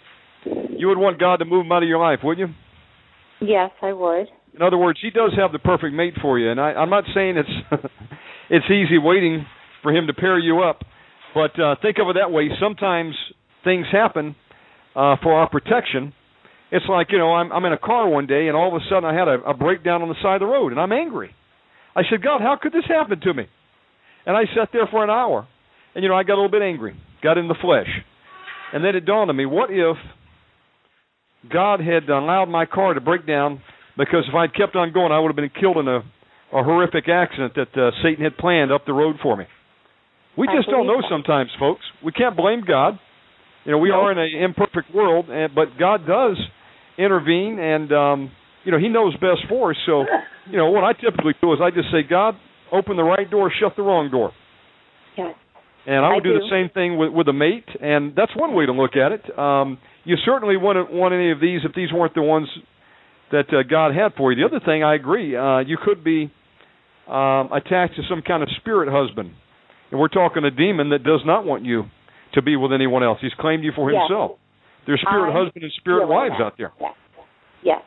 You 0.45 0.89
would 0.89 0.99
want 0.99 1.21
God 1.21 1.37
to 1.37 1.45
move 1.45 1.65
them 1.65 1.73
out 1.73 1.83
of 1.83 1.89
your 1.89 2.01
life, 2.01 2.19
wouldn't 2.25 2.49
you? 2.49 3.47
Yes, 3.47 3.71
I 3.81 3.93
would. 3.93 4.27
In 4.55 4.63
other 4.63 4.77
words, 4.77 4.99
He 5.01 5.11
does 5.11 5.33
have 5.39 5.53
the 5.53 5.59
perfect 5.59 5.95
mate 5.95 6.15
for 6.21 6.39
you, 6.39 6.51
and 6.51 6.61
I, 6.61 6.73
I'm 6.73 6.91
not 6.91 7.05
saying 7.15 7.37
it's 7.37 7.83
it's 8.51 8.67
easy 8.67 8.99
waiting 8.99 9.47
for 9.83 9.93
Him 9.93 10.07
to 10.09 10.15
pair 10.15 10.39
you 10.39 10.63
up, 10.63 10.81
but 11.35 11.59
uh, 11.61 11.77
think 11.81 11.99
of 12.01 12.09
it 12.09 12.17
that 12.21 12.31
way. 12.31 12.49
Sometimes 12.61 13.15
things 13.65 13.87
happen 13.91 14.35
uh, 14.95 15.17
for 15.23 15.35
our 15.35 15.49
protection. 15.49 16.13
It's 16.71 16.87
like 16.89 17.09
you 17.11 17.19
know, 17.19 17.33
I'm 17.33 17.53
I'm 17.53 17.65
in 17.65 17.73
a 17.73 17.79
car 17.79 18.09
one 18.09 18.27
day, 18.27 18.49
and 18.49 18.57
all 18.57 18.75
of 18.75 18.81
a 18.81 18.85
sudden 18.91 19.05
I 19.05 19.15
had 19.15 19.29
a, 19.29 19.51
a 19.51 19.55
breakdown 19.55 20.03
on 20.03 20.09
the 20.09 20.17
side 20.23 20.37
of 20.37 20.41
the 20.41 20.47
road, 20.47 20.73
and 20.73 20.81
I'm 20.81 20.93
angry. 20.93 21.35
I 21.95 22.03
said, 22.11 22.23
God, 22.23 22.41
how 22.41 22.57
could 22.61 22.73
this 22.73 22.85
happen 22.89 23.21
to 23.21 23.35
me? 23.35 23.45
And 24.25 24.37
I 24.37 24.43
sat 24.57 24.69
there 24.73 24.87
for 24.91 25.03
an 25.03 25.11
hour, 25.11 25.47
and 25.95 26.03
you 26.03 26.09
know, 26.09 26.17
I 26.17 26.23
got 26.23 26.35
a 26.35 26.41
little 26.41 26.51
bit 26.51 26.63
angry, 26.63 26.95
got 27.23 27.39
in 27.39 27.49
the 27.49 27.57
flesh, 27.61 27.89
and 28.73 28.85
then 28.85 28.95
it 28.95 29.05
dawned 29.05 29.31
on 29.31 29.37
me: 29.37 29.47
what 29.47 29.71
if 29.71 29.97
God 31.53 31.81
had 31.81 32.09
allowed 32.09 32.49
my 32.49 32.67
car 32.67 32.95
to 32.95 33.01
break 33.01 33.27
down 33.27 33.61
because 33.97 34.25
if 34.29 34.35
I'd 34.35 34.55
kept 34.55 34.77
on 34.77 34.93
going, 34.93 35.13
I 35.13 35.19
would 35.19 35.29
have 35.29 35.37
been 35.37 35.51
killed 35.51 35.77
in 35.77 35.89
a, 35.89 35.99
a 35.99 36.63
horrific 36.63 37.09
accident 37.09 37.55
that 37.55 37.77
uh, 37.77 37.91
Satan 38.03 38.25
had 38.25 38.37
planned 38.37 38.73
up 38.73 38.87
the 38.87 38.93
road 38.93 39.17
for 39.23 39.37
me. 39.37 39.45
We 40.37 40.49
just 40.57 40.69
don't 40.71 40.87
know 40.87 41.03
sometimes, 41.11 41.51
folks. 41.59 41.83
We 42.03 42.13
can't 42.13 42.37
blame 42.37 42.63
God. 42.67 42.99
You 43.65 43.73
know, 43.73 43.79
we 43.79 43.91
are 43.91 44.11
in 44.11 44.19
an 44.19 44.43
imperfect 44.43 44.95
world, 44.95 45.29
and 45.29 45.55
but 45.55 45.79
God 45.79 46.07
does 46.07 46.37
intervene, 46.97 47.59
and 47.59 47.93
um, 47.93 48.31
you 48.65 48.73
know 48.73 48.79
He 48.79 48.89
knows 48.89 49.15
best 49.15 49.43
for 49.49 49.71
us. 49.71 49.77
So, 49.87 50.05
you 50.51 50.57
know, 50.57 50.71
what 50.71 50.85
I 50.85 50.93
typically 50.93 51.35
do 51.41 51.53
is 51.53 51.59
I 51.63 51.71
just 51.71 51.91
say, 51.91 52.03
God, 52.09 52.35
open 52.71 52.97
the 52.97 53.05
right 53.05 53.29
door, 53.31 53.51
shut 53.61 53.75
the 53.77 53.83
wrong 53.83 54.11
door. 54.11 54.33
Yes. 55.17 55.35
And 55.87 56.05
I 56.05 56.11
would 56.15 56.21
I 56.23 56.29
do, 56.29 56.33
do. 56.35 56.39
the 56.39 56.49
same 56.51 56.71
thing 56.73 56.97
with 56.97 57.13
with 57.13 57.29
a 57.29 57.33
mate, 57.33 57.69
and 57.81 58.15
that's 58.17 58.33
one 58.37 58.55
way 58.55 58.67
to 58.67 58.73
look 58.73 58.97
at 58.97 59.13
it. 59.13 59.39
Um, 59.39 59.79
you 60.05 60.17
certainly 60.25 60.57
wouldn't 60.57 60.93
want 60.93 61.13
any 61.15 61.31
of 61.33 61.41
these 61.41 61.61
if 61.65 61.75
these 61.75 61.93
weren't 61.93 62.15
the 62.15 62.23
ones 62.23 62.49
that 63.33 63.47
uh, 63.53 63.63
God 63.69 63.95
had 63.95 64.13
for 64.17 64.33
you. 64.33 64.43
The 64.43 64.47
other 64.57 64.65
thing, 64.65 64.85
I 64.85 64.95
agree, 64.95 65.35
uh, 65.37 65.61
you 65.61 65.79
could 65.83 66.05
be 66.05 66.31
um, 67.09 67.51
attached 67.53 67.97
to 67.97 68.03
some 68.09 68.23
kind 68.23 68.43
of 68.43 68.49
spirit 68.61 68.89
husband, 68.93 69.33
And 69.91 69.99
we're 69.99 70.09
talking 70.09 70.45
a 70.45 70.51
demon 70.51 70.91
that 70.91 71.03
does 71.03 71.21
not 71.25 71.45
want 71.45 71.65
you 71.65 71.85
to 72.35 72.43
be 72.43 72.57
with 72.57 72.73
anyone 72.73 73.03
else. 73.03 73.19
He's 73.21 73.33
claimed 73.41 73.65
you 73.65 73.73
for 73.75 73.91
Yes. 73.91 74.03
himself. 74.09 74.39
There's 74.87 75.01
spirit 75.01 75.31
I'm 75.31 75.45
husband 75.45 75.65
and 75.65 75.73
spirit 75.79 76.07
wives 76.09 76.35
that. 76.39 76.45
out 76.45 76.55
there. 76.59 76.73
Yes. 76.81 76.95
Yes. 77.65 77.83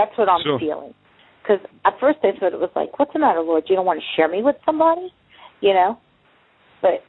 That's 0.00 0.16
what 0.16 0.28
I'm 0.28 0.40
So- 0.42 0.58
feeling. 0.58 0.94
Because 1.42 1.60
at 1.84 1.98
first 2.00 2.18
I 2.22 2.32
thought 2.38 2.52
it 2.52 2.60
was 2.60 2.70
like, 2.76 2.98
what's 2.98 3.12
the 3.12 3.18
matter, 3.18 3.40
Lord? 3.40 3.64
You 3.68 3.76
don't 3.76 3.86
want 3.86 3.98
to 4.00 4.06
share 4.16 4.28
me 4.28 4.42
with 4.42 4.56
somebody? 4.64 5.12
You 5.60 5.72
know? 5.74 5.98
But 6.80 7.02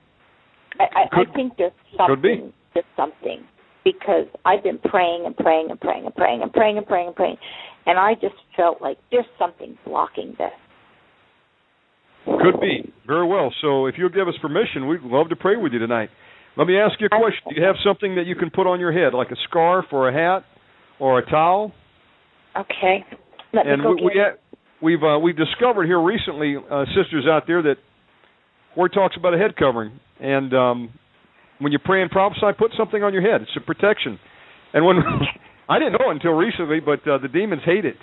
I, 0.79 0.83
I, 0.83 1.21
I 1.21 1.23
think 1.35 1.53
there's 1.57 1.71
could 2.07 2.21
be. 2.21 2.29
something. 2.35 2.53
There's 2.73 2.85
something. 2.95 3.43
Because 3.83 4.27
I've 4.45 4.63
been 4.63 4.77
praying 4.79 5.23
and 5.25 5.35
praying 5.35 5.67
and 5.69 5.79
praying 5.79 6.05
and 6.05 6.15
praying 6.15 6.41
and 6.43 6.51
praying 6.53 6.77
and 6.77 6.85
praying 6.87 7.07
and 7.07 7.15
praying. 7.15 7.37
And 7.85 7.97
I 7.99 8.13
just 8.15 8.35
felt 8.55 8.81
like 8.81 8.97
there's 9.11 9.25
something 9.39 9.77
blocking 9.85 10.35
this. 10.37 10.51
Could 12.25 12.59
be. 12.61 12.93
Very 13.07 13.27
well. 13.27 13.53
So 13.61 13.87
if 13.87 13.95
you'll 13.97 14.09
give 14.09 14.27
us 14.27 14.35
permission, 14.41 14.87
we'd 14.87 15.01
love 15.01 15.29
to 15.29 15.35
pray 15.35 15.55
with 15.57 15.73
you 15.73 15.79
tonight. 15.79 16.09
Let 16.57 16.67
me 16.67 16.77
ask 16.77 16.99
you 16.99 17.07
a 17.07 17.09
question. 17.09 17.41
Do 17.49 17.55
you 17.59 17.65
have 17.65 17.75
something 17.83 18.15
that 18.15 18.25
you 18.25 18.35
can 18.35 18.49
put 18.51 18.67
on 18.67 18.79
your 18.79 18.91
head, 18.91 19.13
like 19.13 19.31
a 19.31 19.37
scarf 19.49 19.85
or 19.91 20.09
a 20.09 20.13
hat 20.13 20.45
or 20.99 21.19
a 21.19 21.25
towel? 21.29 21.73
Okay. 22.57 23.05
Let 23.53 23.67
and 23.67 23.81
me 23.81 23.83
go 23.83 23.95
we, 23.95 24.03
we 24.03 24.13
get 24.13 24.39
ha- 24.39 24.57
we've 24.81 25.03
uh, 25.03 25.19
we've 25.19 25.38
discovered 25.38 25.85
here 25.85 26.01
recently, 26.01 26.55
uh, 26.57 26.85
sisters 26.95 27.25
out 27.30 27.43
there, 27.47 27.61
that 27.61 27.75
word 28.75 28.91
talks 28.93 29.15
about 29.17 29.33
a 29.33 29.38
head 29.38 29.55
covering, 29.55 29.99
and 30.19 30.53
um, 30.53 30.93
when 31.59 31.71
you 31.71 31.80
pray 31.80 32.01
and 32.01 32.09
prophesy, 32.09 32.47
put 32.57 32.71
something 32.77 33.03
on 33.03 33.13
your 33.13 33.21
head. 33.21 33.41
It's 33.41 33.51
a 33.55 33.61
protection. 33.61 34.19
And 34.73 34.85
when 34.85 34.97
I 35.69 35.80
didn't 35.80 35.93
know 35.93 36.09
until 36.09 36.31
recently, 36.31 36.80
but 36.80 37.07
uh, 37.07 37.19
the 37.19 37.27
demons 37.27 37.61
hate 37.65 37.85
it. 37.85 37.97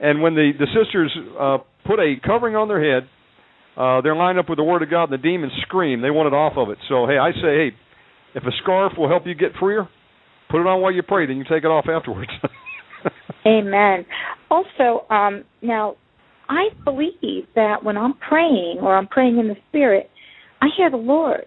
And 0.00 0.22
when 0.22 0.34
the 0.34 0.52
the 0.58 0.66
sisters 0.66 1.16
uh, 1.38 1.58
put 1.86 1.98
a 1.98 2.14
covering 2.24 2.56
on 2.56 2.68
their 2.68 2.82
head, 2.82 3.08
uh, 3.76 4.00
they're 4.02 4.16
lined 4.16 4.38
up 4.38 4.48
with 4.48 4.58
the 4.58 4.64
word 4.64 4.82
of 4.82 4.90
God, 4.90 5.04
and 5.04 5.12
the 5.12 5.22
demons 5.22 5.52
scream. 5.62 6.02
They 6.02 6.10
want 6.10 6.26
it 6.26 6.36
off 6.36 6.54
of 6.56 6.70
it. 6.70 6.78
So 6.88 7.06
hey, 7.06 7.18
I 7.18 7.32
say, 7.32 7.40
hey, 7.40 7.70
if 8.34 8.44
a 8.44 8.52
scarf 8.62 8.92
will 8.98 9.08
help 9.08 9.26
you 9.26 9.34
get 9.34 9.52
freer, 9.58 9.88
put 10.50 10.60
it 10.60 10.66
on 10.66 10.80
while 10.80 10.92
you 10.92 11.02
pray. 11.02 11.26
Then 11.26 11.36
you 11.36 11.44
take 11.44 11.64
it 11.64 11.70
off 11.70 11.86
afterwards. 11.88 12.30
Amen. 13.46 14.04
Also, 14.50 15.06
um, 15.10 15.44
now 15.62 15.96
I 16.48 16.68
believe 16.84 17.46
that 17.54 17.82
when 17.84 17.96
I'm 17.96 18.14
praying 18.14 18.78
or 18.82 18.96
I'm 18.96 19.06
praying 19.06 19.38
in 19.38 19.48
the 19.48 19.56
spirit, 19.68 20.10
I 20.60 20.66
hear 20.76 20.90
the 20.90 20.96
Lord, 20.96 21.46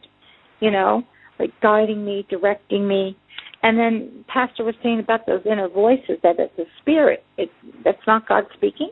you 0.60 0.72
know, 0.72 1.04
like 1.40 1.52
guiding 1.62 2.06
me, 2.06 2.26
directing 2.30 2.88
me. 2.88 3.18
And 3.62 3.78
then 3.78 4.26
Pastor 4.28 4.64
was 4.64 4.76
saying 4.82 5.00
about 5.00 5.26
those 5.26 5.42
inner 5.46 5.70
voices 5.70 6.18
that 6.24 6.36
it's 6.40 6.58
a 6.58 6.64
spirit. 6.82 7.24
It 7.38 7.50
that's 7.84 8.06
not 8.08 8.28
God 8.28 8.46
speaking. 8.56 8.90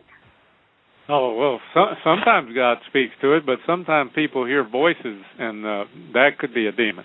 Oh 1.10 1.36
well, 1.36 1.60
so, 1.74 1.96
sometimes 2.04 2.56
God 2.56 2.78
speaks 2.88 3.14
to 3.22 3.34
it, 3.34 3.46
but 3.46 3.58
sometimes 3.66 4.12
people 4.16 4.46
hear 4.46 4.68
voices, 4.68 5.22
and 5.40 5.66
uh, 5.66 5.84
that 6.14 6.38
could 6.40 6.54
be 6.54 6.68
a 6.68 6.72
demon. 6.72 7.04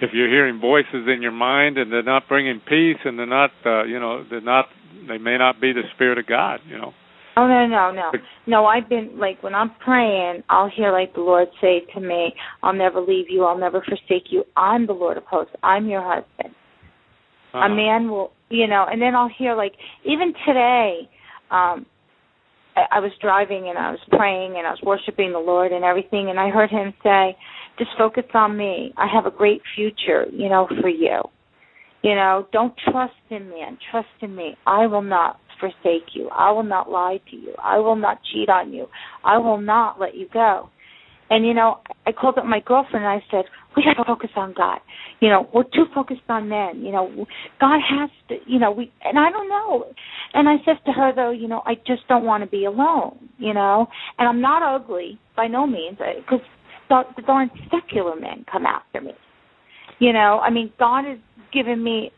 If 0.00 0.10
you're 0.12 0.28
hearing 0.28 0.60
voices 0.60 1.08
in 1.12 1.22
your 1.22 1.32
mind 1.32 1.78
and 1.78 1.90
they're 1.90 2.02
not 2.02 2.28
bringing 2.28 2.60
peace, 2.60 2.98
and 3.04 3.18
they're 3.18 3.26
not, 3.26 3.50
uh, 3.64 3.84
you 3.84 3.98
know, 3.98 4.24
they're 4.28 4.40
not, 4.40 4.66
they 5.08 5.18
may 5.18 5.38
not 5.38 5.60
be 5.60 5.72
the 5.72 5.82
spirit 5.94 6.18
of 6.18 6.26
God. 6.26 6.60
You 6.68 6.78
know. 6.78 6.92
Oh 7.38 7.46
no, 7.46 7.66
no, 7.66 7.90
no. 7.90 8.12
No, 8.46 8.66
I've 8.66 8.88
been 8.88 9.18
like 9.18 9.42
when 9.42 9.54
I'm 9.54 9.70
praying, 9.84 10.42
I'll 10.48 10.70
hear 10.74 10.92
like 10.92 11.14
the 11.14 11.20
Lord 11.20 11.48
say 11.60 11.82
to 11.94 12.00
me, 12.00 12.34
I'll 12.62 12.72
never 12.72 13.00
leave 13.00 13.26
you, 13.28 13.44
I'll 13.44 13.58
never 13.58 13.82
forsake 13.82 14.30
you. 14.30 14.44
I'm 14.56 14.86
the 14.86 14.94
Lord 14.94 15.16
of 15.16 15.24
hosts. 15.24 15.54
I'm 15.62 15.86
your 15.86 16.02
husband. 16.02 16.54
Uh-huh. 17.56 17.72
a 17.72 17.74
man 17.74 18.10
will 18.10 18.32
you 18.50 18.66
know 18.66 18.84
and 18.90 19.00
then 19.00 19.14
i'll 19.14 19.30
hear 19.38 19.54
like 19.54 19.72
even 20.04 20.34
today 20.44 21.08
um 21.50 21.86
I, 22.76 23.00
was 23.00 23.12
driving 23.20 23.68
and 23.68 23.78
i 23.78 23.90
was 23.90 24.00
praying 24.10 24.56
and 24.56 24.66
i 24.66 24.70
was 24.70 24.80
worshiping 24.82 25.32
the 25.32 25.38
lord 25.38 25.72
and 25.72 25.84
everything 25.84 26.28
and 26.30 26.38
i 26.38 26.50
heard 26.50 26.70
him 26.70 26.92
say 27.02 27.36
just 27.78 27.90
focus 27.98 28.24
on 28.32 28.56
me. 28.56 28.92
I 28.96 29.06
have 29.12 29.26
a 29.26 29.30
great 29.30 29.62
future 29.74 30.26
you 30.32 30.48
know 30.48 30.68
for 30.80 30.88
you. 30.88 31.22
You 32.02 32.14
know 32.14 32.46
don't 32.52 32.74
trust 32.90 33.14
in 33.30 33.50
man. 33.50 33.78
Trust 33.90 34.08
in 34.20 34.34
me. 34.34 34.56
I 34.66 34.86
will 34.86 35.02
not 35.02 35.38
forsake 35.60 36.14
you. 36.14 36.28
I 36.28 36.50
will 36.52 36.62
not 36.62 36.90
lie 36.90 37.20
to 37.30 37.36
you. 37.36 37.54
I 37.62 37.78
will 37.78 37.96
not 37.96 38.18
cheat 38.32 38.48
on 38.48 38.72
you. 38.72 38.86
I 39.24 39.38
will 39.38 39.60
not 39.60 39.98
let 40.00 40.14
you 40.14 40.28
go 40.32 40.68
and 41.30 41.46
you 41.46 41.54
know, 41.54 41.80
I 42.06 42.12
called 42.12 42.38
up 42.38 42.44
my 42.44 42.60
girlfriend 42.64 43.04
and 43.04 43.06
I 43.06 43.24
said, 43.30 43.44
"We 43.76 43.84
got 43.84 43.94
to 43.94 44.04
focus 44.04 44.30
on 44.36 44.54
God. 44.56 44.78
You 45.20 45.28
know, 45.28 45.48
we're 45.52 45.64
too 45.64 45.86
focused 45.94 46.22
on 46.28 46.48
men. 46.48 46.82
You 46.82 46.92
know, 46.92 47.26
God 47.60 47.80
has 47.88 48.10
to. 48.28 48.36
You 48.46 48.58
know, 48.58 48.70
we 48.70 48.92
and 49.04 49.18
I 49.18 49.30
don't 49.30 49.48
know." 49.48 49.86
And 50.34 50.48
I 50.48 50.56
said 50.64 50.76
to 50.86 50.92
her, 50.92 51.12
though, 51.14 51.30
you 51.30 51.48
know, 51.48 51.62
I 51.66 51.74
just 51.86 52.06
don't 52.08 52.24
want 52.24 52.44
to 52.44 52.50
be 52.50 52.64
alone. 52.64 53.28
You 53.38 53.54
know, 53.54 53.86
and 54.18 54.28
I'm 54.28 54.40
not 54.40 54.62
ugly 54.62 55.18
by 55.36 55.46
no 55.46 55.66
means 55.66 55.98
uh, 56.00 56.20
because 56.20 56.44
the 56.88 57.22
darn 57.26 57.50
secular 57.70 58.14
men 58.14 58.44
come 58.50 58.66
after 58.66 59.00
me. 59.00 59.12
You 59.98 60.12
know, 60.12 60.40
I 60.42 60.50
mean, 60.50 60.72
God 60.78 61.04
has 61.06 61.18
given 61.52 61.82
me 61.82 62.12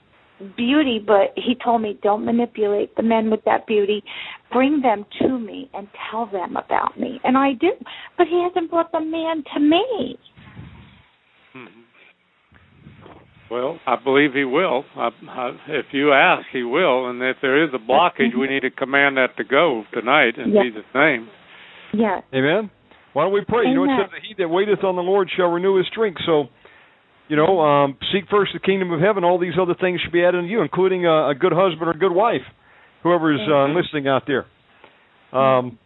beauty, 0.56 1.02
but 1.04 1.32
He 1.36 1.56
told 1.62 1.82
me 1.82 1.98
don't 2.02 2.24
manipulate 2.24 2.94
the 2.96 3.02
men 3.02 3.30
with 3.30 3.40
that 3.44 3.66
beauty. 3.66 4.02
Bring 4.52 4.80
them 4.80 5.04
to 5.20 5.38
me 5.38 5.70
and 5.74 5.88
tell 6.10 6.26
them 6.26 6.56
about 6.56 6.98
me, 6.98 7.20
and 7.24 7.36
I 7.36 7.52
do. 7.52 7.72
But 8.16 8.26
He 8.28 8.42
hasn't 8.42 8.70
brought 8.70 8.92
the 8.92 9.00
man 9.00 9.44
to 9.54 9.60
me. 9.60 10.18
Mhm. 11.54 11.68
Well, 13.50 13.78
I 13.86 13.96
believe 13.96 14.34
he 14.34 14.44
will. 14.44 14.84
I, 14.94 15.08
I, 15.26 15.50
if 15.68 15.86
you 15.92 16.12
ask, 16.12 16.44
he 16.52 16.62
will. 16.64 17.08
And 17.08 17.22
if 17.22 17.38
there 17.40 17.62
is 17.64 17.70
a 17.72 17.78
blockage, 17.78 18.36
we 18.38 18.46
need 18.46 18.60
to 18.60 18.70
command 18.70 19.16
that 19.16 19.36
to 19.38 19.44
go 19.44 19.84
tonight 19.94 20.36
in 20.36 20.52
Yes. 20.52 20.64
Jesus' 20.66 20.84
name. 20.94 21.28
Yes. 21.94 22.22
Amen. 22.34 22.70
Why 23.14 23.24
don't 23.24 23.32
we 23.32 23.40
pray? 23.48 23.66
You 23.66 23.74
know, 23.74 23.84
it 23.84 23.86
Amen. 23.86 24.00
says 24.04 24.10
that 24.12 24.20
he 24.28 24.34
that 24.42 24.48
waiteth 24.48 24.84
on 24.84 24.96
the 24.96 25.02
Lord 25.02 25.30
shall 25.34 25.48
renew 25.48 25.76
his 25.78 25.86
strength. 25.86 26.20
So, 26.26 26.48
you 27.28 27.36
know, 27.36 27.60
um, 27.60 27.96
seek 28.12 28.24
first 28.30 28.52
the 28.54 28.60
kingdom 28.60 28.90
of 28.92 29.00
heaven. 29.00 29.22
All 29.22 29.38
these 29.38 29.58
other 29.60 29.74
things 29.78 30.00
should 30.02 30.12
be 30.12 30.24
added 30.24 30.42
to 30.42 30.46
you, 30.48 30.62
including 30.62 31.06
a, 31.06 31.28
a 31.30 31.34
good 31.34 31.52
husband 31.52 31.88
or 31.88 31.92
a 31.92 31.98
good 31.98 32.12
wife, 32.12 32.44
whoever 33.02 33.32
is 33.32 33.40
uh, 33.48 33.68
listening 33.68 34.08
out 34.08 34.24
there. 34.26 34.46
Um, 35.32 35.78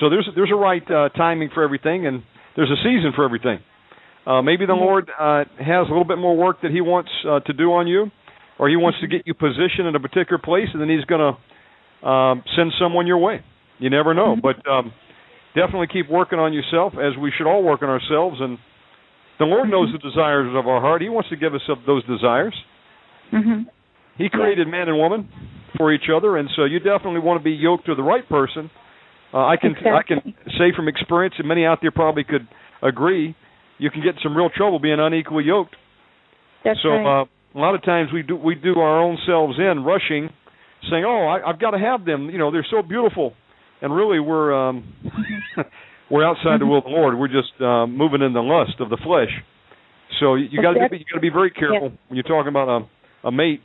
so 0.00 0.10
there's 0.10 0.28
there's 0.34 0.50
a 0.52 0.56
right 0.56 0.82
uh, 0.90 1.08
timing 1.10 1.50
for 1.54 1.62
everything, 1.62 2.06
and 2.06 2.22
there's 2.56 2.70
a 2.70 2.76
season 2.84 3.12
for 3.16 3.24
everything. 3.24 3.58
Uh, 4.26 4.42
maybe 4.42 4.66
the 4.66 4.74
Lord 4.74 5.10
uh, 5.18 5.44
has 5.58 5.86
a 5.88 5.90
little 5.90 6.04
bit 6.04 6.18
more 6.18 6.36
work 6.36 6.62
that 6.62 6.70
He 6.70 6.80
wants 6.80 7.10
uh, 7.28 7.40
to 7.40 7.52
do 7.52 7.72
on 7.72 7.86
you, 7.86 8.06
or 8.58 8.68
He 8.68 8.76
wants 8.76 8.98
to 9.00 9.08
get 9.08 9.22
you 9.26 9.34
positioned 9.34 9.88
in 9.88 9.96
a 9.96 10.00
particular 10.00 10.40
place, 10.42 10.68
and 10.72 10.80
then 10.80 10.88
He's 10.88 11.04
going 11.06 11.34
to 11.34 12.06
um, 12.06 12.44
send 12.54 12.72
someone 12.78 13.06
your 13.06 13.18
way. 13.18 13.40
You 13.78 13.90
never 13.90 14.14
know, 14.14 14.36
but 14.40 14.56
um, 14.70 14.92
definitely 15.56 15.88
keep 15.92 16.08
working 16.10 16.38
on 16.38 16.52
yourself, 16.52 16.92
as 16.94 17.18
we 17.20 17.32
should 17.36 17.48
all 17.48 17.64
work 17.64 17.82
on 17.82 17.88
ourselves. 17.88 18.36
And 18.40 18.58
the 19.42 19.46
Lord 19.50 19.68
knows 19.68 19.90
the 19.90 19.98
desires 19.98 20.54
of 20.54 20.68
our 20.68 20.80
heart. 20.80 21.02
He 21.02 21.08
wants 21.08 21.28
to 21.30 21.36
give 21.36 21.52
us 21.52 21.62
up 21.68 21.78
those 21.84 22.04
desires. 22.04 22.54
Mhm. 23.32 23.66
He 24.16 24.28
created 24.28 24.68
man 24.68 24.88
and 24.88 24.96
woman 24.96 25.28
for 25.76 25.92
each 25.92 26.08
other, 26.14 26.36
and 26.36 26.48
so 26.54 26.64
you 26.64 26.78
definitely 26.78 27.18
want 27.20 27.40
to 27.40 27.44
be 27.44 27.50
yoked 27.50 27.86
to 27.86 27.96
the 27.96 28.04
right 28.04 28.28
person. 28.28 28.70
Uh, 29.34 29.46
I 29.46 29.56
can 29.56 29.74
I 29.84 30.02
can 30.02 30.34
say 30.58 30.70
from 30.76 30.86
experience, 30.86 31.34
and 31.38 31.48
many 31.48 31.66
out 31.66 31.80
there 31.80 31.90
probably 31.90 32.22
could 32.22 32.46
agree, 32.82 33.34
you 33.78 33.90
can 33.90 34.02
get 34.02 34.14
in 34.14 34.20
some 34.22 34.36
real 34.36 34.50
trouble 34.50 34.78
being 34.78 35.00
unequally 35.00 35.44
yoked. 35.44 35.74
That's 36.64 36.80
so 36.82 36.90
right. 36.90 37.22
uh, 37.22 37.24
a 37.54 37.58
lot 37.58 37.74
of 37.74 37.82
times 37.82 38.12
we 38.12 38.22
do 38.22 38.36
we 38.36 38.54
do 38.54 38.78
our 38.78 39.00
own 39.00 39.18
selves 39.26 39.58
in, 39.58 39.82
rushing, 39.82 40.30
saying, 40.88 41.04
"Oh, 41.04 41.26
I, 41.26 41.48
I've 41.48 41.58
got 41.58 41.72
to 41.72 41.78
have 41.78 42.04
them. 42.04 42.30
You 42.30 42.38
know, 42.38 42.52
they're 42.52 42.66
so 42.70 42.82
beautiful," 42.82 43.32
and 43.80 43.92
really 43.94 44.20
we're 44.20 44.52
um, 44.54 44.84
we're 46.10 46.24
outside 46.24 46.60
the 46.60 46.66
will 46.66 46.78
of 46.78 46.84
the 46.84 46.90
Lord. 46.90 47.18
We're 47.18 47.28
just 47.28 47.52
uh, 47.60 47.86
moving 47.86 48.22
in 48.22 48.32
the 48.32 48.42
lust 48.42 48.80
of 48.80 48.90
the 48.90 48.98
flesh. 48.98 49.30
So 50.20 50.34
you, 50.34 50.60
got 50.62 50.74
to 50.74 50.88
be 50.88 50.98
you 50.98 51.04
got 51.10 51.16
to 51.16 51.20
be 51.20 51.30
very 51.30 51.50
careful 51.50 51.92
when 52.08 52.16
you're 52.16 52.22
talking 52.22 52.48
about 52.48 52.68
a 52.68 53.28
a 53.28 53.32
mate. 53.32 53.62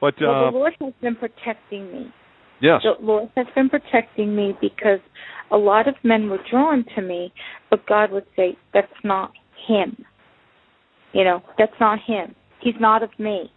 But 0.00 0.14
well, 0.20 0.48
uh, 0.48 0.50
the 0.50 0.56
Lord 0.56 0.72
has 0.80 0.92
been 1.00 1.16
protecting 1.16 1.92
me. 1.92 2.12
yes, 2.60 2.82
The 2.82 3.04
Lord 3.04 3.30
has 3.36 3.46
been 3.54 3.68
protecting 3.68 4.34
me 4.34 4.54
because 4.60 5.00
a 5.50 5.56
lot 5.56 5.88
of 5.88 5.94
men 6.02 6.28
were 6.30 6.40
drawn 6.50 6.84
to 6.96 7.02
me, 7.02 7.32
but 7.70 7.86
God 7.86 8.10
would 8.12 8.26
say, 8.36 8.56
That's 8.72 8.88
not 9.02 9.32
him. 9.68 10.04
You 11.12 11.24
know, 11.24 11.42
that's 11.58 11.72
not 11.80 11.98
him. 12.04 12.34
He's 12.60 12.74
not 12.80 13.02
of 13.02 13.10
me. 13.18 13.52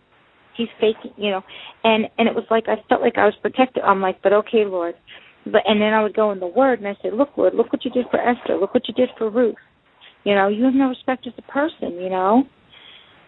He's 0.56 0.68
faking 0.80 1.12
you 1.18 1.32
know. 1.32 1.42
And 1.84 2.06
and 2.18 2.28
it 2.28 2.36
was 2.36 2.46
like 2.50 2.66
I 2.68 2.76
felt 2.90 3.02
like 3.02 3.18
I 3.18 3.26
was 3.26 3.36
protected. 3.42 3.84
I'm 3.84 4.02
like, 4.02 4.22
But 4.22 4.34
okay, 4.34 4.66
Lord 4.66 4.96
but 5.51 5.61
and 5.66 5.82
then 5.82 5.93
I 5.93 6.03
would 6.03 6.16
go 6.16 6.32
in 6.32 6.40
the 6.40 6.48
word 6.48 6.80
and 6.80 6.88
I 6.88 6.93
say, 7.01 7.09
Look, 7.11 7.30
Lord, 7.38 7.53
look 7.56 7.72
what 7.72 7.84
you 7.85 7.92
did 7.92 8.06
for 8.11 8.19
Esther, 8.19 8.58
look 8.58 8.74
what 8.74 8.88
you 8.88 8.93
did 8.93 9.09
for 9.17 9.30
Ruth. 9.30 9.56
You 10.24 10.35
know, 10.35 10.48
you 10.48 10.66
have 10.66 10.74
no 10.74 10.90
respect 10.90 11.26
as 11.27 11.34
a 11.38 11.51
person, 11.51 11.93
you 12.01 12.09
know? 12.09 12.43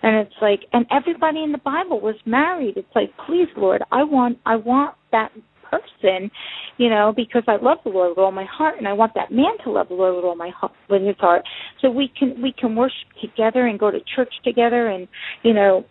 And 0.01 0.15
it's 0.15 0.35
like 0.41 0.61
and 0.73 0.85
everybody 0.91 1.43
in 1.43 1.51
the 1.51 1.59
Bible 1.59 1.99
was 1.99 2.15
married. 2.25 2.77
It's 2.77 2.95
like, 2.95 3.09
please, 3.25 3.47
Lord, 3.57 3.83
I 3.91 4.03
want 4.03 4.37
I 4.45 4.55
want 4.55 4.95
that 5.11 5.31
person, 5.69 6.31
you 6.77 6.89
know, 6.89 7.13
because 7.15 7.43
I 7.47 7.57
love 7.61 7.77
the 7.83 7.89
Lord 7.91 8.09
with 8.09 8.17
all 8.17 8.31
my 8.31 8.45
heart, 8.45 8.75
and 8.77 8.87
I 8.87 8.93
want 8.93 9.13
that 9.15 9.31
man 9.31 9.57
to 9.63 9.71
love 9.71 9.89
the 9.89 9.95
Lord 9.95 10.15
with 10.15 10.25
all 10.25 10.35
my 10.35 10.49
heart, 10.49 10.73
with 10.89 11.01
his 11.01 11.15
heart. 11.19 11.43
So 11.81 11.89
we 11.89 12.11
can 12.17 12.41
we 12.41 12.53
can 12.57 12.75
worship 12.75 13.07
together 13.21 13.67
and 13.67 13.79
go 13.79 13.91
to 13.91 13.99
church 14.15 14.33
together, 14.43 14.87
and 14.87 15.07
you 15.43 15.53
know, 15.53 15.85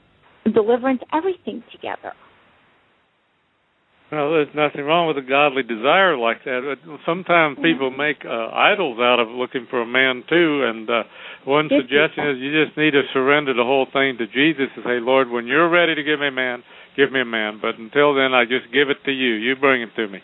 deliverance, 0.52 1.00
everything 1.12 1.62
together. 1.70 2.12
Well, 4.10 4.32
there's 4.32 4.48
nothing 4.56 4.84
wrong 4.88 5.06
with 5.06 5.18
a 5.18 5.26
godly 5.26 5.62
desire 5.62 6.16
like 6.16 6.42
that. 6.44 6.64
But 6.64 7.00
sometimes 7.04 7.58
people 7.60 7.90
make 7.90 8.24
uh, 8.24 8.48
idols 8.56 8.96
out 9.00 9.20
of 9.20 9.28
looking 9.28 9.66
for 9.68 9.82
a 9.82 9.86
man 9.86 10.24
too. 10.28 10.64
And 10.64 10.88
uh, 10.88 11.02
one 11.44 11.68
suggestion 11.68 12.24
is 12.30 12.40
you 12.40 12.48
just 12.64 12.76
need 12.78 12.92
to 12.92 13.02
surrender 13.12 13.52
the 13.52 13.64
whole 13.64 13.86
thing 13.92 14.16
to 14.16 14.26
Jesus 14.26 14.72
and 14.76 14.84
say, 14.84 14.96
Lord, 14.96 15.28
when 15.28 15.46
you're 15.46 15.68
ready 15.68 15.94
to 15.94 16.02
give 16.02 16.20
me 16.20 16.28
a 16.28 16.32
man, 16.32 16.62
give 16.96 17.12
me 17.12 17.20
a 17.20 17.28
man. 17.28 17.58
But 17.60 17.76
until 17.76 18.14
then, 18.14 18.32
I 18.32 18.44
just 18.48 18.72
give 18.72 18.88
it 18.88 18.96
to 19.04 19.12
you. 19.12 19.34
You 19.34 19.56
bring 19.56 19.82
him 19.82 19.92
to 19.96 20.08
me. 20.08 20.20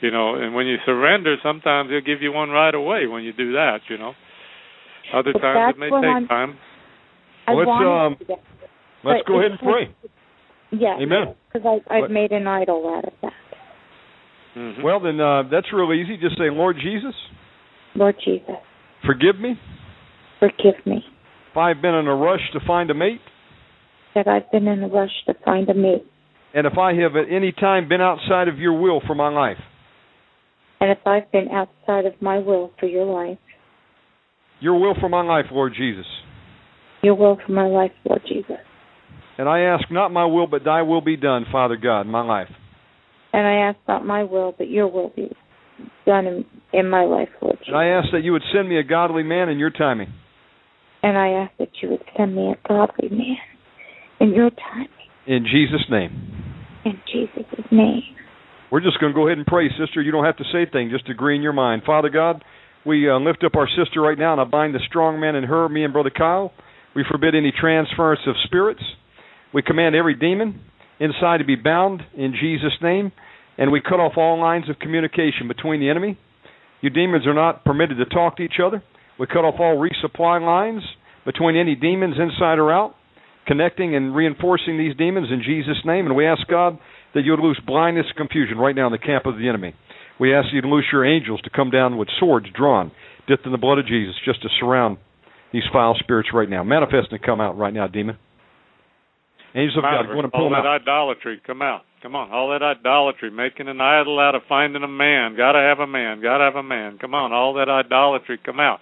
You 0.00 0.10
know, 0.10 0.34
and 0.34 0.54
when 0.54 0.66
you 0.66 0.76
surrender, 0.84 1.36
sometimes 1.42 1.90
he'll 1.90 2.00
give 2.02 2.22
you 2.22 2.32
one 2.32 2.50
right 2.50 2.74
away 2.74 3.06
when 3.06 3.22
you 3.22 3.32
do 3.32 3.52
that. 3.52 3.80
You 3.88 3.98
know, 3.98 4.14
other 5.14 5.32
But 5.32 5.42
times 5.42 5.74
it 5.76 5.78
may 5.78 5.90
take 5.90 6.04
I'm- 6.04 6.26
time. 6.26 6.58
I 7.46 7.54
Let's, 7.54 7.70
um, 7.70 8.16
Let's 9.04 9.26
go 9.26 9.38
ahead 9.38 9.52
and 9.52 9.60
pray. 9.60 9.86
like- 9.86 10.10
Yes. 10.70 11.00
Amen. 11.00 11.34
Because 11.58 11.80
I, 11.90 11.94
I've 11.96 12.00
What- 12.02 12.10
made 12.10 12.32
an 12.32 12.46
idol 12.46 12.88
out 12.96 13.04
of 13.04 13.12
that. 13.22 13.32
Mhm. 14.56 14.82
Well, 14.82 15.00
then 15.00 15.20
uh, 15.20 15.42
that's 15.50 15.72
real 15.72 15.92
easy. 15.92 16.16
Just 16.16 16.36
say, 16.38 16.50
Lord 16.50 16.76
Jesus, 16.80 17.14
Lord 17.94 18.16
Jesus, 18.24 18.56
forgive 19.04 19.38
me 19.40 19.58
forgive 20.40 20.74
me 20.86 21.04
if 21.50 21.56
I've 21.56 21.80
been 21.82 21.94
in 21.94 22.06
a 22.06 22.14
rush 22.14 22.40
to 22.52 22.60
find 22.66 22.90
a 22.90 22.94
mate, 22.94 23.20
that 24.14 24.26
I've 24.28 24.50
been 24.50 24.66
in 24.68 24.82
a 24.84 24.88
rush 24.88 25.10
to 25.26 25.34
find 25.44 25.68
a 25.68 25.74
mate. 25.74 26.04
and 26.54 26.66
if 26.66 26.78
I 26.78 26.94
have 26.94 27.14
at 27.16 27.26
any 27.30 27.52
time 27.52 27.88
been 27.88 28.00
outside 28.00 28.48
of 28.48 28.58
your 28.58 28.72
will 28.80 29.00
for 29.06 29.14
my 29.14 29.28
life. 29.28 29.58
And 30.80 30.90
if 30.90 30.98
I've 31.06 31.30
been 31.32 31.48
outside 31.50 32.06
of 32.06 32.14
my 32.22 32.38
will 32.38 32.72
for 32.80 32.86
your 32.86 33.04
life, 33.04 33.38
Your 34.60 34.78
will 34.80 34.94
for 35.00 35.08
my 35.08 35.22
life, 35.22 35.46
Lord 35.52 35.74
Jesus. 35.74 36.06
your 37.02 37.14
will 37.14 37.36
for 37.44 37.52
my 37.52 37.66
life, 37.66 37.92
Lord 38.08 38.22
Jesus. 38.28 38.58
And 39.38 39.48
I 39.48 39.60
ask 39.60 39.84
not 39.90 40.12
my 40.12 40.24
will, 40.26 40.46
but 40.48 40.64
thy 40.64 40.82
will 40.82 41.00
be 41.00 41.16
done, 41.16 41.46
Father 41.50 41.76
God, 41.76 42.02
in 42.02 42.08
my 42.08 42.22
life. 42.22 42.48
And 43.32 43.46
I 43.46 43.68
ask 43.68 43.78
not 43.86 44.04
my 44.04 44.24
will, 44.24 44.52
but 44.56 44.68
your 44.68 44.88
will 44.88 45.12
be 45.14 45.30
done 46.04 46.26
in, 46.26 46.44
in 46.72 46.90
my 46.90 47.04
life, 47.04 47.28
Lord 47.40 47.56
Jesus. 47.58 47.68
And 47.68 47.76
I 47.76 47.86
ask 47.86 48.08
that 48.12 48.24
you 48.24 48.32
would 48.32 48.42
send 48.52 48.68
me 48.68 48.78
a 48.78 48.82
godly 48.82 49.22
man 49.22 49.48
in 49.48 49.58
your 49.58 49.70
timing. 49.70 50.12
And 51.02 51.16
I 51.16 51.28
ask 51.28 51.52
that 51.58 51.68
you 51.80 51.90
would 51.90 52.02
send 52.16 52.34
me 52.34 52.52
a 52.52 52.68
godly 52.68 53.10
man 53.10 53.36
in 54.20 54.34
your 54.34 54.50
timing. 54.50 54.88
In 55.26 55.44
Jesus' 55.44 55.86
name. 55.90 56.10
in 56.84 57.00
Jesus' 57.12 57.64
name. 57.70 58.02
We're 58.72 58.80
just 58.80 58.98
going 59.00 59.12
to 59.12 59.16
go 59.16 59.28
ahead 59.28 59.38
and 59.38 59.46
pray, 59.46 59.68
sister. 59.78 60.02
You 60.02 60.10
don't 60.10 60.24
have 60.24 60.38
to 60.38 60.44
say 60.52 60.64
a 60.64 60.70
thing, 60.70 60.90
just 60.90 61.08
agree 61.08 61.36
in 61.36 61.42
your 61.42 61.52
mind. 61.52 61.82
Father 61.86 62.08
God, 62.08 62.42
we 62.84 63.08
uh, 63.08 63.18
lift 63.18 63.44
up 63.44 63.54
our 63.54 63.68
sister 63.68 64.00
right 64.00 64.18
now, 64.18 64.32
and 64.32 64.40
I 64.40 64.44
bind 64.44 64.74
the 64.74 64.80
strong 64.88 65.20
man 65.20 65.36
in 65.36 65.44
her, 65.44 65.68
me 65.68 65.84
and 65.84 65.92
Brother 65.92 66.10
Kyle. 66.10 66.52
We 66.96 67.04
forbid 67.08 67.34
any 67.34 67.52
transference 67.52 68.20
of 68.26 68.34
spirits. 68.44 68.82
We 69.52 69.62
command 69.62 69.94
every 69.94 70.14
demon 70.14 70.60
inside 71.00 71.38
to 71.38 71.44
be 71.44 71.56
bound 71.56 72.02
in 72.16 72.34
Jesus' 72.38 72.76
name, 72.82 73.12
and 73.56 73.72
we 73.72 73.80
cut 73.80 74.00
off 74.00 74.12
all 74.16 74.38
lines 74.40 74.68
of 74.68 74.78
communication 74.78 75.48
between 75.48 75.80
the 75.80 75.88
enemy. 75.88 76.18
You 76.80 76.90
demons 76.90 77.26
are 77.26 77.34
not 77.34 77.64
permitted 77.64 77.98
to 77.98 78.04
talk 78.04 78.36
to 78.36 78.42
each 78.42 78.60
other. 78.64 78.82
We 79.18 79.26
cut 79.26 79.44
off 79.44 79.58
all 79.58 79.76
resupply 79.76 80.40
lines 80.44 80.82
between 81.24 81.56
any 81.56 81.74
demons 81.74 82.14
inside 82.18 82.58
or 82.58 82.72
out, 82.72 82.94
connecting 83.46 83.96
and 83.96 84.14
reinforcing 84.14 84.78
these 84.78 84.96
demons 84.96 85.28
in 85.30 85.42
Jesus' 85.44 85.84
name. 85.84 86.06
And 86.06 86.14
we 86.14 86.26
ask 86.26 86.46
God 86.48 86.78
that 87.14 87.22
you 87.22 87.32
would 87.32 87.40
loose 87.40 87.60
blindness 87.66 88.06
and 88.08 88.16
confusion 88.16 88.58
right 88.58 88.76
now 88.76 88.86
in 88.86 88.92
the 88.92 88.98
camp 88.98 89.26
of 89.26 89.36
the 89.36 89.48
enemy. 89.48 89.74
We 90.20 90.34
ask 90.34 90.48
you 90.52 90.60
to 90.60 90.68
loose 90.68 90.86
your 90.92 91.04
angels 91.04 91.40
to 91.42 91.50
come 91.50 91.70
down 91.70 91.96
with 91.96 92.08
swords 92.18 92.46
drawn, 92.54 92.92
dipped 93.26 93.46
in 93.46 93.52
the 93.52 93.58
blood 93.58 93.78
of 93.78 93.86
Jesus, 93.86 94.14
just 94.24 94.42
to 94.42 94.48
surround 94.60 94.98
these 95.52 95.62
foul 95.72 95.96
spirits 95.98 96.30
right 96.32 96.48
now. 96.48 96.62
Manifest 96.62 97.08
and 97.10 97.22
come 97.22 97.40
out 97.40 97.56
right 97.56 97.72
now, 97.72 97.86
demon. 97.86 98.18
Angels 99.58 99.76
of 99.78 99.82
God, 99.82 100.00
of 100.00 100.06
go 100.06 100.12
her. 100.12 100.18
on 100.18 100.24
and 100.24 100.32
pull 100.32 100.44
all 100.44 100.50
them 100.50 100.62
that 100.62 100.68
out. 100.68 100.82
idolatry, 100.82 101.42
come 101.44 101.62
out. 101.62 101.82
Come 102.00 102.14
on, 102.14 102.30
all 102.30 102.50
that 102.50 102.62
idolatry, 102.62 103.30
making 103.30 103.66
an 103.66 103.80
idol 103.80 104.20
out 104.20 104.36
of 104.36 104.42
finding 104.48 104.84
a 104.84 104.88
man. 104.88 105.34
Gotta 105.36 105.58
have 105.58 105.80
a 105.80 105.86
man. 105.86 106.22
Gotta 106.22 106.44
have 106.44 106.54
a 106.54 106.62
man. 106.62 106.98
Come 107.00 107.12
on, 107.14 107.32
all 107.32 107.54
that 107.54 107.68
idolatry, 107.68 108.38
come 108.44 108.60
out. 108.60 108.78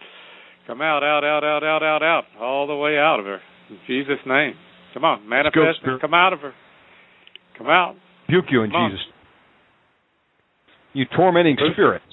Come 0.66 0.82
out, 0.82 1.02
out, 1.02 1.24
out, 1.24 1.44
out, 1.44 1.64
out, 1.64 1.82
out, 1.82 2.02
out, 2.02 2.24
all 2.38 2.66
the 2.66 2.74
way 2.76 2.98
out 2.98 3.18
of 3.20 3.24
her. 3.24 3.40
In 3.70 3.78
Jesus' 3.86 4.20
name. 4.26 4.52
Come 4.92 5.04
on, 5.04 5.26
manifest 5.28 5.80
and 5.84 6.00
come 6.00 6.12
out 6.12 6.32
of 6.32 6.40
her. 6.40 6.52
Come 7.56 7.68
out. 7.68 7.96
Rebuke 8.28 8.44
you 8.50 8.62
in 8.62 8.70
Come 8.70 8.80
on. 8.80 8.90
Jesus. 8.90 9.06
You 10.92 11.04
tormenting 11.16 11.56
spirits. 11.72 12.04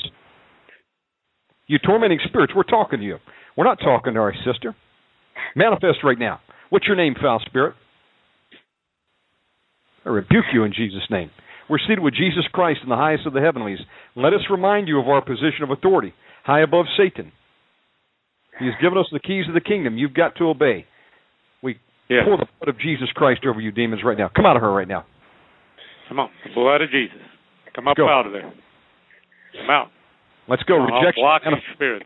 You 1.67 1.79
tormenting 1.79 2.19
spirits, 2.27 2.53
we're 2.55 2.63
talking 2.63 2.99
to 2.99 3.05
you. 3.05 3.17
We're 3.57 3.63
not 3.65 3.79
talking 3.79 4.13
to 4.13 4.19
our 4.19 4.33
sister. 4.45 4.75
Manifest 5.55 5.99
right 6.03 6.19
now. 6.19 6.39
What's 6.69 6.87
your 6.87 6.95
name, 6.95 7.15
foul 7.21 7.41
spirit? 7.45 7.75
I 10.05 10.09
rebuke 10.09 10.45
you 10.53 10.63
in 10.63 10.73
Jesus' 10.73 11.03
name. 11.09 11.29
We're 11.69 11.79
seated 11.79 11.99
with 11.99 12.13
Jesus 12.13 12.43
Christ 12.51 12.81
in 12.83 12.89
the 12.89 12.95
highest 12.97 13.25
of 13.25 13.33
the 13.33 13.39
heavenlies. 13.41 13.79
Let 14.15 14.33
us 14.33 14.41
remind 14.51 14.87
you 14.87 14.99
of 14.99 15.07
our 15.07 15.21
position 15.21 15.63
of 15.63 15.71
authority, 15.71 16.13
high 16.43 16.61
above 16.61 16.85
Satan. 16.97 17.31
He 18.59 18.65
has 18.65 18.75
given 18.81 18.97
us 18.97 19.07
the 19.11 19.19
keys 19.19 19.45
of 19.47 19.53
the 19.53 19.61
kingdom. 19.61 19.97
You've 19.97 20.13
got 20.13 20.35
to 20.35 20.49
obey. 20.49 20.85
We 21.61 21.79
Yeah. 22.09 22.25
pour 22.25 22.37
the 22.37 22.45
blood 22.59 22.67
of 22.69 22.77
Jesus 22.79 23.09
Christ 23.13 23.45
over 23.45 23.61
you 23.61 23.71
demons 23.71 24.03
right 24.03 24.17
now. 24.17 24.27
Come 24.27 24.45
out 24.45 24.55
of 24.57 24.61
her 24.61 24.71
right 24.71 24.87
now. 24.87 25.05
Come 26.09 26.19
on. 26.19 26.29
Blood 26.53 26.81
of 26.81 26.91
Jesus. 26.91 27.17
Come 27.73 27.87
up 27.87 27.97
Go. 27.97 28.07
out 28.09 28.27
of 28.27 28.33
there. 28.33 28.51
Come 29.57 29.69
out. 29.69 29.89
Let's 30.47 30.63
go. 30.63 30.77
Rejection. 30.83 31.23
Block 31.23 31.41
these 31.45 31.63
spirits. 31.73 32.05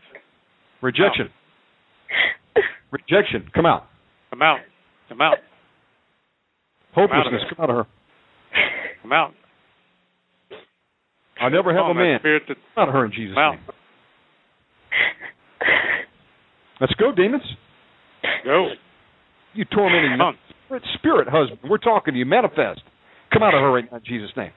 Rejection. 0.80 1.30
Rejection. 2.90 3.50
Come 3.52 3.66
out. 3.66 3.86
Come 4.30 4.42
out. 4.42 4.60
Come 5.08 5.20
out. 5.20 5.38
Hopelessness. 6.98 7.42
Come 7.54 7.62
out 7.64 7.70
of 7.70 7.76
her. 7.76 7.86
Come 9.02 9.12
out. 9.12 9.32
I'll 11.40 11.50
never 11.50 11.72
have 11.72 11.84
on, 11.84 11.90
a 11.92 11.94
man. 11.94 12.18
Spirit 12.20 12.42
that, 12.48 12.56
Come 12.74 12.82
out 12.82 12.88
of 12.88 12.94
her 12.94 13.04
in 13.04 13.12
Jesus' 13.12 13.34
come 13.34 13.54
name. 13.54 13.60
Let's 16.80 16.94
go, 16.94 17.12
demons. 17.12 17.42
Go. 18.44 18.68
You 19.54 19.64
tormenting 19.64 20.18
Come 20.18 20.36
spirit, 20.66 20.82
spirit 20.98 21.28
husband. 21.28 21.58
We're 21.68 21.78
talking 21.78 22.14
to 22.14 22.18
you. 22.18 22.26
Manifest. 22.26 22.82
Come 23.32 23.42
out 23.42 23.54
of 23.54 23.60
her 23.60 23.72
right 23.72 23.84
now 23.90 23.98
in 23.98 24.04
Jesus' 24.04 24.30
name. 24.36 24.52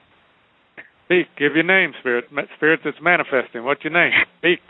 Speak. 1.06 1.26
Give 1.38 1.54
your 1.54 1.64
name, 1.64 1.92
Spirit. 2.00 2.24
Spirit 2.56 2.80
that's 2.84 2.96
manifesting. 3.02 3.64
What's 3.64 3.82
your 3.84 3.92
name? 3.92 4.12
Speak. 4.38 4.60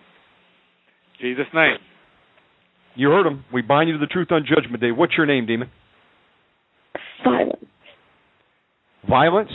Jesus' 1.20 1.47
name. 1.55 1.76
You 2.94 3.09
heard 3.10 3.26
him. 3.26 3.44
We 3.52 3.62
bind 3.62 3.89
you 3.89 3.99
to 3.99 4.01
the 4.01 4.10
truth 4.10 4.28
on 4.33 4.44
Judgment 4.49 4.81
Day. 4.81 4.91
What's 4.91 5.12
your 5.17 5.26
name, 5.26 5.47
demon? 5.47 5.70
Silence. 7.23 7.62
Violence. 9.13 9.51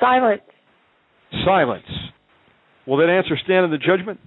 Silence. 0.00 0.40
Silence. 1.44 1.84
Will 2.86 2.96
that 2.96 3.10
answer 3.10 3.36
stand 3.44 3.66
in 3.66 3.70
the 3.70 3.76
judgment? 3.76 4.18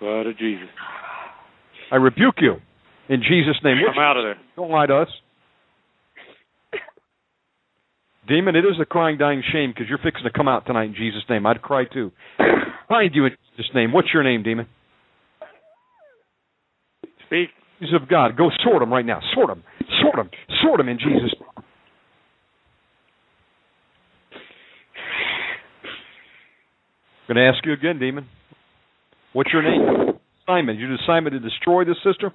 Blood 0.00 0.26
of 0.26 0.36
Jesus. 0.36 0.66
I 1.92 1.96
rebuke 1.96 2.38
you 2.40 2.54
in 3.08 3.22
Jesus' 3.22 3.54
name. 3.62 3.76
Come 3.86 4.02
out 4.02 4.16
of 4.16 4.24
there. 4.24 4.36
Don't 4.56 4.72
lie 4.72 4.86
to 4.86 4.96
us. 4.96 5.08
Demon, 8.26 8.56
it 8.56 8.64
is 8.64 8.80
a 8.82 8.84
crying, 8.84 9.16
dying 9.16 9.44
shame 9.52 9.70
because 9.70 9.88
you're 9.88 9.98
fixing 9.98 10.24
to 10.24 10.36
come 10.36 10.48
out 10.48 10.66
tonight 10.66 10.86
in 10.86 10.94
Jesus' 10.96 11.22
name. 11.30 11.46
I'd 11.46 11.62
cry 11.62 11.84
too. 11.84 12.10
Find 12.88 13.14
you 13.14 13.26
in 13.26 13.36
Jesus' 13.56 13.70
name. 13.76 13.92
What's 13.92 14.08
your 14.12 14.24
name, 14.24 14.42
demon? 14.42 14.66
Speak. 17.26 17.50
Jesus 17.80 17.94
of 18.00 18.08
God, 18.08 18.36
go 18.36 18.50
sort 18.64 18.80
them 18.80 18.92
right 18.92 19.04
now. 19.04 19.20
Sort 19.34 19.48
them. 19.48 19.62
Sort 20.04 20.16
them. 20.16 20.30
Sort 20.62 20.78
them 20.78 20.88
in 20.88 20.98
Jesus' 20.98 21.34
name. 21.40 21.64
I'm 27.26 27.34
going 27.34 27.36
to 27.36 27.56
ask 27.56 27.64
you 27.64 27.72
again, 27.72 27.98
demon. 27.98 28.26
What's 29.32 29.50
your 29.52 29.62
name? 29.62 30.18
Simon. 30.46 30.76
You 30.76 30.94
assignment 30.94 31.32
to 31.34 31.40
destroy 31.40 31.84
this 31.84 31.96
sister? 32.04 32.32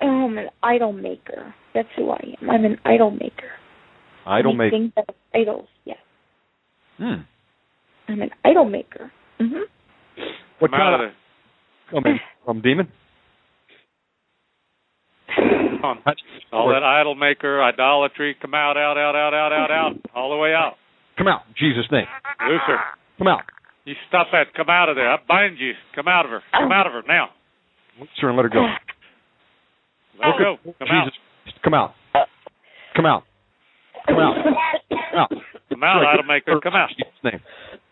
I'm 0.00 0.36
an 0.38 0.48
idol 0.62 0.92
maker. 0.92 1.54
That's 1.74 1.88
who 1.96 2.10
I 2.10 2.20
am. 2.40 2.50
I'm 2.50 2.64
an 2.64 2.76
idol 2.84 3.10
maker. 3.10 3.50
Idol 4.26 4.54
maker. 4.54 4.76
Anything 4.76 4.92
that 4.96 5.14
idols, 5.34 5.68
yes. 5.84 5.96
Hmm. 6.98 7.22
I'm 8.08 8.20
an 8.22 8.30
idol 8.44 8.66
maker. 8.66 9.10
hmm 9.38 9.44
What 10.58 10.70
Come 10.70 10.80
out 10.80 10.90
kind 10.90 11.02
of 11.02 11.08
of 11.08 11.14
there. 11.92 12.02
come 12.02 12.12
in 12.12 12.20
from 12.44 12.60
demon? 12.60 12.88
On. 15.82 15.98
All 16.52 16.68
that 16.68 16.82
idol 16.82 17.14
maker, 17.14 17.62
idolatry, 17.62 18.36
come 18.40 18.54
out, 18.54 18.76
out, 18.76 18.98
out, 18.98 19.14
out, 19.14 19.34
out, 19.34 19.52
out, 19.52 19.70
out, 19.70 19.92
all 20.14 20.30
the 20.30 20.36
way 20.36 20.52
out. 20.52 20.74
Come 21.16 21.28
out, 21.28 21.42
Jesus' 21.56 21.86
name. 21.92 22.06
Looser. 22.48 22.78
Come 23.18 23.28
out. 23.28 23.42
You 23.84 23.94
stop 24.08 24.28
that. 24.32 24.52
Come 24.54 24.68
out 24.68 24.88
of 24.88 24.96
there. 24.96 25.10
I 25.10 25.16
bind 25.28 25.58
you. 25.58 25.72
Come 25.94 26.08
out 26.08 26.24
of 26.24 26.30
her. 26.30 26.42
Come 26.52 26.72
out 26.72 26.86
of 26.86 26.92
her 26.92 27.02
now. 27.06 27.28
Sir, 28.20 28.28
and 28.28 28.36
let 28.36 28.44
her 28.44 28.48
go. 28.48 28.66
Let 30.18 30.34
her 30.34 30.56
go. 30.56 30.72
Come 30.78 30.88
out. 30.90 31.04
Jesus, 31.06 31.60
come 31.62 31.74
out. 31.74 31.94
Come 32.96 33.06
out. 33.06 33.24
Come 34.06 34.16
out. 34.16 34.34
Come 34.90 35.18
out. 35.18 35.30
Come 35.68 35.82
out, 35.82 36.04
idol 36.06 36.24
maker. 36.24 36.60
Come 36.62 36.74
out. 36.74 36.88
Jesus' 36.90 37.12
name. 37.24 37.40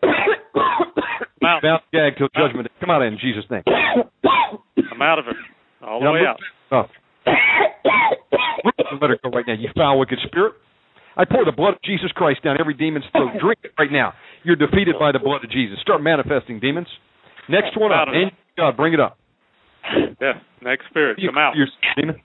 Come 0.02 1.49
out. 1.49 1.62
Bound 1.62 1.83
gag 1.92 2.17
till 2.18 2.28
judgment. 2.36 2.68
Come 2.81 2.91
out 2.91 3.02
in 3.02 3.18
Jesus' 3.20 3.44
name. 3.50 3.62
Come 3.65 5.02
out 5.02 5.18
of 5.18 5.26
her. 5.26 5.34
All 5.86 6.00
the 6.00 6.05
Now 6.05 6.15
way 6.15 6.20
out. 6.26 6.39
Oh. 6.73 6.84
Let 9.01 9.10
her 9.10 9.18
go 9.23 9.31
right 9.31 9.44
now. 9.47 9.55
You 9.55 9.68
foul, 9.77 9.99
wicked 9.99 10.18
spirit. 10.27 10.55
I 11.17 11.25
pour 11.25 11.44
the 11.44 11.52
blood 11.52 11.75
of 11.75 11.83
Jesus 11.85 12.12
Christ 12.12 12.43
down 12.44 12.57
every 12.60 12.75
demon's 12.75 13.05
throat. 13.12 13.33
Drink 13.41 13.59
it 13.65 13.73
right 13.78 13.91
now. 13.91 14.12
You're 14.44 14.57
defeated 14.57 14.94
by 15.01 15.10
the 15.12 15.18
blood 15.18 15.44
of 15.44 15.51
Jesus. 15.51 15.78
Start 15.83 16.01
manifesting 16.02 16.60
demons. 16.60 16.86
Next 17.49 17.77
one 17.77 17.91
up. 17.93 18.09
It. 18.12 18.33
God, 18.57 18.77
bring 18.77 18.94
it 18.94 19.01
up. 19.01 19.18
Yeah. 20.20 20.35
Next 20.62 20.86
spirit, 20.91 21.18
You- 21.18 21.28
come 21.31 21.39
out. 21.39 21.57
you're- 21.57 21.70
demon. 21.97 22.20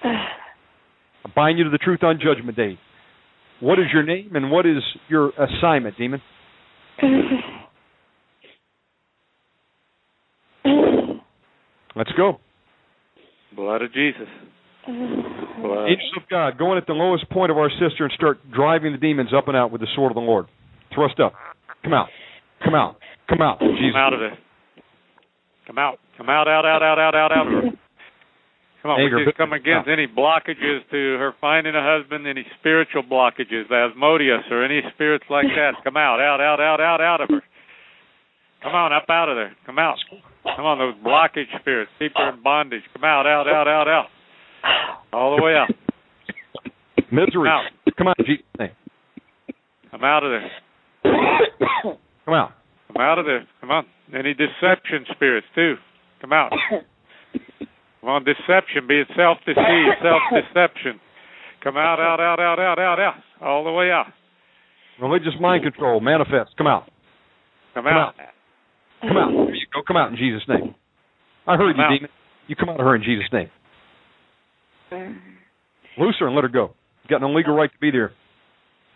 I 0.04 1.28
bind 1.34 1.58
you 1.58 1.64
to 1.64 1.70
the 1.70 1.78
truth 1.78 2.02
on 2.02 2.20
Judgment 2.22 2.56
Day. 2.56 2.78
What 3.60 3.78
is 3.80 3.86
your 3.92 4.02
name 4.04 4.36
and 4.36 4.50
what 4.50 4.66
is 4.66 4.82
your 5.08 5.30
assignment, 5.30 5.96
demon? 5.98 6.22
Let's 11.96 12.12
go. 12.16 12.38
Blood 13.58 13.82
of 13.82 13.92
Jesus. 13.92 14.30
Mm-hmm. 14.86 15.62
Blood. 15.66 15.90
Angels 15.90 16.14
of 16.16 16.22
God, 16.30 16.56
go 16.56 16.70
in 16.70 16.78
at 16.78 16.86
the 16.86 16.94
lowest 16.94 17.28
point 17.28 17.50
of 17.50 17.58
our 17.58 17.68
sister 17.74 18.06
and 18.06 18.12
start 18.14 18.38
driving 18.54 18.92
the 18.92 18.98
demons 18.98 19.34
up 19.36 19.48
and 19.48 19.56
out 19.56 19.72
with 19.72 19.80
the 19.80 19.90
sword 19.96 20.12
of 20.12 20.14
the 20.14 20.22
Lord. 20.22 20.46
Thrust 20.94 21.18
up. 21.18 21.34
Come 21.82 21.92
out. 21.92 22.06
Come 22.62 22.74
out. 22.74 22.96
Come 23.28 23.42
out. 23.42 23.58
Jesus. 23.58 23.90
Come 23.92 24.00
out 24.00 24.14
of 24.14 24.20
there. 24.20 24.38
Come 25.66 25.78
out. 25.78 25.98
Come 26.16 26.30
out, 26.30 26.46
out, 26.46 26.64
out, 26.64 26.82
out, 26.82 26.98
out, 26.98 27.14
out, 27.14 27.32
out 27.32 27.46
of 27.46 27.52
her. 27.52 27.62
Come 28.82 28.90
on, 28.92 29.00
Anger, 29.00 29.18
we 29.18 29.24
just 29.26 29.36
come 29.36 29.52
against 29.52 29.88
any 29.90 30.06
blockages 30.06 30.86
to 30.90 31.18
her 31.18 31.34
finding 31.40 31.74
a 31.74 31.82
husband, 31.82 32.28
any 32.28 32.46
spiritual 32.60 33.02
blockages, 33.02 33.66
Asmodeus 33.66 34.46
or 34.52 34.64
any 34.64 34.82
spirits 34.94 35.24
like 35.28 35.46
that. 35.46 35.82
Come 35.82 35.96
out, 35.96 36.20
out, 36.20 36.40
out, 36.40 36.60
out, 36.60 36.80
out, 36.80 37.00
out 37.00 37.20
of 37.20 37.28
her. 37.28 37.42
Come 38.62 38.74
on, 38.74 38.92
up 38.92 39.06
out 39.10 39.28
of 39.28 39.36
there. 39.36 39.56
Come 39.66 39.78
out. 39.80 39.98
Come 40.56 40.64
on, 40.66 40.78
those 40.78 40.94
blockage 41.04 41.48
spirits. 41.60 41.90
Keep 41.98 42.12
her 42.16 42.34
in 42.34 42.42
bondage. 42.42 42.82
Come 42.94 43.04
out, 43.04 43.26
out, 43.26 43.46
out, 43.48 43.68
out, 43.68 43.88
out. 43.88 44.06
All 45.12 45.36
the 45.36 45.42
way 45.42 45.54
out. 45.54 45.70
Misery. 47.10 47.48
Out. 47.48 47.64
Come 47.96 48.08
out 48.08 48.16
Jesus'. 48.18 48.70
Come 49.90 50.04
out 50.04 50.24
of 50.24 50.30
there. 50.30 50.50
Come 52.24 52.34
out. 52.34 52.52
Come 52.88 53.00
out 53.00 53.18
of 53.18 53.24
there. 53.24 53.46
Come 53.60 53.70
on. 53.70 53.86
Any 54.14 54.34
deception 54.34 55.06
spirits 55.14 55.46
too. 55.54 55.76
Come 56.20 56.32
out. 56.32 56.52
Come 58.00 58.10
on, 58.10 58.24
deception, 58.24 58.86
be 58.86 59.00
it 59.00 59.08
self 59.16 59.38
deceit, 59.44 59.58
self 60.02 60.22
deception. 60.32 61.00
Come 61.62 61.76
out, 61.76 61.98
out, 61.98 62.20
out, 62.20 62.38
out, 62.40 62.58
out, 62.58 62.78
out, 62.78 63.00
out. 63.00 63.14
All 63.42 63.64
the 63.64 63.72
way 63.72 63.90
out. 63.90 64.06
Religious 65.00 65.34
mind 65.40 65.64
control. 65.64 66.00
Manifest. 66.00 66.56
Come 66.56 66.66
out. 66.66 66.84
Come, 67.74 67.84
Come 67.84 67.92
out. 67.92 68.14
Come 69.02 69.16
out. 69.16 69.30
You 69.30 69.66
go. 69.72 69.82
Come 69.86 69.96
out 69.96 70.10
in 70.10 70.16
Jesus' 70.16 70.42
name. 70.48 70.74
I 71.46 71.56
heard 71.56 71.76
Come 71.76 71.80
you, 71.80 71.84
out. 71.84 71.90
demon. 71.98 72.10
You 72.48 72.56
come 72.56 72.68
out 72.68 72.80
of 72.80 72.86
her 72.86 72.96
in 72.96 73.02
Jesus' 73.02 73.26
name. 73.32 73.50
Loose 75.98 76.16
her 76.20 76.26
and 76.26 76.34
let 76.34 76.44
her 76.44 76.48
go. 76.48 76.74
You 77.04 77.10
got 77.10 77.20
no 77.20 77.32
legal 77.32 77.54
right 77.54 77.70
to 77.70 77.78
be 77.78 77.90
there. 77.90 78.12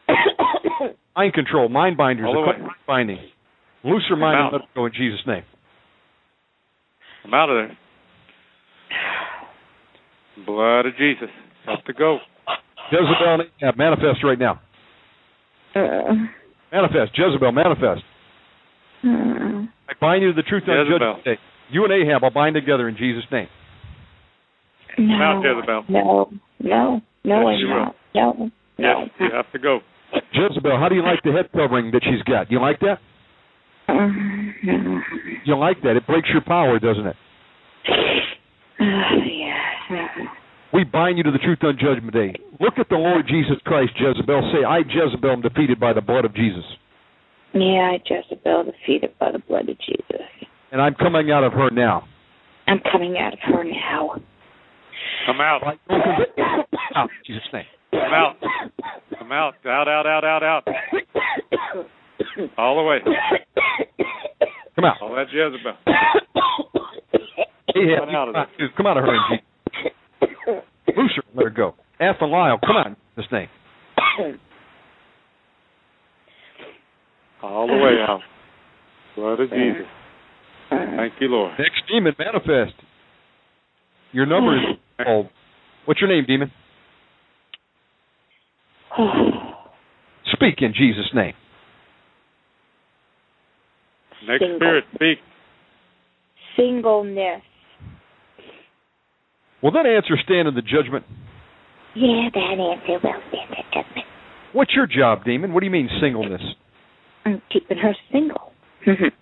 Mind 1.17 1.35
control. 1.35 1.69
Mind 1.69 1.97
binders. 1.97 2.27
All 2.27 2.35
the 2.35 2.41
equipment 2.41 2.69
way. 2.69 2.75
binding. 2.87 3.19
Loose 3.85 4.05
her 4.09 4.17
mind 4.17 4.39
and 4.39 4.53
let 4.53 4.61
her 4.63 4.69
go 4.75 4.87
in 4.87 4.93
Jesus' 4.93 5.21
name. 5.27 5.43
I'm 7.25 7.35
out 7.35 7.51
of 7.51 7.69
there. 7.69 7.79
Blood 10.47 10.87
of 10.87 10.97
Jesus. 10.97 11.29
Have 11.67 11.85
to 11.85 11.93
go. 11.93 12.19
Jezebel 12.91 13.47
manifest 13.77 14.25
right 14.25 14.39
now. 14.39 14.61
Uh. 15.75 16.15
Manifest. 16.73 17.13
Jezebel, 17.17 17.53
manifest. 17.53 18.03
Uh. 19.05 19.61
I 19.93 20.01
bind 20.01 20.23
you 20.23 20.33
to 20.33 20.37
the 20.37 20.43
truth 20.43 20.65
on 20.69 20.87
judgment 20.89 21.25
day. 21.25 21.39
You 21.71 21.85
and 21.85 21.93
Ahab, 21.93 22.25
I'll 22.25 22.31
bind 22.31 22.55
together 22.55 22.89
in 22.89 22.97
Jesus' 22.97 23.25
name. 23.31 23.49
No. 24.99 25.07
Come 25.07 25.23
out, 25.23 25.43
Jezebel. 25.43 25.85
No. 25.89 26.31
No. 26.61 27.01
No, 27.25 27.41
Yes, 27.41 27.47
I'm 27.47 27.59
you 27.59 27.69
not. 27.69 27.97
No. 28.15 28.51
Yes, 28.79 29.09
you 29.21 29.29
have 29.33 29.51
to 29.53 29.59
go. 29.59 29.81
Jezebel, 30.35 30.79
how 30.79 30.89
do 30.89 30.95
you 30.95 31.03
like 31.03 31.23
the 31.25 31.33
head 31.33 31.51
covering 31.53 31.91
that 31.93 32.03
she's 32.05 32.23
got? 32.25 32.51
You 32.51 32.61
like 32.61 32.81
that? 32.81 32.99
No. 33.89 35.01
You 35.45 35.57
like 35.57 35.81
that? 35.83 35.97
It 35.97 36.07
breaks 36.07 36.29
your 36.33 36.43
power, 36.43 36.79
doesn't 36.79 37.07
it? 37.07 37.17
Uh, 38.81 38.85
yeah. 39.27 40.07
We 40.73 40.85
bind 40.85 41.19
you 41.19 41.25
to 41.25 41.31
the 41.31 41.39
truth 41.39 41.59
on 41.62 41.79
judgment 41.79 42.12
day. 42.12 42.35
Look 42.61 42.75
at 42.79 42.89
the 42.89 42.97
Lord 42.97 43.27
Jesus 43.29 43.57
Christ, 43.65 43.93
Jezebel. 43.99 44.53
Say, 44.53 44.65
I, 44.65 44.79
Jezebel, 44.79 45.31
am 45.31 45.41
defeated 45.43 45.79
by 45.79 45.93
the 45.93 46.01
blood 46.01 46.25
of 46.25 46.35
Jesus. 46.35 46.65
Yeah, 47.55 47.93
I 47.93 47.99
Jezebel 48.05 48.65
defeated 48.65 49.19
by 49.19 49.33
the 49.33 49.39
blood 49.41 49.69
of 49.69 49.79
Jesus. 49.79 50.27
And 50.71 50.81
I'm 50.81 50.95
coming 50.95 51.31
out 51.31 51.45
of 51.45 51.53
her 51.53 51.71
now. 51.71 52.05
I'm 52.67 52.81
coming 52.91 53.17
out 53.19 53.35
of 53.35 53.39
her 53.43 53.65
now. 53.65 54.21
Come 55.27 55.41
out. 55.41 55.63
Out 56.95 57.11
in 57.11 57.25
Jesus' 57.27 57.43
name. 57.53 57.65
Come 57.91 58.13
out. 58.13 58.37
Come 59.19 59.33
out. 59.33 59.55
Out, 59.67 59.89
out, 59.89 60.07
out, 60.07 60.25
out, 60.25 60.43
out. 60.43 60.69
All 62.57 62.77
the 62.77 62.83
way. 62.83 62.99
Come 64.75 64.85
out. 64.85 64.97
All 65.03 65.15
that 65.15 65.27
Jezebel. 65.33 65.77
Ahab, 67.75 68.07
Come 68.07 68.15
out 68.15 68.29
of 68.29 68.35
you 68.59 68.69
come 68.77 68.87
out 68.87 68.97
of 68.99 69.05
her 69.05 69.15
in 69.15 69.21
Jesus' 69.31 69.47
Loose 70.97 71.13
her, 71.17 71.23
let 71.35 71.45
her 71.45 71.51
go. 71.51 71.75
Athaliah, 72.01 72.57
come 72.67 72.77
on, 72.77 72.87
in 72.89 72.97
this 73.17 73.27
name. 73.33 73.49
All 77.43 77.67
the 77.67 77.75
way 77.75 77.97
out. 78.07 78.21
Blood 79.17 79.41
of 79.41 79.51
Jesus. 79.51 79.87
Thank 80.71 81.15
you, 81.21 81.29
Lord. 81.29 81.53
Next 81.59 81.83
demon, 81.91 82.15
manifest. 82.19 82.75
Your 84.12 84.27
number 84.27 84.57
is 84.57 84.77
oh, 85.07 85.29
what's 85.85 86.01
your 86.01 86.09
name, 86.09 86.25
demon? 86.27 86.51
Speak 90.33 90.57
in 90.61 90.73
Jesus' 90.75 91.11
name. 91.15 91.35
Next 94.27 94.41
Single. 94.41 94.59
spirit, 94.59 94.85
speak. 94.95 95.19
Singleness. 96.57 97.43
Will 99.62 99.73
that 99.73 99.87
answer 99.87 100.15
stand 100.23 100.49
in 100.49 100.55
the 100.55 100.62
judgment? 100.62 101.05
Yeah, 101.95 102.29
that 102.33 102.41
answer 102.41 102.93
will 102.93 103.23
stand 103.29 103.51
in 103.51 103.57
the 103.57 103.62
judgment. 103.73 104.07
What's 104.53 104.73
your 104.75 104.87
job, 104.87 105.25
demon? 105.25 105.53
What 105.53 105.61
do 105.61 105.67
you 105.67 105.73
mean 105.73 105.89
singleness? 106.01 106.43
I'm 107.25 107.42
keeping 107.52 107.78
her 107.78 107.94
single. 108.10 108.52
Mm-hmm. 108.86 109.15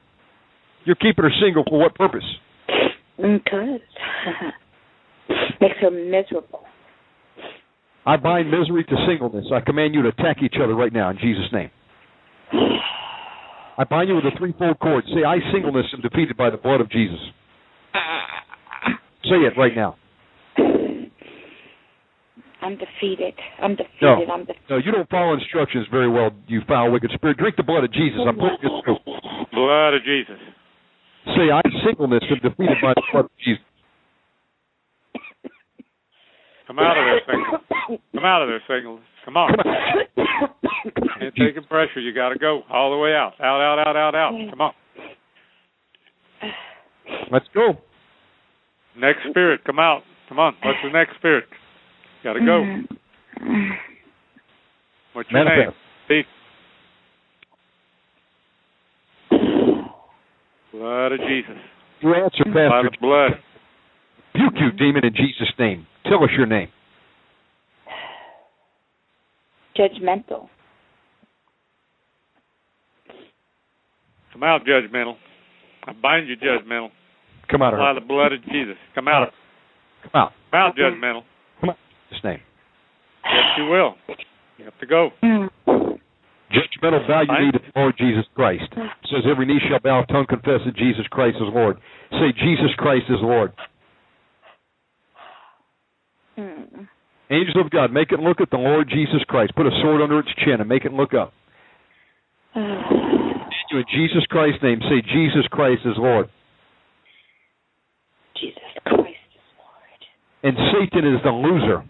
You're 0.84 0.96
keeping 0.96 1.24
her 1.24 1.32
single 1.42 1.64
for 1.68 1.78
what 1.78 1.94
purpose? 1.94 2.24
Because 3.16 3.80
makes 5.60 5.76
her 5.80 5.90
miserable. 5.90 6.64
I 8.06 8.16
bind 8.16 8.50
misery 8.50 8.84
to 8.84 8.96
singleness. 9.06 9.46
I 9.54 9.60
command 9.60 9.94
you 9.94 10.02
to 10.02 10.08
attack 10.08 10.38
each 10.42 10.54
other 10.62 10.74
right 10.74 10.92
now 10.92 11.10
in 11.10 11.18
Jesus' 11.18 11.52
name. 11.52 11.70
I 13.78 13.84
bind 13.84 14.08
you 14.08 14.16
with 14.16 14.24
a 14.24 14.36
threefold 14.38 14.78
cord. 14.78 15.04
Say, 15.06 15.24
I, 15.24 15.38
singleness, 15.52 15.86
am 15.94 16.00
defeated 16.00 16.36
by 16.36 16.50
the 16.50 16.56
blood 16.56 16.80
of 16.80 16.90
Jesus. 16.90 17.18
Say 19.24 19.36
it 19.36 19.52
right 19.56 19.74
now. 19.76 19.96
I'm 22.62 22.76
defeated. 22.76 23.34
I'm 23.62 23.76
defeated. 23.76 24.02
No. 24.02 24.24
I'm 24.32 24.40
defeated. 24.44 24.70
No, 24.70 24.76
you 24.76 24.92
don't 24.92 25.08
follow 25.08 25.34
instructions 25.34 25.86
very 25.90 26.08
well, 26.08 26.30
you 26.46 26.60
foul, 26.68 26.92
wicked 26.92 27.10
spirit. 27.14 27.38
Drink 27.38 27.56
the 27.56 27.62
blood 27.62 27.84
of 27.84 27.92
Jesus. 27.92 28.20
I'm 28.26 28.36
putting 28.36 28.58
you 28.62 28.80
through. 28.84 28.98
Blood 29.52 29.94
of 29.94 30.04
Jesus. 30.04 30.38
Say, 31.36 31.50
I, 31.52 31.60
singleness, 31.84 32.22
am 32.30 32.38
defeated 32.42 32.76
by 32.82 32.94
the 32.94 33.02
blood 33.12 33.24
of 33.26 33.30
Jesus. 33.44 33.64
Come 36.66 36.78
out 36.78 36.96
of 36.96 37.04
there, 37.04 37.20
single. 37.26 37.98
Come 38.14 38.24
out 38.24 38.42
of 38.42 38.48
there, 38.48 38.62
single. 38.68 39.00
Come 39.24 39.36
on. 39.36 39.50
Ain't 41.20 41.34
taking 41.34 41.64
pressure. 41.68 42.00
You 42.00 42.14
got 42.14 42.30
to 42.30 42.38
go 42.38 42.62
all 42.70 42.90
the 42.92 42.96
way 42.96 43.12
out. 43.12 43.32
Out, 43.40 43.60
out, 43.60 43.78
out, 43.86 43.96
out, 43.96 44.14
out. 44.14 44.32
Come 44.50 44.60
on. 44.60 44.72
Let's 47.32 47.46
go. 47.54 47.74
Next 48.96 49.20
spirit, 49.30 49.62
come 49.64 49.78
out. 49.78 50.02
Come 50.28 50.38
on. 50.38 50.54
What's 50.62 50.78
the 50.84 50.90
next 50.92 51.16
spirit? 51.16 51.44
Got 52.24 52.34
to 52.34 52.40
go. 52.40 52.62
Mm-hmm. 53.40 53.70
What's 55.14 55.30
your 55.30 55.44
Manifest. 55.44 55.76
name? 56.10 56.24
Speak. 56.24 56.26
Blood 60.72 61.12
of 61.12 61.20
Jesus. 61.20 61.56
You 62.00 62.14
answer, 62.14 62.44
By 62.46 62.68
Pastor. 62.68 62.90
the 62.92 62.96
blood. 63.00 63.32
Puke 64.34 64.54
you, 64.56 64.70
demon, 64.72 65.04
in 65.04 65.12
Jesus' 65.14 65.52
name. 65.58 65.86
Tell 66.04 66.22
us 66.22 66.30
your 66.36 66.46
name. 66.46 66.68
Judgmental. 69.76 70.48
Come 74.32 74.42
out, 74.42 74.64
judgmental. 74.64 75.16
I 75.86 75.92
bind 75.92 76.28
you, 76.28 76.36
judgmental. 76.36 76.90
Come 77.50 77.62
out 77.62 77.74
of 77.74 77.80
Apply 77.80 77.94
her. 77.94 78.00
the 78.00 78.06
blood 78.06 78.32
of 78.32 78.42
Jesus. 78.44 78.76
Come 78.94 79.08
out. 79.08 79.32
Come 80.02 80.10
out. 80.14 80.32
Come 80.50 80.60
out, 80.60 80.76
judgmental. 80.76 81.22
Come 82.10 82.18
out. 82.18 82.20
Jesus' 82.20 82.24
name. 82.24 82.40
Yes, 83.24 83.44
you 83.58 83.64
will. 83.66 83.94
You 84.58 84.64
have 84.64 84.78
to 84.78 84.86
go. 84.86 85.10
Judgmental 86.50 87.06
bow 87.06 87.22
your 87.28 87.40
knee 87.44 87.52
to 87.52 87.58
the 87.58 87.80
Lord 87.80 87.94
Jesus 87.98 88.24
Christ. 88.34 88.64
It 88.72 88.90
says 89.04 89.22
every 89.30 89.46
knee 89.46 89.60
shall 89.68 89.80
bow, 89.80 90.02
tongue 90.02 90.26
confess 90.28 90.60
that 90.66 90.76
Jesus 90.76 91.06
Christ 91.10 91.36
is 91.36 91.48
Lord. 91.54 91.78
Say 92.10 92.32
Jesus 92.32 92.74
Christ 92.76 93.04
is 93.08 93.18
Lord. 93.20 93.52
Mm. 96.36 96.88
Angel 97.30 97.60
of 97.60 97.70
God, 97.70 97.92
make 97.92 98.10
it 98.10 98.18
look 98.18 98.40
at 98.40 98.50
the 98.50 98.56
Lord 98.56 98.88
Jesus 98.88 99.22
Christ. 99.28 99.54
Put 99.54 99.66
a 99.66 99.70
sword 99.82 100.02
under 100.02 100.18
its 100.18 100.30
chin 100.44 100.60
and 100.60 100.68
make 100.68 100.84
it 100.84 100.92
look 100.92 101.14
up. 101.14 101.32
You 102.56 103.78
in 103.78 103.84
Jesus 103.94 104.26
Christ's 104.28 104.62
name, 104.64 104.80
say 104.80 105.00
Jesus 105.00 105.46
Christ 105.50 105.82
is 105.84 105.94
Lord. 105.96 106.28
Jesus 108.34 108.58
Christ 108.84 109.06
is 109.06 109.46
Lord. 109.54 110.00
And 110.42 110.56
Satan 110.72 111.14
is 111.14 111.22
the 111.22 111.30
loser. 111.30 111.84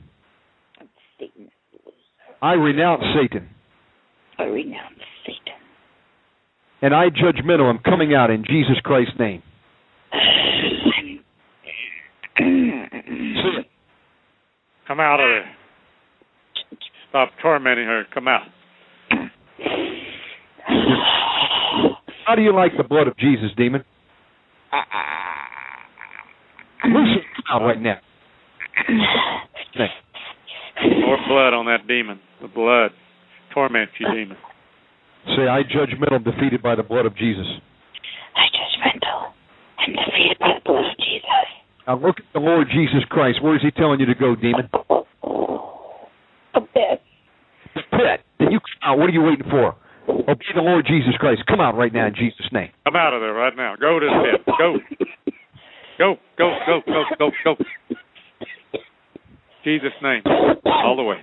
And 1.20 1.28
Satan 1.28 1.44
is 1.46 1.52
the 1.72 1.78
loser. 1.84 1.96
I 2.42 2.52
renounce 2.54 3.02
Satan. 3.14 3.48
I 4.38 4.44
renounce 4.44 4.98
Satan. 5.26 5.58
And 6.82 6.94
I 6.94 7.10
judgmental 7.10 7.68
am 7.68 7.78
coming 7.84 8.14
out 8.14 8.30
in 8.30 8.42
Jesus 8.44 8.78
Christ's 8.82 9.12
name. 9.18 9.42
Come 14.88 15.00
out 15.00 15.20
of 15.20 15.26
there. 15.26 15.54
Stop 17.10 17.30
tormenting 17.42 17.84
her. 17.86 18.04
Come 18.12 18.28
out. 18.28 18.42
How 22.26 22.34
do 22.34 22.42
you 22.42 22.52
like 22.54 22.72
the 22.76 22.84
blood 22.84 23.08
of 23.08 23.16
Jesus, 23.18 23.50
demon? 23.56 23.84
Loose 26.84 27.16
it 27.18 27.24
out 27.52 27.62
right 27.62 27.80
now. 27.80 27.96
Next. 29.76 29.92
More 31.10 31.26
blood 31.26 31.54
on 31.58 31.66
that 31.66 31.88
demon. 31.88 32.20
The 32.40 32.46
blood. 32.46 32.92
Torment 33.52 33.90
you, 33.98 34.06
demon. 34.14 34.36
Say, 35.34 35.50
I 35.50 35.62
judgmental 35.66 36.22
defeated 36.22 36.62
by 36.62 36.76
the 36.76 36.84
blood 36.84 37.04
of 37.04 37.16
Jesus. 37.16 37.46
I 38.36 38.46
judgmental 38.54 39.34
and 39.78 39.96
defeated 39.96 40.38
by 40.38 40.54
the 40.54 40.60
blood 40.64 40.86
of 40.86 40.96
Jesus. 40.98 41.46
Now 41.86 41.98
look 41.98 42.18
at 42.18 42.26
the 42.32 42.38
Lord 42.38 42.68
Jesus 42.70 43.02
Christ. 43.10 43.42
Where 43.42 43.56
is 43.56 43.62
he 43.62 43.72
telling 43.72 43.98
you 43.98 44.06
to 44.06 44.14
go, 44.14 44.36
demon? 44.36 44.70
A 46.54 46.60
bit. 46.60 47.02
The 47.74 47.82
pit. 47.90 48.20
Then 48.38 48.52
you 48.52 48.60
come 48.60 48.78
out. 48.82 48.98
What 48.98 49.10
are 49.10 49.12
you 49.12 49.22
waiting 49.22 49.50
for? 49.50 49.74
Obey 50.08 50.54
the 50.54 50.62
Lord 50.62 50.86
Jesus 50.86 51.14
Christ. 51.18 51.42
Come 51.48 51.60
out 51.60 51.76
right 51.76 51.92
now 51.92 52.06
in 52.06 52.14
Jesus' 52.14 52.46
name. 52.52 52.70
Come 52.84 52.94
out 52.94 53.14
of 53.14 53.20
there 53.20 53.34
right 53.34 53.56
now. 53.56 53.74
Go 53.74 53.98
to 53.98 54.06
the 54.06 54.38
pit. 54.38 54.54
Go. 54.58 54.78
Go, 55.98 56.16
go, 56.38 56.54
go, 56.66 56.80
go, 56.86 57.04
go, 57.18 57.30
go. 57.44 57.64
Jesus' 59.64 59.92
name. 60.02 60.22
All 60.64 60.96
the 60.96 61.02
way. 61.02 61.16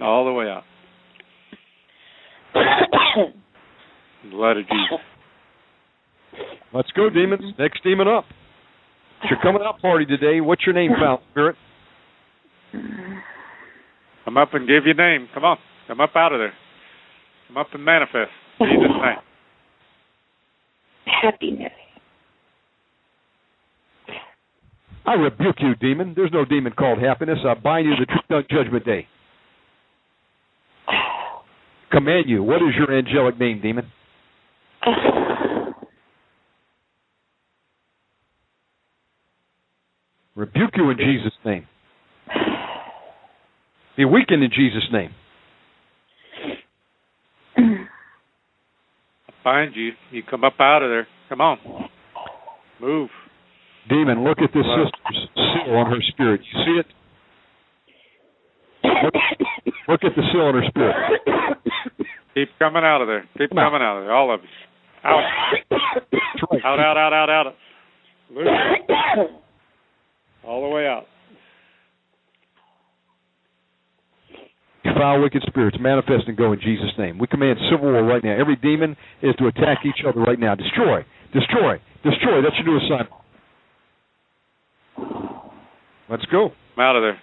All 0.00 0.24
the 0.24 0.32
way 0.32 0.46
out. 0.46 0.64
Blood 4.30 4.56
of 4.58 4.64
Jesus. 4.64 5.00
Let's 6.72 6.90
go, 6.92 7.10
demons. 7.10 7.54
Next 7.58 7.82
demon 7.84 8.08
up. 8.08 8.24
It's 9.22 9.30
your 9.30 9.40
coming 9.42 9.62
out 9.64 9.80
party 9.80 10.06
today. 10.06 10.40
What's 10.40 10.66
your 10.66 10.74
name, 10.74 10.92
foul 10.98 11.22
spirit? 11.30 11.56
Come 14.24 14.36
up 14.36 14.54
and 14.54 14.66
give 14.66 14.84
your 14.86 14.94
name. 14.94 15.28
Come 15.34 15.44
on. 15.44 15.58
Come 15.86 16.00
up 16.00 16.10
out 16.16 16.32
of 16.32 16.40
there. 16.40 16.52
Come 17.48 17.58
up 17.58 17.68
and 17.72 17.84
manifest. 17.84 18.30
Jesus' 18.58 18.90
name. 19.02 19.16
Happiness. 21.22 21.72
I 25.06 25.14
rebuke 25.14 25.56
you, 25.58 25.74
demon. 25.74 26.14
There's 26.16 26.32
no 26.32 26.44
demon 26.44 26.72
called 26.72 26.98
happiness. 26.98 27.38
I 27.46 27.54
bind 27.54 27.86
you 27.86 27.96
to 27.96 28.00
the 28.00 28.06
truth 28.06 28.24
on 28.30 28.44
judgment 28.50 28.84
day. 28.84 29.06
Command 31.92 32.24
you. 32.28 32.42
What 32.42 32.56
is 32.56 32.74
your 32.76 32.96
angelic 32.96 33.38
name, 33.38 33.60
demon? 33.60 33.90
Rebuke 40.34 40.70
you 40.74 40.90
in 40.90 40.96
Jesus' 40.96 41.32
name. 41.44 41.66
Be 43.96 44.04
weakened 44.04 44.42
in 44.42 44.50
Jesus' 44.50 44.88
name. 44.92 45.14
Bind 49.44 49.76
you. 49.76 49.92
You 50.10 50.22
come 50.28 50.42
up 50.42 50.54
out 50.58 50.82
of 50.82 50.90
there. 50.90 51.06
Come 51.28 51.40
on. 51.40 51.58
Move. 52.80 53.10
Demon, 53.88 54.24
look 54.24 54.38
at 54.38 54.50
this 54.54 54.64
sister's 54.64 55.28
seal 55.36 55.74
on 55.76 55.86
her 55.90 56.00
spirit. 56.08 56.40
You 56.40 56.64
see 56.64 56.80
it? 56.80 56.86
Look, 59.04 59.14
look 59.88 60.00
at 60.04 60.12
the 60.16 60.22
seal 60.32 60.42
on 60.42 60.54
her 60.54 60.64
spirit. 60.68 60.96
Keep 62.34 62.48
coming 62.58 62.82
out 62.82 63.00
of 63.00 63.08
there. 63.08 63.28
Keep 63.38 63.50
Come 63.50 63.58
coming 63.58 63.82
out 63.82 63.98
of 63.98 64.04
there. 64.04 64.12
All 64.12 64.34
of 64.34 64.40
you. 64.40 64.48
Out. 65.04 65.22
Out, 66.64 66.80
out, 66.80 66.96
out, 66.96 67.12
out, 67.12 67.30
out. 67.30 67.54
Loose. 68.30 68.48
All 70.46 70.62
the 70.62 70.68
way 70.68 70.86
out. 70.86 71.04
You 74.84 74.92
foul 74.98 75.22
wicked 75.22 75.42
spirits, 75.46 75.76
manifest 75.80 76.24
and 76.26 76.36
go 76.36 76.52
in 76.52 76.60
Jesus' 76.60 76.92
name. 76.98 77.18
We 77.18 77.26
command 77.26 77.58
civil 77.70 77.92
war 77.92 78.02
right 78.02 78.22
now. 78.22 78.36
Every 78.38 78.56
demon 78.56 78.96
is 79.22 79.34
to 79.36 79.46
attack 79.46 79.78
each 79.86 80.04
other 80.06 80.20
right 80.20 80.38
now. 80.38 80.54
Destroy, 80.54 81.04
destroy, 81.32 81.80
destroy. 82.02 82.42
That's 82.42 82.56
your 82.56 82.66
new 82.66 82.76
assignment. 82.84 83.23
Let's 86.08 86.24
go. 86.26 86.50
I'm 86.76 86.82
out 86.82 86.96
of 86.96 87.02
there. 87.02 87.20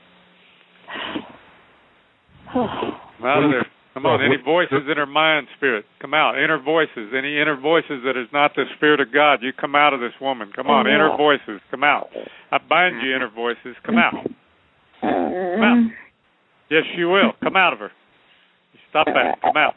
Come 2.53 3.26
out 3.26 3.43
of 3.43 3.51
there. 3.51 3.66
Come 3.93 4.06
on. 4.06 4.24
Any 4.24 4.38
voices 4.43 4.88
in 4.90 4.98
her 4.98 5.06
mind, 5.06 5.48
spirit, 5.58 5.85
come 6.00 6.14
out. 6.14 6.42
Inner 6.42 6.61
voices. 6.61 7.11
Any 7.16 7.38
inner 7.40 7.60
voices 7.60 8.03
that 8.06 8.16
is 8.16 8.27
not 8.32 8.56
the 8.56 8.64
spirit 8.77 9.01
of 9.01 9.14
God, 9.14 9.40
you 9.42 9.51
come 9.51 9.76
out 9.76 9.93
of 9.93 10.00
this 10.00 10.14
woman. 10.22 10.51
Come 10.56 10.68
on. 10.68 10.88
Inner 10.88 11.16
voices, 11.18 11.61
come 11.69 11.84
out. 11.84 12.08
I 12.51 12.58
bind 12.58 13.01
you, 13.03 13.14
inner 13.16 13.30
voices. 13.30 13.76
Come 13.85 13.98
out. 13.98 14.14
Come 15.01 15.64
out. 15.64 15.92
Yes, 16.69 16.84
you 16.95 17.10
will. 17.10 17.34
Come 17.43 17.58
out 17.58 17.74
of 17.74 17.80
her. 17.80 17.92
Stop 18.90 19.08
that. 19.08 19.42
Come 19.42 19.58
out. 19.58 19.76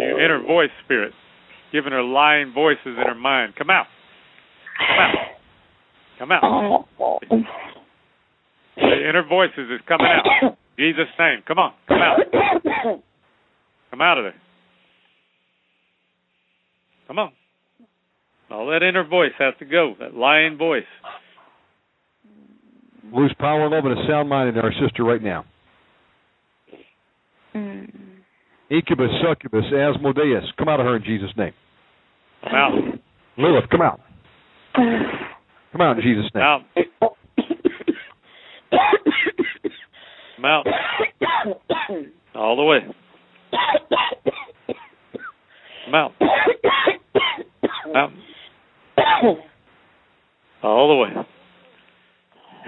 You 0.00 0.18
inner 0.18 0.42
voice 0.44 0.70
spirit, 0.84 1.12
giving 1.72 1.92
her 1.92 2.02
lying 2.02 2.52
voices 2.52 2.78
in 2.84 3.06
her 3.06 3.14
mind. 3.14 3.54
Come 3.56 3.70
out. 3.70 3.86
Come 6.18 6.32
out. 6.32 6.42
Come 6.42 7.00
out. 7.00 7.42
The 8.80 9.08
inner 9.08 9.24
voices 9.28 9.70
is 9.70 9.80
coming 9.86 10.06
out. 10.06 10.56
Jesus' 10.78 11.06
name. 11.18 11.42
Come 11.46 11.58
on. 11.58 11.72
Come 11.88 11.98
out. 11.98 12.18
Come 13.90 14.00
out 14.00 14.18
of 14.18 14.24
there. 14.24 14.34
Come 17.08 17.18
on. 17.18 17.32
All 18.50 18.66
that 18.68 18.82
inner 18.82 19.04
voice 19.06 19.32
has 19.38 19.54
to 19.58 19.64
go. 19.64 19.94
That 19.98 20.14
lying 20.14 20.56
voice. 20.56 20.84
Lose 23.12 23.34
power, 23.38 23.68
love, 23.68 23.84
and 23.84 23.98
a 23.98 24.06
sound 24.06 24.28
mind 24.28 24.50
in 24.50 24.58
our 24.62 24.72
sister 24.72 25.02
right 25.02 25.22
now. 25.22 25.44
Mm. 27.54 27.90
Incubus, 28.70 29.08
succubus, 29.26 29.64
Asmodeus, 29.72 30.44
come 30.58 30.68
out 30.68 30.78
of 30.78 30.86
her 30.86 30.96
in 30.96 31.04
Jesus' 31.04 31.30
name. 31.36 31.52
Come 32.44 32.54
out. 32.54 32.72
Lilith, 33.38 33.70
come 33.70 33.80
out. 33.80 34.00
Come 34.74 35.80
out 35.80 35.96
in 35.98 36.02
Jesus' 36.02 36.30
name. 36.34 36.44
Out. 36.44 37.16
Come 40.38 40.44
out. 40.44 40.66
All 42.36 42.56
the 42.56 42.62
way. 42.62 42.78
Come 45.84 45.94
out. 45.94 46.12
Out. 47.96 48.10
All 50.62 50.88
the 50.88 50.94
way. 50.94 51.08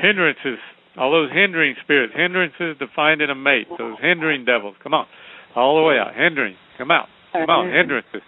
Hindrances. 0.02 0.58
All 0.98 1.12
those 1.12 1.30
hindering 1.32 1.76
spirits. 1.84 2.12
Hindrances 2.16 2.76
to 2.80 2.86
finding 2.96 3.30
a 3.30 3.36
mate. 3.36 3.68
Those 3.78 3.96
hindering 4.02 4.44
devils. 4.44 4.74
Come 4.82 4.94
on. 4.94 5.06
All 5.54 5.76
the 5.80 5.86
way 5.86 5.96
out. 5.96 6.12
Hindering. 6.16 6.56
Come 6.76 6.90
out. 6.90 7.06
Come 7.32 7.48
on. 7.50 7.72
Hindrances. 7.72 8.22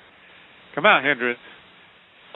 Come 0.74 0.86
out, 0.86 1.04
hindrance. 1.04 1.38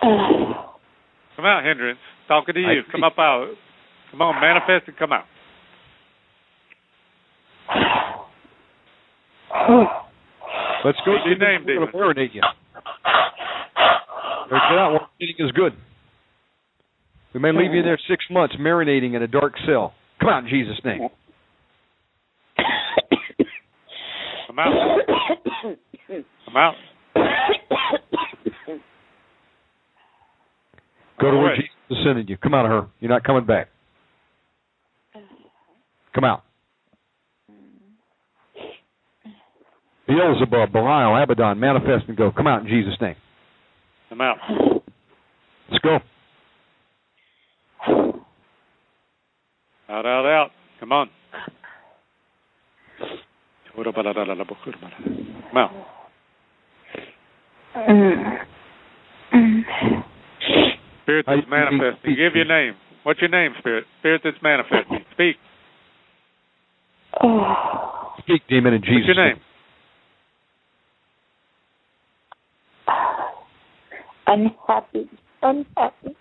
Come 0.01 1.45
out, 1.45 1.65
hindrance. 1.65 2.01
Talking 2.27 2.55
to 2.55 2.61
you. 2.61 2.83
Come 2.91 3.05
up 3.05 3.19
out. 3.19 3.55
Come 4.11 4.23
on, 4.23 4.41
manifest 4.41 4.89
and 4.89 4.97
come 4.97 5.13
out. 5.13 5.25
Let's 9.69 10.99
go. 11.05 11.13
What's 11.13 11.27
your 11.27 11.39
name, 11.39 11.65
We're 11.67 11.79
going 11.79 11.91
to 11.91 11.97
marinate 11.97 12.35
you. 12.35 12.43
Let's 14.51 14.65
get 14.71 14.79
out. 14.79 14.93
One 14.93 15.01
meeting 15.21 15.35
is 15.45 15.51
good. 15.53 15.73
We 17.35 17.41
may 17.41 17.51
leave 17.53 17.75
you 17.75 17.83
there 17.83 17.99
six 18.09 18.25
months 18.31 18.55
marinating 18.61 19.15
in 19.15 19.23
a 19.23 19.27
dark 19.27 19.55
cell. 19.67 19.93
Come 20.21 20.29
out 20.29 20.45
in 20.45 20.49
Jesus' 20.49 20.81
name. 20.85 21.09
Come 24.47 24.59
out. 24.59 24.73
Come 26.47 26.57
out. 26.57 26.75
Go 31.21 31.31
to 31.31 31.37
where 31.37 31.47
right. 31.47 31.57
Jesus 31.57 31.73
is 31.91 31.97
sending 32.07 32.29
you. 32.29 32.37
Come 32.37 32.55
out 32.55 32.67
of 32.67 32.71
her. 32.71 32.89
You're 33.01 33.11
not 33.11 33.25
coming 33.25 33.45
back. 33.45 33.69
Come 36.15 36.25
out. 36.25 36.45
Beelzebub, 40.07 40.73
Belial, 40.73 41.21
Abaddon, 41.23 41.59
manifest 41.59 42.05
and 42.09 42.17
go. 42.17 42.31
Come 42.31 42.47
out 42.47 42.63
in 42.63 42.69
Jesus' 42.69 42.95
name. 43.01 43.17
Come 44.09 44.21
out. 44.21 44.37
Let's 45.71 45.83
go. 45.83 45.99
Out, 49.89 50.07
out, 50.07 50.27
out. 50.27 50.51
Come 50.81 50.93
on. 50.93 51.11
Come 53.75 53.95
out. 55.57 55.71
Spirit 61.03 61.27
that's 61.27 61.47
manifesting. 61.49 62.17
Give 62.17 62.35
your 62.35 62.45
name. 62.47 62.75
What's 63.03 63.21
your 63.21 63.31
name, 63.31 63.53
Spirit? 63.59 63.85
Spirit 64.01 64.23
that's 64.25 64.37
manifesting. 64.43 65.05
Speak. 65.13 65.37
Oh. 67.23 68.13
Speak, 68.19 68.43
demon, 68.49 68.75
in 68.75 68.81
Jesus' 68.83 68.95
What's 69.07 69.17
your 69.17 69.27
name? 69.27 69.41
Unhappy. 74.27 75.09
Unhappy. 75.43 76.17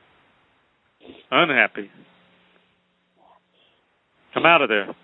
Unhappy. 1.32 1.92
Come 4.34 4.46
out 4.46 4.62
of 4.62 4.70
there. 4.70 4.96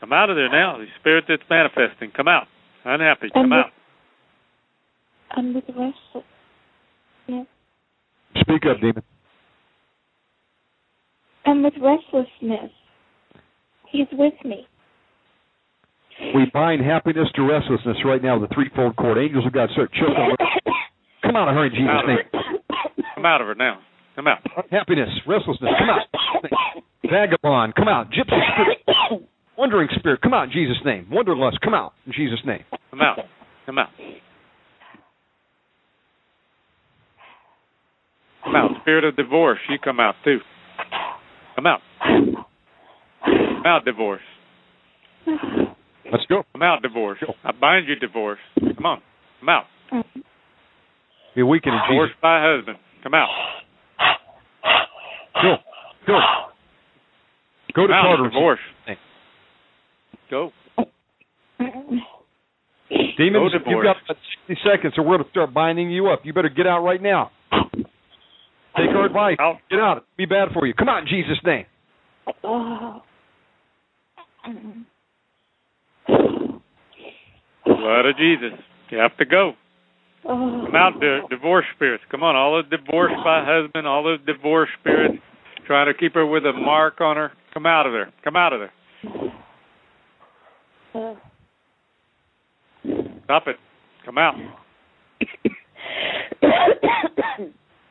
Come 0.00 0.12
out 0.12 0.30
of 0.30 0.36
there 0.36 0.50
now. 0.50 0.78
The 0.78 0.86
spirit 1.00 1.24
that's 1.28 1.42
manifesting. 1.50 2.10
Come 2.16 2.28
out. 2.28 2.46
Unhappy. 2.84 3.30
Come 3.32 3.44
And 3.44 3.54
out. 3.54 3.70
I'm 5.32 5.54
with 5.54 5.64
restless. 5.68 6.24
Yes. 7.26 7.46
Speak 8.40 8.62
up, 8.66 8.80
demon. 8.80 9.02
I'm 11.44 11.62
with 11.62 11.74
restlessness. 11.80 12.70
He's 13.90 14.06
with 14.12 14.34
me. 14.44 14.66
We 16.34 16.50
bind 16.52 16.84
happiness 16.84 17.28
to 17.36 17.42
restlessness 17.42 17.96
right 18.04 18.22
now 18.22 18.38
the 18.38 18.48
threefold 18.52 18.96
cord. 18.96 19.18
Angels 19.18 19.46
of 19.46 19.52
God 19.52 19.70
start 19.72 19.90
choking. 19.92 20.36
Come 21.22 21.36
out 21.36 21.48
of 21.48 21.54
her 21.54 21.66
in 21.66 21.72
Jesus' 21.72 22.06
name. 22.06 22.42
Come 23.14 23.24
out 23.26 23.40
of 23.40 23.46
her 23.46 23.54
now. 23.54 23.80
Come 24.16 24.26
out. 24.26 24.38
Happiness, 24.70 25.08
restlessness, 25.28 25.70
come 25.78 25.90
out. 25.90 26.82
Vagabond, 27.08 27.74
come 27.76 27.86
out. 27.86 28.10
Gypsy 28.10 28.40
spirit, 28.52 29.22
wandering 29.56 29.88
spirit, 29.96 30.20
come 30.20 30.34
out 30.34 30.44
in 30.44 30.50
Jesus' 30.50 30.78
name. 30.84 31.06
Wanderlust, 31.10 31.60
come 31.60 31.72
out 31.72 31.92
in 32.04 32.12
Jesus' 32.12 32.40
name. 32.44 32.64
Come 32.90 33.00
out. 33.00 33.18
Come 33.64 33.78
out. 33.78 33.88
Come 38.42 38.56
out. 38.56 38.70
Spirit 38.80 39.04
of 39.04 39.14
divorce, 39.16 39.60
you 39.68 39.78
come 39.78 40.00
out 40.00 40.16
too. 40.24 40.38
Come 41.54 41.66
out. 41.66 41.80
Come 43.24 43.66
out, 43.66 43.84
divorce. 43.84 44.22
Let's 46.10 46.24
go. 46.28 46.42
Come 46.52 46.62
out, 46.62 46.82
divorce. 46.82 47.18
I 47.44 47.52
bind 47.52 47.88
you, 47.88 47.94
divorce. 47.96 48.38
Come 48.58 48.86
on. 48.86 49.00
Come 49.40 49.48
out. 49.48 49.64
Be 51.34 51.42
weakened 51.42 51.74
in 51.74 51.80
Jesus. 51.80 51.88
Divorced 51.90 52.20
by 52.22 52.40
husband. 52.42 52.78
Come 53.02 53.14
out. 53.14 53.28
Go. 55.42 55.54
Go. 56.06 56.18
Go 57.74 57.86
to 57.86 57.88
Come 57.88 57.92
out, 57.92 58.02
Tartarus. 58.16 58.32
divorce. 58.32 58.60
Go. 60.30 60.52
Demons, 63.18 63.52
Go 63.52 63.70
you've 63.70 63.84
got 63.84 63.96
about 64.04 64.16
60 64.48 64.62
seconds 64.64 64.94
or 64.96 65.04
we're 65.04 65.16
going 65.16 65.24
to 65.24 65.30
start 65.30 65.52
binding 65.52 65.90
you 65.90 66.08
up. 66.08 66.20
You 66.24 66.32
better 66.32 66.48
get 66.48 66.66
out 66.66 66.82
right 66.82 67.02
now. 67.02 67.30
Take 68.76 68.90
our 68.94 69.06
advice. 69.06 69.36
Out. 69.40 69.56
Get 69.70 69.80
out. 69.80 69.98
It'll 69.98 70.06
be 70.16 70.26
bad 70.26 70.48
for 70.54 70.66
you. 70.66 70.72
Come 70.74 70.88
out 70.88 71.02
in 71.02 71.08
Jesus' 71.08 71.38
name. 71.44 71.66
Oh. 72.44 73.02
Blood 77.76 78.06
of 78.06 78.16
Jesus. 78.16 78.58
You 78.90 78.98
have 78.98 79.16
to 79.18 79.24
go. 79.24 79.52
Oh. 80.24 80.64
Come 80.66 80.74
out, 80.74 81.00
di- 81.00 81.20
divorce 81.30 81.64
spirits. 81.76 82.02
Come 82.10 82.22
on, 82.22 82.34
all 82.36 82.60
those 82.60 82.70
divorced 82.70 83.14
by 83.24 83.44
husband, 83.44 83.86
all 83.86 84.02
those 84.02 84.20
divorce 84.26 84.68
spirits 84.80 85.18
trying 85.66 85.86
to 85.86 85.94
keep 85.94 86.14
her 86.14 86.26
with 86.26 86.44
a 86.44 86.52
mark 86.52 87.00
on 87.00 87.16
her. 87.16 87.32
Come 87.52 87.66
out 87.66 87.86
of 87.86 87.92
there. 87.92 88.12
Come 88.24 88.36
out 88.36 88.52
of 88.52 88.60
there. 88.60 88.72
Stop 93.24 93.46
it. 93.46 93.56
Come 94.04 94.18
out. 94.18 94.34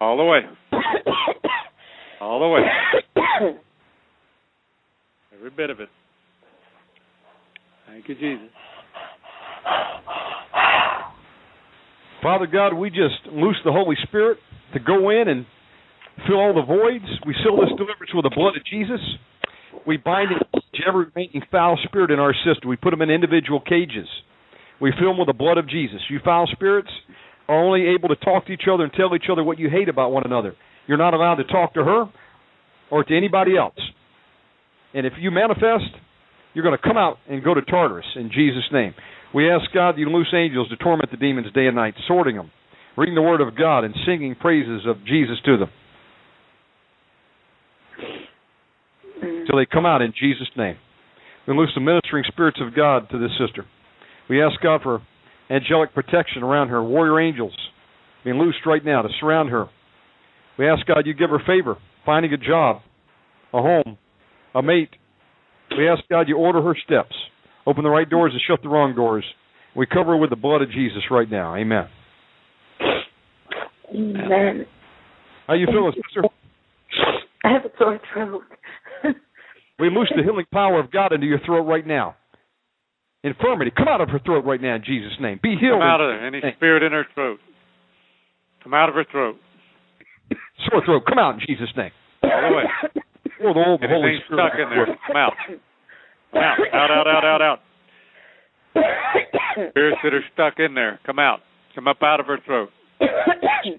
All 0.02 0.18
the 0.18 0.24
way. 0.24 0.40
All 2.20 2.40
the 2.40 2.48
way. 2.48 2.62
Every 5.34 5.50
bit 5.52 5.70
of 5.70 5.80
it. 5.80 5.90
Thank 7.88 8.10
you, 8.10 8.16
Jesus. 8.16 8.50
Father 12.22 12.48
God, 12.48 12.74
we 12.74 12.90
just 12.90 13.28
loose 13.32 13.58
the 13.64 13.72
Holy 13.72 13.96
Spirit 14.08 14.38
to 14.74 14.80
go 14.80 15.10
in 15.10 15.28
and 15.28 15.46
fill 16.28 16.38
all 16.38 16.54
the 16.54 16.66
voids. 16.66 17.06
We 17.26 17.36
seal 17.44 17.56
this 17.58 17.70
deliverance 17.78 18.12
with 18.14 18.24
the 18.24 18.36
blood 18.36 18.58
of 18.58 18.66
Jesus. 18.66 19.00
We 19.86 19.98
bind 19.98 20.32
every 20.86 21.06
remaining 21.06 21.42
foul 21.52 21.78
spirit 21.84 22.12
in 22.12 22.20
our 22.20 22.34
system. 22.34 22.70
We 22.70 22.76
put 22.76 22.92
them 22.92 23.02
in 23.02 23.10
individual 23.10 23.62
cages. 23.62 24.08
We 24.82 24.92
fill 25.00 25.10
them 25.10 25.20
with 25.20 25.28
the 25.28 25.34
blood 25.34 25.58
of 25.58 25.70
Jesus. 25.70 26.00
You 26.10 26.20
foul 26.24 26.48
spirits 26.52 26.90
are 27.48 27.64
only 27.64 27.88
able 27.88 28.10
to 28.10 28.16
talk 28.16 28.46
to 28.48 28.52
each 28.52 28.68
other 28.72 28.84
and 28.84 28.94
tell 28.94 29.16
each 29.16 29.30
other 29.32 29.44
what 29.44 29.60
you 29.60 29.70
hate 29.70 29.90
about 29.90 30.12
one 30.12 30.24
another. 30.26 30.56
You're 30.88 30.98
not 30.98 31.14
allowed 31.14 31.36
to 31.36 31.44
talk 31.46 31.74
to 31.76 31.84
her 31.84 32.06
or 32.92 33.04
to 33.04 33.16
anybody 33.16 33.58
else. 33.58 33.78
And 34.94 35.06
if 35.06 35.14
you 35.20 35.32
manifest, 35.32 35.96
you're 36.54 36.64
going 36.64 36.78
to 36.78 36.84
come 36.84 36.98
out 36.98 37.18
and 37.30 37.44
go 37.44 37.54
to 37.54 37.62
Tartarus 37.62 38.06
in 38.16 38.32
Jesus' 38.34 38.66
name. 38.72 38.94
We 39.34 39.52
ask 39.52 39.66
God 39.74 39.98
you 39.98 40.10
loose 40.10 40.34
angels 40.34 40.70
to 40.70 40.78
torment 40.78 41.12
the 41.12 41.18
demons 41.18 41.52
day 41.54 41.68
and 41.68 41.76
night, 41.76 41.96
sorting 42.08 42.36
them, 42.36 42.52
reading 42.96 43.16
the 43.16 43.22
Word 43.22 43.42
of 43.42 43.58
God, 43.58 43.84
and 43.84 43.94
singing 44.06 44.36
praises 44.36 44.82
of 44.88 45.06
Jesus 45.06 45.38
to 45.46 45.58
them 45.58 45.70
till 49.48 49.58
they 49.58 49.66
come 49.66 49.86
out 49.86 50.02
in 50.02 50.14
Jesus' 50.20 50.50
name. 50.56 50.78
We 51.48 51.56
loose 51.56 51.72
the 51.74 51.82
ministering 51.82 52.26
spirits 52.28 52.60
of 52.62 52.76
God 52.76 53.10
to 53.10 53.18
this 53.18 53.32
sister. 53.40 53.66
We 54.30 54.44
ask 54.44 54.60
God 54.62 54.82
for 54.84 55.02
angelic 55.50 55.94
protection 55.94 56.44
around 56.44 56.68
her, 56.70 56.84
warrior 56.84 57.20
angels 57.20 57.56
being 58.24 58.38
loosed 58.38 58.66
right 58.66 58.84
now 58.84 59.02
to 59.02 59.10
surround 59.20 59.50
her. 59.50 59.68
We 60.60 60.68
ask 60.68 60.86
God 60.86 61.06
you 61.06 61.14
give 61.14 61.30
her 61.30 61.40
favor, 61.48 61.78
finding 62.06 62.34
a 62.34 62.38
job, 62.38 62.82
a 63.54 63.62
home, 63.62 63.98
a 64.54 64.62
mate. 64.62 64.90
We 65.78 65.88
ask 65.88 66.02
God 66.10 66.28
you 66.28 66.36
order 66.38 66.62
her 66.62 66.76
steps, 66.86 67.16
open 67.68 67.84
the 67.84 67.90
right 67.90 68.10
doors 68.10 68.32
and 68.34 68.42
shut 68.48 68.64
the 68.64 68.70
wrong 68.70 68.96
doors. 68.96 69.24
We 69.76 69.86
cover 69.86 70.12
her 70.12 70.18
with 70.18 70.32
the 70.32 70.36
blood 70.36 70.64
of 70.64 70.72
Jesus 70.72 71.04
right 71.12 71.30
now. 71.30 71.56
Amen. 71.56 71.88
Amen. 73.94 74.66
How 75.46 75.54
you 75.54 75.68
feeling, 75.68 75.94
sister? 75.96 76.24
I 77.44 77.52
have 77.52 77.66
a 77.66 77.70
sore 77.78 78.00
throat. 78.14 78.44
We 79.80 79.92
loose 79.92 80.12
the 80.16 80.24
healing 80.24 80.48
power 80.52 80.80
of 80.80 80.90
God 80.90 81.14
into 81.14 81.28
your 81.28 81.38
throat 81.46 81.62
right 81.62 81.86
now. 81.86 82.16
Infirmity, 83.24 83.70
come 83.78 83.88
out 83.88 84.02
of 84.02 84.10
her 84.10 84.18
throat 84.26 84.44
right 84.44 84.60
now 84.60 84.74
in 84.74 84.84
Jesus' 84.84 85.14
name. 85.22 85.40
Be 85.44 85.50
healed. 85.50 85.82
Come 85.82 85.88
out 85.88 86.02
of 86.02 86.10
there. 86.10 86.26
Any 86.26 86.42
spirit 86.56 86.82
in 86.82 86.94
her 86.94 87.06
throat. 87.14 87.38
Come 88.64 88.74
out 88.74 88.90
of 88.90 88.96
her 88.96 89.06
throat. 89.12 89.36
Sore 90.68 90.84
throat, 90.84 91.04
come 91.08 91.20
out 91.20 91.36
in 91.36 91.42
Jesus' 91.46 91.70
name. 91.78 91.92
All 92.24 92.30
the 92.50 92.56
way. 92.56 92.64
Or 93.46 93.54
the 93.54 93.60
old 93.60 93.82
Holy 93.86 94.18
Spirit. 94.26 94.50
stuck 94.50 94.60
in 94.60 94.70
there. 94.72 94.98
Come 95.06 95.16
out. 95.16 95.34
Come 96.32 96.42
out. 96.42 96.58
Out, 96.74 96.92
out, 96.92 97.08
out, 97.08 97.26
out, 97.26 97.42
out. 97.42 97.60
Spirits 99.72 99.98
that 100.04 100.14
are 100.14 100.24
stuck 100.34 100.60
in 100.60 100.74
there. 100.74 101.00
Come 101.06 101.20
out. 101.20 101.40
Come 101.76 101.88
up 101.88 102.02
out 102.02 102.20
of 102.20 102.26
her 102.28 102.38
throat. 102.46 102.70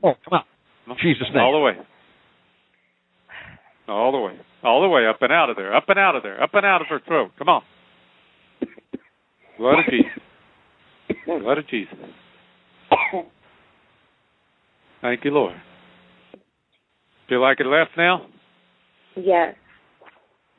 Oh, 0.03 0.15
come 0.25 0.35
out. 0.35 0.45
In 0.87 0.95
Jesus' 1.03 1.29
name. 1.33 1.43
All 1.43 1.53
the 1.53 1.59
way. 1.59 1.73
All 3.89 4.13
the 4.13 4.19
way. 4.19 4.39
All 4.63 4.83
the 4.83 4.89
way 4.89 5.07
up 5.07 5.19
and 5.21 5.33
out 5.33 5.51
of 5.51 5.57
there. 5.57 5.75
Up 5.75 5.85
and 5.89 5.99
out 5.99 6.17
of 6.17 6.23
there. 6.23 6.43
Up 6.43 6.51
and 6.55 6.67
out 6.67 6.81
of 6.81 6.89
her 6.89 7.01
throat. 7.07 7.31
Come 7.39 7.49
on. 7.49 7.63
Blood 9.59 9.81
of 9.81 9.85
Jesus. 9.91 10.23
Blood 11.27 11.59
of 11.59 11.69
Jesus. 11.69 11.97
Thank 15.01 15.25
you, 15.25 15.31
Lord. 15.31 15.55
Feel 17.29 17.43
like 17.43 17.61
it 17.61 17.67
left 17.67 17.91
now? 17.97 18.27
yes. 19.17 19.55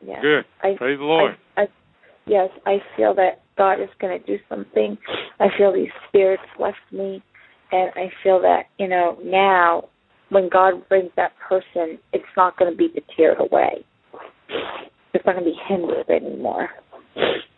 Yes. 0.06 0.20
Good. 0.22 0.46
I, 0.64 0.76
Praise 0.78 0.98
the 0.98 1.04
Lord. 1.04 1.32
I, 1.32 1.36
I, 1.36 1.38
yes, 2.30 2.50
I 2.66 2.78
feel 2.96 3.14
that 3.16 3.42
God 3.58 3.82
is 3.82 3.90
going 4.00 4.18
to 4.18 4.26
do 4.26 4.42
something. 4.48 4.98
I 5.40 5.48
feel 5.58 5.74
these 5.74 5.90
spirits 6.08 6.44
left 6.60 6.78
me, 6.92 7.22
and 7.72 7.92
I 7.96 8.10
feel 8.24 8.42
that 8.42 8.64
you 8.78 8.88
know 8.88 9.18
now, 9.24 9.90
when 10.30 10.50
God 10.50 10.88
brings 10.88 11.12
that 11.16 11.32
person, 11.48 12.00
it's 12.14 12.24
not 12.38 12.58
going 12.58 12.72
to 12.72 12.78
be 12.78 12.88
deterred 12.88 13.40
away. 13.40 13.86
It's 15.14 15.26
not 15.26 15.36
going 15.36 15.46
to 15.46 15.52
be 15.52 15.58
hindered 15.68 16.10
anymore. 16.10 16.70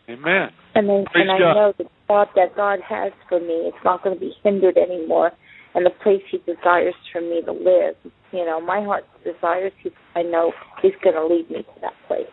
Amen. 0.09 0.49
And 0.73 0.89
then, 0.89 1.05
Praise 1.11 1.27
and 1.27 1.31
I 1.31 1.39
God. 1.39 1.53
know 1.53 1.73
the 1.77 1.85
thought 2.07 2.29
that 2.35 2.55
God 2.55 2.79
has 2.87 3.11
for 3.29 3.39
me, 3.39 3.67
it's 3.67 3.83
not 3.83 4.03
going 4.03 4.15
to 4.15 4.19
be 4.19 4.33
hindered 4.43 4.77
anymore. 4.77 5.31
And 5.73 5.85
the 5.85 5.91
place 6.03 6.21
He 6.29 6.37
desires 6.39 6.95
for 7.13 7.21
me 7.21 7.41
to 7.45 7.51
live, 7.51 7.95
you 8.31 8.45
know, 8.45 8.59
my 8.59 8.83
heart 8.83 9.05
desires. 9.23 9.71
He, 9.81 9.91
I 10.15 10.21
know 10.21 10.51
He's 10.81 10.91
going 11.03 11.15
to 11.15 11.25
lead 11.25 11.49
me 11.49 11.63
to 11.63 11.81
that 11.81 11.93
place. 12.07 12.27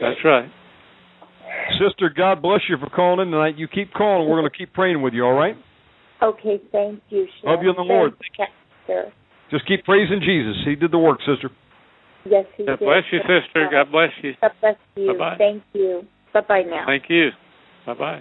That's 0.00 0.18
right. 0.24 0.50
Sister, 1.78 2.10
God 2.14 2.42
bless 2.42 2.60
you 2.68 2.76
for 2.78 2.88
calling 2.88 3.26
in 3.26 3.32
tonight. 3.32 3.56
You 3.56 3.68
keep 3.68 3.92
calling. 3.92 4.28
We're 4.28 4.40
going 4.40 4.50
to 4.50 4.56
keep 4.56 4.72
praying 4.72 5.02
with 5.02 5.14
you, 5.14 5.24
all 5.24 5.32
right? 5.32 5.56
Okay, 6.22 6.60
thank 6.72 7.00
you. 7.10 7.26
Love 7.44 7.60
you 7.62 7.70
in 7.70 7.76
the 7.76 7.82
Lord. 7.82 8.12
Thank 8.12 8.50
you, 8.50 8.66
sir. 8.86 9.12
Just 9.50 9.66
keep 9.68 9.84
praising 9.84 10.20
Jesus. 10.20 10.56
He 10.64 10.74
did 10.74 10.90
the 10.90 10.98
work, 10.98 11.18
sister. 11.20 11.50
Yes, 12.24 12.46
He 12.56 12.64
did. 12.64 12.66
God 12.66 12.78
did. 12.78 12.86
bless 12.86 13.04
you, 13.12 13.18
sister. 13.20 13.68
God 13.70 13.92
bless 13.92 14.10
you. 14.22 14.32
God 14.40 14.52
bless 14.60 14.76
you. 14.96 15.12
Bye-bye. 15.12 15.36
Thank 15.38 15.62
you. 15.72 16.02
Bye 16.32 16.40
bye 16.46 16.62
now. 16.62 16.84
Thank 16.86 17.04
you. 17.08 17.30
Bye 17.86 17.94
bye. 17.94 18.20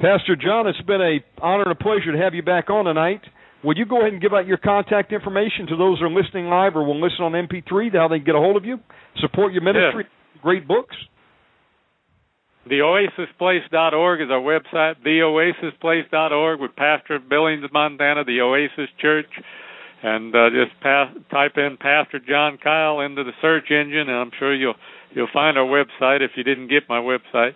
Pastor 0.00 0.36
John, 0.36 0.66
it's 0.66 0.80
been 0.82 1.00
a 1.00 1.18
honor 1.40 1.62
and 1.62 1.72
a 1.72 1.74
pleasure 1.74 2.12
to 2.12 2.18
have 2.18 2.34
you 2.34 2.42
back 2.42 2.70
on 2.70 2.84
tonight. 2.84 3.22
Would 3.64 3.78
you 3.78 3.86
go 3.86 4.00
ahead 4.00 4.12
and 4.12 4.20
give 4.20 4.32
out 4.34 4.46
your 4.46 4.58
contact 4.58 5.12
information 5.12 5.66
to 5.68 5.76
those 5.76 5.98
who 5.98 6.06
are 6.06 6.10
listening 6.10 6.46
live 6.46 6.76
or 6.76 6.84
will 6.84 7.00
listen 7.00 7.24
on 7.24 7.32
MP3, 7.32 7.94
how 7.94 8.08
they 8.08 8.18
can 8.18 8.26
get 8.26 8.34
a 8.34 8.38
hold 8.38 8.56
of 8.56 8.64
you, 8.64 8.78
support 9.20 9.52
your 9.52 9.62
ministry, 9.62 10.06
great 10.42 10.68
books? 10.68 10.94
TheOasisPlace.org 12.68 14.20
is 14.22 14.28
our 14.30 14.40
website. 14.40 14.94
TheOasisPlace.org 15.04 16.60
with 16.60 16.74
Pastor 16.76 17.18
Billings, 17.18 17.64
Montana, 17.72 18.24
the 18.24 18.40
Oasis 18.40 18.88
Church, 19.00 19.26
and 20.02 20.34
uh, 20.34 20.48
just 20.50 20.80
pa- 20.80 21.12
type 21.30 21.52
in 21.56 21.76
Pastor 21.76 22.20
John 22.26 22.58
Kyle 22.62 23.00
into 23.00 23.22
the 23.24 23.32
search 23.42 23.70
engine, 23.70 24.08
and 24.08 24.12
I'm 24.16 24.30
sure 24.38 24.54
you'll 24.54 24.74
you'll 25.14 25.28
find 25.32 25.58
our 25.58 25.66
website 25.66 26.22
if 26.22 26.32
you 26.36 26.42
didn't 26.42 26.68
get 26.68 26.88
my 26.88 26.98
website. 27.00 27.52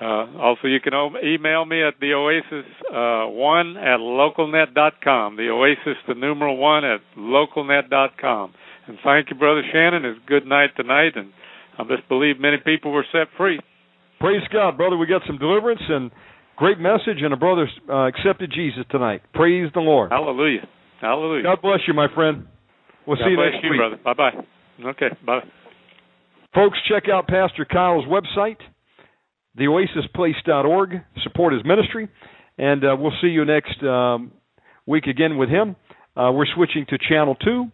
Uh, 0.00 0.38
also, 0.40 0.66
you 0.68 0.80
can 0.80 0.94
o- 0.94 1.16
email 1.22 1.64
me 1.64 1.82
at 1.82 1.94
the 2.00 2.12
Oasis 2.14 2.64
uh, 2.90 3.26
one 3.30 3.76
at 3.76 3.98
localnet.com. 4.00 5.36
The 5.36 5.48
Oasis, 5.50 5.96
the 6.06 6.14
numeral 6.14 6.56
one 6.56 6.84
at 6.84 7.00
localnet.com. 7.16 8.52
And 8.86 8.98
thank 9.04 9.28
you, 9.30 9.36
Brother 9.36 9.62
Shannon. 9.72 10.04
It's 10.04 10.20
good 10.26 10.46
night 10.46 10.70
tonight, 10.76 11.12
and 11.16 11.32
I 11.78 11.84
just 11.84 12.08
believe 12.08 12.40
many 12.40 12.56
people 12.64 12.92
were 12.92 13.04
set 13.12 13.28
free. 13.36 13.60
Praise 14.20 14.42
God, 14.52 14.76
brother. 14.76 14.96
We 14.96 15.06
got 15.06 15.22
some 15.26 15.38
deliverance 15.38 15.80
and 15.88 16.10
great 16.56 16.78
message, 16.78 17.22
and 17.22 17.32
a 17.32 17.36
brother 17.36 17.68
uh, 17.88 18.08
accepted 18.08 18.52
Jesus 18.54 18.84
tonight. 18.90 19.22
Praise 19.32 19.70
the 19.74 19.80
Lord. 19.80 20.10
Hallelujah. 20.10 20.66
Hallelujah. 21.00 21.44
God 21.44 21.62
bless 21.62 21.80
you, 21.86 21.94
my 21.94 22.08
friend. 22.14 22.46
We'll 23.06 23.16
God 23.16 23.24
see 23.24 23.30
you 23.30 23.36
next 23.36 23.64
you, 23.64 23.70
week. 23.70 23.78
brother. 23.78 23.96
Bye 24.04 24.14
bye. 24.14 24.90
Okay. 24.90 25.16
Bye. 25.24 25.40
Folks, 26.54 26.78
check 26.88 27.04
out 27.12 27.28
Pastor 27.28 27.64
Kyle's 27.64 28.04
website, 28.06 28.56
theoasisplace.org. 29.58 30.90
Support 31.22 31.52
his 31.52 31.62
ministry, 31.64 32.08
and 32.56 32.84
uh, 32.84 32.96
we'll 32.98 33.12
see 33.20 33.28
you 33.28 33.44
next 33.44 33.82
um, 33.82 34.32
week 34.86 35.04
again 35.06 35.38
with 35.38 35.48
him. 35.48 35.76
Uh, 36.16 36.32
we're 36.32 36.46
switching 36.54 36.84
to 36.88 36.98
Channel 37.08 37.36
2, 37.36 37.66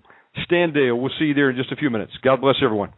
Standale. 0.47 1.00
We'll 1.00 1.12
see 1.18 1.26
you 1.26 1.34
there 1.34 1.50
in 1.50 1.56
just 1.56 1.73
a 1.73 1.76
few 1.76 1.89
minutes. 1.89 2.12
God 2.23 2.40
bless 2.42 2.56
everyone. 2.62 2.92